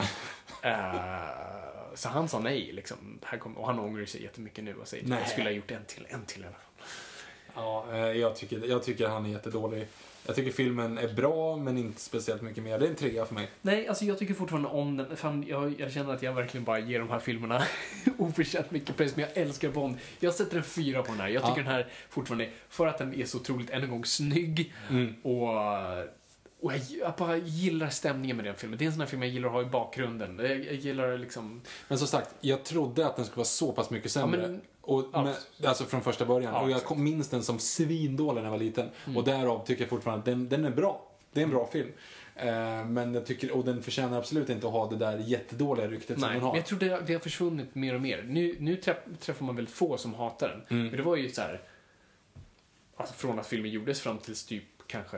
Eh, 0.61 1.95
så 1.95 2.09
han 2.09 2.30
sa 2.30 2.39
nej 2.39 2.72
liksom. 2.72 3.19
Här 3.23 3.38
kom, 3.38 3.57
och 3.57 3.67
han 3.67 3.80
ångrar 3.80 4.05
sig 4.05 4.23
jättemycket 4.23 4.63
nu 4.63 4.76
och 4.76 4.88
säger 4.88 5.07
Nej. 5.07 5.19
jag 5.19 5.30
skulle 5.30 5.49
ha 5.49 5.51
gjort 5.51 5.72
en 5.72 5.85
till, 5.85 6.07
en 6.09 6.26
till. 6.26 6.45
Ja, 7.55 7.85
eh, 7.91 7.97
jag 7.97 8.35
tycker, 8.35 8.65
jag 8.65 8.84
tycker 8.84 9.07
han 9.07 9.26
är 9.26 9.30
jättedålig. 9.30 9.88
Jag 10.27 10.35
tycker 10.35 10.52
filmen 10.52 10.97
är 10.97 11.14
bra, 11.14 11.57
men 11.57 11.77
inte 11.77 12.02
speciellt 12.02 12.41
mycket 12.41 12.64
mer. 12.64 12.80
Det 12.80 12.85
är 12.85 12.89
en 12.89 12.95
trea 12.95 13.26
för 13.26 13.34
mig. 13.34 13.49
Nej, 13.61 13.88
alltså 13.88 14.06
jag 14.06 14.19
tycker 14.19 14.34
fortfarande 14.34 14.69
om 14.69 14.97
den. 14.97 15.18
Fan, 15.18 15.43
jag, 15.47 15.73
jag 15.80 15.91
känner 15.91 16.14
att 16.14 16.23
jag 16.23 16.34
verkligen 16.34 16.64
bara 16.64 16.80
ger 16.80 16.99
de 16.99 17.10
här 17.10 17.19
filmerna 17.19 17.64
oförtjänt 18.18 18.72
mycket 18.72 18.97
pris, 18.97 19.15
men 19.15 19.26
jag 19.26 19.38
älskar 19.38 19.69
Bond. 19.69 19.97
Jag 20.19 20.34
sätter 20.34 20.57
en 20.57 20.64
fyra 20.64 21.02
på 21.03 21.11
den 21.11 21.19
här. 21.22 21.27
Jag 21.27 21.43
tycker 21.43 21.57
Ja. 21.61 21.64
den 21.64 21.73
här 21.73 21.88
fortfarande, 22.10 22.49
för 22.69 22.88
att 22.88 22.97
den 22.97 23.14
är 23.14 23.26
så 23.26 23.38
otroligt, 23.38 23.69
än 23.69 23.84
en 23.84 23.89
gång, 23.89 24.06
snygg 24.06 24.73
Mm. 24.89 25.14
och, 25.23 25.49
och 26.61 26.73
jag, 26.73 26.80
jag 26.99 27.14
bara 27.18 27.38
gillar 27.38 27.89
stämningen 27.89 28.35
med 28.38 28.45
den 28.45 28.56
filmen. 28.56 28.77
Det 28.80 28.84
är 28.84 28.88
en 28.88 28.91
sån 28.91 29.02
här 29.02 29.07
film 29.07 29.22
jag 29.23 29.31
gillar 29.31 29.47
att 29.47 29.53
ha 29.53 29.61
i 29.61 29.65
bakgrunden. 29.65 30.39
Jag, 30.39 30.65
jag 30.65 30.73
gillar 30.73 31.18
liksom... 31.18 31.61
Men 31.88 31.97
som 31.97 32.07
sagt, 32.07 32.30
jag 32.41 32.64
trodde 32.64 33.07
att 33.07 33.15
den 33.15 33.26
skulle 33.26 33.38
vara 33.38 33.45
så 33.45 33.72
pass 33.72 33.89
mycket 33.89 34.11
sämre. 34.11 34.41
Ja, 34.41 34.47
men- 34.47 34.61
och, 34.86 35.06
men, 35.12 35.34
alltså 35.64 35.84
från 35.84 36.02
första 36.02 36.26
början. 36.26 36.53
Ja, 36.53 36.62
och 36.62 36.72
jag 36.72 36.84
kom, 36.84 37.03
minns 37.03 37.30
den 37.30 37.44
som 37.44 37.60
svindålig 37.60 38.41
när 38.41 38.44
jag 38.44 38.52
var 38.52 38.57
liten. 38.57 38.90
Och 39.16 39.24
därav 39.24 39.66
tycker 39.66 39.84
jag 39.84 39.90
fortfarande 39.90 40.20
att 40.20 40.26
den, 40.26 40.49
den 40.49 40.66
är 40.66 40.76
bra. 40.76 41.12
Det 41.34 41.40
är 41.40 41.44
en 41.44 41.49
bra 41.49 41.68
film. 41.68 41.91
Eh, 42.36 42.86
men 42.86 43.14
jag 43.14 43.26
tycker, 43.26 43.52
och 43.52 43.66
den 43.66 43.84
förtjänar 43.84 44.18
absolut 44.18 44.49
inte 44.49 44.68
att 44.68 44.74
ha 44.74 44.90
det 44.90 44.95
där 44.95 45.18
jättedåliga 45.18 45.88
ryktet 45.88 46.20
som 46.20 46.22
Nej, 46.22 46.30
den 46.30 46.40
men 46.40 46.49
har. 46.49 46.56
jag 46.56 46.66
tror 46.66 46.80
det, 46.80 47.02
det 47.07 47.14
har 47.14 47.20
försvunnit 47.20 47.76
mer 47.76 47.95
och 47.95 48.02
mer. 48.02 48.24
Nu, 48.24 48.56
nu 48.60 48.76
träff, 48.76 48.98
träffar 49.20 49.45
man 49.45 49.56
väl 49.56 49.68
få 49.68 49.98
som 49.98 50.14
hatar 50.14 50.48
den. 50.48 50.78
Mm. 50.78 50.88
Men 50.88 50.98
det 50.98 51.03
var 51.03 51.16
ju 51.16 51.30
så 51.30 51.41
här, 51.41 51.62
alltså 52.98 53.16
från 53.16 53.40
att 53.40 53.48
filmen 53.48 53.72
gjordes 53.72 54.02
fram 54.02 54.18
till 54.18 54.36
typ 54.36 54.64
kanske 54.88 55.18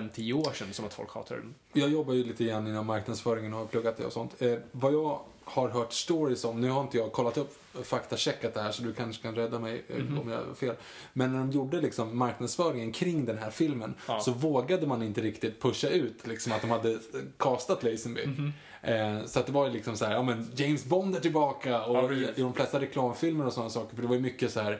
5-10 0.00 0.32
år 0.32 0.52
sedan 0.52 0.72
som 0.72 0.84
att 0.84 0.94
folk 0.94 1.10
hatade 1.10 1.40
den. 1.40 1.54
Jag 1.72 1.88
jobbar 1.90 2.14
ju 2.14 2.24
lite 2.24 2.44
grann 2.44 2.66
inom 2.66 2.86
marknadsföringen 2.86 3.52
och 3.52 3.58
har 3.58 3.66
pluggat 3.66 3.96
det 3.96 4.04
och 4.04 4.12
sånt. 4.12 4.42
Eh, 4.42 4.54
vad 4.72 4.92
jag 4.94 5.20
har 5.44 5.68
hört 5.68 5.92
stories 5.92 6.44
om, 6.44 6.60
nu 6.60 6.70
har 6.70 6.80
inte 6.82 6.98
jag 6.98 7.12
kollat 7.12 7.38
upp 7.38 7.58
faktacheckat 7.82 8.54
det 8.54 8.62
här 8.62 8.72
så 8.72 8.82
du 8.82 8.92
kanske 8.92 9.22
kan 9.22 9.34
rädda 9.34 9.58
mig 9.58 9.84
eh, 9.88 9.96
Mhm. 10.04 10.18
om 10.20 10.28
jag 10.30 10.36
har 10.38 10.54
fel. 10.54 10.74
Men 11.12 11.32
när 11.32 11.38
de 11.38 11.50
gjorde 11.50 11.80
liksom 11.80 12.18
marknadsföringen 12.18 12.92
kring 12.92 13.24
den 13.24 13.38
här 13.38 13.50
filmen 13.50 13.94
Ja. 14.08 14.20
så 14.20 14.30
vågade 14.32 14.86
man 14.86 15.02
inte 15.02 15.20
riktigt 15.20 15.62
pusha 15.62 15.88
ut 15.88 16.26
liksom 16.26 16.52
att 16.52 16.60
de 16.60 16.70
hade 16.70 16.90
eh, 16.92 16.98
castat 17.38 17.82
Lazenby. 17.82 18.26
Mhm. 18.26 18.52
Eh, 18.82 19.24
så 19.26 19.40
att 19.40 19.46
det 19.46 19.52
var 19.52 19.66
ju 19.66 19.72
liksom 19.72 19.96
så 19.96 20.04
här, 20.04 20.12
ja 20.12 20.22
men 20.22 20.50
James 20.56 20.84
Bond 20.84 21.16
är 21.16 21.20
tillbaka 21.20 21.84
och 21.84 21.96
Ja, 21.96 22.12
i, 22.12 22.28
i 22.36 22.40
de 22.42 22.52
flesta 22.54 22.80
reklamfilmer 22.80 23.46
och 23.46 23.52
sådana 23.52 23.70
saker, 23.70 23.94
för 23.94 24.02
det 24.02 24.08
var 24.08 24.14
ju 24.14 24.20
mycket 24.20 24.52
så 24.52 24.60
här 24.60 24.72
eh, 24.72 24.78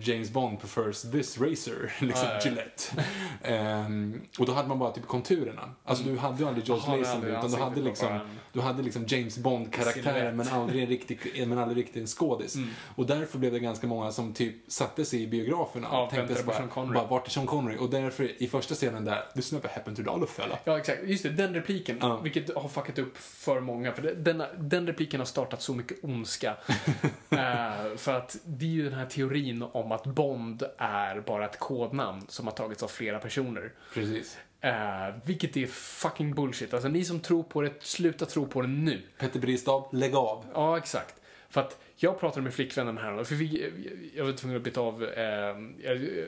James 0.00 0.30
Bond 0.30 0.60
prefers 0.60 1.02
this 1.02 1.38
racer, 1.38 1.92
liksom 2.00 2.28
Ja, 2.28 2.34
ja, 2.34 2.40
ja. 2.44 2.50
Gillette. 2.50 3.04
Ehm, 3.42 4.20
och 4.38 4.46
då 4.46 4.52
hade 4.52 4.68
man 4.68 4.78
bara 4.78 4.90
typ 4.92 5.06
konturerna. 5.06 5.70
Alltså 5.84 6.04
du 6.04 6.16
hade 6.18 6.38
ju 6.38 6.48
aldrig 6.48 6.66
George 6.66 6.96
Lazenby 6.98 7.28
utan 7.28 7.50
du 7.50 7.56
hade 7.56 7.80
liksom, 7.80 8.12
en- 8.12 8.20
du 8.52 8.60
hade 8.60 8.82
liksom 8.82 9.04
James 9.06 9.38
Bond-karaktären 9.38 10.36
men 10.36 10.48
aldrig 10.48 10.82
en 10.82 10.88
riktig, 10.88 11.18
men 11.46 11.58
aldrig 11.58 11.78
riktigt 11.78 11.96
en 12.00 12.06
skådis. 12.06 12.54
Mm. 12.56 12.68
Och 12.96 13.06
därför 13.06 13.38
blev 13.38 13.52
det 13.52 13.58
ganska 13.58 13.86
många 13.86 14.12
som 14.12 14.32
typ 14.34 14.54
satte 14.72 15.04
sig 15.04 15.22
i 15.22 15.26
biograferna 15.26 15.88
Ja, 15.92 16.04
och 16.04 16.10
tänkte 16.10 16.34
så 16.34 16.42
på 16.42 16.52
bara, 16.74 16.86
bara, 16.92 17.06
vart 17.06 17.26
är 17.26 17.30
Sean 17.30 17.46
Connery? 17.46 17.76
Och 17.76 17.90
därför 17.90 18.42
i 18.42 18.48
första 18.48 18.74
scenen 18.74 19.04
där, 19.04 19.24
this 19.34 19.52
never 19.52 19.68
happened 19.68 20.06
to 20.06 20.26
fella. 20.26 20.58
Ja, 20.64 20.78
exakt. 20.78 21.02
Just 21.04 21.22
det, 21.22 21.30
den 21.30 21.54
repliken. 21.54 21.98
Ja. 22.00 22.16
Vilket 22.16 22.54
har 22.56 22.68
fuckat 22.68 22.98
upp 22.98 23.16
för 23.18 23.60
många. 23.60 23.92
För 23.92 24.02
den, 24.02 24.42
den 24.58 24.86
repliken 24.86 25.20
har 25.20 25.24
startat 25.26 25.62
så 25.62 25.74
mycket 25.74 26.04
ondska. 26.04 26.56
Eh, 27.30 27.96
för 27.96 28.14
att 28.14 28.36
det 28.44 28.64
är 28.64 28.68
ju 28.70 28.84
den 28.84 28.98
här 28.98 29.06
teorin 29.06 29.61
om 29.62 29.92
att 29.92 30.06
Bond 30.06 30.62
är 30.78 31.20
bara 31.20 31.44
ett 31.44 31.58
kodnamn 31.58 32.24
som 32.28 32.46
har 32.46 32.52
tagits 32.54 32.82
av 32.82 32.88
flera 32.88 33.18
personer. 33.18 33.72
Precis. 33.94 34.38
Eh, 34.60 35.14
vilket 35.24 35.56
är 35.56 35.66
fucking 35.66 36.34
bullshit. 36.34 36.74
Alltså 36.74 36.88
ni 36.88 37.04
som 37.04 37.20
tror 37.20 37.42
på 37.42 37.62
det, 37.62 37.72
sluta 37.80 38.26
tro 38.26 38.46
på 38.46 38.60
det 38.62 38.68
nu. 38.68 39.02
Petter 39.18 39.40
Bristav, 39.40 39.88
lägg 39.92 40.14
av. 40.14 40.44
Ja, 40.54 40.78
exakt. 40.78 41.14
För 41.48 41.60
att 41.60 41.78
jag 41.96 42.20
pratade 42.20 42.42
med 42.42 42.54
flickvännen 42.54 42.98
här 42.98 43.24
för 43.24 43.34
vi, 43.34 43.72
jag 44.14 44.24
var 44.24 44.32
tvungen 44.32 44.56
att 44.56 44.62
byta 44.62 44.80
av, 44.80 45.04
eh, 45.04 45.56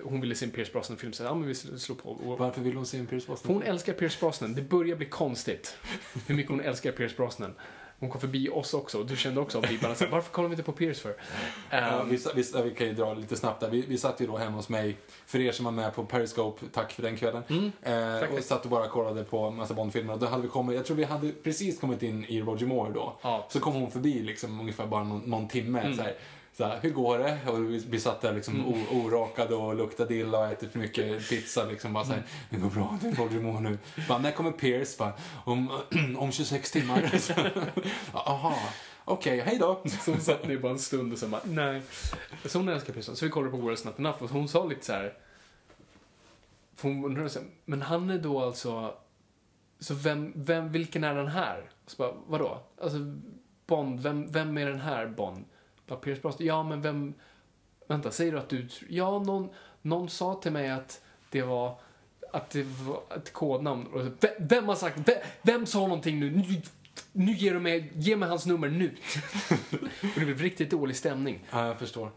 hon 0.04 0.20
ville 0.20 0.34
se 0.34 0.46
en 0.46 0.50
Pierce 0.50 0.72
Brosnan-film 0.72 1.12
så 1.12 1.22
ja 1.24 1.34
men 1.34 1.48
vi 1.48 1.54
slog 1.54 2.02
på. 2.02 2.10
Och, 2.10 2.38
Varför 2.38 2.60
vill 2.60 2.76
hon 2.76 2.86
se 2.86 2.98
en 2.98 3.06
Pierce 3.06 3.26
Brosnan? 3.26 3.54
hon 3.54 3.62
älskar 3.62 3.92
Pierce 3.92 4.20
Brosnan. 4.20 4.54
Det 4.54 4.62
börjar 4.62 4.96
bli 4.96 5.06
konstigt 5.06 5.76
hur 6.26 6.34
mycket 6.34 6.50
hon 6.50 6.60
älskar 6.60 6.92
Pierce 6.92 7.16
Brosnan. 7.16 7.54
Hon 8.04 8.10
kom 8.10 8.20
förbi 8.20 8.48
oss 8.48 8.74
också 8.74 8.98
och 8.98 9.06
du 9.06 9.16
kände 9.16 9.40
också 9.40 9.58
av 9.58 9.66
vibbarna. 9.66 9.94
Så 9.94 10.06
Varför 10.06 10.32
kollar 10.32 10.48
vi 10.48 10.52
inte 10.52 10.62
på 10.62 10.72
Pierce 10.72 11.00
för? 11.00 11.16
Ja, 11.70 12.00
Um, 12.00 12.08
vi, 12.10 12.18
vi, 12.34 12.62
vi 12.62 12.70
kan 12.70 12.86
ju 12.86 12.92
dra 12.92 13.14
lite 13.14 13.36
snabbt 13.36 13.60
där. 13.60 13.70
Vi, 13.70 13.82
vi 13.82 13.98
satt 13.98 14.20
ju 14.20 14.26
då 14.26 14.36
hemma 14.36 14.56
hos 14.56 14.68
mig, 14.68 14.96
för 15.26 15.40
er 15.40 15.52
som 15.52 15.64
var 15.64 15.72
med 15.72 15.94
på 15.94 16.04
Periscope, 16.04 16.66
tack 16.72 16.92
för 16.92 17.02
den 17.02 17.16
kvällen. 17.16 17.42
Mm. 17.48 17.72
eh, 17.82 18.20
tack. 18.20 18.30
och 18.38 18.44
satt 18.44 18.64
och 18.64 18.70
bara 18.70 18.88
kollade 18.88 19.24
på 19.24 19.50
massa 19.50 19.74
Bondfilmer. 19.74 20.12
Och 20.12 20.18
då 20.18 20.26
hade 20.26 20.42
vi 20.42 20.48
kommit, 20.48 20.76
jag 20.76 20.86
tror 20.86 20.96
vi 20.96 21.04
hade 21.04 21.32
precis 21.32 21.80
kommit 21.80 22.02
in 22.02 22.24
i 22.24 22.40
Roger 22.40 22.66
Moore 22.66 22.92
då. 22.92 23.16
Ja. 23.22 23.46
Så 23.48 23.60
kom 23.60 23.72
hon 23.72 23.90
förbi 23.90 24.22
liksom 24.22 24.60
ungefär 24.60 24.86
bara 24.86 25.04
någon, 25.04 25.20
någon 25.20 25.48
timme. 25.48 25.80
Mm. 25.80 25.96
Så 25.96 26.02
här, 26.02 26.14
så 26.56 26.64
här, 26.64 26.78
hur 26.82 26.90
går 26.90 27.18
det? 27.18 27.38
Och 27.46 27.70
vi, 27.70 27.84
vi 27.88 28.00
satt 28.00 28.20
där 28.20 28.32
liksom 28.32 28.66
o, 28.66 28.76
orakade 28.90 29.54
och 29.54 29.76
luktade 29.76 30.14
illa 30.14 30.38
och 30.38 30.46
ätit 30.46 30.72
för 30.72 30.78
mycket 30.78 31.28
pizza. 31.28 31.64
Liksom 31.64 31.92
bara 31.92 32.04
så 32.04 32.12
här, 32.12 32.22
det 32.50 32.56
går 32.56 32.70
bra, 32.70 32.98
det 33.02 33.08
är 33.08 33.12
Roger 33.12 33.40
Moore 33.40 33.60
nu. 33.60 33.78
Bara, 34.08 34.18
när 34.18 34.32
kommer 34.32 34.52
Pierce? 34.52 34.98
Bara, 34.98 35.12
om, 35.44 35.80
om 36.18 36.32
26 36.32 36.70
timmar. 36.70 37.10
Jaha, 38.12 38.54
okej, 39.04 39.40
hej 39.40 39.58
då. 39.58 39.82
så 40.04 40.10
hon 40.10 40.20
satt 40.20 40.48
ner 40.48 40.58
bara 40.58 40.72
en 40.72 40.78
stund 40.78 41.12
och 41.12 41.18
så 41.18 41.28
bara, 41.28 41.40
nej. 41.44 41.82
Så 42.44 42.58
hon 42.58 42.68
älskar 42.68 42.92
Brosnan. 42.92 43.16
Så 43.16 43.24
vi 43.24 43.30
kollade 43.30 43.50
på 43.50 43.70
World's 43.70 43.86
Not 43.86 43.98
Enough 43.98 44.22
och 44.22 44.30
hon 44.30 44.48
sa 44.48 44.64
lite 44.64 44.84
så 44.84 44.92
här. 44.92 45.14
Hon 46.80 47.04
undrade 47.04 47.30
så 47.30 47.38
här, 47.38 47.48
men 47.64 47.82
han 47.82 48.10
är 48.10 48.18
då 48.18 48.40
alltså, 48.40 48.94
så 49.78 49.94
vem, 49.94 50.32
vem, 50.36 50.72
vilken 50.72 51.04
är 51.04 51.14
den 51.14 51.28
här? 51.28 51.70
Så 51.86 51.96
bara, 51.96 52.12
vadå? 52.26 52.60
Alltså, 52.82 52.98
Bond, 53.66 54.00
vem, 54.00 54.32
vem 54.32 54.58
är 54.58 54.66
den 54.66 54.80
här 54.80 55.06
Bond? 55.06 55.44
Bara, 55.86 55.98
Pierce 55.98 56.22
Brosnan, 56.22 56.46
ja 56.46 56.62
men 56.62 56.82
vem, 56.82 57.14
vänta, 57.86 58.10
säger 58.10 58.32
du 58.32 58.38
att 58.38 58.48
du, 58.48 58.68
ja 58.88 59.18
någon, 59.18 59.48
någon 59.82 60.08
sa 60.08 60.34
till 60.34 60.52
mig 60.52 60.70
att 60.70 61.02
det 61.30 61.42
var, 61.42 61.78
att 62.32 62.50
det 62.50 62.62
var 62.62 63.02
ett 63.16 63.32
kodnamn. 63.32 63.86
Och 63.86 64.02
Vem 64.38 64.68
har 64.68 64.74
sagt, 64.74 65.08
vem, 65.08 65.18
vem 65.42 65.66
sa 65.66 65.80
någonting 65.80 66.20
nu? 66.20 66.42
Nu, 67.12 67.32
ger 67.32 67.54
du 67.54 67.60
mig, 67.60 67.92
ge 67.96 68.16
mig 68.16 68.28
hans 68.28 68.46
nummer 68.46 68.68
nu. 68.68 68.90
och 70.02 70.08
det 70.20 70.24
blev 70.24 70.38
riktigt 70.42 70.70
dålig 70.70 70.96
stämning. 70.96 71.38
Ja, 71.50 71.66
jag 71.66 71.78
förstår. 71.78 72.10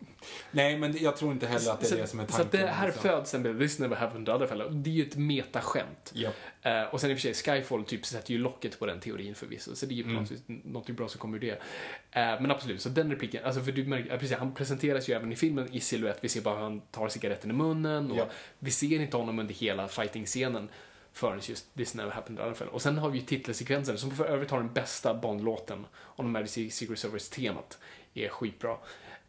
Nej, 0.51 0.77
men 0.77 0.97
jag 0.97 1.17
tror 1.17 1.31
inte 1.31 1.47
heller 1.47 1.71
att 1.71 1.79
det 1.79 1.85
är 1.85 1.89
så, 1.89 1.95
det 1.95 2.07
som 2.07 2.19
är 2.19 2.23
tanken. 2.23 2.35
så 2.37 2.41
att 2.41 2.51
det 2.51 2.67
här 2.67 2.85
liksom. 2.85 3.01
föds 3.03 3.33
en 3.33 3.43
bild, 3.43 3.59
this 3.59 3.79
never 3.79 3.95
happened 3.95 4.25
to 4.25 4.31
other 4.31 4.47
fellow. 4.47 4.71
Det 4.75 4.89
är 4.89 4.93
ju 4.93 5.03
ett 5.03 5.15
metaskämt. 5.15 6.11
Japp. 6.13 6.33
Eh, 6.61 6.81
och 6.83 7.01
sen 7.01 7.11
i 7.11 7.13
och 7.13 7.17
för 7.17 7.33
sig, 7.33 7.55
Skyfall 7.55 7.83
typ 7.83 8.05
sätter 8.05 8.31
ju 8.33 8.37
locket 8.37 8.79
på 8.79 8.85
den 8.85 8.99
teorin 8.99 9.35
förvisso. 9.35 9.75
Så 9.75 9.85
det 9.85 9.93
är 9.93 9.95
ju 9.95 10.03
Mm. 10.03 10.25
något 10.47 10.87
bra 10.89 11.07
som 11.07 11.19
kommer 11.19 11.37
ur 11.37 11.41
det. 11.41 11.51
Eh, 12.11 12.41
men 12.41 12.51
absolut, 12.51 12.81
så 12.81 12.89
den 12.89 13.11
repliken, 13.11 13.45
alltså 13.45 13.61
för 13.61 13.71
du 13.71 13.85
märker, 13.85 14.09
ja, 14.11 14.17
precis, 14.17 14.37
han 14.37 14.53
presenteras 14.53 15.09
ju 15.09 15.13
även 15.13 15.31
i 15.31 15.35
filmen 15.35 15.67
i 15.73 15.79
silhuett. 15.79 16.17
Vi 16.21 16.29
ser 16.29 16.41
bara 16.41 16.55
hur 16.55 16.63
han 16.63 16.81
tar 16.81 17.09
cigaretten 17.09 17.51
i 17.51 17.53
munnen 17.53 18.11
och 18.11 18.17
Ja. 18.17 18.27
vi 18.59 18.71
ser 18.71 19.01
inte 19.01 19.17
honom 19.17 19.39
under 19.39 19.53
hela 19.53 19.87
fighting-scenen 19.87 20.69
förrän 21.17 21.39
just 21.43 21.75
This 21.75 21.93
Never 21.93 22.11
Happened 22.11 22.57
Fellow. 22.57 22.73
Och 22.73 22.81
sen 22.81 22.97
har 22.97 23.09
vi 23.09 23.19
ju 23.19 23.25
titelsekvensen 23.25 23.97
som 23.97 24.11
för 24.11 24.25
övrigt 24.25 24.51
har 24.51 24.59
den 24.59 24.73
bästa 24.73 25.13
Bond-låten 25.13 25.85
om 25.99 26.33
de 26.33 26.35
här 26.35 26.69
Secret 26.69 26.99
Service-temat. 26.99 27.77
Är 28.13 28.29
skitbra. 28.29 28.77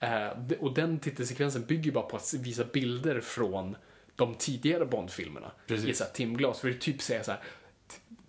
Eh, 0.00 0.28
och 0.60 0.74
den 0.74 0.98
titelsekvensen 0.98 1.64
bygger 1.64 1.84
ju 1.84 1.92
bara 1.92 2.04
på 2.04 2.16
att 2.16 2.34
visa 2.34 2.64
bilder 2.64 3.20
från 3.20 3.76
de 4.16 4.34
tidigare 4.34 4.86
Bond-filmerna. 4.86 5.50
I 5.68 5.94
så 5.94 6.04
här 6.04 6.10
timglas. 6.10 6.60
För 6.60 6.68
det 6.68 6.80
typ 6.80 7.02
säga 7.02 7.24
så 7.24 7.30
här, 7.30 7.42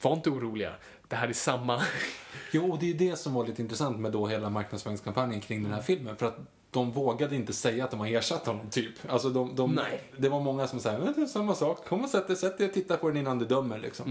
var 0.02 0.14
inte 0.14 0.30
oroliga. 0.30 0.74
Det 1.08 1.16
här 1.16 1.28
är 1.28 1.34
samma. 1.34 1.84
Jo, 2.52 2.72
och 2.72 2.80
det 2.80 2.90
är 2.90 2.94
det 2.94 3.16
som 3.16 3.34
var 3.34 3.48
lite 3.48 3.62
intressant 3.62 4.00
med 4.00 4.12
då 4.12 4.28
hela 4.28 4.50
marknadsföringskampanjen 4.50 5.42
kring 5.42 5.64
den 5.64 5.74
här 5.74 5.82
filmen. 5.82 6.16
För 6.16 6.28
att 6.28 6.38
de 6.72 6.92
vågade 6.92 7.36
inte 7.36 7.54
säga 7.54 7.84
att 7.84 7.92
de 7.92 8.00
har 8.00 8.08
ersatt 8.08 8.46
honom, 8.48 8.70
typ. 8.70 8.94
Alltså, 9.12 9.30
de, 9.30 9.56
de, 9.56 9.72
Nej. 9.72 10.02
Det 10.18 10.30
var 10.30 10.40
många 10.40 10.68
som 10.68 10.80
sa, 10.80 10.92
"Men 10.92 11.14
det 11.14 11.22
är 11.22 11.26
samma 11.26 11.56
sak, 11.56 11.86
kom 11.86 12.04
och 12.04 12.10
sätt 12.10 12.28
dig, 12.28 12.36
sätt 12.36 12.58
dig 12.58 12.68
och 12.68 12.74
titta 12.74 12.98
på 12.98 13.08
den 13.08 13.18
innan 13.18 13.40
du 13.40 13.46
dömer, 13.46 13.80
liksom. 13.80 14.06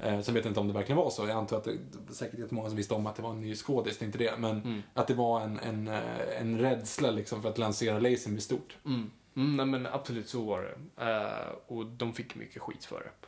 Mm. 0.00 0.14
Eh, 0.18 0.22
sen 0.24 0.34
vet 0.34 0.44
jag 0.44 0.50
inte 0.50 0.60
om 0.60 0.68
det 0.68 0.74
verkligen 0.74 0.96
var 0.96 1.10
så. 1.10 1.22
Jag 1.22 1.30
antar 1.38 1.56
att 1.56 1.64
det, 1.64 1.72
det 2.08 2.14
säkert 2.14 2.38
jättemånga 2.38 2.68
som 2.68 2.76
visste 2.76 2.94
om 2.94 3.06
att 3.06 3.16
det 3.16 3.22
var 3.22 3.30
en 3.30 3.40
ny 3.40 3.54
skådis, 3.54 3.98
det 3.98 4.02
är 4.04 4.06
inte 4.06 4.18
det. 4.18 4.34
Men 4.38 4.50
Mm. 4.62 4.82
att 4.94 5.06
det 5.06 5.14
var 5.14 5.40
en, 5.40 5.58
en, 5.58 5.88
eh, 5.88 6.40
en 6.40 6.58
rädsla, 6.58 7.10
liksom, 7.10 7.42
för 7.42 7.48
att 7.48 7.58
lansera 7.58 7.98
Lazenby 7.98 8.40
stort. 8.40 8.76
Mm. 8.86 9.10
Mm, 9.36 9.56
nej 9.56 9.66
men 9.66 9.86
absolut 9.86 10.28
så 10.28 10.42
var 10.42 10.62
det. 10.62 11.04
Eh, 11.10 11.54
och 11.66 11.86
de 11.86 12.12
fick 12.12 12.34
mycket 12.34 12.62
skit 12.62 12.84
för 12.84 13.00
det. 13.00 13.26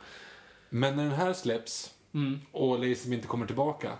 Men 0.69 0.95
när 0.95 1.03
den 1.03 1.13
här 1.13 1.33
släpps 1.33 1.91
Mm. 2.13 2.39
och 2.51 2.79
Lazenby 2.79 3.15
inte 3.15 3.27
kommer 3.27 3.45
tillbaka, 3.45 3.91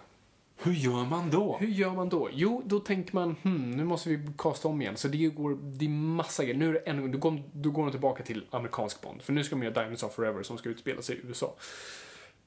hur 0.58 0.74
gör 0.74 1.06
man 1.06 1.30
då? 1.30 1.58
Hur 1.60 1.68
gör 1.68 1.92
man 1.92 2.10
då? 2.10 2.30
Jo, 2.34 2.62
då 2.66 2.80
tänker 2.80 3.16
man, 3.16 3.36
hmm, 3.44 3.72
nu 3.72 3.84
måste 3.84 4.10
vi 4.10 4.28
kasta 4.38 4.68
om 4.68 4.82
igen. 4.82 4.98
Så 4.98 5.08
det 5.08 5.28
går, 5.28 5.58
det 5.62 5.86
är 5.86 5.90
massa 5.90 6.44
grejer. 6.44 6.58
Nu 6.58 6.70
är 6.70 6.74
det 6.74 6.80
en 6.80 7.02
gång, 7.02 7.12
då 7.12 7.18
går, 7.18 7.44
då 7.54 7.72
går 7.72 7.84
de 7.84 7.92
tillbaka 7.92 8.24
till 8.24 8.46
amerikansk 8.50 9.02
Bond. 9.02 9.22
För 9.22 9.34
nu 9.34 9.44
ska 9.44 9.56
de 9.56 9.64
göra 9.64 9.74
Diamonds 9.74 10.04
of 10.04 10.14
Forever 10.14 10.44
som 10.44 10.58
ska 10.58 10.70
utspela 10.70 11.02
sig 11.02 11.16
i 11.16 11.20
USA. 11.28 11.56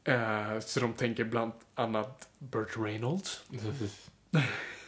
Eh, 0.05 0.59
så 0.60 0.80
de 0.80 0.93
tänker 0.93 1.24
bland 1.24 1.52
annat 1.74 2.28
Burt 2.39 2.76
Reynolds. 2.78 3.44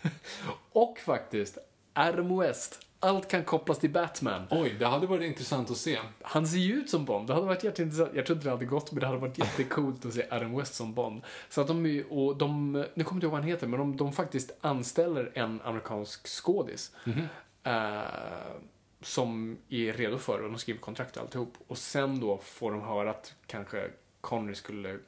Och 0.73 0.99
faktiskt, 0.99 1.59
Adam 1.95 2.39
West. 2.39 2.87
Allt 3.03 3.29
kan 3.29 3.45
kopplas 3.45 3.79
till 3.79 3.91
Batman. 3.91 4.43
Oj, 4.51 4.77
det 4.79 4.87
hade 4.87 5.07
varit 5.07 5.23
intressant 5.23 5.71
att 5.71 5.77
se. 5.77 5.99
Han 6.23 6.47
ser 6.47 6.59
ju 6.59 6.75
ut 6.75 6.91
som 6.91 7.05
Bond. 7.05 7.27
Det 7.27 7.35
hade 7.35 7.47
varit 7.47 7.65
jätteintressant. 7.65 8.11
Jag 8.15 8.27
tror 8.27 8.37
inte 8.37 8.47
det 8.47 8.51
hade 8.53 8.65
gått, 8.65 8.93
men 8.93 9.01
det 9.01 9.07
hade 9.07 9.19
varit 9.19 9.39
jättecoolt 9.39 10.05
att 10.07 10.15
se 10.15 10.27
Adam 10.31 10.57
West 10.59 10.75
som 10.75 10.95
Bond. 10.95 11.23
Så 11.49 11.61
att 11.61 11.67
de, 11.67 12.05
och 12.11 12.37
de, 12.37 12.73
nu 12.73 12.83
kommer 12.83 12.89
jag 12.95 13.13
inte 13.17 13.27
ihåg 13.27 13.33
vad 13.33 13.41
han 13.41 13.49
heter, 13.49 13.67
men 13.67 13.79
de, 13.81 13.97
de 13.97 14.13
faktiskt 14.13 14.51
anställer 14.61 15.31
en 15.35 15.61
amerikansk 15.65 16.27
skådis. 16.29 16.93
eh, 17.63 18.01
som 19.03 19.59
är 19.69 19.93
redo 19.93 20.19
för 20.19 20.39
det 20.39 20.45
och 20.45 20.51
de 20.51 20.59
skriver 20.59 20.81
kontrakt 20.81 21.17
och 21.17 21.23
alltihop. 21.23 21.55
Och 21.67 21.79
sen 21.79 22.21
då 22.21 22.39
får 22.39 22.71
de 22.71 22.83
höra 22.83 23.11
att 23.11 23.35
kanske 23.47 23.91
Connery 24.21 24.55
skulle 24.55 24.99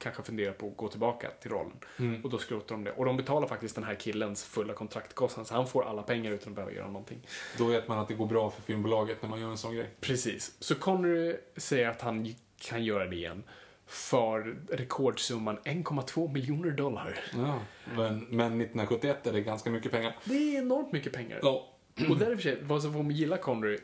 kanske 0.00 0.22
fundera 0.22 0.52
på 0.52 0.68
att 0.68 0.76
gå 0.76 0.88
tillbaka 0.88 1.30
till 1.30 1.50
rollen. 1.50 1.76
Och 2.24 2.30
då 2.30 2.38
skrotar 2.38 2.74
de 2.74 2.84
det. 2.84 2.92
Och 2.92 3.04
de 3.04 3.16
betalar 3.16 3.48
faktiskt 3.48 3.74
den 3.74 3.84
här 3.84 3.94
killens 3.94 4.44
fulla 4.44 4.72
kontraktkostnad, 4.72 5.46
så 5.46 5.54
han 5.54 5.66
får 5.66 5.88
alla 5.88 6.02
pengar 6.02 6.32
utan 6.32 6.48
att 6.48 6.56
behöva 6.56 6.72
göra 6.72 6.86
någonting. 6.86 7.26
Då 7.58 7.64
vet 7.64 7.88
man 7.88 7.98
att 7.98 8.08
det 8.08 8.14
går 8.14 8.26
bra 8.26 8.50
för 8.50 8.62
filmbolaget 8.62 9.22
när 9.22 9.28
man 9.28 9.40
gör 9.40 9.50
en 9.50 9.58
sån 9.58 9.74
grej. 9.74 9.90
Precis. 10.00 10.56
Så 10.58 10.74
Connery 10.74 11.36
säger 11.56 11.88
att 11.88 12.00
han 12.00 12.34
kan 12.58 12.84
göra 12.84 13.06
det 13.06 13.16
igen 13.16 13.42
för 13.86 14.56
rekordsumman 14.70 15.58
1,2 15.58 16.32
miljoner 16.32 16.70
dollar. 16.70 17.18
Ja, 17.32 17.60
men, 17.96 18.18
men 18.18 18.46
1971 18.46 19.26
är 19.26 19.32
det 19.32 19.40
ganska 19.40 19.70
mycket 19.70 19.92
pengar. 19.92 20.16
Det 20.24 20.34
är 20.34 20.58
enormt 20.58 20.92
mycket 20.92 21.12
pengar. 21.12 21.38
I 21.38 22.12
och 22.12 22.18
för 22.18 22.36
sig, 22.36 22.58
vad 22.62 22.82
som 22.82 22.92
får 22.92 23.02
mig 23.02 23.16
gilla 23.16 23.36
Connery 23.36 23.78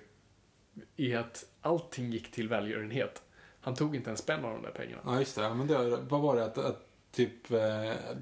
är 0.97 1.17
att 1.17 1.45
allting 1.61 2.13
gick 2.13 2.31
till 2.31 2.49
välgörenhet. 2.49 3.23
Han 3.67 3.75
tog 3.75 3.97
inte 3.97 4.11
en 4.11 4.17
spänn 4.17 4.45
av 4.45 4.53
de 4.53 4.63
där 4.63 4.71
pengarna. 4.71 5.03
Ja, 5.05 5.19
just 5.19 5.37
det. 5.37 5.43
Ja, 5.43 5.55
Men 5.55 5.67
det, 5.67 5.97
vad 5.97 6.21
var 6.21 6.37
det? 6.37 6.45
Att, 6.45 6.59
att 6.59 6.87
typ 7.13 7.51
eh, 7.51 7.59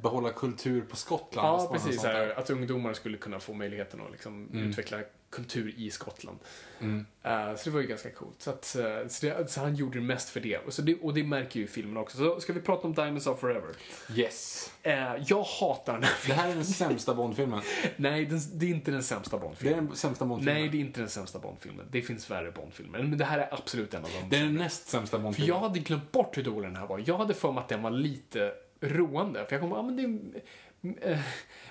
behålla 0.02 0.30
kultur 0.30 0.82
på 0.82 0.96
Skottland? 0.96 1.62
Ja, 1.62 1.68
precis. 1.72 2.02
här, 2.02 2.38
att 2.38 2.50
ungdomar 2.50 2.92
skulle 2.92 3.16
kunna 3.16 3.40
få 3.40 3.52
möjligheten 3.52 4.00
att 4.00 4.10
liksom 4.10 4.48
utveckla 4.52 4.98
kultur 5.34 5.74
i 5.76 5.90
Skottland. 5.90 6.38
Mm. 6.80 7.06
Eh, 7.22 7.56
så 7.56 7.64
det 7.64 7.70
var 7.70 7.80
ju 7.80 7.86
ganska 7.86 8.10
coolt. 8.10 8.42
Så, 8.42 8.50
att, 8.50 8.76
eh, 8.76 9.08
så, 9.08 9.26
det, 9.26 9.50
så 9.50 9.60
han 9.60 9.74
gjorde 9.74 9.98
det 9.98 10.04
mest 10.04 10.28
för 10.28 10.40
det. 10.40 10.58
Och, 10.58 10.72
så 10.72 10.82
det. 10.82 10.94
och 10.94 11.14
det 11.14 11.24
märker 11.24 11.60
ju 11.60 11.66
filmen 11.66 11.96
också. 11.96 12.18
Så 12.18 12.40
ska 12.40 12.52
vi 12.52 12.60
prata 12.60 12.86
om 12.86 12.94
Diamonds 12.94 13.26
of 13.26 13.40
Forever. 13.40 13.68
Yes. 14.14 14.70
Eh, 14.82 14.94
jag 15.26 15.42
hatar 15.42 15.92
den 15.92 16.02
här 16.02 16.10
Det 16.10 16.16
filmen. 16.16 16.38
här 16.38 16.50
är 16.50 16.54
den 16.54 16.64
sämsta 16.64 17.14
Bondfilmen. 17.14 17.60
Nej, 17.96 18.26
den, 18.26 18.40
det 18.54 18.66
är 18.66 18.70
inte 18.70 18.90
den 18.90 19.02
sämsta 19.02 19.36
Det 19.36 19.40
är 19.40 19.46
Bondfilmen. 19.46 19.86
den 19.86 19.96
sämsta 19.96 20.24
Bondfilmen. 20.24 20.54
Nej, 20.60 20.68
det 20.68 20.76
är 20.76 20.80
inte 20.80 21.00
den 21.00 21.08
sämsta 21.10 21.38
Bondfilmen. 21.38 21.86
Det 21.90 22.02
finns 22.02 22.30
värre 22.30 22.50
Bondfilmer. 22.52 22.98
Men 23.02 23.18
det 23.18 23.24
här 23.24 23.38
är 23.38 23.54
absolut 23.54 23.94
en 23.94 24.04
av 24.04 24.10
dem. 24.10 24.28
Det 24.30 24.36
är 24.36 24.42
den 24.44 24.54
näst 24.54 24.88
sämsta 24.88 25.16
För 25.16 25.22
Bondfilmen. 25.22 25.48
jag 25.54 25.60
hade 25.60 25.78
glömt 25.78 26.12
bort 26.12 26.36
hur 26.38 26.42
dålig 26.42 26.70
den 26.70 26.76
här 26.76 26.86
var. 26.86 27.02
Jag 27.06 27.18
hade 27.18 27.34
för 27.34 27.52
mig 27.52 27.60
att 27.60 27.68
den 27.68 27.82
var 27.82 27.90
lite 27.90 28.52
roande. 28.80 29.44
För 29.48 29.52
jag 29.52 29.60
kom 29.60 29.70
ja 29.70 29.82
men 29.82 29.96
det 29.96 30.02
är 30.02 31.18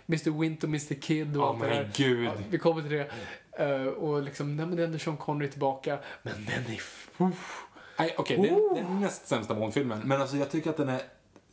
Mr. 0.09 0.39
Wint 0.39 0.63
och 0.63 0.69
Mr. 0.69 1.01
Kid 1.01 1.37
och 1.37 1.43
Ja, 1.43 1.49
allt 1.49 1.59
det 1.61 1.67
där. 1.69 1.91
gud. 1.95 2.25
Ja, 2.25 2.33
vi 2.49 2.57
kommer 2.57 2.81
till 2.81 2.91
det. 2.91 3.11
Eh, 3.59 3.85
och 3.85 4.23
liksom, 4.23 4.55
nej 4.55 4.65
men 4.65 4.77
det 4.77 4.83
är 4.83 4.97
Sean 4.97 5.17
Connery 5.17 5.49
tillbaka. 5.49 5.99
Men 6.23 6.33
den 6.45 6.73
är... 6.73 6.81
Uff. 7.27 7.63
Nej, 7.99 8.15
okej, 8.17 8.37
det, 8.37 8.49
är- 8.49 8.73
det 8.73 8.79
är 8.79 8.89
näst 8.89 9.27
sämsta 9.27 9.53
Bondfilmen. 9.55 10.01
Men 10.05 10.21
alltså 10.21 10.37
jag 10.37 10.51
tycker 10.51 10.69
att 10.69 10.77
den 10.77 10.89
är... 10.89 11.01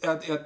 Jag, 0.00 0.18
jag, 0.28 0.38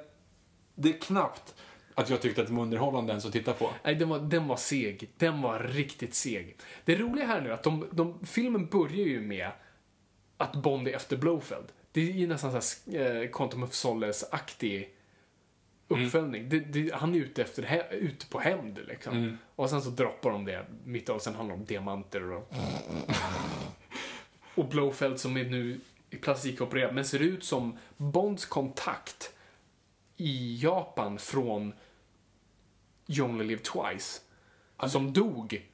det 0.75 0.89
är 0.89 0.99
knappt 1.01 1.55
att 1.95 2.11
jag 2.11 2.21
tyckte 2.23 2.41
att 2.41 2.47
den 2.47 2.57
var 2.57 2.63
underhållande 2.63 3.13
ens 3.13 3.27
att 3.27 3.33
titta 3.33 3.53
på. 3.53 3.71
Nej, 3.85 3.95
den 3.95 4.09
var, 4.09 4.19
den 4.19 4.49
var 4.49 4.57
seg. 4.57 5.11
Den 5.17 5.43
var 5.43 5.59
riktigt 5.61 6.15
seg. 6.15 6.57
Det 6.85 6.97
roliga 6.97 7.27
här 7.27 7.41
nu 7.41 7.49
är 7.49 7.53
att 7.55 7.63
de, 7.63 7.89
de, 7.91 8.27
filmen 8.27 8.67
börjar 8.67 9.07
ju 9.07 9.21
med 9.21 9.51
att 10.37 10.53
Bond 10.57 10.89
är 10.89 10.93
efter 10.97 11.17
Blofeld. 11.17 11.67
Det 11.93 12.01
är 12.01 12.13
ju 12.13 12.27
nästan 12.27 12.63
så 12.63 12.91
här 12.93 13.23
eh, 13.23 13.29
Quantum 13.31 13.63
of 13.63 13.73
Solace-aktig 13.73 14.89
uppföljning. 15.89 16.49
Det, 16.49 16.61
det, 16.61 16.95
han 16.95 17.15
är 17.15 17.19
ute, 17.19 17.43
efter, 17.43 17.63
he, 17.63 17.89
ute 17.91 18.27
på 18.27 18.41
hämnd 18.41 18.81
liksom. 18.89 19.39
Och 19.57 19.71
sen 19.71 19.83
så 19.83 19.91
droppar 19.91 20.31
de 20.31 20.45
det 20.45 20.67
mitt 20.85 21.09
av, 21.09 21.17
och 21.17 21.23
sen 21.23 21.35
handlar 21.35 21.57
det 21.57 21.61
om 21.61 21.67
diamanter 21.67 22.31
och... 22.31 22.53
och 24.55 24.69
Blofeld 24.69 25.21
som 25.21 25.37
är 25.37 25.45
nu 25.45 25.81
är 26.11 26.19
plastikopererad, 26.19 26.95
men 26.95 27.05
ser 27.05 27.19
ut 27.19 27.45
som 27.45 27.79
Bonds 27.97 28.47
kontakt 28.47 29.33
i 30.17 30.57
Japan 30.63 31.19
från 31.19 31.73
You 33.07 33.29
Only 33.29 33.45
Live 33.45 33.63
Twice. 33.63 34.21
Som 34.89 35.13
dog. 35.13 35.71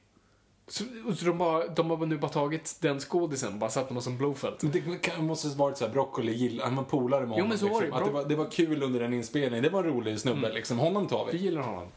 Så, 0.67 0.83
så 1.17 1.25
de, 1.25 1.37
bara, 1.37 1.67
de 1.67 1.89
har 1.89 2.05
nu 2.05 2.17
bara 2.17 2.31
tagit 2.31 2.77
den 2.81 2.99
skådisen 2.99 3.53
och 3.53 3.59
bara 3.59 3.69
satt 3.69 3.87
honom 3.87 4.03
som 4.03 4.17
Blowfelt. 4.17 4.59
Det 4.59 5.17
måste 5.21 5.47
ha 5.47 5.55
varit 5.55 5.77
så 5.77 5.85
här, 5.85 5.93
Broccoli 5.93 6.33
gillar, 6.33 6.65
han 6.65 6.75
var 6.75 6.83
polare 6.83 7.25
med 7.25 7.29
Jo, 7.29 7.33
honom. 7.33 7.49
men 7.49 7.57
så 7.57 7.67
var 7.67 7.81
det. 7.81 7.85
liksom. 7.85 7.99
Att 8.01 8.05
det, 8.07 8.11
var, 8.11 8.25
det 8.25 8.35
var 8.35 8.51
kul 8.51 8.83
under 8.83 8.99
den 8.99 9.13
inspelningen. 9.13 9.63
Det 9.63 9.69
var 9.69 9.83
en 9.83 9.89
rolig 9.89 10.19
snubbe 10.19 10.53
liksom. 10.53 10.79
Honom 10.79 11.07
tar 11.07 11.25
Vi 11.25 11.31
vi. 11.31 11.37
gillar 11.43 11.61
honom. 11.61 11.87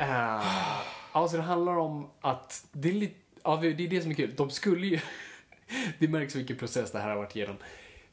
Uh, 0.00 0.76
alltså 1.12 1.36
det 1.36 1.42
handlar 1.42 1.76
om 1.76 2.10
att 2.20 2.66
det 2.72 2.88
är 2.88 2.92
lite, 2.92 3.14
ja 3.42 3.56
det 3.56 3.68
är 3.68 3.74
det 3.88 4.00
som 4.02 4.10
är 4.10 4.14
kul. 4.14 4.34
De 4.36 4.50
skulle 4.50 4.86
ju, 4.86 5.00
det 5.98 6.08
märks 6.08 6.36
vilken 6.36 6.56
process 6.56 6.90
det 6.92 6.98
här 6.98 7.08
har 7.08 7.16
varit 7.16 7.36
igenom. 7.36 7.56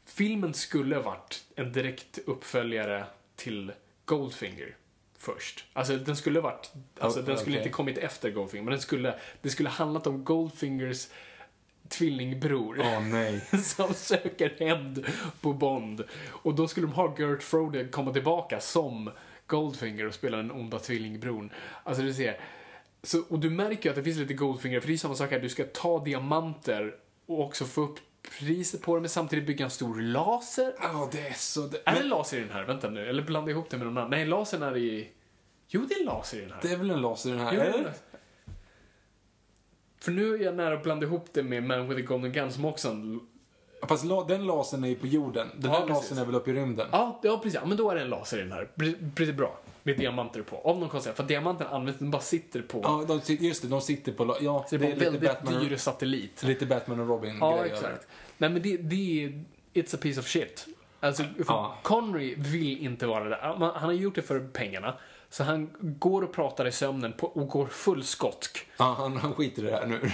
Filmen 0.05 0.53
skulle 0.53 0.95
ha 0.95 1.01
varit 1.03 1.43
en 1.55 1.71
direkt 1.73 2.19
uppföljare 2.25 3.03
till 3.35 3.71
Goldfinger 4.05 4.75
först. 5.19 5.65
Alltså 5.73 5.97
den 5.97 6.15
skulle 6.15 6.39
varit, 6.39 6.71
alltså 6.99 7.19
Oh, 7.19 7.25
den 7.25 7.37
skulle 7.37 7.57
inte 7.57 7.69
kommit 7.69 7.97
efter 7.97 8.31
Goldfinger, 8.31 8.63
men 8.63 8.71
den 8.71 8.81
skulle, 8.81 9.19
det 9.41 9.49
skulle 9.49 9.69
handlat 9.69 10.07
om 10.07 10.23
Goldfingers 10.23 11.07
tvillingbror. 11.89 12.79
Åh 12.79 13.01
nej. 13.01 13.41
som 13.63 13.93
söker 13.93 14.55
hämnd 14.59 15.05
på 15.41 15.53
Bond. 15.53 16.03
Och 16.27 16.55
då 16.55 16.67
skulle 16.67 16.87
de 16.87 16.93
ha 16.93 17.15
Gert 17.19 17.43
Frode 17.43 17.87
komma 17.87 18.13
tillbaka 18.13 18.59
som 18.59 19.11
Goldfinger 19.47 20.07
och 20.07 20.13
spela 20.13 20.37
den 20.37 20.51
onda 20.51 20.79
tvillingbron. 20.79 21.49
Alltså 21.83 22.03
du 22.03 22.13
ser. 22.13 22.39
Så, 23.03 23.23
och 23.29 23.39
du 23.39 23.49
märker 23.49 23.83
ju 23.83 23.89
att 23.89 23.95
det 23.95 24.03
finns 24.03 24.17
lite 24.17 24.33
Goldfinger, 24.33 24.79
för 24.79 24.87
det 24.87 24.93
är 24.93 24.97
samma 24.97 25.15
sak 25.15 25.31
här, 25.31 25.39
du 25.39 25.49
ska 25.49 25.63
ta 25.63 26.03
diamanter 26.03 26.95
och 27.25 27.45
också 27.45 27.65
få 27.65 27.81
upp 27.81 27.99
priset 28.21 28.81
på 28.81 28.95
det, 28.95 29.01
men 29.01 29.09
samtidigt 29.09 29.47
bygga 29.47 29.65
en 29.65 29.71
stor 29.71 30.01
laser. 30.01 30.73
Ja, 30.81 31.09
det 31.11 31.27
är 31.27 31.33
så... 31.33 31.61
Det, 31.61 31.77
Är 31.85 31.93
det 31.93 31.99
men, 31.99 32.09
laser 32.09 32.37
i 32.37 32.39
den 32.39 32.49
här? 32.49 32.63
Vänta 32.63 32.89
nu, 32.89 33.09
eller 33.09 33.23
blandar 33.23 33.49
jag 33.49 33.57
ihop 33.57 33.69
det 33.69 33.77
med 33.77 33.87
någon 33.87 33.97
annan? 33.97 34.09
Nej, 34.09 34.25
lasern 34.25 34.63
är 34.63 34.77
i... 34.77 35.09
Jo, 35.67 35.85
det 35.89 35.95
är 35.95 36.05
laser 36.05 36.37
i 36.37 36.41
den 36.41 36.51
här. 36.51 36.59
det 36.61 36.71
är 36.71 36.77
väl 36.77 36.91
en 36.91 37.01
laser 37.01 37.29
i 37.29 37.33
den 37.33 37.41
här? 37.41 37.53
Jo, 37.53 37.61
eller? 37.61 37.93
För 39.99 40.11
nu 40.11 40.33
är 40.33 40.37
jag 40.37 40.55
nära 40.55 40.73
att 40.73 40.83
blanda 40.83 41.05
ihop 41.05 41.33
det 41.33 41.43
med 41.43 41.63
Man 41.63 41.89
with 41.89 42.01
a 42.01 42.05
Golden 42.07 42.31
Gun 42.31 42.51
som 42.51 42.65
också 42.65 42.87
är 42.87 42.91
en 42.91 43.19
Fast 43.87 44.05
den 44.27 44.45
lasern 44.45 44.83
är 44.83 44.87
ju 44.87 44.95
på 44.95 45.07
jorden. 45.07 45.47
Den 45.57 45.71
Ja, 45.71 45.77
här 45.79 45.87
precis. 45.87 46.03
lasern 46.11 46.17
är 46.17 46.25
väl 46.25 46.35
uppe 46.35 46.51
i 46.51 46.53
rymden? 46.53 46.87
Ja, 46.91 47.19
ja 47.23 47.37
precis. 47.37 47.59
Ja, 47.61 47.65
men 47.67 47.77
då 47.77 47.91
är 47.91 47.95
det 47.95 48.01
en 48.01 48.09
laser 48.09 48.37
i 48.37 48.41
den 48.41 48.51
här. 48.51 48.67
Pre- 48.75 49.11
Precis 49.15 49.35
bra. 49.35 49.57
Med 49.83 49.97
diamanter 49.97 50.41
på. 50.41 50.57
Av 50.57 50.79
någon 50.79 50.89
konstig 50.89 51.13
För 51.13 51.23
diamanten 51.23 51.67
används, 51.67 51.99
den 51.99 52.11
bara 52.11 52.21
sitter 52.21 52.61
på, 52.61 52.79
Ja, 52.83 53.05
de, 53.27 53.33
just 53.35 53.61
det. 53.61 53.67
De 53.67 53.81
sitter 53.81 54.11
på... 54.11 54.37
Ja, 54.41 54.65
det 54.69 54.77
på 54.79 54.85
är 54.85 54.91
en 54.91 55.13
lite 55.13 55.25
Batman, 55.27 55.63
dyr 55.63 55.77
satellit. 55.77 56.43
lite 56.43 56.65
Batman 56.65 56.99
och 56.99 57.07
Robin 57.07 57.37
Ja, 57.41 57.51
grejer. 57.61 57.73
exakt. 57.75 58.07
Nej, 58.37 58.49
men 58.49 58.61
det, 58.61 58.77
det 58.77 59.23
är... 59.25 59.43
It's 59.73 59.95
a 59.95 59.99
piece 60.01 60.19
of 60.19 60.27
shit. 60.27 60.65
Alltså, 60.99 61.23
Ja. 61.47 61.75
Connery 61.83 62.35
vill 62.37 62.77
inte 62.85 63.07
vara 63.07 63.23
där. 63.29 63.37
Han 63.41 63.61
han 63.61 63.71
har 63.83 63.91
gjort 63.91 64.15
det 64.15 64.21
för 64.21 64.39
pengarna. 64.39 64.95
Så 65.29 65.43
han 65.43 65.69
går 65.79 66.21
och 66.21 66.33
pratar 66.33 66.67
i 66.67 66.71
sömnen 66.71 67.13
på, 67.13 67.27
och 67.27 67.47
går 67.47 67.65
full 67.65 68.03
skotsk. 68.03 68.67
Ja, 68.77 68.95
han, 68.97 69.17
han 69.17 69.33
skiter 69.33 69.61
i 69.63 69.65
det 69.65 69.71
här 69.71 69.85
nu. 69.85 70.11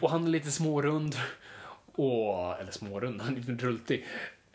Och 0.00 0.10
han 0.10 0.24
är 0.24 0.28
lite 0.28 0.50
smårund. 0.50 1.16
Och, 1.98 2.60
eller 2.60 2.72
smårund, 2.72 3.20
han 3.20 3.36
är 3.36 3.40
lite 3.40 3.66
rultig. 3.66 4.04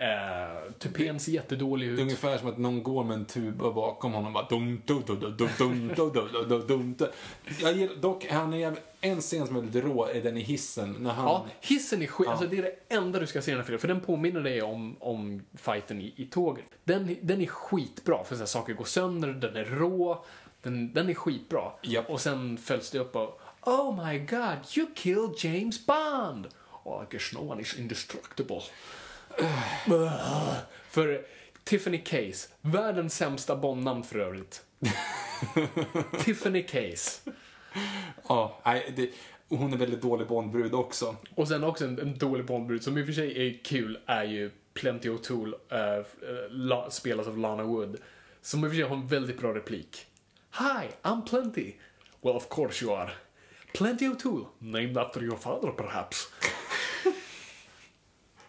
Uh, 0.01 0.71
tupén 0.79 1.19
ser 1.19 1.31
jättedålig 1.31 1.87
Det 1.87 1.91
är 1.91 1.93
ut. 1.93 1.99
ungefär 1.99 2.37
som 2.37 2.49
att 2.49 2.57
någon 2.57 2.83
går 2.83 3.03
med 3.03 3.13
en 3.17 3.25
tuba 3.25 3.71
bakom 3.71 4.13
honom 4.13 4.33
bara 4.33 4.47
dum, 4.49 4.81
dum, 4.85 5.03
dum, 5.07 5.19
dum, 5.19 5.35
dum, 5.37 5.49
dum, 5.57 5.87
dum, 5.95 6.13
dum, 6.13 6.49
dum, 6.49 6.67
dum, 6.67 6.93
dum. 6.97 7.07
Jag 7.61 7.73
gillar, 7.77 7.95
dock, 7.95 8.25
han 8.29 8.53
är 8.53 8.75
en 9.01 9.21
scen 9.21 9.47
som 9.47 9.55
är 9.55 9.61
lite 9.61 9.81
rå 9.81 10.05
är 10.05 10.21
den 10.21 10.37
i 10.37 10.41
hissen. 10.41 10.95
När 10.99 11.11
han, 11.11 11.25
Ja, 11.25 11.45
hissen 11.61 12.01
är 12.01 12.07
skit. 12.07 12.27
Alltså 12.27 12.47
det 12.47 12.57
är 12.57 12.61
det 12.61 12.95
enda 12.95 13.19
du 13.19 13.27
ska 13.27 13.41
se 13.41 13.51
i 13.51 13.53
den 13.53 13.59
här 13.61 13.65
filmen. 13.65 13.79
För 13.79 13.87
den 13.87 13.99
påminner 14.01 14.41
dig 14.41 14.61
om, 14.61 14.95
om 14.99 15.41
fighten 15.55 16.01
i, 16.01 16.13
i 16.15 16.25
tåget. 16.25 16.65
Den, 16.83 17.15
den 17.21 17.41
är 17.41 17.45
skitbra. 17.45 18.23
För 18.23 18.35
så 18.35 18.39
här, 18.39 18.45
saker 18.45 18.73
går 18.73 18.85
sönder, 18.85 19.27
den 19.27 19.55
är 19.55 19.65
rå. 19.65 20.25
Den, 20.61 20.93
den 20.93 21.09
är 21.09 21.13
skitbra. 21.13 21.71
Japp. 21.81 22.09
Och 22.09 22.21
sen 22.21 22.57
följs 22.57 22.91
det 22.91 22.99
upp 22.99 23.15
av 23.15 23.33
Oh 23.61 24.05
my 24.07 24.19
god, 24.19 24.57
you 24.77 24.87
killed 24.95 25.33
James 25.37 25.85
Bond! 25.85 26.47
Oh, 26.83 27.03
I 27.03 27.05
guess 27.11 27.33
no 27.33 27.51
one 27.51 27.61
is 27.61 27.79
indestructible. 27.79 28.61
för 30.89 31.25
Tiffany 31.63 31.97
Case, 31.97 32.49
världens 32.61 33.15
sämsta 33.15 33.55
Bond-namn 33.55 34.03
för 34.03 34.19
övrigt. 34.19 34.65
Tiffany 36.19 36.63
Case. 36.63 37.31
ja, 38.29 38.61
nej, 38.65 38.93
det, 38.95 39.09
hon 39.57 39.73
är 39.73 39.77
väldigt 39.77 40.01
dålig 40.01 40.27
Bondbrud 40.27 40.73
också. 40.73 41.15
Och 41.35 41.47
sen 41.47 41.63
också 41.63 41.85
en, 41.85 41.99
en 41.99 42.17
dålig 42.17 42.45
Bondbrud 42.45 42.83
som 42.83 42.97
i 42.97 43.01
och 43.01 43.05
för 43.05 43.13
sig 43.13 43.47
är 43.47 43.63
kul 43.63 43.99
är 44.05 44.23
ju 44.23 44.51
Plenty 44.73 45.09
O'Toole, 45.09 45.53
äh, 45.69 46.05
la, 46.49 46.89
spelas 46.89 47.27
av 47.27 47.37
Lana 47.37 47.63
Wood. 47.63 47.97
Som 48.41 48.63
i 48.63 48.67
och 48.67 48.71
för 48.71 48.75
sig 48.75 48.85
har 48.87 48.95
en 48.95 49.07
väldigt 49.07 49.39
bra 49.39 49.55
replik. 49.55 50.05
Hi, 50.59 50.87
I'm 51.01 51.29
Plenty. 51.29 51.73
Well, 52.21 52.35
of 52.35 52.49
course 52.49 52.85
you 52.85 52.95
are. 52.95 53.11
Plenty 53.73 54.07
O'Toole, 54.07 54.45
named 54.59 54.97
after 54.97 55.23
your 55.23 55.37
father 55.37 55.71
perhaps. 55.71 56.27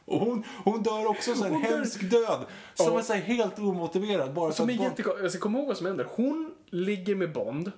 Och 0.05 0.21
hon, 0.21 0.45
hon 0.65 0.83
dör 0.83 1.07
också 1.07 1.31
en 1.31 1.39
Hon 1.39 1.63
här 1.63 1.71
dör- 1.71 1.77
hemsk 1.77 2.11
död. 2.11 2.45
Som 2.75 2.93
Ja. 2.93 2.99
är 2.99 3.03
så 3.03 3.13
helt 3.15 3.59
omotiverad. 3.59 4.33
Bara 4.35 4.51
för 4.51 4.57
Som 4.57 4.71
är 4.71 4.77
Bond-. 4.79 5.01
Jag 5.23 5.31
ska 5.31 5.41
komma 5.41 5.59
ihåg 5.59 5.67
vad 5.69 5.77
som 5.77 5.87
händer. 5.87 6.07
Hon 6.11 6.55
ligger 6.71 7.15
med 7.15 7.33
Bond, 7.33 7.73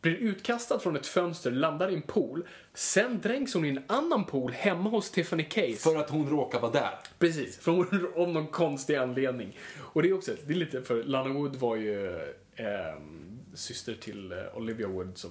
blir 0.00 0.14
utkastad 0.14 0.78
från 0.78 0.96
ett 0.96 1.06
fönster, 1.06 1.50
landar 1.50 1.88
i 1.90 1.94
en 1.94 2.02
pool. 2.02 2.46
Sen 2.74 3.20
dränks 3.20 3.54
hon 3.54 3.64
i 3.64 3.68
en 3.68 3.82
annan 3.86 4.24
pool 4.24 4.52
hemma 4.52 4.90
hos 4.90 5.10
Tiffany 5.10 5.44
Case. 5.44 5.76
För 5.76 5.96
att 5.96 6.10
hon 6.10 6.30
råkar 6.30 6.60
vara 6.60 6.72
där. 6.72 6.90
Precis, 7.18 7.58
från, 7.58 8.08
om 8.16 8.32
någon 8.32 8.46
konstig 8.46 8.96
anledning. 8.96 9.56
Och 9.78 10.02
det 10.02 10.08
är 10.08 10.12
också, 10.12 10.32
det 10.46 10.52
är 10.52 10.56
lite, 10.56 10.82
för 10.82 11.02
Lana 11.02 11.34
Wood 11.34 11.56
var 11.56 11.76
ju 11.76 12.20
ehm, 12.56 13.38
syster 13.54 13.94
till 13.94 14.32
eh, 14.32 14.38
Olivia 14.54 14.88
Wood 14.88 15.18
som 15.18 15.30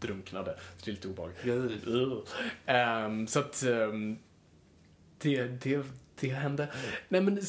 drunknade. 0.00 0.54
Så 0.76 0.84
det 0.84 0.90
är 0.90 0.92
lite 0.92 1.08
obehagligt. 1.08 1.86
Ugh. 1.86 2.18
Ehm, 2.66 3.26
så 3.26 3.38
att 3.38 3.62
ehm, 3.62 4.18
det, 5.18 5.42
det, 5.42 5.82
det 6.20 6.28
hände. 6.28 6.68
Nej 7.08 7.20
men, 7.20 7.40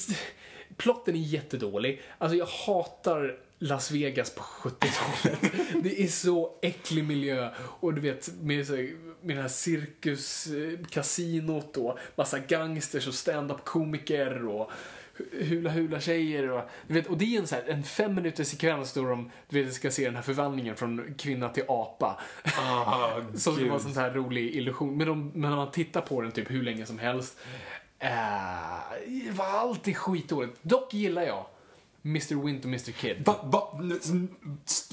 plotten 0.77 1.15
är 1.15 1.19
jättedålig. 1.19 2.01
Alltså 2.17 2.37
jag 2.37 2.45
hatar 2.45 3.37
Las 3.59 3.91
Vegas 3.91 4.35
på 4.35 4.41
70-talet. 4.41 5.39
Det 5.83 6.03
är 6.03 6.07
så 6.07 6.57
äcklig 6.61 7.03
miljö. 7.03 7.49
Och 7.57 7.93
du 7.93 8.01
vet, 8.01 8.31
med, 8.41 8.67
så, 8.67 8.73
med 9.21 9.37
det 9.37 9.41
här 9.41 9.47
cirkuskasinot 9.47 11.77
och 11.77 11.99
massa 12.15 12.39
gangsters 12.39 13.07
och 13.07 13.13
stand-up 13.13 13.65
komiker 13.65 14.45
och 14.45 14.71
hula 15.31 15.69
hula 15.69 16.01
tjejer 16.01 16.51
och, 16.51 16.69
du 16.87 16.93
vet, 16.93 17.07
och 17.07 17.17
det 17.17 17.35
är 17.35 17.39
en, 17.39 17.47
så 17.47 17.55
här, 17.55 17.63
en 17.67 17.83
fem 17.83 18.15
minuters 18.15 18.47
sekvens 18.47 18.93
då 18.93 19.03
de 19.03 19.31
du 19.49 19.63
vet, 19.63 19.73
ska 19.73 19.91
se 19.91 20.05
den 20.05 20.15
här 20.15 20.21
förvandlingen 20.21 20.75
från 20.75 21.13
kvinna 21.17 21.49
till 21.49 21.63
apa. 21.67 22.19
Ah, 22.57 23.11
Som 23.35 23.67
vara 23.67 23.73
en 23.73 23.79
sån 23.79 23.95
här 23.97 24.11
rolig 24.11 24.55
illusion. 24.55 24.97
Men, 24.97 25.07
de, 25.07 25.31
men 25.35 25.51
man 25.51 25.71
tittar 25.71 26.01
på 26.01 26.21
den 26.21 26.31
typ 26.31 26.51
hur 26.51 26.63
länge 26.63 26.85
som 26.85 26.99
helst. 26.99 27.37
Uh, 28.03 28.09
det 29.25 29.31
var 29.31 29.45
alltid 29.45 29.97
skitdåligt. 29.97 30.57
Dock 30.61 30.93
gillar 30.93 31.21
jag 31.21 31.45
Mr. 32.05 32.45
Wint 32.45 32.65
och 32.65 32.69
Mr. 32.69 32.91
Kid. 32.91 33.25
Va, 33.25 33.35
va, 33.43 33.79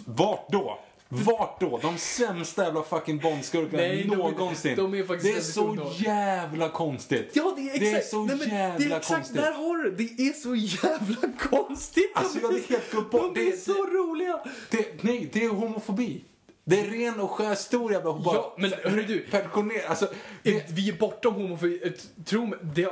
vart 0.05 0.49
då? 0.53 0.81
Vart 1.09 1.61
då? 1.61 1.79
De 1.83 1.99
sämsta 1.99 2.65
jävla 2.65 2.83
fucking 2.83 3.19
Bondskurkarna 3.19 3.83
Nej, 3.83 4.05
de 4.11 4.17
någonsin. 4.17 4.77
de 4.77 4.95
är 4.95 5.03
faktiskt 5.05 5.35
det 5.35 5.39
är 5.41 5.43
så 5.43 5.69
underbara. 5.69 5.95
jävla 5.95 6.69
konstigt. 6.69 7.31
Ja, 7.35 7.53
det 7.57 7.63
är 7.63 7.67
exakt, 7.67 7.81
Det 7.81 7.97
är 7.97 8.01
så 8.01 8.25
nej, 8.25 8.37
men 8.37 8.49
jävla 8.49 8.79
det 8.79 8.85
är 8.85 8.97
exakt, 8.99 9.09
konstigt. 9.09 9.37
Där 9.37 9.53
har 9.53 9.77
du 9.79 9.91
det. 9.91 9.97
Det 10.17 10.29
är 10.29 10.33
så 10.33 10.55
jävla 10.55 11.17
konstigt. 11.51 12.13
Alltså, 12.15 12.39
jag 12.39 12.47
hade 12.49 12.61
helt 12.69 12.91
glömt 12.91 13.11
bort. 13.11 13.35
De 13.35 13.41
är 13.47 13.51
Det- 13.51 13.57
så 13.57 13.73
roliga. 13.87 14.41
Det, 14.71 15.03
nej, 15.05 15.31
det 15.33 15.45
är 15.45 15.49
homofobi. 15.49 16.25
Det 16.65 16.81
är 16.81 16.85
ren 16.85 17.21
och 17.21 17.31
skär 17.31 17.55
stor 17.55 17.93
jävla 17.93 18.13
bara 18.19 18.35
Ja, 18.35 18.55
men 18.59 18.73
hörru 18.85 19.03
du. 19.03 19.21
Perkoner, 19.31 19.87
alltså, 19.89 20.09
det, 20.43 20.65
Vi 20.71 20.89
är 20.89 20.93
bortom 20.93 21.35
homofobi. 21.35 21.81
Eh, 21.85 21.93
Tro 22.25 22.47
mig, 22.47 22.59
det 22.75 22.89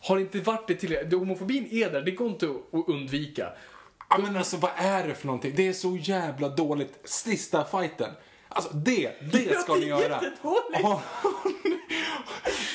har- 0.00 0.18
inte 0.18 0.38
varit 0.40 0.68
det 0.68 0.74
till 0.74 1.12
Homofobin 1.18 1.68
är 1.70 1.90
där, 1.90 2.02
det 2.02 2.10
går 2.10 2.28
inte 2.30 2.46
att 2.46 2.88
undvika. 2.88 3.48
Ja, 4.10 4.18
men 4.18 4.36
alltså 4.36 4.56
vad 4.56 4.70
är 4.76 5.08
det 5.08 5.14
för 5.14 5.26
någonting? 5.26 5.52
Det 5.56 5.68
är 5.68 5.72
så 5.72 5.96
jävla 5.96 6.48
dåligt. 6.48 6.98
Sista 7.04 7.64
fighten. 7.64 8.10
Alltså 8.48 8.72
det, 8.72 9.12
det 9.32 9.60
ska 9.60 9.74
ni 9.74 9.80
det 9.80 9.86
är 9.86 9.88
göra. 9.88 10.20
jättedåligt. 10.22 11.04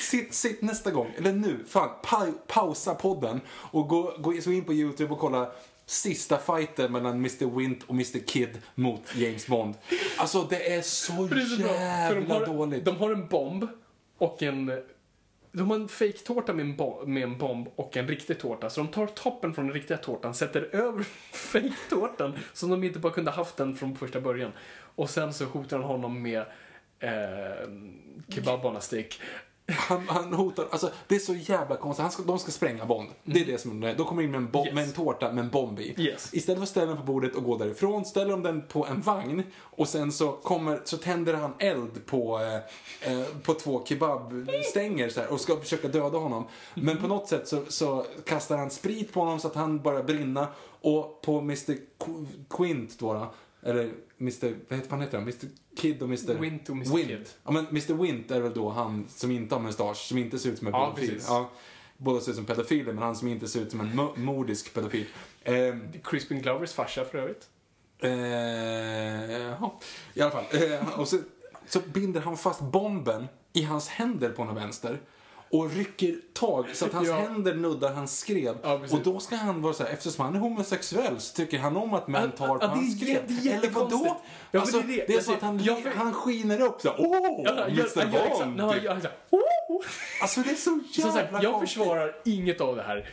Sitt, 0.02 0.34
sitt 0.34 0.62
nästa 0.62 0.90
gång, 0.90 1.12
eller 1.18 1.32
nu, 1.32 1.64
fan, 1.68 1.90
pa, 2.02 2.26
pausa 2.46 2.94
podden 2.94 3.40
och 3.48 3.88
gå, 3.88 4.16
gå 4.18 4.40
så 4.40 4.50
in 4.50 4.64
på 4.64 4.72
YouTube 4.72 5.12
och 5.12 5.18
kolla 5.18 5.50
sista 5.86 6.38
fighten 6.38 6.92
mellan 6.92 7.12
Mr. 7.12 7.58
Wint 7.58 7.82
och 7.82 7.94
Mr. 7.94 8.26
Kid 8.26 8.62
mot 8.74 9.02
James 9.14 9.46
Bond. 9.46 9.74
Alltså 10.16 10.42
det 10.42 10.72
är 10.74 10.82
så 10.82 11.12
det 11.12 11.40
är 11.40 11.44
så 11.44 11.56
för 11.56 11.64
de 11.66 11.74
jävla 11.74 12.34
har, 12.34 12.46
dåligt. 12.46 12.84
De 12.84 12.96
har 12.96 13.10
en 13.10 13.28
bomb 13.28 13.68
och 14.18 14.42
en... 14.42 14.82
De 15.56 15.70
har 15.70 15.76
en 15.76 15.88
fake-tårta 15.88 16.52
med, 16.52 16.64
en 16.64 16.76
bo- 16.76 17.06
med 17.06 17.22
en 17.22 17.38
bomb 17.38 17.68
och 17.76 17.96
en 17.96 18.08
riktig 18.08 18.38
tårta. 18.40 18.70
Så 18.70 18.80
de 18.80 18.88
tar 18.88 19.06
toppen 19.06 19.54
från 19.54 19.66
den 19.66 19.74
riktiga 19.74 19.96
tårtan, 19.96 20.34
sätter 20.34 20.68
över 20.76 21.02
fake-tårtan 21.32 22.32
som 22.52 22.70
de 22.70 22.84
inte 22.84 22.98
bara 22.98 23.12
kunde 23.12 23.30
haft 23.30 23.56
den 23.56 23.76
från 23.76 23.96
första 23.96 24.20
början. 24.20 24.52
Och 24.96 25.10
sen 25.10 25.34
så 25.34 25.44
hotar 25.44 25.76
han 25.76 25.86
honom 25.86 26.22
med 26.22 26.40
eh, 27.00 27.68
kebab. 28.28 28.80
Han, 29.68 30.08
han 30.08 30.32
hotar, 30.34 30.66
alltså 30.70 30.90
det 31.08 31.14
är 31.14 31.18
så 31.18 31.34
jävla 31.34 31.76
konstigt. 31.76 32.02
Han 32.02 32.10
ska, 32.12 32.22
de 32.22 32.38
ska 32.38 32.50
spränga 32.52 32.86
Bond. 32.86 33.08
Det 33.24 33.40
är 33.40 33.44
det 33.46 33.58
som 33.58 33.82
är 33.82 33.94
De 33.94 34.06
kommer 34.06 34.22
in 34.22 34.30
med 34.30 34.38
en, 34.38 34.50
Yes. 34.66 34.74
med 34.74 34.84
en 34.84 34.92
tårta 34.92 35.32
med 35.32 35.44
en 35.44 35.50
bomb 35.50 35.80
i. 35.80 35.94
Yes. 35.98 36.34
Istället 36.34 36.58
för 36.58 36.62
att 36.62 36.68
ställa 36.68 36.86
den 36.86 36.96
på 36.96 37.02
bordet 37.02 37.34
och 37.34 37.44
gå 37.44 37.56
därifrån 37.56 38.04
ställer 38.04 38.30
de 38.30 38.42
den 38.42 38.62
på 38.62 38.86
en 38.86 39.00
vagn 39.00 39.42
och 39.58 39.88
sen 39.88 40.12
så, 40.12 40.32
kommer, 40.32 40.80
så 40.84 40.96
tänder 40.96 41.34
han 41.34 41.52
eld 41.58 42.06
på, 42.06 42.38
eh, 42.40 43.12
eh, 43.12 43.24
på 43.42 43.54
två 43.54 43.84
kebabstänger 43.84 45.08
så 45.08 45.20
här, 45.20 45.32
och 45.32 45.40
ska 45.40 45.56
försöka 45.56 45.88
döda 45.88 46.18
honom. 46.18 46.44
Men 46.74 46.96
på 46.98 47.06
något 47.08 47.28
sätt 47.28 47.48
så, 47.48 47.62
så 47.68 48.06
kastar 48.26 48.56
han 48.56 48.70
sprit 48.70 49.12
på 49.12 49.20
honom 49.20 49.38
så 49.40 49.48
att 49.48 49.54
han 49.54 49.78
börjar 49.82 50.02
brinna 50.02 50.48
och 50.80 51.20
på 51.22 51.38
Mr 51.38 51.76
Qu- 51.98 52.26
Quint 52.50 52.98
då, 52.98 53.12
då 53.12 53.34
eller 53.66 53.92
Mr, 54.20 54.54
vad 54.68 54.78
heter, 54.78 54.90
vad 54.90 55.00
heter 55.00 55.18
han? 55.18 55.22
Mr 55.22 55.48
Kid 55.76 56.02
och 56.02 56.08
Mr... 56.08 56.34
Wint 56.34 56.68
och 56.68 56.76
Mr. 56.76 56.96
Wint. 56.96 57.08
Kid. 57.08 57.28
Ja, 57.44 57.50
men 57.50 57.66
Mr 57.66 57.94
Wint 57.94 58.30
är 58.30 58.40
väl 58.40 58.54
då 58.54 58.68
han 58.70 59.04
som 59.08 59.30
inte 59.30 59.54
har 59.54 59.62
mustasch, 59.62 59.96
som 59.96 60.18
inte 60.18 60.38
ser 60.38 60.50
ut 60.50 60.58
som 60.58 60.66
en 60.66 60.72
Ja, 60.72 60.86
pedofil. 60.94 61.10
precis. 61.14 61.28
Ja, 61.28 61.50
båda 61.96 62.20
ser 62.20 62.30
ut 62.30 62.36
som 62.36 62.44
pedofiler, 62.44 62.92
men 62.92 63.02
han 63.02 63.16
som 63.16 63.28
inte 63.28 63.48
ser 63.48 63.60
ut 63.60 63.70
som 63.70 63.80
en 63.80 63.86
mo- 64.00 64.18
modisk 64.18 64.74
pedofil. 64.74 65.06
Ehm, 65.44 65.88
Crispin 66.04 66.42
Glovers 66.42 66.72
farsa 66.72 67.04
för 67.04 67.18
övrigt. 67.18 67.48
eh, 67.98 68.10
jaha. 69.42 69.70
I 70.14 70.20
alla 70.20 70.30
fall. 70.30 70.44
Eh, 70.52 71.00
och 71.00 71.08
så, 71.08 71.18
så 71.66 71.80
binder 71.92 72.20
han 72.20 72.36
fast 72.36 72.60
bomben 72.60 73.26
i 73.52 73.62
hans 73.62 73.88
händer 73.88 74.30
på 74.30 74.44
den 74.44 74.54
vänster. 74.54 75.00
Och 75.58 75.70
rycker 75.70 76.16
tag 76.32 76.66
så 76.74 76.84
att 76.84 76.92
hans 76.92 77.08
Ja. 77.08 77.14
händer 77.16 77.54
nuddar 77.54 77.92
hans 77.92 78.18
skrev. 78.18 78.56
Ja, 78.62 78.80
och 78.90 79.00
då 79.04 79.20
ska 79.20 79.36
han 79.36 79.62
vara 79.62 79.72
så 79.72 79.82
här, 79.84 79.90
eftersom 79.90 80.24
han 80.24 80.34
är 80.34 80.38
homosexuell 80.40 81.20
så 81.20 81.34
tycker 81.36 81.58
han 81.58 81.76
om 81.76 81.94
att 81.94 82.08
män 82.08 82.32
tar 82.32 82.46
på 82.48 82.58
ja, 82.60 82.66
hans 82.66 82.96
skrev. 83.00 83.22
det 83.28 83.50
är 83.50 83.58
Eller 83.58 83.70
vadå? 83.70 84.20
Ja, 84.50 84.60
alltså, 84.60 84.80
det 84.80 84.84
är 84.94 84.96
det. 84.96 85.04
det 85.06 85.14
är 85.14 85.20
så 85.20 85.32
Alltså, 85.32 85.32
att 85.32 85.42
han, 85.42 85.58
jag 85.64 85.80
han 85.96 86.12
skiner 86.14 86.60
upp 86.60 86.80
så 86.80 86.88
här, 86.88 86.96
åh, 86.98 87.42
Ja, 87.44 87.64
Mr 87.66 88.38
Bond. 88.44 88.60
oh! 89.30 89.82
Alltså 90.22 90.40
det 90.40 90.50
är 90.50 90.54
så 90.54 90.80
Så 90.92 91.00
jävla 91.00 91.12
sagt, 91.12 91.42
jag 91.42 91.60
försvarar 91.60 92.16
inget 92.24 92.60
av 92.60 92.76
det 92.76 92.82
här. 92.82 93.08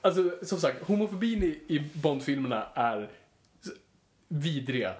Alltså, 0.00 0.30
som 0.42 0.60
sagt, 0.60 0.88
homofobin 0.88 1.42
i, 1.42 1.74
i 1.74 1.90
Bond-filmerna 1.94 2.66
är 2.74 3.10
vidriga. 4.28 4.94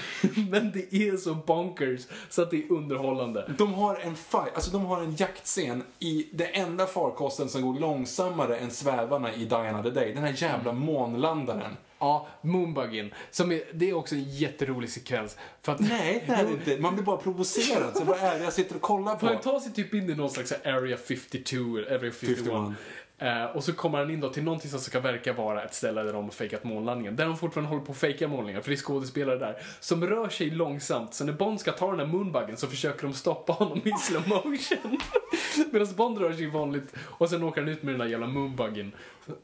Men 0.50 0.72
det 0.72 0.94
är 0.94 1.16
så 1.16 1.34
bonkers 1.34 2.00
så 2.30 2.42
att 2.42 2.50
det 2.50 2.56
är 2.64 2.72
underhållande. 2.72 3.52
De 3.58 3.74
har 3.74 3.96
en 3.96 4.16
fight, 4.16 4.54
alltså 4.54 4.70
de 4.70 4.84
har 4.86 5.00
en 5.02 5.14
jaktscen 5.16 5.82
i 5.98 6.28
det 6.32 6.44
enda 6.46 6.86
farkosten 6.86 7.48
som 7.48 7.62
går 7.62 7.80
långsammare 7.80 8.56
än 8.58 8.70
svävarna 8.70 9.34
i 9.34 9.44
Die 9.44 9.54
Another 9.54 9.90
Day. 9.90 10.14
Den 10.14 10.24
här 10.24 10.34
jävla 10.36 10.70
Mm. 10.70 10.82
månlandaren. 10.84 11.76
Ja, 11.98 12.26
Moonbuggen. 12.40 13.14
Som 13.30 13.52
är, 13.52 13.62
det 13.74 13.90
är 13.90 13.94
också 13.94 14.14
en 14.14 14.24
jätterolig 14.24 14.90
sekvens. 14.90 15.36
För 15.62 15.72
att, 15.72 15.80
Nej, 15.80 16.24
det 16.26 16.32
är 16.32 16.44
det 16.44 16.50
inte. 16.52 16.78
Man 16.82 16.94
blir 16.94 17.04
bara 17.04 17.16
provocerad. 17.16 17.96
Så 17.96 18.04
vad 18.04 18.18
är 18.18 18.38
det 18.38 18.44
jag 18.44 18.52
sitter 18.52 18.74
och 18.74 18.80
kollar 18.80 19.16
För 19.16 19.26
han 19.26 19.36
på? 19.36 19.42
tar 19.42 19.60
sig 19.60 19.72
typ 19.72 19.94
in 19.94 20.10
i 20.10 20.14
någon 20.14 20.30
slags 20.30 20.52
Area 20.64 20.96
52, 20.96 21.56
eller 21.56 21.98
Area 21.98 22.12
51. 22.12 22.38
51. 22.38 22.54
Eh, 23.18 23.44
och 23.44 23.64
så 23.64 23.72
kommer 23.72 23.98
han 23.98 24.10
in 24.10 24.20
då 24.20 24.28
till 24.28 24.42
någonting 24.42 24.70
som 24.70 24.80
ska 24.80 25.00
verka 25.00 25.32
vara 25.32 25.64
ett 25.64 25.74
ställe 25.74 26.02
där 26.02 26.12
de 26.12 26.24
har 26.24 26.30
fejkat 26.30 26.64
månlandningen. 26.64 27.16
Där 27.16 27.26
de 27.26 27.36
fortfarande 27.36 27.68
håller 27.70 27.84
på 27.84 27.92
att 27.92 27.98
fejka 27.98 28.28
målningar, 28.28 28.60
för 28.60 28.70
det 28.70 28.74
är 28.74 28.78
skådespelare 28.78 29.38
där. 29.38 29.56
Som 29.80 30.06
rör 30.06 30.28
sig 30.28 30.50
långsamt, 30.50 31.14
så 31.14 31.24
när 31.24 31.32
Bond 31.32 31.60
ska 31.60 31.72
ta 31.72 31.90
den 31.90 32.00
här 32.00 32.06
moonbuggen 32.06 32.56
så 32.56 32.66
försöker 32.66 33.02
de 33.02 33.14
stoppa 33.14 33.52
honom 33.52 33.78
i 33.84 33.92
slow 34.00 34.28
motion. 34.28 34.98
Medan 35.72 35.94
Bond 35.96 36.18
rör 36.18 36.32
sig 36.32 36.46
vanligt 36.46 36.94
och 36.98 37.30
sen 37.30 37.42
åker 37.42 37.60
han 37.60 37.70
ut 37.70 37.82
med 37.82 37.94
den 37.94 38.00
där 38.00 38.06
jävla 38.06 38.26
moonbuggen. 38.26 38.92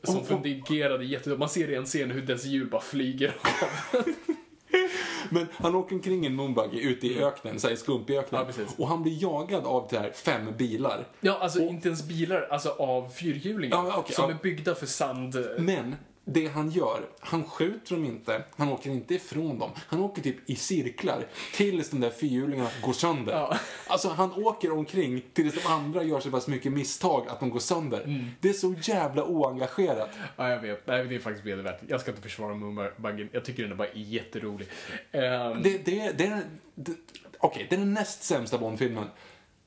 Som 0.03 0.25
fungerade 0.25 1.05
jättedåligt. 1.05 1.41
Man 1.41 1.49
ser 1.49 1.71
i 1.71 1.75
en 1.75 1.85
scen 1.85 2.11
hur 2.11 2.23
dess 2.23 2.45
hjul 2.45 2.71
bara 2.71 2.81
flyger 2.81 3.29
av. 3.29 4.03
Men 5.31 5.47
han 5.53 5.75
åker 5.75 5.95
omkring 5.95 6.27
en 6.27 6.35
moonbuggy 6.35 6.81
ute 6.81 7.07
i 7.07 7.25
öknen, 7.25 7.61
så 7.61 7.67
här 7.67 7.75
i 7.75 7.77
skumpiöknen. 7.77 8.47
Ja, 8.59 8.65
och 8.77 8.89
han 8.89 9.03
blir 9.03 9.23
jagad 9.23 9.67
av 9.67 9.87
det 9.91 9.99
här 9.99 10.11
fem 10.11 10.57
bilar. 10.59 11.07
Ja, 11.21 11.39
alltså 11.41 11.61
inte 11.61 11.89
ens 11.89 12.09
bilar, 12.09 12.49
alltså 12.51 12.69
av 12.69 13.09
fyrhjulingar. 13.09 13.77
Ja, 13.77 13.97
okej, 13.97 14.15
som 14.15 14.31
ja. 14.31 14.37
är 14.37 14.43
byggda 14.43 14.75
för 14.75 14.87
sand... 14.87 15.37
Men 15.59 15.97
det 16.31 16.47
han 16.49 16.71
gör, 16.71 17.09
han 17.21 17.45
skjuter 17.45 17.95
dem 17.95 18.05
inte, 18.05 18.45
han 18.57 18.69
åker 18.69 18.91
inte 18.91 19.15
ifrån 19.15 19.59
dem. 19.59 19.71
Han 19.77 20.01
åker 20.01 20.23
typ 20.23 20.51
i 20.51 20.57
cirklar 20.57 21.27
tills 21.55 21.91
de 21.91 22.01
där 22.01 22.11
fyrhjulingarna 22.11 22.71
går 22.83 22.93
sönder. 22.93 23.33
Ja. 23.33 23.57
Alltså 23.87 24.09
han 24.09 24.33
åker 24.33 24.71
omkring 24.73 25.23
tills 25.33 25.55
de 25.63 25.67
andra 25.69 26.03
gör 26.03 26.21
så 26.21 26.31
pass 26.31 26.49
mycket 26.49 26.73
misstag 26.73 27.29
att 27.29 27.41
de 27.41 27.51
går 27.51 27.61
sönder. 27.61 28.01
Mm. 28.05 28.25
Det 28.41 28.49
är 28.49 28.53
så 28.53 28.75
jävla 28.83 29.25
oengagerat. 29.25 30.11
Ja, 30.37 30.49
jag 30.51 30.61
vet. 30.61 30.87
Nej, 30.87 31.05
det 31.07 31.15
är 31.15 31.19
faktiskt 31.19 31.47
vedervärt. 31.47 31.81
Jag 31.89 32.01
ska 32.01 32.11
inte 32.11 32.23
försvara 32.23 32.55
Moonbuggen. 32.55 33.29
Jag 33.33 33.45
tycker 33.45 33.63
den 33.63 33.73
är 33.73 33.77
bara 33.77 33.93
jätterolig. 33.95 34.69
Ehm, 35.13 35.63
Det, 35.63 35.85
det, 35.85 36.13
det, 36.19 36.27
är- 36.27 36.43
det, 36.75 36.93
Okej, 37.39 37.67
det 37.71 37.77
är 37.77 37.81
den 37.81 37.95
näst 37.95 38.23
sämsta 38.23 38.59
Bond-filmen. 38.59 39.05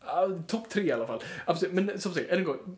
ja, 0.06 0.30
Topp 0.48 0.70
tre 0.70 0.84
i 0.84 0.92
alla 0.92 1.08
fall. 1.08 1.24
Absolut. 1.46 1.74
Men 1.74 2.00
som 2.00 2.14
sagt, 2.14 2.30
än 2.30 2.38
en 2.38 2.44
gång. 2.44 2.78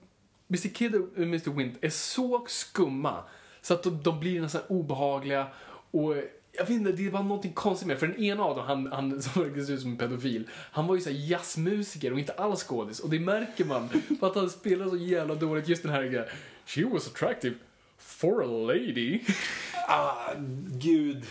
Mr 0.50 0.70
Kid 0.74 0.96
och 0.96 1.18
Mr 1.18 1.50
Wint 1.52 1.78
är 1.82 1.90
så 1.90 2.46
skumma 2.48 3.24
så 3.64 3.74
att 3.74 3.84
de, 3.84 4.04
de 4.04 4.20
blir 4.20 4.42
nästan 4.42 4.62
obehagliga. 4.68 5.48
Och 5.92 6.18
eh, 6.18 6.24
jag 6.52 6.66
vet 6.66 6.70
inte, 6.70 6.92
det 6.92 7.10
var 7.10 7.24
någonting 7.24 7.54
konstigt 7.54 7.88
med 7.88 8.00
För 8.00 8.08
den 8.08 8.24
ena 8.24 8.44
av 8.44 8.56
dem, 8.56 8.66
han, 8.66 8.92
han 8.92 9.22
som 9.22 9.44
verkar 9.44 9.62
se 9.62 9.74
ut 9.74 9.82
som 9.82 9.92
en 9.92 9.98
pedofil, 9.98 10.50
han 10.72 10.88
var 10.88 10.96
ju 10.96 11.02
såhär 11.02 11.18
jazzmusiker 11.18 12.14
och 12.14 12.20
inte 12.20 12.34
alls 12.34 12.64
skådis. 12.64 13.00
Och 13.00 13.10
det 13.10 13.20
märker 13.20 13.66
man 13.66 13.90
för 14.20 14.28
att 14.28 14.36
han 14.36 14.50
spelar 14.50 14.90
så 14.90 14.98
jävla 14.98 15.36
dåligt. 15.36 15.68
Just 15.68 15.84
den 15.84 15.92
här 15.92 16.04
grejen. 16.04 16.26
She 16.66 16.86
was 16.86 17.08
attractive 17.08 17.56
for 17.98 18.44
a 18.44 18.48
lady. 18.48 19.20
Ah, 19.88 20.34
gud. 20.82 21.24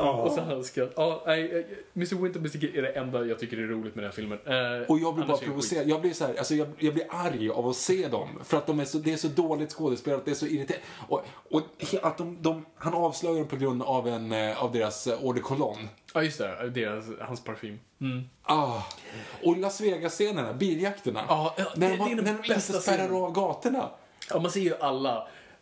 Och 0.00 0.32
så 0.32 0.40
han 0.40 0.64
ska... 0.64 0.88
Ja, 0.96 1.22
nej, 1.26 1.58
eh, 1.58 1.64
Mr. 1.96 2.22
Winter 2.22 2.40
Mr. 2.40 2.48
Kid 2.60 2.76
är 2.76 2.82
det 2.82 2.88
enda 2.88 3.24
jag 3.24 3.38
tycker 3.38 3.56
är 3.56 3.66
roligt 3.66 3.94
med 3.94 4.04
den 4.04 4.10
här 4.10 4.16
filmen. 4.16 4.38
Eh, 4.46 4.88
Och 4.90 4.98
jag 4.98 5.14
blir 5.14 5.24
bara 5.26 5.36
provocerad. 5.36 5.88
Jag 5.88 6.00
blir 6.00 6.12
så 6.12 6.26
här, 6.26 6.34
alltså 6.38 6.54
jag, 6.54 6.68
jag 6.78 6.94
blir 6.94 7.06
arg 7.10 7.50
av 7.50 7.68
att 7.68 7.76
se 7.76 8.08
dem. 8.08 8.28
För 8.44 8.56
att 8.56 8.66
de 8.66 8.80
är 8.80 8.84
så, 8.84 8.98
det 8.98 9.12
är 9.12 9.16
så 9.16 9.28
dåligt 9.28 9.70
skådespelat, 9.72 10.24
det 10.24 10.30
är 10.30 10.34
så 10.34 10.46
irriterande. 10.46 10.86
Och, 11.08 11.22
och 11.50 11.62
att 12.02 12.18
de, 12.18 12.38
de, 12.42 12.64
han 12.76 12.94
avslöjar 12.94 13.36
dem 13.38 13.48
på 13.48 13.56
grund 13.56 13.82
av, 13.82 14.08
en, 14.08 14.32
eh, 14.32 14.64
av 14.64 14.72
deras 14.72 15.06
eh, 15.06 15.12
eau 15.22 15.32
de 15.32 15.40
cologne. 15.40 15.88
Ja, 16.14 16.22
just 16.22 16.38
det. 16.38 16.70
Deras, 16.70 17.04
hans 17.20 17.44
parfym. 17.44 17.78
Ah. 18.42 18.82
Och 19.42 19.56
Las 19.56 19.80
Vegas-scenerna, 19.80 20.52
biljakterna. 20.52 21.20
Ja, 21.28 21.54
ja, 21.58 21.64
när 21.76 21.90
det- 21.90 21.96
de, 21.96 22.04
det 22.04 22.12
är 22.12 22.16
den 22.16 22.24
när 22.24 22.42
de 22.48 22.54
inte 22.54 22.60
spärrar 22.60 23.24
av 23.24 23.32
gatorna. 23.32 23.90
Ja, 24.30 24.40
man 24.40 24.50
ser 24.50 24.60
ju 24.60 24.74
alla 24.80 25.16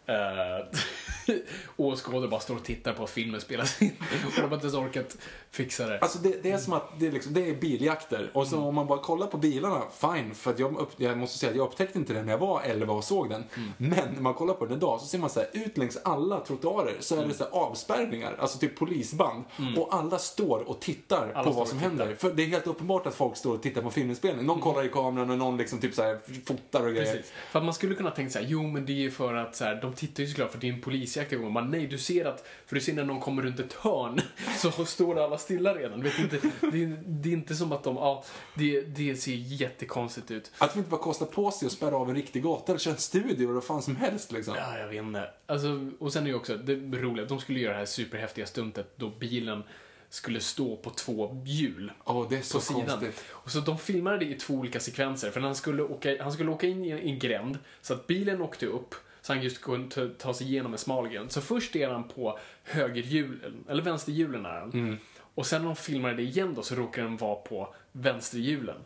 eh, 0.07 0.15
åskådare 1.77 2.29
bara 2.29 2.41
står 2.41 2.57
och 2.57 2.65
tittar 2.65 2.93
på 2.93 3.05
att 3.05 3.11
filmen 3.11 3.41
spelas 3.41 3.83
in. 3.83 3.93
Och 4.27 4.33
de 4.35 4.41
har 4.41 4.55
inte 4.55 4.67
ens 4.67 4.75
orkat 4.75 5.19
fixa 5.51 5.87
det. 5.87 5.99
Alltså 5.99 6.19
det, 6.19 6.43
det 6.43 6.51
är 6.51 6.59
som 6.59 6.73
att 6.73 6.91
det 6.99 7.07
är, 7.07 7.13
liksom, 7.13 7.33
det 7.35 7.51
är 7.51 7.55
biljakter. 7.55 8.31
Och 8.35 8.47
så 8.47 8.57
Mm. 8.57 8.69
om 8.69 8.75
man 8.75 8.87
bara 8.87 8.99
kollar 8.99 9.27
på 9.27 9.37
bilarna, 9.37 9.83
fine. 10.01 10.35
För 10.35 10.51
att 10.51 10.59
jag, 10.59 10.79
upp, 10.79 10.91
jag 10.97 11.19
måste 11.19 11.39
säga 11.39 11.51
att 11.51 11.57
jag 11.57 11.67
upptäckte 11.67 11.99
inte 11.99 12.13
det 12.13 12.23
när 12.23 12.33
jag 12.33 12.39
var 12.39 12.63
11 12.63 12.93
och 12.95 13.05
såg 13.05 13.31
den. 13.31 13.45
Mm. 13.57 13.73
Men 13.77 14.15
när 14.15 14.21
man 14.23 14.35
kollar 14.35 14.55
på 14.55 14.67
den 14.67 14.77
idag 14.77 15.01
så 15.01 15.07
ser 15.07 15.19
man 15.19 15.31
så 15.31 15.41
här, 15.41 15.49
ut 15.53 15.79
längs 15.79 15.97
alla 16.05 16.41
trottoarer 16.41 16.97
så 17.01 17.15
är 17.15 17.19
Mm. 17.19 17.29
det 17.31 17.35
så 17.37 17.45
här 17.45 17.51
avspärrningar, 17.53 18.37
alltså 18.39 18.59
typ 18.59 18.77
polisband. 18.79 19.45
Och 19.77 19.95
alla 19.95 20.19
står 20.19 20.69
och 20.69 20.81
tittar 20.81 21.33
Alla 21.35 21.45
på 21.45 21.51
vad 21.51 21.69
som. 21.69 21.79
Mm. 21.79 21.91
händer. 21.91 22.15
För 22.15 22.31
det 22.31 22.43
är 22.43 22.47
helt 22.47 22.67
uppenbart 22.67 23.07
att 23.07 23.15
folk 23.15 23.37
står 23.37 23.55
och 23.55 23.63
tittar 23.63 23.83
på 23.83 23.91
filminspelning. 23.91 24.47
Någon 24.47 24.61
kollar 24.61 24.85
i 24.85 24.89
kameran 24.89 25.31
och 25.31 25.39
någon 25.39 25.57
liksom 25.57 25.79
typ 25.79 25.95
så 25.95 26.03
här 26.03 26.19
fotar 26.47 26.87
och 26.87 26.93
grejer. 26.95 27.13
Precis. 27.15 27.33
För 27.51 27.59
att 27.59 27.65
man 27.65 27.75
skulle 27.75 27.95
kunna 27.95 28.11
tänka 28.11 28.33
så 28.33 28.39
här, 28.39 28.47
jo 28.49 28.63
men 28.63 28.87
det 28.87 28.93
är 28.93 28.97
ju 28.97 29.11
för 29.11 29.35
att 29.35 29.57
så 29.57 29.65
här, 29.65 29.75
de 29.83 29.93
tittar 29.93 30.23
ju 30.23 30.29
såklart 30.29 30.53
för 30.53 30.59
det 30.59 30.69
är 30.69 30.73
en 30.73 30.81
polisjakt 30.81 31.33
igång. 31.33 31.53
Men 31.53 31.71
nej, 31.71 31.87
du 31.87 31.99
ser 31.99 32.25
att, 32.25 32.47
för 32.67 32.75
du 32.75 32.81
ser 32.81 32.93
när 32.93 33.05
någon 33.05 33.21
kommer 33.21 33.43
runt 33.43 33.61
ett 33.61 33.73
hörn 33.73 34.21
så 34.59 34.85
står 34.85 35.21
alla 35.25 35.38
stilla 35.39 35.75
redan. 35.75 36.03
Vet 36.03 36.19
inte, 36.19 36.39
det, 36.61 36.83
är, 36.83 37.03
det 37.07 37.29
är 37.29 37.33
inte 37.33 37.55
som 37.55 37.73
att 37.73 37.85
de, 37.85 37.97
ja, 37.97 38.25
det, 38.55 38.81
det 38.81 39.17
ser 39.17 39.35
jättekonstigt 39.35 40.31
ut. 40.31 40.53
Att 40.59 40.77
vi 40.77 40.79
inte 40.79 40.91
bara 40.91 41.01
kostar 41.01 41.27
på 41.27 41.51
sig 41.51 41.67
att 41.67 41.73
spärra 41.73 41.97
av 41.97 42.09
en 42.09 42.17
riktig 42.17 42.43
gata 42.43 42.73
eller 42.73 42.81
köra 42.81 42.95
en 42.95 43.01
studio 43.01 43.45
eller 43.45 43.55
vad 43.55 43.65
fan 43.65 43.83
som 43.83 43.97
helst 43.97 44.33
liksom. 44.33 44.55
Ja, 44.57 44.79
jag 44.79 44.89
vet 44.89 45.03
inte. 45.03 45.31
Alltså, 45.47 45.91
och 45.99 46.13
sen 46.13 46.25
är 46.25 46.29
ju 46.29 46.35
också, 46.35 46.57
det 46.57 46.75
roliga, 46.75 47.27
de 47.27 47.41
skulle 47.41 47.61
göra 47.61 47.73
det 47.73 47.79
här 47.79 47.87
superhäftiga 47.87 48.47
stuntet 48.47 48.93
då 48.97 49.09
bilen 49.09 49.63
skulle 50.11 50.41
stå 50.41 50.77
på 50.77 50.91
två 50.91 51.43
hjul. 51.47 51.93
Åh, 52.05 52.27
det 52.31 52.37
är 52.37 52.43
så 52.43 52.59
på 52.59 52.65
sidan. 52.65 52.87
konstigt. 52.87 53.25
Och 53.31 53.51
så 53.51 53.61
de 53.61 53.79
filmade 53.79 54.19
det 54.19 54.25
i 54.25 54.35
två 54.35 54.55
olika 54.55 54.81
sekvenser. 54.81 55.31
För 55.31 55.41
han 55.41 55.55
skulle 55.55 55.83
åka, 55.83 56.23
han 56.23 56.33
skulle 56.33 56.51
åka 56.51 56.67
in 56.67 56.85
i 56.85 56.91
en, 56.91 56.99
i 56.99 57.11
en 57.11 57.19
gränd, 57.19 57.59
så 57.83 57.95
att 57.95 58.07
bilen 58.07 58.43
åkte 58.43 58.67
upp, 58.67 58.95
så 59.23 59.33
han 59.33 59.43
just 59.43 59.61
kunde 59.63 59.95
ta, 59.95 60.09
ta 60.19 60.35
sig 60.35 60.47
igenom 60.47 60.73
en 60.73 60.79
smal 60.79 61.09
gränd. 61.09 61.33
Så 61.33 61.41
först 61.41 61.77
är 61.77 61.89
han 61.89 62.09
på 62.09 62.39
högerhjulen, 62.63 63.65
eller 63.69 63.83
vänsterhjulen 63.83 64.47
är 64.47 64.61
han. 64.61 64.73
Mm. 64.73 64.99
Och 65.39 65.47
sen 65.47 65.61
när 65.63 65.67
de 65.69 65.77
filmade 65.77 66.15
det 66.15 66.23
igen 66.23 66.55
då 66.55 66.63
så 66.63 66.75
råkar 66.75 67.03
den 67.03 67.17
vara 67.17 67.35
på 67.37 67.75
vänsterhjulen. 67.93 68.77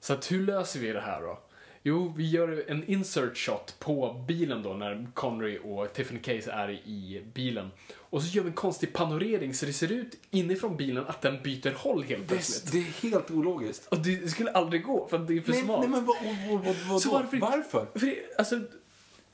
Så 0.00 0.12
att 0.12 0.32
hur 0.32 0.46
löser 0.46 0.80
vi 0.80 0.92
det 0.92 1.00
här 1.00 1.20
då? 1.20 1.38
Jo, 1.82 2.14
vi 2.16 2.30
gör 2.30 2.64
en 2.68 2.84
insert 2.84 3.36
shot 3.36 3.74
på 3.78 4.24
bilen 4.28 4.62
då 4.62 4.72
när 4.74 5.06
Connery 5.14 5.58
och 5.64 5.92
Tiffany 5.92 6.20
Case 6.20 6.52
är 6.52 6.70
i 6.70 7.22
bilen. 7.34 7.70
Och 7.96 8.22
så 8.22 8.28
gör 8.36 8.42
vi 8.42 8.48
en 8.48 8.54
konstig 8.54 8.92
panorering 8.92 9.54
så 9.54 9.66
det 9.66 9.72
ser 9.72 9.92
ut 9.92 10.14
inifrån 10.30 10.76
bilen 10.76 11.04
att 11.06 11.22
den 11.22 11.42
byter 11.42 11.74
håll 11.74 12.02
helt 12.02 12.22
Det 12.28 12.34
plötsligt. 12.34 12.72
det 12.72 12.78
är 12.78 13.10
helt 13.10 13.30
ologiskt. 13.30 13.86
Och 13.86 13.98
det 13.98 14.28
skulle 14.28 14.50
aldrig 14.52 14.82
gå 14.84 15.08
för 15.08 15.18
det 15.18 15.36
är 15.36 15.40
för 15.40 15.52
Nej, 15.52 15.62
smart. 15.62 15.80
nej 15.80 15.88
men 15.88 16.04
vad, 16.04 16.16
vad, 16.50 16.64
vad, 16.64 16.76
vad 16.88 17.02
Så 17.02 17.10
varför- 17.12 17.36
varför? 17.38 17.86
För 17.92 18.06
det, 18.06 18.16
alltså, 18.38 18.60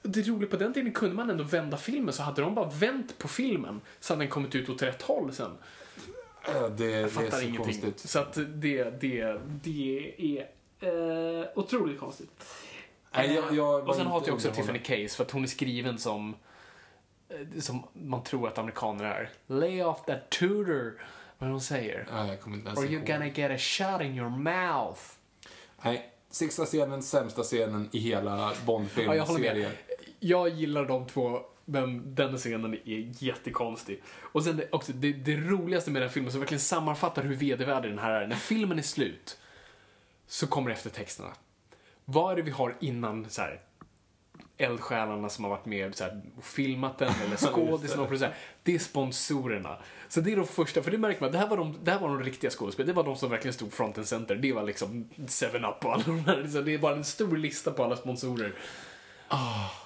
det 0.03 0.23
roliga 0.29 0.51
på 0.51 0.57
den 0.57 0.73
tiden 0.73 0.93
kunde 0.93 1.15
man 1.17 1.31
ändå 1.31 1.45
vända 1.45 1.77
filmen 1.77 2.15
så 2.15 2.23
hade 2.23 2.43
de 2.43 2.55
bara 2.55 2.71
vänt 2.71 3.19
på 3.19 3.29
filmen 3.29 3.81
så 4.01 4.13
hade 4.13 4.23
den 4.25 4.31
kommit 4.31 4.55
ut 4.55 4.69
åt 4.69 4.83
rätt 4.83 5.03
håll 5.03 5.33
sen. 5.35 5.51
Det, 6.53 6.69
det 6.77 6.95
är 6.95 7.01
Jag 7.01 7.11
fattar 7.13 7.31
så 7.31 7.41
ingenting. 7.41 7.65
konstigt. 7.65 7.99
Så 8.11 8.19
att 8.19 8.33
det, 8.35 8.91
det, 9.01 9.41
det 9.63 10.15
är 10.19 10.47
Eh, 10.81 11.47
otroligt 11.55 12.01
konstigt. 12.01 12.31
Nej, 13.15 13.35
jag- 13.35 13.55
jag 13.57 13.89
och 13.89 13.95
sen 13.97 14.07
hatar 14.07 14.27
jag 14.27 14.35
också. 14.35 14.51
Tiffany 14.53 14.79
Case 14.79 15.09
för 15.17 15.25
att 15.25 15.31
hon 15.31 15.43
är 15.43 15.47
skriven 15.47 15.99
som 15.99 16.35
eh, 17.29 17.61
som 17.61 17.83
man 17.93 18.23
tror 18.25 18.49
att 18.49 18.59
amerikaner 18.59 19.05
är. 19.05 19.31
Lay 19.47 19.83
off 19.83 20.05
that 20.07 20.31
tutor. 20.31 21.03
Vad 21.39 21.47
är 21.47 21.47
det 21.47 21.51
hon 21.53 21.61
säger? 21.61 22.07
Ja, 22.11 22.27
jag 22.27 22.41
kommer 22.41 22.57
inte 22.57 22.69
ens 22.69 22.81
Or 22.81 22.85
you're 22.85 23.13
gonna 23.13 23.27
get 23.27 23.51
a 23.51 23.59
shot 23.59 24.01
in 24.03 24.15
your 24.19 24.31
mouth. 24.31 25.01
Nej, 25.83 26.11
sista 26.31 26.65
scenen, 26.65 27.03
sämsta 27.03 27.43
scenen 27.43 27.89
i 27.93 27.99
hela 27.99 28.31
Ja, 28.31 28.37
jag 28.37 28.45
håller 28.47 28.67
Bond-filmserien. 28.67 29.59
med. 29.59 29.71
Jag 30.21 30.49
gillar 30.49 30.85
de 30.85 31.07
två, 31.07 31.41
men 31.65 32.15
den 32.15 32.37
scenen 32.37 32.75
är 32.75 33.25
jättekonstig. 33.25 34.03
Och 34.33 34.45
sen 34.45 34.57
det, 34.57 34.69
också 34.73 34.93
det, 34.93 35.13
det 35.13 35.37
roligaste 35.37 35.91
med 35.91 36.03
den 36.03 36.11
filmen 36.11 36.33
som 36.33 36.41
verkligen 36.41 36.61
sammanfattar 36.61 37.23
hur 37.23 37.35
vedervärdig 37.35 37.91
den 37.91 37.99
här 37.99 38.11
är. 38.11 38.27
När 38.27 38.37
filmen 38.37 38.79
är 38.79 38.83
slut 38.83 39.39
så 40.27 40.47
kommer 40.47 40.71
eftertexterna. 40.71 41.33
Vad 42.05 42.33
är 42.33 42.37
det 42.37 42.43
vi 42.43 42.51
har 42.51 42.77
innan 42.81 43.31
så 43.31 43.43
här 43.43 43.61
eldsjälarna 44.57 45.29
som 45.29 45.45
har 45.45 45.51
varit 45.51 45.67
med 45.67 45.95
så 45.95 46.05
här, 46.05 46.23
och 46.37 46.45
filmat 46.45 46.99
den 46.99 47.13
eller 47.25 47.37
skådisarna 47.53 48.03
och 48.03 48.09
producerat. 48.09 48.35
Det 48.63 48.75
är 48.75 48.79
sponsorerna. 48.79 49.79
Så 50.09 50.21
det 50.21 50.33
är 50.33 50.37
de 50.37 50.47
första, 50.47 50.83
för 50.83 50.91
det 50.91 50.99
märker 50.99 51.21
man, 51.21 51.33
det 51.33 51.39
här 51.39 51.49
var 51.49 51.57
de, 51.57 51.79
det 51.83 51.91
här 51.91 51.99
var 51.99 52.09
de 52.09 52.23
riktiga 52.23 52.51
skådespelarna. 52.51 52.93
Det 52.93 52.97
var 52.97 53.05
de 53.05 53.17
som 53.17 53.31
verkligen 53.31 53.55
stod 53.55 53.73
front 53.73 53.99
and 53.99 54.09
center. 54.09 54.35
Det 54.35 54.53
var 54.53 54.63
liksom 54.63 55.09
7-Up 55.17 55.85
och 55.85 55.93
alla 55.93 56.05
de. 56.05 56.51
Så 56.51 56.61
det 56.61 56.75
är 56.75 56.79
bara 56.79 56.97
en 56.97 57.05
stor 57.05 57.37
lista 57.37 57.71
på 57.71 57.85
alla 57.85 57.97
sponsorer. 57.97 58.55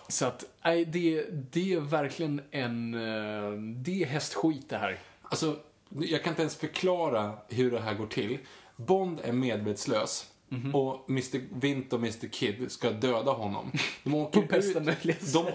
Så 0.09 0.26
att, 0.26 0.44
nej, 0.64 0.85
det, 0.85 1.24
det 1.52 1.72
är 1.72 1.80
verkligen 1.80 2.40
en... 2.51 2.94
eh, 2.94 3.52
Det 3.60 4.02
är 4.02 4.06
hästskit 4.06 4.68
det 4.68 4.76
här. 4.78 4.98
Alltså, 5.22 5.56
jag 6.01 6.22
kan 6.24 6.30
inte 6.32 6.43
ens 6.43 6.56
förklara 6.56 7.39
hur 7.48 7.70
det 7.70 7.80
här 7.80 7.94
går 7.94 8.06
till. 8.06 8.39
Bond 8.76 9.20
är 9.24 9.32
medvetslös. 9.32 10.26
Mhm. 10.48 10.74
Och 10.74 11.10
Mr. 11.10 11.40
Vint 11.60 11.93
och 11.93 11.98
Mr. 11.98 12.28
Kid 12.28 12.72
ska 12.72 12.90
döda 12.90 13.32
honom. 13.32 13.72
De 14.05 14.14
åker 14.14 14.40
På 14.40 14.47
bästa 14.47 14.78
ut, 14.78 14.85
möjliga 14.86 15.16
de, 15.32 15.47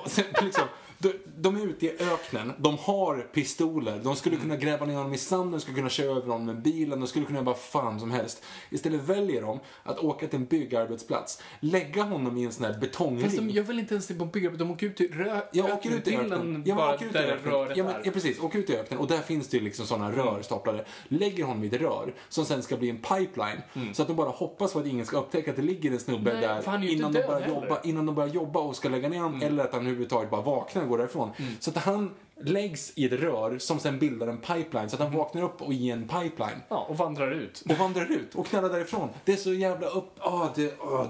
liksom, 0.45 0.63
de, 1.03 1.13
de 1.37 1.55
är 1.61 1.65
ute 1.67 1.85
i 1.85 1.89
öknen, 1.99 2.53
de 2.57 2.77
har 2.77 3.27
pistoler, 3.33 3.99
de 4.03 4.15
skulle 4.15 4.35
Mm. 4.35 4.47
kunna 4.47 4.59
gräva 4.59 4.85
ner 4.85 4.95
honom 4.95 5.13
i 5.13 5.17
sanden, 5.17 5.51
de 5.51 5.59
skulle 5.59 5.75
kunna 5.77 5.89
köra 5.89 6.11
över 6.11 6.21
honom 6.31 6.45
med 6.45 6.61
bilen, 6.61 6.99
de 6.99 7.07
skulle 7.07 7.25
kunna 7.25 7.37
göra 7.37 7.45
vad 7.45 7.57
fan 7.57 7.99
som 7.99 8.11
helst. 8.11 8.43
Istället 8.69 9.01
väljer 9.01 9.41
de 9.41 9.59
att 9.83 9.99
åka 9.99 10.27
till 10.27 10.39
en 10.39 10.45
byggarbetsplats, 10.45 11.41
lägga 11.59 12.03
honom 12.03 12.37
i 12.37 12.43
en 12.45 12.51
sån 12.51 12.65
här 12.65 12.77
betongring. 12.79 13.23
Fast 13.23 13.37
de 13.37 13.49
gör 13.49 13.63
väl 13.63 13.79
inte 13.79 13.93
ens 13.93 14.07
det 14.07 14.13
på 14.13 14.25
bygget, 14.25 14.59
de 14.59 14.71
åker 14.71 14.85
ut 14.87 14.99
rö- 14.99 15.41
Jag 15.51 15.65
åker 15.65 15.89
ut 15.91 16.07
i 16.07 16.15
öknen. 16.17 16.31
en, 16.55 16.63
Ja, 16.65 16.75
bara 16.75 16.95
åker 16.95 17.05
ut 17.05 17.15
i 17.15 17.17
öknen. 17.17 17.51
röret 17.53 17.77
Ja, 17.77 17.83
men, 17.83 17.93
ja, 18.03 18.11
precis. 18.11 18.39
Åker 18.39 18.59
ut 18.59 18.69
i 18.69 18.77
öknen 18.77 18.99
och 18.99 19.07
där 19.07 19.17
finns 19.19 19.47
det 19.47 19.57
ju 19.57 19.63
liksom 19.63 19.85
sådana 19.85 20.11
rör 20.11 20.41
staplade. 20.41 20.85
Lägger 21.07 21.43
honom 21.43 21.63
i 21.63 21.67
ett 21.67 21.73
rör 21.81 22.13
som 22.29 22.45
sen 22.45 22.63
ska 22.63 22.77
bli 22.77 22.89
en 22.89 22.97
pipeline. 22.97 23.61
Så 23.93 24.01
att 24.01 24.07
de 24.07 24.13
bara 24.17 24.29
hoppas 24.29 24.73
på 24.73 24.79
att 24.79 24.85
ingen 24.85 25.05
ska 25.05 25.17
upptäcka 25.17 25.49
att 25.51 25.57
det 25.57 25.63
ligger 25.63 25.91
en 25.91 25.99
snubbe 25.99 26.33
Nej, 26.33 26.41
där 26.41 26.61
för 26.61 26.71
han 26.71 26.79
är 26.83 26.85
ju 26.85 26.91
inte 26.91 26.99
innan 26.99 27.13
de, 27.13 27.19
död 27.19 27.27
börjar 27.27 27.41
heller. 27.41 27.61
jobba, 27.61 27.81
innan 27.83 28.05
de 28.05 28.15
börjar 28.15 28.29
jobba 28.33 28.59
och 28.59 28.75
ska 28.75 28.89
lägga 28.89 29.09
ner 29.09 29.19
honom. 29.19 29.41
Eller 29.41 29.63
att 29.63 29.71
han 29.71 29.81
överhuvudtaget 29.81 30.29
bara 30.29 30.41
vaknar 30.41 30.81
och 30.83 30.87
går 30.93 30.97
därifrån. 30.97 31.31
Så 31.59 31.69
att 31.69 31.77
han 31.77 32.11
läggs 32.41 32.93
i 32.95 33.05
ett 33.05 33.11
rör 33.11 33.57
som 33.57 33.79
sen 33.79 33.99
bildar 33.99 34.27
en 34.27 34.37
pipeline. 34.37 34.89
Så 34.89 34.95
att 34.95 35.01
han 35.01 35.11
vaknar 35.11 35.41
upp 35.41 35.61
och 35.61 35.73
i 35.73 35.89
en 35.89 36.07
pipeline. 36.07 36.61
Ja, 36.69 36.85
och 36.89 36.97
vandrar 36.97 37.31
ut. 37.31 37.63
Och 37.69 37.77
vandrar 37.77 38.11
ut 38.11 38.35
och 38.35 38.47
knallar 38.47 38.69
därifrån. 38.69 39.09
Det 39.25 39.33
är 39.33 39.37
så 39.37 39.53
jävla 39.53 39.87
upp... 39.87 40.11
Ah, 40.19 40.49
det... 40.55 40.81
Ah. 40.81 41.07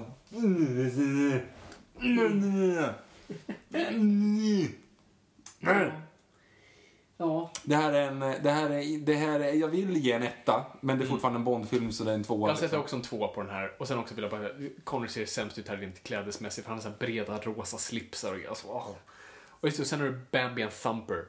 Ja. 7.16 7.50
Det 7.62 7.76
här 7.76 7.92
är 7.92 8.08
en, 8.08 8.20
det 8.20 8.50
här 8.50 8.70
är, 8.70 8.98
det 8.98 9.14
här 9.14 9.40
är, 9.40 9.52
jag 9.52 9.68
vill 9.68 9.96
ge 9.96 10.12
en 10.12 10.22
etta, 10.22 10.64
men 10.80 10.98
det 10.98 11.04
är 11.04 11.06
fortfarande 11.06 11.38
en 11.38 11.44
Bondfilm 11.44 11.92
så 11.92 12.04
det 12.04 12.10
är 12.10 12.14
en 12.14 12.24
tvåa. 12.24 12.48
Jag 12.48 12.58
sätter 12.58 12.66
liksom. 12.66 12.80
också 12.80 12.96
en 12.96 13.02
tvåa 13.02 13.28
på 13.28 13.42
den 13.42 13.50
här. 13.50 13.72
Och 13.78 13.88
sen 13.88 13.98
också 13.98 14.14
vill 14.14 14.22
jag 14.22 14.30
bara 14.30 14.48
Connery 14.84 15.08
ser 15.08 15.26
sämst 15.26 15.58
ut 15.58 15.68
här 15.68 15.76
rent 15.76 16.02
klädesmässigt 16.02 16.64
för 16.64 16.70
han 16.70 16.78
har 16.78 16.82
så 16.82 16.88
här 16.88 16.96
breda 16.98 17.38
rosa 17.38 17.78
slipsar 17.78 18.32
och 18.32 18.48
alltså, 18.48 18.66
åh. 18.68 18.86
Och 19.64 19.68
just 19.68 19.78
det, 19.78 19.84
sen 19.84 20.00
har 20.00 20.06
du 20.06 20.20
Bambi 20.30 20.62
and 20.62 20.72
Thumper. 20.82 21.16
Åh 21.16 21.24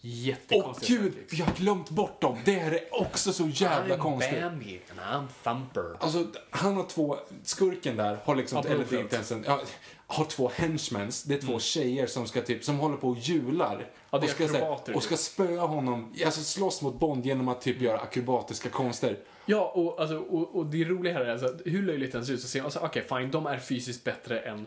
Jättekonstigt. 0.00 0.88
gud, 0.88 1.12
vi 1.30 1.42
har 1.42 1.52
glömt 1.52 1.90
bort 1.90 2.20
dem. 2.20 2.38
Det 2.44 2.52
här 2.52 2.72
är 2.72 3.02
också 3.02 3.32
så 3.32 3.48
jävla 3.48 3.96
I'm 3.96 3.98
konstigt. 3.98 4.40
Bambi 4.40 4.80
and 4.90 5.00
I'm 5.00 5.26
Thumper. 5.44 5.96
Alltså, 6.00 6.26
han 6.50 6.76
har 6.76 6.84
två, 6.84 7.18
skurken 7.42 7.96
där 7.96 8.18
har 8.24 8.36
liksom, 8.36 8.62
Ja, 8.64 8.70
eller 8.70 8.84
det 8.90 8.96
är 8.96 9.00
inte 9.00 9.14
ens 9.14 9.32
en, 9.32 9.44
ja, 9.46 9.60
har 10.06 10.24
två 10.24 10.50
henchmens. 10.54 11.22
Det 11.22 11.34
är 11.34 11.40
två 11.40 11.58
tjejer 11.58 12.06
som 12.06 12.26
ska 12.26 12.42
typ, 12.42 12.64
som 12.64 12.78
håller 12.78 12.96
på 12.96 13.08
och 13.08 13.18
hjular. 13.18 13.74
Mm. 13.74 13.86
Ja, 14.10 14.18
det 14.18 14.24
och, 14.24 14.30
ska, 14.30 14.48
så 14.48 14.54
här, 14.54 14.60
akrobater, 14.60 14.96
och 14.96 15.02
ska 15.02 15.16
spöa 15.16 15.66
honom, 15.66 16.14
alltså 16.24 16.40
slåss 16.40 16.82
mot 16.82 17.00
Bond 17.00 17.26
genom 17.26 17.48
att 17.48 17.60
typ 17.60 17.80
göra 17.80 17.98
akrobatiska 17.98 18.68
konster. 18.68 19.18
Ja, 19.46 19.72
och, 19.74 20.00
alltså, 20.00 20.18
och, 20.18 20.56
och 20.56 20.66
det 20.66 20.84
roliga 20.84 21.12
här 21.12 21.20
är 21.20 21.32
alltså, 21.32 21.58
hur 21.64 21.82
löjligt 21.82 22.12
den 22.12 22.26
ser 22.26 22.32
ut 22.32 22.40
så 22.40 22.48
ser 22.48 22.60
man, 22.60 22.64
alltså, 22.64 22.80
okej 22.80 23.04
fine, 23.08 23.30
de 23.30 23.46
är 23.46 23.58
fysiskt 23.58 24.04
bättre 24.04 24.40
än 24.40 24.66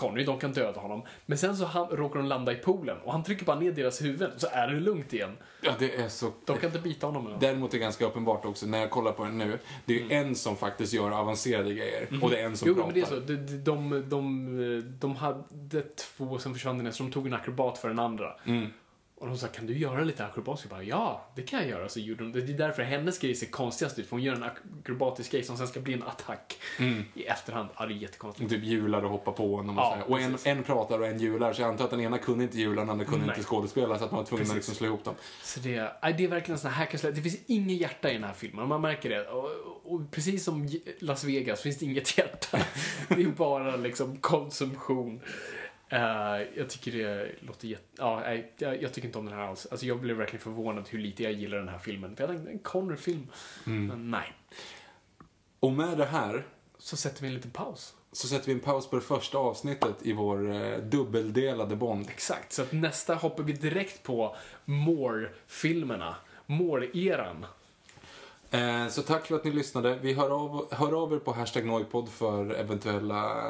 Connery, 0.00 0.24
de 0.24 0.38
kan 0.38 0.52
döda 0.52 0.80
honom. 0.80 1.02
Men 1.26 1.38
sen 1.38 1.56
så 1.56 1.64
han, 1.64 1.86
råkar 1.86 2.18
de 2.20 2.28
landa 2.28 2.52
i 2.52 2.56
poolen 2.56 2.96
och 3.04 3.12
han 3.12 3.22
trycker 3.24 3.44
bara 3.44 3.60
ner 3.60 3.72
deras 3.72 4.02
huvuden 4.02 4.30
så 4.36 4.46
är 4.52 4.68
det 4.68 4.80
lugnt 4.80 5.12
igen. 5.12 5.36
Ja, 5.60 5.72
det 5.78 5.94
är 5.94 6.08
så... 6.08 6.32
De 6.44 6.56
kan 6.58 6.66
inte 6.66 6.80
bita 6.80 7.06
honom. 7.06 7.24
Med 7.24 7.40
Däremot 7.40 7.74
är 7.74 7.78
det 7.78 7.82
ganska 7.82 8.06
uppenbart 8.06 8.44
också, 8.44 8.66
när 8.66 8.78
jag 8.78 8.90
kollar 8.90 9.12
på 9.12 9.24
den 9.24 9.38
nu, 9.38 9.58
det 9.84 9.94
är 9.94 9.98
ju 9.98 10.12
en 10.12 10.34
som 10.34 10.56
faktiskt 10.56 10.92
gör 10.92 11.10
avancerade 11.10 11.74
grejer 11.74 12.08
och 12.22 12.30
det 12.30 12.40
är 12.40 12.44
en 12.44 12.56
som 12.56 12.68
jo, 12.68 12.74
pratar. 12.74 12.92
men 12.92 12.94
det 12.94 13.00
är 13.00 13.06
så. 13.06 13.20
De, 13.20 13.36
de, 13.36 13.64
de, 13.64 14.08
de, 14.08 14.98
de 15.00 15.16
hade 15.16 15.82
två 15.82 16.38
som 16.38 16.54
försvann 16.54 16.80
innan, 16.80 16.92
så 16.92 17.02
de 17.02 17.12
tog 17.12 17.26
en 17.26 17.34
akrobat 17.34 17.78
för 17.78 17.88
den 17.88 17.98
andra. 17.98 18.34
Och 19.20 19.26
de 19.26 19.38
sa, 19.38 19.46
kan 19.46 19.66
du 19.66 19.78
göra 19.78 20.04
lite 20.04 20.24
akrobatiskt? 20.26 20.66
Jag 20.70 20.78
bara, 20.78 20.82
ja, 20.82 21.24
det 21.34 21.42
kan 21.42 21.60
jag 21.60 21.68
göra. 21.68 21.88
Så 21.88 22.00
gjorde 22.00 22.24
de, 22.24 22.32
det 22.32 22.52
är 22.52 22.58
därför 22.58 22.82
hennes 22.82 23.18
grej 23.18 23.34
ser 23.34 23.46
konstigast 23.46 23.98
ut, 23.98 24.06
för 24.06 24.16
hon 24.16 24.22
gör 24.22 24.34
en 24.34 24.42
akrobatisk 24.42 25.32
grej 25.32 25.42
som 25.42 25.56
sen 25.56 25.66
ska 25.68 25.80
bli 25.80 25.94
en 25.94 26.02
attack 26.02 26.58
i 27.14 27.22
efterhand. 27.24 27.68
Ja, 27.78 27.86
det 27.86 27.94
är 27.94 27.96
jättekonstigt. 27.96 28.50
Typ 28.50 28.64
hjular 28.64 29.04
och 29.04 29.10
hoppar 29.10 29.32
på 29.32 29.56
honom 29.56 29.78
och 29.78 29.84
Ja. 29.84 29.98
Och 30.06 30.20
en, 30.20 30.36
en 30.44 30.62
pratar 30.62 30.98
och 30.98 31.06
en 31.06 31.20
hjular, 31.20 31.52
så 31.52 31.62
jag 31.62 31.68
antar 31.68 31.84
att 31.84 31.90
den 31.90 32.00
ena 32.00 32.18
kunde 32.18 32.44
inte 32.44 32.58
hjula, 32.58 32.80
den 32.80 32.90
andra 32.90 33.04
kunde 33.04 33.26
Nej. 33.26 33.34
inte 33.36 33.48
skådespela, 33.48 33.98
så 33.98 34.04
att 34.04 34.10
man 34.10 34.18
var 34.18 34.26
tvungen 34.26 34.42
att 34.42 34.48
Precis. 34.48 34.56
liksom 34.68 34.74
slå 34.74 34.86
ihop 34.86 35.04
dem. 35.04 35.14
Så 35.42 35.60
det, 35.60 35.92
nej, 36.02 36.14
det 36.18 36.24
är 36.24 36.28
verkligen 36.28 36.54
en 36.54 36.58
sån 36.60 36.70
här 36.70 36.86
hack. 36.86 37.02
Det 37.02 37.22
finns 37.22 37.38
inget 37.46 37.80
hjärta 37.80 38.10
i 38.10 38.12
den 38.12 38.24
här 38.24 38.32
filmen, 38.34 38.68
man 38.68 38.80
märker 38.80 39.10
det. 39.10 39.26
Och, 39.28 39.50
och 39.84 40.10
precis 40.10 40.44
som 40.44 40.68
Las 40.98 41.24
Vegas 41.24 41.60
finns 41.60 41.78
det 41.78 41.84
inget 41.84 42.18
hjärta. 42.18 42.58
Det 43.08 43.22
är 43.22 43.26
bara 43.26 43.76
liksom 43.76 44.16
konsumtion. 44.16 45.20
Eh, 45.92 46.40
jag 46.56 46.68
tycker 46.70 46.92
det 46.92 47.30
låter 47.40 47.68
jätte... 47.68 47.84
Ja, 47.98 48.20
nej, 48.20 48.52
jag, 48.58 48.82
jag 48.82 48.92
tycker 48.92 49.08
inte 49.08 49.18
om 49.18 49.24
den 49.26 49.34
här 49.34 49.48
alls. 49.48 49.66
Alltså, 49.70 49.86
jag 49.86 50.00
blev 50.00 50.16
verkligen 50.16 50.42
förvånad 50.42 50.88
hur 50.88 50.98
lite 50.98 51.22
jag 51.22 51.32
gillar 51.32 51.58
den 51.58 51.68
här 51.68 51.78
filmen. 51.78 52.16
För 52.16 52.22
jag 52.22 52.30
tänkte, 52.30 52.50
en 52.50 52.58
Connery-film. 52.58 53.26
Men 53.64 54.10
nej. 54.10 54.32
Och 55.60 55.72
med 55.72 55.98
det 55.98 56.04
här 56.04 56.46
Så 56.78 56.96
sätter 56.96 57.22
vi 57.22 57.28
en 57.28 57.34
liten 57.34 57.50
paus. 57.50 57.94
så 58.12 58.28
sätter 58.28 58.46
vi 58.46 58.52
en 58.52 58.60
paus 58.60 58.90
på 58.90 58.96
det 58.96 59.02
första 59.02 59.38
avsnittet 59.38 59.96
i 60.02 60.12
vår 60.12 60.50
eh, 60.54 60.78
dubbeldelade 60.78 61.76
Bond. 61.76 62.08
Exakt, 62.10 62.52
så 62.52 62.62
att 62.62 62.72
nästa 62.72 63.14
hoppar 63.14 63.42
vi 63.42 63.52
direkt 63.52 64.02
på 64.02 64.36
Moore-filmerna. 64.64 66.14
Moore-eran. 66.46 67.46
Eh, 68.50 68.88
så 68.88 69.02
tack 69.02 69.26
för 69.26 69.34
att 69.36 69.44
ni 69.44 69.50
lyssnade. 69.52 69.98
Vi 70.02 70.12
hör 70.12 70.30
av, 70.30 70.74
hör 70.74 71.02
av 71.02 71.12
er 71.12 71.18
på 71.18 71.32
hashtag 71.32 71.66
Noipod 71.66 72.08
för 72.08 72.54
eventuella 72.54 73.42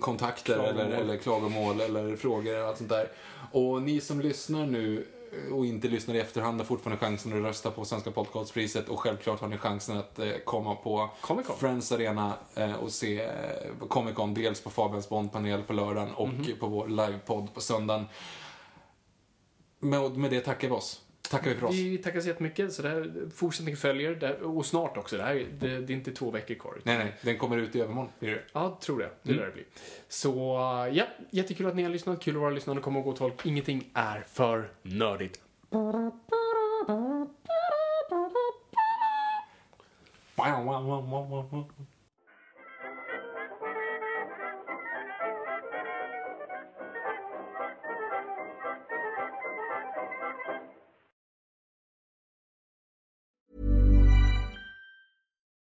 kontakter 0.00 0.54
Klagomål. 0.54 0.80
eller, 0.80 0.96
eller 0.98 1.16
klagomål 1.16 1.80
eller 1.80 2.16
frågor 2.16 2.52
eller 2.54 2.64
allt 2.64 2.76
sånt 2.78 2.90
där. 2.90 3.08
Och 3.52 3.82
ni 3.82 4.00
som 4.00 4.20
lyssnar 4.20 4.66
nu 4.66 5.06
och 5.52 5.66
inte 5.66 5.88
lyssnar 5.88 6.14
i 6.14 6.20
efterhand 6.20 6.60
har 6.60 6.64
fortfarande 6.64 7.06
chansen 7.06 7.32
att 7.32 7.42
rösta 7.44 7.70
på 7.70 7.84
Svenska 7.84 8.10
podcastpriset 8.10 8.88
och 8.88 9.00
självklart 9.00 9.40
har 9.40 9.48
ni 9.48 9.58
chansen 9.58 9.96
att 9.96 10.18
eh, 10.18 10.32
komma 10.44 10.74
på 10.74 11.10
Comic 11.20 11.46
Con. 11.46 11.56
Friends 11.56 11.92
Arena 11.92 12.32
eh, 12.54 12.72
och 12.74 12.90
se 12.92 13.20
eh, 13.20 13.88
Comic 13.88 14.14
Con 14.14 14.34
dels 14.34 14.60
på 14.60 14.70
Fabians 14.70 15.08
Bondpanel 15.08 15.62
på 15.62 15.72
lördagen 15.72 16.14
och 16.14 16.28
Mhm. 16.28 16.44
på 16.60 16.66
vår 16.66 16.88
livepodd 16.88 17.54
på 17.54 17.60
söndagen. 17.60 18.04
Med, 19.80 20.16
med 20.16 20.30
det 20.30 20.40
tackar 20.40 20.68
vi 20.68 20.74
oss. 20.74 21.00
Tackar 21.30 21.50
vi 21.50 21.56
för 21.56 21.66
oss. 21.66 21.74
Vi 21.74 21.98
tackar 21.98 22.20
så 22.20 22.28
jättemycket. 22.28 22.72
Så 22.72 22.82
det 22.82 22.88
här, 22.88 23.12
fortsättning 23.34 23.76
följer. 23.76 24.14
Det 24.14 24.26
här, 24.26 24.42
och 24.42 24.66
snart 24.66 24.96
också. 24.96 25.16
Det, 25.16 25.22
här, 25.22 25.34
det, 25.58 25.78
det 25.80 25.92
är 25.92 25.96
inte 25.96 26.12
två 26.12 26.30
veckor 26.30 26.54
kvar. 26.54 26.78
Nej, 26.82 26.98
nej, 26.98 27.14
den 27.22 27.38
kommer 27.38 27.56
ut 27.56 27.76
i 27.76 27.80
övermorgon. 27.80 28.10
Ja, 28.52 28.78
tror 28.82 28.98
det. 28.98 29.10
Det 29.22 29.30
Mm. 29.30 29.40
lär 29.40 29.46
det 29.46 29.52
bli. 29.52 29.64
Så 30.08 30.34
ja, 30.92 31.06
jättekul 31.30 31.66
att 31.66 31.76
ni 31.76 31.82
har 31.82 31.90
lyssnat. 31.90 32.20
Kul 32.22 32.34
att 32.36 32.40
vara 32.40 32.50
lyssnande. 32.50 32.82
Gå 32.82 33.12
till 33.12 33.18
folk. 33.18 33.46
Ingenting 33.46 33.90
är 33.94 34.24
för 34.28 34.68
nördigt. 34.82 35.40